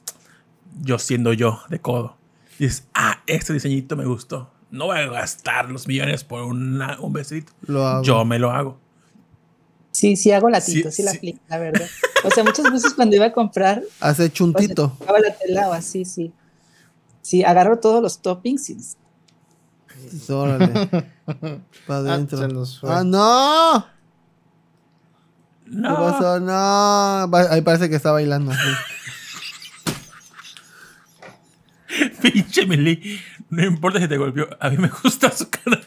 yo 0.82 1.00
siendo 1.00 1.34
yo 1.34 1.60
de 1.70 1.80
codo, 1.80 2.16
dices, 2.60 2.88
ah, 2.94 3.22
este 3.28 3.54
diseñito 3.54 3.96
me 3.98 4.06
gustó. 4.06 4.52
No 4.70 4.86
voy 4.86 4.98
a 5.00 5.08
gastar 5.08 5.70
los 5.72 5.88
millones 5.88 6.24
por 6.24 6.44
una- 6.44 7.00
un 7.00 7.14
hago. 7.18 8.04
Yo 8.04 8.24
me 8.26 8.38
lo 8.40 8.52
hago. 8.52 8.78
Sí, 9.92 10.16
sí 10.16 10.32
hago 10.32 10.50
latito, 10.50 10.92
Sí, 10.92 10.98
sí, 10.98 11.04
la 11.04 11.12
sí. 11.12 11.18
aplico, 11.18 11.40
la 11.50 11.58
verdad. 11.58 11.88
O 12.24 12.30
sea, 12.30 12.44
muchas 12.44 12.72
veces 12.72 12.94
cuando 12.94 13.16
iba 13.16 13.26
a 13.26 13.32
comprar, 13.34 13.82
Hace 14.00 14.30
chuntito. 14.32 14.96
Acaba 15.02 15.20
la 15.20 15.34
tela 15.36 15.70
o 15.70 15.74
así, 15.74 16.06
sí. 16.06 16.32
Sí, 17.22 17.44
agarro 17.44 17.80
todos 17.80 18.02
los 18.02 18.22
toppings 18.22 18.70
y 18.70 18.78
Órale. 20.30 20.68
Para 21.26 22.00
Ah, 22.00 22.14
adentro. 22.14 22.38
se 22.38 22.48
nos 22.48 22.80
fue. 22.80 22.90
¡Ah, 22.94 23.04
no! 23.04 23.86
¿Qué 25.66 25.72
No. 25.72 25.96
pasó? 25.96 26.40
No. 26.40 27.38
Ahí 27.52 27.62
parece 27.62 27.90
que 27.90 27.96
está 27.96 28.12
bailando. 28.12 28.52
sí. 28.54 28.60
Pinche 32.22 32.66
Mili. 32.66 33.20
No 33.50 33.64
importa 33.66 34.00
si 34.00 34.08
te 34.08 34.18
golpeó. 34.18 34.48
A 34.60 34.70
mí 34.70 34.78
me 34.78 34.90
gusta 34.90 35.32
su 35.32 35.50
cara. 35.50 35.80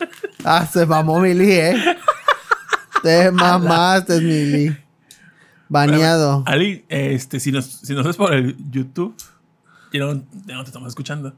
Ah, 0.44 0.66
se 0.66 0.86
mamó 0.86 1.20
Mili, 1.20 1.52
¿eh? 1.52 1.96
Te 3.02 3.30
mamaste, 3.32 4.20
Mili. 4.20 4.76
Baneado. 5.68 6.42
Ali, 6.46 6.84
este, 6.88 7.38
si 7.38 7.52
nos, 7.52 7.64
si 7.66 7.94
nos 7.94 8.04
ves 8.04 8.16
por 8.16 8.32
el 8.34 8.56
YouTube, 8.70 9.14
ya 9.92 10.00
no, 10.00 10.14
ya 10.46 10.54
no 10.56 10.64
te 10.64 10.70
estamos 10.70 10.88
escuchando. 10.88 11.34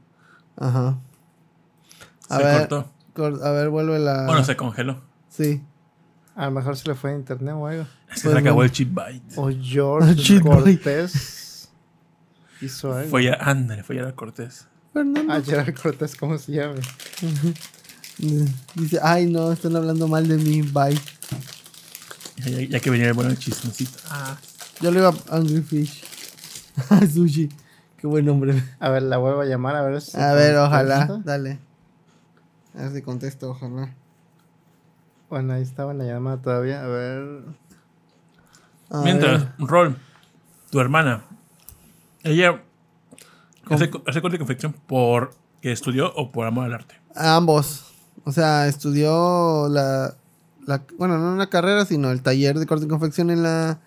Ajá. 0.57 0.97
A 2.29 2.37
Se 2.37 2.43
ver, 2.43 2.67
cortó. 2.67 2.91
cor- 3.13 3.39
a 3.43 3.51
ver, 3.51 3.69
vuelve 3.69 3.99
la. 3.99 4.25
Bueno, 4.25 4.43
se 4.43 4.55
congeló. 4.55 5.01
Sí. 5.29 5.61
A 6.35 6.45
lo 6.45 6.51
mejor 6.51 6.75
se 6.77 6.87
le 6.89 6.95
fue 6.95 7.11
a 7.11 7.15
internet 7.15 7.53
o 7.55 7.67
algo. 7.67 7.83
Es 7.83 7.87
que 8.09 8.15
se 8.15 8.23
Pues 8.23 8.33
le 8.35 8.39
acabó 8.41 8.59
no. 8.59 8.63
el 8.63 8.71
chip 8.71 8.93
byte. 8.93 9.33
O 9.37 9.49
George. 9.61 10.41
Cortés 10.41 11.69
hizo 12.61 12.93
algo. 12.93 13.09
Fue 13.09 13.23
ya, 13.25 13.33
ándale, 13.39 13.83
fue 13.83 13.95
ya 13.97 14.03
la 14.03 14.13
Cortés. 14.13 14.67
Fernando. 14.93 15.33
Ah, 15.33 15.41
Gerard 15.43 15.73
Cortés, 15.75 16.15
¿cómo 16.15 16.37
se 16.37 16.51
llama? 16.53 16.75
Dice, 18.75 18.99
ay, 19.01 19.25
no, 19.27 19.51
están 19.51 19.75
hablando 19.75 20.07
mal 20.07 20.27
de 20.27 20.37
mí. 20.37 20.61
Bye. 20.61 20.99
Ya, 22.37 22.49
ya- 22.49 22.61
ya 22.69 22.79
que 22.79 22.89
venía 22.89 23.07
el 23.07 23.13
bueno 23.13 23.33
chismecito. 23.35 23.97
Ah, 24.09 24.37
Yo 24.81 24.91
le 24.91 24.99
iba 24.99 25.09
a 25.09 25.35
Angry 25.35 25.61
Fish. 25.61 26.03
Sushi. 27.13 27.49
Qué 27.97 28.07
buen 28.07 28.25
nombre. 28.25 28.61
A 28.79 28.89
ver, 28.89 29.03
la 29.03 29.17
vuelvo 29.17 29.41
a 29.41 29.45
llamar 29.45 29.75
a 29.75 29.81
ver 29.81 30.01
si. 30.01 30.17
A 30.17 30.33
ver, 30.33 30.55
ojalá. 30.57 31.21
Dale. 31.23 31.59
A 32.75 32.81
ver 32.83 32.91
si 32.93 33.01
contesto, 33.01 33.51
ojalá. 33.51 33.93
Bueno, 35.29 35.53
ahí 35.53 35.61
estaba 35.63 35.93
la 35.93 36.03
llamada 36.05 36.41
todavía. 36.41 36.83
A 36.83 36.87
ver. 36.87 37.43
A 38.89 39.01
Mientras, 39.01 39.41
ver. 39.43 39.51
Rol, 39.59 39.97
tu 40.69 40.79
hermana, 40.79 41.23
ella 42.23 42.61
¿Cómo? 43.65 43.75
hace, 43.75 43.89
hace 44.07 44.21
corte 44.21 44.35
y 44.35 44.39
confección 44.39 44.73
por 44.87 45.33
que 45.61 45.71
estudió 45.71 46.13
o 46.15 46.31
por 46.31 46.45
amor 46.45 46.65
al 46.65 46.73
arte. 46.73 46.95
Ambos. 47.15 47.85
O 48.25 48.31
sea, 48.31 48.67
estudió 48.67 49.67
la, 49.69 50.13
la- 50.67 50.83
Bueno, 50.97 51.17
no 51.17 51.33
una 51.33 51.49
carrera, 51.49 51.85
sino 51.85 52.11
el 52.11 52.21
taller 52.21 52.59
de 52.59 52.65
corte 52.65 52.85
y 52.85 52.87
confección 52.89 53.29
en 53.31 53.43
la 53.43 53.79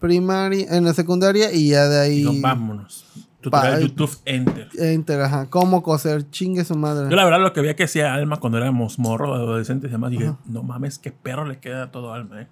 primaria, 0.00 0.66
en 0.76 0.84
la 0.84 0.94
secundaria 0.94 1.52
y 1.52 1.68
ya 1.70 1.86
de 1.88 2.00
ahí. 2.00 2.16
Digo, 2.18 2.32
vámonos. 2.40 3.06
Tutorial 3.50 3.74
Pa- 3.74 3.80
YouTube 3.80 4.16
Enter. 4.24 4.68
Enter, 4.78 5.20
ajá. 5.22 5.46
¿Cómo 5.50 5.82
coser? 5.82 6.28
Chingue 6.30 6.64
su 6.64 6.76
madre. 6.76 7.08
Yo 7.10 7.16
la 7.16 7.24
verdad 7.24 7.40
lo 7.40 7.52
que 7.52 7.60
veía 7.60 7.76
que 7.76 7.84
hacía 7.84 8.12
Alma 8.14 8.38
cuando 8.38 8.58
éramos 8.58 8.98
morros, 8.98 9.34
adolescentes 9.36 9.88
y 9.88 9.92
demás, 9.92 10.10
dije, 10.10 10.26
Ajá. 10.28 10.38
no 10.46 10.62
mames, 10.62 10.98
qué 10.98 11.12
perro 11.12 11.44
le 11.44 11.58
queda 11.60 11.90
todo 11.90 12.12
a 12.12 12.16
Alma, 12.16 12.42
eh. 12.42 12.48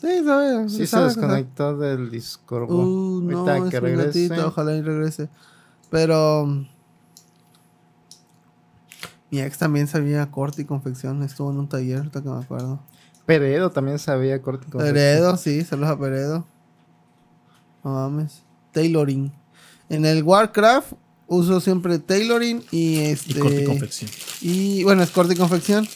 Sí, 0.00 0.22
sabe. 0.24 0.68
Sí, 0.68 0.76
se 0.76 0.86
sabe 0.86 1.06
desconectó 1.06 1.76
del 1.76 2.08
Discord. 2.10 2.70
Uh, 2.70 3.20
no, 3.22 3.38
Ahorita 3.40 3.56
es 3.56 3.70
que 3.70 3.76
un 3.78 3.82
regrese. 3.82 4.40
ojalá 4.44 4.74
y 4.76 4.82
regrese. 4.82 5.28
Pero 5.90 6.46
mm, 6.46 6.66
mi 9.30 9.40
ex 9.40 9.58
también 9.58 9.86
sabía 9.88 10.30
corte 10.30 10.62
y 10.62 10.64
confección, 10.64 11.22
estuvo 11.22 11.50
en 11.50 11.58
un 11.58 11.68
taller, 11.68 11.98
ahorita 11.98 12.22
que 12.22 12.28
me 12.28 12.38
acuerdo. 12.38 12.80
Peredo 13.26 13.70
también 13.70 13.98
sabía 13.98 14.40
corte 14.40 14.66
y 14.68 14.70
confección. 14.70 14.94
Peredo, 14.94 15.36
sí, 15.36 15.62
saludos 15.64 15.90
a 15.90 15.98
Peredo. 15.98 16.46
No 17.84 17.92
mames. 17.92 18.42
Tailoring. 18.72 19.32
En 19.90 20.04
el 20.04 20.22
Warcraft 20.22 20.92
uso 21.26 21.60
siempre 21.60 21.98
tailoring 21.98 22.64
y 22.70 22.98
este. 22.98 23.32
Y 23.32 23.34
corte 23.40 23.62
y 23.62 23.64
confección. 23.64 24.10
y, 24.40 24.84
bueno, 24.84 25.02
es 25.02 25.10
corte 25.10 25.34
y 25.34 25.36
confección. 25.36 25.88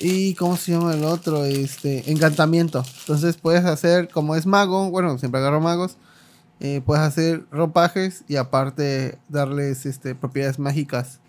Y 0.00 0.34
¿cómo 0.34 0.56
se 0.56 0.72
llama 0.72 0.94
el 0.94 1.04
otro? 1.04 1.44
Este, 1.44 2.10
encantamiento. 2.10 2.82
Entonces 3.00 3.36
puedes 3.36 3.64
hacer, 3.66 4.08
como 4.08 4.34
es 4.34 4.46
mago, 4.46 4.90
bueno, 4.90 5.18
siempre 5.18 5.40
agarro 5.40 5.60
magos. 5.60 5.96
eh, 6.60 6.82
puedes 6.84 7.02
hacer 7.02 7.44
ropajes 7.50 8.24
y 8.28 8.36
aparte 8.36 9.18
darles 9.28 9.86
este, 9.86 10.14
propiedades 10.14 10.58
mágicas 10.58 11.20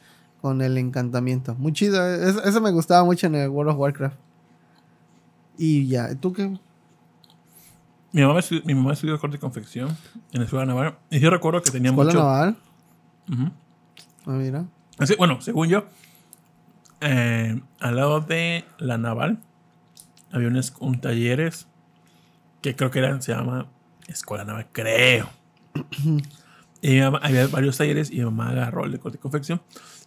con 0.42 0.62
el 0.62 0.78
encantamiento. 0.78 1.56
Muy 1.56 1.74
chido. 1.74 2.06
Eso, 2.16 2.44
eso 2.44 2.62
me 2.62 2.72
gustaba 2.72 3.04
mucho 3.04 3.28
en 3.28 3.36
el 3.36 3.50
World 3.50 3.72
of 3.74 3.80
Warcraft. 3.80 4.16
Y 5.58 5.88
ya, 5.88 6.16
¿tú 6.16 6.34
qué? 6.34 6.58
Mi 8.14 8.22
mamá, 8.24 8.40
estudió, 8.40 8.62
mi 8.66 8.74
mamá 8.76 8.94
estudió 8.94 9.18
corte 9.20 9.38
y 9.38 9.40
confección 9.40 9.90
en 10.34 10.40
la 10.40 10.46
escuela 10.46 10.66
naval. 10.66 10.98
Y 11.10 11.20
yo 11.20 11.30
recuerdo 11.30 11.62
que 11.62 11.72
tenía 11.72 11.92
¿Escuela 11.92 12.12
mucho... 12.12 12.20
naval? 12.24 12.58
Ujú. 13.32 13.44
Ah, 14.26 14.32
mira. 14.32 14.66
Así- 14.98 15.16
bueno, 15.16 15.40
según 15.42 15.70
yo, 15.70 15.86
eh, 17.00 17.60
al 17.80 17.96
lado 17.96 18.20
de 18.22 18.66
la 18.78 18.98
naval 18.98 19.40
había 20.32 20.48
un, 20.50 20.62
un 20.80 21.02
talleres 21.02 21.68
que 22.62 22.76
creo 22.76 22.92
que 22.92 23.00
eran, 23.00 23.22
se 23.22 23.34
llama 23.34 23.68
Escuela 24.08 24.44
Naval, 24.46 24.68
creo. 24.72 25.30
y 26.82 26.90
mi 26.92 27.00
mamá- 27.00 27.20
había 27.24 27.48
varios 27.48 27.78
talleres 27.78 28.12
y 28.12 28.18
mi 28.20 28.26
mamá 28.26 28.50
agarró 28.50 28.86
el 28.86 28.92
de 28.92 29.00
corte 29.00 29.18
y 29.18 29.22
confección. 29.22 29.62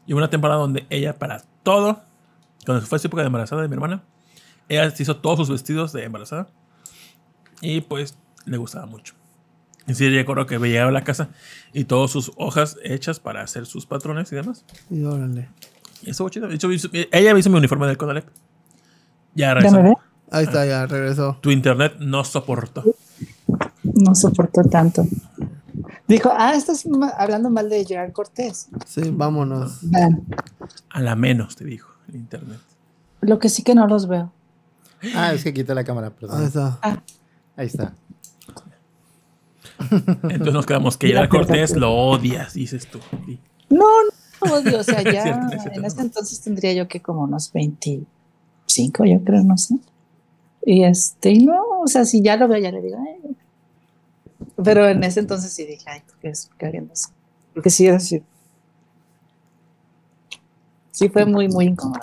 Y 0.07 0.13
hubo 0.13 0.19
una 0.19 0.31
temporada 0.31 0.61
donde 0.61 0.87
ella, 0.91 1.19
para 1.19 1.43
todo, 1.63 2.03
cuando 2.67 2.85
fue 2.87 2.99
su 2.99 3.07
época 3.09 3.23
de 3.23 3.27
embarazada 3.27 3.63
de 3.63 3.69
mi 3.69 3.75
hermana, 3.75 4.03
ella 4.69 4.91
se 4.91 5.03
hizo 5.03 5.17
todos 5.17 5.39
sus 5.39 5.51
vestidos 5.51 5.93
de 5.93 6.05
embarazada 6.05 6.47
Y 7.65 7.81
pues 7.81 8.17
le 8.45 8.57
gustaba 8.57 8.87
mucho. 8.87 9.15
Y 9.87 9.95
sí, 9.95 10.09
recuerdo 10.09 10.47
que 10.47 10.59
llegaba 10.59 10.89
a 10.89 10.93
la 10.93 11.05
casa 11.05 11.29
y 11.73 11.85
todas 11.85 12.11
sus 12.11 12.33
hojas 12.37 12.77
hechas 12.85 13.21
para 13.21 13.43
hacer 13.43 13.67
sus 13.67 13.87
patrones 13.87 14.31
y 14.33 14.37
demás. 14.37 14.65
Y 14.91 15.05
órale. 15.05 15.49
Y 16.03 16.11
eso 16.11 16.29
chido. 16.29 16.49
De 16.49 16.55
hecho, 16.55 16.69
ella 17.13 17.35
me 17.35 17.41
hizo 17.41 17.51
mi 17.51 17.57
uniforme 17.59 17.87
del 17.87 17.97
Conalep. 17.97 18.27
Ya 19.35 19.49
Ya 19.49 19.55
regresó. 19.55 19.83
ve. 19.83 19.95
Ahí 20.31 20.45
está, 20.45 20.65
ya 20.67 20.87
regresó. 20.87 21.39
Tu 21.41 21.51
internet 21.51 21.97
no 22.01 22.25
soportó. 22.25 22.83
No 23.83 24.15
soportó 24.15 24.63
tanto. 24.63 25.07
Dijo, 26.09 26.31
ah, 26.37 26.55
estás 26.55 26.87
ma- 26.87 27.09
hablando 27.17 27.51
mal 27.51 27.69
de 27.69 27.85
Gerard 27.85 28.13
Cortés. 28.13 28.69
Sí, 28.87 29.11
vámonos. 29.13 29.79
Vean, 29.83 30.25
A 30.91 31.01
la 31.01 31.15
menos, 31.15 31.57
te 31.57 31.65
dijo 31.65 31.93
el 32.09 32.17
internet. 32.17 32.59
lo 33.21 33.39
que 33.39 33.49
sí 33.49 33.63
que 33.63 33.75
no 33.75 33.87
los 33.87 34.07
veo. 34.09 34.33
Ah, 35.15 35.33
es 35.35 35.45
que 35.45 35.53
quité 35.53 35.75
la 35.75 35.85
cámara, 35.85 36.09
Ahí 36.09 36.15
perdón. 36.19 36.45
está. 36.45 36.79
Ahí 37.57 37.67
está. 37.67 37.95
Entonces 40.23 40.53
nos 40.55 40.67
quedamos 40.67 40.97
que 40.97 41.09
Gerard 41.09 41.29
Cortés 41.29 41.77
lo 41.77 41.93
odias, 41.93 42.55
dices 42.55 42.87
tú. 42.87 43.01
Sí. 43.27 43.39
No, 43.71 43.85
no 44.45 44.55
odio, 44.55 44.81
o 44.81 44.83
sea, 44.83 45.03
ya 45.13 45.23
Cierto, 45.23 45.47
es 45.55 45.63
cierto. 45.63 45.79
en 45.81 45.85
ese 45.85 46.01
entonces 46.01 46.41
tendría 46.41 46.73
yo 46.75 46.89
que 46.89 47.01
como 47.01 47.23
unos 47.23 47.53
25, 47.53 49.05
yo 49.05 49.23
creo, 49.25 49.43
no 49.43 49.57
sé. 49.57 49.77
Y 50.67 50.85
este, 50.85 51.31
y 51.31 51.45
no, 51.47 51.81
o 51.81 51.87
sea, 51.87 52.05
si 52.05 52.23
ya 52.23 52.37
lo 52.37 52.49
veo, 52.49 52.59
ya 52.61 52.71
le 52.73 52.81
digo, 52.81 52.97
"Ay". 52.99 53.37
Pero 54.63 54.89
en 54.89 55.03
ese 55.05 55.21
entonces 55.21 55.53
sí 55.53 55.65
dije, 55.65 55.85
ay, 55.87 56.01
¿por 56.07 56.17
qué 56.19 56.29
es 56.29 56.51
cagando 56.57 56.93
eso? 56.93 57.09
Porque 57.53 57.71
sí, 57.71 57.87
es 57.87 57.95
así. 57.97 58.23
Sí, 60.91 61.09
fue 61.09 61.27
muy, 61.27 61.49
muy 61.49 61.67
incómodo. 61.67 62.01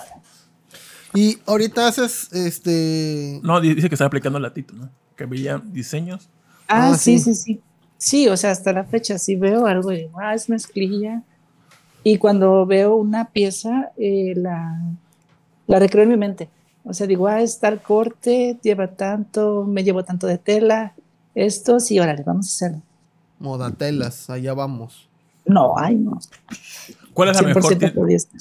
Y 1.14 1.38
ahorita 1.46 1.88
haces 1.88 2.30
este. 2.32 3.40
No, 3.42 3.60
di- 3.60 3.74
dice 3.74 3.88
que 3.88 3.94
estaba 3.94 4.06
aplicando 4.08 4.38
latito, 4.38 4.74
¿no? 4.74 4.90
Que 5.16 5.26
veía 5.26 5.58
diseños. 5.58 6.28
Ah, 6.68 6.92
Ah, 6.92 6.98
sí, 6.98 7.18
sí. 7.18 7.34
sí, 7.34 7.42
sí. 7.42 7.60
Sí, 7.98 8.28
o 8.28 8.36
sea, 8.36 8.50
hasta 8.50 8.72
la 8.72 8.82
fecha 8.84 9.16
sí 9.18 9.36
veo 9.36 9.66
algo 9.66 9.92
y 9.92 9.98
digo, 9.98 10.18
ah, 10.20 10.34
es 10.34 10.48
mezclilla. 10.48 11.22
Y 12.02 12.18
cuando 12.18 12.66
veo 12.66 12.96
una 12.96 13.26
pieza, 13.30 13.92
eh, 13.96 14.32
la, 14.36 14.80
la 15.68 15.78
recreo 15.78 16.02
en 16.02 16.08
mi 16.08 16.16
mente. 16.16 16.48
O 16.84 16.92
sea, 16.94 17.06
digo, 17.06 17.28
ah, 17.28 17.40
es 17.40 17.60
tal 17.60 17.80
corte, 17.80 18.58
lleva 18.60 18.88
tanto, 18.88 19.64
me 19.68 19.84
llevo 19.84 20.02
tanto 20.02 20.26
de 20.26 20.36
tela, 20.38 20.94
esto, 21.36 21.78
sí, 21.78 22.00
órale, 22.00 22.24
vamos 22.24 22.46
a 22.46 22.50
hacerlo. 22.50 22.82
Modatelas, 23.38 24.28
allá 24.30 24.52
vamos. 24.54 25.08
No, 25.44 25.74
ay, 25.78 25.94
no. 25.94 26.18
¿Cuál 27.14 27.28
es 27.30 27.40
la 27.40 27.46
mejor, 27.48 27.62
100% 27.72 27.78
tie- 27.78 27.94
poliéster. 27.94 28.40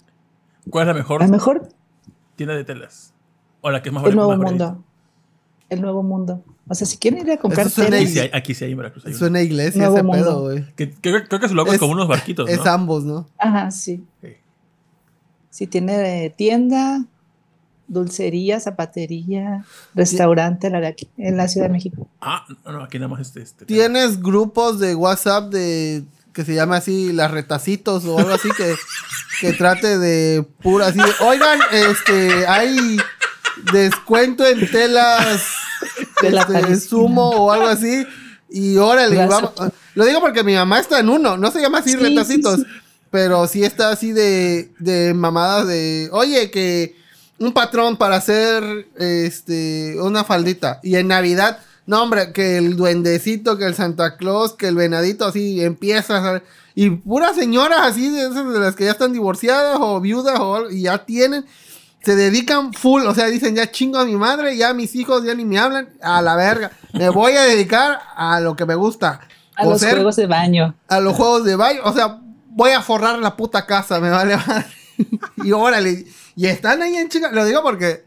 ¿cuál 0.70 0.84
es 0.84 0.88
la 0.88 0.94
mejor 0.96 1.22
A 1.22 1.26
lo 1.28 1.32
mejor 1.32 1.70
tienda 2.36 2.56
de 2.56 2.64
telas? 2.64 3.14
O 3.62 3.70
la 3.70 3.82
que 3.84 3.90
es 3.90 3.94
más 3.94 4.04
el 4.06 4.16
nuevo 4.16 4.36
mundo. 4.38 4.84
El 5.70 5.82
nuevo 5.82 6.02
mundo. 6.04 6.44
O 6.72 6.76
sea, 6.76 6.88
si 6.88 6.98
quieren 6.98 7.20
ir 7.28 7.32
a 7.34 7.38
comprar 7.38 7.68
Eso 7.68 7.82
suena 7.82 7.98
Aquí 7.98 8.08
sí 8.08 8.20
hay, 8.20 8.30
aquí 8.34 8.54
sí 8.54 8.64
hay 8.64 8.72
en 8.72 8.78
Veracruz. 8.78 9.06
hay 9.06 9.12
Es 9.12 9.20
una. 9.20 9.30
una 9.32 9.42
iglesia 9.42 9.80
Nuevo 9.82 9.96
ese 9.98 10.04
mundo. 10.04 10.24
pedo, 10.24 10.42
güey. 10.44 10.66
Que, 10.76 10.90
que- 10.92 11.24
creo 11.28 11.40
que 11.42 11.50
su 11.50 11.54
logo 11.56 11.68
es, 11.70 11.74
Es- 11.76 11.80
como 11.80 11.92
unos 11.92 12.08
barquitos, 12.08 12.48
¿no? 12.48 12.52
Es 12.56 12.66
ambos, 12.66 13.04
¿no? 13.04 13.28
Ajá, 13.38 13.70
sí. 13.72 14.04
Sí. 15.50 15.68
Tiene 15.68 16.26
eh, 16.26 16.30
tienda, 16.30 17.04
dulcería, 17.88 18.60
zapatería, 18.62 19.66
restaurante 19.94 20.70
la 20.70 20.80
de 20.80 20.88
aquí, 20.88 21.10
en 21.18 21.36
la 21.38 21.48
Ciudad 21.50 21.68
de 21.68 21.74
México. 21.74 22.08
Ah, 22.22 22.46
no, 22.66 22.72
no, 22.72 22.84
aquí 22.84 22.98
nada 23.00 23.10
más 23.10 23.20
este. 23.22 23.42
este 23.42 23.66
¿Tienes 23.66 24.22
grupos 24.22 24.80
de 24.80 24.96
WhatsApp 24.96 25.52
de 25.52 26.04
que 26.34 26.46
se 26.46 26.56
llama 26.56 26.78
así 26.78 27.12
las 27.12 27.32
retacitos 27.32 28.06
o 28.06 28.18
algo 28.18 28.32
así 28.32 28.48
que, 28.56 28.76
que 29.42 29.52
trate 29.54 30.00
de 30.00 30.44
pura 30.64 30.88
así? 30.88 31.00
Oigan, 31.28 31.60
este, 31.74 32.48
hay 32.48 32.98
descuento 33.72 34.46
en 34.46 34.70
telas 34.70 35.44
De 36.22 36.32
la 36.32 36.42
este, 36.42 36.80
sumo 36.80 37.30
o 37.30 37.52
algo 37.52 37.68
así. 37.68 38.06
Y 38.50 38.78
órale, 38.78 39.26
vamos. 39.26 39.52
Lo 39.96 40.06
digo 40.06 40.20
porque 40.20 40.44
mi 40.44 40.56
mamá 40.56 40.80
está 40.80 41.00
en 41.00 41.10
uno. 41.10 41.38
No 41.38 41.52
se 41.52 41.62
llama 41.62 41.80
así 41.80 41.92
Sí, 41.92 41.98
retacitos. 41.98 42.58
sí, 42.58 42.64
sí. 42.64 42.82
Pero 43.10 43.48
sí 43.48 43.64
está 43.64 43.90
así 43.90 44.12
de, 44.12 44.72
de 44.80 45.14
mamadas 45.14 45.68
de. 45.68 46.10
Oye, 46.12 46.50
que 46.52 46.96
un 47.40 47.54
patrón 47.54 47.98
para 47.98 48.18
hacer 48.18 48.88
este 48.98 49.96
una 50.00 50.24
faldita. 50.24 50.80
Y 50.84 50.96
en 50.96 51.08
Navidad, 51.08 51.60
no, 51.88 52.04
hombre, 52.04 52.32
que 52.34 52.58
el 52.58 52.78
duendecito, 52.78 53.58
que 53.58 53.66
el 53.66 53.76
Santa 53.76 54.16
Claus, 54.16 54.54
que 54.54 54.68
el 54.68 54.76
venadito, 54.76 55.26
así 55.26 55.62
empieza 55.62 56.36
a 56.36 56.44
Y 56.76 56.90
puras 56.92 57.36
señoras 57.36 57.80
así, 57.82 58.10
de 58.10 58.28
esas 58.28 58.54
de 58.54 58.60
las 58.60 58.76
que 58.76 58.86
ya 58.86 58.92
están 58.92 59.12
divorciadas 59.12 59.78
o 59.82 60.00
viudas 60.00 60.40
o 60.40 60.56
algo, 60.56 60.70
y 60.72 60.84
ya 60.84 61.00
tienen. 61.06 61.46
Se 62.04 62.16
dedican 62.16 62.74
full, 62.74 63.04
o 63.04 63.14
sea, 63.14 63.28
dicen 63.28 63.56
ya 63.56 63.70
chingo 63.70 64.00
a 64.00 64.06
mi 64.06 64.16
madre, 64.16 64.58
ya 64.58 64.74
mis 64.74 64.96
hijos 64.96 65.24
ya 65.24 65.36
ni 65.36 65.46
me 65.46 65.60
hablan, 65.60 65.90
a 66.02 66.22
la 66.22 66.36
verga. 66.36 66.72
Me 66.94 67.10
voy 67.10 67.34
a 67.34 67.44
dedicar 67.44 68.00
a 68.16 68.40
lo 68.40 68.56
que 68.56 68.66
me 68.66 68.76
gusta. 68.76 69.22
A 69.56 69.66
los 69.66 69.84
juegos 69.84 70.16
de 70.16 70.26
baño. 70.26 70.76
a 70.88 71.00
los 71.00 71.16
juegos 71.16 71.44
de 71.46 71.56
baño. 71.56 71.82
O 71.84 71.94
sea, 71.94 72.20
voy 72.50 72.72
a 72.72 72.82
forrar 72.82 73.20
la 73.20 73.36
puta 73.36 73.66
casa, 73.66 74.00
me 74.00 74.10
vale 74.10 74.36
madre. 74.36 74.66
y 75.44 75.52
órale. 75.52 76.06
Y 76.36 76.46
están 76.48 76.82
ahí 76.82 76.96
en 76.96 77.10
chica. 77.10 77.32
Lo 77.32 77.46
digo 77.46 77.62
porque 77.62 78.04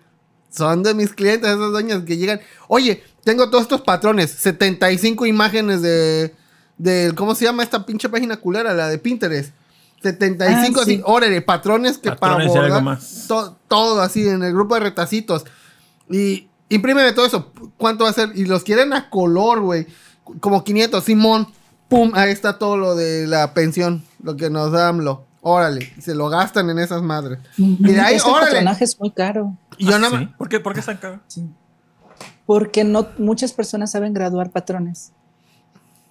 son 0.50 0.82
de 0.82 0.94
mis 0.94 1.12
clientes, 1.12 1.48
esas 1.48 1.72
doñas 1.72 2.02
que 2.04 2.16
llegan. 2.16 2.40
Oye, 2.68 3.02
tengo 3.24 3.50
todos 3.50 3.62
estos 3.62 3.82
patrones. 3.82 4.30
75 4.30 5.26
imágenes 5.26 5.82
de. 5.82 6.34
del 6.78 7.14
¿Cómo 7.14 7.34
se 7.34 7.44
llama 7.44 7.62
esta 7.62 7.84
pinche 7.84 8.08
página 8.08 8.36
culera? 8.36 8.74
La 8.74 8.88
de 8.88 8.98
Pinterest. 8.98 9.52
75 10.04 10.78
Ah, 10.78 10.82
así, 10.82 10.96
sí. 10.96 11.02
órale, 11.04 11.42
patrones 11.42 11.98
que 11.98 12.10
Patrones 12.12 12.52
para 12.52 12.80
más. 12.80 13.24
to- 13.26 13.56
todo 13.66 14.00
así 14.00 14.28
en 14.28 14.42
el 14.44 14.52
grupo 14.52 14.74
de 14.74 14.80
retacitos. 14.80 15.44
Y 16.08 16.48
imprímeme 16.68 17.12
todo 17.12 17.26
eso. 17.26 17.50
¿Cuánto 17.76 18.04
va 18.04 18.10
a 18.10 18.12
ser? 18.12 18.30
Y 18.36 18.44
los 18.44 18.62
quieren 18.62 18.92
a 18.92 19.10
color, 19.10 19.60
güey. 19.60 19.86
Como 20.40 20.62
500. 20.62 21.02
Simón. 21.02 21.48
Pum. 21.88 22.12
Ahí 22.14 22.30
está 22.30 22.58
todo 22.58 22.76
lo 22.76 22.94
de 22.94 23.26
la 23.26 23.52
pensión. 23.54 24.04
Lo 24.22 24.36
que 24.36 24.48
nos 24.50 24.70
da 24.72 24.88
AMLO. 24.88 25.24
Órale. 25.42 25.92
Se 26.00 26.14
lo 26.14 26.28
gastan 26.30 26.70
en 26.70 26.78
esas 26.78 27.02
madres. 27.02 27.38
Y 27.58 27.76
de 27.92 28.00
ahí, 28.00 28.14
este 28.16 28.30
órale. 28.30 28.46
patronaje 28.52 28.84
es 28.84 28.98
muy 28.98 29.10
caro. 29.10 29.56
Y 29.76 29.86
yo 29.86 29.96
Ah, 29.96 29.98
nada 29.98 30.18
¿sí? 30.20 30.26
¿Por 30.38 30.48
qué, 30.48 30.60
¿Por 30.60 30.72
qué 30.72 30.80
es 30.80 30.86
tan 30.86 30.96
caro? 30.96 31.20
Porque 32.46 32.84
no 32.84 33.08
muchas 33.18 33.52
personas 33.52 33.90
saben 33.90 34.12
graduar 34.14 34.50
patrones. 34.50 35.12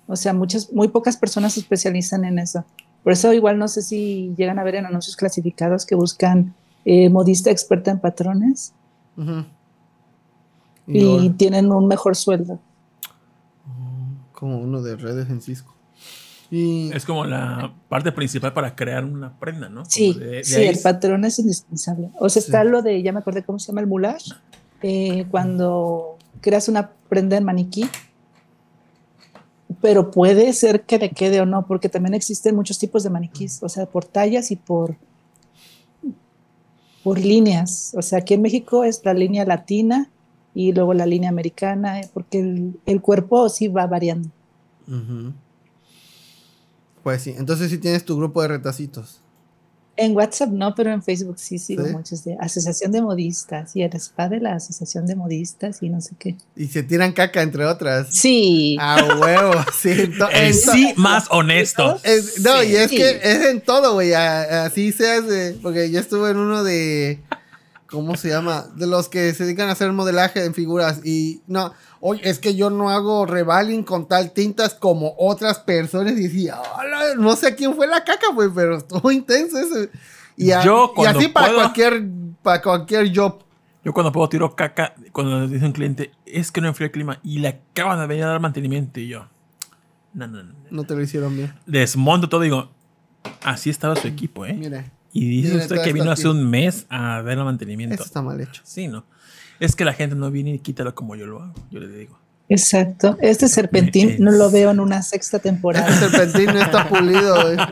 O 0.08 0.16
sea, 0.16 0.34
muchas, 0.34 0.72
muy 0.74 0.88
pocas 0.90 1.16
personas 1.18 1.54
se 1.54 1.62
especializan 1.62 2.26
en 2.26 2.40
eso. 2.40 2.66
Por 3.04 3.14
eso 3.14 3.34
igual 3.34 3.58
no 3.60 3.68
sé 3.68 3.82
si 3.82 4.34
llegan 4.38 4.60
a 4.60 4.64
ver 4.64 4.76
en 4.76 4.86
anuncios 4.86 5.16
clasificados 5.16 5.86
que 5.86 5.96
buscan 5.96 6.54
eh, 6.86 7.10
modista 7.10 7.52
experta 7.52 7.92
en 7.92 8.00
patrones 8.00 8.74
y, 10.88 11.30
tienen 11.32 11.72
un 11.72 11.88
mejor 11.88 12.16
sueldo. 12.16 12.60
como 14.34 14.58
uno 14.60 14.82
de 14.82 14.98
redes 14.98 15.30
en 15.30 15.42
Cisco. 15.42 15.74
Y 16.52 16.92
Es 16.94 17.06
como 17.06 17.24
la 17.26 17.74
parte 17.88 18.12
principal 18.12 18.52
para 18.54 18.76
crear 18.76 19.06
una 19.06 19.32
prenda, 19.40 19.70
¿no? 19.70 19.86
Sí, 19.86 20.14
de- 20.14 20.26
de 20.28 20.44
sí, 20.44 20.56
ahí 20.56 20.68
el 20.68 20.76
es- 20.76 20.82
patrón 20.84 21.24
es 21.24 21.40
indispensable. 21.40 22.10
O 22.20 22.28
sea, 22.30 22.42
está 22.42 22.64
lo 22.66 22.82
de, 22.82 23.02
ya 23.02 23.14
me 23.14 23.20
acordé 23.20 23.44
cómo 23.44 23.58
se 23.60 23.68
llama 23.68 23.80
el 23.82 23.88
moulage, 23.88 24.32
eh, 24.82 25.26
cuando 25.32 26.18
creas 26.42 26.68
una 26.68 26.90
prenda 27.08 27.38
en 27.38 27.46
maniquí, 27.46 27.88
pero 29.84 30.12
puede 30.12 30.54
ser 30.54 30.84
que 30.84 30.98
le 30.98 31.10
quede 31.10 31.42
o 31.42 31.46
no, 31.46 31.68
porque 31.68 31.90
también 31.90 32.14
existen 32.14 32.56
muchos 32.56 32.80
tipos 32.80 33.04
de 33.04 33.10
maniquís, 33.10 33.62
o 33.62 33.68
sea, 33.68 33.86
por 33.86 34.06
tallas 34.06 34.50
y 34.50 34.56
por, 34.56 34.96
por 37.04 37.20
líneas. 37.20 37.94
O 37.94 38.02
sea, 38.02 38.20
aquí 38.20 38.34
en 38.34 38.44
México 38.44 38.86
es 38.86 39.02
la 39.04 39.14
línea 39.14 39.44
latina 39.44 40.10
y 40.56 40.72
luego 40.72 40.94
la 40.94 41.06
línea 41.06 41.30
americana, 41.30 42.00
eh, 42.00 42.10
porque 42.14 42.40
el, 42.40 42.80
el 42.86 43.02
cuerpo 43.02 43.50
sí 43.50 43.68
va 43.68 43.86
variando. 43.86 44.30
Pues 47.04 47.22
sí, 47.22 47.36
entonces 47.38 47.70
sí 47.70 47.78
tienes 47.78 48.06
tu 48.06 48.16
grupo 48.16 48.42
de 48.42 48.48
retacitos. 48.48 49.20
En 49.96 50.16
WhatsApp 50.16 50.50
no, 50.50 50.74
pero 50.74 50.92
en 50.92 51.04
Facebook 51.04 51.38
sí 51.38 51.60
sigo 51.60 51.86
¿Sí? 51.86 51.92
muchos 51.92 52.24
de 52.24 52.36
Asociación 52.40 52.92
de 52.92 53.02
Modistas 53.04 53.76
y 53.76 53.84
el 53.84 53.94
spa 53.96 54.28
de 54.28 54.40
la 54.40 54.56
Asociación 54.56 55.06
de 55.06 55.16
Modistas 55.16 55.84
y 55.84 55.90
no 55.90 56.02
sé 56.02 56.16
qué. 56.18 56.36
Y 56.56 56.68
se 56.68 56.82
tiran 56.82 57.12
caca, 57.14 57.44
entre 57.44 57.66
otras. 57.66 58.08
Sí, 58.10 58.76
A 58.82 59.18
huevo, 59.22 59.54
sí. 59.80 59.92
El 60.34 60.54
sí 60.56 60.94
más 60.98 61.26
honesto. 61.30 62.00
es- 62.04 62.40
no, 62.42 62.64
y 62.64 62.76
es 62.76 62.90
que 62.90 63.20
es 63.22 63.46
en 63.46 63.62
todo, 63.62 63.94
güey. 63.94 64.14
Así 64.14 64.92
se 64.92 65.12
hace. 65.12 65.58
Porque 65.62 65.92
yo 65.92 66.00
estuve 66.00 66.32
en 66.32 66.38
uno 66.38 66.64
de. 66.64 67.20
¿Cómo 67.94 68.16
se 68.18 68.30
llama? 68.30 68.66
De 68.76 68.88
los 68.88 69.08
que 69.08 69.32
se 69.36 69.44
dedican 69.44 69.70
a 69.70 69.74
hacer 69.74 69.92
modelaje 69.92 70.44
en 70.44 70.56
figuras. 70.56 71.02
Y 71.06 71.42
no, 71.46 71.74
oye, 72.00 72.22
es 72.28 72.40
que 72.40 72.56
yo 72.56 72.72
no 72.72 72.90
hago 72.90 73.28
revaling 73.28 73.84
con 73.84 74.08
tal 74.08 74.32
tintas 74.32 74.74
como 74.74 75.14
otras 75.20 75.60
personas. 75.60 76.14
Y 76.14 76.24
decía, 76.24 76.60
"Hola", 76.60 77.14
no 77.20 77.36
sé 77.36 77.54
quién 77.54 77.76
fue 77.76 77.86
la 77.86 78.04
caca, 78.04 78.32
güey, 78.34 78.50
pero 78.54 78.78
estuvo 78.78 79.12
intenso 79.12 79.60
eso. 79.60 79.92
Y, 80.36 80.50
a- 80.50 80.64
Yo 80.64 80.92
y 80.98 81.06
así 81.06 81.28
para 81.28 81.46
puedo- 81.50 81.60
cualquier, 81.60 82.04
para 82.42 82.62
cualquier 82.64 83.16
job. 83.16 83.44
Yo 83.86 83.94
cuando 83.94 84.12
puedo 84.12 84.28
tiro 84.28 84.56
caca, 84.56 84.96
cuando 85.12 85.48
dice 85.48 85.64
un 85.64 85.72
cliente, 85.74 86.12
es 86.26 86.52
que 86.52 86.62
no 86.62 86.70
enfrió 86.70 86.86
el 86.88 86.92
clima 86.92 87.20
y 87.22 87.38
le 87.40 87.50
acaban 87.50 88.00
de 88.00 88.08
venir 88.08 88.24
a 88.24 88.30
dar 88.30 88.40
mantenimiento 88.40 89.00
y 89.02 89.10
yo, 89.10 89.28
no, 90.16 90.26
no, 90.26 90.42
no. 90.42 90.54
No 90.72 90.84
te 90.86 90.96
lo 90.96 91.02
hicieron 91.04 91.36
bien. 91.38 91.54
Desmonto 91.68 92.28
todo 92.28 92.42
y 92.44 92.48
digo, 92.48 92.72
así 93.44 93.70
estaba 93.70 93.96
su 93.96 94.08
equipo, 94.08 94.48
¿eh? 94.48 94.54
Mira, 94.54 94.84
Y 95.14 95.30
dice 95.30 95.54
Mira, 95.54 95.64
usted 95.64 95.84
que 95.84 95.94
vino 95.94 96.12
hace 96.12 96.28
un 96.28 96.50
mes 96.50 96.86
a 96.90 97.22
dar 97.22 97.38
el 97.38 97.44
mantenimiento. 97.46 97.96
eso 97.96 98.04
está 98.04 98.22
mal 98.22 98.42
hecho. 98.42 98.62
Sí, 98.66 98.88
¿no? 98.88 99.06
Es 99.60 99.76
que 99.76 99.86
la 99.86 99.94
gente 99.94 100.16
no 100.16 100.32
viene 100.32 100.56
y 100.56 100.60
quítalo 100.60 100.94
como 100.96 101.16
yo 101.16 101.28
lo 101.28 101.42
hago, 101.42 101.54
yo 101.70 101.80
le 101.80 101.88
digo. 101.88 102.20
Exacto. 102.50 103.18
Este 103.22 103.48
serpentín 103.48 104.18
no 104.20 104.32
lo 104.32 104.52
veo 104.52 104.72
en 104.72 104.80
una 104.80 105.02
sexta 105.04 105.40
temporada. 105.40 105.88
Este 105.88 106.10
serpentín 106.10 106.54
no 106.54 106.62
está 106.62 106.90
pulido, 106.90 107.42
güey. 107.42 107.58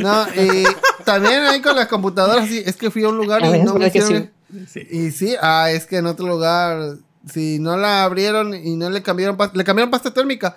No, 0.00 0.26
y 0.28 0.64
también 1.04 1.42
ahí 1.42 1.60
con 1.60 1.76
las 1.76 1.88
computadoras, 1.88 2.48
sí, 2.48 2.62
es 2.64 2.74
que 2.76 2.90
fui 2.90 3.04
a 3.04 3.10
un 3.10 3.18
lugar 3.18 3.44
A 3.44 3.48
y 3.48 3.52
ver, 3.52 3.64
no 3.64 3.74
me 3.74 3.80
¿verdad 3.80 3.92
que 3.92 3.98
hicieron... 3.98 4.30
Sí. 4.66 4.80
Y 4.90 5.10
sí, 5.10 5.34
ah, 5.42 5.70
es 5.70 5.84
que 5.84 5.98
en 5.98 6.06
otro 6.06 6.26
lugar, 6.26 6.96
si 7.30 7.58
no 7.58 7.76
la 7.76 8.04
abrieron 8.04 8.54
y 8.54 8.76
no 8.76 8.88
le 8.88 9.02
cambiaron, 9.02 9.36
le 9.52 9.64
cambiaron 9.64 9.90
pasta 9.90 10.14
térmica. 10.14 10.56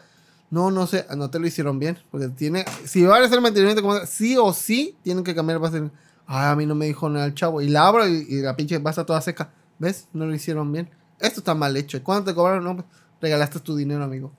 No, 0.52 0.69
no 0.69 0.86
sé, 0.86 1.06
no 1.18 1.30
te 1.30 1.40
lo 1.40 1.48
hicieron 1.48 1.80
bien. 1.80 1.98
Porque 2.11 2.28
tiene, 2.30 2.65
si 2.86 3.03
van 3.06 3.23
a 3.23 3.26
hacer 3.26 3.41
mantenimiento, 3.41 3.82
como, 3.82 4.06
sí 4.06 4.36
o 4.38 4.53
sí 4.53 4.95
tienen 5.02 5.23
que 5.23 5.34
cambiar 5.34 5.60
pasta 5.60 5.78
térmica. 5.78 5.95
Ah, 6.28 6.52
a 6.52 6.56
mí 6.56 6.65
no 6.65 6.76
me 6.76 6.86
dijo 6.86 7.10
nada 7.10 7.26
el 7.26 7.34
chavo. 7.34 7.61
Y 7.61 7.69
la 7.69 7.88
abro 7.88 8.07
y, 8.07 8.26
y 8.30 8.41
la 8.41 8.56
pinche 8.56 8.80
pasta 8.80 9.06
toda 9.06 9.19
seca. 9.22 9.49
¿Ves? 9.80 10.07
No 10.14 10.26
lo 10.26 10.36
hicieron 10.36 10.72
bien. 10.72 10.90
Esto 11.19 11.40
está 11.40 11.56
mal 11.56 11.76
hecho. 11.76 11.98
¿Y 11.98 12.02
cuánto 12.02 12.32
te 12.32 12.36
cobraron? 12.36 12.64
No, 12.64 12.76
pues, 12.76 12.86
regalaste 13.22 13.60
tu 13.60 13.76
dinero, 13.76 14.03
amigo. 14.03 14.32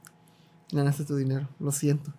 Ganaste 0.71 1.05
tu 1.05 1.17
dinero. 1.17 1.49
Lo 1.59 1.73
siento. 1.73 2.13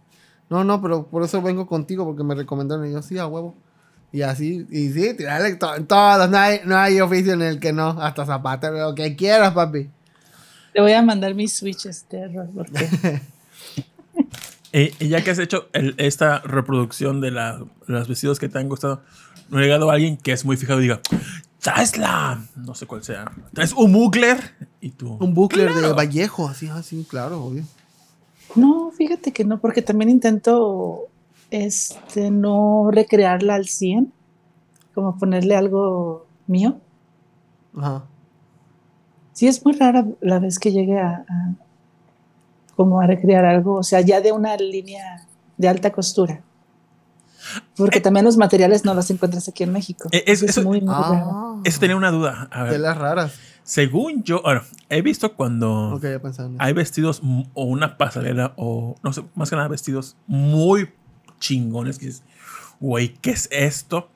No, 0.50 0.64
no, 0.64 0.82
pero 0.82 1.08
por 1.08 1.24
eso 1.24 1.42
vengo 1.42 1.66
contigo 1.68 2.06
porque 2.06 2.24
me 2.24 2.36
recomendaron. 2.36 2.86
Y 2.88 2.92
yo, 2.94 3.02
sí, 3.02 3.18
a 3.18 3.26
huevo. 3.28 3.56
Y 4.12 4.22
así, 4.22 4.68
y 4.70 4.92
sí, 4.92 5.14
tirarle 5.16 5.56
to- 5.56 5.84
todos. 5.86 6.30
No 6.30 6.38
hay, 6.38 6.62
no 6.66 6.78
hay 6.78 7.00
oficio 7.02 7.34
en 7.34 7.42
el 7.42 7.60
que 7.60 7.74
no. 7.74 7.90
Hasta 8.00 8.26
zapatos, 8.26 8.72
lo 8.72 8.94
que 8.94 9.16
quieras, 9.16 9.54
papi. 9.54 9.90
Le 10.76 10.82
voy 10.82 10.94
a 10.94 11.02
mandar 11.02 11.34
mi 11.36 11.48
Switch 11.48 11.86
este 11.88 12.20
error 12.20 12.48
porque 12.54 13.22
Eh, 14.74 14.94
y 15.00 15.08
ya 15.08 15.24
que 15.24 15.32
has 15.32 15.40
hecho 15.40 15.70
el- 15.74 15.96
esta 15.98 16.40
reproducción 16.40 17.22
de, 17.22 17.32
la- 17.32 17.60
de 17.60 17.66
los 17.94 18.08
vestidos 18.08 18.40
que 18.40 18.50
te 18.50 18.58
han 18.60 18.68
gustado, 18.70 19.02
no 19.50 19.60
ha 19.60 19.62
llegado 19.62 19.90
alguien 19.92 20.18
que 20.18 20.32
es 20.32 20.44
muy 20.46 20.58
fijado 20.58 20.80
y 20.80 20.84
diga, 20.84 21.00
traes 21.60 21.98
la, 21.98 22.44
no 22.56 22.74
sé 22.76 22.86
cuál 22.88 23.04
sea, 23.04 23.32
traes 23.54 23.72
un 23.74 23.92
Mugler 23.92 24.40
y 24.82 24.90
tú. 24.90 25.14
Un 25.20 25.34
bucler 25.34 25.74
de. 25.74 25.94
Vallejo, 25.94 26.48
así, 26.50 26.68
así, 26.68 27.06
claro, 27.10 27.44
obvio. 27.44 27.64
No, 28.56 28.92
fíjate 28.92 29.32
que 29.32 29.46
no, 29.46 29.60
porque 29.60 29.82
también 29.82 30.10
intento 30.10 31.08
este 31.52 32.32
no 32.32 32.90
recrearla 32.92 33.56
al 33.56 33.68
100, 33.68 34.12
como 34.96 35.18
ponerle 35.18 35.56
algo 35.56 36.26
mío. 36.48 36.80
Ajá. 37.78 38.04
Sí, 39.34 39.48
es 39.48 39.64
muy 39.66 39.74
rara 39.74 40.06
la 40.22 40.40
vez 40.40 40.60
que 40.60 40.72
llegue 40.72 41.00
a, 41.00 41.26
a- 41.28 41.56
como 42.76 43.00
a 43.02 43.08
recrear 43.08 43.46
algo, 43.46 43.76
o 43.76 43.84
sea, 43.84 44.02
ya 44.02 44.22
de 44.22 44.32
una 44.32 44.56
línea 44.58 45.26
de 45.58 45.68
alta 45.68 45.92
costura. 45.92 46.42
Porque 47.76 48.00
también 48.00 48.26
los 48.26 48.38
materiales 48.38 48.86
no 48.86 48.94
los 48.94 49.10
encuentras 49.12 49.48
aquí 49.50 49.64
en 49.64 49.72
México. 49.74 50.08
Eh, 50.12 50.24
es- 50.28 50.42
Eso 50.44 50.62
eso- 50.62 50.64
muy, 50.64 50.80
muy 50.82 50.94
raro. 50.94 51.30
Ah, 51.32 51.60
Eso 51.66 51.80
tenía 51.80 51.96
una 51.96 52.10
duda. 52.12 52.48
A 52.52 52.64
ver, 52.64 52.74
telas 52.74 52.98
raras. 52.98 53.34
según 53.64 54.24
yo, 54.24 54.42
bueno, 54.42 54.62
he 54.90 55.02
visto 55.02 55.36
cuando 55.36 55.96
Ok, 55.96 56.04
ya 56.04 56.20
pensaba 56.20 56.48
en 56.50 56.56
eso. 56.56 56.64
hay 56.64 56.74
vestidos 56.74 57.22
o 57.54 57.64
una 57.66 57.98
pasarela 57.98 58.54
o, 58.58 58.96
no 59.04 59.14
sé, 59.14 59.24
más 59.36 59.50
que 59.50 59.56
nada 59.56 59.68
vestidos 59.68 60.16
muy 60.28 60.90
chingones 61.40 62.00
que 62.00 62.08
dices, 62.08 62.24
güey, 62.80 63.14
¿qué 63.16 63.32
es 63.32 63.50
esto? 63.52 64.10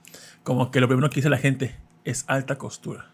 Como 0.44 0.72
que 0.72 0.80
lo 0.80 0.88
primero 0.88 1.10
que 1.10 1.16
dice 1.16 1.30
la 1.30 1.38
gente 1.38 1.76
es 2.06 2.24
alta 2.28 2.58
costura. 2.58 3.08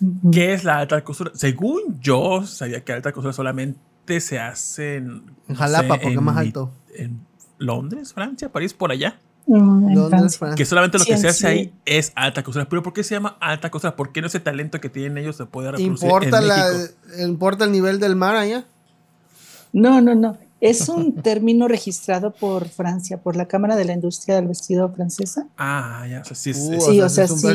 Ujú. 0.00 0.30
¿Qué 0.30 0.52
es 0.52 0.62
la 0.64 0.78
alta 0.78 1.02
costura? 1.02 1.32
Según 1.34 1.98
yo, 2.00 2.46
sabía 2.46 2.84
que 2.84 2.92
alta 2.92 3.12
costura 3.12 3.32
solamente 3.32 3.78
se 4.20 4.38
hace 4.38 4.96
en, 4.96 5.04
En 5.06 5.24
no 5.48 5.54
Jalapa, 5.56 5.94
sé, 5.94 6.00
porque 6.02 6.14
es 6.16 6.22
más 6.22 6.36
alto. 6.36 6.72
En 6.96 7.20
Londres, 7.58 8.12
Francia, 8.12 8.50
París, 8.50 8.74
por 8.74 8.90
allá. 8.92 9.18
Que 10.56 10.64
solamente 10.64 10.98
lo 10.98 11.04
Sí, 11.04 11.12
que 11.12 11.18
se 11.18 11.28
hace 11.28 11.38
sí. 11.38 11.46
ahí 11.46 11.74
es 11.84 12.12
alta 12.16 12.42
costura. 12.42 12.68
¿Pero 12.68 12.82
por 12.82 12.92
qué 12.92 13.04
se 13.04 13.14
llama 13.14 13.36
alta 13.40 13.70
costura? 13.70 13.94
¿Por 13.94 14.10
qué 14.12 14.20
no 14.20 14.26
ese 14.26 14.40
talento 14.40 14.80
que 14.80 14.88
tienen 14.88 15.18
ellos 15.18 15.36
se 15.36 15.46
puede 15.46 15.70
reproducir 15.70 16.04
¿Importa, 16.08 16.38
en 16.38 16.48
la, 16.48 16.56
México? 16.72 16.94
¿Importa 17.22 17.64
el 17.64 17.72
nivel 17.72 18.00
del 18.00 18.16
mar 18.16 18.34
allá? 18.34 18.66
No, 19.72 20.00
no, 20.00 20.14
no. 20.16 20.36
Es 20.60 20.88
un 20.88 21.14
término 21.22 21.68
registrado 21.68 22.32
por 22.32 22.66
Francia, 22.68 23.18
por 23.18 23.36
la 23.36 23.46
Cámara 23.46 23.76
de 23.76 23.84
la 23.84 23.92
Industria 23.92 24.34
del 24.36 24.48
Vestido 24.48 24.92
francesa. 24.92 25.46
Ah, 25.56 26.06
ya, 26.10 26.22
o 26.22 26.24
sea, 26.24 26.34
sí 26.36 26.50
es, 26.50 26.56
Uh, 26.58 26.80
Sí, 26.80 27.00
o 27.00 27.08
sea, 27.08 27.24
es 27.24 27.30
un 27.30 27.38
sí. 27.38 27.46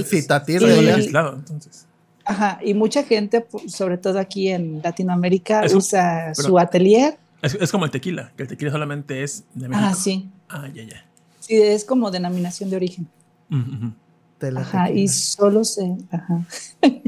Sí. 0.78 0.82
legislado, 0.82 1.36
entonces. 1.36 1.88
Ajá, 2.26 2.60
y 2.64 2.74
mucha 2.74 3.04
gente, 3.04 3.46
sobre 3.68 3.98
todo 3.98 4.20
aquí 4.20 4.50
en 4.50 4.82
Latinoamérica, 4.84 5.64
Es 5.64 5.74
usa 5.74 6.34
pero- 6.36 6.48
su 6.50 6.60
atelier. 6.60 7.18
Es, 7.42 7.56
es 7.56 7.72
como 7.72 7.86
el 7.86 7.92
tequila, 7.92 8.32
que 8.38 8.44
el 8.44 8.50
tequila 8.50 8.72
solamente 8.72 9.24
es 9.24 9.44
de 9.56 9.68
México. 9.68 9.88
Ah, 9.90 9.94
sí. 9.96 10.30
Ah, 10.50 10.68
ya, 10.74 10.84
ya. 10.84 11.06
Sí, 11.40 11.56
es 11.56 11.84
como 11.86 12.12
denominación 12.12 12.70
de 12.70 12.76
origen. 12.76 13.08
Ujú, 13.50 13.62
ujú. 13.76 13.94
Tela 14.38 14.62
Ajá, 14.62 14.90
y 14.92 14.94
tequila. 15.08 15.12
solo 15.14 15.64
se. 15.64 15.96
Ajá. 16.12 16.46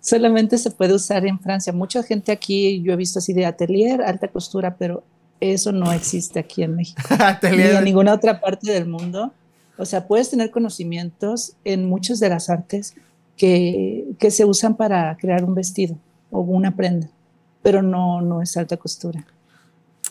Solamente 0.00 0.58
se 0.58 0.70
puede 0.72 0.94
usar 0.94 1.24
en 1.26 1.38
Francia. 1.38 1.72
Mucha 1.72 2.02
gente 2.02 2.32
aquí, 2.32 2.82
yo 2.82 2.92
he 2.92 2.96
visto 2.96 3.20
así 3.20 3.32
de 3.32 3.46
atelier, 3.46 4.02
alta 4.02 4.26
costura, 4.28 4.74
pero 4.76 5.04
eso 5.40 5.70
no 5.70 5.92
existe 5.92 6.40
aquí 6.40 6.62
en 6.64 6.74
México. 6.74 7.00
ni 7.10 7.16
Atelier. 7.24 7.74
en 7.76 7.84
ninguna 7.84 8.12
otra 8.12 8.40
parte 8.40 8.72
del 8.72 8.86
mundo. 8.86 9.32
O 9.78 9.84
sea, 9.86 10.06
puedes 10.08 10.28
tener 10.30 10.50
conocimientos 10.50 11.52
en 11.64 11.86
muchas 11.86 12.18
de 12.20 12.28
las 12.28 12.50
artes 12.50 12.94
que, 13.46 14.14
que 14.20 14.30
se 14.30 14.44
usan 14.44 14.76
para 14.76 15.16
crear 15.16 15.42
un 15.44 15.52
vestido 15.56 15.96
o 16.30 16.42
una 16.42 16.76
prenda, 16.76 17.08
pero 17.60 17.82
no, 17.82 18.20
no 18.20 18.40
es 18.40 18.56
alta 18.56 18.76
costura. 18.76 19.26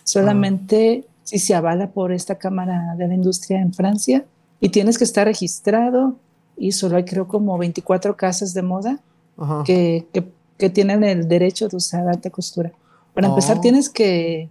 Solamente 0.04 1.06
si 1.24 1.40
se 1.40 1.56
avala 1.56 1.92
por 1.92 2.12
esta 2.12 2.36
Cámara 2.36 2.94
de 2.98 3.08
la 3.08 3.14
Industria 3.14 3.62
en 3.62 3.74
Francia 3.74 4.26
y 4.60 4.68
tienes 4.68 4.98
que 4.98 5.06
estar 5.06 5.26
registrado 5.28 6.18
y 6.58 6.74
solo 6.74 6.98
hay 6.98 7.06
creo 7.06 7.26
como 7.30 7.58
24 7.58 8.18
casas 8.18 8.54
de 8.54 8.64
moda 8.64 9.00
Ajá. 9.38 9.64
que, 9.66 10.08
que- 10.12 10.28
que 10.58 10.70
tienen 10.70 11.04
el 11.06 11.28
derecho 11.30 11.70
de 11.70 11.78
usar 11.78 12.08
alta 12.08 12.30
costura. 12.30 12.72
Para 13.14 13.30
empezar, 13.30 13.58
Oh. 13.58 13.62
tienes 13.62 13.90
que, 13.90 14.50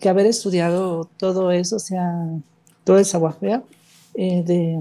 que 0.00 0.08
haber 0.08 0.24
estudiado 0.26 1.08
todo 1.18 1.50
eso, 1.52 1.76
o 1.76 1.78
sea, 1.78 2.10
todo 2.82 2.98
el 2.98 3.04
savoir 3.04 3.62
eh, 4.14 4.42
de, 4.42 4.80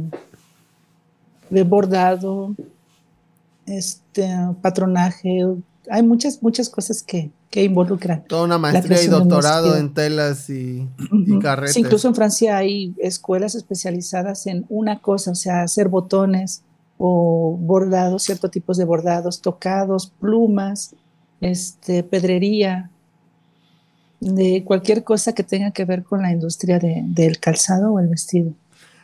de 1.51 1.63
bordado, 1.63 2.55
este, 3.65 4.29
patronaje. 4.61 5.45
Hay 5.89 6.03
muchas, 6.03 6.41
muchas 6.41 6.69
cosas 6.69 7.03
que, 7.03 7.31
que 7.49 7.63
involucran. 7.63 8.23
Toda 8.25 8.43
una 8.45 8.57
maestría 8.57 9.01
y 9.03 9.07
doctorado 9.07 9.75
en 9.77 9.93
telas 9.93 10.49
y, 10.49 10.87
y 11.11 11.31
Ujú. 11.31 11.39
carretes. 11.41 11.73
Sí, 11.73 11.81
incluso 11.81 12.07
en 12.07 12.15
Francia 12.15 12.57
hay 12.57 12.95
escuelas 12.99 13.55
especializadas 13.55 14.47
en 14.47 14.65
una 14.69 14.99
cosa, 14.99 15.31
o 15.31 15.35
sea, 15.35 15.63
hacer 15.63 15.89
botones 15.89 16.63
o 16.97 17.57
bordados, 17.59 18.23
ciertos 18.23 18.49
tipos 18.51 18.77
de 18.77 18.85
bordados, 18.85 19.41
tocados, 19.41 20.11
plumas, 20.19 20.95
este, 21.41 22.03
pedrería, 22.03 22.89
de 24.19 24.63
cualquier 24.63 25.03
cosa 25.03 25.33
que 25.33 25.43
tenga 25.43 25.71
que 25.71 25.83
ver 25.83 26.03
con 26.03 26.21
la 26.21 26.31
industria 26.31 26.79
de- 26.79 27.01
del 27.07 27.39
calzado 27.39 27.91
o 27.93 27.99
el 27.99 28.07
vestido. 28.07 28.53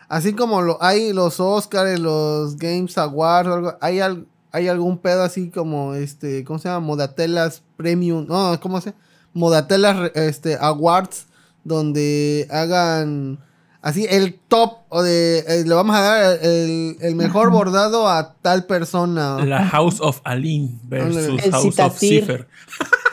Así 0.07 0.34
como 0.34 0.61
lo, 0.61 0.81
hay 0.81 1.11
los 1.14 1.40
Oscars, 1.41 1.99
los 1.99 2.56
Games 2.57 2.98
Awards, 2.98 3.49
algo, 3.49 3.73
hay, 3.81 3.99
al- 3.99 4.26
hay 4.51 4.67
algún 4.67 4.97
pedo 4.97 5.23
así 5.23 5.49
como, 5.49 5.93
este, 5.93 6.43
¿cómo 6.43 6.59
se 6.59 6.69
llama? 6.69 6.85
Modatelas 6.85 7.63
Premium, 7.77 8.26
no, 8.27 8.59
¿cómo 8.59 8.81
se 8.81 8.91
llama? 8.91 9.03
Modatelas 9.34 10.11
este, 10.15 10.57
Awards, 10.59 11.27
donde 11.63 12.47
hagan 12.49 13.39
así 13.81 14.05
el 14.09 14.39
top, 14.47 14.80
o 14.89 15.03
de, 15.03 15.39
eh, 15.39 15.63
le 15.65 15.73
vamos 15.73 15.95
a 15.95 16.01
dar 16.01 16.39
el, 16.41 16.97
el 16.99 17.15
mejor 17.15 17.51
bordado 17.51 18.07
a 18.07 18.34
tal 18.41 18.65
persona. 18.65 19.43
La 19.45 19.65
House 19.67 19.99
of 20.01 20.21
Aline 20.23 20.80
versus 20.84 21.17
Ándale. 21.17 21.43
El 21.45 21.51
House 21.51 21.80
of. 21.80 21.97
Cipher. 21.97 22.47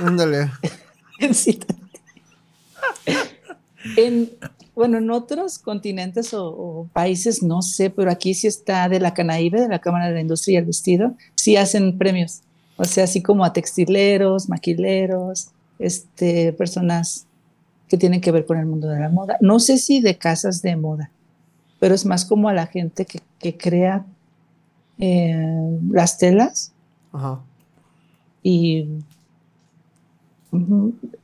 Ándale. 0.00 0.50
En, 3.96 4.30
bueno, 4.76 4.98
en 4.98 5.10
otros 5.10 5.58
continentes 5.58 6.34
o, 6.34 6.46
o 6.48 6.88
países 6.92 7.42
no 7.42 7.62
sé, 7.62 7.88
pero 7.88 8.10
aquí 8.10 8.34
sí 8.34 8.46
está 8.46 8.88
de 8.90 9.00
la 9.00 9.14
Canaíbe, 9.14 9.62
de 9.62 9.68
la 9.68 9.80
Cámara 9.80 10.06
de 10.06 10.14
la 10.14 10.20
Industria 10.20 10.54
y 10.54 10.56
el 10.58 10.66
Vestido, 10.66 11.14
sí 11.34 11.56
hacen 11.56 11.96
premios. 11.96 12.42
O 12.76 12.84
sea, 12.84 13.04
así 13.04 13.22
como 13.22 13.44
a 13.44 13.54
textileros, 13.54 14.50
maquileros, 14.50 15.48
este, 15.78 16.52
personas 16.52 17.26
que 17.88 17.96
tienen 17.96 18.20
que 18.20 18.30
ver 18.30 18.44
con 18.44 18.58
el 18.58 18.66
mundo 18.66 18.88
de 18.88 19.00
la 19.00 19.08
moda. 19.08 19.38
No 19.40 19.60
sé 19.60 19.78
si 19.78 20.00
de 20.00 20.18
casas 20.18 20.60
de 20.60 20.76
moda, 20.76 21.10
pero 21.80 21.94
es 21.94 22.04
más 22.04 22.26
como 22.26 22.50
a 22.50 22.52
la 22.52 22.66
gente 22.66 23.06
que, 23.06 23.20
que 23.38 23.56
crea 23.56 24.04
eh, 24.98 25.78
las 25.90 26.18
telas 26.18 26.72
Ajá. 27.12 27.40
y 28.42 28.86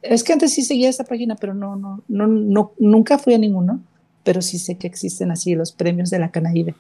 es 0.03 0.25
que 0.25 0.33
antes 0.33 0.53
sí 0.55 0.63
seguía 0.63 0.89
esa 0.91 1.05
página, 1.05 1.37
pero 1.37 1.55
no, 1.55 1.77
no, 1.77 2.03
no, 2.09 2.27
no, 2.27 2.73
nunca 2.79 3.19
fui 3.19 3.35
a 3.35 3.39
ninguno, 3.39 3.81
pero 4.25 4.43
sí 4.43 4.59
sé 4.59 4.77
que 4.79 4.87
existen 4.87 5.31
así 5.31 5.55
los 5.55 5.73
premios 5.73 6.11
de 6.11 6.19
la 6.19 6.31
Canaíbe. 6.31 6.75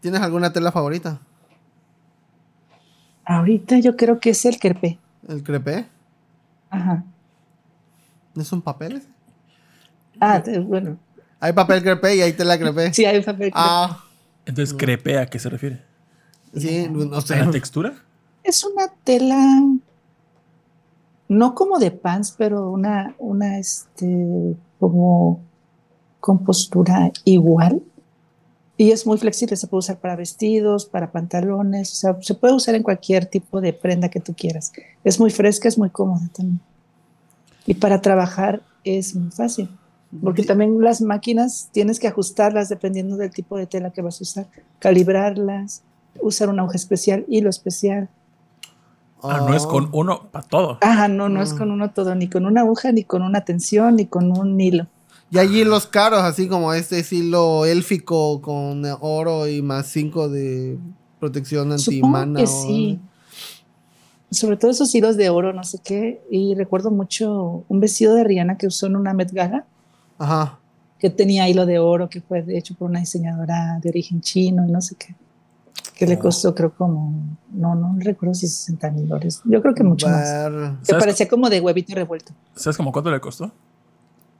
¿Tienes 0.00 0.20
alguna 0.22 0.52
tela 0.52 0.72
favorita? 0.72 1.20
Ahorita 3.24 3.78
yo 3.78 3.96
creo 3.96 4.18
que 4.18 4.30
es 4.30 4.44
el 4.44 4.58
Kerpé. 4.58 4.98
¿El 5.28 5.42
crepé? 5.44 5.86
Ajá. 6.70 7.04
¿No 8.34 8.44
son 8.44 8.62
papeles? 8.62 9.06
Ah, 10.20 10.42
bueno, 10.66 10.98
Hay 11.40 11.52
papel 11.52 11.82
crepé 11.82 12.16
y 12.16 12.22
hay 12.22 12.32
tela 12.32 12.58
crepé. 12.58 12.92
sí 12.92 13.04
hay 13.04 13.20
papel. 13.22 13.52
crepé. 13.52 13.52
Ah, 13.52 14.04
Entonces, 14.46 14.74
¿crepe 14.74 15.18
a 15.18 15.26
qué 15.26 15.38
se 15.38 15.48
refiere? 15.48 15.82
sí, 16.54 16.88
no 16.90 17.16
¿A 17.16 17.20
sé. 17.22 17.36
la 17.36 17.50
textura? 17.50 17.94
Es 18.42 18.64
una 18.64 18.88
tela 19.04 19.62
no 21.28 21.54
como 21.54 21.78
de 21.78 21.90
pants, 21.90 22.34
pero 22.36 22.70
una, 22.70 23.14
una, 23.18 23.58
este, 23.58 24.56
como 24.80 25.40
con 26.20 26.44
postura 26.44 27.12
igual. 27.24 27.82
Y 28.76 28.92
es 28.92 29.06
muy 29.06 29.18
flexible, 29.18 29.56
se 29.56 29.66
puede 29.66 29.80
usar 29.80 29.98
para 29.98 30.14
vestidos, 30.14 30.86
para 30.86 31.10
pantalones, 31.10 31.92
o 31.92 31.96
sea, 31.96 32.16
se 32.20 32.34
puede 32.34 32.54
usar 32.54 32.76
en 32.76 32.84
cualquier 32.84 33.26
tipo 33.26 33.60
de 33.60 33.72
prenda 33.72 34.08
que 34.08 34.20
tú 34.20 34.34
quieras. 34.34 34.72
Es 35.02 35.18
muy 35.18 35.30
fresca, 35.30 35.68
es 35.68 35.76
muy 35.76 35.90
cómoda 35.90 36.28
también. 36.32 36.60
Y 37.66 37.74
para 37.74 38.00
trabajar 38.00 38.62
es 38.84 39.16
muy 39.16 39.32
fácil, 39.32 39.68
porque 40.22 40.44
también 40.44 40.80
las 40.80 41.02
máquinas 41.02 41.68
tienes 41.72 41.98
que 41.98 42.06
ajustarlas 42.06 42.68
dependiendo 42.68 43.16
del 43.16 43.30
tipo 43.30 43.58
de 43.58 43.66
tela 43.66 43.90
que 43.90 44.00
vas 44.00 44.20
a 44.20 44.22
usar, 44.22 44.46
calibrarlas, 44.78 45.82
usar 46.22 46.48
una 46.48 46.64
hoja 46.64 46.76
especial, 46.76 47.24
hilo 47.28 47.50
especial. 47.50 48.08
Ah, 49.22 49.44
no 49.46 49.54
es 49.54 49.66
con 49.66 49.88
uno 49.92 50.28
para 50.30 50.46
todo. 50.46 50.78
Ajá, 50.80 51.08
no, 51.08 51.28
no 51.28 51.42
es 51.42 51.52
con 51.54 51.70
uno 51.70 51.90
todo, 51.90 52.14
ni 52.14 52.28
con 52.28 52.46
una 52.46 52.60
aguja, 52.60 52.92
ni 52.92 53.02
con 53.04 53.22
una 53.22 53.44
tensión, 53.44 53.96
ni 53.96 54.06
con 54.06 54.36
un 54.36 54.60
hilo. 54.60 54.86
Y 55.30 55.38
hay 55.38 55.58
hilos 55.58 55.86
caros, 55.86 56.20
así 56.22 56.48
como 56.48 56.72
este 56.72 57.04
hilo 57.10 57.64
élfico 57.66 58.40
con 58.40 58.82
oro 59.00 59.46
y 59.48 59.60
más 59.60 59.86
cinco 59.88 60.28
de 60.28 60.78
protección 61.20 61.76
Supongo 61.78 62.16
antimana. 62.16 62.38
que 62.38 62.44
o- 62.44 62.46
sí. 62.46 63.00
Sobre 64.30 64.56
todo 64.56 64.70
esos 64.70 64.94
hilos 64.94 65.16
de 65.16 65.30
oro, 65.30 65.52
no 65.52 65.64
sé 65.64 65.78
qué. 65.82 66.20
Y 66.30 66.54
recuerdo 66.54 66.90
mucho 66.90 67.64
un 67.68 67.80
vestido 67.80 68.14
de 68.14 68.24
Rihanna 68.24 68.56
que 68.58 68.66
usó 68.66 68.86
en 68.86 68.96
una 68.96 69.14
Met 69.14 69.32
Gala, 69.32 69.64
Ajá. 70.18 70.58
que 70.98 71.08
tenía 71.10 71.48
hilo 71.48 71.64
de 71.66 71.78
oro, 71.78 72.08
que 72.08 72.20
fue 72.20 72.44
hecho 72.56 72.74
por 72.74 72.90
una 72.90 73.00
diseñadora 73.00 73.78
de 73.82 73.88
origen 73.88 74.20
chino 74.20 74.66
y 74.66 74.70
no 74.70 74.80
sé 74.80 74.96
qué. 74.96 75.14
Que 75.98 76.06
le 76.06 76.16
costó, 76.18 76.54
creo, 76.54 76.72
como, 76.72 77.36
no, 77.50 77.74
no 77.74 77.96
recuerdo 77.98 78.32
si 78.34 78.46
60 78.46 78.90
mil 78.92 79.08
dólares. 79.08 79.40
Yo 79.44 79.60
creo 79.60 79.74
que 79.74 79.82
mucho 79.82 80.06
más. 80.08 80.22
Ver- 80.22 80.52
Que 80.78 80.86
¿Sabes, 80.86 81.02
parecía 81.02 81.28
como 81.28 81.50
de 81.50 81.60
huevito 81.60 81.92
revuelto. 81.94 82.32
¿Sabes 82.54 82.76
como 82.76 82.92
cuánto 82.92 83.10
le 83.10 83.20
costó? 83.20 83.50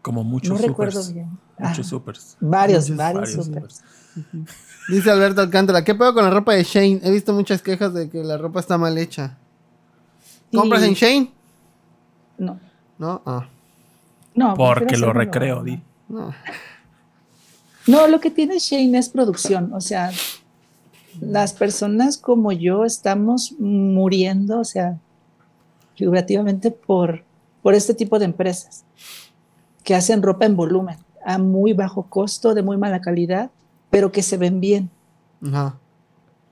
Como 0.01 0.22
muchos 0.22 0.60
no 0.60 0.66
recuerdo 0.66 1.02
bien. 1.12 1.28
Muchos 1.59 1.86
Ah, 1.86 1.90
supers. 1.90 2.36
varios, 2.40 2.89
Muchos, 2.89 2.97
varios, 2.97 3.32
supers. 3.32 3.82
Dice 4.89 5.10
Alberto 5.10 5.40
Alcántara, 5.40 5.82
¿qué 5.82 5.94
pedo 5.97 6.14
con 6.14 6.22
la 6.24 6.30
ropa 6.30 6.55
de 6.55 6.62
Shane? 6.62 7.01
He 7.02 7.10
visto 7.10 7.32
muchas 7.35 7.60
quejas 7.60 7.93
de 7.93 8.09
que 8.09 8.22
la 8.22 8.39
ropa 8.39 8.60
está 8.60 8.78
mal 8.78 8.97
hecha. 8.97 9.36
¿Compras 10.55 10.82
Y- 10.82 10.86
en 10.86 10.94
Shane? 10.94 11.32
No, 12.39 12.59
No, 12.98 13.20
ah, 13.26 13.48
no. 14.36 14.55
Porque 14.55 14.97
lo 14.97 15.12
recreo, 15.12 15.56
no. 15.56 15.64
di. 15.64 15.82
no. 16.09 16.32
No, 17.89 18.06
lo 18.06 18.20
que 18.20 18.30
tiene 18.30 18.59
Shane 18.59 18.97
es 18.98 19.09
producción, 19.09 19.72
o 19.72 19.80
sea, 19.80 20.10
las 21.20 21.53
personas 21.53 22.19
como 22.19 22.53
yo 22.53 22.85
estamos 22.85 23.55
muriendo, 23.59 24.61
o 24.61 24.65
sea, 24.65 24.99
figurativamente 25.95 26.70
por, 26.70 27.24
por 27.62 27.74
este 27.74 27.95
tipo 27.95 28.19
de 28.19 28.27
empresas 28.27 28.85
que 29.85 29.95
hacen 29.95 30.23
ropa 30.23 30.47
en 30.47 30.57
volumen, 30.57 30.99
a 31.24 31.39
muy 31.39 31.73
bajo 31.73 32.05
costo, 32.05 32.55
de 32.55 32.62
muy 32.62 32.77
mala 32.77 33.01
calidad, 33.01 33.51
pero 33.90 34.12
que 34.12 34.23
se 34.23 34.36
ven 34.36 34.61
bien. 34.61 34.90
Ajá. 35.43 35.78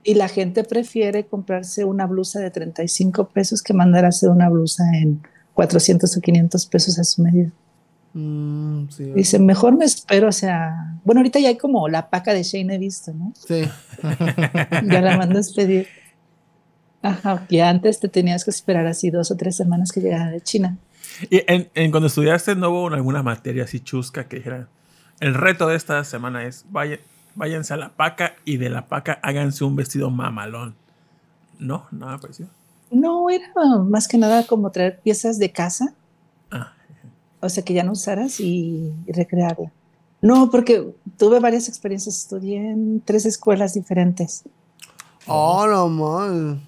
Y 0.03 0.15
la 0.15 0.27
gente 0.27 0.63
prefiere 0.63 1.25
comprarse 1.25 1.83
una 1.83 2.07
blusa 2.07 2.39
de 2.39 2.49
35 2.49 3.29
pesos 3.29 3.61
que 3.61 3.73
mandar 3.73 4.05
a 4.05 4.09
hacer 4.09 4.29
una 4.29 4.49
blusa 4.49 4.83
en 4.93 5.21
400 5.53 6.15
o 6.15 6.21
500 6.21 6.65
pesos 6.67 6.99
a 6.99 7.03
su 7.03 7.21
medida. 7.21 7.51
Mm, 8.19 8.89
sí, 8.89 9.03
Dice, 9.13 9.37
mejor 9.37 9.77
me 9.77 9.85
espero, 9.85 10.29
o 10.29 10.31
sea, 10.31 10.97
bueno, 11.05 11.19
ahorita 11.19 11.37
ya 11.37 11.49
hay 11.49 11.57
como 11.57 11.87
la 11.87 12.09
paca 12.09 12.33
de 12.33 12.41
Shane 12.41 12.73
he 12.73 12.77
visto, 12.79 13.13
¿no? 13.13 13.31
sí. 13.35 13.61
Ya 14.89 15.01
la 15.01 15.17
mandas 15.17 15.53
pedir. 15.53 15.87
Ajá, 17.03 17.45
que 17.47 17.61
antes 17.61 17.99
te 17.99 18.07
tenías 18.07 18.43
que 18.43 18.49
esperar 18.49 18.87
así 18.87 19.11
dos 19.11 19.29
o 19.29 19.37
tres 19.37 19.55
semanas 19.55 19.91
que 19.91 20.01
llegara 20.01 20.31
de 20.31 20.41
China. 20.41 20.79
Y 21.29 21.43
en, 21.45 21.69
en 21.75 21.91
cuando 21.91 22.07
estudiaste, 22.07 22.55
¿no 22.55 22.71
hubo 22.71 22.87
alguna 22.87 23.21
materia 23.21 23.65
así 23.65 23.81
chusca 23.81 24.27
que 24.27 24.37
dijera, 24.37 24.67
el 25.19 25.35
reto 25.35 25.67
de 25.67 25.75
esta 25.75 26.03
semana 26.03 26.43
es, 26.43 26.65
vaya, 26.71 26.97
váyanse 27.35 27.75
a 27.75 27.77
la 27.77 27.89
paca 27.89 28.33
y 28.45 28.57
de 28.57 28.71
la 28.71 28.87
paca 28.87 29.19
háganse 29.21 29.63
un 29.63 29.75
vestido 29.75 30.09
mamalón? 30.09 30.73
No, 31.59 31.85
nada 31.91 32.17
parecido. 32.17 32.49
No, 32.89 33.29
era 33.29 33.51
más 33.87 34.07
que 34.07 34.17
nada 34.17 34.47
como 34.47 34.71
traer 34.71 34.99
piezas 35.01 35.37
de 35.37 35.51
casa, 35.51 35.93
o 37.47 37.49
sea, 37.49 37.63
que 37.63 37.73
ya 37.73 37.83
no 37.83 37.93
usaras 37.93 38.39
y, 38.39 38.93
y 39.05 39.11
recrearla. 39.11 39.71
No, 40.21 40.49
porque 40.49 40.93
tuve 41.17 41.39
varias 41.39 41.67
experiencias, 41.69 42.17
estudié 42.17 42.57
en 42.71 43.01
tres 43.03 43.25
escuelas 43.25 43.73
diferentes. 43.73 44.43
Oh, 45.27 45.65
no 45.67 45.89
mal. 45.89 46.61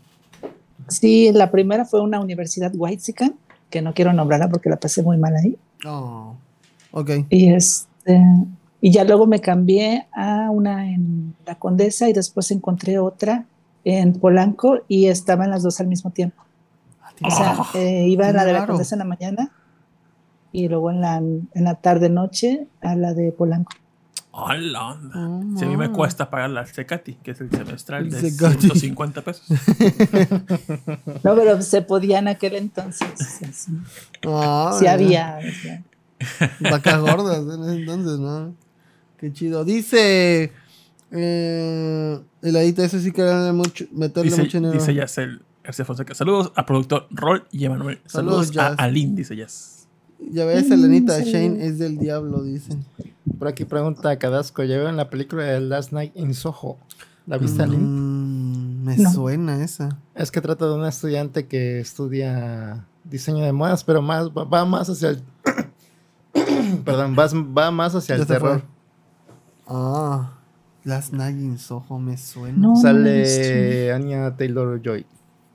Sí, 0.88 1.32
la 1.32 1.52
primera 1.52 1.86
fue 1.86 2.02
una 2.02 2.20
universidad 2.20 2.72
Whitezican, 2.76 3.36
que 3.70 3.82
no 3.82 3.94
quiero 3.94 4.14
nombrarla 4.14 4.50
porque 4.50 4.70
la 4.70 4.78
pasé 4.78 5.04
muy 5.04 5.18
mal 5.18 5.36
ahí. 5.36 5.58
Oh. 5.86 6.36
Ok. 6.92 7.12
Y 7.30 7.54
este 7.54 8.22
y 8.82 8.92
ya 8.92 9.04
luego 9.04 9.28
me 9.28 9.42
cambié 9.42 10.08
a 10.14 10.50
una 10.52 10.90
en 10.90 11.36
La 11.46 11.56
Condesa 11.56 12.08
y 12.08 12.14
después 12.14 12.50
encontré 12.52 12.98
otra 12.98 13.46
en 13.84 14.14
Polanco 14.14 14.80
y 14.88 15.08
estaban 15.08 15.52
las 15.52 15.64
dos 15.64 15.80
al 15.80 15.88
mismo 15.88 16.12
tiempo. 16.12 16.42
O 17.22 17.30
sea, 17.30 17.56
Ah, 17.58 17.70
eh, 17.76 18.08
iba 18.08 18.30
a 18.30 18.32
la 18.32 18.46
de 18.46 18.54
La. 18.54 18.66
Condesa 18.66 18.96
en 18.96 19.00
la 19.00 19.06
mañana 19.06 19.52
y 20.52 20.68
luego 20.68 20.92
en 20.92 21.02
la, 21.02 21.18
en 21.18 21.48
la 21.64 21.76
tarde 21.76 22.10
noche 22.10 22.68
a 22.82 22.96
la 22.96 23.14
de 23.14 23.32
Polanco. 23.32 23.72
¡Hola! 24.32 24.90
onda! 24.92 25.20
Oh, 25.28 25.58
Si 25.58 25.66
a 25.66 25.68
mí 25.68 25.76
me 25.76 25.92
cuesta 25.92 26.30
pagar 26.30 26.52
la 26.52 26.66
Cecati, 26.66 27.16
que 27.16 27.32
es 27.32 27.42
el 27.42 27.50
semestral 27.50 28.10
de 28.10 28.20
Cecati. 28.32 28.62
150 28.68 29.22
pesos. 29.24 29.46
No, 31.24 31.36
pero 31.36 31.62
se 31.62 31.82
podía 31.82 32.20
en 32.20 32.28
aquel 32.30 32.56
entonces. 32.56 33.08
o 33.16 33.24
sea, 33.24 33.52
sí, 33.54 34.86
Ah, 34.88 34.92
había. 34.94 35.40
o 35.40 35.62
sea. 35.64 35.84
Vacas 36.72 37.00
gordas 37.02 37.40
en 37.40 37.64
ese 37.64 37.76
entonces, 37.82 38.20
¿no? 38.20 38.54
Qué 39.18 39.34
chido. 39.34 39.66
Dice. 39.66 40.52
Eh, 41.12 42.20
el 42.44 42.56
adita, 42.56 42.84
ese 42.86 43.00
sí 43.02 43.12
que 43.12 43.24
darle 43.24 43.52
mucho, 43.52 43.86
meterle 43.92 44.30
Dice, 44.30 44.42
mucho 44.44 44.58
dinero. 44.60 44.74
dice 44.76 44.94
Yacel 44.94 45.42
García 45.64 45.84
Fonseca. 45.86 46.14
Saludos 46.14 46.52
a 46.56 46.66
productor 46.66 47.08
Rol 47.10 47.46
y 47.52 47.66
Emanuel. 47.66 48.00
Saludos, 48.06 48.48
Saludos, 48.50 48.80
a. 48.80 48.84
Alin, 48.84 49.16
dice 49.16 49.36
Jazz. 49.36 49.79
Ya 50.32 50.46
ves, 50.46 50.70
Mm, 50.70 50.74
Elenita, 50.74 51.14
saludos. 51.14 51.32
Shane 51.34 51.66
es 51.66 51.80
del 51.80 51.98
diablo, 51.98 52.44
dicen. 52.44 52.86
Por 53.38 53.48
aquí 53.48 53.66
pregunta 53.66 54.18
Cadasco, 54.20 54.64
¿ya 54.64 54.76
vieron 54.76 54.98
la 54.98 55.10
película 55.10 55.44
de 55.44 55.60
Last 55.62 55.92
Night 55.94 56.12
in 56.16 56.34
Soho? 56.34 56.78
¿La 57.26 57.38
viste? 57.38 57.66
Mm, 57.66 58.84
me 58.84 58.98
No. 58.98 59.12
suena 59.14 59.64
esa. 59.64 59.98
Es 60.16 60.32
que 60.32 60.42
trata 60.42 60.68
de 60.68 60.74
una 60.76 60.90
estudiante 60.90 61.46
que 61.48 61.80
estudia 61.80 62.86
diseño 63.04 63.44
de 63.46 63.54
modas, 63.54 63.84
pero 63.84 64.02
más 64.02 64.30
va, 64.30 64.44
va 64.44 64.66
más 64.66 64.90
hacia 64.90 65.10
el... 65.10 65.22
Perdón, 66.86 67.16
va, 67.18 67.28
va 67.58 67.72
más 67.72 67.96
hacia 67.96 68.16
Ya 68.16 68.22
el 68.22 68.28
terror. 68.28 68.60
fue. 68.62 68.70
Ah, 69.68 70.34
Last 70.84 71.14
Night 71.14 71.38
in 71.40 71.58
Soho 71.58 72.00
me 72.00 72.18
suena. 72.18 72.58
No. 72.58 72.76
Sale 72.76 73.92
Anya 73.94 74.36
Taylor-Joy. 74.36 75.06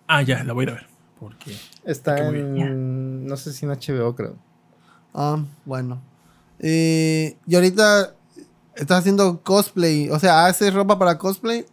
Ah, 0.06 0.22
ya, 0.22 0.44
la 0.44 0.52
voy 0.52 0.62
a 0.62 0.64
ir 0.64 0.70
a 0.70 0.74
ver. 0.74 0.86
Porque 1.18 1.54
Está 1.84 2.28
en... 2.28 3.26
No 3.26 3.36
sé 3.36 3.52
si 3.52 3.66
en 3.66 3.72
HBO, 3.72 4.14
creo. 4.14 4.36
Ah, 5.14 5.38
bueno. 5.64 6.00
Eh, 6.58 7.36
y 7.46 7.54
ahorita 7.54 8.12
estás 8.74 8.98
haciendo 9.00 9.40
cosplay. 9.42 10.08
O 10.10 10.18
sea, 10.18 10.46
¿haces 10.46 10.74
ropa 10.74 10.98
para 10.98 11.16
cosplay? 11.18 11.64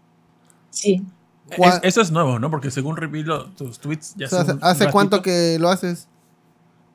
Sí. 0.70 1.04
¿Cuál- 1.58 1.74
es- 1.74 1.80
eso 1.84 2.02
es 2.02 2.12
nuevo, 2.12 2.40
¿no? 2.40 2.50
Porque 2.50 2.72
según 2.72 2.96
revilo 2.96 3.46
tus 3.52 3.80
tweets, 3.80 4.16
ya 4.16 4.28
O 4.28 4.30
sea, 4.30 4.40
hace 4.42 4.58
¿Hace, 4.62 4.92
cuánto 4.92 5.22
que 5.22 5.58
lo 5.60 5.70
haces? 5.70 6.08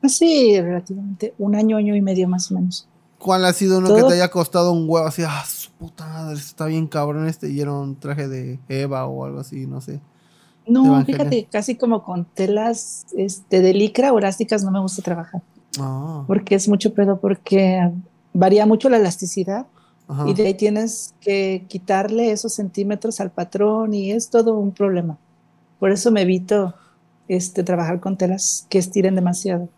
Hace 0.01 0.59
relativamente 0.63 1.33
un 1.37 1.55
año, 1.55 1.77
año 1.77 1.95
y 1.95 2.01
medio 2.01 2.27
más 2.27 2.51
o 2.51 2.55
menos. 2.55 2.87
¿Cuál 3.19 3.45
ha 3.45 3.53
sido 3.53 3.79
uno 3.79 3.93
que 3.95 4.03
te 4.03 4.13
haya 4.13 4.29
costado 4.29 4.71
un 4.71 4.87
huevo? 4.87 5.07
Así, 5.07 5.23
ah, 5.27 5.43
su 5.45 5.71
puta 5.71 6.07
madre, 6.07 6.35
está 6.37 6.65
bien 6.67 6.87
cabrón 6.87 7.27
este. 7.27 7.49
Y 7.49 7.59
era 7.59 7.73
un 7.73 7.95
traje 7.95 8.27
de 8.27 8.59
Eva 8.69 9.05
o 9.07 9.25
algo 9.25 9.39
así, 9.39 9.65
no 9.65 9.81
sé. 9.81 9.99
No, 10.67 11.03
fíjate, 11.05 11.47
casi 11.51 11.75
como 11.75 12.03
con 12.03 12.25
telas 12.25 13.05
este, 13.15 13.61
de 13.61 13.73
licra 13.73 14.11
o 14.13 14.19
elásticas 14.19 14.63
no 14.63 14.71
me 14.71 14.79
gusta 14.79 15.01
trabajar, 15.01 15.41
Ah, 15.79 16.23
porque 16.27 16.55
es 16.55 16.67
mucho 16.67 16.93
pedo, 16.93 17.19
porque 17.19 17.91
varía 18.33 18.65
mucho 18.65 18.89
la 18.89 18.97
elasticidad 18.97 19.65
ajá. 20.07 20.27
y 20.29 20.33
de 20.33 20.47
ahí 20.47 20.53
tienes 20.53 21.13
que 21.21 21.65
quitarle 21.67 22.31
esos 22.31 22.53
centímetros 22.53 23.19
al 23.19 23.31
patrón 23.31 23.93
y 23.93 24.11
es 24.11 24.29
todo 24.29 24.57
un 24.57 24.71
problema. 24.71 25.17
Por 25.79 25.91
eso 25.91 26.11
me 26.11 26.21
evito 26.23 26.73
este, 27.27 27.63
trabajar 27.63 27.99
con 27.99 28.17
telas 28.17 28.65
que 28.69 28.77
estiren 28.79 29.15
demasiado. 29.15 29.69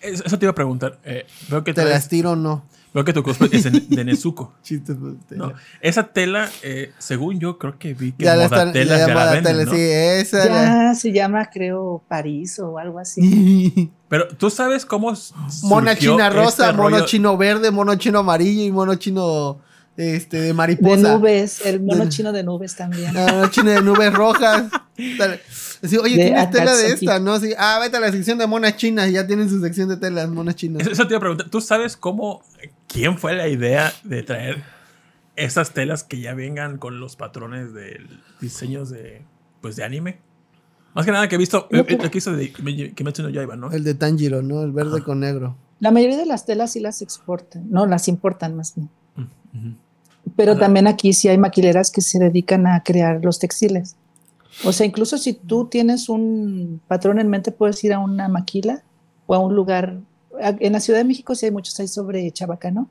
Es- 0.00 0.20
Eso 0.24 0.38
te 0.38 0.44
iba 0.44 0.50
a 0.52 0.54
preguntar. 0.54 0.98
Eh, 1.04 1.24
veo, 1.48 1.64
que 1.64 1.72
¿Te 1.72 1.82
traes- 1.82 1.90
las 1.94 2.08
tiro 2.08 2.32
o 2.32 2.36
no? 2.36 2.62
Veo 2.94 3.04
que 3.04 3.12
tu 3.12 3.22
cosplay 3.22 3.50
es 3.52 3.64
de, 3.88 4.04
Nezuko. 4.04 4.52
Chistes. 4.62 4.96
pues, 5.00 5.14
¿no? 5.38 5.52
Esa 5.80 6.04
tela, 6.08 6.48
eh, 6.62 6.92
según 6.98 7.38
yo, 7.40 7.58
creo 7.58 7.78
que 7.78 7.94
vi 7.94 8.12
que 8.12 8.24
Ya 8.24 8.36
la 8.36 8.44
Moda 8.48 8.56
están, 8.58 8.72
Telas 8.72 8.98
ya 9.00 9.06
ya 9.08 9.14
la 9.14 9.32
venden, 9.32 9.64
¿no? 9.64 9.72
sí, 9.72 9.80
esa. 9.80 10.38
la- 10.44 10.44
Ya 10.88 10.94
se 10.94 11.12
llama, 11.12 11.50
creo, 11.50 12.02
París 12.08 12.58
o 12.58 12.78
algo 12.78 12.98
así. 12.98 13.90
Pero 14.08 14.28
tú 14.28 14.50
sabes 14.50 14.84
cómo 14.84 15.14
Mona 15.62 15.96
china 15.96 16.28
rosa, 16.28 16.66
este 16.70 16.76
mono 16.76 16.96
rollo? 16.96 17.06
chino 17.06 17.36
verde, 17.36 17.70
mono 17.70 17.94
chino 17.94 18.18
amarillo 18.18 18.62
y 18.64 18.70
mono 18.70 18.94
chino 18.96 19.58
este, 19.96 20.40
de 20.40 20.52
mariposa. 20.54 20.96
De 21.12 21.18
nubes, 21.18 21.64
el 21.66 21.80
mono 21.80 22.04
De- 22.04 22.10
chino 22.10 22.32
de 22.32 22.42
nubes 22.42 22.74
también. 22.76 23.16
Ah, 23.16 23.26
mono 23.32 23.48
chino 23.50 23.70
de 23.70 23.82
nubes 23.82 24.12
rojas. 24.12 24.64
Sí, 25.84 25.96
oye, 25.96 26.16
De 26.16 26.24
tienes 26.26 26.50
tela 26.50 26.76
de 26.76 26.92
esta, 26.92 27.18
¿no? 27.18 27.40
Sí. 27.40 27.54
Ah, 27.58 27.78
vete 27.82 27.96
a 27.96 28.00
la 28.00 28.12
sección 28.12 28.38
de 28.38 28.46
monas 28.46 28.76
chinas. 28.76 29.10
Ya 29.10 29.26
tienen 29.26 29.48
su 29.48 29.60
sección 29.60 29.88
de 29.88 29.96
telas, 29.96 30.28
monas 30.28 30.54
chinas. 30.54 30.82
Eso, 30.82 30.92
eso 30.92 31.06
te 31.08 31.14
iba 31.14 31.16
a 31.16 31.20
preguntar. 31.20 31.48
¿Tú 31.50 31.60
sabes 31.60 31.96
cómo, 31.96 32.42
quién 32.86 33.18
fue 33.18 33.34
la 33.34 33.48
idea 33.48 33.92
de 34.04 34.22
traer 34.22 34.62
esas 35.34 35.72
telas 35.72 36.04
que 36.04 36.20
ya 36.20 36.34
vengan 36.34 36.78
con 36.78 37.00
los 37.00 37.16
patrones 37.16 37.74
de 37.74 38.00
diseños 38.40 38.90
de, 38.90 39.22
pues, 39.60 39.74
de 39.74 39.82
anime? 39.82 40.18
Más 40.94 41.04
que 41.04 41.10
nada 41.10 41.26
que 41.28 41.34
he 41.34 41.38
visto, 41.38 41.66
No, 41.72 41.80
el 41.80 41.84
pero- 41.86 42.08
que 42.10 42.18
hizo 42.18 42.32
de 42.32 42.52
Kimetsu 42.52 43.22
no 43.24 43.30
Yaiba, 43.30 43.56
¿no? 43.56 43.72
El 43.72 43.82
de 43.82 43.94
Tanjiro, 43.94 44.40
¿no? 44.42 44.62
El 44.62 44.70
verde 44.70 44.96
Ajá. 44.98 45.04
con 45.04 45.18
negro. 45.20 45.56
La 45.80 45.90
mayoría 45.90 46.16
de 46.18 46.26
las 46.26 46.46
telas 46.46 46.72
sí 46.74 46.80
las 46.80 47.02
exportan, 47.02 47.68
no, 47.70 47.86
las 47.86 48.06
importan 48.06 48.54
más 48.56 48.74
bien. 48.76 48.88
Pero 50.36 50.56
también 50.58 50.86
aquí 50.86 51.12
sí 51.12 51.28
hay 51.28 51.36
maquileras 51.38 51.90
que 51.90 52.00
se 52.00 52.18
dedican 52.18 52.66
a 52.66 52.82
crear 52.82 53.20
los 53.24 53.38
textiles. 53.38 53.96
O 54.64 54.72
sea, 54.72 54.86
incluso 54.86 55.18
si 55.18 55.32
tú 55.34 55.66
tienes 55.66 56.08
un 56.08 56.80
patrón 56.88 57.18
en 57.18 57.28
mente, 57.28 57.52
puedes 57.52 57.82
ir 57.84 57.92
a 57.92 57.98
una 57.98 58.28
maquila 58.28 58.82
o 59.26 59.34
a 59.34 59.38
un 59.38 59.54
lugar. 59.54 59.98
a- 60.42 60.56
En 60.60 60.72
la 60.72 60.80
Ciudad 60.80 60.98
de 61.00 61.04
México 61.04 61.34
sí 61.34 61.46
hay 61.46 61.52
muchos 61.52 61.78
ahí 61.80 61.88
sobre 61.88 62.30
Chabacano 62.30 62.88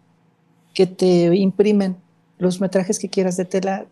que 0.73 0.85
te 0.87 1.35
imprimen 1.35 1.97
los 2.37 2.61
metrajes 2.61 2.99
que 2.99 3.09
quieras 3.09 3.35
de 3.37 3.45
tela 3.45 3.85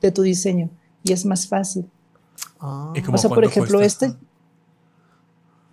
de 0.00 0.10
tu 0.12 0.22
diseño 0.22 0.68
y 1.04 1.12
es 1.12 1.24
más 1.24 1.46
fácil. 1.46 1.86
Ah. 2.60 2.92
¿Y 2.96 3.02
cómo 3.02 3.14
O 3.14 3.18
sea, 3.18 3.30
por 3.30 3.44
ejemplo, 3.44 3.78
cuesta? 3.78 4.06
este, 4.06 4.18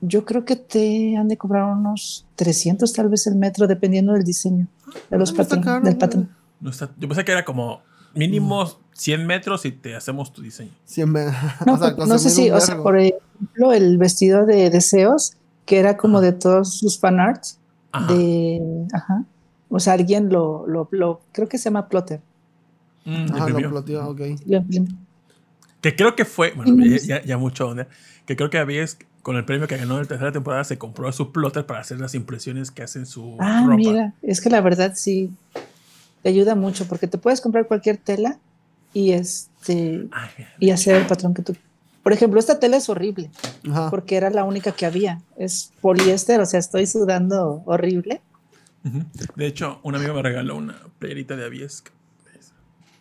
yo 0.02 0.24
creo 0.26 0.46
que 0.46 0.56
te 0.56 1.18
han 1.18 1.28
de 1.28 1.38
cobrar 1.38 1.64
unos 1.76 2.26
300 2.36 2.94
tal 2.94 3.10
vez 3.10 3.26
el 3.28 3.36
metro, 3.36 3.68
dependiendo 3.68 4.14
del 4.14 4.24
diseño, 4.24 4.68
de 5.10 5.18
los 5.18 5.34
no 5.34 5.42
está 5.42 5.56
patrón- 5.56 5.64
caro, 5.64 5.86
del 5.86 5.98
patrón. 5.98 6.30
No 6.60 6.70
está- 6.70 6.90
yo 6.98 7.08
pensé 7.08 7.24
que 7.26 7.32
era 7.32 7.44
como 7.46 7.82
mínimo 8.14 8.66
100 8.94 9.26
metros 9.28 9.66
y 9.66 9.72
te 9.72 9.96
hacemos 9.96 10.32
tu 10.32 10.42
diseño. 10.42 10.72
Sí, 10.86 11.06
me- 11.06 11.26
No, 11.66 11.74
o 11.74 11.78
sea, 11.78 11.96
por- 11.96 12.08
no 12.08 12.18
sé 12.18 12.30
si, 12.30 12.50
o 12.52 12.60
sea, 12.62 12.78
por 12.82 12.98
ejemplo, 12.98 13.74
el 13.74 13.98
vestido 13.98 14.46
de 14.46 14.70
deseos, 14.70 15.34
que 15.66 15.80
era 15.80 15.98
como 15.98 16.22
de 16.22 16.32
todos 16.32 16.78
sus 16.78 17.00
fanarts, 17.00 17.60
Ajá. 17.92 18.14
de, 18.14 18.62
ajá, 18.94 19.24
o 19.70 19.80
sea, 19.80 19.94
alguien 19.94 20.30
lo, 20.30 20.66
lo, 20.68 20.88
lo- 20.92 21.22
creo 21.32 21.48
que 21.50 21.58
se 21.58 21.66
llama 21.66 21.88
plotter, 21.90 22.22
Mm, 23.08 23.28
Ah, 23.34 23.48
lo 23.50 23.70
ploteó, 23.70 24.08
ok. 24.10 24.22
Que 25.82 25.96
creo 25.96 26.16
que 26.16 26.26
fue, 26.26 26.54
bueno, 26.56 26.84
ya 27.26 27.38
mucho 27.38 27.68
onda, 27.68 27.88
que 28.26 28.36
creo 28.36 28.50
que 28.50 28.58
había 28.58 28.84
con 29.26 29.38
el 29.38 29.44
premio 29.44 29.68
que 29.68 29.76
ganó 29.76 29.96
en 29.96 30.02
la 30.02 30.08
tercera 30.08 30.32
temporada 30.32 30.64
se 30.66 30.78
compró 30.78 31.12
su 31.12 31.32
plotter 31.32 31.66
para 31.66 31.80
hacer 31.80 32.00
las 32.00 32.14
impresiones 32.14 32.70
que 32.70 32.84
hacen 32.84 33.08
su 33.08 33.36
Ah, 33.40 33.64
ropa. 33.64 33.76
mira, 33.76 34.14
es 34.22 34.40
que 34.40 34.52
la 34.52 34.62
verdad 34.62 34.94
sí 34.96 35.32
te 36.22 36.30
ayuda 36.30 36.54
mucho 36.54 36.88
porque 36.88 37.08
te 37.08 37.18
puedes 37.18 37.42
comprar 37.42 37.66
cualquier 37.66 37.98
tela 37.98 38.38
y 38.94 39.14
este 39.14 40.08
Ay, 40.12 40.30
y 40.60 40.70
hacer 40.70 40.96
el 40.98 41.08
patrón 41.08 41.34
que 41.34 41.42
tú. 41.42 41.56
Por 42.04 42.14
ejemplo, 42.14 42.40
esta 42.40 42.60
tela 42.60 42.78
es 42.78 42.88
horrible 42.88 43.32
Ajá. 43.68 43.90
porque 43.90 44.16
era 44.16 44.30
la 44.30 44.44
única 44.44 44.74
que 44.74 44.86
había. 44.86 45.20
Es 45.38 45.72
poliéster, 45.82 46.40
o 46.40 46.46
sea, 46.46 46.60
estoy 46.60 46.86
sudando 46.86 47.64
horrible. 47.66 48.22
De 49.36 49.48
hecho, 49.48 49.80
un 49.82 49.96
amigo 49.96 50.14
me 50.14 50.22
regaló 50.22 50.56
una 50.56 50.78
playerita 51.00 51.36
de 51.36 51.46
Aviesca, 51.46 51.90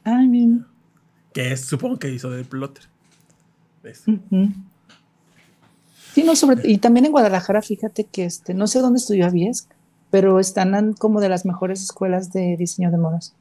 Ay, 0.05 0.27
mira. 0.27 0.65
que 1.35 1.53
es, 1.53 1.67
supongo 1.67 1.99
que 1.99 2.09
hizo 2.11 2.31
del 2.31 2.47
plotter. 2.47 2.85
¿Ves? 3.83 4.05
Sí, 6.15 6.23
no, 6.23 6.37
sobre, 6.37 6.71
y 6.71 6.79
también 6.79 7.07
en 7.07 7.13
Guadalajara, 7.13 7.61
fíjate 7.61 8.05
que 8.05 8.25
este, 8.25 8.55
no 8.55 8.67
sé 8.69 8.79
dónde 8.81 8.99
estudió 8.99 9.27
Aviesc, 9.27 9.69
pero 10.11 10.39
están 10.39 10.93
como 10.95 11.21
de 11.21 11.29
las 11.29 11.45
mejores 11.45 11.83
escuelas 11.83 12.33
de 12.33 12.57
diseño 12.57 12.91
de 12.93 12.99
modas. 12.99 13.35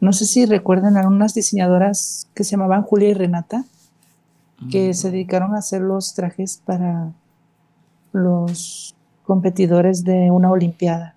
No 0.00 0.12
sé 0.12 0.26
si 0.26 0.46
recuerdan 0.46 0.96
a 0.96 1.06
unas 1.06 1.32
diseñadoras 1.34 2.26
que 2.34 2.42
se 2.42 2.50
llamaban 2.52 2.82
Julia 2.82 3.10
y 3.10 3.14
Renata, 3.14 3.64
que 4.70 4.90
Mm. 4.90 4.94
se 4.94 5.10
dedicaron 5.12 5.54
a 5.54 5.58
hacer 5.58 5.80
los 5.80 6.14
trajes 6.14 6.60
para 6.64 7.12
los 8.12 8.94
competidores 9.24 10.02
de 10.04 10.30
una 10.32 10.50
olimpiada. 10.50 11.14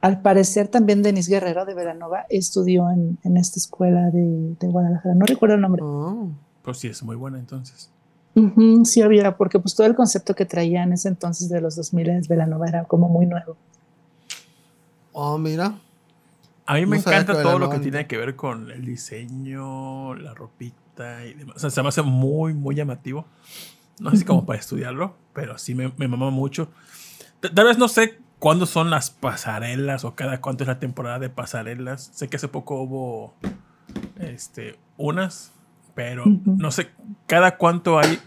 Al 0.00 0.20
parecer 0.20 0.68
también 0.68 1.02
Denis 1.02 1.28
Guerrero 1.28 1.64
de 1.64 1.74
Veranova 1.74 2.26
estudió 2.28 2.88
en, 2.90 3.18
en 3.24 3.36
esta 3.36 3.58
escuela 3.58 4.10
de, 4.10 4.54
de 4.60 4.68
Guadalajara. 4.68 5.14
No 5.14 5.24
recuerdo 5.26 5.54
el 5.56 5.60
nombre. 5.60 5.82
Oh. 5.82 6.28
Pues 6.62 6.78
sí, 6.78 6.88
es 6.88 7.02
muy 7.02 7.16
buena 7.16 7.38
entonces. 7.38 7.90
Ujú, 8.36 8.84
sí 8.84 9.00
había, 9.02 9.36
porque 9.36 9.60
pues 9.60 9.74
todo 9.74 9.86
el 9.86 9.94
concepto 9.94 10.34
que 10.34 10.44
traía 10.44 10.82
en 10.82 10.92
ese 10.92 11.08
entonces 11.08 11.48
de 11.48 11.60
los 11.60 11.76
2000 11.76 12.08
es 12.10 12.28
Velanova 12.28 12.66
era 12.66 12.84
como 12.84 13.08
muy 13.08 13.26
nuevo. 13.26 13.56
Oh, 15.12 15.38
mira. 15.38 15.74
A 16.66 16.74
mí 16.74 16.86
me 16.86 16.96
No 16.96 17.02
sabía 17.02 17.20
encanta 17.20 17.42
todo 17.42 17.58
lo 17.58 17.70
que 17.70 17.78
tiene 17.78 18.06
que 18.06 18.16
ver 18.16 18.36
con 18.36 18.70
el 18.70 18.84
diseño, 18.84 20.14
la 20.14 20.34
ropita 20.34 21.24
y 21.24 21.34
demás. 21.34 21.56
O 21.56 21.58
sea, 21.60 21.70
se 21.70 21.82
me 21.82 21.88
hace 21.88 22.02
muy, 22.02 22.54
muy 22.54 22.74
llamativo. 22.74 23.26
No 24.00 24.10
sé 24.10 24.18
si 24.18 24.24
como 24.24 24.38
Ujú. 24.40 24.46
para 24.46 24.58
estudiarlo, 24.58 25.14
pero 25.32 25.56
sí 25.58 25.74
me, 25.74 25.92
me 25.96 26.08
mama 26.08 26.30
mucho. 26.30 26.70
Tal 27.54 27.66
vez 27.66 27.78
no 27.78 27.86
sé 27.88 28.18
cuándo 28.38 28.66
son 28.66 28.90
las 28.90 29.10
pasarelas 29.10 30.04
o 30.04 30.14
cada 30.14 30.40
cuánto 30.40 30.64
es 30.64 30.68
la 30.68 30.80
temporada 30.80 31.18
de 31.18 31.28
pasarelas. 31.28 32.10
Sé 32.14 32.28
que 32.28 32.36
hace 32.36 32.48
poco 32.48 32.80
hubo 32.82 33.34
este, 34.18 34.78
unas, 34.96 35.52
pero 35.94 36.24
no 36.26 36.70
sé 36.70 36.88
cada 37.26 37.56
cuánto 37.56 37.98
hay 37.98 38.18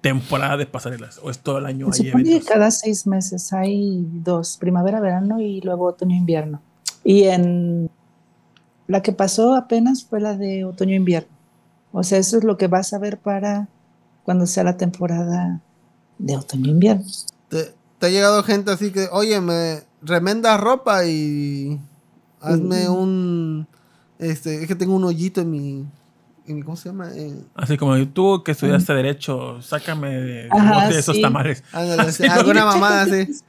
temporada 0.00 0.56
de 0.56 0.66
pasarelas 0.66 1.18
o 1.22 1.30
es 1.30 1.38
todo 1.40 1.58
el 1.58 1.66
año 1.66 1.92
Se 1.92 2.02
hay 2.02 2.08
supone 2.08 2.24
que 2.24 2.30
eventos. 2.30 2.48
cada 2.48 2.70
seis 2.70 3.06
meses 3.06 3.52
hay 3.52 4.06
dos, 4.12 4.56
primavera, 4.58 5.00
verano 5.00 5.40
y 5.40 5.60
luego 5.62 5.86
otoño, 5.86 6.14
invierno. 6.16 6.60
Y 7.02 7.24
en 7.24 7.90
la 8.86 9.02
que 9.02 9.12
pasó 9.12 9.54
apenas 9.54 10.04
fue 10.04 10.20
la 10.20 10.36
de 10.36 10.64
otoño, 10.64 10.94
invierno. 10.94 11.28
O 11.92 12.02
sea, 12.04 12.18
eso 12.18 12.36
es 12.38 12.44
lo 12.44 12.56
que 12.56 12.68
vas 12.68 12.92
a 12.92 12.98
ver 12.98 13.18
para 13.18 13.68
cuando 14.24 14.46
sea 14.46 14.62
la 14.64 14.76
temporada 14.76 15.60
de 16.18 16.36
otoño, 16.36 16.70
invierno. 16.70 17.04
Te, 17.48 17.72
te 17.98 18.06
ha 18.06 18.10
llegado 18.10 18.42
gente 18.42 18.70
así 18.70 18.92
que, 18.92 19.08
oye, 19.10 19.40
me 19.40 19.80
remenda 20.02 20.56
ropa 20.56 21.04
y 21.06 21.80
hazme 22.40 22.88
Mm. 22.88 22.92
un. 22.92 23.66
Este, 24.18 24.62
es 24.62 24.68
que 24.68 24.74
tengo 24.76 24.94
un 24.94 25.04
hoyito 25.04 25.40
en 25.40 25.50
mi. 25.50 25.86
En 26.48 26.62
¿Cómo 26.62 26.76
se 26.76 26.88
llama? 26.90 27.10
Eh, 27.14 27.34
Así 27.54 27.76
como 27.76 27.96
tú 28.08 28.42
que 28.44 28.52
estudiaste 28.52 28.94
derecho, 28.94 29.60
sácame 29.62 30.10
de, 30.14 30.48
Ajá, 30.50 30.88
de 30.88 30.98
esos 30.98 31.16
sí. 31.16 31.22
tamales. 31.22 31.64
ándale, 31.72 32.02
Así, 32.08 32.22
sí, 32.22 32.28
alguna 32.28 32.64
Mucha 32.64 32.74
mamada 32.76 33.04
gente 33.04 33.16
así. 33.16 33.24
piensa- 33.26 33.44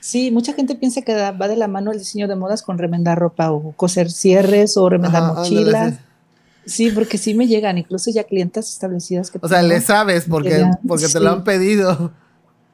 Sí, 0.00 0.30
mucha 0.32 0.52
gente 0.54 0.74
piensa 0.74 1.02
que 1.02 1.12
da- 1.14 1.30
va 1.30 1.46
de 1.46 1.54
la 1.56 1.68
mano 1.68 1.92
el 1.92 1.98
diseño 1.98 2.26
de 2.26 2.34
modas 2.34 2.62
con 2.62 2.76
remendar 2.78 3.18
ropa 3.18 3.52
o 3.52 3.70
coser 3.72 4.10
cierres 4.10 4.76
o 4.76 4.88
remendar 4.88 5.22
Ajá, 5.22 5.28
ándale, 5.42 5.50
mochilas. 5.50 5.94
sí. 5.94 6.00
Sí, 6.64 6.90
porque 6.92 7.18
sí 7.18 7.34
me 7.34 7.46
llegan, 7.46 7.78
incluso 7.78 8.10
ya 8.12 8.24
clientas 8.24 8.68
establecidas 8.68 9.30
que 9.30 9.38
O 9.42 9.48
sea, 9.48 9.62
le 9.62 9.80
sabes 9.80 10.26
porque, 10.28 10.50
Ya, 10.60 10.78
porque 10.86 11.08
te 11.08 11.18
lo 11.20 11.30
han 11.30 11.44
pedido. 11.44 12.12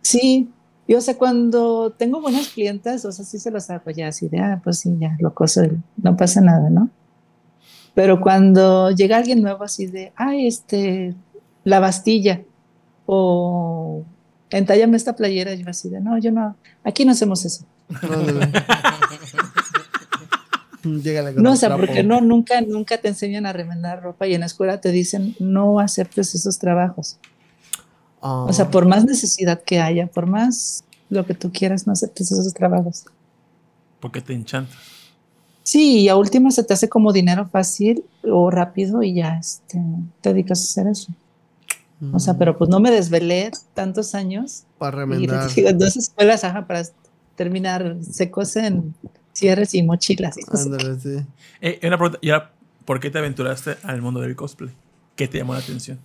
Sí, 0.03 0.51
y 0.87 0.95
o 0.95 1.01
sea, 1.01 1.17
cuando 1.17 1.91
tengo 1.93 2.21
buenas 2.21 2.49
clientas, 2.49 3.05
o 3.05 3.13
sea, 3.13 3.25
sí 3.25 3.39
se 3.39 3.51
los 3.51 3.69
hago 3.71 3.91
ya 3.91 4.09
así 4.09 4.29
de, 4.29 4.41
ah, 4.41 4.61
pues 4.63 4.79
sí, 4.81 4.95
ya 5.01 5.17
lo 5.21 5.35
coso, 5.35 5.63
no 6.03 6.17
pasa 6.17 6.41
nada, 6.41 6.69
¿no? 6.71 6.91
Pero 7.95 8.21
cuando 8.21 8.91
llega 8.91 9.17
alguien 9.17 9.43
nuevo 9.43 9.65
así 9.65 9.87
de, 9.87 10.13
ay, 10.17 10.47
este, 10.47 11.15
la 11.65 11.81
Bastilla, 11.81 12.43
o 13.07 14.05
entállame 14.51 14.97
esta 14.97 15.17
playera, 15.17 15.55
yo 15.55 15.69
así 15.69 15.89
de, 15.89 16.01
no, 16.01 16.19
yo 16.19 16.31
no, 16.31 16.57
aquí 16.85 17.05
no 17.05 17.13
hacemos 17.13 17.45
eso. 17.45 17.65
No, 21.37 21.53
o 21.53 21.57
sea, 21.57 21.77
porque 21.77 22.03
no, 22.03 22.21
nunca, 22.21 22.61
nunca 22.61 22.99
te 22.99 23.09
enseñan 23.09 23.47
a 23.47 23.53
remendar 23.53 24.03
ropa 24.03 24.27
y 24.27 24.35
en 24.35 24.41
la 24.41 24.47
escuela 24.47 24.81
te 24.81 24.93
dicen, 24.93 25.35
no 25.39 25.81
aceptes 25.81 26.35
esos 26.35 26.59
trabajos. 26.59 27.19
Ah, 28.23 28.45
O 28.49 28.53
sea, 28.53 28.71
por 28.71 28.87
más 28.87 29.05
necesidad 29.05 29.63
que 29.63 29.81
haya, 29.81 30.07
por 30.07 30.27
más 30.27 30.85
lo 31.11 31.27
que 31.27 31.35
tú 31.35 31.51
quieras, 31.53 31.87
no 31.87 31.93
aceptes 31.93 32.31
esos 32.31 32.55
trabajos. 32.55 33.05
Porque 34.01 34.21
te 34.21 34.33
enchanta. 34.33 34.75
Sí, 35.69 36.01
y 36.01 36.09
a 36.09 36.17
último 36.17 36.51
se 36.51 36.65
te 36.65 36.73
hace 36.73 36.89
como 36.89 37.13
dinero 37.13 37.47
fácil 37.47 38.03
o 38.25 38.51
rápido 38.51 39.03
y 39.03 39.13
ya 39.13 39.37
este, 39.37 39.79
te 40.23 40.33
dedicas 40.33 40.61
a 40.61 40.65
hacer 40.65 40.91
eso. 40.91 41.13
O 42.11 42.19
sea, 42.19 42.33
mm, 42.33 42.39
pero 42.39 42.57
pues 42.57 42.71
no 42.71 42.81
me 42.81 42.91
desvelé 42.91 43.51
tantos 43.75 44.15
años 44.15 44.65
Para 44.79 44.97
y 44.97 45.01
remendar. 45.01 45.51
digo, 45.55 45.71
dos 45.75 45.95
escuelas 45.99 46.43
ajá, 46.43 46.67
para 46.67 46.85
terminar, 47.37 47.99
se 48.01 48.31
cosen 48.31 48.95
cierres 49.35 49.75
y 49.75 49.83
mochilas. 49.83 50.39
y 50.39 50.43
cosas. 50.43 50.65
Ándale, 50.65 50.99
sí. 51.01 51.19
Eh, 51.61 51.79
una 51.83 51.99
pregunta, 51.99 52.19
¿y 52.23 52.31
ahora 52.31 52.51
por 52.87 52.99
qué 52.99 53.11
te 53.11 53.19
aventuraste 53.19 53.77
al 53.83 54.01
mundo 54.01 54.21
del 54.21 54.35
cosplay? 54.37 54.71
¿Qué 55.17 55.29
te 55.29 55.37
llamó 55.37 55.53
la 55.53 55.59
atención? 55.59 55.99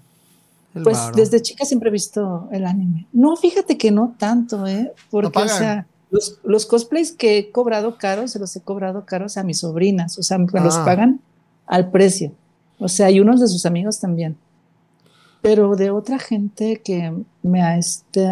El 0.76 0.84
Pues 0.84 0.98
varo. 0.98 1.15
desde 1.15 1.41
chica 1.41 1.64
siempre 1.64 1.88
he 1.88 1.94
visto 1.94 2.49
el 2.52 2.65
anime. 2.65 3.07
No, 3.14 3.38
fíjate 3.38 3.77
que 3.77 3.91
no 3.91 4.14
tanto, 4.19 4.68
¿eh? 4.68 4.91
Porque, 5.10 5.27
o 5.27 5.31
pagan? 5.31 5.57
sea, 5.57 5.88
los, 6.14 6.40
los 6.44 6.68
cosplays 6.68 7.11
que 7.11 7.40
he 7.40 7.52
cobrado 7.52 7.98
caros, 7.98 8.31
se 8.31 8.40
los 8.40 8.56
he 8.56 8.61
cobrado 8.61 9.03
caros 9.03 9.35
a 9.38 9.44
mis 9.44 9.61
sobrinas. 9.61 10.19
O 10.19 10.22
sea, 10.22 10.38
me 10.38 10.48
los 10.61 10.77
Ah. 10.77 10.85
pagan 10.85 11.22
al 11.65 11.90
precio. 11.90 12.31
O 12.77 12.88
sea, 12.88 13.10
y 13.10 13.19
unos 13.19 13.41
de 13.41 13.48
sus 13.48 13.65
amigos 13.65 13.99
también. 13.99 14.38
Pero 15.41 15.76
de 15.76 15.90
otra 15.90 16.19
gente 16.19 16.81
que 16.84 17.11
me 17.41 17.64
ha, 17.64 17.77
este, 17.80 18.30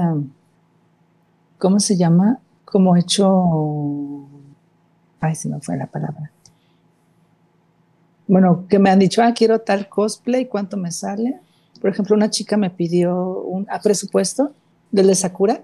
¿cómo 1.57 1.79
se 1.79 1.97
llama? 1.97 2.39
Como 2.65 2.95
hecho, 2.95 4.27
ay, 5.19 5.33
se 5.33 5.49
me 5.49 5.59
fue 5.59 5.75
la 5.75 5.87
palabra. 5.87 6.31
bueno, 8.27 8.65
que 8.69 8.79
me 8.79 8.89
han 8.91 8.99
dicho, 8.99 9.21
ah, 9.23 9.33
quiero 9.33 9.59
tal 9.59 9.89
cosplay, 9.89 10.47
¿cuánto 10.47 10.77
me 10.77 10.91
sale? 10.91 11.41
Por 11.81 11.89
ejemplo, 11.89 12.15
una 12.15 12.29
chica 12.29 12.55
me 12.57 12.69
pidió 12.69 13.41
un 13.41 13.65
a 13.69 13.81
presupuesto 13.81 14.53
del 14.91 15.07
de 15.07 15.15
Sakura, 15.15 15.63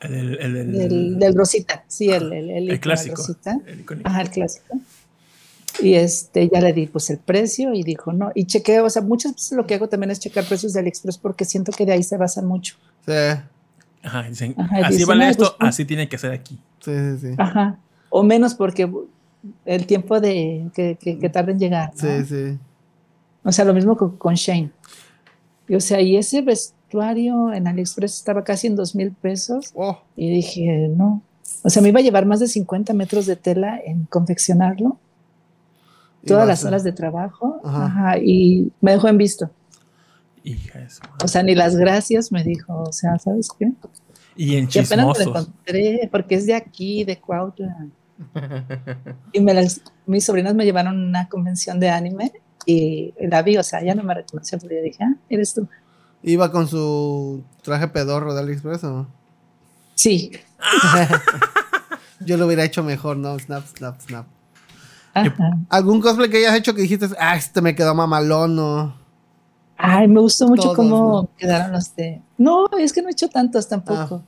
El, 0.00 0.14
el, 0.14 0.38
el- 0.40 0.56
el- 0.56 0.72
del, 0.72 1.18
del 1.18 1.34
Rosita, 1.34 1.84
sí, 1.88 2.10
el, 2.10 2.32
el, 2.32 2.32
el, 2.32 2.50
el 2.50 2.64
icono 2.64 2.80
clásico. 2.80 3.16
Rosita. 3.16 3.58
Ajá, 4.04 4.22
el 4.22 4.30
clásico. 4.30 4.78
Y 5.80 5.94
este, 5.94 6.48
ya 6.52 6.60
le 6.60 6.72
di 6.72 6.86
pues 6.86 7.08
el 7.10 7.18
precio 7.18 7.72
y 7.72 7.82
dijo, 7.84 8.12
no, 8.12 8.32
y 8.34 8.46
chequeo, 8.46 8.84
o 8.86 8.90
sea, 8.90 9.02
muchas 9.02 9.34
veces 9.34 9.52
lo 9.52 9.66
que 9.66 9.74
hago 9.74 9.88
también 9.88 10.10
es 10.10 10.18
checar 10.18 10.44
precios 10.44 10.72
de 10.72 10.80
AliExpress 10.80 11.18
porque 11.18 11.44
siento 11.44 11.70
que 11.72 11.86
de 11.86 11.92
ahí 11.92 12.02
se 12.02 12.16
basan 12.16 12.46
mucho. 12.46 12.76
Sí, 13.06 13.12
Ajá, 14.02 14.22
dicen, 14.28 14.54
Ajá, 14.56 14.78
así 14.78 14.92
dicen, 14.94 15.08
vale 15.08 15.24
"Ah, 15.24 15.30
esto, 15.30 15.56
pues, 15.58 15.68
así 15.68 15.84
tiene 15.84 16.08
que 16.08 16.18
ser 16.18 16.32
aquí. 16.32 16.58
sí, 16.80 16.90
sí, 16.92 17.28
sí. 17.28 17.34
Ajá. 17.38 17.78
O 18.10 18.22
menos 18.22 18.54
porque 18.54 18.90
el 19.66 19.86
tiempo 19.86 20.18
de 20.20 20.68
que, 20.74 20.96
que, 21.00 21.18
que 21.18 21.28
tarda 21.28 21.52
en 21.52 21.58
llegar. 21.58 21.92
¿no? 21.94 22.00
Sí, 22.00 22.24
sí. 22.26 22.58
O 23.44 23.52
sea, 23.52 23.64
lo 23.64 23.74
mismo 23.74 23.96
con, 23.96 24.16
con 24.16 24.34
Shane. 24.34 24.70
Y, 25.68 25.74
o 25.74 25.80
sea, 25.80 26.00
y 26.00 26.16
ese 26.16 26.40
vestuario 26.88 27.52
en 27.52 27.66
AliExpress 27.68 28.14
estaba 28.16 28.42
casi 28.44 28.66
en 28.66 28.76
dos 28.76 28.94
mil 28.94 29.12
pesos. 29.12 29.72
Oh, 29.74 29.98
Y 30.16 30.30
dije, 30.30 30.88
no. 30.96 31.22
O 31.62 31.70
sea, 31.70 31.82
me 31.82 31.90
iba 31.90 32.00
a 32.00 32.02
llevar 32.02 32.24
más 32.24 32.40
de 32.40 32.48
50 32.48 32.92
metros 32.94 33.26
de 33.26 33.36
tela 33.36 33.78
en 33.84 34.04
confeccionarlo, 34.04 34.98
todas 36.26 36.46
las 36.48 36.64
a- 36.64 36.68
horas 36.68 36.84
de 36.84 36.92
trabajo. 36.92 37.60
Ajá. 37.64 37.84
Ajá. 37.86 38.18
y 38.18 38.72
me 38.80 38.92
dejó 38.92 39.08
en 39.08 39.18
visto. 39.18 39.50
Hija 40.44 40.78
de 40.78 40.88
su 40.90 41.02
madre. 41.02 41.16
O 41.24 41.28
sea, 41.28 41.42
ni 41.42 41.54
las 41.54 41.76
gracias 41.76 42.32
me 42.32 42.42
dijo. 42.42 42.84
O 42.88 42.92
sea, 42.92 43.18
¿sabes 43.18 43.48
qué? 43.58 43.72
Y 44.36 44.56
en 44.56 44.68
Y 44.72 44.78
apenas 44.78 45.18
me 45.18 45.24
lo 45.24 45.30
encontré, 45.30 46.08
porque 46.10 46.36
es 46.36 46.46
de 46.46 46.54
aquí, 46.54 47.04
de 47.04 47.18
Cuautla. 47.20 47.86
Y 49.32 49.40
me 49.40 49.52
las, 49.52 49.80
mis 50.06 50.24
sobrinas 50.24 50.54
me 50.54 50.64
llevaron 50.64 50.96
a 51.00 51.06
una 51.08 51.28
convención 51.28 51.78
de 51.80 51.90
anime 51.90 52.32
y 52.64 53.12
la 53.20 53.42
vi, 53.42 53.56
o 53.58 53.62
sea, 53.62 53.82
ya 53.82 53.94
no 53.94 54.02
me 54.04 54.14
reconoció, 54.14 54.58
pero 54.58 54.74
yo 54.76 54.82
dije, 54.82 55.02
ah, 55.04 55.14
eres 55.28 55.54
tú. 55.54 55.68
Iba 56.22 56.50
con 56.50 56.66
su 56.68 57.42
traje 57.62 57.88
pedorro 57.88 58.34
de 58.34 58.40
AliExpress 58.40 58.84
o 58.84 58.90
no? 58.90 59.06
Sí. 59.94 60.32
Yo 62.20 62.36
lo 62.36 62.46
hubiera 62.46 62.64
hecho 62.64 62.82
mejor, 62.82 63.16
¿no? 63.16 63.38
Snap, 63.38 63.64
snap, 63.76 64.00
snap. 64.00 64.26
Ajá. 65.14 65.50
¿Algún 65.68 66.00
cosplay 66.00 66.28
que 66.30 66.38
hayas 66.38 66.56
hecho 66.56 66.74
que 66.74 66.82
dijiste, 66.82 67.06
ah, 67.18 67.36
este 67.36 67.60
me 67.60 67.74
quedó 67.74 67.94
mamalón 67.94 68.58
o... 68.58 68.94
Ay, 69.76 70.08
me 70.08 70.20
gustó 70.20 70.48
mucho 70.48 70.62
Todos, 70.62 70.76
cómo 70.76 71.22
¿no? 71.22 71.28
quedaron 71.38 71.70
los 71.72 71.94
de. 71.94 72.20
No, 72.36 72.66
es 72.78 72.92
que 72.92 73.00
no 73.00 73.08
he 73.08 73.12
hecho 73.12 73.28
tantos 73.28 73.66
Ah. 73.66 73.68
tampoco. 73.68 74.22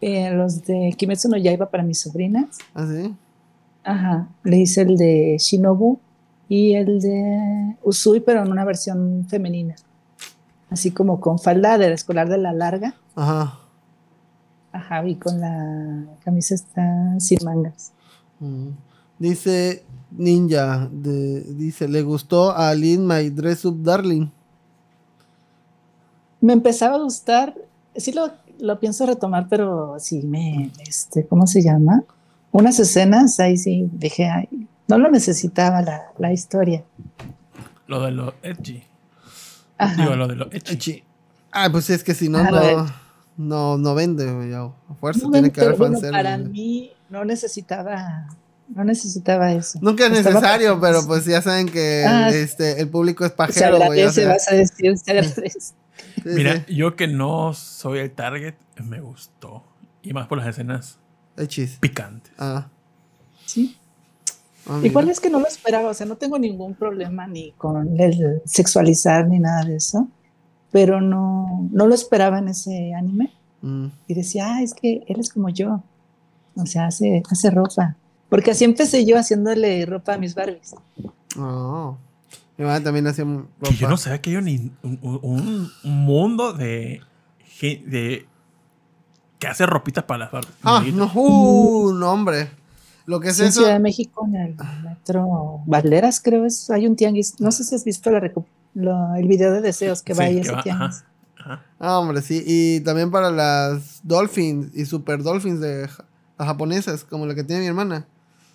Eh, 0.00 0.30
los 0.32 0.62
de 0.64 0.94
Kimetsu 0.96 1.28
no 1.28 1.36
Yaiba 1.36 1.68
para 1.70 1.82
mis 1.82 2.00
sobrinas. 2.00 2.58
¿Ah, 2.72 2.86
sí? 2.86 3.12
Ajá. 3.82 4.28
Le 4.44 4.58
hice 4.58 4.82
el 4.82 4.96
de 4.96 5.36
Shinobu 5.40 5.98
y 6.48 6.74
el 6.74 7.00
de 7.00 7.76
Usui, 7.82 8.20
pero 8.20 8.42
en 8.44 8.50
una 8.52 8.64
versión 8.64 9.26
femenina. 9.28 9.74
Así 10.74 10.90
como 10.90 11.20
con 11.20 11.38
falda 11.38 11.78
de 11.78 11.92
escolar 11.92 12.28
de 12.28 12.36
la 12.38 12.52
larga. 12.52 12.94
Ajá. 13.14 13.60
Ajá, 14.72 15.06
y 15.06 15.14
con 15.14 15.40
la 15.40 16.04
camisa 16.24 16.56
está 16.56 17.14
sin 17.20 17.38
mangas. 17.44 17.92
Mm. 18.40 18.70
Dice 19.20 19.84
Ninja, 20.10 20.88
de- 20.90 21.42
dice, 21.54 21.86
le 21.86 22.02
gustó 22.02 22.50
a 22.50 22.70
Aline 22.70 23.04
My 23.06 23.30
Dress 23.30 23.64
Up 23.64 23.80
Darling. 23.84 24.26
Me 26.40 26.52
empezaba 26.52 26.96
a 26.96 26.98
gustar, 26.98 27.54
sí 27.94 28.10
lo, 28.10 28.30
lo 28.58 28.80
pienso 28.80 29.06
retomar, 29.06 29.46
pero 29.48 29.94
sí 30.00 30.22
me, 30.22 30.72
este, 30.86 31.24
¿cómo 31.26 31.46
se 31.46 31.62
llama? 31.62 32.02
Unas 32.50 32.80
escenas, 32.80 33.38
ahí 33.38 33.56
sí 33.56 33.88
dije, 33.92 34.26
ay, 34.28 34.48
no 34.88 34.98
lo 34.98 35.08
necesitaba 35.08 35.82
la, 35.82 36.02
la 36.18 36.32
historia. 36.32 36.82
Lo 37.86 38.02
de 38.02 38.10
lo 38.10 38.34
edgy. 38.42 38.82
Ajá. 39.78 40.02
Digo, 40.02 40.16
lo 40.16 40.28
de 40.28 40.36
lo 40.36 40.46
edgy. 40.52 40.72
Echi. 40.74 41.04
Ah, 41.52 41.68
pues 41.70 41.88
es 41.90 42.02
que 42.04 42.14
si 42.14 42.28
no, 42.28 42.38
Ah, 42.38 42.50
no, 42.50 42.86
no, 43.36 43.78
no 43.78 43.94
vende. 43.94 44.28
A 44.28 44.94
fuerza 44.94 45.24
No, 45.26 45.32
tiene 45.32 45.50
que 45.52 45.60
haber 45.60 45.76
bueno, 45.76 45.98
para 46.10 46.36
güey. 46.38 46.48
mí 46.50 46.92
no 47.10 47.24
necesitaba, 47.24 48.26
no 48.74 48.84
necesitaba 48.84 49.52
eso. 49.52 49.78
Nunca 49.82 50.06
es 50.06 50.12
Estaba 50.18 50.34
necesario, 50.36 50.80
pero 50.80 51.06
pues 51.06 51.24
ya 51.26 51.42
saben 51.42 51.68
que 51.68 52.04
Ah, 52.06 52.30
este, 52.30 52.80
el 52.80 52.88
público 52.88 53.24
es 53.24 53.30
se 53.30 53.36
pajero, 53.36 53.76
güey. 53.76 53.82
o 53.82 53.92
agradece, 53.92 54.20
sea, 54.22 54.28
vas 54.28 54.48
a 54.50 54.54
decir, 54.54 54.98
se 54.98 55.10
agradece. 55.12 55.50
sí, 55.60 55.72
Mira, 56.24 56.64
sí. 56.66 56.74
yo 56.74 56.96
que 56.96 57.06
no 57.08 57.52
soy 57.54 57.98
el 58.00 58.10
target, 58.10 58.54
me 58.84 59.00
gustó. 59.00 59.64
Y 60.02 60.12
más 60.12 60.26
por 60.26 60.38
las 60.38 60.46
escenas 60.48 60.98
Echis. 61.36 61.78
picantes. 61.80 62.32
Ah, 62.38 62.68
Sí. 63.46 63.76
Ah. 64.68 64.80
Igual 64.82 65.08
es 65.10 65.20
que 65.20 65.30
no 65.30 65.40
lo 65.40 65.46
esperaba, 65.46 65.90
o 65.90 65.94
sea, 65.94 66.06
no 66.06 66.16
tengo 66.16 66.38
ningún 66.38 66.74
problema 66.74 67.26
ni 67.26 67.52
con 67.52 68.00
el 68.00 68.42
sexualizar 68.44 69.26
ni 69.28 69.38
nada 69.38 69.64
de 69.64 69.76
eso, 69.76 70.08
pero 70.70 71.00
no, 71.00 71.68
no 71.72 71.86
lo 71.86 71.94
esperaba 71.94 72.38
en 72.38 72.48
ese 72.48 72.94
anime. 72.94 73.32
Mm. 73.66 73.86
y 74.08 74.12
decía, 74.14 74.56
ah, 74.56 74.62
es 74.62 74.74
que 74.74 75.04
él 75.08 75.18
es 75.20 75.32
como 75.32 75.48
yo. 75.48 75.82
O 76.54 76.66
sea, 76.66 76.86
hace, 76.88 77.22
hace 77.30 77.50
ropa. 77.50 77.96
Porque 78.28 78.50
así 78.50 78.62
empecé 78.64 79.06
yo 79.06 79.16
haciéndole 79.18 79.86
ropa 79.86 80.12
a 80.14 80.18
mis 80.18 80.34
Barbies. 80.34 80.74
Oh. 81.38 81.96
Mi 82.58 82.64
mamá 82.66 82.82
también 82.82 83.06
hacía 83.06 83.24
ropa. 83.24 83.46
Que 83.70 83.74
yo 83.74 83.88
no 83.88 83.96
sabía 83.96 84.20
que 84.20 84.30
hay 84.30 84.36
un, 84.36 84.48
un- 84.82 84.98
un- 85.22 85.70
un 85.82 85.96
mundo 86.04 86.52
de, 86.52 87.00
de 87.62 88.26
que 89.38 89.46
hace 89.46 89.64
ropitas 89.64 90.04
para 90.04 90.18
las 90.24 90.30
Barbies. 90.32 90.54
Ah, 90.62 90.84
no, 90.92 91.10
uh, 91.14 91.92
no, 91.94 92.12
hombre. 92.12 92.50
Lo 93.06 93.20
que 93.20 93.28
es 93.28 93.40
en 93.40 93.46
eso. 93.46 93.60
Ciudad 93.60 93.74
de 93.74 93.80
México, 93.80 94.24
en 94.26 94.34
el 94.36 94.56
metro 94.82 95.60
Valderas, 95.66 96.20
creo 96.20 96.44
es. 96.46 96.70
Hay 96.70 96.86
un 96.86 96.96
tianguis. 96.96 97.38
No 97.40 97.52
sé 97.52 97.64
si 97.64 97.74
has 97.74 97.84
visto 97.84 98.10
la 98.10 98.18
el 99.16 99.28
video 99.28 99.52
de 99.52 99.60
deseos 99.60 100.02
que 100.02 100.14
va 100.14 100.24
Sí, 100.24 100.30
ahí 100.30 100.38
ese 100.38 100.52
va, 100.52 100.62
tianguis. 100.62 101.04
ajá, 101.36 101.52
ajá. 101.52 101.62
Ah, 101.78 101.98
hombre, 101.98 102.22
sí. 102.22 102.42
Y 102.46 102.80
también 102.80 103.10
para 103.10 103.30
las 103.30 104.00
Dolphins 104.02 104.74
y 104.74 104.86
Super 104.86 105.22
Dolphins 105.22 105.60
de 105.60 105.82
las 106.38 106.46
japonesas, 106.48 107.04
como 107.04 107.26
la 107.26 107.34
que 107.34 107.44
tiene 107.44 107.60
mi 107.62 107.68
hermana. 107.68 108.06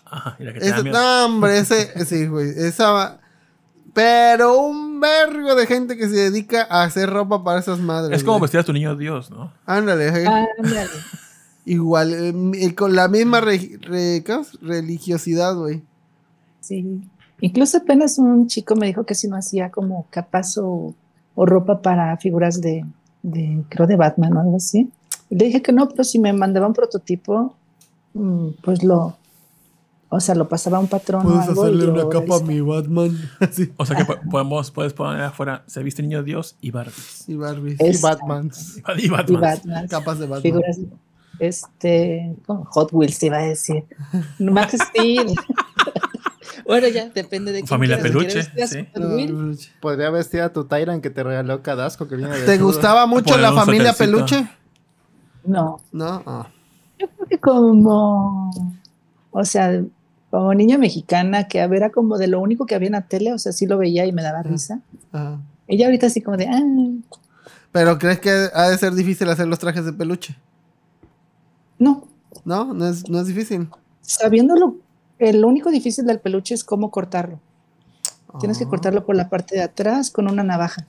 Ajá, 0.05 0.35
y 0.39 0.43
la 0.43 0.53
que 0.53 0.59
miedo. 0.83 0.97
no, 0.99 1.25
hombre, 1.27 1.59
ese, 1.59 2.05
sí, 2.05 2.25
güey. 2.25 2.49
Esa 2.49 2.89
va- 2.91 3.19
Pero 3.93 4.57
un 4.59 4.99
vergo 4.99 5.53
de 5.55 5.67
gente 5.67 5.95
que 5.95 6.09
se 6.09 6.15
dedica 6.15 6.65
a 6.69 6.83
hacer 6.83 7.09
ropa 7.09 7.43
para 7.43 7.59
esas 7.59 7.79
madres. 7.79 8.17
Es 8.17 8.23
como 8.23 8.39
vestir 8.39 8.59
a 8.59 8.63
tu 8.63 8.73
niño 8.73 8.95
Dios, 8.95 9.29
¿no? 9.29 9.53
Ándale, 9.67 10.07
eh. 10.07 10.25
Ándale. 10.27 10.89
Igual. 11.73 12.13
eh, 12.13 12.33
y 12.65 12.71
con 12.73 12.95
la 12.95 13.07
misma 13.07 13.41
re- 13.41 13.79
religiosidad, 14.61 15.55
güey. 15.55 15.81
Sí. 16.61 17.01
Incluso 17.41 17.77
apenas 17.77 18.17
un 18.19 18.47
chico 18.47 18.75
me 18.75 18.87
dijo 18.87 19.05
que 19.05 19.15
si 19.15 19.27
no 19.27 19.37
hacía 19.37 19.69
como 19.71 20.05
capas 20.09 20.57
o, 20.57 20.93
o 21.35 21.45
ropa 21.45 21.81
para 21.81 22.17
figuras 22.17 22.59
de, 22.61 22.85
de, 23.23 23.63
creo, 23.69 23.87
de 23.87 23.95
Batman 23.95 24.35
o 24.35 24.41
algo 24.41 24.57
así. 24.57 24.89
Y 25.29 25.35
le 25.35 25.45
dije 25.45 25.61
que 25.61 25.71
no, 25.71 25.87
pero 25.87 26.03
si 26.03 26.19
me 26.19 26.33
mandaba 26.33 26.67
un 26.67 26.73
prototipo, 26.73 27.53
mm, 28.13 28.47
pues 28.61 28.83
lo, 28.83 29.15
o 30.09 30.19
sea, 30.19 30.35
lo 30.35 30.49
pasaba 30.49 30.77
a 30.77 30.81
un 30.81 30.87
patrón 30.87 31.21
o 31.21 31.29
Puedes 31.29 31.47
algo. 31.47 31.65
y 31.65 31.67
hacerle 31.75 31.91
una 31.91 32.09
capa 32.09 32.35
a 32.37 32.39
mi 32.41 32.59
Batman. 32.61 33.15
Así. 33.39 33.71
O 33.77 33.85
sea 33.85 33.95
que 33.95 34.05
po- 34.05 34.19
podemos, 34.29 34.71
puedes 34.71 34.91
poner 34.93 35.21
afuera, 35.21 35.63
se 35.67 35.81
viste 35.83 36.01
niño 36.01 36.23
Dios 36.23 36.57
y 36.59 36.71
Barbies. 36.71 37.23
Y 37.29 37.35
Barbie. 37.35 37.75
Es- 37.79 37.99
Y 37.99 38.01
Batman. 38.01 38.51
Y 38.97 39.05
Y 39.05 39.09
Batman. 39.09 39.41
Batman. 39.41 39.87
Capas 39.87 40.19
de 40.19 40.25
Batman. 40.25 40.41
Figuras, 40.41 40.77
este, 41.39 42.35
Hot 42.47 42.89
Wheels 42.91 43.21
iba 43.23 43.37
a 43.37 43.43
decir. 43.43 43.85
Max 44.39 44.75
Steel. 44.89 45.27
bueno, 46.65 46.87
ya 46.87 47.09
depende 47.09 47.51
de 47.51 47.59
quién 47.59 47.67
Familia 47.67 47.99
Peluche, 47.99 48.43
sí. 48.67 48.87
Hot 48.93 49.03
Wheels, 49.03 49.71
Podría 49.81 50.09
vestir 50.09 50.41
a 50.41 50.51
tu 50.51 50.65
Tyrant 50.65 51.01
que 51.01 51.09
te 51.09 51.23
regaló 51.23 51.61
Cadasco 51.61 52.07
que 52.07 52.15
viene 52.15 52.37
de 52.37 52.45
¿Te 52.45 52.57
gustaba 52.57 53.05
mucho 53.05 53.37
la 53.37 53.53
familia 53.53 53.93
peluche? 53.93 54.47
No, 55.43 55.79
No. 55.91 56.21
Ah. 56.25 56.47
yo 56.99 57.07
creo 57.07 57.27
que 57.27 57.37
como, 57.39 58.51
o 59.31 59.45
sea, 59.45 59.81
como 60.29 60.53
niña 60.53 60.77
mexicana, 60.77 61.47
que 61.47 61.61
a 61.61 61.67
ver, 61.67 61.77
era 61.77 61.89
como 61.89 62.17
de 62.17 62.27
lo 62.27 62.39
único 62.39 62.65
que 62.65 62.75
había 62.75 62.87
en 62.87 62.93
la 62.93 63.07
tele, 63.07 63.33
o 63.33 63.39
sea, 63.39 63.51
sí 63.51 63.65
lo 63.65 63.77
veía 63.77 64.05
y 64.05 64.11
me 64.11 64.21
daba 64.21 64.43
risa. 64.43 64.81
Ajá. 65.11 65.39
Ella 65.69 65.85
ahorita 65.85 66.07
así 66.07 66.21
como 66.21 66.35
de, 66.35 66.47
ah, 66.47 66.61
Pero 67.71 67.99
crees 67.99 68.19
que 68.19 68.49
ha 68.53 68.69
de 68.69 68.77
ser 68.79 68.93
difícil 68.93 69.29
hacer 69.29 69.47
los 69.47 69.59
trajes 69.59 69.85
de 69.85 69.93
peluche? 69.93 70.35
No, 71.79 72.07
No, 72.45 72.73
no 72.73 72.87
es, 72.87 73.09
no 73.09 73.19
es 73.19 73.27
difícil. 73.27 73.67
sabiéndolo, 74.01 74.75
el 75.17 75.43
único 75.43 75.71
difícil 75.71 76.05
del 76.05 76.19
peluche 76.19 76.53
es 76.53 76.63
cómo 76.63 76.91
cortarlo. 76.91 77.39
Tienes 78.39 78.57
que 78.59 78.65
Ah. 78.65 78.69
cortarlo 78.69 79.05
por 79.05 79.15
la 79.15 79.27
parte 79.29 79.55
de 79.55 79.63
atrás 79.63 80.11
con 80.11 80.29
una 80.29 80.43
navaja. 80.43 80.85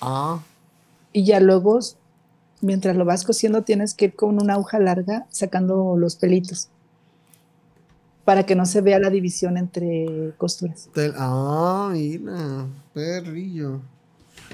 Ah. 0.00 0.40
Y 1.12 1.24
ya 1.24 1.38
luego, 1.40 1.78
mientras 2.62 2.96
lo 2.96 3.04
vas 3.04 3.24
cosiendo, 3.24 3.62
tienes 3.62 3.92
que 3.94 4.06
ir 4.06 4.16
con 4.16 4.40
una 4.42 4.54
aguja 4.54 4.78
larga 4.78 5.26
sacando 5.30 5.94
los 5.98 6.16
pelitos 6.16 6.68
para 8.24 8.46
que 8.46 8.54
no 8.54 8.64
se 8.66 8.80
vea 8.80 8.98
la 8.98 9.10
división 9.10 9.56
entre 9.58 10.32
costuras. 10.38 10.88
Tel- 10.94 11.14
ah, 11.18 11.90
mira. 11.92 12.66
Perrillo. 12.94 13.80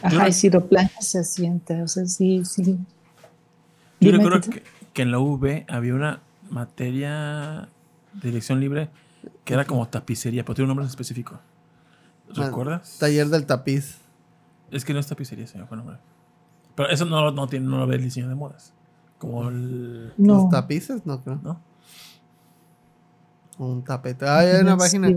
Ajá, 0.02 0.28
y 0.28 0.32
si 0.32 0.48
lo 0.50 0.66
planchas 0.66 1.06
se 1.06 1.18
asienta, 1.20 1.82
o 1.82 1.88
sea, 1.88 2.06
sí, 2.06 2.44
sí. 2.44 2.78
Yo 4.00 4.12
recuerdo 4.12 4.40
que, 4.50 4.62
que 4.98 5.02
en 5.02 5.12
la 5.12 5.20
UV 5.20 5.64
había 5.68 5.94
una 5.94 6.22
materia 6.50 7.68
de 8.14 8.28
elección 8.30 8.58
libre 8.58 8.90
Que 9.44 9.54
era 9.54 9.64
como 9.64 9.86
tapicería, 9.86 10.44
pero 10.44 10.56
tiene 10.56 10.64
un 10.64 10.70
nombre 10.70 10.84
en 10.86 10.90
específico. 10.90 11.38
Ah, 12.30 12.46
¿Recuerdas? 12.46 12.96
Taller 12.98 13.28
del 13.28 13.46
tapiz. 13.46 13.98
Es 14.72 14.84
que 14.84 14.92
no 14.92 14.98
es 14.98 15.06
tapicería, 15.06 15.46
señor, 15.46 15.68
fue 15.68 15.76
el 15.76 15.84
nombre. 15.84 16.00
Pero 16.74 16.88
eso 16.88 17.04
no, 17.04 17.30
no, 17.30 17.46
tiene, 17.46 17.66
no 17.66 17.78
lo 17.78 17.86
ve 17.86 17.94
el 17.94 18.02
diseño 18.02 18.28
de 18.28 18.34
modas. 18.34 18.72
Como 19.18 19.48
el. 19.48 20.14
No. 20.16 20.34
¿Los 20.34 20.50
tapices? 20.50 21.06
No 21.06 21.22
creo. 21.22 21.38
¿No? 21.44 21.60
Un 23.58 23.84
tapete. 23.84 24.26
Ah, 24.26 24.38
hay 24.38 24.60
una 24.60 24.72
Sí. 24.72 24.78
página 24.78 25.08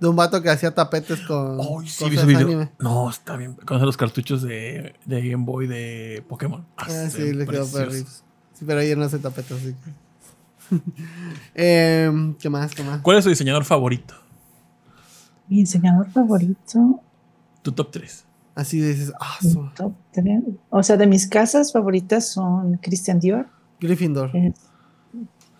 de 0.00 0.08
un 0.08 0.16
vato 0.16 0.40
que 0.40 0.48
hacía 0.48 0.74
tapetes 0.74 1.20
con 1.22 1.60
Ay, 1.60 1.88
sí, 1.88 2.04
cosas 2.04 2.10
vi 2.10 2.16
ese 2.16 2.26
video. 2.26 2.46
anime. 2.46 2.72
No, 2.78 3.10
está 3.10 3.36
bien. 3.36 3.52
Con 3.66 3.82
los 3.82 3.96
cartuchos 3.98 4.40
de, 4.40 4.94
de 5.04 5.28
Game 5.30 5.44
Boy 5.44 5.66
de 5.66 6.24
Pokémon. 6.26 6.64
Ah, 6.78 6.88
se 6.88 7.10
sí, 7.10 7.32
le 7.34 7.46
quedó 7.46 7.70
perrito. 7.70 8.10
Sí, 8.58 8.64
pero 8.66 8.80
ella 8.80 8.96
no 8.96 9.04
hace 9.04 9.18
tapetes, 9.18 9.52
así 9.52 9.74
que- 9.84 10.06
Em, 11.54 12.34
¿Qué 12.34 12.48
más? 12.50 12.74
¿Qué 12.74 12.82
más? 12.82 13.00
¿Cuál 13.02 13.18
es 13.18 13.24
tu 13.24 13.30
diseñador 13.30 13.64
favorito? 13.64 14.14
Mi 15.48 15.58
diseñador 15.58 16.10
favorito. 16.10 17.00
Tu 17.62 17.72
top 17.72 17.90
3. 17.92 18.24
Así 18.56 18.80
dices, 18.80 19.12
ah, 19.20 19.36
top 19.76 19.92
tres. 20.12 20.42
O 20.70 20.82
sea, 20.82 20.96
de 20.96 21.06
mis 21.06 21.26
casas 21.26 21.72
favoritas 21.72 22.26
son 22.26 22.78
Christian 22.78 23.20
Dior, 23.20 23.46
Gryffindor. 23.80 24.30
es 24.34 24.54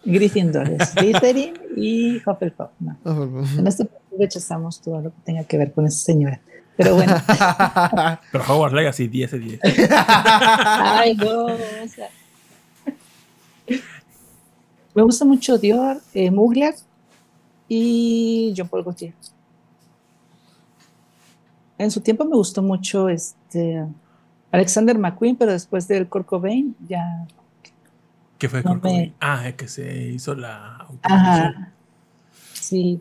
Gryffindor, 0.02 0.66
es 0.70 0.88
Slytherin 0.90 1.52
y 1.76 2.16
Hufflepuff. 2.26 2.70
No. 2.80 2.96
Favor. 3.04 3.44
En 3.58 3.66
este 3.66 3.84
partido 3.84 4.16
rechazamos 4.18 4.80
todo 4.80 5.02
lo 5.02 5.10
que 5.10 5.20
tenga 5.24 5.44
que 5.44 5.58
ver 5.58 5.72
con 5.74 5.86
esa 5.86 5.98
señora. 6.06 6.40
Pero 6.78 6.94
bueno, 6.94 7.14
Pero 8.32 8.44
Hogwarts 8.48 8.74
Legacy 8.74 9.08
10 9.08 9.30
de 9.32 9.38
10. 9.40 9.60
ay, 9.90 11.14
no. 11.16 11.44
o 11.44 11.56
sea. 11.94 12.08
Me 14.96 15.02
gusta 15.02 15.24
mucho 15.24 15.58
Dior, 15.58 16.00
eh, 16.14 16.30
Mugler 16.30 16.74
y 17.68 18.52
Jean 18.54 18.66
Paul 18.68 18.82
Gaultier. 18.82 19.12
En 21.78 21.90
su 21.90 22.00
tiempo 22.00 22.24
me 22.24 22.34
gustó 22.34 22.62
mucho 22.62 23.08
este 23.10 23.84
Alexander 24.50 24.96
McQueen, 24.98 25.36
pero 25.36 25.52
después 25.52 25.86
del 25.86 26.08
Kurt 26.08 26.26
Cobain 26.26 26.74
ya. 26.88 27.26
¿Qué 28.38 28.48
fue? 28.48 28.62
No 28.62 28.76
me- 28.76 29.12
Ah, 29.20 29.52
que 29.56 29.68
se 29.68 30.08
hizo 30.08 30.34
la. 30.34 30.86
Ajá. 31.02 31.72
Sí. 32.54 33.00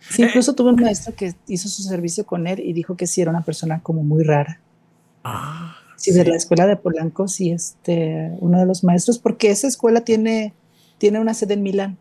Sí, 0.00 0.22
Eh. 0.22 0.26
incluso 0.28 0.54
tuve 0.54 0.70
un 0.70 0.80
maestro 0.80 1.14
que 1.14 1.34
hizo 1.48 1.68
su 1.68 1.82
servicio 1.82 2.24
con 2.24 2.46
él 2.46 2.60
y 2.60 2.72
dijo 2.72 2.96
que 2.96 3.06
sí 3.06 3.20
era 3.20 3.30
una 3.30 3.42
persona 3.42 3.80
como 3.82 4.02
muy 4.02 4.24
rara. 4.24 4.58
Ah, 5.24 5.76
Sí, 5.96 6.12
de 6.12 6.24
la 6.24 6.36
escuela 6.36 6.66
de 6.66 6.76
Polanco, 6.76 7.26
sí, 7.26 7.50
este, 7.52 8.30
uno 8.40 8.58
de 8.58 8.66
los 8.66 8.84
maestros, 8.84 9.18
porque 9.18 9.50
esa 9.50 9.66
escuela 9.66 10.02
tiene, 10.02 10.52
tiene 10.98 11.18
una 11.20 11.32
sede 11.34 11.54
en 11.54 11.62
Milán 11.62 11.98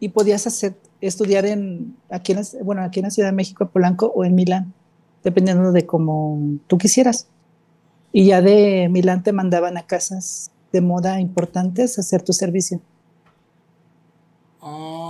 y 0.00 0.08
podías 0.10 0.46
hacer, 0.46 0.74
estudiar 1.00 1.44
en, 1.46 1.96
aquí 2.10 2.32
en, 2.32 2.38
la- 2.38 2.64
bueno, 2.64 2.82
aquí 2.82 3.00
en 3.00 3.04
la 3.04 3.10
Ciudad 3.10 3.28
de 3.28 3.34
México, 3.34 3.68
Polanco 3.68 4.06
o 4.14 4.24
en 4.24 4.34
Milán, 4.34 4.72
dependiendo 5.22 5.70
de 5.72 5.84
cómo 5.86 6.38
tú 6.66 6.78
quisieras. 6.78 7.26
Y 8.12 8.24
ya 8.26 8.40
de 8.40 8.88
Milán 8.90 9.22
te 9.22 9.32
mandaban 9.32 9.76
a 9.76 9.82
casas 9.86 10.50
de 10.72 10.80
moda 10.80 11.20
importantes 11.20 11.98
a 11.98 12.00
hacer 12.00 12.22
tu 12.22 12.32
servicio. 12.32 12.78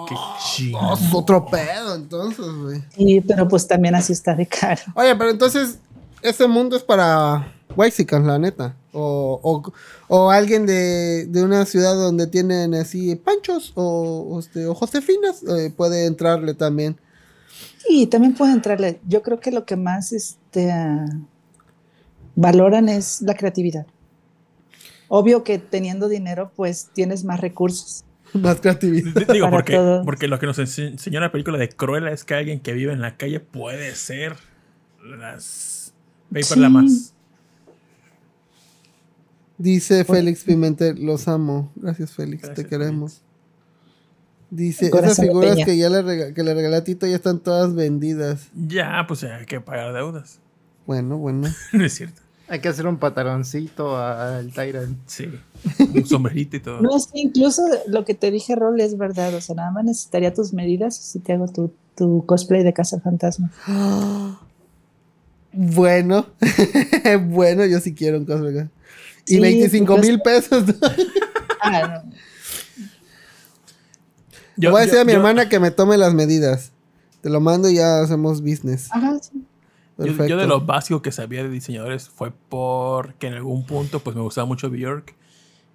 qué 0.08 0.14
Ah, 0.18 0.36
chido. 0.54 0.78
es 0.94 1.14
otro 1.14 1.46
pedo, 1.46 1.94
entonces, 1.94 2.44
güey. 2.62 2.82
Y, 2.96 3.20
pero 3.20 3.46
pues 3.48 3.66
también 3.66 3.94
así 3.94 4.12
está 4.12 4.34
de 4.34 4.46
caro. 4.46 4.82
Oye, 4.94 5.14
pero 5.16 5.30
entonces, 5.30 5.78
ese 6.22 6.46
mundo 6.48 6.76
es 6.76 6.82
para 6.82 7.52
Waxicans, 7.74 8.26
la 8.26 8.38
neta. 8.38 8.76
O, 8.92 9.40
o, 9.42 9.72
o 10.08 10.30
alguien 10.30 10.66
de, 10.66 11.26
de 11.26 11.42
una 11.42 11.66
ciudad 11.66 11.94
donde 11.94 12.26
tienen 12.26 12.74
así 12.74 13.14
panchos 13.16 13.72
o, 13.74 14.26
o, 14.30 14.38
este, 14.40 14.66
o 14.66 14.74
Josefinas 14.74 15.42
eh, 15.42 15.72
puede 15.76 16.06
entrarle 16.06 16.54
también. 16.54 16.96
Y 17.88 18.06
también 18.06 18.34
puede 18.34 18.52
entrarle. 18.52 19.00
Yo 19.06 19.22
creo 19.22 19.40
que 19.40 19.50
lo 19.50 19.64
que 19.66 19.76
más 19.76 20.12
este, 20.12 20.70
ah, 20.72 21.06
valoran 22.34 22.88
es 22.88 23.22
la 23.22 23.34
creatividad. 23.34 23.86
Obvio 25.08 25.44
que 25.44 25.58
teniendo 25.58 26.08
dinero, 26.08 26.50
pues 26.56 26.90
tienes 26.92 27.24
más 27.24 27.40
recursos. 27.40 28.04
Más 28.32 28.60
creatividad. 28.60 29.12
Digo, 29.32 29.48
porque, 29.50 30.00
porque 30.04 30.26
lo 30.26 30.38
que 30.38 30.46
nos 30.46 30.58
ense- 30.58 30.88
enseñó 30.88 31.20
la 31.20 31.30
película 31.30 31.58
de 31.58 31.68
Cruella 31.68 32.10
es 32.10 32.24
que 32.24 32.34
alguien 32.34 32.60
que 32.60 32.72
vive 32.72 32.92
en 32.92 33.00
la 33.00 33.16
calle 33.16 33.40
puede 33.40 33.94
ser 33.94 34.36
las 35.02 35.92
Paper 36.28 36.44
Sí. 36.44 36.60
la 36.60 36.68
más. 36.68 37.14
Dice 39.58 40.04
Félix 40.04 40.44
Pimentel, 40.44 41.04
los 41.04 41.28
amo. 41.28 41.72
Gracias, 41.76 42.12
Félix, 42.12 42.52
te 42.54 42.66
queremos. 42.66 43.22
Dice, 44.50 44.86
esas 44.86 45.18
figuras 45.18 45.56
que 45.64 45.76
ya 45.76 45.90
le, 45.90 46.02
rega- 46.02 46.32
que 46.32 46.42
le 46.44 46.54
regalé 46.54 46.76
a 46.76 46.84
Tito 46.84 47.06
ya 47.06 47.16
están 47.16 47.40
todas 47.40 47.74
vendidas. 47.74 48.48
Ya, 48.54 49.04
pues 49.08 49.24
hay 49.24 49.44
que 49.46 49.60
pagar 49.60 49.92
deudas. 49.92 50.38
Bueno, 50.86 51.16
bueno. 51.18 51.48
no 51.72 51.84
es 51.84 51.94
cierto. 51.94 52.22
Hay 52.48 52.60
que 52.60 52.68
hacer 52.68 52.86
un 52.86 52.98
pataloncito 52.98 53.96
al 53.96 54.52
Tyrant. 54.52 54.96
Sí. 55.06 55.28
Un 55.92 56.06
sombrerito 56.06 56.56
y 56.56 56.60
todo. 56.60 56.80
No, 56.80 56.96
es 56.96 57.08
que 57.08 57.18
incluso 57.18 57.62
lo 57.88 58.04
que 58.04 58.14
te 58.14 58.30
dije, 58.30 58.54
Rol, 58.54 58.80
es 58.80 58.96
verdad. 58.96 59.34
O 59.34 59.40
sea, 59.40 59.56
nada 59.56 59.72
más 59.72 59.84
necesitaría 59.84 60.32
tus 60.32 60.52
medidas 60.52 60.96
si 60.96 61.18
te 61.18 61.32
hago 61.32 61.48
tu, 61.48 61.72
tu 61.96 62.24
cosplay 62.24 62.62
de 62.62 62.72
Casa 62.72 63.00
Fantasma. 63.00 63.50
Bueno, 65.58 66.26
bueno, 67.28 67.64
yo 67.64 67.80
sí 67.80 67.94
quiero 67.94 68.18
un 68.18 68.26
cosplay. 68.26 68.68
Y 69.26 69.34
Sí, 69.34 69.40
25 69.40 69.96
pues, 69.96 70.06
mil 70.08 70.20
pesos. 70.20 70.64
Ah, 71.60 72.02
no. 72.04 72.12
Yo- 74.56 74.70
Voy 74.70 74.80
a 74.80 74.82
decir 74.84 74.96
yo- 74.96 75.00
a 75.02 75.04
mi 75.04 75.12
yo- 75.12 75.18
hermana 75.18 75.48
que 75.48 75.58
me 75.60 75.70
tome 75.70 75.96
las 75.96 76.14
medidas. 76.14 76.72
Te 77.20 77.30
lo 77.30 77.40
mando 77.40 77.68
y 77.68 77.76
ya 77.76 78.00
hacemos 78.00 78.40
business. 78.40 78.88
Ajá, 78.92 79.18
sí. 79.20 79.44
Yo, 79.98 80.04
Perfecto. 80.04 80.26
yo 80.28 80.36
de 80.36 80.46
lo 80.46 80.60
básico 80.60 81.00
que 81.02 81.10
sabía 81.10 81.42
de 81.42 81.48
diseñadores 81.48 82.08
fue 82.08 82.30
porque 82.48 83.26
en 83.28 83.34
algún 83.34 83.64
punto 83.66 84.00
pues 84.00 84.14
me 84.14 84.22
gustaba 84.22 84.46
mucho 84.46 84.70
Bjork. 84.70 85.14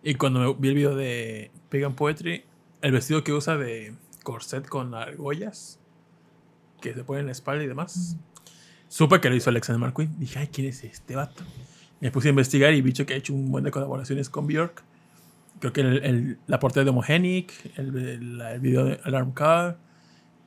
Y 0.04 0.16
cuando 0.16 0.40
me- 0.40 0.54
vi 0.58 0.70
el 0.70 0.76
video 0.76 0.96
de 0.96 1.52
Pagan 1.70 1.94
Poetry, 1.96 2.44
el 2.82 2.92
vestido 2.92 3.24
que 3.24 3.34
usa 3.34 3.58
de 3.58 3.94
corset 4.24 4.68
con 4.68 4.94
argollas 4.94 5.80
que 6.80 6.94
se 6.94 7.04
pone 7.04 7.20
en 7.22 7.26
la 7.28 7.32
espalda 7.34 7.64
y 7.64 7.68
demás, 7.68 8.16
supe 8.88 9.20
que 9.20 9.30
lo 9.30 9.36
hizo 9.36 9.50
Alexander 9.50 9.80
McQueen. 9.88 10.18
Dije, 10.20 10.40
ay, 10.40 10.48
¿quién 10.48 10.68
es 10.68 10.84
este 10.84 11.16
vato? 11.16 11.44
Me 12.02 12.12
puse 12.12 12.28
a 12.28 12.32
investigar 12.32 12.74
y 12.74 12.82
vi 12.82 12.92
que 12.92 13.14
ha 13.14 13.18
hecho 13.18 13.34
un 13.34 13.52
buen 13.52 13.64
de 13.64 13.72
colaboraciones 13.72 14.30
con 14.30 14.48
Bjork. 14.48 14.84
Creo 15.60 15.72
que 15.74 15.82
el- 15.82 16.04
el- 16.04 16.40
la 16.48 16.60
portada 16.60 16.84
de 16.84 16.90
Homogenic, 16.90 17.54
el, 17.78 17.96
el- 17.98 18.60
video 18.60 18.86
de 18.86 19.00
Alarm 19.04 19.32
Car. 19.32 19.78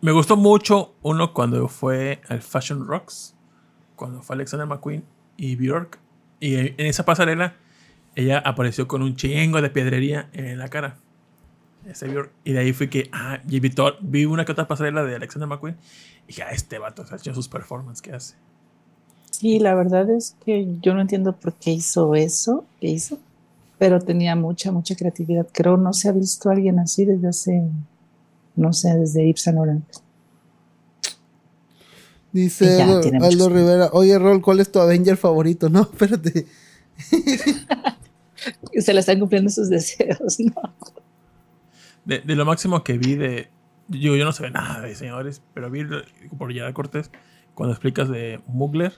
Me 0.00 0.12
gustó 0.12 0.36
mucho 0.36 0.94
uno 1.02 1.32
cuando 1.32 1.68
fue 1.68 2.20
al 2.28 2.42
Fashion 2.42 2.86
Rocks 2.86 3.34
cuando 3.96 4.20
fue 4.22 4.34
Alexander 4.34 4.66
McQueen 4.66 5.04
y 5.36 5.54
Bjork. 5.56 5.98
Y 6.40 6.56
en 6.56 6.74
esa 6.78 7.04
pasarela, 7.04 7.54
ella 8.16 8.38
apareció 8.44 8.88
con 8.88 9.02
un 9.02 9.14
chingo 9.16 9.62
de 9.62 9.70
piedrería 9.70 10.28
en 10.32 10.58
la 10.58 10.68
cara. 10.68 10.96
Ese 11.86 12.08
Bjork. 12.08 12.32
Y 12.42 12.52
de 12.52 12.58
ahí 12.58 12.72
fue 12.72 12.90
que, 12.90 13.08
ah, 13.12 13.38
vi, 13.44 13.60
vi 14.00 14.24
una 14.24 14.44
que 14.44 14.52
otra 14.52 14.66
pasarela 14.66 15.04
de 15.04 15.14
Alexander 15.14 15.48
McQueen. 15.48 15.76
Y 16.24 16.28
dije, 16.28 16.42
ah, 16.42 16.50
este 16.50 16.78
vato, 16.78 17.02
o 17.02 17.06
sea, 17.06 17.16
hecho 17.18 17.32
sus 17.34 17.48
performances 17.48 18.02
que 18.02 18.12
hace. 18.12 18.34
Sí, 19.34 19.58
la 19.58 19.74
verdad 19.74 20.08
es 20.10 20.36
que 20.44 20.76
yo 20.80 20.94
no 20.94 21.00
entiendo 21.00 21.34
por 21.34 21.54
qué 21.54 21.72
hizo 21.72 22.14
eso 22.14 22.64
que 22.80 22.86
hizo, 22.86 23.18
pero 23.78 23.98
tenía 24.00 24.36
mucha, 24.36 24.70
mucha 24.70 24.94
creatividad. 24.94 25.48
Creo 25.50 25.76
no 25.76 25.92
se 25.92 26.08
ha 26.08 26.12
visto 26.12 26.48
a 26.48 26.52
alguien 26.52 26.78
así 26.78 27.04
desde 27.04 27.26
hace, 27.26 27.62
no 28.54 28.72
sé, 28.72 28.94
desde 28.94 29.26
Yves 29.26 29.42
Saint 29.42 29.56
Laurent. 29.56 29.84
Dice 32.30 32.78
ya, 32.78 33.26
Aldo. 33.26 33.48
Rivera, 33.48 33.90
oye 33.92 34.16
Rol, 34.20 34.40
¿cuál 34.40 34.60
es 34.60 34.70
tu 34.70 34.78
Avenger 34.78 35.16
favorito? 35.16 35.68
No, 35.68 35.82
espérate. 35.92 36.46
Se 38.78 38.94
le 38.94 39.00
están 39.00 39.18
cumpliendo 39.18 39.50
sus 39.50 39.68
deseos, 39.68 40.38
¿no? 40.38 40.74
De, 42.04 42.20
de 42.20 42.36
lo 42.36 42.44
máximo 42.44 42.84
que 42.84 42.98
vi 42.98 43.16
de. 43.16 43.48
Yo, 43.88 44.14
yo 44.14 44.24
no 44.24 44.30
sé 44.30 44.48
nada 44.50 44.80
de 44.80 44.90
diseñadores, 44.90 45.42
pero 45.54 45.72
vi 45.72 45.84
por 46.38 46.52
Gerard 46.52 46.72
Cortés 46.72 47.10
cuando 47.56 47.72
explicas 47.72 48.08
de 48.08 48.40
Mugler. 48.46 48.92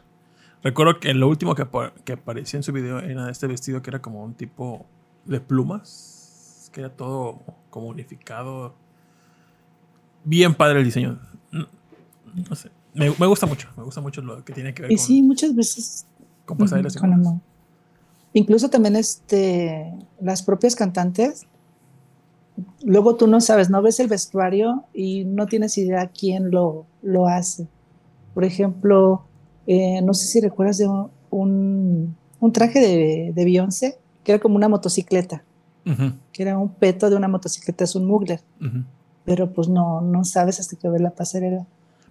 Recuerdo 0.63 0.99
que 1.01 1.15
lo 1.15 1.29
último 1.29 1.55
que, 1.55 1.63
apa- 1.63 1.93
que 2.05 2.15
aparecía 2.15 2.59
en 2.59 2.63
su 2.65 2.73
video 2.73 2.99
era 2.99 3.31
este 3.31 3.47
vestido 3.47 3.83
que 3.83 3.91
era 3.91 4.01
como 4.01 4.25
un 4.25 4.35
tipo 4.35 4.85
de 5.25 5.41
plumas, 5.41 6.71
que 6.73 6.81
era 6.81 6.91
todo 6.91 7.41
como 7.71 7.87
unificado. 7.89 8.75
Bien 10.25 10.55
padre 10.55 10.81
el 10.81 10.85
diseño. 10.85 11.21
No, 11.53 11.67
no 12.49 12.57
sé. 12.57 12.71
Me, 12.95 13.11
me 13.11 13.27
gusta 13.27 13.47
mucho, 13.47 13.69
me 13.77 13.83
gusta 13.85 14.01
mucho 14.01 14.23
lo 14.23 14.45
que 14.45 14.53
tiene 14.53 14.73
que 14.75 14.83
ver 14.83 14.93
Y 14.93 14.97
con, 14.97 15.05
sí, 15.05 15.23
muchas 15.23 15.55
veces 15.55 16.07
con 16.47 17.13
amor. 17.13 17.41
Incluso 18.33 18.69
también 18.71 18.97
este, 18.97 19.93
las 20.21 20.43
propias 20.43 20.75
cantantes, 20.75 21.47
luego 22.83 23.17
tú 23.17 23.27
no 23.27 23.41
sabes, 23.41 23.71
no 23.71 23.83
ves 23.83 24.01
el 24.01 24.09
vestuario 24.09 24.85
y 24.95 25.25
no 25.25 25.47
tienes 25.47 25.77
idea 25.79 26.09
quién 26.09 26.51
lo, 26.51 26.87
lo 27.03 27.29
hace. 27.29 27.67
Por 28.35 28.45
ejemplo, 28.45 29.26
eh, 29.67 30.01
no 30.03 30.15
sé 30.15 30.27
si 30.27 30.41
recuerdas 30.41 30.79
de 30.79 30.89
un, 31.31 32.17
un 32.41 32.53
traje 32.53 32.81
de, 32.81 33.33
de 33.35 33.45
Beyoncé, 33.45 33.99
que 34.25 34.33
era 34.33 34.41
como 34.41 34.57
una 34.57 34.69
motocicleta, 34.69 35.43
Ujú, 35.87 36.13
que 36.33 36.43
era 36.43 36.59
un 36.59 36.69
peto 36.71 37.09
de 37.11 37.17
una 37.17 37.29
motocicleta, 37.29 37.85
es 37.85 37.95
un 37.95 38.07
mugler. 38.07 38.41
ujú. 38.61 38.83
pero 39.25 39.53
pues 39.53 39.69
no, 39.69 40.01
no 40.01 40.25
sabes 40.25 40.59
hasta 40.61 40.77
que 40.77 40.89
ves 40.89 41.01
la 41.01 41.11
pasarela. 41.11 41.59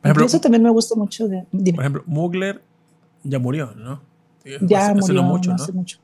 Por 0.01 0.11
ejemplo, 0.11 0.25
eso 0.25 0.39
también 0.41 0.61
me 0.63 0.69
gusta 0.69 0.95
mucho 0.95 1.27
de... 1.27 1.45
dime. 1.51 1.75
por 1.77 1.83
ejemplo, 1.83 2.03
Mugler 2.05 2.61
ya 3.23 3.39
murió, 3.39 3.71
¿no? 3.75 4.01
ya 4.61 4.91
Hace- 4.91 4.99
murió 5.01 5.23
mucho, 5.23 5.49
no 5.51 5.57
¿no? 5.57 5.63
hace 5.63 5.71
mucho. 5.73 5.97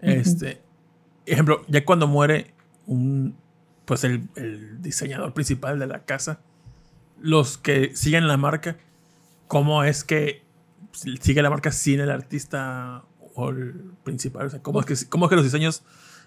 Este, 0.00 0.60
ejemplo, 1.26 1.62
ya 1.68 1.84
cuando 1.84 2.06
muere 2.06 2.52
un, 2.86 3.34
pues 3.84 4.04
el, 4.04 4.28
el 4.36 4.80
diseñador 4.82 5.32
principal 5.34 5.78
de 5.78 5.86
la 5.86 6.00
casa, 6.04 6.38
los 7.20 7.58
que 7.58 7.94
siguen 7.94 8.26
la 8.28 8.36
marca, 8.36 8.76
¿cómo 9.48 9.84
es 9.84 10.04
que 10.04 10.42
sigue 10.96 11.42
la 11.42 11.50
marca 11.50 11.72
sin 11.72 12.00
el 12.00 12.10
artista 12.10 13.04
o 13.34 13.50
el 13.50 13.92
principal? 14.02 14.46
O 14.46 14.50
sea, 14.50 14.62
¿cómo 14.62 14.80
es 14.80 14.86
que, 14.86 15.08
cómo 15.08 15.26
es 15.26 15.30
que 15.30 15.36
los 15.36 15.44
diseños 15.44 15.82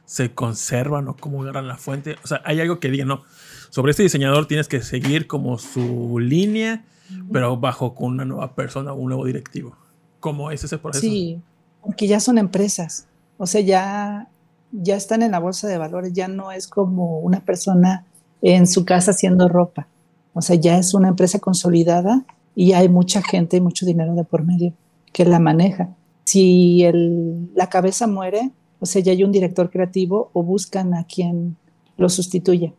se 0.05 0.33
conservan 0.33 1.07
o 1.07 1.15
cómo 1.15 1.41
agarran 1.41 1.67
la 1.67 1.77
fuente? 1.77 2.15
O 2.23 2.27
sea, 2.27 2.41
hay 2.45 2.61
algo 2.61 2.79
que 2.79 2.89
diga, 2.89 3.05
no, 3.05 3.23
sobre 3.69 3.91
este 3.91 4.03
diseñador 4.03 4.47
tienes 4.47 4.67
que 4.67 4.81
seguir 4.81 5.27
como 5.27 5.57
su 5.57 6.19
línea, 6.19 6.85
pero 7.31 7.57
bajo 7.57 7.95
con 7.95 8.13
una 8.13 8.25
nueva 8.25 8.55
persona, 8.55 8.93
un 8.93 9.09
nuevo 9.09 9.25
directivo. 9.25 9.75
¿Cómo 10.19 10.51
es 10.51 10.63
ese 10.63 10.77
proceso? 10.77 11.01
Sí, 11.01 11.41
porque 11.81 12.07
ya 12.07 12.19
son 12.19 12.37
empresas, 12.37 13.07
o 13.37 13.47
sea, 13.47 13.61
ya, 13.61 14.27
ya 14.71 14.95
están 14.95 15.23
en 15.23 15.31
la 15.31 15.39
bolsa 15.39 15.67
de 15.67 15.77
valores, 15.77 16.13
ya 16.13 16.27
no 16.27 16.51
es 16.51 16.67
como 16.67 17.19
una 17.19 17.39
persona 17.39 18.05
en 18.41 18.67
su 18.67 18.85
casa 18.85 19.11
haciendo 19.11 19.47
ropa, 19.47 19.87
o 20.33 20.41
sea, 20.41 20.55
ya 20.55 20.77
es 20.77 20.93
una 20.93 21.07
empresa 21.07 21.39
consolidada 21.39 22.25
y 22.59 22.73
hay 22.73 22.89
mucha 22.89 23.21
gente 23.21 23.55
y 23.55 23.61
mucho 23.61 23.85
dinero 23.85 24.15
de 24.15 24.25
por 24.25 24.43
medio 24.43 24.73
que 25.13 25.23
la 25.23 25.39
maneja. 25.39 25.95
Si 26.25 26.83
el, 26.83 27.49
la 27.55 27.69
cabeza 27.69 28.05
muere, 28.05 28.51
o 28.81 28.85
sea, 28.85 29.01
ya 29.01 29.13
hay 29.13 29.23
un 29.23 29.31
director 29.31 29.69
creativo 29.69 30.29
o 30.33 30.43
buscan 30.43 30.93
a 30.93 31.05
quien 31.05 31.55
lo 31.95 32.09
sustituya 32.09 32.73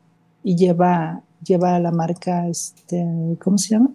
y 0.45 0.55
lleva, 0.55 1.23
lleva 1.43 1.77
a 1.77 1.81
la 1.81 1.93
marca, 1.93 2.47
este, 2.47 3.03
¿cómo 3.43 3.57
se 3.57 3.71
llama? 3.71 3.91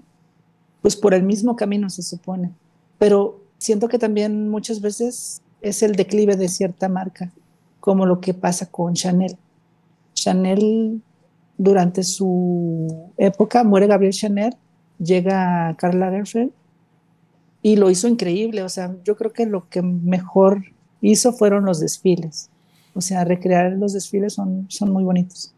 Pues 0.81 0.95
por 0.95 1.13
el 1.13 1.21
mismo 1.21 1.55
camino 1.55 1.87
se 1.91 2.01
supone 2.01 2.51
pero 2.97 3.41
siento 3.57 3.87
que 3.87 3.99
también 3.99 4.49
muchas 4.49 4.81
veces 4.81 5.41
es 5.61 5.83
el 5.83 5.95
declive 5.95 6.35
de 6.35 6.47
cierta 6.47 6.89
marca, 6.89 7.31
como 7.79 8.05
lo 8.05 8.19
que 8.19 8.33
pasa 8.33 8.67
con 8.71 8.93
Chanel. 8.93 9.37
Chanel, 10.13 11.01
durante 11.57 12.03
su 12.03 13.11
época, 13.17 13.63
muere 13.63 13.87
Gabriel 13.87 14.13
Chanel, 14.13 14.55
llega 14.99 15.75
Karl 15.77 15.99
Lagerfeld 15.99 16.51
y 17.61 17.75
lo 17.77 17.89
hizo 17.89 18.07
increíble. 18.07 18.63
O 18.63 18.69
sea, 18.69 18.95
yo 19.03 19.15
creo 19.15 19.33
que 19.33 19.45
lo 19.45 19.67
que 19.69 19.81
mejor 19.81 20.63
hizo 21.01 21.33
fueron 21.33 21.65
los 21.65 21.79
desfiles. 21.79 22.49
O 22.93 23.01
sea, 23.01 23.23
recrear 23.23 23.73
los 23.73 23.93
desfiles 23.93 24.33
son, 24.33 24.67
son 24.69 24.91
muy 24.91 25.03
bonitos. 25.03 25.53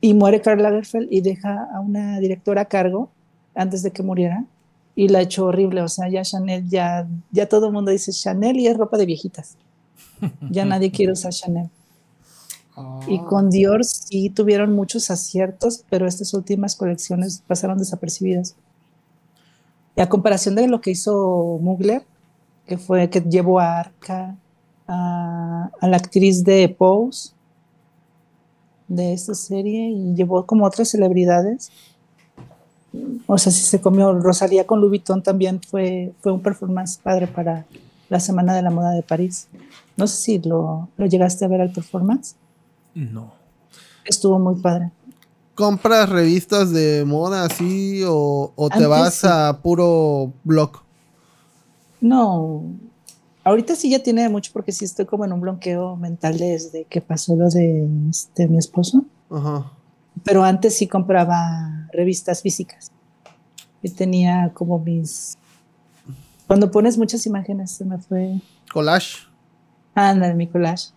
Y 0.00 0.14
muere 0.14 0.40
Karl 0.40 0.62
Lagerfeld 0.62 1.08
y 1.10 1.20
deja 1.20 1.68
a 1.74 1.80
una 1.80 2.20
directora 2.20 2.62
a 2.62 2.64
cargo 2.66 3.10
antes 3.54 3.82
de 3.82 3.90
que 3.90 4.02
muriera 4.02 4.44
y 4.94 5.08
la 5.08 5.22
hecho 5.22 5.46
horrible. 5.46 5.82
O 5.82 5.88
sea, 5.88 6.08
ya 6.08 6.22
Chanel, 6.22 6.68
ya, 6.68 7.08
ya 7.30 7.48
todo 7.48 7.66
el 7.66 7.72
mundo 7.72 7.90
dice 7.90 8.12
Chanel 8.12 8.56
y 8.58 8.66
es 8.66 8.76
ropa 8.76 8.98
de 8.98 9.06
viejitas. 9.06 9.56
Ya 10.50 10.64
nadie 10.64 10.90
quiere 10.90 11.12
usar 11.12 11.32
Chanel. 11.32 11.68
Y 13.06 13.20
con 13.20 13.50
Dior 13.50 13.84
sí 13.84 14.28
tuvieron 14.28 14.74
muchos 14.74 15.10
aciertos, 15.10 15.84
pero 15.88 16.06
estas 16.06 16.34
últimas 16.34 16.76
colecciones 16.76 17.42
pasaron 17.46 17.78
desapercibidas. 17.78 18.54
Y 19.96 20.02
a 20.02 20.08
comparación 20.08 20.54
de 20.56 20.68
lo 20.68 20.80
que 20.80 20.90
hizo 20.90 21.58
Mugler, 21.60 22.04
que 22.66 22.76
fue 22.76 23.08
que 23.08 23.20
llevó 23.20 23.60
a 23.60 23.78
Arca, 23.78 24.36
a, 24.86 25.70
a 25.80 25.88
la 25.88 25.96
actriz 25.96 26.44
de 26.44 26.68
Pose, 26.68 27.30
de 28.88 29.14
esta 29.14 29.34
serie, 29.34 29.88
y 29.88 30.14
llevó 30.14 30.44
como 30.44 30.66
otras 30.66 30.90
celebridades. 30.90 31.70
O 33.26 33.38
sea, 33.38 33.52
si 33.52 33.64
se 33.64 33.80
comió 33.80 34.12
Rosalía 34.12 34.66
con 34.66 34.80
Louis 34.80 34.90
Vuitton 34.90 35.22
también 35.22 35.60
fue, 35.62 36.12
fue 36.20 36.32
un 36.32 36.40
performance 36.40 36.98
padre 37.02 37.26
para 37.26 37.64
la 38.08 38.20
Semana 38.20 38.54
de 38.54 38.62
la 38.62 38.70
Moda 38.70 38.90
de 38.90 39.02
París. 39.02 39.48
No 39.96 40.06
sé 40.06 40.16
si 40.16 40.38
lo, 40.38 40.88
lo 40.96 41.06
llegaste 41.06 41.44
a 41.44 41.48
ver 41.48 41.62
al 41.62 41.72
performance. 41.72 42.36
No. 42.96 43.34
Estuvo 44.06 44.38
muy 44.38 44.60
padre. 44.60 44.90
¿Compras 45.54 46.08
revistas 46.08 46.72
de 46.72 47.04
moda 47.04 47.44
así 47.44 48.02
o, 48.06 48.52
o 48.56 48.70
te 48.70 48.86
vas 48.86 49.14
sí. 49.14 49.26
a 49.30 49.58
puro 49.62 50.32
blog? 50.44 50.82
No, 52.00 52.64
ahorita 53.44 53.76
sí 53.76 53.90
ya 53.90 54.02
tiene 54.02 54.28
mucho 54.28 54.50
porque 54.52 54.72
sí 54.72 54.84
estoy 54.84 55.04
como 55.06 55.24
en 55.24 55.32
un 55.32 55.40
bloqueo 55.40 55.96
mental 55.96 56.38
desde 56.38 56.84
que 56.84 57.00
pasó 57.00 57.36
lo 57.36 57.48
de 57.48 57.86
este, 58.10 58.48
mi 58.48 58.58
esposo. 58.58 59.04
Ajá. 59.30 59.70
Pero 60.24 60.42
antes 60.42 60.76
sí 60.76 60.86
compraba 60.86 61.88
revistas 61.92 62.42
físicas. 62.42 62.90
Y 63.82 63.90
tenía 63.90 64.52
como 64.54 64.78
mis... 64.78 65.36
Cuando 66.46 66.70
pones 66.70 66.96
muchas 66.96 67.26
imágenes 67.26 67.72
se 67.72 67.84
me 67.84 67.98
fue... 67.98 68.40
Collage. 68.72 69.26
Anda, 69.94 70.32
mi 70.32 70.46
collage. 70.46 70.95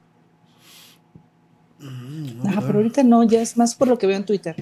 Ajá, 2.46 2.62
pero 2.62 2.80
ahorita 2.80 3.04
no, 3.04 3.24
ya 3.24 3.42
es 3.42 3.56
más 3.58 3.76
por 3.76 3.88
lo 3.88 3.98
que 3.98 4.08
veo 4.08 4.18
en 4.18 4.26
Twitter. 4.26 4.56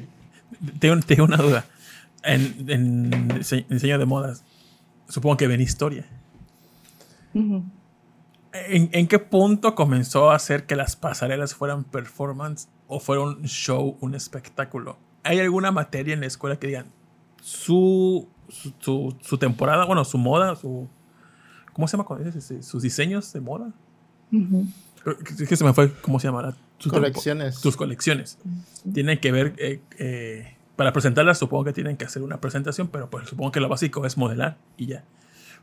Tengo, 0.79 0.99
tengo 1.05 1.23
una 1.25 1.37
duda. 1.37 1.65
En, 2.23 2.65
en 2.69 3.29
dise- 3.29 3.65
diseño 3.69 3.97
de 3.99 4.05
modas, 4.05 4.43
supongo 5.07 5.37
que 5.37 5.47
ven 5.47 5.61
historia. 5.61 6.05
¿En, 7.33 8.89
en 8.91 9.07
qué 9.07 9.19
punto 9.19 9.75
comenzó 9.75 10.31
a 10.31 10.35
hacer 10.35 10.65
que 10.65 10.75
las 10.75 10.95
pasarelas 10.95 11.53
fueran 11.53 11.83
performance 11.83 12.67
o 12.87 12.99
fueron 12.99 13.37
un 13.39 13.43
show, 13.47 13.97
un 14.01 14.15
espectáculo? 14.15 14.97
¿Hay 15.23 15.39
alguna 15.39 15.71
materia 15.71 16.13
en 16.13 16.21
la 16.21 16.27
escuela 16.27 16.57
que 16.57 16.67
digan 16.67 16.85
su, 17.41 18.27
su, 18.49 18.73
su- 18.79 19.15
su 19.21 19.37
temporada, 19.37 19.85
bueno, 19.85 20.03
su 20.05 20.17
moda, 20.17 20.55
su... 20.55 20.87
¿Cómo 21.73 21.87
se 21.87 21.97
llama? 21.97 22.07
este, 22.35 22.63
Sus 22.63 22.81
diseños 22.81 23.31
de 23.33 23.41
moda. 23.41 23.71
Es 25.39 25.47
que 25.47 25.55
se 25.55 25.63
me 25.63 25.73
fue, 25.73 25.93
¿cómo 26.01 26.19
se 26.19 26.27
llama? 26.27 26.55
Sus 26.77 26.91
Colecciones. 26.91 27.61
Tus 27.61 27.75
colecciones. 27.75 28.37
Tienen 28.93 29.19
que 29.19 29.31
ver, 29.31 29.55
eh, 29.57 29.81
eh, 29.97 30.55
para 30.75 30.93
presentarlas 30.93 31.37
supongo 31.37 31.63
que 31.63 31.73
tienen 31.73 31.97
que 31.97 32.05
hacer 32.05 32.21
una 32.21 32.39
presentación, 32.39 32.87
pero 32.89 33.09
pues 33.09 33.27
supongo 33.29 33.51
que 33.51 33.59
lo 33.59 33.69
básico 33.69 34.05
es 34.05 34.17
modelar 34.17 34.57
y 34.77 34.87
ya. 34.87 35.03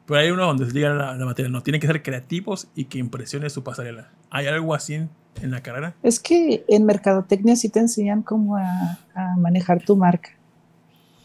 Pero 0.07 0.21
hay 0.21 0.31
uno 0.31 0.45
donde 0.45 0.67
se 0.67 0.73
diga 0.73 0.91
la, 0.93 1.17
la 1.17 1.25
materia, 1.25 1.51
no, 1.51 1.63
tienen 1.63 1.81
que 1.81 1.87
ser 1.87 2.03
creativos 2.03 2.69
y 2.75 2.87
que 2.87 2.99
impresione 2.99 3.49
su 3.49 3.63
pasarela. 3.63 4.11
¿Hay 4.31 4.47
algo 4.47 4.75
así 4.75 4.95
en, 4.95 5.09
en 5.41 5.51
la 5.53 5.63
carrera? 5.63 5.95
Es 6.03 6.21
que 6.21 6.65
en 6.69 6.85
mercadotecnia 6.85 7.57
sí 7.57 7.69
te 7.69 7.79
enseñan 7.79 8.23
cómo 8.23 8.57
a, 8.57 8.99
a 9.15 9.37
manejar 9.39 9.83
tu 9.83 9.97
marca, 9.97 10.31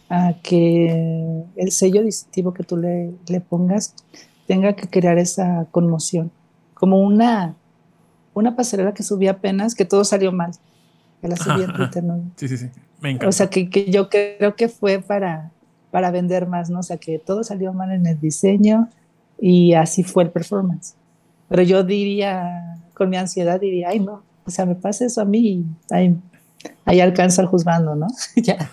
a 0.09 0.33
que 0.41 1.43
el 1.57 1.71
sello 1.71 2.03
distintivo 2.03 2.53
que 2.53 2.63
tú 2.63 2.77
le, 2.77 3.11
le 3.27 3.41
pongas 3.41 3.95
tenga 4.47 4.73
que 4.73 4.87
crear 4.87 5.17
esa 5.17 5.67
conmoción, 5.71 6.31
como 6.73 7.01
una, 7.01 7.55
una 8.39 8.55
pasarela 8.55 8.93
que 8.93 9.03
subí 9.03 9.27
apenas, 9.27 9.75
que 9.75 9.85
todo 9.85 10.03
salió 10.03 10.31
mal, 10.31 10.51
que 11.21 11.27
la 11.27 11.35
subí 11.35 11.63
en. 11.63 11.73
Twitter, 11.73 12.03
¿no? 12.03 12.23
Sí, 12.35 12.47
sí, 12.47 12.57
sí. 12.57 12.69
Me 13.01 13.11
encanta. 13.11 13.29
O 13.29 13.31
sea, 13.31 13.49
que, 13.49 13.69
que 13.69 13.91
yo 13.91 14.09
creo 14.09 14.55
que 14.55 14.69
fue 14.69 14.99
para, 14.99 15.51
para 15.91 16.11
vender 16.11 16.47
más, 16.47 16.69
¿no? 16.69 16.79
O 16.79 16.83
sea, 16.83 16.97
que 16.97 17.19
todo 17.19 17.43
salió 17.43 17.71
mal 17.73 17.91
en 17.91 18.05
el 18.07 18.19
diseño 18.19 18.89
y 19.39 19.73
así 19.73 20.03
fue 20.03 20.23
el 20.23 20.31
performance. 20.31 20.95
Pero 21.47 21.63
yo 21.63 21.83
diría, 21.83 22.77
con 22.93 23.09
mi 23.09 23.17
ansiedad, 23.17 23.59
diría, 23.59 23.89
ay, 23.89 23.99
no, 23.99 24.23
o 24.45 24.51
sea, 24.51 24.65
me 24.65 24.75
pasa 24.75 25.05
eso 25.05 25.21
a 25.21 25.25
mí 25.25 25.39
y 25.39 25.65
ahí, 25.91 26.15
ahí 26.85 26.99
alcanza 26.99 27.41
el 27.41 27.47
juzgando, 27.47 27.95
¿no? 27.95 28.07
ya. 28.35 28.69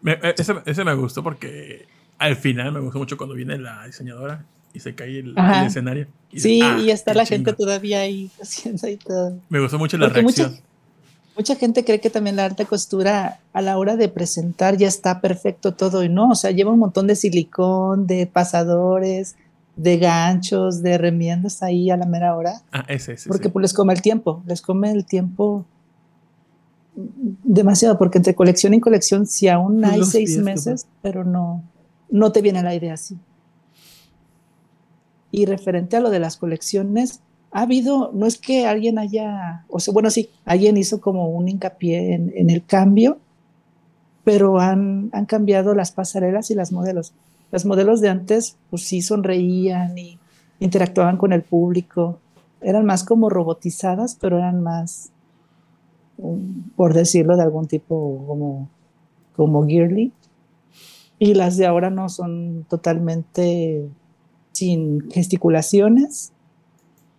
Me- 0.00 0.12
eh, 0.22 0.34
ese, 0.36 0.54
ese 0.66 0.84
me 0.84 0.94
gustó 0.94 1.22
porque 1.22 1.86
al 2.18 2.36
final 2.36 2.72
me 2.72 2.80
gustó 2.80 2.98
mucho 2.98 3.16
cuando 3.16 3.34
viene 3.34 3.58
la 3.58 3.86
diseñadora 3.86 4.44
y 4.74 4.80
se 4.80 4.94
cae 4.94 5.18
el, 5.20 5.34
el 5.38 5.66
escenario. 5.66 6.06
Y 6.30 6.40
Sí, 6.40 6.48
dices, 6.54 6.68
"Ah, 6.70 6.78
y 6.80 6.90
está 6.90 7.14
la 7.14 7.26
gente 7.26 7.50
chingo". 7.50 7.64
todavía 7.64 8.00
ahí 8.00 8.30
haciendo 8.42 8.88
y 8.88 8.96
todo. 8.96 9.38
Me 9.48 9.60
gustó 9.60 9.78
mucho 9.78 9.98
la 9.98 10.06
Porque 10.06 10.22
mucha, 10.22 10.42
reacción. 10.44 10.64
mucha 11.36 11.54
gente 11.56 11.84
cree 11.84 12.00
que 12.00 12.08
también 12.10 12.36
la 12.36 12.44
alta 12.46 12.64
costura 12.64 13.40
a 13.52 13.60
la 13.62 13.76
hora 13.78 13.96
de 13.96 14.08
presentar 14.08 14.76
ya 14.76 14.88
está 14.88 15.20
perfecto 15.20 15.74
todo 15.74 16.02
y 16.04 16.08
no, 16.08 16.30
o 16.30 16.34
sea, 16.34 16.50
lleva 16.50 16.70
un 16.72 16.78
montón 16.78 17.06
de 17.06 17.16
silicón, 17.16 18.06
de 18.06 18.26
pasadores, 18.26 19.36
de 19.76 19.98
ganchos, 19.98 20.82
de 20.82 20.98
remiendas 20.98 21.62
ahí 21.62 21.90
a 21.90 21.96
la 21.96 22.06
mera 22.06 22.34
hora, 22.36 22.60
Ah, 22.72 22.84
ese, 22.88 23.12
ese. 23.14 23.28
porque 23.28 23.48
sí. 23.48 23.50
pues 23.52 23.62
les 23.62 23.72
come 23.74 23.92
el 23.94 24.02
tiempo, 24.02 24.42
les 24.46 24.60
come 24.62 24.90
el 24.90 25.04
tiempo 25.06 25.64
demasiado, 26.94 27.96
porque 27.98 28.18
entre 28.18 28.34
colección 28.34 28.74
y 28.74 28.80
colección 28.80 29.26
si 29.26 29.48
aún 29.48 29.84
hay 29.84 30.00
Los 30.00 30.10
seis 30.10 30.36
meses, 30.38 30.86
pero 31.00 31.24
no, 31.24 31.62
no 32.10 32.32
te 32.32 32.42
viene 32.42 32.62
la 32.62 32.74
idea 32.74 32.94
así. 32.94 33.16
Y 35.32 35.46
referente 35.46 35.96
a 35.96 36.00
lo 36.00 36.10
de 36.10 36.20
las 36.20 36.36
colecciones, 36.36 37.22
ha 37.50 37.62
habido, 37.62 38.12
no 38.14 38.26
es 38.26 38.38
que 38.38 38.66
alguien 38.66 38.98
haya, 39.00 39.64
o 39.68 39.80
sea, 39.80 39.92
bueno, 39.92 40.10
sí, 40.10 40.30
alguien 40.44 40.76
hizo 40.76 41.00
como 41.00 41.28
un 41.30 41.48
hincapié 41.48 42.14
en, 42.14 42.32
en 42.36 42.50
el 42.50 42.64
cambio, 42.64 43.18
pero 44.24 44.60
han, 44.60 45.10
han 45.12 45.26
cambiado 45.26 45.74
las 45.74 45.90
pasarelas 45.92 46.50
y 46.50 46.54
las 46.54 46.70
modelos. 46.72 47.12
Las 47.50 47.66
modelos 47.66 48.00
de 48.00 48.08
antes, 48.08 48.56
pues 48.70 48.82
sí 48.84 49.02
sonreían 49.02 49.98
y 49.98 50.18
interactuaban 50.60 51.16
con 51.16 51.32
el 51.32 51.42
público. 51.42 52.18
Eran 52.60 52.86
más 52.86 53.02
como 53.04 53.28
robotizadas, 53.28 54.16
pero 54.20 54.38
eran 54.38 54.62
más, 54.62 55.10
un- 56.18 56.70
por 56.76 56.94
decirlo 56.94 57.36
de 57.36 57.42
algún 57.42 57.66
tipo 57.66 58.24
como, 58.26 58.68
como 59.36 59.66
girly. 59.66 60.12
Y 61.18 61.34
las 61.34 61.56
de 61.56 61.66
ahora 61.66 61.90
no 61.90 62.08
son 62.08 62.64
totalmente 62.68 63.88
sin 64.62 65.10
gesticulaciones 65.10 66.30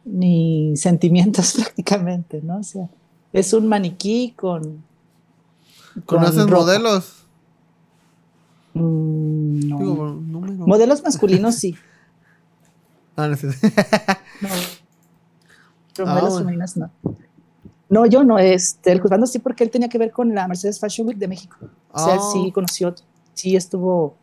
ni 0.05 0.75
sentimientos 0.77 1.53
prácticamente, 1.53 2.41
¿no? 2.41 2.57
O 2.59 2.63
sea, 2.63 2.88
es 3.33 3.51
un 3.53 3.67
maniquí 3.67 4.33
con... 4.38 4.61
con 6.05 6.19
¿Conoces 6.19 6.43
ropa. 6.49 6.57
modelos? 6.63 7.25
Mm, 8.73 9.67
no. 9.69 9.77
Digo. 9.80 10.67
Modelos 10.67 11.03
masculinos 11.03 11.55
sí. 11.55 11.75
Ah, 13.15 13.27
no. 13.27 13.35
No. 13.35 14.49
Pero 15.95 16.07
Ah, 16.07 16.13
modelos 16.13 16.30
bueno. 16.31 16.38
femeninas 16.39 16.77
no. 16.77 16.89
No, 17.89 18.05
yo 18.07 18.23
no, 18.23 18.39
este, 18.39 18.91
el 18.91 18.99
juzgando 19.01 19.27
sí 19.27 19.38
porque 19.38 19.63
él 19.63 19.69
tenía 19.69 19.88
que 19.88 19.99
ver 19.99 20.11
con 20.11 20.33
la 20.33 20.47
Mercedes 20.47 20.80
Fashion 20.80 21.07
Week 21.07 21.19
de 21.19 21.27
México. 21.27 21.57
O 21.91 21.99
sea, 21.99 22.13
él 22.15 22.19
Ah. 22.23 22.30
sí 22.33 22.51
conoció, 22.51 22.95
sí 23.35 23.55
estuvo 23.55 24.15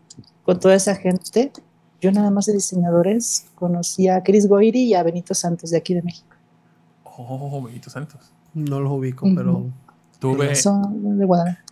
con 0.43 0.59
toda 0.59 0.75
esa 0.75 0.97
gente. 0.97 1.53
Yo 2.01 2.11
nada 2.13 2.31
más 2.31 2.47
de 2.47 2.55
diseñadores 2.55 3.47
conocí 3.55 4.09
a 4.09 4.23
Chris 4.23 4.49
Goiri 4.49 4.85
y 4.85 4.95
a 4.95 5.03
Benito 5.03 5.35
Santos 5.35 5.71
de 5.71 5.79
aquí 5.79 5.95
de 5.95 6.03
México. 6.03 6.35
Oh, 7.05 7.63
Benito 7.63 7.91
Santos. 7.91 8.33
No 8.55 8.81
los 8.81 8.93
ubico, 8.93 9.27
pero. 9.35 9.67
Tuve, 10.19 10.55
Son 10.55 11.19
de 11.19 11.25
Guadalajara. 11.25 11.65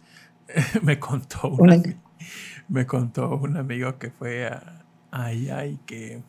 me 0.83 0.99
contó 0.99 1.49
Una- 1.49 1.75
una, 1.77 1.83
me 2.69 2.87
contó 2.87 3.37
un 3.37 3.57
amigo 3.57 3.99
que 3.99 4.11
fue 4.11 4.47
a, 4.47 4.85
allá 5.11 5.67
y 5.67 5.77
que 5.87 6.23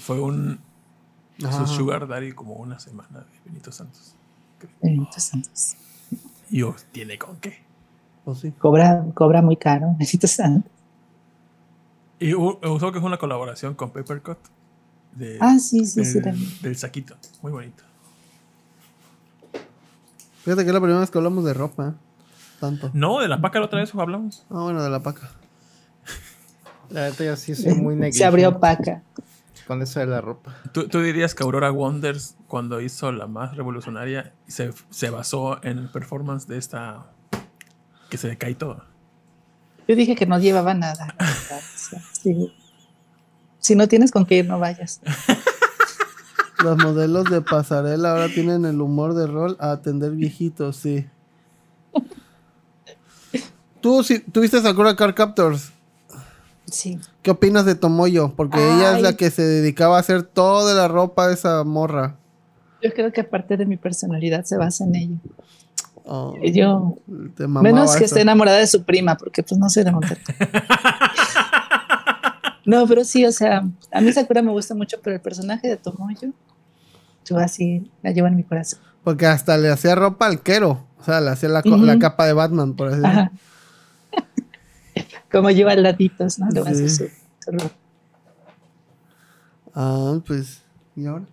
fue 0.00 0.20
un 0.20 0.58
su 1.38 1.66
sugar 1.66 2.06
daddy 2.06 2.32
como 2.32 2.54
una 2.54 2.78
semana 2.78 3.20
de 3.20 3.26
Benito 3.44 3.72
Santos. 3.72 4.14
Benito 4.80 5.18
Santos. 5.18 5.76
Y 6.50 6.58
yo, 6.58 6.74
¿tiene 6.92 7.18
con 7.18 7.36
qué? 7.36 7.58
Pues 8.24 8.38
sí. 8.38 8.52
Cobra, 8.52 9.04
cobra 9.14 9.42
muy 9.42 9.56
caro, 9.56 9.94
Benito 9.98 10.26
Santos. 10.26 10.70
Y 12.22 12.34
u- 12.34 12.58
usó 12.62 12.92
que 12.92 12.98
es 12.98 13.04
una 13.04 13.18
colaboración 13.18 13.74
con 13.74 13.90
Papercut. 13.90 14.38
De, 15.14 15.36
Ah, 15.40 15.58
sí, 15.58 15.84
sí, 15.84 16.04
sí. 16.04 16.14
del, 16.14 16.22
también. 16.22 16.50
del 16.62 16.76
saquito. 16.76 17.16
Muy 17.42 17.52
bonito. 17.52 17.84
Fíjate 20.44 20.62
que 20.64 20.68
es 20.68 20.74
la 20.74 20.80
primera 20.80 21.00
vez 21.00 21.10
que 21.10 21.18
hablamos 21.18 21.44
de 21.44 21.54
ropa. 21.54 21.88
¿eh? 21.88 21.92
Tanto. 22.60 22.90
No, 22.94 23.20
de 23.20 23.28
la 23.28 23.40
paca 23.40 23.58
la 23.60 23.66
otra 23.66 23.80
vez 23.80 23.94
hablamos. 23.94 24.44
Ah, 24.50 24.62
bueno, 24.62 24.82
de 24.82 24.90
la 24.90 25.00
paca. 25.02 25.30
La 26.90 27.08
neta 27.08 27.24
yo 27.24 27.36
sí 27.36 27.54
soy 27.54 27.74
muy 27.74 27.94
negligente 27.94 28.18
Se 28.18 28.24
abrió 28.24 28.58
paca. 28.60 29.02
con 29.66 29.80
eso 29.82 30.00
de 30.00 30.06
la 30.06 30.20
ropa. 30.20 30.54
¿Tú, 30.72 30.88
tú 30.88 31.00
dirías 31.00 31.34
que 31.34 31.42
Aurora 31.42 31.70
Wonders, 31.70 32.36
cuando 32.48 32.80
hizo 32.80 33.12
la 33.12 33.26
más 33.26 33.56
revolucionaria, 33.56 34.32
se, 34.46 34.72
se 34.90 35.10
basó 35.10 35.62
en 35.64 35.78
el 35.78 35.88
performance 35.90 36.46
de 36.48 36.58
esta. 36.58 37.06
que 38.10 38.18
se 38.18 38.28
le 38.28 38.36
cae 38.38 38.54
todo. 38.54 38.84
Yo 39.88 39.96
dije 39.96 40.14
que 40.16 40.26
no 40.26 40.38
llevaba 40.38 40.74
nada. 40.74 41.14
Sí. 42.22 42.52
Si 43.58 43.74
no 43.76 43.86
tienes 43.88 44.10
con 44.10 44.26
qué 44.26 44.38
ir, 44.38 44.46
no 44.46 44.58
vayas. 44.58 45.00
Los 46.62 46.76
modelos 46.78 47.24
de 47.30 47.40
pasarela 47.42 48.12
ahora 48.12 48.28
tienen 48.28 48.64
el 48.64 48.80
humor 48.80 49.14
de 49.14 49.26
rol 49.26 49.56
a 49.60 49.72
atender 49.72 50.12
viejitos, 50.12 50.76
sí. 50.76 51.06
Tú, 53.80 54.04
si 54.04 54.20
tuviste 54.20 54.60
Sakura 54.60 54.94
Car 54.94 55.14
Captors, 55.14 55.72
Sí. 56.70 56.98
¿qué 57.22 57.30
opinas 57.32 57.66
de 57.66 57.74
Tomoyo? 57.74 58.32
Porque 58.34 58.58
ella 58.58 58.96
es 58.96 59.02
la 59.02 59.14
que 59.16 59.30
se 59.30 59.42
dedicaba 59.42 59.96
a 59.96 60.00
hacer 60.00 60.22
toda 60.22 60.72
la 60.74 60.88
ropa 60.88 61.26
de 61.28 61.34
esa 61.34 61.64
morra. 61.64 62.16
Yo 62.80 62.92
creo 62.94 63.12
que 63.12 63.24
parte 63.24 63.56
de 63.56 63.66
mi 63.66 63.76
personalidad 63.76 64.44
se 64.44 64.56
basa 64.56 64.84
en 64.84 64.94
ello. 64.94 65.16
Oh, 66.04 66.34
Yo, 66.42 66.96
menos 67.46 67.90
que 67.92 68.04
eso. 68.04 68.04
esté 68.06 68.20
enamorada 68.22 68.58
de 68.58 68.66
su 68.66 68.84
prima, 68.84 69.16
porque 69.16 69.42
pues 69.42 69.58
no 69.58 69.68
de 69.68 69.90
Monterrey. 69.90 70.22
no, 72.64 72.86
pero 72.86 73.04
sí, 73.04 73.24
o 73.26 73.32
sea, 73.32 73.68
a 73.92 74.00
mí 74.00 74.12
Sakura 74.12 74.42
me 74.42 74.50
gusta 74.52 74.74
mucho, 74.74 74.98
pero 75.02 75.16
el 75.16 75.22
personaje 75.22 75.68
de 75.68 75.76
Tomoyo, 75.76 76.32
yo 77.24 77.38
así 77.38 77.90
la 78.02 78.10
llevo 78.12 78.28
en 78.28 78.36
mi 78.36 78.44
corazón. 78.44 78.80
Porque 79.04 79.26
hasta 79.26 79.56
le 79.58 79.68
hacía 79.70 79.94
ropa 79.94 80.26
al 80.26 80.42
quero. 80.42 80.86
O 80.98 81.04
sea, 81.04 81.20
le 81.20 81.30
hacía 81.30 81.48
la, 81.48 81.62
la 81.64 81.98
capa 81.98 82.24
de 82.26 82.32
Batman, 82.32 82.74
por 82.74 82.88
así 82.88 83.00
decirlo. 83.00 83.30
Como 85.32 85.50
lleva 85.50 85.74
laditos, 85.74 86.38
¿no? 86.38 86.46
Hacer 86.46 86.88
Sí. 86.90 86.96
su- 86.96 87.08
su 87.44 87.50
ropa. 87.50 87.70
Ah, 89.74 90.20
pues. 90.26 90.62
¿Y 90.94 91.06
ahora? 91.06 91.24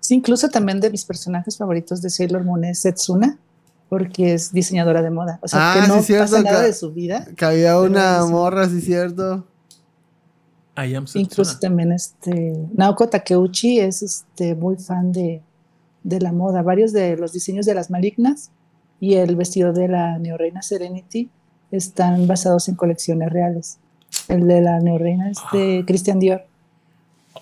Sí, 0.00 0.14
incluso 0.14 0.48
también 0.48 0.80
de 0.80 0.90
mis 0.90 1.04
personajes 1.04 1.56
favoritos 1.56 2.02
de 2.02 2.10
Sailor 2.10 2.42
Moon 2.44 2.64
es 2.64 2.80
Setsuna, 2.80 3.38
porque 3.88 4.34
es 4.34 4.52
diseñadora 4.52 5.02
de 5.02 5.10
moda. 5.10 5.38
O 5.42 5.48
sea, 5.48 5.72
Ah, 5.74 5.80
que 5.80 5.88
no 5.88 5.98
sí, 5.98 6.04
cierto, 6.06 6.32
pasa 6.32 6.42
nada 6.42 6.62
de 6.62 6.72
su 6.72 6.92
vida. 6.92 7.28
Que 7.36 7.44
había 7.44 7.78
una 7.78 8.24
morra, 8.26 8.68
sí, 8.68 8.80
cierto. 8.80 9.46
I 10.76 10.94
am 10.94 11.04
Incluso 11.14 11.58
también 11.58 11.92
este 11.92 12.54
Naoko 12.74 13.08
Takeuchi 13.08 13.78
es 13.80 14.02
este 14.02 14.54
muy 14.54 14.76
fan 14.76 15.12
de, 15.12 15.42
de 16.02 16.20
la 16.20 16.32
moda. 16.32 16.62
Varios 16.62 16.92
de 16.92 17.16
los 17.16 17.32
diseños 17.32 17.66
de 17.66 17.74
las 17.74 17.90
malignas 17.90 18.50
y 19.00 19.14
el 19.14 19.36
vestido 19.36 19.72
de 19.72 19.88
la 19.88 20.18
neorreina 20.18 20.62
Serenity 20.62 21.28
están 21.70 22.26
basados 22.26 22.68
en 22.68 22.74
colecciones 22.76 23.30
reales. 23.30 23.78
El 24.28 24.46
de 24.48 24.60
la 24.62 24.78
neorreina 24.80 25.30
es 25.30 25.38
de 25.52 25.84
Christian 25.86 26.18
Dior 26.20 26.46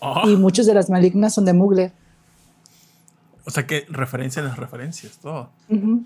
Oh, 0.03 0.23
y 0.29 0.37
muchos 0.37 0.67
de 0.67 0.73
las 0.75 0.89
malignas 0.89 1.35
son 1.35 1.45
de 1.45 1.53
Mugler. 1.53 1.93
o 3.45 3.51
sea 3.51 3.67
que 3.67 3.85
referencian 3.91 4.45
las 4.47 4.57
referencias, 4.57 5.19
todo. 5.19 5.51
Ujú. 5.69 6.05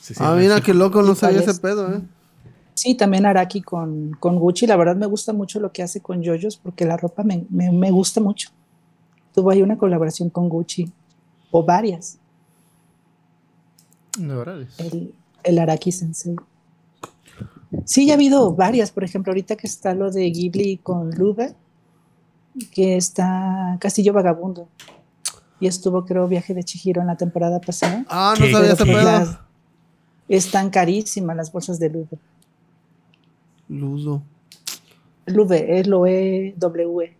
Sí, 0.00 0.14
sí, 0.14 0.20
ah, 0.24 0.34
mira 0.36 0.56
sí. 0.56 0.62
qué 0.62 0.74
loco, 0.74 1.02
no 1.02 1.12
¿Y 1.12 1.16
sabía 1.16 1.40
ese 1.40 1.50
es? 1.52 1.60
pedo, 1.60 1.94
¿eh? 1.94 2.00
Sí, 2.76 2.94
también 2.94 3.24
Araki 3.24 3.62
con, 3.62 4.10
con 4.20 4.38
Gucci. 4.38 4.66
La 4.66 4.76
verdad 4.76 4.96
me 4.96 5.06
gusta 5.06 5.32
mucho 5.32 5.60
lo 5.60 5.72
que 5.72 5.82
hace 5.82 6.02
con 6.02 6.20
Yoyos 6.22 6.58
porque 6.58 6.84
la 6.84 6.98
ropa 6.98 7.22
me, 7.22 7.46
me- 7.48 7.72
me 7.72 7.90
gusta 7.90 8.20
mucho. 8.20 8.50
Tuvo 9.34 9.50
ahí 9.50 9.62
una 9.62 9.78
colaboración 9.78 10.28
con 10.28 10.50
Gucci 10.50 10.92
o 11.50 11.64
varias. 11.64 12.18
No, 14.18 14.42
el, 14.42 15.14
el 15.42 15.58
Araki 15.58 15.90
Sensei. 15.90 16.36
Sí, 17.86 18.06
ya 18.06 18.12
ha 18.12 18.16
habido 18.16 18.52
varias, 18.52 18.90
por 18.90 19.04
ejemplo, 19.04 19.30
ahorita 19.32 19.56
que 19.56 19.66
está 19.66 19.94
lo 19.94 20.10
de 20.10 20.30
Ghibli 20.30 20.76
con 20.76 21.10
Lube, 21.12 21.54
que 22.72 22.98
está 22.98 23.78
Castillo 23.80 24.12
Vagabundo. 24.12 24.68
Y 25.60 25.66
estuvo, 25.66 26.04
creo, 26.04 26.28
Viaje 26.28 26.52
de 26.52 26.62
Chihiro 26.62 27.00
en 27.00 27.06
la 27.06 27.16
temporada 27.16 27.58
pasada. 27.58 28.04
Ah, 28.10 28.34
no 28.38 28.44
sabía 28.52 28.72
ese 28.74 28.84
están 30.28 30.68
carísimas 30.68 31.36
las 31.36 31.50
bolsas 31.50 31.78
de 31.78 31.88
Lube. 31.88 32.18
Ludo. 33.68 34.22
Lube, 35.26 35.80
L-O-E-W. 35.80 37.16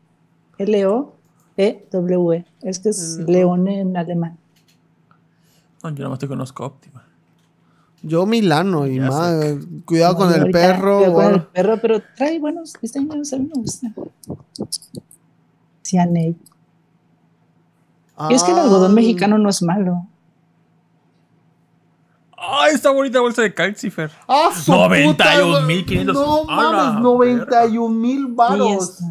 L-O-E-W. 0.58 2.44
Es 2.62 2.78
que 2.78 2.88
es 2.90 3.18
león 3.26 3.68
en 3.68 3.96
alemán. 3.96 4.38
No, 5.82 5.90
yo 5.90 5.96
nada 5.98 6.10
más 6.10 6.18
te 6.18 6.28
conozco 6.28 6.64
Óptima. 6.64 7.04
Yo 8.02 8.26
Milano 8.26 8.86
y 8.86 8.96
Ya 8.96 9.08
más. 9.08 9.56
Cuidado 9.84 10.16
con 10.16 10.32
el 10.32 10.50
perro. 10.50 11.00
veo 11.00 11.12
con 11.14 11.34
el 11.34 11.42
perro, 11.46 11.78
pero 11.80 12.00
trae 12.16 12.38
buenos 12.38 12.74
diseños, 12.80 13.32
a 13.32 13.38
mí 13.38 13.46
me 13.52 13.60
gusta. 13.60 13.92
Cianey. 15.84 16.36
Y 18.30 18.34
es 18.34 18.42
que 18.42 18.52
el 18.52 18.58
algodón 18.58 18.92
Ah, 18.92 18.94
mexicano 18.94 19.38
no 19.38 19.48
es 19.48 19.62
malo. 19.62 20.06
¡Ay, 22.48 22.74
esta 22.74 22.90
bonita 22.90 23.20
bolsa 23.20 23.42
de 23.42 23.52
Calcifer! 23.54 24.10
¡Ah, 24.28 24.50
su 24.54 24.70
91,500. 24.72 26.16
puta, 26.16 26.52
No 26.54 26.60
¡A 26.60 26.62
la 26.72 26.82
mames, 26.92 27.02
91 27.02 27.88
mil 27.94 28.26
Sí, 28.26 28.32
varos. 28.34 28.82
está. 28.90 29.04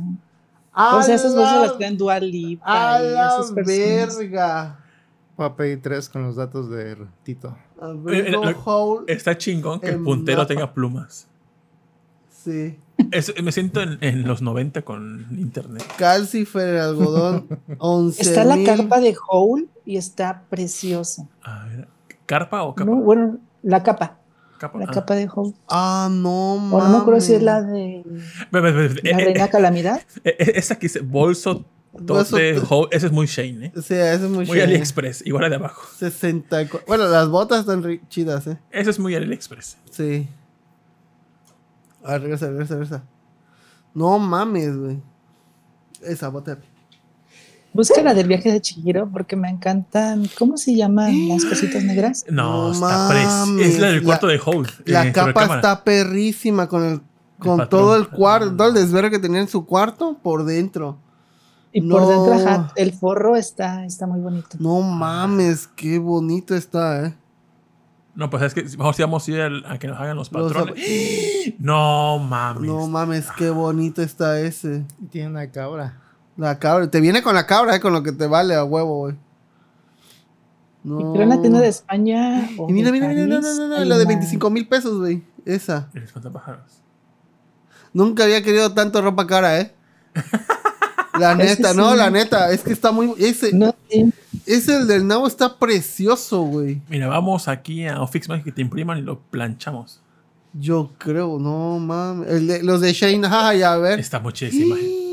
A 0.77 0.95
O 0.97 1.01
sea, 1.03 1.15
esas 1.15 1.33
bolsas 1.35 1.55
la- 1.55 1.61
las 1.67 1.77
traen 1.77 1.97
Dual 1.97 2.29
Lipa 2.31 2.95
A 2.95 3.01
y 3.03 3.09
la 3.11 3.39
verga. 3.65 4.79
Voy 5.37 5.45
a 5.47 5.55
pedir 5.55 5.81
tres 5.81 6.09
con 6.09 6.23
los 6.23 6.35
datos 6.35 6.69
de 6.69 6.97
Tito. 7.23 7.57
Abrigo 7.81 8.43
Eh, 8.43 8.51
eh, 8.51 8.55
hole. 8.63 9.03
Está 9.07 9.37
chingón 9.37 9.79
que 9.79 9.89
el 9.89 10.03
puntero 10.03 10.39
mapa. 10.39 10.47
tenga 10.47 10.73
plumas. 10.73 11.27
Sí. 12.43 12.77
Es- 13.11 13.33
me 13.43 13.51
siento 13.51 13.81
en, 13.81 13.97
en 14.01 14.25
los 14.27 14.41
90 14.41 14.81
con 14.83 15.27
internet. 15.31 15.83
Calcifer, 15.97 16.77
algodón. 16.77 17.47
11 17.79 18.21
Está 18.21 18.43
la 18.45 18.61
carpa 18.63 18.99
de 18.99 19.15
Hole 19.29 19.67
y 19.85 19.97
está 19.97 20.43
preciosa. 20.49 21.27
A 21.43 21.65
ver, 21.65 21.87
¿Carpa 22.25 22.63
o 22.63 22.75
capa? 22.75 22.89
No, 22.89 22.97
bueno, 22.97 23.37
la 23.63 23.83
capa. 23.83 24.19
Capa. 24.57 24.79
La 24.79 24.85
ah. 24.87 24.91
capa 24.93 25.15
de 25.15 25.29
Hole. 25.33 25.53
Ah, 25.69 26.07
no 26.11 26.53
O 26.55 26.81
no 26.81 26.89
me 26.89 26.97
acuerdo 26.97 27.19
si 27.19 27.33
es 27.33 27.43
la 27.43 27.61
mames. 27.61 28.05
de 28.51 28.61
la 28.61 28.69
eh, 28.69 28.99
eh, 29.03 29.25
Reina 29.25 29.47
Calamidad. 29.49 30.01
eh, 30.23 30.35
eh, 30.39 30.51
Esa 30.55 30.75
que 30.75 30.87
dice 30.87 31.01
bolso 31.01 31.65
Ho- 32.69 32.87
ese 32.91 33.07
es 33.07 33.11
muy 33.11 33.25
Shane, 33.25 33.67
¿eh? 33.67 33.71
Sí, 33.75 33.93
ese 33.93 34.13
es 34.15 34.21
muy, 34.21 34.45
Muy 34.45 34.47
chido. 34.47 34.63
AliExpress, 34.63 35.25
igual 35.25 35.43
la 35.43 35.49
de 35.49 35.55
abajo. 35.55 35.87
64. 35.97 36.85
Bueno, 36.87 37.07
las 37.07 37.29
botas 37.29 37.61
están 37.61 38.01
chidas, 38.09 38.47
¿eh? 38.47 38.57
Ese 38.71 38.89
es 38.89 38.99
muy 38.99 39.15
AliExpress. 39.15 39.77
Sí. 39.91 40.27
A 42.03 42.13
ver, 42.13 42.23
regresa, 42.23 42.47
regresa, 42.47 42.73
regresa. 42.73 43.03
No 43.93 44.19
mames, 44.19 44.77
güey. 44.77 45.01
Esa 46.01 46.27
bota. 46.29 46.59
Busca 47.75 48.01
la 48.01 48.13
del 48.13 48.27
viaje 48.27 48.51
de 48.51 48.61
Chihiro 48.61 49.09
porque 49.11 49.35
me 49.35 49.49
encantan. 49.49 50.27
¿Cómo 50.39 50.55
se 50.57 50.75
llaman 50.75 51.27
las 51.27 51.43
cositas 51.43 51.83
negras? 51.83 52.25
No, 52.29 52.67
No 52.69 52.71
está 52.73 53.09
pres. 53.09 53.25
mames, 53.27 53.67
Es 53.67 53.79
la 53.79 53.87
del 53.87 53.97
la- 53.97 54.03
cuarto 54.05 54.27
de 54.27 54.39
Holt. 54.43 54.69
La 54.85 55.05
eh, 55.07 55.11
capa 55.11 55.27
recámara. 55.27 55.55
está 55.55 55.83
perrísima 55.83 56.67
con 56.67 56.83
el 56.85 57.01
con 57.37 57.67
todo 57.67 57.97
el 57.97 58.07
cuarto, 58.07 58.55
todo 58.55 58.69
el 58.69 58.73
desvergue 58.73 59.11
que 59.11 59.19
tenía 59.19 59.41
en 59.41 59.49
su 59.49 59.65
cuarto 59.65 60.17
por 60.23 60.45
dentro. 60.45 60.97
Y 61.73 61.81
por 61.81 62.07
dentro, 62.07 62.33
ajá, 62.33 62.71
el 62.77 62.93
forro 62.93 63.35
está, 63.35 63.83
está 63.85 64.07
muy 64.07 64.21
bonito. 64.21 64.55
No 64.59 64.79
mames, 64.81 65.67
qué 65.75 65.99
bonito 65.99 66.55
está, 66.55 67.05
eh. 67.07 67.13
No, 68.15 68.29
pues 68.29 68.43
es 68.43 68.53
que 68.53 68.63
mejor 68.77 68.95
si 68.95 69.01
vamos 69.01 69.27
a 69.27 69.31
ir 69.31 69.41
a 69.67 69.77
que 69.77 69.87
nos 69.89 69.99
hagan 69.99 70.15
los 70.15 70.31
Los 70.31 70.53
patrones. 70.53 70.81
No 71.59 72.19
mames. 72.19 72.63
No 72.63 72.87
mames, 72.87 73.27
qué 73.37 73.49
bonito 73.49 74.01
está 74.01 74.39
ese. 74.39 74.85
Tiene 75.11 75.27
una 75.27 75.51
cabra. 75.51 75.99
La 76.37 76.59
cabra, 76.59 76.89
te 76.89 76.99
viene 76.99 77.21
con 77.23 77.33
la 77.35 77.45
cabra, 77.45 77.75
eh, 77.75 77.79
con 77.79 77.93
lo 77.93 78.03
que 78.03 78.11
te 78.11 78.27
vale 78.27 78.55
a 78.55 78.63
huevo, 78.63 78.99
güey. 78.99 79.15
No. 80.83 80.99
Y 80.99 81.03
creo 81.13 81.23
en 81.23 81.29
la 81.29 81.41
tienda 81.41 81.59
de 81.61 81.67
España. 81.69 82.49
Y 82.67 82.73
mira, 82.73 82.91
mira, 82.91 83.07
mira, 83.07 83.25
no, 83.25 83.41
no, 83.41 83.67
no, 83.67 83.67
la 83.85 83.97
de 83.97 84.03
una- 84.03 84.09
25 84.09 84.49
mil 84.49 84.67
pesos, 84.67 84.99
güey. 84.99 85.23
Esa. 85.45 85.89
El 85.93 86.03
espantapájaros. 86.03 86.61
Nunca 87.93 88.23
había 88.25 88.43
querido 88.43 88.73
tanto 88.73 89.01
ropa 89.01 89.25
cara, 89.25 89.59
eh. 89.59 89.73
La 91.19 91.33
neta, 91.33 91.73
no, 91.73 91.95
la 91.95 92.09
neta, 92.09 92.51
es 92.51 92.61
que 92.61 92.73
está 92.73 92.91
muy. 92.91 93.13
Ese, 93.17 93.53
No, 93.53 93.73
sí. 93.89 94.11
ese 94.45 94.75
el 94.75 94.87
del 94.87 95.07
nabo 95.07 95.27
está 95.27 95.57
precioso, 95.57 96.41
güey. 96.41 96.81
Mira, 96.89 97.07
vamos 97.07 97.47
aquí 97.47 97.87
a 97.87 98.01
Ofix 98.01 98.27
Magic 98.27 98.43
que 98.43 98.51
te 98.51 98.61
impriman 98.61 98.97
y 98.97 99.01
lo 99.01 99.19
planchamos. 99.19 100.01
Yo 100.51 100.91
creo, 100.97 101.39
no 101.39 101.79
mames. 101.79 102.63
Los 102.63 102.81
de 102.81 102.91
Shane, 102.91 103.21
jaja, 103.29 103.53
ya 103.55 103.73
a 103.73 103.77
ver. 103.77 103.97
Está 103.97 104.17
imagen. 104.17 105.04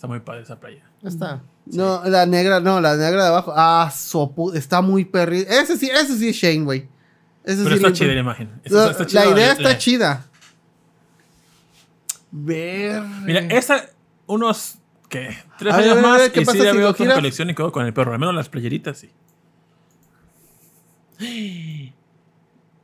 Está 0.00 0.08
muy 0.08 0.20
padre 0.20 0.40
esa 0.40 0.58
playa. 0.58 0.82
Ya 1.02 1.10
está. 1.10 1.42
No, 1.66 2.02
la 2.06 2.24
negra, 2.24 2.58
no, 2.58 2.80
la 2.80 2.96
negra 2.96 3.22
de 3.24 3.28
abajo. 3.28 3.52
Ah, 3.54 3.92
sopu, 3.94 4.50
está 4.54 4.80
muy 4.80 5.04
perri. 5.04 5.40
Ese 5.46 5.76
sí, 5.76 5.90
ese 5.92 6.16
sí 6.16 6.30
es 6.30 6.36
Shane, 6.36 6.64
güey. 6.64 6.88
Ese 7.44 7.58
Pero 7.64 7.68
sí 7.68 7.74
está 7.74 7.88
le- 7.88 7.92
chida 7.94 8.14
la 8.14 8.20
imagen. 8.20 8.60
Está- 8.64 8.84
La, 8.86 8.90
está 8.92 9.04
chida 9.06 9.24
la 9.26 9.30
idea 9.32 9.46
la- 9.48 9.52
está 9.52 9.62
la- 9.68 9.76
chida. 9.78 10.24
Ver. 12.30 13.02
Mira, 13.24 13.40
esa, 13.50 13.90
unos, 14.26 14.76
¿qué? 15.10 15.36
Tres 15.58 15.74
A 15.74 15.76
años 15.76 15.94
ver, 15.96 16.02
más 16.02 16.30
¿qué 16.30 16.40
y 16.40 16.44
pasa 16.46 16.58
sí 16.58 16.64
ya 16.64 16.70
si 16.72 16.78
veo 16.78 16.96
con 16.96 17.06
colección 17.08 17.50
y 17.50 17.54
quedo 17.54 17.70
con 17.70 17.84
el 17.84 17.92
perro. 17.92 18.14
Al 18.14 18.18
menos 18.18 18.34
las 18.34 18.48
playeritas, 18.48 18.96
sí. 18.96 19.10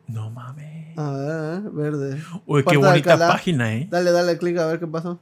No 0.06 0.28
mames. 0.30 0.98
A 0.98 1.10
ver, 1.12 1.30
a 1.30 1.60
ver, 1.60 1.70
verde. 1.72 2.22
Uy, 2.44 2.60
qué 2.62 2.78
Parte 2.78 2.78
bonita 2.78 3.18
página, 3.26 3.74
¿eh? 3.74 3.88
Dale, 3.90 4.12
dale 4.12 4.36
clic 4.36 4.58
a 4.58 4.66
ver 4.66 4.78
qué 4.78 4.86
pasó. 4.86 5.18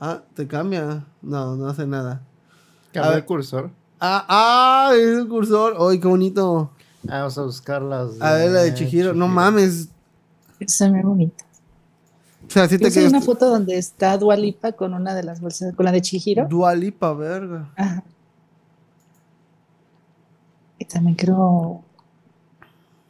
Ah, 0.00 0.22
te 0.34 0.46
cambia. 0.46 1.04
No, 1.22 1.56
no 1.56 1.68
hace 1.68 1.86
nada. 1.86 2.22
Cambia 2.92 3.10
A 3.10 3.14
el 3.14 3.20
ver. 3.20 3.26
cursor. 3.26 3.70
Ah, 4.00 4.24
ah, 4.28 4.92
es 4.94 5.18
el 5.18 5.28
cursor. 5.28 5.76
Ay, 5.78 5.98
qué 5.98 6.06
bonito. 6.08 6.70
Ah, 7.08 7.18
vamos 7.20 7.38
a 7.38 7.42
buscar 7.42 7.82
las. 7.82 8.20
A 8.20 8.34
ver, 8.34 8.50
la 8.50 8.60
de 8.62 8.74
Chihiro. 8.74 9.12
No 9.14 9.26
mames. 9.28 9.88
Está 10.60 10.88
muy 10.90 11.02
bonito. 11.02 11.44
O 12.46 12.50
sea, 12.50 12.66
sí 12.68 12.78
te 12.78 12.86
Puse 12.86 13.00
una 13.00 13.10
quedas. 13.18 13.24
foto 13.26 13.50
donde 13.50 13.76
está 13.76 14.16
Dualipa 14.16 14.72
con 14.72 14.94
una 14.94 15.14
de 15.14 15.22
las 15.22 15.40
bolsas, 15.40 15.74
con 15.74 15.84
la 15.84 15.92
de 15.92 16.00
Chihiro. 16.00 16.46
Dualipa, 16.48 17.12
verga. 17.12 17.70
Ajá. 17.76 18.02
Y 20.78 20.84
también 20.84 21.16
creo. 21.16 21.82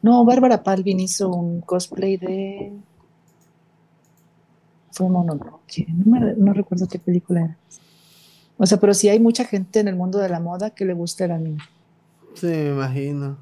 No, 0.02 0.24
Bárbara 0.24 0.62
Palvin 0.62 1.00
hizo 1.00 1.28
un 1.28 1.60
cosplay 1.60 2.16
de. 2.16 2.72
Fue 4.98 5.08
Mononoke. 5.08 5.86
No, 5.88 6.18
me- 6.20 6.34
no 6.34 6.52
recuerdo 6.52 6.88
qué 6.88 6.98
película 6.98 7.40
era. 7.44 7.56
O 8.56 8.66
sea, 8.66 8.80
pero 8.80 8.92
sí 8.94 9.08
hay 9.08 9.20
mucha 9.20 9.44
gente 9.44 9.78
en 9.78 9.86
el 9.86 9.94
mundo 9.94 10.18
de 10.18 10.28
la 10.28 10.40
moda 10.40 10.70
que 10.70 10.84
le 10.84 10.92
gusta 10.92 11.24
el 11.26 11.30
anime. 11.30 11.58
Sí, 12.34 12.46
me 12.48 12.70
imagino. 12.70 13.36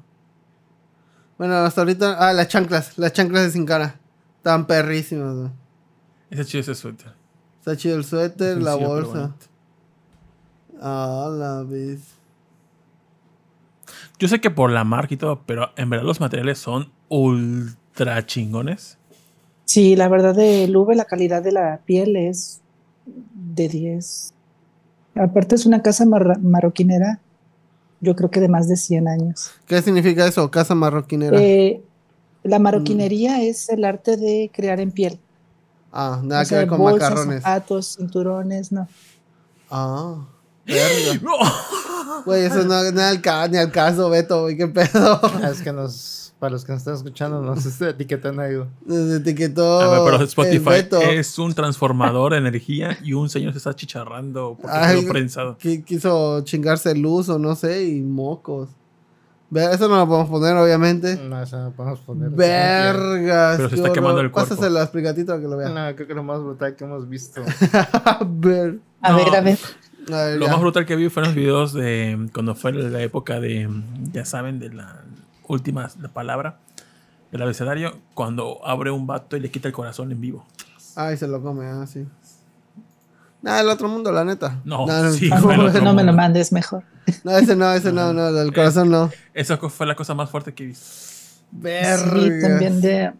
Bueno, 1.39 1.55
hasta 1.55 1.81
ahorita. 1.81 2.15
Ah, 2.19 2.31
las 2.33 2.47
chanclas. 2.47 2.95
Las 2.99 3.13
chanclas 3.13 3.43
de 3.45 3.49
sin 3.51 3.65
cara. 3.65 3.99
Están 4.37 4.67
perrísimas, 4.67 5.35
güey. 5.35 5.49
Ese 6.29 6.45
chido 6.45 6.61
ese 6.61 6.75
suéter. 6.75 7.13
Está 7.57 7.75
chido 7.75 7.97
el 7.97 8.03
suéter, 8.05 8.57
la 8.61 8.73
Sencillo, 8.73 8.89
bolsa. 8.89 9.35
Ah, 10.79 11.29
la 11.31 11.63
vez. 11.63 12.13
Yo 14.19 14.27
sé 14.27 14.39
que 14.41 14.51
por 14.51 14.69
la 14.71 14.83
marca 14.83 15.15
y 15.15 15.17
todo, 15.17 15.41
pero 15.47 15.71
en 15.75 15.89
verdad 15.89 16.05
los 16.05 16.19
materiales 16.19 16.59
son 16.59 16.91
ultra 17.09 18.25
chingones. 18.27 18.96
Sí, 19.67 19.95
la 19.97 20.07
verdad 20.07 20.33
de 20.33 20.65
Lube, 20.69 20.95
la 20.95 21.03
calidad 21.03 21.43
de 21.43 21.51
la 21.51 21.81
piel 21.85 22.15
es 22.15 22.61
de 23.05 23.67
10. 23.67 24.33
Aparte 25.15 25.55
es 25.55 25.65
una 25.65 25.81
casa 25.81 26.05
marra- 26.05 26.37
marroquinera, 26.41 27.19
yo 27.99 28.15
creo 28.15 28.31
que 28.31 28.39
de 28.39 28.47
más 28.47 28.69
de 28.69 28.77
100 28.77 29.07
años. 29.09 29.51
¿Qué 29.65 29.81
significa 29.81 30.25
eso? 30.25 30.49
Casa 30.49 30.73
marroquinera. 30.73 31.37
Eh, 31.41 31.81
la 32.43 32.59
marroquinería 32.59 33.41
es 33.43 33.67
el 33.69 33.83
arte 33.83 34.15
de 34.15 34.49
crear 34.53 34.79
en 34.79 34.91
piel. 34.91 35.19
ah, 35.91 36.21
nada 36.23 36.41
O 36.41 36.43
que 36.43 36.49
sea, 36.49 36.59
ver 36.59 36.67
con 36.69 36.77
bolsas, 36.77 37.09
macarrones. 37.09 37.43
zapatos, 37.43 37.95
cinturones, 37.97 38.71
no. 38.71 38.87
Ah. 39.69 40.15
Güey, 42.25 42.43
eso 42.45 42.63
no, 42.63 42.83
no 42.83 42.91
ni 42.91 43.57
al 43.57 43.71
caso, 43.71 44.09
Beto, 44.09 44.43
güey, 44.43 44.57
qué 44.57 44.67
pedo. 44.67 45.19
Es 45.49 45.61
que 45.61 45.71
nos. 45.71 46.26
Para 46.39 46.51
los 46.51 46.63
que 46.63 46.71
nos 46.71 46.81
están 46.81 46.93
escuchando, 46.93 47.41
nos 47.41 47.65
está 47.65 47.89
etiquetando 47.89 48.43
ahí. 48.43 48.53
Nos 48.85 49.11
etiquetó. 49.11 49.79
A 49.81 49.89
ver, 50.03 50.11
pero 50.13 50.23
Spotify 50.23 50.87
es 51.15 51.39
un 51.39 51.53
transformador 51.53 52.33
de 52.33 52.37
energía 52.37 52.95
y 53.03 53.13
un 53.13 53.27
señor 53.29 53.53
se 53.53 53.57
está 53.57 53.75
chicharrando 53.75 54.55
porque 54.61 54.77
Ay, 54.77 55.01
quedó 55.01 55.11
prensado. 55.11 55.57
Qui- 55.57 55.83
quiso 55.83 56.41
chingarse 56.41 56.93
luz 56.95 57.27
o 57.29 57.39
no 57.39 57.55
sé, 57.55 57.85
y 57.85 58.01
mocos. 58.01 58.69
Ve, 59.49 59.63
Eso 59.71 59.87
no 59.87 59.95
lo 59.95 60.07
podemos 60.07 60.29
poner, 60.29 60.55
obviamente. 60.57 61.15
No, 61.15 61.41
eso 61.41 61.57
no 61.57 61.71
podemos 61.71 61.99
poner. 62.01 62.29
Vergas. 62.31 63.57
Pero 63.57 63.69
se 63.69 63.75
está 63.75 63.93
quemando 63.93 64.19
el 64.21 64.29
cuerpo. 64.29 64.49
Pásaselo 64.49 64.79
al 64.79 64.89
prigatito 64.91 65.27
para 65.31 65.39
que 65.41 65.47
lo 65.47 65.57
vea. 65.57 65.69
No, 65.69 65.95
creo 65.95 66.07
que 66.07 66.13
lo 66.13 66.21
más 66.23 66.39
brutal 66.43 66.75
que 66.75 66.83
hemos 66.83 67.07
visto. 67.09 67.41
Ver. 68.27 68.79
A 69.01 69.13
ver, 69.15 69.35
a 69.35 69.41
ver. 69.41 69.57
A 70.11 70.23
ver, 70.25 70.37
Lo 70.37 70.45
ya. 70.45 70.51
más 70.51 70.61
brutal 70.61 70.85
que 70.85 70.95
vi 70.95 71.09
fueron 71.09 71.29
los 71.31 71.35
videos 71.35 71.73
de 71.73 72.29
cuando 72.33 72.55
fue 72.55 72.73
la 72.73 73.01
época 73.01 73.39
de, 73.39 73.69
ya 74.11 74.23
saben, 74.25 74.59
de 74.59 74.69
la 74.73 75.03
última 75.47 75.89
palabra 76.13 76.59
del 77.31 77.41
abecedario, 77.41 77.97
cuando 78.13 78.65
abre 78.65 78.91
un 78.91 79.05
vato 79.05 79.35
y 79.35 79.39
le 79.39 79.51
quita 79.51 79.67
el 79.67 79.73
corazón 79.73 80.11
en 80.11 80.21
vivo. 80.21 80.45
Ay, 80.95 81.17
se 81.17 81.27
lo 81.27 81.41
come, 81.41 81.67
ah, 81.67 81.85
sí. 81.85 82.05
Nada, 83.41 83.61
el 83.61 83.69
otro 83.69 83.87
mundo, 83.87 84.11
la 84.11 84.23
neta. 84.23 84.61
No, 84.65 84.85
no, 84.85 85.11
sí. 85.13 85.29
El 85.31 85.83
no 85.83 85.93
me 85.93 86.03
lo 86.03 86.13
mandes 86.13 86.51
mejor. 86.51 86.83
no, 87.23 87.37
ese 87.37 87.55
no, 87.55 87.71
ese 87.73 87.91
no, 87.91 88.13
no, 88.13 88.31
del 88.31 88.53
corazón 88.53 88.89
no. 88.89 89.11
Esa 89.33 89.57
fue 89.57 89.85
la 89.85 89.95
cosa 89.95 90.13
más 90.13 90.29
fuerte 90.29 90.53
que 90.53 90.65
vi. 90.65 90.75
Verga. 91.51 92.11
Sí, 92.13 92.29
también 92.41 92.81
de, 92.81 93.13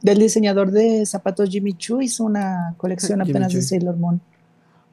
del 0.00 0.18
diseñador 0.18 0.70
de 0.70 1.04
zapatos 1.06 1.48
Jimmy 1.48 1.74
Choo 1.74 2.02
hizo 2.02 2.24
una 2.24 2.74
colección 2.76 3.22
apenas 3.22 3.52
de. 3.52 3.62
Sailor 3.62 3.96
Moon. 3.96 4.20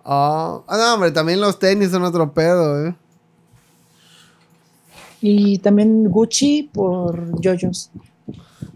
Ah, 0.03 0.61
ah, 0.68 0.77
no, 0.77 0.93
hombre, 0.95 1.11
también 1.11 1.40
los 1.40 1.60
tenis 1.60 1.92
son 1.92 2.03
otro 2.03 2.34
pedo, 2.34 2.88
eh. 2.88 2.95
Y 5.22 5.59
también 5.59 6.09
Gucci 6.09 6.69
por 6.74 7.40
JoJo's. 7.41 7.91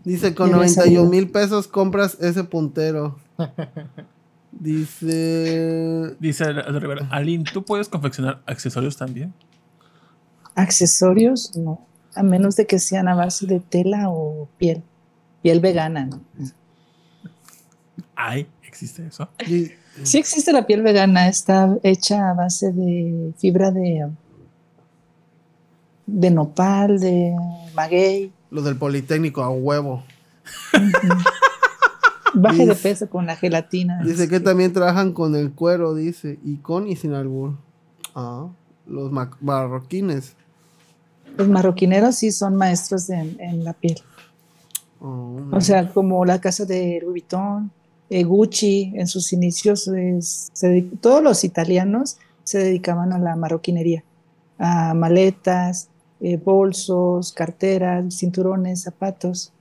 Dice, 0.04 0.36
con 0.36 0.50
Ya 0.50 0.56
había 0.56 0.68
91 0.68 0.84
salido. 0.84 1.06
mil 1.06 1.32
pesos 1.32 1.68
compras 1.68 2.18
ese 2.22 2.44
puntero. 2.44 3.18
Dice... 4.52 6.16
Dice 6.20 6.54
Rivera, 6.54 7.08
Aline, 7.12 7.44
¿tú 7.52 7.64
puedes 7.64 7.90
confeccionar 7.90 8.42
accesorios 8.46 8.96
también? 8.96 9.34
Accesorios, 10.54 11.56
no. 11.58 11.82
A 12.14 12.24
menos 12.24 12.56
de 12.56 12.66
que 12.66 12.80
sean 12.80 13.08
a 13.08 13.16
base 13.16 13.48
de 13.48 13.60
tela 13.60 14.10
o 14.10 14.48
piel. 14.58 14.84
Piel 15.42 15.60
vegana, 15.60 16.06
¿no? 16.06 16.22
Ay, 18.16 18.48
¿existe 18.64 19.06
eso? 19.08 19.28
Sí 20.04 20.18
existe 20.18 20.52
la 20.54 20.66
piel 20.66 20.82
vegana, 20.82 21.28
está 21.28 21.78
hecha 21.84 22.30
a 22.30 22.34
base 22.34 22.72
de 22.72 23.34
fibra 23.38 23.72
de, 23.72 24.08
de 26.08 26.30
nopal, 26.32 27.00
de 27.00 27.34
maguey. 27.74 28.32
Los 28.52 28.64
del 28.66 28.78
Politécnico 28.78 29.42
a 29.44 29.50
huevo. 29.50 30.04
Baje 32.34 32.66
de 32.66 32.76
peso 32.76 33.10
con 33.10 33.26
la 33.26 33.36
gelatina. 33.36 34.02
Dice 34.04 34.28
que 34.28 34.40
también 34.42 34.74
trabajan 34.74 35.14
con 35.14 35.36
el 35.36 35.52
cuero, 35.54 35.96
dice. 35.96 36.38
Y 36.44 36.58
con 36.58 36.88
y 36.88 36.96
sin 36.98 37.14
albur. 37.14 37.54
Ah, 38.14 38.48
los 38.86 39.12
ma- 39.12 39.32
marroquines. 39.40 40.34
Los 41.38 41.48
marroquineros 41.48 42.16
sí 42.16 42.32
son 42.32 42.56
maestros 42.56 43.10
en, 43.10 43.38
en 43.40 43.64
la 43.64 43.74
piel. 43.74 43.98
Oh, 45.00 45.40
O 45.52 45.62
sea, 45.62 45.90
como 45.90 46.26
la 46.26 46.40
casa 46.42 46.66
de 46.66 47.00
Louis 47.02 47.24
Vuitton, 47.24 47.72
eh, 48.10 48.24
Gucci, 48.24 48.94
en 48.96 49.08
sus 49.08 49.32
inicios, 49.34 49.88
es- 49.88 50.50
se 50.54 50.68
dedic- 50.70 51.00
todos 51.00 51.24
los 51.24 51.44
italianos 51.44 52.18
se 52.44 52.60
dedicaban 52.60 53.12
a 53.14 53.18
la 53.20 53.36
marroquinería, 53.36 54.04
a 54.60 54.94
maletas, 54.94 55.90
eh, 56.26 56.38
bolsos, 56.38 57.32
carteras, 57.34 58.18
cinturones, 58.18 58.82
zapatos. 58.82 59.54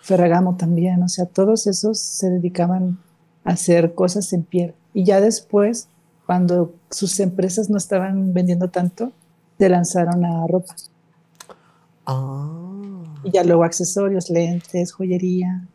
Ferragamo 0.00 0.56
también, 0.56 1.00
o 1.04 1.08
sea, 1.08 1.26
todos 1.26 1.68
esos 1.68 2.00
se 2.00 2.30
dedicaban 2.30 2.98
a 3.44 3.52
hacer 3.52 3.94
cosas 3.94 4.32
en 4.32 4.42
piel. 4.42 4.74
Y 4.92 5.04
ya 5.04 5.20
después 5.20 5.86
cuando 6.26 6.74
sus 6.90 7.20
empresas 7.20 7.70
no 7.70 7.78
estaban 7.78 8.34
vendiendo 8.34 8.70
tanto, 8.70 9.12
se 9.56 9.68
lanzaron 9.68 10.24
a 10.24 10.48
ropa. 10.48 10.74
Ah. 12.06 13.04
Y 13.22 13.30
ya 13.30 13.44
luego 13.44 13.62
accesorios, 13.62 14.30
lentes, 14.30 14.90
joyería, 14.90 15.68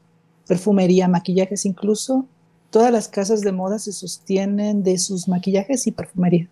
perfumería, 0.47 1.07
maquillajes, 1.07 1.65
incluso 1.65 2.25
todas 2.71 2.91
las 2.91 3.07
casas 3.07 3.39
de 3.39 3.53
moda 3.53 3.79
se 3.79 3.93
sostienen 3.93 4.83
de 4.83 4.97
sus 4.97 5.29
maquillajes 5.29 5.87
y 5.87 5.93
perfumería. 5.93 6.49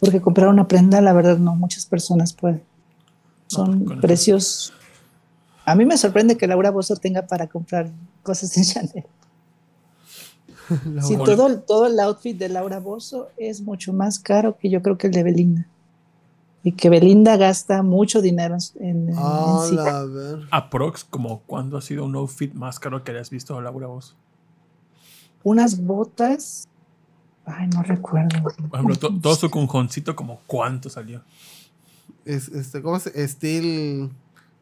Porque 0.00 0.20
comprar 0.20 0.48
una 0.48 0.68
prenda, 0.68 1.00
la 1.00 1.12
verdad, 1.12 1.38
no 1.38 1.56
muchas 1.56 1.86
personas 1.86 2.32
pueden. 2.32 2.62
Son 3.48 3.82
eso. 3.90 4.00
precios. 4.00 4.72
A 5.64 5.74
mí 5.74 5.84
me 5.84 5.96
sorprende 5.98 6.36
que 6.36 6.46
Laura 6.46 6.70
Bozo 6.70 6.96
tenga 6.96 7.26
para 7.26 7.46
comprar 7.48 7.90
cosas 8.22 8.56
en 8.56 8.64
Chanel. 8.64 9.04
La 10.94 11.02
Si 11.02 11.16
Laura- 11.16 11.34
todo, 11.36 11.58
todo 11.60 11.86
el 11.86 11.98
outfit 12.00 12.36
de 12.38 12.48
Laura 12.48 12.78
Bozo 12.78 13.28
es 13.36 13.60
mucho 13.60 13.92
más 13.92 14.18
caro 14.18 14.56
que 14.58 14.68
yo 14.70 14.82
creo 14.82 14.98
que 14.98 15.06
el 15.08 15.12
de 15.12 15.22
Belinda. 15.22 15.66
Y 16.62 16.72
que 16.72 16.90
Belinda 16.90 17.36
gasta 17.36 17.82
mucho 17.82 18.20
dinero 18.20 18.56
en, 18.80 19.10
Ah, 19.16 19.62
en 19.64 19.70
sí. 19.70 19.76
a 19.78 20.02
ver. 20.04 20.38
Aprox, 20.50 21.04
como 21.04 21.40
cuando 21.46 21.78
ha 21.78 21.80
sido 21.80 22.04
un 22.04 22.14
outfit 22.16 22.52
más 22.52 22.78
caro 22.78 23.02
que 23.02 23.12
hayas 23.12 23.30
visto, 23.30 23.58
Laura, 23.60 23.86
vos. 23.86 24.14
Unas 25.42 25.80
botas. 25.80 26.67
Ay, 27.48 27.66
no 27.68 27.82
recuerdo. 27.82 28.42
Por 28.42 28.52
ejemplo, 28.74 28.96
to- 28.96 29.18
todo 29.20 29.34
su 29.34 29.50
conjoncito, 29.50 30.14
como 30.14 30.40
cuánto 30.46 30.90
salió. 30.90 31.22
Es, 32.24 32.48
este, 32.48 32.82
¿Cómo 32.82 32.98
se 33.00 33.26
Still. 33.26 34.10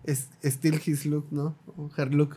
es- 0.05 0.28
Still 0.44 0.81
his 0.84 1.05
look, 1.06 1.26
¿no? 1.31 1.55
O 1.76 1.90
her 1.97 2.15
look. 2.15 2.36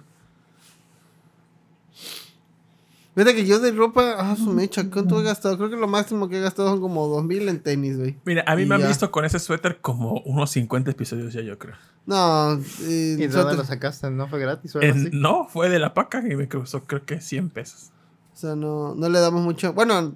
Fíjate 3.16 3.36
que 3.36 3.46
yo 3.46 3.60
de 3.60 3.72
ropa, 3.72 4.16
ah, 4.18 4.36
su 4.38 4.54
mecha, 4.54 4.90
¿cuánto 4.90 5.20
he 5.20 5.24
gastado? 5.24 5.58
Creo 5.58 5.70
que 5.70 5.76
lo 5.76 5.88
máximo 5.88 6.30
que 6.30 6.38
he 6.38 6.42
gastado 6.42 6.70
son 6.70 6.80
como 6.80 7.06
2000 7.08 7.50
en 7.50 7.60
tenis, 7.62 7.98
güey. 7.98 8.16
Mira, 8.24 8.46
a 8.48 8.56
mí 8.56 8.62
Y 8.62 8.66
me 8.66 8.76
han 8.76 8.82
ya. 8.82 8.88
visto 8.88 9.12
con 9.12 9.26
ese 9.26 9.40
suéter 9.40 9.82
como 9.82 10.22
unos 10.22 10.52
50 10.52 10.92
episodios 10.92 11.34
ya, 11.34 11.42
yo 11.42 11.58
creo. 11.60 11.76
No, 12.06 12.54
eh, 12.54 13.18
¿Y 13.20 13.28
dónde 13.28 13.56
lo 13.58 13.66
sacaste? 13.66 14.10
¿No 14.10 14.28
fue 14.30 14.40
gratis 14.40 14.74
o 14.76 14.80
algo 14.80 14.90
En- 14.94 15.08
así? 15.08 15.10
no, 15.14 15.48
fue 15.50 15.70
de 15.70 15.80
la 15.80 15.94
paca 15.94 16.24
y 16.26 16.36
me 16.36 16.48
costó 16.48 16.86
creo 16.86 17.06
que 17.06 17.20
100 17.20 17.50
pesos. 17.50 17.92
o 18.34 18.38
sea, 18.38 18.56
no, 18.56 18.96
no 18.96 19.10
le 19.10 19.20
damos 19.20 19.42
mucho. 19.44 19.74
Bueno, 19.74 20.14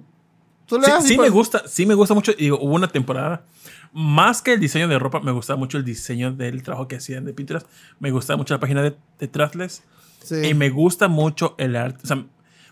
tú 0.66 0.78
le 0.78 0.84
Sí, 0.86 0.90
das 0.90 1.06
sí 1.06 1.14
y 1.14 1.16
me 1.16 1.22
pues- 1.24 1.32
gusta, 1.32 1.62
sí 1.66 1.86
me 1.86 1.94
gusta 1.94 2.14
mucho. 2.14 2.32
Y 2.36 2.50
hubo 2.50 2.62
una 2.74 2.88
temporada, 2.88 3.44
más 3.92 4.42
que 4.42 4.52
el 4.54 4.60
diseño 4.60 4.88
de 4.88 4.98
ropa, 4.98 5.20
me 5.20 5.32
gustaba 5.32 5.58
mucho 5.58 5.78
el 5.78 5.84
diseño 5.84 6.32
del 6.32 6.62
trabajo 6.62 6.88
que 6.88 6.96
hacían 6.96 7.24
de 7.24 7.32
pinturas. 7.34 7.66
Me 8.00 8.10
gustaba 8.10 8.36
mucho 8.36 8.54
la 8.54 8.60
página 8.60 8.82
de, 8.82 8.96
de 9.18 9.28
Thrashless. 9.28 9.82
Sí. 10.22 10.36
Y 10.48 10.54
me 10.54 10.70
gusta 10.70 11.08
mucho 11.08 11.54
el 11.58 11.76
arte. 11.76 12.00
O 12.04 12.06
sea, 12.06 12.24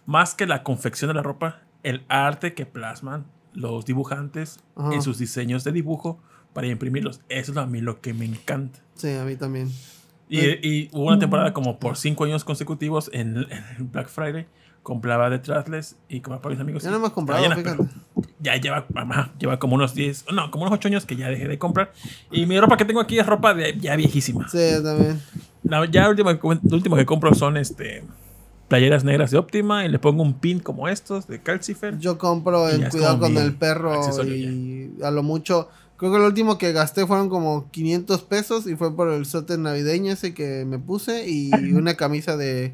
más 0.07 0.35
que 0.35 0.47
la 0.47 0.63
confección 0.63 1.09
de 1.09 1.15
la 1.15 1.23
ropa, 1.23 1.61
el 1.83 2.05
arte 2.09 2.55
que 2.55 2.67
plasman 2.67 3.27
los 3.53 3.85
dibujantes 3.85 4.61
Ajá. 4.77 4.95
en 4.95 5.03
sus 5.03 5.19
diseños 5.19 5.63
de 5.65 5.73
dibujo 5.73 6.19
para 6.55 6.67
imprimirlos. 6.67 7.21
Eso 7.29 7.53
es 7.53 7.59
a 7.59 7.67
mí 7.67 7.81
lo 7.81 8.01
que 8.01 8.15
me 8.15 8.25
encanta. 8.25 8.81
Sí, 8.95 9.13
a 9.15 9.25
mí 9.25 9.37
también. 9.37 9.71
Y, 10.29 10.41
y 10.67 10.89
hubo 10.93 11.09
una 11.09 11.19
temporada 11.19 11.53
como 11.53 11.79
por 11.79 11.99
cinco 11.99 12.25
años 12.25 12.43
consecutivos 12.45 13.11
en, 13.13 13.47
en 13.51 13.93
Black 13.93 14.09
Friday. 14.09 14.47
Compraba 14.83 15.31
de 15.31 15.39
Thrashless 15.39 15.97
y 16.09 16.21
compraba 16.21 16.43
para 16.43 16.55
mis 16.55 16.61
amigos. 16.61 16.83
Ya 16.83 16.91
y 16.91 16.93
no 16.93 16.99
me 16.99 17.07
has 17.07 17.11
estaba 17.11 17.15
comprado, 17.15 17.43
llena, 17.43 17.57
fíjate. 17.57 17.77
pero 17.77 17.89
ya 18.41 18.57
lleva, 18.57 18.87
ajá, 18.95 19.31
lleva 19.39 19.59
como 19.59 19.77
unos 19.77 19.95
10, 19.95 20.27
no, 20.33 20.51
como 20.51 20.65
unos 20.65 20.75
8 20.75 20.89
años 20.89 21.07
que 21.07 21.17
ya 21.17 21.29
dejé 21.29 21.47
de 21.47 21.59
comprar. 21.59 21.93
Y 22.31 22.47
mi 22.47 22.59
ropa 22.59 22.77
que 22.77 22.85
tengo 22.85 23.01
aquí 23.01 23.19
es 23.19 23.27
ropa 23.27 23.55
de, 23.55 23.79
ya 23.79 23.95
viejísima. 23.95 24.49
Sí, 24.49 24.59
también. 24.83 25.21
La, 25.63 25.85
ya 25.87 26.09
última, 26.09 26.33
lo 26.33 26.77
último 26.77 26.97
que 26.97 27.07
compro 27.07 27.33
son 27.35 27.57
este 27.57 28.03
playeras 28.73 29.05
negras 29.05 29.31
de 29.31 29.37
Optima 29.37 29.85
y 29.85 29.91
le 29.91 29.99
pongo 29.99 30.23
un 30.23 30.33
pin 30.33 30.59
como 30.59 30.89
estos 30.89 31.27
de 31.27 31.43
Calcifer. 31.43 31.99
Yo 31.99 32.17
compro 32.17 32.69
es 32.71 32.89
Cuidado 32.89 33.21
con 33.21 33.37
el 33.37 33.55
perro 33.55 34.01
y 34.25 34.91
a 35.03 35.11
lo 35.11 35.23
mucho. 35.23 35.69
Creo 35.99 36.11
que 36.11 36.19
lo 36.19 36.27
último 36.27 36.57
que 36.57 36.73
gasté 36.73 37.07
fueron 37.07 37.29
como 37.29 37.71
500 37.71 38.23
pesos 38.23 38.67
y 38.67 38.75
fue 38.75 38.97
por 38.97 39.11
el 39.11 39.27
suéter 39.27 39.59
navideño 39.59 40.13
ese 40.13 40.33
que 40.33 40.65
me 40.65 40.79
puse 40.79 41.29
y 41.29 41.53
una 41.75 41.95
camisa 41.95 42.39
de, 42.39 42.73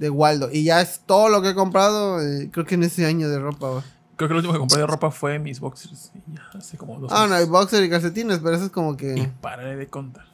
de 0.00 0.10
Waldo. 0.10 0.48
Y 0.50 0.64
ya 0.64 0.80
es 0.80 1.02
todo 1.06 1.28
lo 1.28 1.40
que 1.42 1.50
he 1.50 1.54
comprado, 1.54 2.20
eh, 2.20 2.48
creo 2.50 2.66
que 2.66 2.74
en 2.74 2.82
ese 2.82 3.06
año 3.06 3.28
de 3.28 3.38
ropa. 3.38 3.84
Creo 4.16 4.28
que 4.28 4.32
lo 4.34 4.38
último 4.38 4.52
que 4.54 4.58
compré 4.58 4.78
de 4.78 4.86
ropa 4.86 5.10
fue 5.10 5.38
mis 5.38 5.60
boxers. 5.60 6.10
Y 6.14 6.34
ya 6.34 6.42
hace 6.58 6.76
como 6.76 6.98
dos 6.98 7.10
Ah, 7.14 7.26
no, 7.28 7.34
hay 7.34 7.40
meses. 7.42 7.48
boxer 7.50 7.84
y 7.84 7.88
calcetines, 7.90 8.38
pero 8.40 8.56
eso 8.56 8.64
es 8.64 8.70
como 8.70 8.94
Y 8.94 8.96
que... 8.96 9.30
paré 9.40 9.76
de 9.76 9.86
contar. 9.86 10.24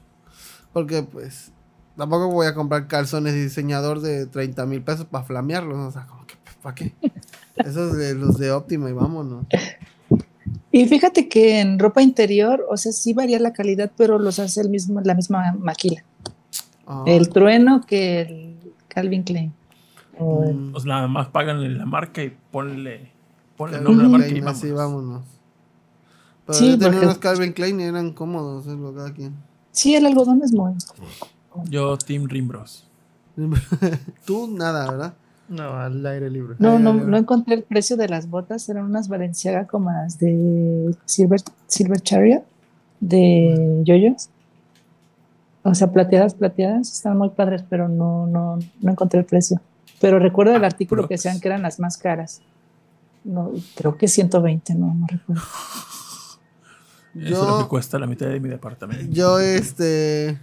Porque 0.73 1.03
pues 1.03 1.53
tampoco 1.97 2.29
voy 2.31 2.47
a 2.47 2.55
comprar 2.55 2.87
calzones 2.89 3.35
de 3.35 3.43
diseñador 3.45 4.01
de 4.01 4.27
30 4.27 4.65
mil 4.67 4.83
pesos 4.83 5.07
para 5.07 5.25
flamearlos. 5.25 5.79
O 5.79 5.91
sea, 5.93 6.07
como 6.07 6.27
que, 6.27 6.35
¿para 6.63 6.75
qué? 6.75 6.95
Esos 7.57 7.97
de 7.97 8.15
los 8.15 8.39
de 8.39 8.51
Optima 8.53 8.89
y 8.91 8.93
vámonos. 8.93 9.47
Y 10.71 10.87
fíjate 10.87 11.29
que 11.29 11.61
en 11.61 11.79
ropa 11.79 12.03
interior, 12.03 12.67
o 12.69 12.77
sea, 12.77 12.93
sí 12.93 13.13
varía 13.15 13.39
la 13.41 13.53
calidad, 13.53 13.91
pero 13.97 14.19
los 14.19 14.39
hace 14.39 14.61
el 14.61 14.69
mismo, 14.69 15.01
la 15.01 15.15
misma 15.15 15.55
maquila. 15.59 16.05
Ah, 16.87 17.03
El 17.07 17.31
trueno 17.31 17.81
que 17.87 18.21
el 18.21 18.56
Calvin 18.97 19.23
Klein. 19.25 19.53
Mm. 20.19 20.75
Sea, 20.75 20.85
nada 20.87 21.07
más 21.09 21.29
pagan 21.29 21.77
la 21.77 21.85
marca 21.85 22.23
y 22.23 22.35
ponle, 22.51 23.11
ponle 23.59 23.77
el 23.77 23.85
nombre 23.85 24.07
de 24.07 24.13
la 24.13 24.19
marca 24.19 24.27
y 24.29 24.31
Klein, 24.31 24.45
vámonos. 24.47 24.59
así, 24.65 24.73
vámonos. 24.73 25.25
Pero 26.47 26.59
Sí, 26.59 26.79
porque- 26.81 27.21
Calvin 27.21 27.53
Klein 27.53 27.81
y 27.81 27.83
eran 27.85 28.13
cómodos, 28.13 28.67
es 28.67 28.73
lo 28.75 28.95
cada 28.95 29.13
quien. 29.13 29.35
Sí, 29.73 29.95
el 29.95 30.07
algodón 30.07 30.41
es 30.43 30.53
muy. 30.55 30.73
Yo, 31.69 31.99
Team 31.99 32.27
Rimbros. 32.27 32.89
Tú 34.25 34.49
nada, 34.57 34.91
¿verdad? 34.91 35.15
No, 35.51 35.75
al 35.75 36.05
aire 36.07 36.31
libre. 36.31 36.57
No, 36.59 36.79
no, 36.79 36.95
no 36.95 37.17
encontré 37.19 37.55
el 37.55 37.63
precio 37.63 37.97
de 37.99 38.09
las 38.09 38.31
botas, 38.31 38.67
eran 38.71 38.87
unas 38.87 39.09
Valenciaga 39.09 39.67
como 39.67 39.91
las 39.93 40.19
de 40.19 40.97
Silver, 41.05 41.41
Silver 41.67 42.01
Chariot 42.01 42.43
de 43.01 43.83
Yoyos. 43.85 44.31
O 45.69 45.75
sea, 45.75 45.91
plateadas, 45.93 46.35
plateadas, 46.35 46.93
están 46.93 47.19
muy 47.19 47.31
padres, 47.31 47.65
pero 47.69 47.89
no, 47.89 48.27
no, 48.27 48.59
no 48.81 48.91
encontré 48.93 49.19
el 49.21 49.27
precio. 49.27 49.61
Pero 50.01 50.19
recuerdo 50.21 50.55
el 50.55 50.63
Ah, 50.63 50.69
artículo 50.69 51.09
que 51.09 51.15
decían 51.15 51.41
que 51.41 51.49
eran 51.49 51.63
las 51.63 51.81
más 51.81 51.97
caras. 51.97 52.41
No, 53.25 53.51
creo 53.75 53.97
que 53.97 54.07
120, 54.07 54.75
no, 54.77 54.95
no 54.95 55.07
recuerdo. 55.09 55.43
Eso 57.17 57.43
es 57.43 57.49
lo 57.49 57.59
que 57.63 57.69
cuesta 57.69 57.99
la 57.99 58.07
mitad 58.07 58.27
de 58.29 58.39
mi 58.39 58.49
departamento. 58.49 59.07
yo 59.11 59.41
este... 59.41 60.39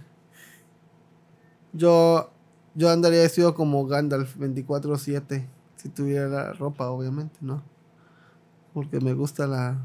Yo, 1.72 2.30
yo 2.74 2.90
andaría 2.90 3.20
vestido 3.20 3.54
como 3.54 3.86
Gandalf 3.86 4.36
24-7. 4.36 5.46
Si 5.76 5.88
tuviera 5.88 6.28
la 6.28 6.52
ropa, 6.52 6.90
obviamente, 6.90 7.38
¿no? 7.40 7.62
Porque 8.74 9.00
me 9.00 9.14
gusta 9.14 9.46
la... 9.46 9.78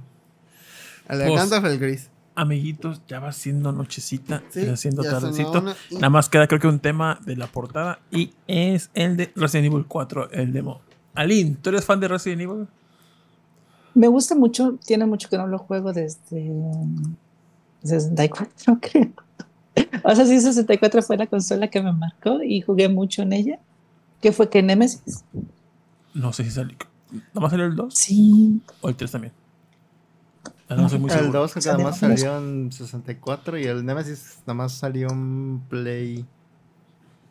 A 1.07 1.15
la 1.15 1.27
Pues, 1.27 1.39
Gandalf 1.39 1.65
el 1.65 1.79
gris. 1.79 2.09
Amiguitos, 2.41 3.01
ya 3.07 3.19
va 3.19 3.31
siendo 3.33 3.71
nochecita, 3.73 4.41
Sí, 4.49 4.65
ya 4.65 4.77
siendo 4.77 5.03
ya 5.03 5.11
tardecito. 5.11 5.59
una 5.59 5.75
y- 5.89 5.95
Nada 5.95 6.09
más 6.09 6.29
queda 6.29 6.47
creo 6.47 6.59
que 6.61 6.67
un 6.67 6.79
tema 6.79 7.19
de 7.25 7.35
la 7.35 7.47
portada 7.47 7.99
y 8.11 8.31
es 8.47 8.89
el 8.93 9.17
de 9.17 9.31
Resident 9.35 9.73
Evil 9.73 9.85
4, 9.87 10.31
el 10.31 10.53
demo. 10.53 10.79
Aline, 11.15 11.57
¿tú 11.61 11.69
eres 11.69 11.83
fan 11.83 11.99
de 11.99 12.07
Resident 12.07 12.41
Evil? 12.43 12.67
Me 13.93 14.07
gusta 14.07 14.35
mucho, 14.35 14.77
tiene 14.85 15.05
mucho 15.05 15.27
que 15.29 15.37
no 15.37 15.47
lo 15.47 15.57
juego 15.57 15.91
desde 15.91 16.49
um, 16.49 17.15
64, 17.83 18.79
creo. 18.81 19.11
O 20.03 20.15
sea, 20.15 20.25
sí, 20.25 20.39
64 20.39 21.01
fue 21.01 21.17
la 21.17 21.27
consola 21.27 21.67
que 21.67 21.81
me 21.81 21.91
marcó 21.91 22.41
y 22.41 22.61
jugué 22.61 22.87
mucho 22.87 23.21
en 23.23 23.33
ella. 23.33 23.59
¿Qué 24.21 24.31
fue 24.31 24.49
que 24.49 24.61
Nemesis? 24.63 25.23
No 26.13 26.31
sé 26.33 26.43
si 26.45 26.51
salió. 26.51 26.77
¿Nada 27.11 27.41
más 27.41 27.51
salió 27.51 27.65
el 27.65 27.75
2 27.75 27.93
Sí, 27.95 28.61
o 28.81 28.89
el 28.89 28.95
3 28.95 29.11
también? 29.11 29.33
Ah, 30.69 30.75
No, 30.75 30.87
soy 30.89 30.99
muy 30.99 31.09
El 31.11 31.17
seguro. 31.19 31.39
2 31.41 31.53
que 31.55 31.59
nada 31.61 31.77
más 31.79 31.97
Salió. 31.99 32.37
en 32.37 32.71
64 32.71 33.57
y 33.57 33.63
el 33.65 33.83
Nemesis 33.85 34.37
nada 34.45 34.53
más 34.53 34.73
salió 34.73 35.09
en 35.09 35.59
Play. 35.69 36.25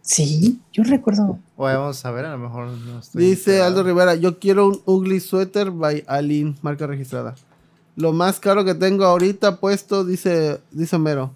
sí, 0.03 0.61
yo 0.73 0.83
recuerdo. 0.85 1.39
Vamos 1.57 2.05
a 2.05 2.11
ver, 2.11 2.25
a 2.27 2.33
lo 2.33 2.39
mejor 2.39 2.69
no 2.69 2.99
estoy 2.99 3.25
Dice 3.25 3.51
enterado. 3.53 3.67
Aldo 3.69 3.83
Rivera, 3.85 4.15
yo 4.17 4.39
quiero 4.39 4.67
un 4.69 4.81
ugly 4.87 5.21
sweater 5.21 5.71
by 5.71 6.05
Aline, 6.07 6.57
marca 6.63 6.87
registrada. 6.87 7.35
Lo 7.97 8.13
más 8.13 8.39
caro 8.41 8.65
que 8.65 8.75
tengo 8.75 9.05
ahorita 9.05 9.59
puesto, 9.61 10.05
dice, 10.05 10.61
dice 10.71 10.97
Homero, 10.97 11.33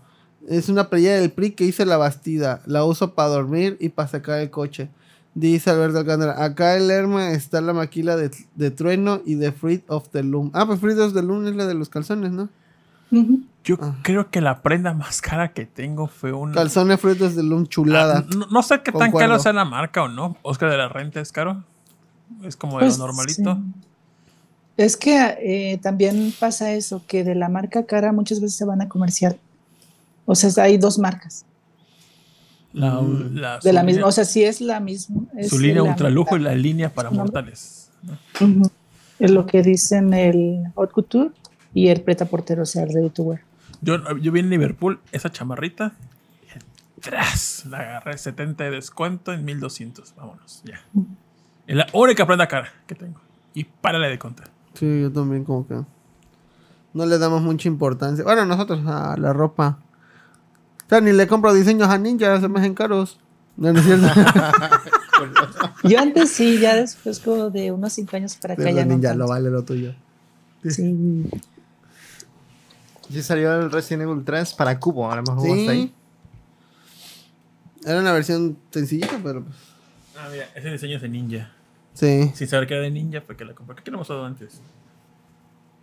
es 0.49 0.69
una 0.69 0.89
playera 0.89 1.21
del 1.21 1.31
PRI 1.33 1.53
que 1.53 1.65
hice 1.65 1.85
la 1.85 1.97
bastida. 1.97 2.63
La 2.67 2.85
uso 2.85 3.15
para 3.15 3.29
dormir 3.29 3.77
y 3.81 3.89
para 3.91 4.09
sacar 4.09 4.41
el 4.41 4.51
coche. 4.51 4.89
Dice 5.35 5.71
Alberto 5.71 5.99
Alcántara, 5.99 6.45
acá 6.45 6.77
en 6.77 6.89
Lerma 6.89 7.31
está 7.31 7.61
la 7.63 7.73
maquila 7.73 8.17
de, 8.17 8.31
de 8.55 8.71
Trueno 8.71 9.23
y 9.25 9.35
de 9.37 9.51
Fruit 9.53 9.83
of 9.89 10.09
the 10.11 10.23
Loom. 10.23 10.51
Ah, 10.53 10.67
pues 10.67 10.79
Fruit 10.79 10.99
of 10.99 11.15
the 11.15 11.23
Loom 11.23 11.47
es 11.47 11.57
la 11.57 11.67
de 11.67 11.75
los 11.75 11.89
calzones, 11.89 12.33
¿no? 12.33 12.49
Yo 13.65 13.77
Ah. 13.81 13.97
creo 14.03 14.31
que 14.31 14.41
la 14.41 14.61
prenda 14.63 14.93
más 14.95 15.21
cara 15.23 15.53
que 15.53 15.65
tengo 15.67 16.07
fue 16.07 16.33
un. 16.33 16.53
Calzones 16.53 17.01
Fruit 17.01 17.21
of 17.23 17.35
the 17.35 17.43
Loom, 17.43 17.67
chulada. 17.67 18.19
Ah, 18.27 18.35
no, 18.37 18.47
no 18.47 18.63
sé 18.63 18.83
qué 18.83 18.93
tan 18.93 19.11
caro 19.13 19.39
sea 19.39 19.53
la 19.53 19.65
marca 19.65 20.03
o 20.03 20.09
no. 20.09 20.37
Oscar 20.43 20.71
de 20.71 20.77
la 20.77 20.89
Renta 20.89 21.21
es 21.21 21.33
caro. 21.33 21.63
Es 22.43 22.57
como 22.57 22.79
de 22.79 22.85
Pues, 22.87 22.99
lo 22.99 23.07
normalito. 23.07 23.55
sí. 23.55 23.61
Es 24.79 24.97
que 24.97 25.37
eh, 25.43 25.79
también 25.83 26.33
pasa 26.41 26.73
eso, 26.73 27.03
que 27.07 27.25
de 27.25 27.35
la 27.35 27.49
marca 27.51 27.85
cara 27.85 28.11
muchas 28.13 28.41
veces 28.41 28.57
se 28.57 28.65
van 28.65 28.81
a 28.81 28.89
comercial. 28.89 29.39
O 30.25 30.35
sea, 30.35 30.65
hay 30.65 30.79
dos 30.79 30.99
marcas 30.99 31.45
La, 32.73 33.01
Mm. 33.01 33.35
la- 33.37 33.59
de 33.59 33.73
la 33.73 33.81
su 33.81 33.87
misma. 33.87 33.91
línea- 33.99 34.07
O 34.07 34.13
sea, 34.13 34.25
sí 34.25 34.43
es 34.45 34.61
la 34.61 34.81
misma. 34.81 35.23
es 35.37 35.49
su 35.51 35.59
línea 35.59 35.83
ultralujo 35.83 36.37
y 36.37 36.41
la 36.41 36.55
línea 36.55 36.89
para 36.93 37.11
No. 37.11 37.17
mortales. 37.19 37.91
Es 39.19 39.31
lo 39.31 39.47
que 39.47 39.63
dicen 39.63 40.15
el 40.15 40.65
Haute 40.75 40.93
Couture 40.93 41.31
y 41.75 41.89
el 41.89 42.01
preta 42.01 42.25
portero, 42.25 42.63
o 42.63 42.67
sea, 42.67 42.83
el 42.85 42.93
ready 42.93 43.11
to 43.11 43.23
wear. 43.23 43.43
Yo, 43.83 43.97
yo 44.19 44.33
vi 44.33 44.41
en 44.41 44.51
Liverpool 44.51 45.01
esa 45.13 45.31
chamarrita. 45.31 45.93
Tras, 47.01 47.65
la 47.67 47.79
agarré 47.81 48.17
70 48.17 48.65
de 48.65 48.71
descuento 48.71 49.33
en 49.33 49.45
1200. 49.45 50.15
Vámonos, 50.17 50.63
ya. 50.65 50.81
Es 51.67 51.77
la 51.77 51.87
única 51.93 52.27
prenda 52.27 52.47
cara 52.47 52.69
que 52.87 52.95
tengo. 52.95 53.21
Y 53.55 53.65
párale 53.65 54.09
de 54.09 54.19
contar. 54.19 54.49
Sí, 54.75 55.01
yo 55.03 55.11
también 55.13 55.45
como 55.45 55.67
que 55.67 55.81
no 56.95 57.07
le 57.07 57.19
damos 57.19 57.43
mucha 57.43 57.69
importancia. 57.69 58.23
Bueno, 58.25 58.45
nosotros 58.47 58.81
a 58.87 59.17
la 59.19 59.33
ropa. 59.33 59.79
Sea, 60.93 61.01
ni 61.01 61.11
le 61.13 61.27
compro 61.27 61.55
diseños 61.55 61.89
a 61.89 61.97
ninja, 61.97 62.39
se 62.39 62.49
me 62.49 62.61
hacen 62.61 62.75
caros. 62.75 63.19
No, 63.57 63.73
no 63.73 63.79
es 63.81 63.87
cierto. 63.87 64.07
Yo 65.85 65.99
antes 65.99 66.31
sí, 66.33 66.59
ya 66.59 66.75
después 66.77 67.19
como 67.19 67.49
de 67.49 67.73
unos 67.73 67.95
cinco 67.95 68.15
años 68.17 68.37
para 68.37 68.53
acá 68.53 68.63
Pero 68.63 68.77
ya 68.77 68.85
no. 68.85 68.93
ninja 68.97 69.15
lo 69.15 69.27
vale 69.27 69.49
lo 69.49 69.63
tuyo. 69.65 69.95
Sí. 70.69 71.31
Sí 73.11 73.23
salió 73.23 73.55
el 73.59 73.71
Resident 73.73 74.03
Evil 74.03 74.23
3 74.23 74.53
para 74.53 74.79
Cubo, 74.79 75.11
a 75.11 75.17
lo 75.17 75.23
mejor 75.23 75.43
Sí. 75.47 75.61
hasta 75.61 75.73
ahí. 75.73 75.95
Era 77.87 78.01
una 78.01 78.13
versión 78.13 78.59
sencillita, 78.71 79.19
pero 79.23 79.45
pues. 79.45 79.57
Ah, 80.19 80.29
mira, 80.31 80.47
ese 80.55 80.69
diseño 80.73 80.97
es 80.97 81.03
de 81.03 81.09
ninja. 81.09 81.53
Sí. 81.95 82.31
Sin 82.35 82.49
saber 82.49 82.69
que 82.69 82.75
era 82.75 82.83
de 82.83 82.91
ninja, 82.91 83.23
fue 83.23 83.35
que 83.35 83.47
la 83.47 83.55
compré. 83.55 83.77
¿Qué 83.83 83.91
lo 83.91 83.97
hemos 83.97 84.11
usado 84.11 84.27
antes? 84.27 84.61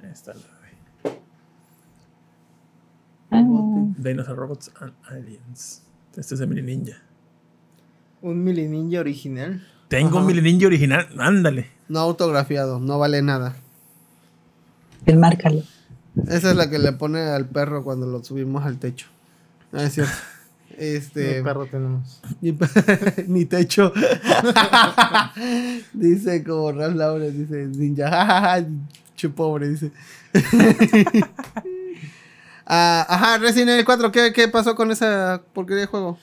Ahí 0.03 0.11
está 0.11 0.35
la 0.35 0.41
De 3.32 4.09
Dinosaur 4.09 4.38
Robots 4.38 4.72
and 4.80 4.93
Aliens. 5.09 5.83
Este 6.16 6.33
es 6.33 6.40
de 6.40 6.48
Mini 6.48 6.61
Ninja. 6.61 6.98
Un 8.22 8.43
mini 8.43 8.67
ninja 8.67 8.99
original. 8.99 9.66
Tengo 9.88 10.17
un. 10.19 10.25
Mini 10.25 10.41
Ninja 10.41 10.67
original. 10.67 11.08
Ándale. 11.17 11.67
No 11.88 11.99
autografiado, 11.99 12.80
no 12.80 12.98
vale 12.99 13.22
nada. 13.22 13.56
el 15.06 15.17
márcalo. 15.17 15.64
Esa 16.27 16.49
es 16.51 16.56
la 16.56 16.69
que 16.69 16.80
le 16.80 16.91
pone 16.93 17.19
al 17.22 17.45
perro 17.45 17.83
cuando 17.83 18.06
lo 18.08 18.24
subimos 18.24 18.66
al 18.66 18.77
techo. 18.80 19.08
Ah, 19.72 19.83
es 19.83 19.93
cierto. 19.93 20.14
Este. 20.77 21.35
¿Qué 21.35 21.43
perro 21.43 21.66
tenemos? 21.66 22.22
Ni, 22.40 22.58
ni 23.27 23.45
techo. 23.45 23.91
dice 25.93 26.41
como 26.43 26.72
Ralph 26.72 26.95
Lauren, 26.95 27.38
dice 27.38 27.66
ninja. 27.67 28.09
jajaja, 28.09 28.67
che 29.16 29.30
pobre, 29.30 29.69
dice. 29.69 29.91
Ah, 32.72 33.03
ajá, 33.09 33.39
Resident 33.39 33.72
Evil 33.72 33.83
4, 33.83 34.11
¿qué, 34.11 34.31
¿qué 34.31 34.48
pasó 34.48 34.75
con 34.75 34.91
esa 34.91 35.41
porquería 35.53 35.81
de 35.81 35.88
juego? 35.88 36.19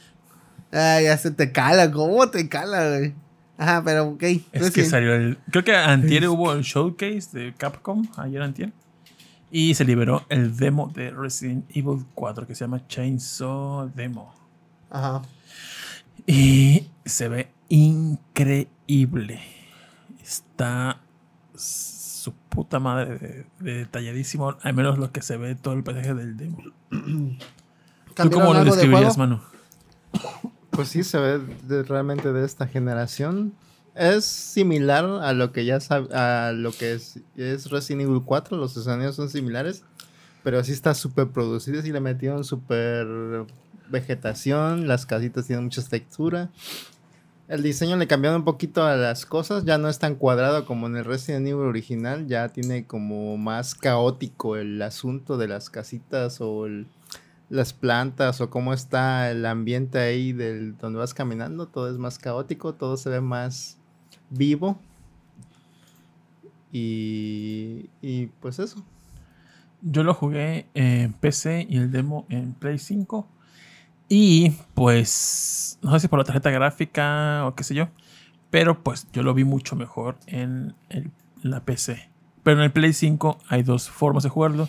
Ah, 0.73 1.00
ya 1.02 1.18
se 1.18 1.33
te 1.33 1.50
cala, 1.50 1.91
¿cómo 1.91 2.31
te 2.31 2.49
cala, 2.49 2.89
güey? 2.89 3.15
Ajá, 3.58 3.83
pero 3.84 4.10
ok. 4.10 4.23
Es 4.52 4.70
que 4.70 4.84
salió 4.84 5.15
el. 5.15 5.39
Creo 5.50 5.65
que 5.65 5.75
antier 5.75 6.28
hubo 6.28 6.52
el 6.52 6.62
showcase 6.62 7.28
de 7.33 7.55
Capcom. 7.55 8.07
Ayer 8.16 8.42
antier. 8.42 8.73
Y 9.50 9.75
se 9.75 9.84
liberó 9.84 10.25
el 10.28 10.57
demo 10.57 10.92
de 10.94 11.10
Resident 11.10 11.65
Evil 11.70 12.05
4 12.15 12.47
que 12.47 12.55
se 12.55 12.65
llama 12.65 12.86
Chainsaw 12.86 13.91
Demo. 13.94 14.34
Ajá. 14.91 15.23
Y 16.26 16.89
se 17.05 17.28
ve 17.28 17.49
increíble. 17.68 19.41
Está 20.23 21.00
puta 22.57 22.81
madre 22.81 23.18
de, 23.18 23.47
de 23.60 23.75
detalladísimo. 23.78 24.57
Al 24.62 24.75
menos 24.75 24.99
lo 24.99 25.12
que 25.12 25.23
se 25.23 25.36
ve 25.36 25.55
todo 25.55 25.75
el 25.75 25.85
paisaje 25.85 26.15
del 26.15 26.36
demo. 26.36 26.59
¿Tú 26.91 28.15
¿Cambiaron 28.15 28.49
cómo 28.49 28.55
lo 28.55 28.65
de 28.65 28.70
describirías, 28.70 29.15
juego? 29.15 29.18
mano? 29.18 29.43
Pues 30.70 30.89
sí, 30.89 31.05
se 31.05 31.18
ve 31.18 31.39
de- 31.68 31.83
realmente 31.85 32.33
de 32.33 32.44
esta 32.44 32.67
generación. 32.67 33.52
Es 33.94 34.25
similar 34.26 35.05
a 35.05 35.33
lo 35.33 35.52
que 35.52 35.65
ya 35.65 35.76
sab- 35.78 36.12
a 36.12 36.52
lo 36.52 36.73
que 36.73 36.94
es, 36.94 37.20
es 37.36 37.70
Resident 37.70 38.09
Evil 38.09 38.23
4. 38.25 38.57
Los 38.57 38.76
escenarios 38.76 39.17
son 39.17 39.28
similares. 39.31 39.85
Pero 40.43 40.62
sí 40.65 40.73
está 40.73 40.94
súper 40.94 41.28
producido. 41.28 41.83
Sí 41.83 41.93
le 41.93 42.01
metieron 42.01 42.44
súper 42.44 43.07
vegetación. 43.89 44.86
Las 44.89 45.05
casitas 45.07 45.47
tienen 45.47 45.65
mucha 45.65 45.83
textura. 45.83 46.51
El 47.49 47.62
diseño 47.62 47.97
le 47.97 48.08
cambiaron 48.08 48.41
un 48.41 48.44
poquito 48.44 48.84
a 48.84 48.97
las 48.97 49.25
cosas. 49.25 49.65
Ya 49.65 49.78
no 49.78 49.89
es 49.89 50.00
tan 50.00 50.16
cuadrado 50.16 50.66
como 50.66 50.89
en 50.89 50.97
el 50.97 51.05
Resident 51.05 51.47
Evil 51.47 51.66
original. 51.66 52.26
Ya 52.26 52.49
tiene 52.49 52.86
como 52.86 53.36
más 53.36 53.76
caótico 53.76 54.57
el 54.57 54.83
asunto 54.83 55.39
de 55.39 55.47
las 55.47 55.70
casitas 55.70 56.41
o 56.41 56.66
las 57.49 57.73
plantas 57.73 58.41
o 58.41 58.50
cómo 58.50 58.73
está 58.73 59.31
el 59.31 59.47
ambiente 59.47 59.99
ahí 59.99 60.33
del 60.33 60.76
donde 60.78 60.99
vas 60.99 61.15
caminando, 61.15 61.66
todo 61.68 61.89
es 61.89 61.97
más 61.97 62.18
caótico, 62.18 62.75
todo 62.75 62.97
se 62.97 63.10
ve 63.10 63.20
más 63.20 63.78
vivo. 64.31 64.81
Y, 66.73 67.89
y 68.02 68.26
pues 68.41 68.58
eso. 68.58 68.84
Yo 69.83 70.02
lo 70.02 70.15
jugué 70.15 70.66
en 70.75 71.12
PC 71.12 71.66
y 71.70 71.76
el 71.76 71.92
demo 71.92 72.26
en 72.28 72.55
Play 72.55 72.78
5. 72.78 73.28
Y 74.09 74.51
pues, 74.75 75.78
no 75.83 75.93
sé 75.93 76.01
si 76.01 76.09
por 76.09 76.18
la 76.18 76.25
tarjeta 76.25 76.51
gráfica 76.51 77.44
o 77.47 77.55
qué 77.55 77.65
sé 77.65 77.75
yo. 77.75 77.89
Pero 78.51 78.83
pues 78.83 79.09
yo 79.12 79.23
lo 79.23 79.35
vi 79.35 79.44
mucho 79.44 79.75
mejor 79.76 80.17
en, 80.26 80.75
el- 80.89 81.10
en 81.43 81.51
la 81.51 81.60
PC. 81.65 82.09
Pero 82.43 82.59
en 82.59 82.65
el 82.65 82.73
Play 82.73 82.93
5 82.93 83.39
hay 83.49 83.62
dos 83.65 83.91
formas 83.91 84.23
de 84.23 84.28
jugarlo. 84.28 84.68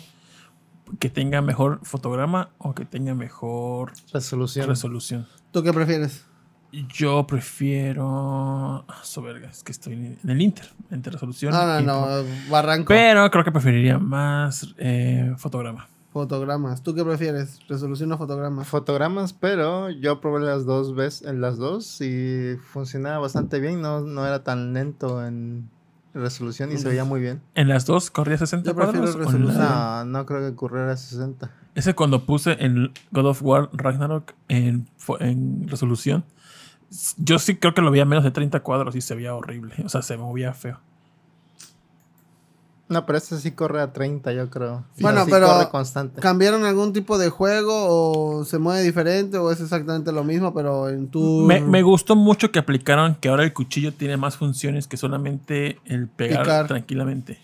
Que 0.98 1.10
tenga 1.10 1.42
mejor 1.42 1.80
fotograma 1.84 2.48
o 2.58 2.74
que 2.74 2.84
tenga 2.84 3.14
mejor 3.14 3.92
Resolución. 4.12 4.66
resolución. 4.68 5.28
¿Tú 5.52 5.62
qué 5.62 5.72
prefieres? 5.72 6.24
Yo 6.72 7.26
prefiero... 7.26 8.84
ah, 8.88 9.00
Soberga, 9.02 9.48
es 9.48 9.62
que 9.62 9.72
estoy 9.72 9.94
en 9.94 10.18
el 10.30 10.40
Inter. 10.42 10.68
Entre 10.90 11.12
resolución 11.12 11.52
No, 11.52 11.66
no, 11.66 11.80
y 11.80 11.84
no, 11.84 12.06
barranco. 12.50 12.88
Pero 12.88 13.30
creo 13.30 13.44
que 13.44 13.52
preferiría 13.52 13.98
más 13.98 14.74
eh, 14.78 15.32
fotograma. 15.36 15.88
Fotogramas. 16.12 16.82
¿Tú 16.82 16.94
qué 16.94 17.04
prefieres? 17.04 17.60
¿Resolución 17.68 18.10
o 18.12 18.18
fotogramas? 18.18 18.66
Fotogramas, 18.66 19.32
pero 19.34 19.90
yo 19.90 20.20
probé 20.20 20.40
las 20.40 20.64
dos 20.64 20.94
veces, 20.94 21.28
en 21.28 21.40
las 21.40 21.58
dos 21.58 22.00
y 22.00 22.56
funcionaba 22.72 23.18
bastante 23.18 23.60
bien, 23.60 23.82
no, 23.82 24.00
no 24.00 24.26
era 24.26 24.42
tan 24.42 24.72
lento 24.72 25.24
en 25.24 25.68
resolución 26.14 26.72
y 26.72 26.78
se 26.78 26.88
veía 26.88 27.04
muy 27.04 27.20
bien. 27.20 27.42
En 27.54 27.68
las 27.68 27.84
dos 27.86 28.10
corría 28.10 28.38
60 28.38 28.68
Yo 28.70 28.74
prefiero 28.74 29.02
cuadros. 29.02 29.26
resolución. 29.26 29.58
la- 29.58 30.02
No, 30.06 30.18
no 30.18 30.26
creo 30.26 30.40
que 30.40 30.48
ocurriera 30.48 30.92
a 30.92 30.96
60. 30.96 31.50
Ese 31.74 31.94
cuando 31.94 32.24
puse 32.24 32.56
en 32.64 32.90
God 33.12 33.26
of 33.26 33.42
War 33.42 33.68
Ragnarok 33.72 34.32
en, 34.48 34.88
en 35.20 35.68
resolución. 35.68 36.24
Yo 37.18 37.38
sí 37.38 37.56
creo 37.56 37.74
que 37.74 37.82
lo 37.82 37.90
veía 37.90 38.06
menos 38.06 38.24
de 38.24 38.30
30 38.30 38.60
cuadros 38.60 38.96
y 38.96 39.02
se 39.02 39.14
veía 39.14 39.34
horrible. 39.34 39.74
O 39.84 39.88
sea, 39.90 40.00
se 40.02 40.16
movía 40.16 40.54
feo. 40.54 40.80
No, 42.88 43.04
pero 43.04 43.18
este 43.18 43.36
sí 43.36 43.50
corre 43.50 43.82
a 43.82 43.92
30, 43.92 44.32
yo 44.32 44.48
creo. 44.48 44.84
Bueno, 45.00 45.24
sí 45.24 45.30
pero- 45.30 45.46
corre 45.48 45.68
constante. 45.68 46.20
¿Cambiaron 46.22 46.64
algún 46.64 46.92
tipo 46.94 47.18
de 47.18 47.28
juego 47.28 47.72
o 48.38 48.44
se 48.46 48.58
mueve 48.58 48.82
diferente 48.82 49.36
o 49.36 49.50
es 49.52 49.60
exactamente 49.60 50.10
lo 50.10 50.24
mismo, 50.24 50.54
pero 50.54 50.88
en 50.88 51.08
tu... 51.08 51.42
Me, 51.46 51.60
me 51.60 51.82
gustó 51.82 52.16
mucho 52.16 52.50
que 52.50 52.58
aplicaron 52.58 53.14
que 53.16 53.28
ahora 53.28 53.44
el 53.44 53.52
cuchillo 53.52 53.92
tiene 53.92 54.16
más 54.16 54.36
funciones 54.38 54.86
que 54.88 54.96
solamente 54.96 55.78
el 55.84 56.08
pegar 56.08 56.42
Picar. 56.44 56.66
tranquilamente. 56.66 57.38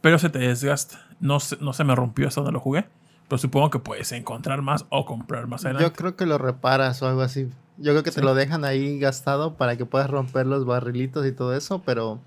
Pero 0.00 0.18
se 0.18 0.28
te 0.30 0.38
desgasta. 0.38 1.00
No 1.18 1.40
se, 1.40 1.56
no 1.56 1.72
se 1.72 1.82
me 1.82 1.94
rompió 1.96 2.28
hasta 2.28 2.40
donde 2.42 2.52
lo 2.52 2.60
jugué. 2.60 2.86
Pero 3.26 3.38
supongo 3.38 3.70
que 3.70 3.78
puedes 3.80 4.12
encontrar 4.12 4.62
más 4.62 4.84
o 4.90 5.06
comprar 5.06 5.46
más 5.48 5.64
adelante. 5.64 5.88
Yo 5.88 5.92
creo 5.94 6.14
que 6.14 6.26
lo 6.26 6.38
reparas 6.38 7.00
o 7.02 7.08
algo 7.08 7.22
así. 7.22 7.48
Yo 7.78 7.92
creo 7.92 8.02
que 8.04 8.12
te 8.12 8.20
lo 8.22 8.34
dejan 8.36 8.64
ahí 8.64 8.98
gastado 9.00 9.54
para 9.54 9.76
que 9.76 9.86
puedas 9.86 10.08
romper 10.08 10.46
los 10.46 10.64
barrilitos 10.66 11.26
y 11.26 11.32
todo 11.32 11.56
eso, 11.56 11.82
pero 11.84 12.20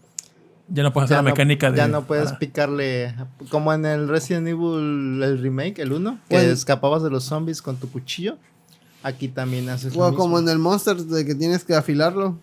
ya 0.70 0.84
no 0.84 0.92
puedes 0.94 1.08
hacer 1.08 1.18
ya, 1.18 1.22
la 1.24 1.30
no, 1.30 1.34
mecánica 1.36 1.72
de. 1.72 1.78
ya 1.78 1.88
no 1.88 2.04
puedes 2.06 2.26
para- 2.28 2.40
picarle 2.40 3.16
como 3.50 3.74
en 3.74 3.86
el 3.86 4.08
Resident 4.08 4.48
Evil 4.48 5.22
el 5.24 5.40
remake, 5.42 5.80
el 5.80 5.94
1, 5.94 6.20
que 6.30 6.36
Bueno. 6.36 6.52
escapabas 6.52 7.04
de 7.04 7.10
los 7.10 7.24
zombies 7.24 7.62
con 7.62 7.78
tu 7.78 7.90
cuchillo. 7.92 8.38
Aquí 9.04 9.28
también 9.30 9.70
haces 9.70 9.96
lo 9.96 10.04
O 10.04 10.10
mismo. 10.10 10.18
como 10.24 10.40
en 10.40 10.50
el 10.50 10.58
Monster 10.60 10.98
de 10.98 11.26
que 11.26 11.36
tienes 11.36 11.64
que 11.64 11.76
afilarlo. 11.76 12.38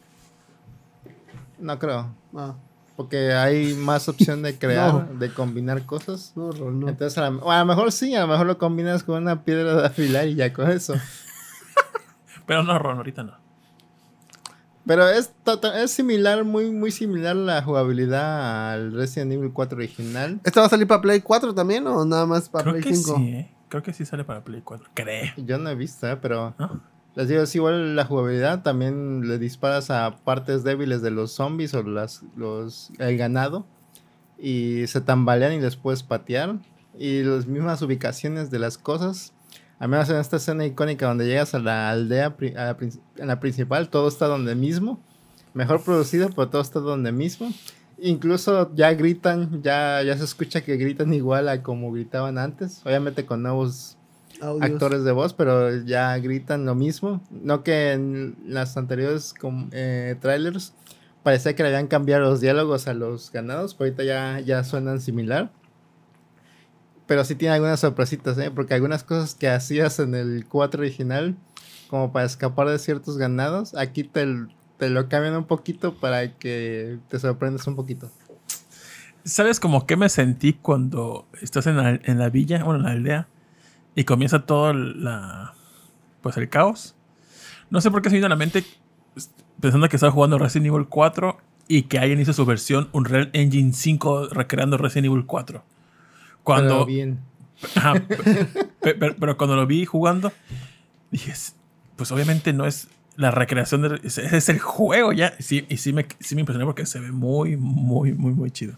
No 1.59 1.79
creo, 1.79 2.15
Ah, 2.37 2.55
porque 2.97 3.33
hay 3.33 3.75
más 3.75 4.09
opción 4.09 4.43
de 4.43 4.57
crear, 4.59 4.93
No. 4.95 5.19
de 5.19 5.33
combinar 5.33 5.85
cosas. 5.85 6.33
no, 6.37 6.51
no. 6.53 6.89
Entonces, 6.89 7.19
a, 7.19 7.29
la- 7.31 7.37
o 7.37 7.51
a 7.51 7.59
lo 7.59 7.65
mejor 7.67 7.93
sí, 7.93 8.15
a 8.15 8.21
lo 8.23 8.29
mejor 8.29 8.47
lo 8.47 8.57
combinas 8.59 9.03
con 9.03 9.23
una 9.23 9.45
piedra 9.45 9.75
de 9.77 9.87
afilar 9.87 10.27
y 10.29 10.35
ya 10.37 10.53
con 10.53 10.71
eso. 10.71 10.95
Pero 12.47 12.63
no, 12.63 12.79
Ron, 12.79 12.99
ahorita 12.99 13.23
no. 13.23 13.44
Pero 14.87 15.09
es, 15.09 15.33
es 15.77 15.91
similar, 15.91 16.45
muy, 16.45 16.71
muy 16.71 16.91
similar 16.91 17.35
la 17.37 17.63
jugabilidad 17.63 18.73
al 18.73 18.93
Resident 18.93 19.33
Evil 19.33 19.51
4 19.53 19.79
original. 19.79 20.41
¿Esto 20.45 20.61
va 20.61 20.67
a 20.67 20.71
salir 20.71 20.87
para 20.87 21.01
Play 21.01 21.21
4 21.21 21.55
también 21.55 21.87
o 21.87 22.05
nada 22.05 22.27
más 22.27 22.49
para 22.49 22.65
Creo 22.65 22.75
Play 22.75 22.85
que 22.85 22.97
5? 22.97 23.17
sí, 23.17 23.29
¿eh? 23.29 23.51
Creo 23.69 23.83
que 23.83 23.93
sí 23.93 24.05
sale 24.05 24.25
para 24.25 24.45
Play 24.45 24.61
4. 24.63 24.91
Creo. 24.95 25.33
Yo 25.39 25.59
no 25.59 25.71
he 25.71 25.75
visto, 25.75 26.09
¿eh? 26.09 26.17
pero 26.21 26.55
¿No? 26.59 26.81
les 27.15 27.29
digo, 27.29 27.43
es 27.43 27.55
igual 27.55 27.97
la 27.97 28.05
jugabilidad. 28.05 28.63
También 28.63 29.27
le 29.27 29.39
disparas 29.39 29.91
a 29.91 30.17
partes 30.25 30.65
débiles 30.65 31.01
de 31.03 31.11
los 31.11 31.33
zombies 31.33 31.75
o 31.75 31.83
las, 31.83 32.23
los, 32.37 32.91
el 32.99 33.17
ganado. 33.17 33.67
Y 34.39 34.87
se 34.87 35.01
tambalean 35.01 35.53
y 35.53 35.61
les 35.61 35.77
puedes 35.77 36.03
patear. 36.03 36.57
Y 36.99 37.23
las 37.23 37.47
mismas 37.47 37.83
ubicaciones 37.83 38.51
de 38.51 38.59
las 38.59 38.79
cosas. 38.79 39.33
Al 39.79 39.89
menos 39.89 40.09
en 40.09 40.17
esta 40.17 40.37
escena 40.37 40.65
icónica 40.65 41.07
donde 41.07 41.27
llegas 41.27 41.55
a 41.55 41.59
la 41.59 41.91
aldea, 41.91 42.35
a 42.57 42.77
la, 43.25 43.41
principal, 43.41 43.89
todo 43.89 44.09
está 44.09 44.27
donde 44.27 44.55
mismo. 44.55 45.01
Mejor 45.53 45.83
producido, 45.83 46.31
pero 46.31 46.49
todo 46.49 46.63
está 46.63 46.81
donde 46.81 47.13
mismo. 47.13 47.53
Incluso 47.99 48.75
ya 48.75 48.93
gritan, 48.95 49.63
ya, 49.63 50.03
ya 50.03 50.17
se 50.17 50.25
escucha 50.25 50.63
que 50.63 50.77
gritan 50.77 51.13
igual 51.15 51.49
a 51.49 51.63
como 51.63 51.93
gritaban 51.93 52.39
antes. 52.39 52.83
Obviamente 52.85 53.25
con 53.25 53.43
nuevos 53.43 53.97
Audios. 54.41 54.71
actores 54.71 55.05
de 55.05 55.13
voz, 55.13 55.33
pero 55.33 55.77
ya 55.85 56.17
gritan 56.19 56.65
lo 56.67 56.75
mismo. 56.75 57.21
No 57.31 57.63
que 57.63 57.93
en 57.93 58.37
las 58.47 58.77
anteriores 58.77 59.35
eh, 59.73 60.17
trailers 60.21 60.73
parecía 61.23 61.55
que 61.57 61.63
le 61.63 61.71
habían 61.71 61.89
cambiado 61.89 62.23
los 62.23 62.41
diálogos 62.41 62.87
a 62.87 62.95
los 62.95 63.33
ganados, 63.33 63.75
pero 63.75 63.89
ahorita 63.89 64.05
ya, 64.05 64.41
ya 64.41 64.63
suenan 64.63 65.01
similar. 65.01 65.51
Pero 67.07 67.25
sí 67.25 67.35
tiene 67.35 67.55
algunas 67.55 67.81
sorpresitas, 67.81 68.39
¿eh? 68.39 68.51
porque 68.51 68.75
algunas 68.75 69.05
cosas 69.05 69.35
que 69.35 69.49
hacías 69.49 69.99
en 69.99 70.15
el 70.15 70.47
4 70.49 70.81
original, 70.81 71.37
como 71.89 72.13
para 72.13 72.25
escapar 72.25 72.69
de 72.69 72.79
ciertos 72.79 73.19
ganados, 73.19 73.75
aquí 73.77 74.05
te, 74.05 74.27
lo 74.27 75.09
cambian 75.09 75.37
un 75.37 75.45
poquito 75.45 75.95
para 75.95 76.33
que 76.33 76.99
te 77.09 77.19
sorprendas 77.19 77.67
un 77.67 77.77
poquito. 77.77 78.11
¿Sabes 79.25 79.61
como 79.61 79.87
que 79.87 79.97
me 79.97 80.09
sentí 80.09 80.55
cuando 80.55 81.27
estás 81.41 81.67
en 81.67 81.77
la, 81.77 82.29
villa, 82.31 82.63
bueno, 82.65 82.81
en 82.81 82.85
la 82.85 82.91
aldea, 82.91 83.29
y 83.95 84.05
comienza 84.05 84.47
todo 84.47 84.73
la, 84.73 85.55
pues 86.23 86.37
el 86.37 86.49
caos? 86.49 86.95
No 87.71 87.81
sé 87.81 87.91
por 87.91 88.03
qué 88.03 88.09
se 88.09 88.15
me 88.15 88.19
vino 88.19 88.27
a 88.27 88.31
la 88.31 88.37
mente 88.37 88.65
pensando 89.61 89.89
que 89.89 89.97
estaba 89.97 90.13
jugando 90.13 90.39
Resident 90.39 90.67
Evil 90.67 90.87
4 90.89 91.39
y 91.69 91.83
que 91.83 91.99
alguien 91.99 92.21
hizo 92.21 92.33
su 92.33 92.45
versión 92.45 92.89
Unreal 92.93 93.31
Engine 93.33 93.73
5 93.73 94.29
recreando 94.29 94.77
Resident 94.77 95.07
Evil 95.07 95.25
4. 95.27 95.65
Cuando, 96.45 96.75
Pero 96.75 96.87
bien. 96.87 97.19
Ajá, 97.75 97.95
pe- 98.09 98.17
pe- 98.81 98.95
pero, 98.95 99.17
pero 99.19 99.37
cuando 99.37 99.57
lo 99.57 99.67
vi 99.67 99.85
jugando, 99.85 100.33
dije, 101.11 101.33
"Es- 101.33 101.57
pues 101.97 102.13
obviamente 102.13 102.53
no 102.53 102.67
es 102.67 102.87
la 103.17 103.31
recreación, 103.31 103.83
de, 103.83 104.01
es, 104.05 104.19
es 104.19 104.49
el 104.49 104.59
juego 104.61 105.13
ya. 105.13 105.35
Sí, 105.41 105.65
y 105.69 105.79
sí 105.79 105.93
me, 105.93 106.07
sí 106.21 106.35
me 106.35 106.43
impresionó 106.43 106.67
porque 106.67 106.85
se 106.87 107.01
ve 107.01 107.11
muy, 107.13 107.57
muy, 107.57 108.13
muy, 108.13 108.33
muy 108.33 108.51
chido. 108.51 108.75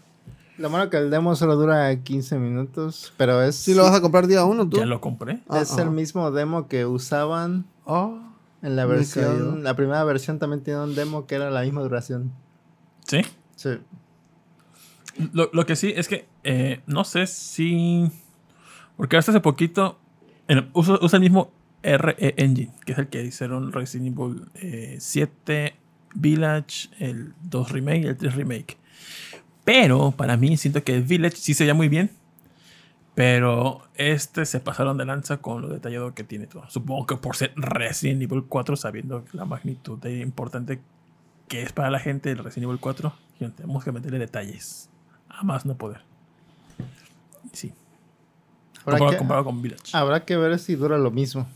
Lo 0.57 0.69
malo 0.71 0.89
que 0.89 0.97
el 0.97 1.11
demo 1.11 1.35
solo 1.35 1.55
dura 1.55 1.95
15 2.03 2.39
minutos, 2.39 3.13
pero 3.17 3.43
es, 3.43 3.55
Si 3.55 3.75
lo 3.75 3.83
vas 3.83 3.93
a 3.93 4.01
comprar 4.01 4.25
día 4.25 4.43
uno, 4.43 4.67
tú. 4.67 4.77
Ya 4.77 4.85
lo 4.87 4.99
compré. 5.01 5.39
Ah, 5.49 5.59
es 5.61 5.77
ah. 5.77 5.83
el 5.83 5.91
mismo 5.91 6.31
demo 6.31 6.67
que 6.67 6.85
usaban 6.85 7.65
Oh, 7.85 8.19
en 8.63 8.75
la 8.75 8.85
versión. 8.85 9.63
La 9.63 9.75
primera 9.75 10.03
versión 10.03 10.39
también 10.39 10.63
tiene 10.63 10.79
un 10.81 10.95
demo 10.95 11.27
que 11.27 11.35
era 11.35 11.51
la 11.51 11.61
misma 11.61 11.81
duración. 11.81 12.31
Sí. 13.07 13.21
Sí. 13.55 13.69
Lo, 15.33 15.49
lo 15.53 15.65
que 15.65 15.75
sí 15.75 15.93
es 15.95 16.07
que 16.07 16.27
eh, 16.43 16.81
no 16.85 17.03
sé 17.03 17.27
si. 17.27 18.09
Porque 18.95 19.17
hasta 19.17 19.31
hace 19.31 19.41
poquito 19.41 19.99
usa, 20.73 20.97
usa 21.01 21.17
el 21.17 21.21
mismo 21.21 21.51
RE 21.83 22.15
Engine, 22.37 22.71
que 22.85 22.93
es 22.93 22.97
el 22.97 23.07
que 23.07 23.23
hicieron 23.23 23.71
Resident 23.71 24.17
Evil 24.17 24.45
eh, 24.55 24.97
7, 24.99 25.75
Village, 26.15 26.89
el 26.99 27.33
2 27.43 27.71
Remake 27.71 28.01
y 28.01 28.07
el 28.07 28.17
3 28.17 28.35
Remake. 28.35 28.77
Pero 29.63 30.11
para 30.11 30.37
mí 30.37 30.57
siento 30.57 30.83
que 30.83 30.99
Village 30.99 31.37
sí 31.37 31.53
se 31.53 31.63
veía 31.63 31.73
muy 31.73 31.89
bien. 31.89 32.11
Pero 33.15 33.81
este 33.95 34.45
se 34.45 34.59
pasaron 34.59 34.95
de 34.97 35.05
lanza 35.05 35.37
con 35.37 35.63
lo 35.63 35.69
detallado 35.69 36.13
que 36.13 36.23
tiene 36.23 36.45
todo. 36.45 36.69
Supongo 36.69 37.07
que 37.07 37.15
por 37.15 37.35
ser 37.35 37.51
Resident 37.55 38.21
Evil 38.21 38.43
4, 38.47 38.75
sabiendo 38.75 39.25
la 39.33 39.43
magnitud 39.43 39.97
de 39.97 40.19
importante 40.19 40.79
que 41.47 41.63
es 41.63 41.73
para 41.73 41.89
la 41.89 41.99
gente 41.99 42.29
el 42.29 42.37
Resident 42.37 42.65
Evil 42.65 42.79
4, 42.79 43.13
y 43.39 43.47
tenemos 43.47 43.83
que 43.83 43.91
meterle 43.91 44.19
detalles. 44.19 44.91
A 45.37 45.43
más 45.43 45.65
no 45.65 45.77
poder. 45.77 46.01
Sí. 47.53 47.73
Habrá 48.81 48.97
Comparado, 48.99 49.11
que, 49.11 49.17
comparado 49.17 49.45
con 49.45 49.61
Village. 49.61 49.83
habrá 49.93 50.25
que 50.25 50.35
ver 50.37 50.57
si 50.59 50.75
dura 50.75 50.97
lo 50.97 51.11
mismo. 51.11 51.47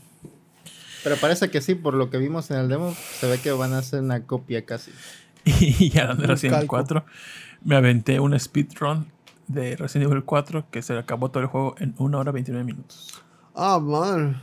Pero 1.02 1.16
parece 1.16 1.50
que 1.50 1.60
sí, 1.60 1.74
por 1.74 1.94
lo 1.94 2.10
que 2.10 2.18
vimos 2.18 2.50
en 2.50 2.58
el 2.58 2.68
demo, 2.68 2.94
se 2.94 3.26
ve 3.28 3.38
que 3.38 3.50
van 3.50 3.72
a 3.72 3.78
hacer 3.78 4.00
una 4.00 4.24
copia 4.24 4.64
casi. 4.64 4.92
Y 5.44 5.98
hablando 5.98 6.22
de 6.22 6.28
Resident 6.28 6.58
Evil 6.58 6.68
calco. 6.68 6.76
4, 7.00 7.04
me 7.64 7.74
aventé 7.76 8.20
un 8.20 8.38
speedrun 8.38 9.06
de 9.48 9.74
Resident 9.76 10.10
Evil 10.10 10.22
4 10.24 10.66
que 10.70 10.82
se 10.82 10.96
acabó 10.96 11.30
todo 11.30 11.42
el 11.42 11.48
juego 11.48 11.74
en 11.78 11.94
1 11.98 12.18
hora 12.18 12.30
29 12.30 12.64
minutos. 12.64 13.20
ah, 13.54 13.80
man. 13.80 14.40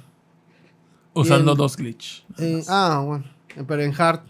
Usando 1.13 1.55
dos 1.55 1.75
glitch. 1.77 2.25
Eh, 2.37 2.63
ah, 2.67 3.01
bueno. 3.05 3.25
Pero 3.67 3.81
en 3.81 3.93
hard. 3.99 4.21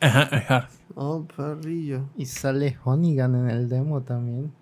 Ajá, 0.00 0.28
ajá. 0.32 0.68
Oh, 0.94 1.26
perrillo. 1.36 2.08
Y 2.16 2.26
sale 2.26 2.78
Honigan 2.84 3.34
en 3.34 3.50
el 3.50 3.68
demo 3.68 4.02
también. 4.02 4.52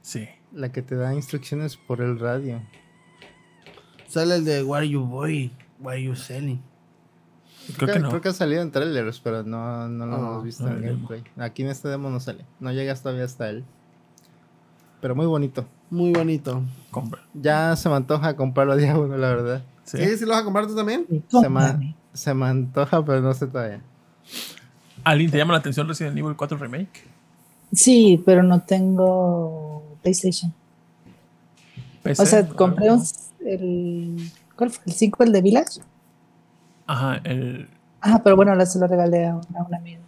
Sí. 0.00 0.26
La 0.52 0.72
que 0.72 0.82
te 0.82 0.96
da 0.96 1.14
instrucciones 1.14 1.76
por 1.76 2.00
el 2.00 2.18
radio. 2.18 2.62
Sale 4.08 4.36
el 4.36 4.44
de 4.44 4.62
Where 4.62 4.88
You 4.88 5.04
Boy, 5.04 5.52
Where 5.80 6.02
You 6.02 6.14
Selling. 6.14 6.60
Creo 7.76 7.94
que 7.94 8.00
no. 8.00 8.08
Creo 8.08 8.20
que 8.20 8.28
ha 8.28 8.32
salido 8.32 8.62
en 8.62 8.70
trailers, 8.70 9.20
pero 9.20 9.42
no, 9.44 9.88
no 9.88 10.06
lo 10.06 10.14
Ah, 10.14 10.18
hemos 10.18 10.44
visto 10.44 10.64
no, 10.64 10.76
en 10.76 10.82
gameplay. 10.82 11.24
Aquí 11.36 11.62
en 11.62 11.68
este 11.68 11.88
demo 11.88 12.10
no 12.10 12.20
sale. 12.20 12.44
No 12.58 12.72
llegas 12.72 13.02
todavía 13.02 13.24
hasta 13.24 13.48
él. 13.48 13.64
Pero 15.00 15.14
muy 15.14 15.26
bonito. 15.26 15.66
Muy 15.90 16.12
bonito. 16.12 16.62
Compra. 16.90 17.22
Ya 17.34 17.74
se 17.76 17.88
me 17.88 17.94
antoja 17.96 18.36
comprarlo 18.36 18.76
día 18.76 18.96
uno, 18.98 19.16
la 19.16 19.28
verdad. 19.28 19.64
Sí. 19.84 19.98
¿Sí? 19.98 20.16
¿Sí 20.18 20.24
lo 20.24 20.30
vas 20.32 20.42
a 20.42 20.44
comprar 20.44 20.66
tú 20.66 20.74
también? 20.74 21.06
Se 21.28 21.48
me, 21.48 21.96
se 22.12 22.34
me 22.34 22.46
antoja, 22.46 23.04
pero 23.04 23.20
no 23.20 23.32
sé 23.34 23.46
todavía. 23.46 23.82
¿Alguien 25.04 25.30
te 25.30 25.38
llama 25.38 25.52
la 25.54 25.58
atención 25.60 25.88
Resident 25.88 26.16
Evil 26.16 26.36
4 26.36 26.56
Remake? 26.58 27.04
Sí, 27.72 28.22
pero 28.24 28.42
no 28.42 28.60
tengo 28.60 29.82
PlayStation. 30.02 30.52
PC, 32.02 32.22
O 32.22 32.26
sea, 32.26 32.46
compré 32.48 32.90
un, 32.92 33.02
el. 33.46 34.30
¿Cuál 34.56 34.70
fue? 34.70 34.82
¿El 34.86 34.92
5, 34.92 35.24
el 35.24 35.32
de 35.32 35.42
Village? 35.42 35.80
Ajá, 36.86 37.20
el. 37.24 37.68
Ah, 38.00 38.20
pero 38.22 38.36
bueno, 38.36 38.54
la- 38.54 38.66
se 38.66 38.78
lo 38.78 38.86
regalé 38.86 39.26
a 39.26 39.36
un, 39.36 39.56
a 39.56 39.62
un 39.62 39.74
amigo. 39.74 40.02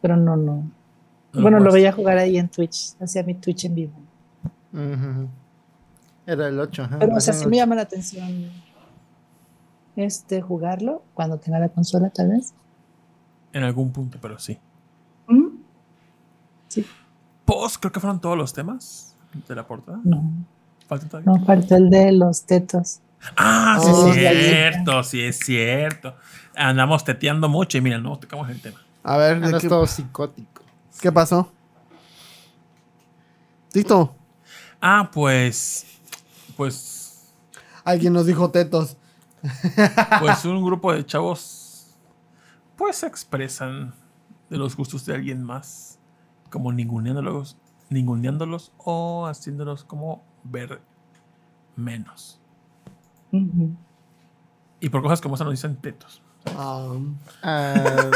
Pero 0.00 0.16
no, 0.16 0.36
no. 0.36 0.56
no 1.32 1.42
bueno, 1.42 1.58
lo 1.58 1.64
jugaste. 1.64 1.78
veía 1.78 1.92
jugar 1.92 2.18
ahí 2.18 2.38
en 2.38 2.48
Twitch. 2.48 2.94
Hacía 3.00 3.22
mi 3.22 3.34
Twitch 3.34 3.64
en 3.66 3.74
vivo. 3.74 3.92
Era 6.26 6.48
el 6.48 6.58
8, 6.58 6.82
ajá. 6.84 6.98
Pero, 6.98 7.16
o 7.16 7.20
sea, 7.20 7.34
sí 7.34 7.46
me 7.46 7.56
llama 7.56 7.74
la 7.74 7.82
atención 7.82 8.50
este 9.96 10.40
jugarlo 10.40 11.02
cuando 11.14 11.36
tenga 11.38 11.58
la 11.58 11.68
consola, 11.68 12.08
tal 12.10 12.28
vez. 12.30 12.54
En 13.52 13.62
algún 13.64 13.92
punto, 13.92 14.18
pero 14.20 14.38
sí. 14.38 14.58
¿Mm? 15.26 15.46
Sí, 16.68 16.86
Post, 17.44 17.76
creo 17.80 17.92
que 17.92 18.00
fueron 18.00 18.20
todos 18.20 18.36
los 18.38 18.52
temas 18.52 19.16
de 19.48 19.54
la 19.54 19.66
portada. 19.66 19.98
no. 20.04 20.22
Falta 20.88 21.08
todavía. 21.08 21.32
No 21.32 21.44
falta 21.46 21.76
el 21.76 21.88
de 21.90 22.12
los 22.12 22.44
tetos. 22.44 23.00
Ah, 23.36 23.78
sí 23.80 23.88
Oh, 23.90 24.08
es 24.08 24.16
ya. 24.16 24.30
cierto, 24.32 25.02
sí 25.04 25.22
es 25.22 25.38
cierto. 25.38 26.16
Andamos 26.56 27.04
teteando 27.04 27.48
mucho 27.48 27.78
y 27.78 27.80
mira, 27.80 27.98
no 27.98 28.18
tocamos 28.18 28.50
el 28.50 28.60
tema. 28.60 28.78
A 29.04 29.16
ver, 29.16 29.40
¿de 29.40 29.46
Andas 29.46 29.62
qué, 29.62 29.68
todo 29.68 29.86
psicótico. 29.86 30.62
qué 31.00 31.10
pasó? 31.12 31.50
¿Listo? 33.72 34.14
Ah, 34.80 35.10
pues. 35.12 35.86
Pues. 36.56 37.32
Alguien 37.84 38.12
nos 38.12 38.26
dijo 38.26 38.50
tetos. 38.50 38.96
Pues 40.20 40.44
un 40.44 40.62
grupo 40.64 40.92
de 40.92 41.04
chavos. 41.06 41.61
Pues 42.82 42.96
se 42.96 43.06
expresan 43.06 43.94
de 44.50 44.58
los 44.58 44.76
gustos 44.76 45.06
de 45.06 45.14
alguien 45.14 45.40
más. 45.44 46.00
Como 46.50 46.72
ninguneándolos. 46.72 47.56
Ninguneándolos 47.90 48.72
o 48.76 49.24
haciéndolos 49.28 49.84
como 49.84 50.20
ver 50.42 50.80
menos. 51.76 52.40
Y 54.80 54.88
por 54.88 55.00
cosas 55.00 55.20
como 55.20 55.36
esa 55.36 55.44
nos 55.44 55.52
dicen 55.52 55.76
tetos. 55.76 56.22
Ah, 56.56 56.96
Ah, 57.44 58.10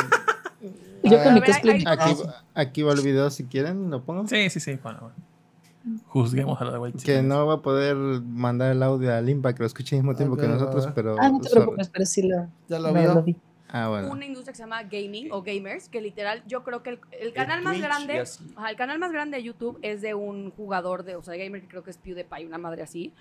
Yo 1.05 1.23
con 1.23 1.35
mi 1.35 1.43
cosplay. 1.43 1.85
aquí, 1.87 2.17
aquí 2.57 2.83
va 2.83 2.93
el 2.95 3.03
video 3.03 3.31
si 3.31 3.45
quieren, 3.45 3.89
lo 3.89 4.03
pongo. 4.03 4.27
Sí, 4.27 4.51
sí, 4.51 4.59
sí. 4.59 4.77
Bueno, 4.83 4.99
bueno. 5.01 6.01
Juzguemos 6.09 6.61
a 6.61 6.65
la 6.65 6.73
de 6.73 6.79
White 6.81 7.05
Que 7.05 7.23
no 7.23 7.47
va 7.47 7.55
a 7.55 7.63
poder 7.63 7.95
mandar 7.95 8.73
el 8.73 8.83
audio 8.83 9.15
a 9.15 9.21
Limpa 9.21 9.53
que 9.55 9.61
lo 9.61 9.67
escuche 9.69 9.95
al 9.95 10.03
mismo 10.03 10.17
tiempo 10.17 10.37
que 10.37 10.49
nosotros, 10.49 10.89
pero. 10.93 11.15
Ah, 11.21 11.29
no 11.29 11.39
te 11.39 11.51
sorry. 11.51 11.61
preocupes, 11.63 11.89
pero 11.89 12.05
sí 12.05 12.23
lo, 12.27 12.49
¿Ya 12.69 12.81
lo 12.81 12.93
vio? 12.93 13.15
lo 13.15 13.23
vi. 13.23 13.37
Ah, 13.85 13.89
bueno. 13.89 14.11
una 14.11 14.25
industria 14.25 14.53
que 14.53 14.57
se 14.57 14.63
llama 14.63 14.83
gaming 14.85 15.29
o 15.33 15.43
gamers, 15.43 15.89
que 15.89 16.01
literal 16.01 16.43
yo 16.47 16.63
creo 16.65 16.83
que 16.83 16.91
el, 16.91 17.01
el 17.21 17.33
canal 17.33 17.63
más 17.63 17.75
Twitch 17.75 17.85
grande, 17.87 18.25
ajá, 18.57 18.71
el 18.71 18.77
canal 18.77 18.99
más 18.99 19.13
grande 19.13 19.37
de 19.37 19.43
YouTube 19.43 19.79
es 19.83 20.01
de 20.01 20.15
un 20.15 20.51
jugador 20.51 21.03
de, 21.05 21.17
o 21.17 21.23
sea, 21.23 21.33
de 21.33 21.45
gamer 21.45 21.61
que 21.63 21.69
creo 21.69 21.83
que 21.85 21.91
es 21.91 21.99
PewDiePie, 21.99 22.47
una 22.47 22.59
madre 22.59 22.83
así. 22.83 23.13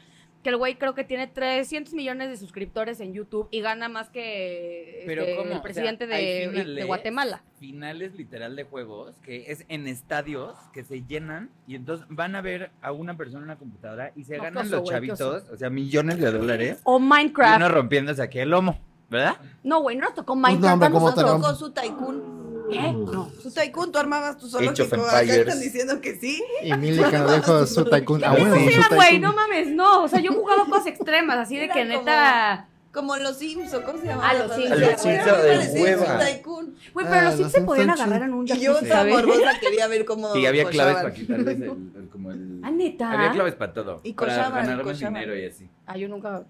Que 0.43 0.49
el 0.49 0.57
güey 0.57 0.75
creo 0.75 0.93
que 0.93 1.03
tiene 1.03 1.25
300 1.25 1.95
millones 1.95 2.29
de 2.29 2.37
suscriptores 2.37 2.99
en 2.99 3.13
YouTube 3.15 3.47
y 3.49 3.61
gana 3.61 3.89
más 3.89 4.09
que 4.11 5.01
Pero 5.07 5.23
este, 5.23 5.35
¿cómo? 5.37 5.45
O 5.45 5.47
el 5.47 5.53
sea, 5.53 5.61
presidente 5.63 6.03
hay 6.13 6.25
de, 6.41 6.49
finales- 6.51 6.75
de 6.75 6.83
Guatemala. 6.83 7.43
Finales 7.59 8.13
literal 8.13 8.55
de 8.55 8.63
juegos 8.63 9.15
que 9.23 9.51
es 9.51 9.65
en 9.69 9.87
estadios 9.87 10.55
que 10.71 10.83
se 10.83 11.03
llenan 11.03 11.49
y 11.65 11.73
entonces 11.73 12.05
van 12.09 12.35
a 12.35 12.41
ver 12.41 12.69
a 12.83 12.91
una 12.91 13.17
persona 13.17 13.39
en 13.39 13.43
una 13.45 13.55
computadora 13.57 14.11
y 14.15 14.23
se 14.25 14.37
No, 14.37 14.43
ganan 14.43 14.67
oso, 14.67 14.75
los 14.75 14.81
oso. 14.83 14.91
chavitos, 14.91 15.49
o 15.49 15.57
sea, 15.57 15.71
millones 15.71 16.19
de 16.19 16.31
dólares. 16.31 16.79
O 16.83 16.99
Y 16.99 17.01
Minecraft. 17.01 17.57
uno 17.57 17.69
rompiéndose 17.69 18.21
aquí 18.21 18.37
el 18.37 18.49
lomo, 18.51 18.77
¿verdad? 19.09 19.35
No, 19.63 19.81
güey, 19.81 19.95
no 19.95 20.05
nos 20.05 20.13
tocó 20.15 20.33
Pues 20.33 20.37
no, 20.37 20.41
Minecraft. 20.47 20.73
hombre, 20.73 20.87
a 20.87 20.91
¿cómo 20.91 21.13
te 21.13 21.21
nosotros. 21.21 21.31
rompo? 21.31 21.47
Con 21.47 21.57
su 21.57 21.71
tycoon. 21.71 22.35
¿Qué? 22.71 22.93
No. 22.93 23.29
Su 23.43 23.51
tycoon, 23.51 23.91
tú 23.91 23.99
armabas 23.99 24.37
tu 24.37 24.47
of 24.47 24.51
zoológico. 24.53 24.95
Acá 25.05 25.21
están 25.21 25.59
diciendo 25.59 26.01
que 26.01 26.15
sí. 26.15 26.43
Y 26.63 26.73
Mili 26.73 27.03
que 27.03 27.17
nos 27.19 27.35
dijo 27.35 27.65
su 27.67 27.85
tycoon. 27.85 28.23
Ah, 28.23 28.33
¿Qué 28.35 28.41
bueno, 28.41 28.55
güey? 28.55 28.69
tycoon. 28.89 29.21
No 29.21 29.33
mames, 29.33 29.67
no. 29.67 30.03
O 30.03 30.07
sea, 30.07 30.19
yo 30.19 30.31
he 30.31 30.35
jugado 30.35 30.65
cosas 30.65 30.87
extremas, 30.87 31.37
así 31.37 31.57
de 31.57 31.69
que 31.69 31.85
neta. 31.85 32.67
Como 32.91 33.17
los 33.17 33.35
Sims, 33.37 33.73
¿o 33.73 33.83
cómo 33.83 33.99
se 33.99 34.07
llama? 34.07 34.23
Ah, 34.29 34.33
los 34.35 34.53
Sims. 34.55 34.71
A 34.71 34.75
los 34.75 35.01
Sims 35.01 35.25
de 35.25 35.81
hueva. 35.81 36.17
Tycoon. 36.17 36.75
Güey, 36.93 37.05
Ah, 37.05 37.09
pero 37.11 37.21
los 37.23 37.31
los 37.31 37.35
Sims 37.39 37.51
se 37.51 37.61
podían 37.61 37.89
agarrar 37.89 38.21
en 38.23 38.33
un 38.33 38.45
Y 38.45 38.47
jacuzzi, 38.47 38.65
yo, 38.65 38.79
¿sabes? 38.87 39.13
morbosa, 39.13 39.59
quería 39.59 39.87
ver 39.87 40.05
cómo. 40.05 40.33
Y 40.35 40.45
había 40.45 40.63
claves 40.69 40.95
para 40.95 41.13
quitarles 41.13 41.57
el, 41.57 41.63
el- 41.63 42.09
como 42.09 42.31
el... 42.31 42.61
Ah, 42.63 42.71
¿neta? 42.71 43.11
Había 43.11 43.31
claves 43.31 43.55
para 43.55 43.73
todo. 43.73 43.99
Y 44.03 44.13
para 44.13 44.31
cochaban, 44.37 44.63
ganar 44.65 44.77
más 44.77 44.85
cochaban. 44.93 45.13
dinero 45.13 45.37
y 45.37 45.45
así. 45.45 45.69
Ah, 45.85 45.97
yo 45.97 46.07
nunca. 46.07 46.45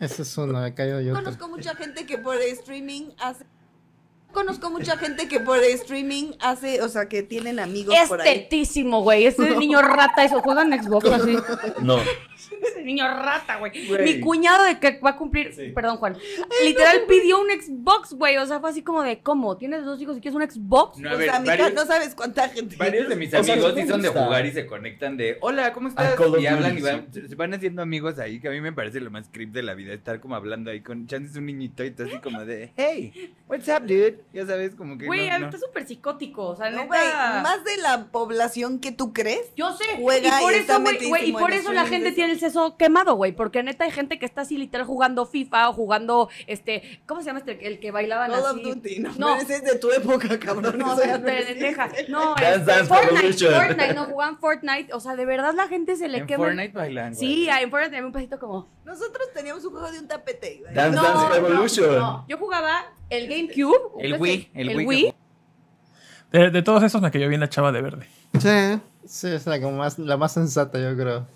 Ese 0.00 0.22
es 0.22 0.38
uno, 0.38 0.64
he 0.64 0.74
caído 0.74 1.00
yo. 1.00 1.14
Conozco 1.14 1.48
mucha 1.48 1.74
gente 1.76 2.06
que 2.06 2.18
por 2.18 2.36
streaming 2.36 3.10
hace. 3.18 3.44
Conozco 4.32 4.70
mucha 4.70 4.96
gente 4.96 5.28
que 5.28 5.40
por 5.40 5.58
streaming 5.58 6.32
hace, 6.40 6.82
o 6.82 6.88
sea, 6.88 7.08
que 7.08 7.22
tienen 7.22 7.58
amigos 7.58 7.94
Es 8.00 8.08
por 8.08 8.20
ahí. 8.20 8.40
tetísimo, 8.42 9.02
güey. 9.02 9.26
Ese 9.26 9.50
niño 9.58 9.82
rata, 9.82 10.24
eso. 10.24 10.40
Juegan 10.40 10.72
Xbox 10.82 11.10
así. 11.10 11.36
No. 11.82 11.98
Ese 12.62 12.82
niño 12.82 13.06
rata, 13.06 13.56
güey. 13.58 13.72
Mi 14.04 14.20
cuñado 14.20 14.64
de 14.64 14.78
que 14.78 14.98
va 15.00 15.10
a 15.10 15.16
cumplir. 15.16 15.52
Perdón, 15.74 15.96
Juan. 15.98 16.16
Literal 16.64 17.02
pidió 17.08 17.40
un 17.40 17.48
Xbox, 17.50 18.14
güey. 18.14 18.36
O 18.38 18.46
sea, 18.46 18.60
fue 18.60 18.70
así 18.70 18.82
como 18.82 19.02
de, 19.02 19.20
¿cómo? 19.20 19.56
¿Tienes 19.56 19.84
dos 19.84 20.00
hijos 20.00 20.16
y 20.16 20.20
quieres 20.20 20.36
un 20.36 20.50
Xbox? 20.50 20.98
No, 20.98 21.10
a 21.10 21.14
o 21.14 21.18
ver, 21.18 21.30
sea, 21.30 21.40
varios, 21.40 21.74
no 21.74 21.86
sabes 21.86 22.14
cuánta 22.14 22.48
gente. 22.48 22.76
varios 22.76 23.08
de 23.08 23.16
mis 23.16 23.32
O 23.34 23.42
sea, 23.42 23.54
amigos 23.54 23.74
sí 23.76 23.86
son 23.86 24.02
de 24.02 24.08
jugar 24.08 24.46
y 24.46 24.52
se 24.52 24.66
conectan 24.66 25.16
de, 25.16 25.38
hola, 25.40 25.72
¿cómo 25.72 25.88
A 25.88 25.90
estás? 25.90 26.20
Y 26.40 26.46
hablan 26.46 26.78
y 26.78 26.80
van, 26.80 27.08
se 27.12 27.34
van 27.34 27.54
haciendo 27.54 27.82
amigos 27.82 28.18
ahí, 28.18 28.40
que 28.40 28.48
a 28.48 28.50
mí 28.50 28.60
me 28.60 28.72
parece 28.72 29.00
lo 29.00 29.10
más 29.10 29.28
creep 29.30 29.50
de 29.50 29.62
la 29.62 29.74
vida, 29.74 29.92
estar 29.92 30.20
como 30.20 30.34
hablando 30.34 30.70
ahí 30.70 30.80
con 30.80 31.06
chances 31.06 31.36
un 31.36 31.46
niñito 31.46 31.84
y 31.84 31.90
tú 31.90 32.04
así 32.04 32.18
como 32.20 32.44
de, 32.44 32.72
hey, 32.76 33.34
what's 33.48 33.68
up, 33.68 33.82
dude? 33.82 34.20
Ya 34.32 34.46
sabes, 34.46 34.74
como 34.74 34.96
que 34.98 35.06
Güey, 35.06 35.28
no, 35.28 35.34
está 35.46 35.50
no. 35.50 35.58
súper 35.58 35.86
psicótico. 35.86 36.48
O 36.48 36.56
sea, 36.56 36.70
No, 36.70 36.82
neta. 36.82 36.86
güey, 36.86 37.08
más 37.42 37.64
de 37.64 37.76
la 37.78 38.06
población 38.10 38.78
que 38.80 38.92
tú 38.92 39.12
crees. 39.12 39.52
Yo 39.56 39.72
sé. 39.76 39.84
juega 39.98 40.38
y 40.38 40.42
por 40.42 40.52
y 40.52 40.56
está 40.56 40.76
eso, 40.76 41.08
güey, 41.08 41.28
y 41.30 41.32
por 41.32 41.52
eso 41.52 41.72
la 41.72 41.86
gente 41.86 42.12
tiene 42.12 42.29
el 42.30 42.40
seso 42.40 42.76
quemado, 42.76 43.14
güey. 43.14 43.32
Porque 43.32 43.62
neta 43.62 43.84
hay 43.84 43.90
gente 43.90 44.18
que 44.18 44.26
está 44.26 44.42
así 44.42 44.56
literal 44.56 44.86
jugando 44.86 45.26
FIFA 45.26 45.68
o 45.70 45.72
jugando, 45.72 46.28
este, 46.46 47.02
¿cómo 47.06 47.20
se 47.20 47.26
llama 47.26 47.40
este? 47.40 47.66
El 47.66 47.80
que 47.80 47.90
bailaban 47.90 48.30
Call 48.30 48.44
así. 48.46 48.60
of 48.60 48.74
Duty, 48.76 48.98
no, 49.00 49.12
No. 49.18 49.36
ese 49.36 49.56
es 49.56 49.64
de 49.64 49.78
tu 49.78 49.90
época, 49.92 50.38
cabrón. 50.38 50.78
No, 50.78 50.92
eso 50.94 51.04
ya 51.04 51.18
de, 51.18 51.30
de- 51.30 51.38
existe. 51.40 51.64
deja. 51.64 51.88
No, 52.08 52.36
este, 52.36 52.72
Fortnite. 52.84 53.46
Fortnite, 53.50 53.94
no 53.94 54.04
jugaban 54.06 54.38
Fortnite. 54.38 54.92
O 54.94 55.00
sea, 55.00 55.16
de 55.16 55.26
verdad 55.26 55.54
la 55.54 55.68
gente 55.68 55.96
se 55.96 56.08
le 56.08 56.18
En 56.18 56.26
quema. 56.26 56.44
Fortnite 56.44 56.72
bailan. 56.76 57.14
Sí, 57.14 57.48
en 57.48 57.70
Fortnite 57.70 57.96
había 57.96 58.06
un 58.06 58.12
pedacito 58.12 58.38
como. 58.38 58.68
Nosotros 58.84 59.28
teníamos 59.34 59.64
un 59.64 59.70
juego 59.72 59.90
de 59.92 59.98
un 59.98 60.08
tapete. 60.08 60.58
güey. 60.60 60.74
Dance 60.74 60.96
No, 60.96 61.02
Dance 61.02 61.24
no, 61.40 61.48
Revolution. 61.48 61.94
no. 61.96 62.24
Yo 62.28 62.38
jugaba 62.38 62.84
el 63.08 63.28
GameCube. 63.28 63.76
El 64.00 64.20
Wii, 64.20 64.50
el 64.54 64.70
el 64.70 64.76
Wii 64.78 64.86
Wii. 64.86 65.14
De, 66.32 66.50
de 66.50 66.62
todos 66.62 66.82
esos 66.82 67.00
me 67.02 67.10
cayó 67.10 67.28
bien 67.28 67.40
la 67.40 67.48
chava 67.48 67.72
de 67.72 67.82
verde. 67.82 68.06
Sí, 68.38 68.80
Sí, 69.06 69.26
es 69.28 69.46
la, 69.46 69.60
como 69.60 69.78
más, 69.78 69.98
la 69.98 70.16
más 70.16 70.32
sensata, 70.34 70.78
yo 70.78 70.94
creo. 70.96 71.26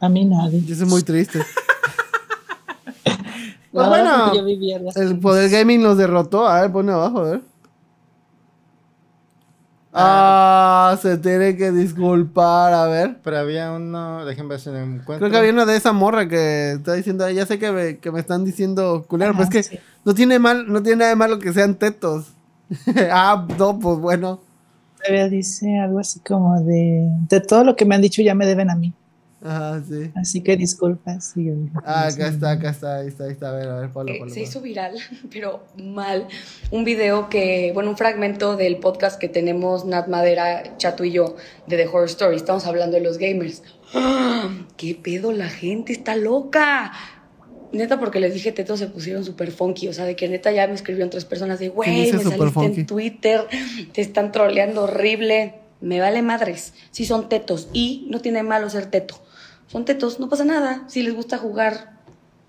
A 0.00 0.08
mí 0.08 0.24
nadie. 0.24 0.62
yo 0.64 0.74
soy 0.74 0.86
muy 0.86 1.02
triste. 1.02 1.40
Pues 3.74 3.88
bueno. 3.88 4.32
El 4.94 5.18
poder 5.18 5.50
gaming 5.50 5.82
los 5.82 5.98
derrotó. 5.98 6.46
A 6.46 6.60
ver, 6.60 6.70
pone 6.70 6.92
abajo, 6.92 7.18
a 7.18 7.30
ver. 7.30 7.40
Ah, 9.92 10.98
se 11.02 11.18
tiene 11.18 11.56
que 11.56 11.72
disculpar, 11.72 12.72
a 12.72 12.86
ver. 12.86 13.18
Pero 13.24 13.38
había 13.38 13.72
uno, 13.72 14.24
déjenme 14.24 14.50
ver 14.50 14.60
si 14.60 14.70
lo 14.70 14.78
encuentro. 14.78 15.18
Creo 15.18 15.30
que 15.30 15.36
había 15.36 15.52
una 15.52 15.66
de 15.66 15.76
esa 15.76 15.92
morra 15.92 16.28
que 16.28 16.72
está 16.72 16.94
diciendo, 16.94 17.28
ya 17.30 17.46
sé 17.46 17.58
que 17.58 17.72
me, 17.72 17.98
que 17.98 18.12
me 18.12 18.20
están 18.20 18.44
diciendo 18.44 19.04
culero, 19.08 19.32
pero 19.32 19.44
es 19.44 19.50
que 19.50 19.62
sí. 19.64 19.78
no 20.04 20.14
tiene 20.14 20.38
mal, 20.38 20.72
no 20.72 20.80
tiene 20.80 20.98
nada 20.98 21.10
de 21.10 21.16
malo 21.16 21.40
que 21.40 21.52
sean 21.52 21.74
tetos. 21.74 22.32
ah, 23.10 23.44
no, 23.58 23.78
pues 23.78 23.98
bueno. 23.98 24.40
Todavía 24.98 25.28
dice 25.28 25.78
algo 25.80 25.98
así 25.98 26.20
como 26.20 26.60
de, 26.60 27.08
de 27.28 27.40
todo 27.40 27.64
lo 27.64 27.74
que 27.74 27.84
me 27.84 27.96
han 27.96 28.02
dicho 28.02 28.22
ya 28.22 28.36
me 28.36 28.46
deben 28.46 28.70
a 28.70 28.76
mí. 28.76 28.92
Ajá, 29.44 29.82
sí. 29.86 30.10
Así 30.16 30.40
que 30.42 30.56
disculpas. 30.56 31.34
Digo, 31.34 31.54
Ah, 31.84 32.10
"Sí". 32.10 32.20
acá 32.22 32.30
está, 32.30 32.50
acá 32.52 32.70
está, 32.70 32.96
ahí 32.96 33.08
está, 33.08 33.24
ahí 33.24 33.32
está. 33.32 33.50
A 33.50 33.52
ver, 33.52 33.68
a 33.68 33.80
ver, 33.80 33.90
ponlo, 33.90 34.12
Eh, 34.12 34.18
ponlo, 34.18 34.32
se 34.32 34.40
hizo 34.40 34.60
viral, 34.62 34.94
pero 35.32 35.62
mal, 35.76 36.26
un 36.70 36.84
video 36.84 37.28
que, 37.28 37.70
bueno, 37.74 37.90
un 37.90 37.96
fragmento 37.98 38.56
del 38.56 38.78
podcast 38.78 39.20
que 39.20 39.28
tenemos 39.28 39.84
Nat 39.84 40.08
Madera, 40.08 40.76
Chato 40.78 41.04
y 41.04 41.12
yo, 41.12 41.36
de 41.66 41.76
The 41.76 41.86
Horror 41.88 42.06
Story. 42.06 42.36
Estamos 42.36 42.64
hablando 42.66 42.96
de 42.96 43.02
los 43.02 43.18
gamers. 43.18 43.62
¡Ah! 43.92 44.48
¿Qué 44.78 44.94
pedo? 44.94 45.30
La 45.30 45.48
gente 45.50 45.92
está 45.92 46.16
loca. 46.16 46.92
Neta, 47.72 47.98
porque 47.98 48.20
les 48.20 48.32
dije 48.32 48.52
tetos 48.52 48.78
se 48.78 48.86
pusieron 48.86 49.24
súper 49.24 49.50
funky. 49.50 49.88
O 49.88 49.92
sea, 49.92 50.04
de 50.06 50.16
que 50.16 50.28
neta 50.28 50.52
ya 50.52 50.66
me 50.68 50.74
escribieron 50.74 51.10
tres 51.10 51.24
personas 51.24 51.58
de, 51.58 51.68
güey, 51.68 51.90
me 51.90 52.10
saliste 52.18 52.50
funky? 52.50 52.80
en 52.80 52.86
Twitter, 52.86 53.40
te 53.92 54.00
están 54.00 54.32
troleando 54.32 54.84
horrible. 54.84 55.56
Me 55.80 56.00
vale 56.00 56.22
madres. 56.22 56.72
Si 56.92 57.04
son 57.04 57.28
tetos. 57.28 57.68
Y 57.74 58.06
no 58.10 58.20
tiene 58.20 58.42
malo 58.42 58.70
ser 58.70 58.86
teto. 58.86 59.20
Son 59.66 59.84
tetos, 59.84 60.20
no 60.20 60.28
pasa 60.28 60.44
nada. 60.44 60.84
Si 60.88 61.02
les 61.02 61.14
gusta 61.14 61.38
jugar 61.38 61.94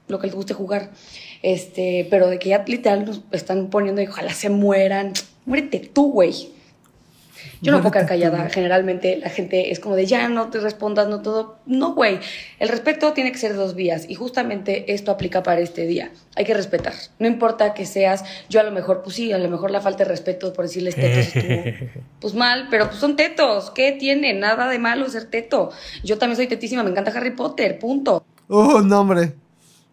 lo 0.08 0.20
que 0.20 0.28
les 0.28 0.36
guste 0.36 0.54
jugar. 0.54 0.92
Este, 1.42 2.08
pero 2.10 2.28
de 2.28 2.40
que 2.40 2.50
ya 2.50 2.64
literal 2.66 3.06
nos 3.06 3.22
están 3.32 3.70
poniendo 3.70 4.02
y 4.02 4.08
ojalá 4.08 4.34
se 4.34 4.50
mueran. 4.50 5.14
Muérete 5.46 5.80
tú, 5.80 6.12
güey. 6.12 6.54
Yo 7.66 7.72
no 7.72 7.82
puedo 7.82 7.92
quedar 7.92 8.08
callada. 8.08 8.50
Generalmente 8.50 9.18
la 9.18 9.30
gente 9.30 9.72
es 9.72 9.80
como 9.80 9.96
de 9.96 10.06
ya 10.06 10.30
no 10.30 10.50
te 10.50 10.60
respondas, 10.60 11.08
no 11.08 11.22
todo. 11.22 11.58
No, 11.66 11.96
güey. 11.96 12.20
El 12.60 12.70
respeto 12.70 13.14
tiene 13.14 13.32
que 13.32 13.40
ser 13.40 13.56
dos 13.56 13.74
vías. 13.74 14.06
Y 14.08 14.16
justamente 14.16 14.94
esto 14.94 15.12
aplica 15.12 15.42
para 15.42 15.62
este 15.62 15.88
día. 15.88 16.12
Hay 16.36 16.46
que 16.46 16.54
respetar. 16.54 16.94
No 17.18 17.28
importa 17.28 17.74
que 17.74 17.86
seas, 17.86 18.24
yo 18.50 18.60
a 18.60 18.64
lo 18.64 18.72
mejor, 18.72 19.02
pues 19.02 19.16
sí, 19.16 19.32
a 19.32 19.40
lo 19.40 19.50
mejor 19.50 19.72
la 19.72 19.82
falta 19.82 20.04
de 20.04 20.10
respeto 20.10 20.54
por 20.54 20.66
decirles 20.66 20.96
tetos 20.96 21.36
estuvo 21.36 21.64
pues 22.20 22.36
mal, 22.36 22.68
pero 22.70 22.88
pues 22.88 23.00
son 23.00 23.16
tetos. 23.16 23.72
¿Qué 23.72 23.92
tiene? 23.94 24.34
Nada 24.34 24.70
de 24.70 24.78
malo 24.78 25.10
ser 25.10 25.26
teto. 25.26 25.72
Yo 26.04 26.18
también 26.20 26.38
soy 26.38 26.48
tetísima, 26.48 26.84
me 26.84 26.92
encanta 26.92 27.12
Harry 27.12 27.32
Potter, 27.32 27.80
punto. 27.80 28.24
Oh, 28.48 28.82
no, 28.82 29.02
hombre. 29.02 29.34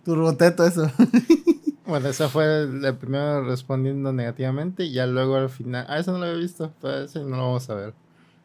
Turboteto, 0.04 0.66
eso. 0.66 0.90
Bueno, 1.92 2.08
ese 2.08 2.26
fue 2.28 2.62
el, 2.62 2.82
el 2.82 2.96
primero 2.96 3.44
respondiendo 3.44 4.14
negativamente 4.14 4.84
y 4.84 4.92
ya 4.92 5.06
luego 5.06 5.36
al 5.36 5.50
final... 5.50 5.84
Ah, 5.90 5.98
eso 5.98 6.12
no 6.12 6.16
lo 6.20 6.24
había 6.24 6.38
visto, 6.38 6.72
pero 6.80 7.00
ese 7.00 7.18
no 7.20 7.36
lo 7.36 7.42
vamos 7.48 7.68
a 7.68 7.74
ver. 7.74 7.92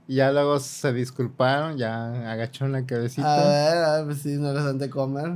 Y 0.06 0.16
ya 0.16 0.34
luego 0.34 0.59
se 0.59 0.92
disculparon, 0.92 1.77
ya 1.77 2.30
agacharon 2.30 2.74
la 2.74 2.85
cabecita. 2.85 3.34
A 3.35 3.48
ver, 3.48 3.77
a 3.85 3.95
ver, 3.95 4.06
pues 4.08 4.17
sí, 4.22 4.35
no 4.35 4.51
les 4.51 4.64
han 4.64 4.77
de 4.77 4.90
comer. 4.90 5.35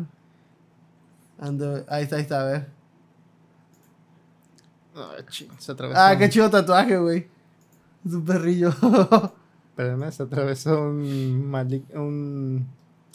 Ando, 1.40 1.86
ahí 1.88 2.04
está, 2.04 2.18
ahí 2.18 2.22
está, 2.24 2.42
a 2.42 2.44
ver. 2.44 2.68
Ah, 4.94 5.16
ching, 5.30 5.48
se 5.58 5.72
atravesó. 5.72 6.02
Ah, 6.02 6.18
qué 6.18 6.28
chido 6.28 6.50
tatuaje, 6.50 6.98
güey. 6.98 7.30
Es 8.06 8.14
un 8.14 8.26
perrillo. 8.26 8.72
Espérame, 9.70 10.12
se 10.12 10.24
atravesó 10.24 10.82
un, 10.82 11.50
mali- 11.50 11.86
un, 11.94 12.68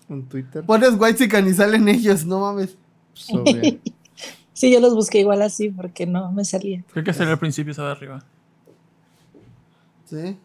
un 0.09 0.27
Twitter 0.27 0.65
Pones 0.65 0.95
white 0.99 1.23
y 1.23 1.53
salen 1.53 1.87
ellos, 1.87 2.25
no 2.25 2.41
mames. 2.41 2.79
sobre... 3.13 3.79
Sí, 4.57 4.73
yo 4.73 4.81
los 4.81 4.95
busqué 4.95 5.21
igual 5.21 5.43
así 5.43 5.69
porque 5.69 6.07
no 6.07 6.33
me 6.33 6.43
salía. 6.43 6.83
Creo 6.91 7.05
que 7.05 7.13
sería 7.13 7.35
al 7.35 7.39
principio 7.39 7.73
esa 7.73 7.85
de 7.85 7.91
arriba. 7.91 8.25
¿Sí? 10.07 10.39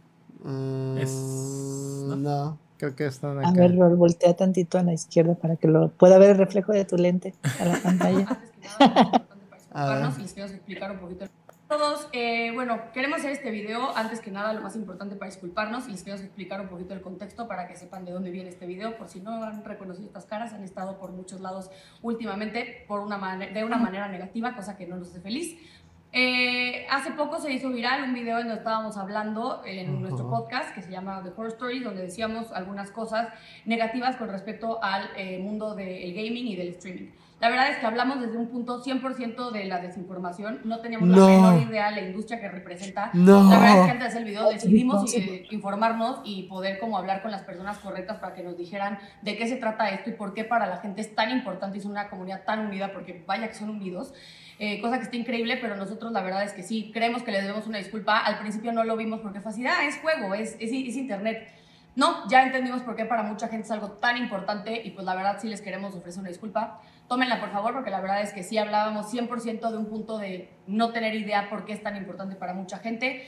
Mm, 0.43 0.98
Es- 0.98 2.03
no. 2.07 2.15
¿no? 2.17 2.57
Creo 2.77 2.93
que 2.93 3.06
están 3.06 3.38
A 3.38 3.48
acá. 3.49 3.57
ver, 3.61 3.77
Rol, 3.77 3.95
voltea 3.95 4.35
tantito 4.35 4.77
a 4.77 4.83
la 4.83 4.91
izquierda 4.91 5.35
para 5.35 5.56
que 5.56 5.69
lo 5.69 5.88
pueda 5.91 6.17
ver 6.17 6.31
el 6.31 6.38
reflejo 6.40 6.73
de 6.73 6.83
tu 6.83 6.98
lente 6.98 7.33
a 7.61 7.65
la 7.65 7.81
pantalla. 7.81 8.25
A 9.73 9.85
ver. 9.95 10.09
y 10.17 10.22
les 10.23 10.33
quiero 10.33 10.49
explicar 10.49 10.91
un 10.91 10.99
poquito. 10.99 11.25
Todos, 11.72 12.09
eh, 12.11 12.51
bueno, 12.53 12.91
queremos 12.91 13.19
hacer 13.19 13.32
este 13.32 13.50
video, 13.50 13.95
antes 13.95 14.19
que 14.19 14.30
nada, 14.30 14.51
lo 14.51 14.59
más 14.59 14.75
importante 14.75 15.16
para 15.16 15.32
disculparnos 15.32 15.88
y 15.88 15.91
les 15.91 16.03
quiero 16.03 16.19
explicar 16.19 16.59
un 16.59 16.67
poquito 16.67 16.93
el 16.93 17.00
contexto 17.00 17.48
para 17.48 17.66
que 17.69 17.77
sepan 17.77 18.03
de 18.03 18.11
dónde 18.11 18.30
viene 18.30 18.50
este 18.50 18.66
video, 18.66 18.98
por 18.98 19.08
si 19.08 19.22
no 19.22 19.41
han 19.41 19.64
reconocido 19.64 20.06
estas 20.06 20.25
caras, 20.25 20.51
han 20.51 20.66
estado 20.66 20.98
por 20.98 21.14
muchos 21.14 21.40
lados 21.40 21.72
últimamente 22.01 22.83
por 22.90 23.00
una 23.00 23.38
de 23.38 23.64
una 23.64 23.77
manera 23.77 24.09
negativa, 24.09 24.53
cosa 24.53 24.75
que 24.75 24.85
no 24.85 24.98
nos 24.98 25.11
hace 25.11 25.22
feliz. 25.22 25.56
Eh, 26.11 26.85
hace 26.90 27.11
poco 27.11 27.40
se 27.40 27.53
hizo 27.53 27.69
viral 27.69 28.03
un 28.03 28.14
video 28.14 28.40
en 28.40 28.48
donde 28.48 28.59
estábamos 28.59 28.98
hablando 28.98 29.61
en 29.66 30.01
nuestro 30.01 30.30
podcast 30.30 30.75
que 30.75 30.82
se 30.82 30.91
llama 30.91 31.24
The 31.24 31.30
Horror 31.30 31.53
Stories, 31.53 31.85
donde 31.85 32.01
decíamos 32.01 32.51
algunas 32.51 32.91
cosas 32.91 33.30
negativas 33.64 34.17
con 34.17 34.27
respecto 34.27 34.83
al 34.83 35.09
eh, 35.16 35.40
mundo 35.40 35.74
del 35.74 36.14
gaming 36.14 36.48
y 36.48 36.58
del 36.58 36.67
streaming. 36.72 37.11
La 37.41 37.49
verdad 37.49 37.69
es 37.71 37.77
que 37.77 37.85
hablamos 37.87 38.21
desde 38.21 38.37
un 38.37 38.49
punto 38.49 38.83
100% 38.83 39.49
de 39.51 39.65
la 39.65 39.79
desinformación, 39.79 40.61
no 40.63 40.79
teníamos 40.79 41.09
No. 41.09 41.27
la 41.27 41.51
menor 41.51 41.69
idea 41.69 41.89
de 41.89 42.01
la 42.01 42.07
industria 42.07 42.39
que 42.39 42.47
representa. 42.47 43.09
No. 43.13 43.49
La 43.49 43.57
verdad 43.59 43.79
es 43.79 43.85
que 43.85 43.91
antes 43.91 43.99
de 43.99 44.05
hacer 44.09 44.21
el 44.21 44.27
video 44.27 44.47
decidimos 44.49 45.13
eh, 45.15 45.47
informarnos 45.49 46.21
y 46.23 46.43
poder 46.43 46.77
como 46.79 46.99
hablar 46.99 47.23
con 47.23 47.31
las 47.31 47.41
personas 47.41 47.79
correctas 47.79 48.19
para 48.19 48.35
que 48.35 48.43
nos 48.43 48.57
dijeran 48.57 48.99
de 49.23 49.37
qué 49.37 49.47
se 49.47 49.55
trata 49.57 49.89
esto 49.89 50.11
y 50.11 50.13
por 50.13 50.35
qué 50.35 50.43
para 50.43 50.67
la 50.67 50.77
gente 50.77 51.01
es 51.01 51.15
tan 51.15 51.31
importante 51.31 51.77
y 51.77 51.79
es 51.79 51.85
una 51.85 52.09
comunidad 52.09 52.43
tan 52.45 52.59
unida, 52.67 52.93
porque 52.93 53.23
vaya 53.25 53.47
que 53.47 53.55
son 53.55 53.71
unidos. 53.71 54.13
Eh, 54.59 54.79
cosa 54.79 54.97
que 54.99 55.05
está 55.05 55.15
increíble, 55.17 55.57
pero 55.59 55.75
nosotros 55.75 56.11
la 56.11 56.21
verdad 56.21 56.43
es 56.43 56.53
que 56.53 56.61
sí, 56.61 56.91
creemos 56.93 57.23
que 57.23 57.31
les 57.31 57.41
debemos 57.41 57.65
una 57.65 57.79
disculpa. 57.79 58.19
Al 58.19 58.37
principio 58.37 58.71
no 58.71 58.83
lo 58.83 58.95
vimos 58.95 59.19
porque 59.21 59.41
fue 59.41 59.51
así, 59.51 59.65
ah, 59.65 59.87
es 59.87 59.97
juego, 59.97 60.35
es, 60.35 60.51
es, 60.59 60.71
es 60.71 60.95
internet. 60.95 61.47
No, 61.95 62.27
ya 62.29 62.43
entendimos 62.43 62.81
por 62.83 62.95
qué 62.95 63.05
para 63.05 63.23
mucha 63.23 63.47
gente 63.49 63.65
es 63.65 63.71
algo 63.71 63.91
tan 63.91 64.15
importante 64.15 64.81
y 64.85 64.91
pues 64.91 65.05
la 65.05 65.13
verdad 65.13 65.37
sí 65.41 65.49
les 65.49 65.61
queremos 65.61 65.93
ofrecer 65.93 66.21
una 66.21 66.29
disculpa. 66.29 66.81
Tómenla 67.09 67.41
por 67.41 67.51
favor 67.51 67.73
porque 67.73 67.89
la 67.89 67.99
verdad 67.99 68.21
es 68.21 68.31
que 68.31 68.43
sí 68.43 68.57
hablábamos 68.57 69.13
100% 69.13 69.69
de 69.69 69.77
un 69.77 69.87
punto 69.87 70.17
de 70.17 70.53
no 70.67 70.93
tener 70.93 71.15
idea 71.15 71.49
por 71.49 71.65
qué 71.65 71.73
es 71.73 71.83
tan 71.83 71.97
importante 71.97 72.35
para 72.35 72.53
mucha 72.53 72.77
gente. 72.77 73.27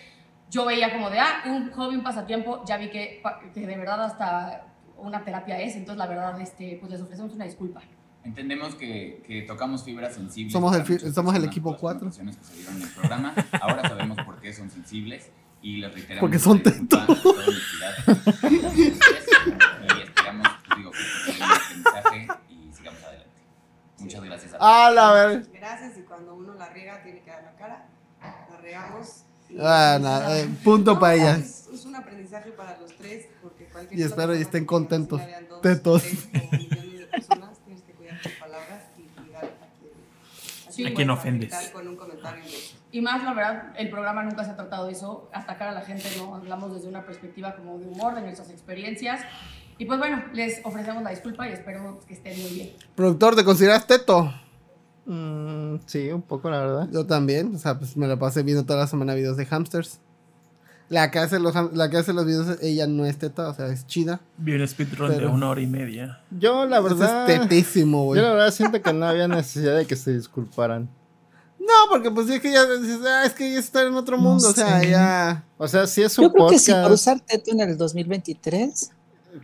Yo 0.50 0.66
veía 0.66 0.94
como 0.94 1.10
de, 1.10 1.20
ah, 1.20 1.44
un 1.48 1.72
hobby, 1.72 1.96
un 1.96 2.04
pasatiempo, 2.04 2.64
ya 2.66 2.78
vi 2.78 2.90
que, 2.90 3.22
que 3.54 3.68
de 3.68 3.78
verdad 3.78 4.02
hasta 4.04 4.68
una 4.98 5.24
terapia 5.26 5.60
es, 5.60 5.76
entonces 5.76 5.98
la 5.98 6.08
verdad 6.08 6.40
este, 6.40 6.78
pues 6.80 6.92
les 6.92 7.02
ofrecemos 7.02 7.34
una 7.34 7.44
disculpa. 7.44 7.82
Entendemos 8.24 8.76
que, 8.76 9.22
que 9.28 9.42
tocamos 9.42 9.84
fibras 9.84 10.14
sensibles. 10.14 10.54
Somos 10.54 10.74
el 10.78 11.14
somos 11.14 11.36
equipo 11.36 11.64
por 11.64 11.74
las 11.74 11.82
cuatro. 11.82 12.00
connotaciones 12.00 12.38
que 12.38 12.44
se 12.46 12.56
dieron 12.56 12.78
en 12.78 12.84
el 12.84 12.90
programa. 12.90 13.34
Ahora 13.62 13.90
sabemos 13.90 14.18
por 14.26 14.40
qué 14.40 14.54
son 14.54 14.70
sensibles 14.70 15.30
y 15.64 15.78
les 15.78 15.92
reiteramos. 15.94 16.20
Porque 16.20 16.38
son. 16.40 16.62
Y 18.64 20.02
esperamos, 20.02 20.48
digo, 20.78 20.92
que 20.92 22.28
y 22.54 22.72
sigamos 22.74 23.04
adelante. 23.04 23.30
Muchas 24.00 24.24
gracias 24.24 24.54
a 24.54 24.58
todos. 24.58 24.70
¡Ah, 24.72 24.92
la 24.94 25.14
ver! 25.14 25.48
Gracias 25.54 25.98
y 25.98 26.02
cuando 26.02 26.36
uno 26.36 26.54
la 26.56 26.70
riega 26.70 27.02
tiene 27.04 27.22
que 27.22 27.30
dar 27.32 27.44
la 27.44 27.56
cara. 27.56 27.86
La 28.22 28.58
regamos. 28.62 29.24
Ah, 29.60 30.00
eh, 30.38 30.50
punto 30.64 30.94
No, 30.96 31.00
para 31.00 31.16
ella. 31.16 31.36
Es, 31.38 31.68
es 31.74 31.86
un 31.86 31.96
aprendizaje 31.96 32.52
para 32.52 32.78
los 32.80 32.96
tres 32.98 33.28
porque 33.42 33.66
cualquier 33.66 34.00
Y 34.00 34.04
espero 34.04 34.36
y 34.36 34.42
estén 34.42 34.66
contentos. 34.66 35.22
dos, 35.50 35.62
Tetos. 35.62 36.02
tres 36.04 36.24
o 36.24 36.56
millones 36.58 37.00
de 37.00 37.06
personas, 37.08 37.58
tienes 37.66 37.84
que 37.84 37.94
cuidar 37.94 38.20
tus 38.22 38.32
palabras 38.34 38.84
y 38.98 39.02
cuidar 39.22 39.46
a 39.46 39.48
quien, 39.80 39.92
Sí. 40.72 40.84
quien 40.84 40.88
A 40.88 40.94
quien 40.96 41.08
puedes 41.08 41.20
ofendes. 41.20 41.54
afectar 41.54 41.74
Con 41.74 41.88
un 41.88 41.96
comentario 41.96 42.44
de 42.44 42.50
Y 42.94 43.02
más, 43.02 43.24
la 43.24 43.34
verdad, 43.34 43.74
el 43.76 43.90
programa 43.90 44.22
nunca 44.22 44.46
se 44.46 44.52
ha 44.52 44.56
tratado 44.56 44.86
de 44.86 44.92
eso, 44.92 45.28
atacar 45.34 45.68
a 45.68 45.72
la 45.72 45.82
gente, 45.82 46.04
¿no? 46.16 46.36
Hablamos 46.36 46.76
desde 46.76 46.88
una 46.88 47.04
perspectiva 47.04 47.56
como 47.56 47.80
de 47.80 47.88
humor, 47.88 48.14
de 48.14 48.22
nuestras 48.22 48.52
experiencias. 48.52 49.20
Y 49.80 49.86
pues 49.86 49.98
bueno, 49.98 50.24
les 50.32 50.62
ofrecemos 50.64 51.02
la 51.02 51.10
disculpa 51.10 51.50
y 51.50 51.54
espero 51.54 52.00
que 52.08 52.14
estén 52.14 52.40
muy 52.40 52.52
bien. 52.52 52.70
Productor, 52.94 53.36
¿te 53.36 53.44
consideras 53.44 53.88
teto? 53.88 54.32
Mm, 55.08 55.78
sí, 55.88 56.12
un 56.12 56.22
poco, 56.22 56.52
la 56.52 56.60
verdad. 56.60 56.88
Yo 56.92 57.08
también. 57.08 57.56
O 57.56 57.58
sea, 57.58 57.80
pues 57.80 57.98
me 57.98 58.08
la 58.08 58.16
pasé 58.20 58.44
viendo 58.44 58.64
toda 58.64 58.82
la 58.82 58.88
semana 58.88 59.16
videos 59.16 59.38
de 59.38 59.48
hamsters. 59.48 60.00
La 60.90 61.10
que 61.10 61.18
hace 61.18 61.40
los, 61.40 61.56
la 61.74 61.90
que 61.90 61.98
hace 61.98 62.14
los 62.14 62.28
videos, 62.28 62.60
ella 62.62 62.86
no 62.86 63.08
es 63.08 63.18
teta, 63.18 63.50
o 63.50 63.56
sea, 63.56 63.70
es 63.70 63.88
chida. 63.88 64.22
Vi 64.38 64.54
un 64.54 64.68
speedrun 64.68 65.18
de 65.18 65.26
una 65.26 65.50
hora 65.50 65.62
y 65.62 65.66
media. 65.66 66.22
Yo, 66.30 66.68
la 66.68 66.78
Eso 66.78 66.84
verdad. 66.96 67.28
es 67.28 67.42
tetísimo, 67.42 68.04
güey. 68.04 68.22
Yo, 68.22 68.28
la 68.28 68.34
verdad, 68.34 68.52
siento 68.52 68.80
que 68.84 68.94
no 68.94 69.08
había 69.08 69.28
necesidad 69.28 69.76
de 69.76 69.88
que 69.88 69.96
se 69.96 70.14
disculparan. 70.14 70.90
No, 71.66 71.90
porque 71.90 72.12
pues 72.12 72.30
es 72.30 72.42
que 72.42 72.52
ya 72.52 72.66
dices, 72.66 73.00
ah, 73.06 73.26
es 73.26 73.34
que 73.34 73.52
ya 73.54 73.60
está 73.60 73.84
en 73.84 73.94
otro 73.96 74.18
No 74.18 74.24
mundo, 74.24 74.50
o 74.50 74.54
sea, 74.54 74.84
ya... 74.84 75.44
O 75.58 75.68
sea, 75.68 75.88
si 75.88 76.02
es 76.02 76.12
su 76.12 76.22
Yo 76.24 76.32
creo 76.32 76.50
que 76.50 76.60
sí, 76.60 76.72
por 76.74 76.92
usar 76.92 77.20
teto 77.22 77.52
en 77.52 77.62
el 77.62 77.78
2023. 77.78 78.92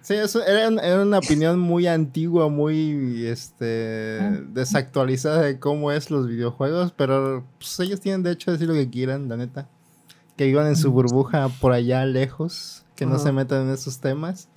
Sí, 0.03 0.13
eso 0.13 0.43
era, 0.45 0.67
un- 0.67 0.79
era 0.79 1.01
una 1.01 1.17
opinión 1.17 1.59
muy 1.59 1.87
antigua, 1.87 2.47
muy 2.49 3.25
este 3.25 4.19
Ah. 4.21 4.39
desactualizada 4.53 5.41
de 5.43 5.59
cómo 5.59 5.91
es 5.91 6.11
los 6.11 6.27
videojuegos, 6.27 6.93
pero 6.95 7.43
pues, 7.57 7.79
ellos 7.79 7.99
tienen 7.99 8.21
derecho 8.21 8.51
a 8.51 8.53
decir 8.53 8.67
lo 8.67 8.73
que 8.75 8.89
quieran, 8.89 9.29
la 9.29 9.37
neta. 9.37 9.67
Que 10.37 10.45
vivan 10.45 10.67
en 10.67 10.75
su 10.75 10.91
burbuja 10.91 11.49
por 11.59 11.71
allá 11.73 12.05
lejos, 12.05 12.83
que 12.95 13.05
no 13.05 13.17
se 13.17 13.31
metan 13.31 13.63
en 13.67 13.73
esos 13.73 13.99
temas, 13.99 14.47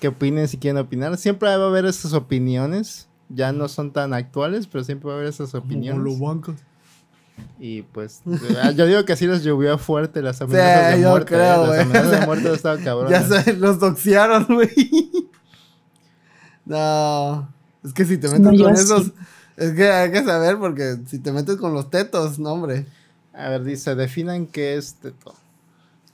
que 0.00 0.08
opinen 0.08 0.48
si 0.48 0.56
quieren 0.58 0.78
opinar. 0.78 1.16
Siempre 1.18 1.48
va 1.48 1.64
a 1.64 1.68
haber 1.68 1.84
esas 1.86 2.12
opiniones, 2.12 3.08
ya 3.28 3.52
no 3.52 3.68
son 3.68 3.92
tan 3.92 4.14
actuales, 4.14 4.66
pero 4.66 4.84
siempre 4.84 5.08
va 5.08 5.14
a 5.14 5.16
haber 5.16 5.28
esas 5.28 5.54
opiniones. 5.54 6.18
bancos. 6.20 6.54
Y 7.58 7.82
pues, 7.82 8.22
eh, 8.26 8.74
yo 8.76 8.86
digo 8.86 9.04
que 9.04 9.16
sí 9.16 9.26
les 9.26 9.42
llovió 9.42 9.76
fuerte 9.78 10.22
las 10.22 10.40
amenazas 10.40 10.96
de 10.96 11.02
yo 11.02 11.10
muerte. 11.10 11.34
creo, 11.34 11.64
eh, 11.74 11.76
las 11.78 11.80
amenazas 11.86 12.20
de 12.20 12.26
muerte 12.26 12.52
estado 12.52 12.78
cabronas. 12.84 13.28
Ya 13.28 13.42
se 13.42 13.52
los 13.54 13.78
doxearon, 13.78 14.46
güey. 14.48 14.70
No, 16.64 17.48
es 17.84 17.92
que 17.92 18.04
si 18.04 18.18
te 18.18 18.28
metes 18.28 18.40
No, 18.40 18.64
con 18.64 18.76
sí. 18.76 18.82
esos... 18.82 19.12
Es 19.56 19.72
que 19.72 19.90
hay 19.90 20.10
que 20.10 20.24
saber 20.24 20.56
porque 20.58 20.96
si 21.06 21.18
te 21.18 21.32
metes 21.32 21.56
con 21.56 21.74
los 21.74 21.90
tetos, 21.90 22.38
no, 22.38 22.52
hombre. 22.52 22.86
A 23.34 23.50
ver, 23.50 23.62
dice, 23.64 23.94
definan 23.94 24.46
qué 24.46 24.76
es 24.76 24.94
teto. 24.94 25.34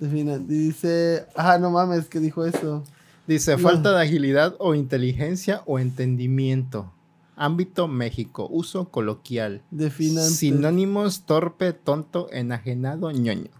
Defina- 0.01 0.39
Dice, 0.39 1.27
ah, 1.37 1.57
no 1.59 1.71
mames, 1.71 2.07
que 2.07 2.19
dijo 2.19 2.45
eso. 2.45 2.83
Dice, 3.27 3.53
No. 3.53 3.59
falta 3.63 3.93
de 3.93 4.03
agilidad 4.03 4.55
o 4.59 4.75
inteligencia 4.75 5.63
o 5.65 5.79
entendimiento. 5.79 6.93
Ámbito 7.37 7.87
México, 7.87 8.49
uso 8.51 8.89
coloquial. 8.89 9.63
Definan. 9.71 10.25
Sinónimos, 10.25 11.23
torpe, 11.23 11.75
tonto, 11.75 12.29
enajenado, 12.33 13.11
ñoño. 13.11 13.51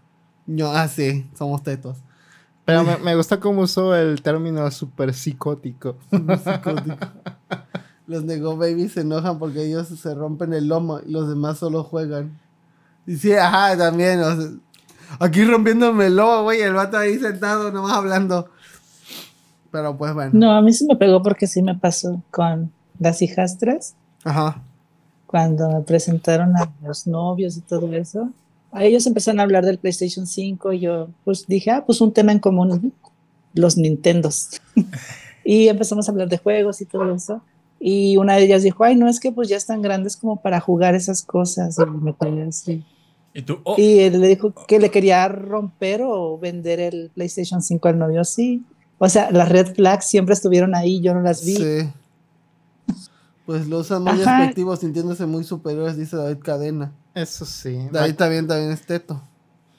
No, 0.47 0.71
ah, 0.71 0.87
sí, 0.87 1.29
somos 1.37 1.61
tetos. 1.61 1.99
Pero 2.65 2.83
me, 2.83 2.97
me 2.97 3.15
gusta 3.15 3.39
cómo 3.39 3.61
usó 3.61 3.95
el 3.95 4.21
término 4.21 4.69
super 4.71 5.13
psicótico. 5.13 5.97
Psicótico. 6.11 7.07
Los 8.07 8.23
Nego 8.23 8.57
Babies 8.57 8.93
se 8.93 9.01
enojan 9.01 9.37
porque 9.37 9.65
ellos 9.65 9.87
se 9.87 10.15
rompen 10.15 10.53
el 10.53 10.67
lomo 10.67 10.99
y 11.05 11.11
los 11.11 11.29
demás 11.29 11.59
solo 11.59 11.83
juegan. 11.83 12.39
Y 13.05 13.15
sí, 13.17 13.33
ajá, 13.33 13.77
también. 13.77 14.21
o 14.21 14.35
sea, 14.35 14.49
aquí 15.19 15.43
rompiéndome 15.45 16.07
el 16.07 16.15
lomo, 16.15 16.43
güey, 16.43 16.61
el 16.61 16.73
vato 16.73 16.97
ahí 16.97 17.19
sentado 17.19 17.71
nomás 17.71 17.93
hablando. 17.93 18.49
Pero 19.71 19.97
pues 19.97 20.13
bueno. 20.13 20.31
No, 20.33 20.51
a 20.51 20.61
mí 20.61 20.73
sí 20.73 20.85
me 20.85 20.95
pegó 20.95 21.21
porque 21.21 21.45
sí 21.47 21.61
me 21.61 21.75
pasó 21.75 22.23
con 22.31 22.71
las 22.99 23.21
hijastras, 23.21 23.95
Ajá. 24.23 24.61
cuando 25.25 25.69
me 25.69 25.81
presentaron 25.81 26.55
a 26.55 26.71
los 26.83 27.07
novios 27.07 27.57
y 27.57 27.61
todo 27.61 27.93
eso. 27.93 28.29
A 28.71 28.83
ellos 28.83 29.07
empezaron 29.07 29.39
a 29.39 29.43
hablar 29.43 29.65
del 29.65 29.77
PlayStation 29.77 30.27
5 30.27 30.73
y 30.73 30.79
yo 30.81 31.09
pues 31.23 31.47
dije, 31.47 31.71
ah, 31.71 31.83
pues 31.85 32.01
un 32.01 32.13
tema 32.13 32.31
en 32.31 32.39
común, 32.39 32.93
los 33.53 33.77
Nintendos. 33.77 34.61
y 35.43 35.67
empezamos 35.67 36.07
a 36.07 36.11
hablar 36.11 36.29
de 36.29 36.37
juegos 36.37 36.81
y 36.81 36.85
todo 36.85 37.13
eso. 37.13 37.41
Y 37.79 38.17
una 38.17 38.35
de 38.35 38.43
ellas 38.43 38.63
dijo, 38.63 38.83
ay, 38.83 38.95
no, 38.95 39.07
es 39.07 39.19
que 39.19 39.31
pues 39.31 39.49
ya 39.49 39.57
están 39.57 39.81
grandes 39.81 40.17
como 40.17 40.41
para 40.41 40.59
jugar 40.59 40.95
esas 40.95 41.23
cosas. 41.23 41.77
Y 41.77 41.85
me 41.85 42.15
quedé 42.15 42.43
así. 42.43 42.83
Y 43.33 43.43
tú, 43.43 43.59
oh, 43.63 43.75
Y 43.77 43.99
él 43.99 44.19
le 44.19 44.27
dijo 44.29 44.53
que 44.67 44.79
le 44.79 44.89
quería 44.89 45.27
romper 45.27 46.01
o 46.03 46.39
vender 46.39 46.79
el 46.79 47.11
PlayStation 47.13 47.61
5 47.61 47.87
al 47.87 47.99
novio, 47.99 48.23
sí. 48.23 48.63
O 48.97 49.07
sea, 49.09 49.29
las 49.31 49.47
red 49.49 49.75
flags 49.75 50.05
siempre 50.05 50.33
estuvieron 50.33 50.73
ahí, 50.73 51.01
yo 51.01 51.13
no 51.13 51.21
las 51.21 51.45
vi. 51.45 51.55
Sí. 51.55 51.89
Pues 53.47 53.65
lo 53.67 53.79
usan 53.79 54.03
muy 54.03 54.11
Ajá. 54.21 54.39
despectivos, 54.39 54.79
sintiéndose 54.81 55.25
muy 55.25 55.43
superiores, 55.45 55.95
dice 55.97 56.17
David 56.17 56.39
Cadena. 56.43 56.91
Eso 57.15 57.45
sí. 57.45 57.79
David 57.91 58.15
también, 58.15 58.45
también 58.45 58.71
es 58.71 58.85
teto. 58.85 59.21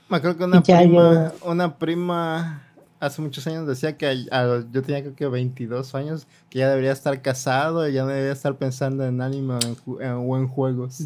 Me 0.09 0.17
acuerdo 0.17 0.39
que 0.39 0.45
una 0.45 0.63
Ya, 0.63 0.79
prima, 0.79 1.33
una 1.45 1.79
prima 1.79 2.63
hace 2.99 3.21
muchos 3.21 3.47
años 3.47 3.67
decía 3.69 3.97
que 3.99 4.07
a- 4.07 4.41
a- 4.41 4.65
yo 4.73 4.83
tenía 4.83 5.03
creo 5.03 5.15
que 5.15 5.29
22 5.29 5.95
años, 5.95 6.27
que 6.49 6.61
ya 6.61 6.69
debería 6.71 6.93
estar 6.93 7.21
casado 7.21 7.87
y 7.87 7.93
ya 7.93 8.03
no 8.05 8.09
debería 8.09 8.33
estar 8.33 8.57
pensando 8.57 9.05
en 9.05 9.21
anime 9.21 9.55
o 9.55 9.59
en, 9.61 10.03
en- 10.07 10.13
o 10.31 10.37
en 10.39 10.49
juegos. 10.49 11.05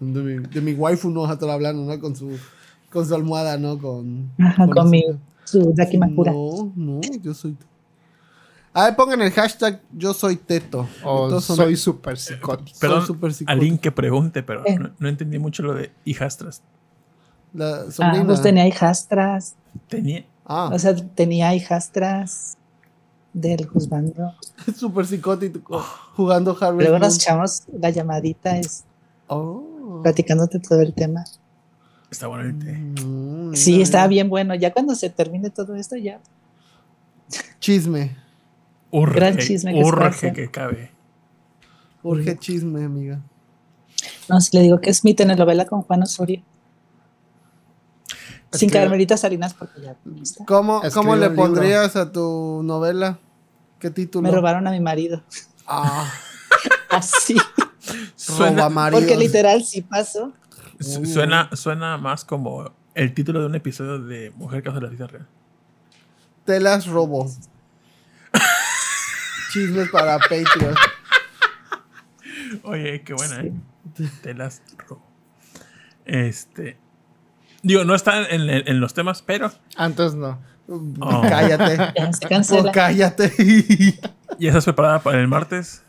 De 0.00 0.22
mi, 0.22 0.46
de 0.46 0.60
mi 0.60 0.72
waifu 0.74 1.10
no 1.10 1.22
vas 1.22 1.30
a 1.30 1.34
estar 1.34 1.50
hablando, 1.50 1.82
¿no? 1.84 2.00
Con 2.00 2.14
su, 2.16 2.30
con 2.90 3.04
su 3.06 3.14
almohada, 3.14 3.58
¿no? 3.58 3.78
Con, 3.78 4.30
Ajá, 4.38 4.66
con 4.68 4.84
su- 4.86 4.90
mi 4.90 5.04
su 5.44 5.72
Dakimakura. 5.74 6.32
No, 6.32 6.72
no, 6.76 7.00
yo 7.20 7.34
soy. 7.34 7.56
A 8.78 8.84
ver, 8.84 8.96
pongan 8.96 9.20
el 9.22 9.32
hashtag 9.32 9.80
yo 9.92 10.14
soy 10.14 10.36
teto. 10.36 10.86
O 11.04 11.40
soy 11.40 11.76
súper 11.76 12.16
psicótico. 12.18 12.78
perdón, 12.78 13.06
súper 13.06 13.32
psicótico. 13.32 13.50
alguien 13.52 13.78
que 13.78 13.90
pregunte, 13.90 14.42
pero 14.42 14.62
Eh. 14.66 14.78
no, 14.78 14.90
no 14.98 15.08
entendí 15.08 15.38
mucho 15.38 15.62
lo 15.62 15.74
de 15.74 15.90
hijastras. 16.04 16.62
La 17.54 17.84
Ah, 17.98 18.22
pues 18.26 18.42
tenía 18.42 18.66
hijastras. 18.68 19.54
Tenía, 19.88 20.24
Ah, 20.44 20.70
O 20.72 20.78
sea, 20.78 20.94
tenía 20.94 21.54
hijastras 21.54 22.56
del 23.32 23.66
juzgando. 23.66 24.34
súper 24.76 25.06
psicótico. 25.06 25.80
Jugando 26.16 26.56
Harvest 26.60 26.88
Luego 26.88 26.98
nos 26.98 27.16
echamos 27.16 27.62
la 27.78 27.90
llamadita, 27.90 28.58
es 28.58 28.84
Oh. 29.26 30.00
platicándote 30.02 30.58
todo 30.60 30.80
el 30.82 30.94
tema. 30.94 31.24
está 32.10 32.26
bueno 32.28 32.44
el 32.44 32.58
té. 32.58 32.72
Mm, 32.72 33.54
Sí, 33.54 33.72
mira. 33.72 34.06
bien 34.06 34.28
bueno. 34.30 34.54
Ya 34.54 34.72
cuando 34.72 34.94
se 34.94 35.10
termine 35.10 35.50
todo 35.50 35.74
esto, 35.74 35.96
ya. 35.96 36.20
Chisme. 37.60 38.16
Urge, 38.90 39.14
Gran 39.14 39.36
chisme 39.38 39.74
que 39.74 39.80
urge 39.84 40.32
que 40.32 40.50
cabe. 40.50 40.90
Urge 42.02 42.38
chisme, 42.38 42.84
amiga. 42.84 43.20
No, 44.28 44.40
si 44.40 44.56
le 44.56 44.62
digo 44.62 44.80
que 44.80 44.90
es 44.90 45.04
mi 45.04 45.14
telenovela 45.14 45.66
con 45.66 45.82
Juan 45.82 46.02
Osorio. 46.02 46.42
Sin 48.52 48.70
que- 48.70 48.78
Carmelita 48.78 49.16
Salinas, 49.16 49.52
porque 49.54 49.80
ya 49.82 49.96
no 50.04 50.22
está. 50.22 50.44
¿Cómo, 50.46 50.80
¿cómo 50.94 51.16
le 51.16 51.28
libro. 51.28 51.36
pondrías 51.44 51.96
a 51.96 52.10
tu 52.12 52.62
novela? 52.64 53.18
¿Qué 53.78 53.90
título? 53.90 54.22
Me 54.28 54.34
robaron 54.34 54.66
a 54.66 54.70
mi 54.70 54.80
marido. 54.80 55.22
Ah, 55.66 56.10
Así. 56.90 57.36
Suena. 58.16 58.68
Porque 58.90 59.16
literal 59.16 59.62
sí 59.64 59.82
pasó. 59.82 60.32
su- 60.80 61.04
suena, 61.04 61.50
suena 61.54 61.98
más 61.98 62.24
como 62.24 62.70
el 62.94 63.12
título 63.12 63.40
de 63.40 63.46
un 63.46 63.54
episodio 63.54 63.98
de 63.98 64.30
Mujer 64.30 64.62
Causa 64.62 64.80
de 64.80 64.86
la 64.86 64.92
Vida 64.92 65.06
Real. 65.06 65.26
Te 66.44 66.58
las 66.60 66.86
robo. 66.86 67.30
Chismes 69.52 69.88
para 69.90 70.18
Patreon. 70.18 70.74
Oye, 72.62 73.02
qué 73.02 73.14
buena, 73.14 73.40
¿eh? 73.40 73.52
Te 74.22 74.34
las 74.34 74.62
robo. 74.88 75.06
Este. 76.04 76.78
Digo, 77.62 77.84
no 77.84 77.94
está 77.94 78.28
en, 78.28 78.48
en- 78.48 78.68
en 78.68 78.80
los 78.80 78.94
temas, 78.94 79.22
pero. 79.22 79.50
Antes 79.76 80.14
no. 80.14 80.38
Oh. 80.68 81.22
Cállate. 81.22 81.76
Ya 81.96 82.12
se 82.12 82.26
Oh, 82.26 82.28
cancela. 82.28 82.72
cállate. 82.72 83.32
¿Ya 84.38 84.48
estás 84.48 84.64
preparada 84.64 85.00
para 85.00 85.18
el 85.20 85.26
martes? 85.28 85.82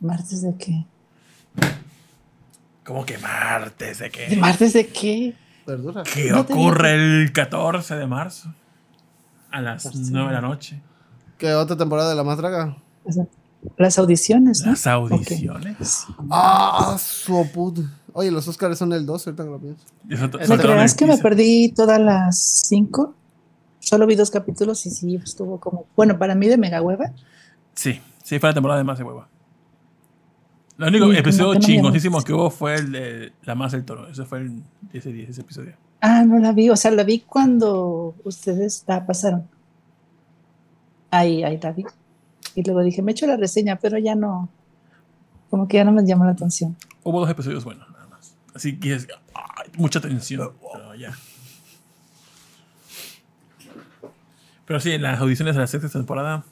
¿Martes 0.00 0.42
de 0.42 0.54
qué? 0.56 0.84
¿Cómo 2.84 3.04
que 3.04 3.18
martes? 3.18 3.98
¿De 3.98 4.06
¿De 4.06 4.10
qué? 4.10 4.36
martes 4.36 4.72
de 4.72 4.86
qué? 4.88 5.34
Verdura. 5.66 6.02
¿Qué 6.02 6.30
No 6.30 6.40
ocurre 6.40 6.94
el 7.22 7.32
14 7.32 7.94
de 7.96 8.06
marzo? 8.06 8.52
A 9.50 9.60
las 9.60 9.84
9 9.94 10.28
de 10.28 10.34
la 10.34 10.40
noche. 10.40 10.80
¿Qué 11.42 11.52
otra 11.54 11.76
temporada 11.76 12.08
de 12.10 12.14
La 12.14 12.22
Más 12.22 12.38
Draga? 12.38 12.76
Las 13.76 13.98
audiciones, 13.98 14.60
¿no? 14.64 14.70
Las 14.70 14.86
audiciones. 14.86 16.06
Ah, 16.30 16.96
su 17.00 17.44
puta. 17.52 17.80
Oye, 18.12 18.30
los 18.30 18.46
Oscars 18.46 18.78
son 18.78 18.92
el 18.92 19.04
2, 19.04 19.26
ahorita 19.26 19.42
que 19.42 19.50
lo 19.50 19.58
pienso. 19.58 19.84
Y 20.08 20.14
eso- 20.14 20.26
¿Me 20.38 20.46
soltaron 20.46 20.76
creas 20.76 20.94
que 20.94 21.04
me 21.04 21.18
perdí 21.18 21.72
todas 21.72 21.98
las 22.00 22.38
cinco? 22.68 23.16
Solo 23.80 24.06
vi 24.06 24.14
dos 24.14 24.30
capítulos 24.30 24.86
y 24.86 24.90
sí, 24.90 25.16
estuvo 25.16 25.58
como, 25.58 25.86
bueno, 25.96 26.16
para 26.16 26.36
mí 26.36 26.46
de 26.46 26.56
mega 26.58 26.80
hueva. 26.80 27.10
Sí, 27.74 28.00
sí, 28.22 28.38
fue 28.38 28.50
la 28.50 28.54
temporada 28.54 28.78
de 28.78 28.84
más 28.84 28.98
de 28.98 29.02
hueva. 29.02 29.26
Lo 30.76 30.86
único 30.86 31.10
Sí, 31.10 31.16
episodio 31.16 31.46
como 31.54 31.66
que 32.22 32.30
no 32.32 32.36
hubo 32.38 32.50
fue 32.50 32.76
el 32.76 32.92
de 32.92 33.32
La 33.42 33.56
Más 33.56 33.72
del 33.72 33.84
Toro. 33.84 34.06
Ese 34.06 34.24
fue 34.26 34.38
el 34.42 34.62
10 34.92 35.04
de 35.06 35.12
10, 35.12 35.30
ese 35.30 35.40
episodio. 35.40 35.72
Ah, 36.00 36.22
no 36.24 36.38
la 36.38 36.52
vi, 36.52 36.70
o 36.70 36.76
sea, 36.76 36.92
la 36.92 37.02
vi 37.02 37.18
cuando 37.18 38.14
ustedes 38.22 38.84
la 38.86 39.04
pasaron. 39.04 39.48
Ahí, 41.12 41.44
ahí 41.44 41.60
la 41.62 41.72
vi. 41.72 41.84
Y 42.54 42.62
luego 42.64 42.82
dije, 42.82 43.02
me 43.02 43.12
echo 43.12 43.26
la 43.26 43.36
reseña, 43.36 43.76
pero 43.76 43.98
ya 43.98 44.14
no, 44.14 44.48
como 45.50 45.68
que 45.68 45.76
ya 45.76 45.84
no 45.84 45.92
me 45.92 46.02
llamó 46.06 46.24
la 46.24 46.32
atención. 46.32 46.74
Hubo 47.04 47.20
dos 47.20 47.28
episodios 47.28 47.62
buenos, 47.64 47.86
nada 47.90 48.06
más. 48.06 48.34
Así 48.54 48.80
que 48.80 48.94
es 48.94 49.06
ay, 49.34 49.70
mucha 49.76 50.00
tensión. 50.00 50.52
Pero 50.72 50.94
ya. 50.94 51.12
Pero 54.64 54.80
sí, 54.80 54.92
en 54.92 55.02
las 55.02 55.20
audiciones 55.20 55.54
de 55.54 55.60
la 55.60 55.66
sexta 55.66 55.90
temporada 55.90 56.44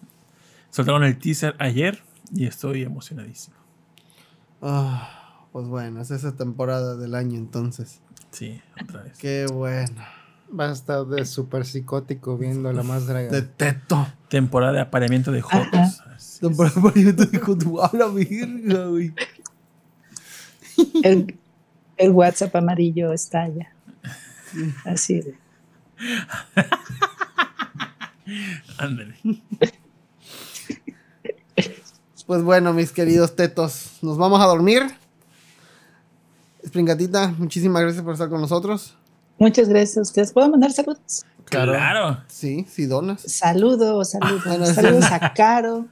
soltaron 0.70 1.04
el 1.04 1.18
teaser 1.18 1.56
ayer 1.58 2.02
y 2.30 2.44
estoy 2.44 2.82
emocionadísimo. 2.82 3.56
Ah, 4.60 5.46
pues 5.52 5.66
bueno, 5.66 6.02
es 6.02 6.10
esa 6.10 6.36
temporada 6.36 6.96
del 6.96 7.14
año 7.14 7.38
entonces. 7.38 8.00
Sí, 8.30 8.60
otra 8.82 9.04
vez. 9.04 9.16
Qué 9.16 9.46
bueno. 9.50 10.02
Va 10.58 10.68
a 10.68 10.72
estar 10.72 11.06
de 11.06 11.24
súper 11.26 11.64
psicótico 11.64 12.36
viendo 12.36 12.72
la 12.72 12.82
más 12.82 13.06
draga. 13.06 13.30
De 13.30 13.42
teto. 13.42 14.06
Temporada 14.28 14.72
de 14.72 14.80
apareamiento 14.80 15.30
de 15.30 15.40
Jotos. 15.40 16.00
Así 16.14 16.40
Temporada 16.40 16.74
de 16.74 16.80
apareamiento 16.80 17.24
de 17.26 17.38
Jotos. 17.38 17.92
¡A 17.92 17.96
la 17.96 18.08
virga, 18.08 18.86
güey! 18.86 19.14
El, 21.02 21.38
el 21.96 22.10
WhatsApp 22.10 22.54
amarillo 22.56 23.12
está 23.12 23.42
allá. 23.42 23.72
Así 24.84 25.20
de. 25.20 25.38
Ándale. 28.78 29.14
Pues 32.26 32.42
bueno, 32.42 32.72
mis 32.72 32.92
queridos 32.92 33.34
tetos, 33.34 33.98
nos 34.02 34.16
vamos 34.16 34.40
a 34.40 34.46
dormir. 34.46 34.82
Springatita, 36.64 37.34
muchísimas 37.36 37.82
gracias 37.82 38.04
por 38.04 38.12
estar 38.12 38.28
con 38.28 38.40
nosotros. 38.40 38.96
Muchas 39.40 39.68
gracias 39.70 39.96
a 39.96 40.02
ustedes. 40.02 40.32
¿Puedo 40.32 40.48
mandar 40.50 40.70
saludos? 40.70 41.24
Claro. 41.46 42.18
Sí, 42.28 42.66
sí, 42.68 42.84
donas. 42.86 43.22
Saludos, 43.22 44.10
saludos. 44.10 44.42
Ah, 44.46 44.66
saludos 44.66 45.04
a 45.10 45.32
Caro, 45.32 45.86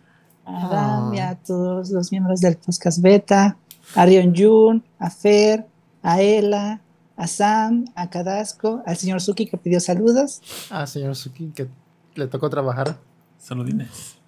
a 0.45 0.67
Adam 0.67 1.13
Ah. 1.19 1.31
a 1.31 1.35
todos 1.37 1.91
los 1.91 2.13
miembros 2.13 2.41
del 2.41 2.59
podcast 2.59 3.01
beta, 3.01 3.57
a 3.95 4.05
Rion 4.07 4.35
Jun, 4.37 4.85
a 4.99 5.11
Fer, 5.11 5.67
a 6.03 6.21
Ela, 6.21 6.81
a 7.17 7.27
Sam, 7.27 7.87
a 7.97 8.09
Cadasco, 8.11 8.83
al 8.87 8.97
señor 8.99 9.21
Suki 9.23 9.47
que 9.47 9.57
pidió 9.57 9.81
saludos. 9.81 10.43
Ah, 10.71 10.87
señor 10.87 11.17
Suki, 11.17 11.49
que 11.49 11.69
le 12.15 12.27
tocó 12.29 12.51
trabajar. 12.51 12.99
Saludines. 13.39 14.19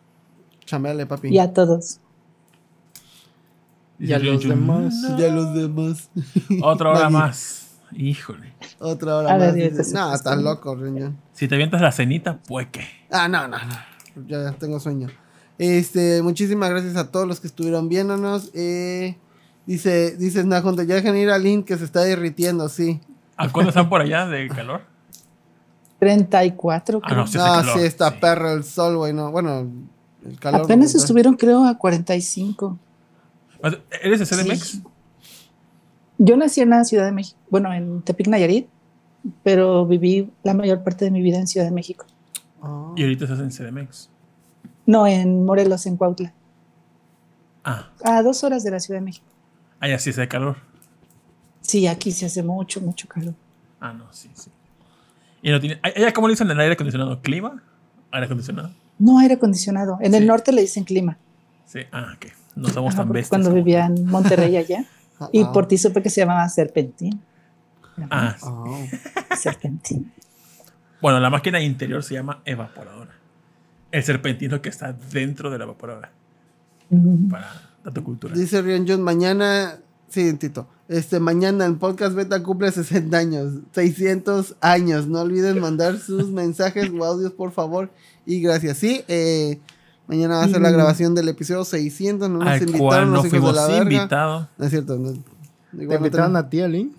Chambeale, 0.64 1.04
papi. 1.04 1.28
Y 1.28 1.38
a 1.38 1.52
todos. 1.52 2.00
Y 3.98 4.12
a 4.14 4.18
los 4.18 4.42
demás. 4.48 4.94
Y 5.18 5.22
a 5.24 5.28
los 5.30 5.54
demás. 5.54 6.08
Otra 6.62 6.90
hora 6.90 7.10
más. 7.10 7.59
Híjole. 7.92 8.52
Otra 8.78 9.16
hora 9.16 9.36
más. 9.36 9.92
No, 9.92 10.14
estás 10.14 10.38
loco, 10.40 10.74
Riñón. 10.76 11.18
Si 11.32 11.48
te 11.48 11.54
avientas 11.56 11.80
la 11.80 11.92
cenita, 11.92 12.38
pues 12.46 12.68
que. 12.68 12.84
Ah, 13.10 13.28
no, 13.28 13.48
no, 13.48 13.58
no. 13.58 14.26
Ya 14.28 14.52
tengo 14.52 14.78
sueño. 14.80 15.08
Este, 15.58 16.22
muchísimas 16.22 16.70
gracias 16.70 16.96
a 16.96 17.10
todos 17.10 17.26
los 17.28 17.40
que 17.40 17.46
estuvieron 17.46 17.88
viéndonos. 17.88 18.50
Eh, 18.54 19.16
dice, 19.66 20.16
dice 20.16 20.42
Snajunta, 20.42 20.84
ya 20.84 20.94
dejen 20.94 21.16
ir 21.16 21.30
a 21.30 21.38
Link 21.38 21.66
que 21.66 21.76
se 21.76 21.84
está 21.84 22.00
derritiendo, 22.00 22.68
sí. 22.68 23.00
¿A 23.36 23.48
cuándo 23.50 23.70
están 23.70 23.88
por 23.88 24.00
allá 24.00 24.26
de 24.26 24.48
calor? 24.48 24.82
34, 25.98 27.00
Ah, 27.02 27.06
creo. 27.06 27.18
no, 27.20 27.26
sí, 27.26 27.36
No, 27.38 27.44
calor. 27.44 27.78
sí, 27.78 27.84
está 27.84 28.10
Sí. 28.10 28.16
perro 28.20 28.52
el 28.52 28.64
sol, 28.64 28.96
güey. 28.96 29.12
No, 29.12 29.30
bueno, 29.30 29.66
el 30.24 30.38
calor. 30.38 30.62
Apenas 30.62 30.94
no, 30.94 31.00
estuvieron, 31.00 31.34
creo, 31.36 31.64
a 31.66 31.76
45. 31.76 32.78
¿Eres 34.02 34.20
de 34.20 34.26
CDMX? 34.26 34.62
Sí. 34.66 34.82
Yo 36.22 36.36
nací 36.36 36.60
en 36.60 36.68
la 36.70 36.84
Ciudad 36.84 37.06
de 37.06 37.12
México, 37.12 37.38
bueno, 37.48 37.72
en 37.72 38.02
Tepic, 38.02 38.28
Nayarit, 38.28 38.66
pero 39.42 39.86
viví 39.86 40.30
la 40.42 40.52
mayor 40.52 40.82
parte 40.84 41.06
de 41.06 41.10
mi 41.10 41.22
vida 41.22 41.38
en 41.38 41.46
Ciudad 41.46 41.64
de 41.66 41.72
México. 41.72 42.04
Ah. 42.62 42.92
Y 42.94 43.02
ahorita 43.02 43.24
estás 43.24 43.40
en 43.40 43.48
CDMX. 43.50 44.10
No, 44.84 45.06
en 45.06 45.44
Morelos, 45.46 45.86
en 45.86 45.96
Cuautla. 45.96 46.32
Ah, 47.64 47.88
A 48.04 48.22
dos 48.22 48.44
horas 48.44 48.62
de 48.64 48.70
la 48.70 48.80
Ciudad 48.80 49.00
de 49.00 49.04
México. 49.06 49.26
allá 49.80 49.98
sí 49.98 50.10
hace 50.10 50.28
calor. 50.28 50.56
Sí, 51.62 51.86
aquí 51.86 52.12
se 52.12 52.26
hace 52.26 52.42
mucho, 52.42 52.80
mucho 52.82 53.08
calor. 53.08 53.34
Ah, 53.80 53.92
no, 53.94 54.12
sí, 54.12 54.30
sí. 54.34 54.50
Y 55.42 55.50
no 55.50 55.58
tiene. 55.60 55.78
¿Allá 55.82 56.12
cómo 56.12 56.28
le 56.28 56.32
dicen 56.34 56.50
el 56.50 56.60
aire 56.60 56.74
acondicionado? 56.74 57.22
¿Clima? 57.22 57.62
¿Aire 58.10 58.26
acondicionado? 58.26 58.70
No 58.98 59.18
aire 59.20 59.34
acondicionado. 59.34 59.96
En 60.02 60.12
Sí. 60.12 60.18
el 60.18 60.26
norte 60.26 60.52
le 60.52 60.60
dicen 60.60 60.84
clima. 60.84 61.16
Sí. 61.64 61.80
Ah, 61.92 62.12
ok. 62.16 62.26
No 62.56 62.68
somos 62.68 62.92
Ajá, 62.94 63.04
tan 63.04 63.12
bestias. 63.12 63.28
cuando 63.30 63.48
como- 63.50 63.62
vivía 63.62 63.86
en 63.86 64.04
Monterrey 64.06 64.56
allá. 64.58 64.84
Y 65.32 65.44
por 65.46 65.66
ti 65.66 65.78
supe 65.78 66.02
que 66.02 66.10
se 66.10 66.20
llamaba 66.20 66.48
Serpentín. 66.48 67.20
Ah, 68.10 68.36
ah. 68.42 68.86
Serpentín. 69.36 70.12
Bueno, 71.00 71.20
la 71.20 71.30
máquina 71.30 71.60
interior 71.60 72.02
se 72.02 72.14
llama 72.14 72.42
evaporadora. 72.44 73.12
El 73.90 74.02
serpentino 74.02 74.60
que 74.62 74.68
está 74.68 74.92
dentro 74.92 75.50
de 75.50 75.58
la 75.58 75.64
evaporadora. 75.64 76.10
Mm. 76.90 77.30
Para 77.30 77.70
dato 77.84 78.04
cultural. 78.04 78.38
Dice 78.38 78.62
Rion 78.62 78.84
John, 78.86 79.02
mañana, 79.02 79.78
sí, 80.08 80.32
Tito, 80.34 80.68
este, 80.88 81.20
mañana 81.20 81.66
el 81.66 81.76
podcast 81.76 82.14
beta 82.14 82.42
cumple 82.42 82.70
60 82.70 83.16
años, 83.16 83.52
600 83.72 84.56
años. 84.60 85.06
No 85.06 85.20
olviden 85.20 85.60
mandar 85.60 85.98
sus 85.98 86.30
mensajes 86.30 86.90
o 86.90 87.04
audios, 87.04 87.32
por 87.32 87.52
favor. 87.52 87.90
Y 88.26 88.40
gracias. 88.40 88.78
Sí, 88.78 89.04
eh, 89.08 89.60
mañana 90.10 90.36
va 90.38 90.44
a 90.44 90.48
ser 90.48 90.60
la 90.60 90.70
grabación 90.70 91.14
del 91.14 91.28
episodio 91.28 91.64
600. 91.64 92.28
No 92.28 92.38
nos 92.38 92.48
Al 92.48 92.58
invitaron 92.60 92.80
cual 92.86 93.06
no 93.10 93.16
los 93.16 93.24
hijos 93.26 93.32
de 93.32 93.38
fuimos 93.40 93.54
la 93.68 93.76
invitados. 93.82 94.46
No 94.58 94.64
es 94.64 94.70
cierto. 94.70 94.96
no- 94.98 95.12
¿Te 95.12 95.86
no 95.86 95.94
invitaron 95.94 96.36
a 96.36 96.48
ti, 96.48 96.60
Alin? 96.60 96.94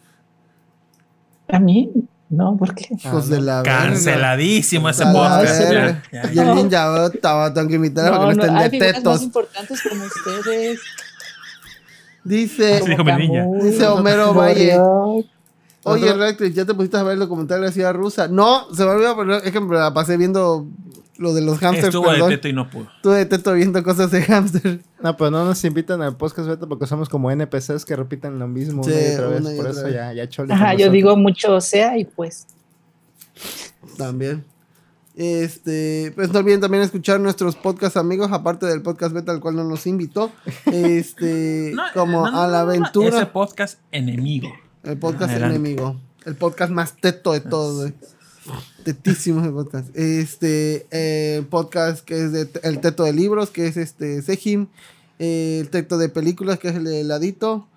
A 1.50 1.60
mí, 1.60 1.92
no, 2.30 2.56
¿por 2.56 2.74
qué? 2.74 2.88
Hijos 2.98 3.28
de 3.28 3.42
la 3.42 3.62
verga. 3.62 3.80
Canceladísimo 3.90 4.88
ese 4.88 5.04
podcast. 5.04 5.60
Ya, 5.60 6.02
ya, 6.12 6.32
Y 6.32 6.36
ya. 6.36 6.50
el 6.50 6.56
ninja 6.56 7.06
estaba 7.08 7.54
tengo 7.54 7.68
que 7.68 7.76
invitar 7.76 8.10
No, 8.12 8.18
para 8.20 8.32
que 8.32 8.38
no 8.38 8.44
no, 8.44 8.44
estén 8.44 8.58
hay 8.58 8.70
de 8.70 8.80
más 8.80 8.96
tetos. 8.96 9.22
importantes 9.22 9.82
como 9.90 10.06
ustedes. 10.06 10.80
Dice, 12.24 12.82
dijo 12.86 13.04
dice 13.64 13.88
Homero 13.88 14.34
Valle. 14.34 14.80
Oye, 15.84 16.14
Reckless, 16.14 16.54
¿ya 16.54 16.64
te 16.66 16.74
pusiste 16.76 16.96
a 16.98 17.04
ver 17.04 17.14
el 17.14 17.20
documental 17.20 17.60
de 17.60 17.68
la 17.68 17.72
ciudad 17.74 17.94
rusa? 17.94 18.28
No, 18.28 18.72
se 18.74 18.86
me 18.86 18.92
olvidó, 18.92 19.18
pero 19.18 19.38
es 19.38 19.52
que 19.52 19.60
me 19.60 19.76
la 19.76 19.92
pasé 19.94 20.16
viendo 20.16 20.68
lo 21.22 21.34
de 21.34 21.42
los 21.42 21.60
hamsters, 21.60 21.88
Estuvo 21.96 22.12
de 22.12 22.22
teto 22.36 22.48
y 22.48 22.54
no 22.54 22.70
pudo. 22.70 22.88
Estuve 22.96 23.18
de 23.18 23.26
teto 23.26 23.54
viendo 23.54 23.84
cosas 23.84 24.10
de 24.12 24.22
hamster. 24.24 24.82
No, 25.02 25.16
pero 25.16 25.32
no 25.32 25.46
nos 25.46 25.64
invitan 25.64 26.02
al 26.02 26.18
podcast 26.18 26.48
beta 26.48 26.66
porque 26.68 26.88
somos 26.88 27.08
como 27.10 27.30
NPCs 27.32 27.86
que 27.86 27.96
repiten 27.96 28.40
lo 28.40 28.48
mismo 28.48 28.84
Sí, 28.84 28.92
una 28.92 29.00
y 29.02 29.14
otra 29.14 29.28
vez. 29.28 29.42
y 29.42 29.44
Por 29.58 29.68
otra 29.68 29.72
eso 29.72 29.84
vez. 29.84 29.94
ya, 29.94 30.14
ya 30.14 30.30
chole 30.30 30.54
Ajá, 30.54 30.66
yo 30.74 30.78
nosotros. 30.80 30.94
digo 30.94 31.16
mucho 31.18 31.56
o 31.56 31.62
sea 31.62 31.98
y 31.98 32.06
pues. 32.06 32.48
También. 33.98 34.44
Este, 35.16 36.14
pues 36.16 36.32
no 36.32 36.40
olviden 36.40 36.62
también 36.62 36.84
escuchar 36.84 37.20
nuestros 37.20 37.56
podcast 37.56 37.98
amigos, 37.98 38.32
aparte 38.32 38.66
del 38.66 38.82
podcast 38.82 39.14
beta 39.14 39.32
al 39.32 39.40
cual 39.42 39.56
no 39.56 39.64
nos 39.64 39.86
invitó. 39.86 40.32
Este, 40.66 41.72
No, 41.76 41.84
como 41.94 42.26
no, 42.26 42.32
no, 42.32 42.42
a 42.42 42.48
la 42.48 42.60
no, 42.60 42.66
no, 42.66 42.70
aventura. 42.72 43.18
Ese 43.18 43.26
podcast 43.28 43.80
enemigo. 43.92 44.50
El 44.84 44.98
podcast 44.98 45.32
Adelante. 45.32 45.56
enemigo. 45.58 46.00
El 46.26 46.36
podcast 46.36 46.72
más 46.72 46.96
teto 46.98 47.34
de 47.34 47.42
todos, 47.42 47.82
güey. 47.82 47.94
Tetísimo 48.84 49.42
ese 49.42 49.52
podcast. 49.52 49.96
Este, 49.96 50.88
eh, 50.92 51.38
el 51.40 51.46
podcast 51.46 52.04
que 52.04 52.24
es 52.24 52.32
de 52.32 52.50
el 52.64 52.80
teto 52.80 53.04
de 53.04 53.14
libros, 53.14 53.50
que 53.52 53.68
es 53.68 53.78
este 53.78 54.22
Sejim. 54.22 54.68
Eh, 55.20 55.60
el 55.62 55.70
teto 55.70 55.98
de 55.98 56.10
películas, 56.10 56.58
que 56.60 56.70
es 56.70 56.76
el 56.76 56.84
de 56.86 57.04
Ladito. 57.04 57.68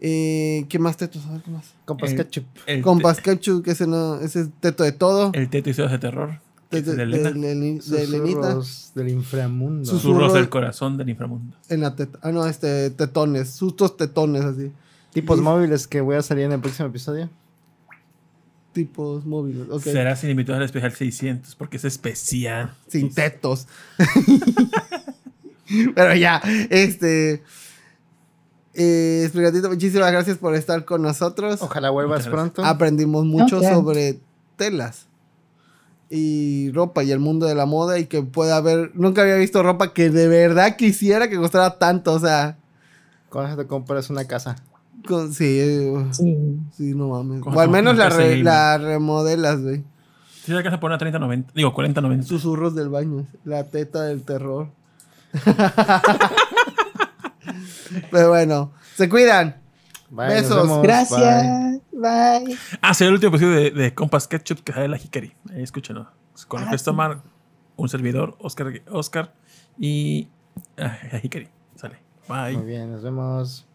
Eh, 0.00 0.64
¿Qué 0.68 0.78
más 0.78 0.96
tetos? 0.96 1.24
A 1.26 1.32
ver, 1.32 1.42
¿qué 1.42 1.50
más? 1.50 1.74
Compas 1.84 2.10
El- 2.12 2.16
ketchup. 2.16 2.44
El, 2.66 2.82
Compas 2.82 3.20
Ketchup, 3.20 3.62
que 3.64 3.70
ese, 3.72 3.86
no, 3.86 4.16
ese 4.20 4.40
es 4.42 4.48
teto 4.60 4.82
de 4.82 4.92
todo. 4.92 5.30
el 5.34 5.48
teto 5.50 5.70
historias 5.70 5.92
de 5.92 5.98
terror. 5.98 6.40
que 6.70 6.80
De, 6.82 6.96
de, 6.96 7.06
de. 7.06 7.80
Susurros 7.82 8.92
del 8.94 9.08
inframundo. 9.10 9.84
Sus- 9.84 10.00
Susurros 10.02 10.32
del 10.32 10.48
corazón 10.48 10.96
del 10.96 11.10
inframundo. 11.10 11.56
En 11.68 11.80
la 11.82 11.94
teta. 11.94 12.18
Ah, 12.22 12.32
no, 12.32 12.46
este, 12.46 12.90
tetones. 12.90 13.50
Sustos 13.50 13.96
tetones, 13.96 14.44
así. 14.44 14.72
Tipos 15.12 15.36
Dice- 15.36 15.44
móviles 15.44 15.86
que 15.86 16.00
voy 16.00 16.16
a 16.16 16.22
salir 16.22 16.44
en 16.44 16.52
el 16.52 16.60
próximo 16.60 16.88
episodio. 16.88 17.28
Tipos 18.74 19.24
móviles. 19.24 19.68
Ok. 19.70 19.82
Será 19.84 20.16
sin 20.16 20.28
invitados 20.30 20.58
al 20.58 20.66
especial 20.66 20.92
600 20.92 21.54
porque 21.54 21.78
es 21.78 21.84
especial. 21.84 22.74
Sin 22.88 23.14
tetos. 23.14 23.66
Pero 25.94 26.14
ya, 26.14 26.42
este. 26.70 27.42
Eh, 28.74 29.22
Esprigatito, 29.24 29.68
muchísimas 29.70 30.10
gracias 30.10 30.36
por 30.38 30.54
estar 30.56 30.84
con 30.84 31.00
nosotros. 31.02 31.62
Ojalá 31.62 31.90
vuelvas 31.90 32.26
pronto. 32.26 32.64
Aprendimos 32.64 33.24
mucho 33.24 33.60
sobre 33.62 34.18
telas. 34.56 35.06
y 36.10 36.70
ropa 36.72 37.02
y 37.04 37.12
el 37.12 37.18
mundo 37.20 37.46
de 37.46 37.54
la 37.54 37.66
moda 37.66 37.98
y 37.98 38.06
que 38.06 38.22
pueda 38.22 38.56
haber, 38.56 38.90
nunca 38.94 39.22
había 39.22 39.36
visto 39.36 39.62
ropa 39.62 39.92
que 39.94 40.10
de 40.10 40.28
verdad 40.28 40.76
quisiera 40.76 41.28
que 41.28 41.36
costara 41.36 41.78
tanto, 41.78 42.12
o 42.12 42.20
sea, 42.20 42.58
Con 43.30 43.46
eso 43.46 43.56
te 43.56 43.66
compras 43.66 44.10
una 44.10 44.24
casa. 44.26 44.56
Con- 45.06 45.32
sí, 45.32 45.92
Sí. 46.12 46.58
sí, 46.72 46.94
no 46.94 47.08
mames. 47.08 47.40
Con 47.40 47.56
O 47.56 47.60
al 47.60 47.70
menos 47.70 47.96
la, 47.96 48.08
re- 48.08 48.42
remodelas, 48.78 49.62
güey. 49.62 49.84
Si 50.44 50.52
la 50.52 50.62
casa 50.62 50.78
pone 50.80 50.94
a 50.94 50.98
30, 50.98 51.18
90. 51.18 51.52
Digo, 51.54 51.72
40, 51.72 52.00
90. 52.02 52.26
Susurros 52.26 52.74
del 52.74 52.88
baño, 52.90 53.26
la 53.44 53.64
teta 53.64 54.02
del 54.02 54.22
terror. 54.24 54.68
Pero 58.10 58.28
bueno, 58.28 58.72
se 58.94 59.08
cuidan. 59.08 59.56
Bye, 60.10 60.28
Besos. 60.28 60.62
vemos. 60.62 60.78
Bye. 60.78 60.86
Gracias. 60.86 61.80
Bye. 61.92 62.58
Ah, 62.82 62.94
será 62.94 63.08
el 63.08 63.14
último 63.14 63.30
episodio 63.34 63.54
de, 63.56 63.70
de 63.70 63.94
Compas 63.94 64.28
Ketchup 64.28 64.60
que 64.62 64.72
sale 64.72 64.88
la 64.88 64.96
Hikari. 64.98 65.32
Ahí 65.52 65.62
escúchenlo. 65.62 66.08
Con 66.48 66.62
el 66.62 66.68
Ah, 66.68 66.70
que 66.72 66.78
sí. 66.78 66.84
tomar 66.84 67.22
un 67.76 67.88
servidor, 67.88 68.36
Oscar, 68.40 68.72
Oscar 68.90 69.32
y 69.78 70.28
ah, 70.78 70.98
Hikari. 71.22 71.48
Sale. 71.76 71.96
Bye. 72.28 72.56
Muy 72.56 72.66
bien, 72.66 72.92
nos 72.92 73.02
vemos. 73.02 73.66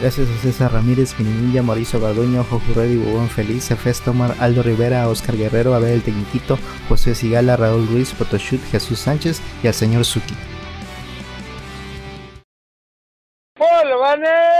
Gracias 0.00 0.28
a 0.28 0.42
César 0.42 0.72
Ramírez, 0.72 1.14
Pininilla, 1.14 1.62
Mauricio 1.62 1.98
Garduño, 1.98 2.44
Jorge 2.44 2.74
Reddy, 2.74 2.96
Bubón 2.96 3.30
Feliz, 3.30 3.70
Efes 3.70 4.02
Tomar, 4.02 4.34
Aldo 4.40 4.62
Rivera, 4.62 5.08
Oscar 5.08 5.36
Guerrero, 5.36 5.74
Abel 5.74 6.02
El 6.06 6.58
José 6.88 7.14
Sigala, 7.14 7.56
Raúl 7.56 7.88
Ruiz, 7.88 8.12
Photoshoot, 8.12 8.60
Jesús 8.70 8.98
Sánchez 8.98 9.40
y 9.62 9.68
al 9.68 9.74
señor 9.74 10.04
Suki. 10.04 10.34
¡Hola, 13.58 14.55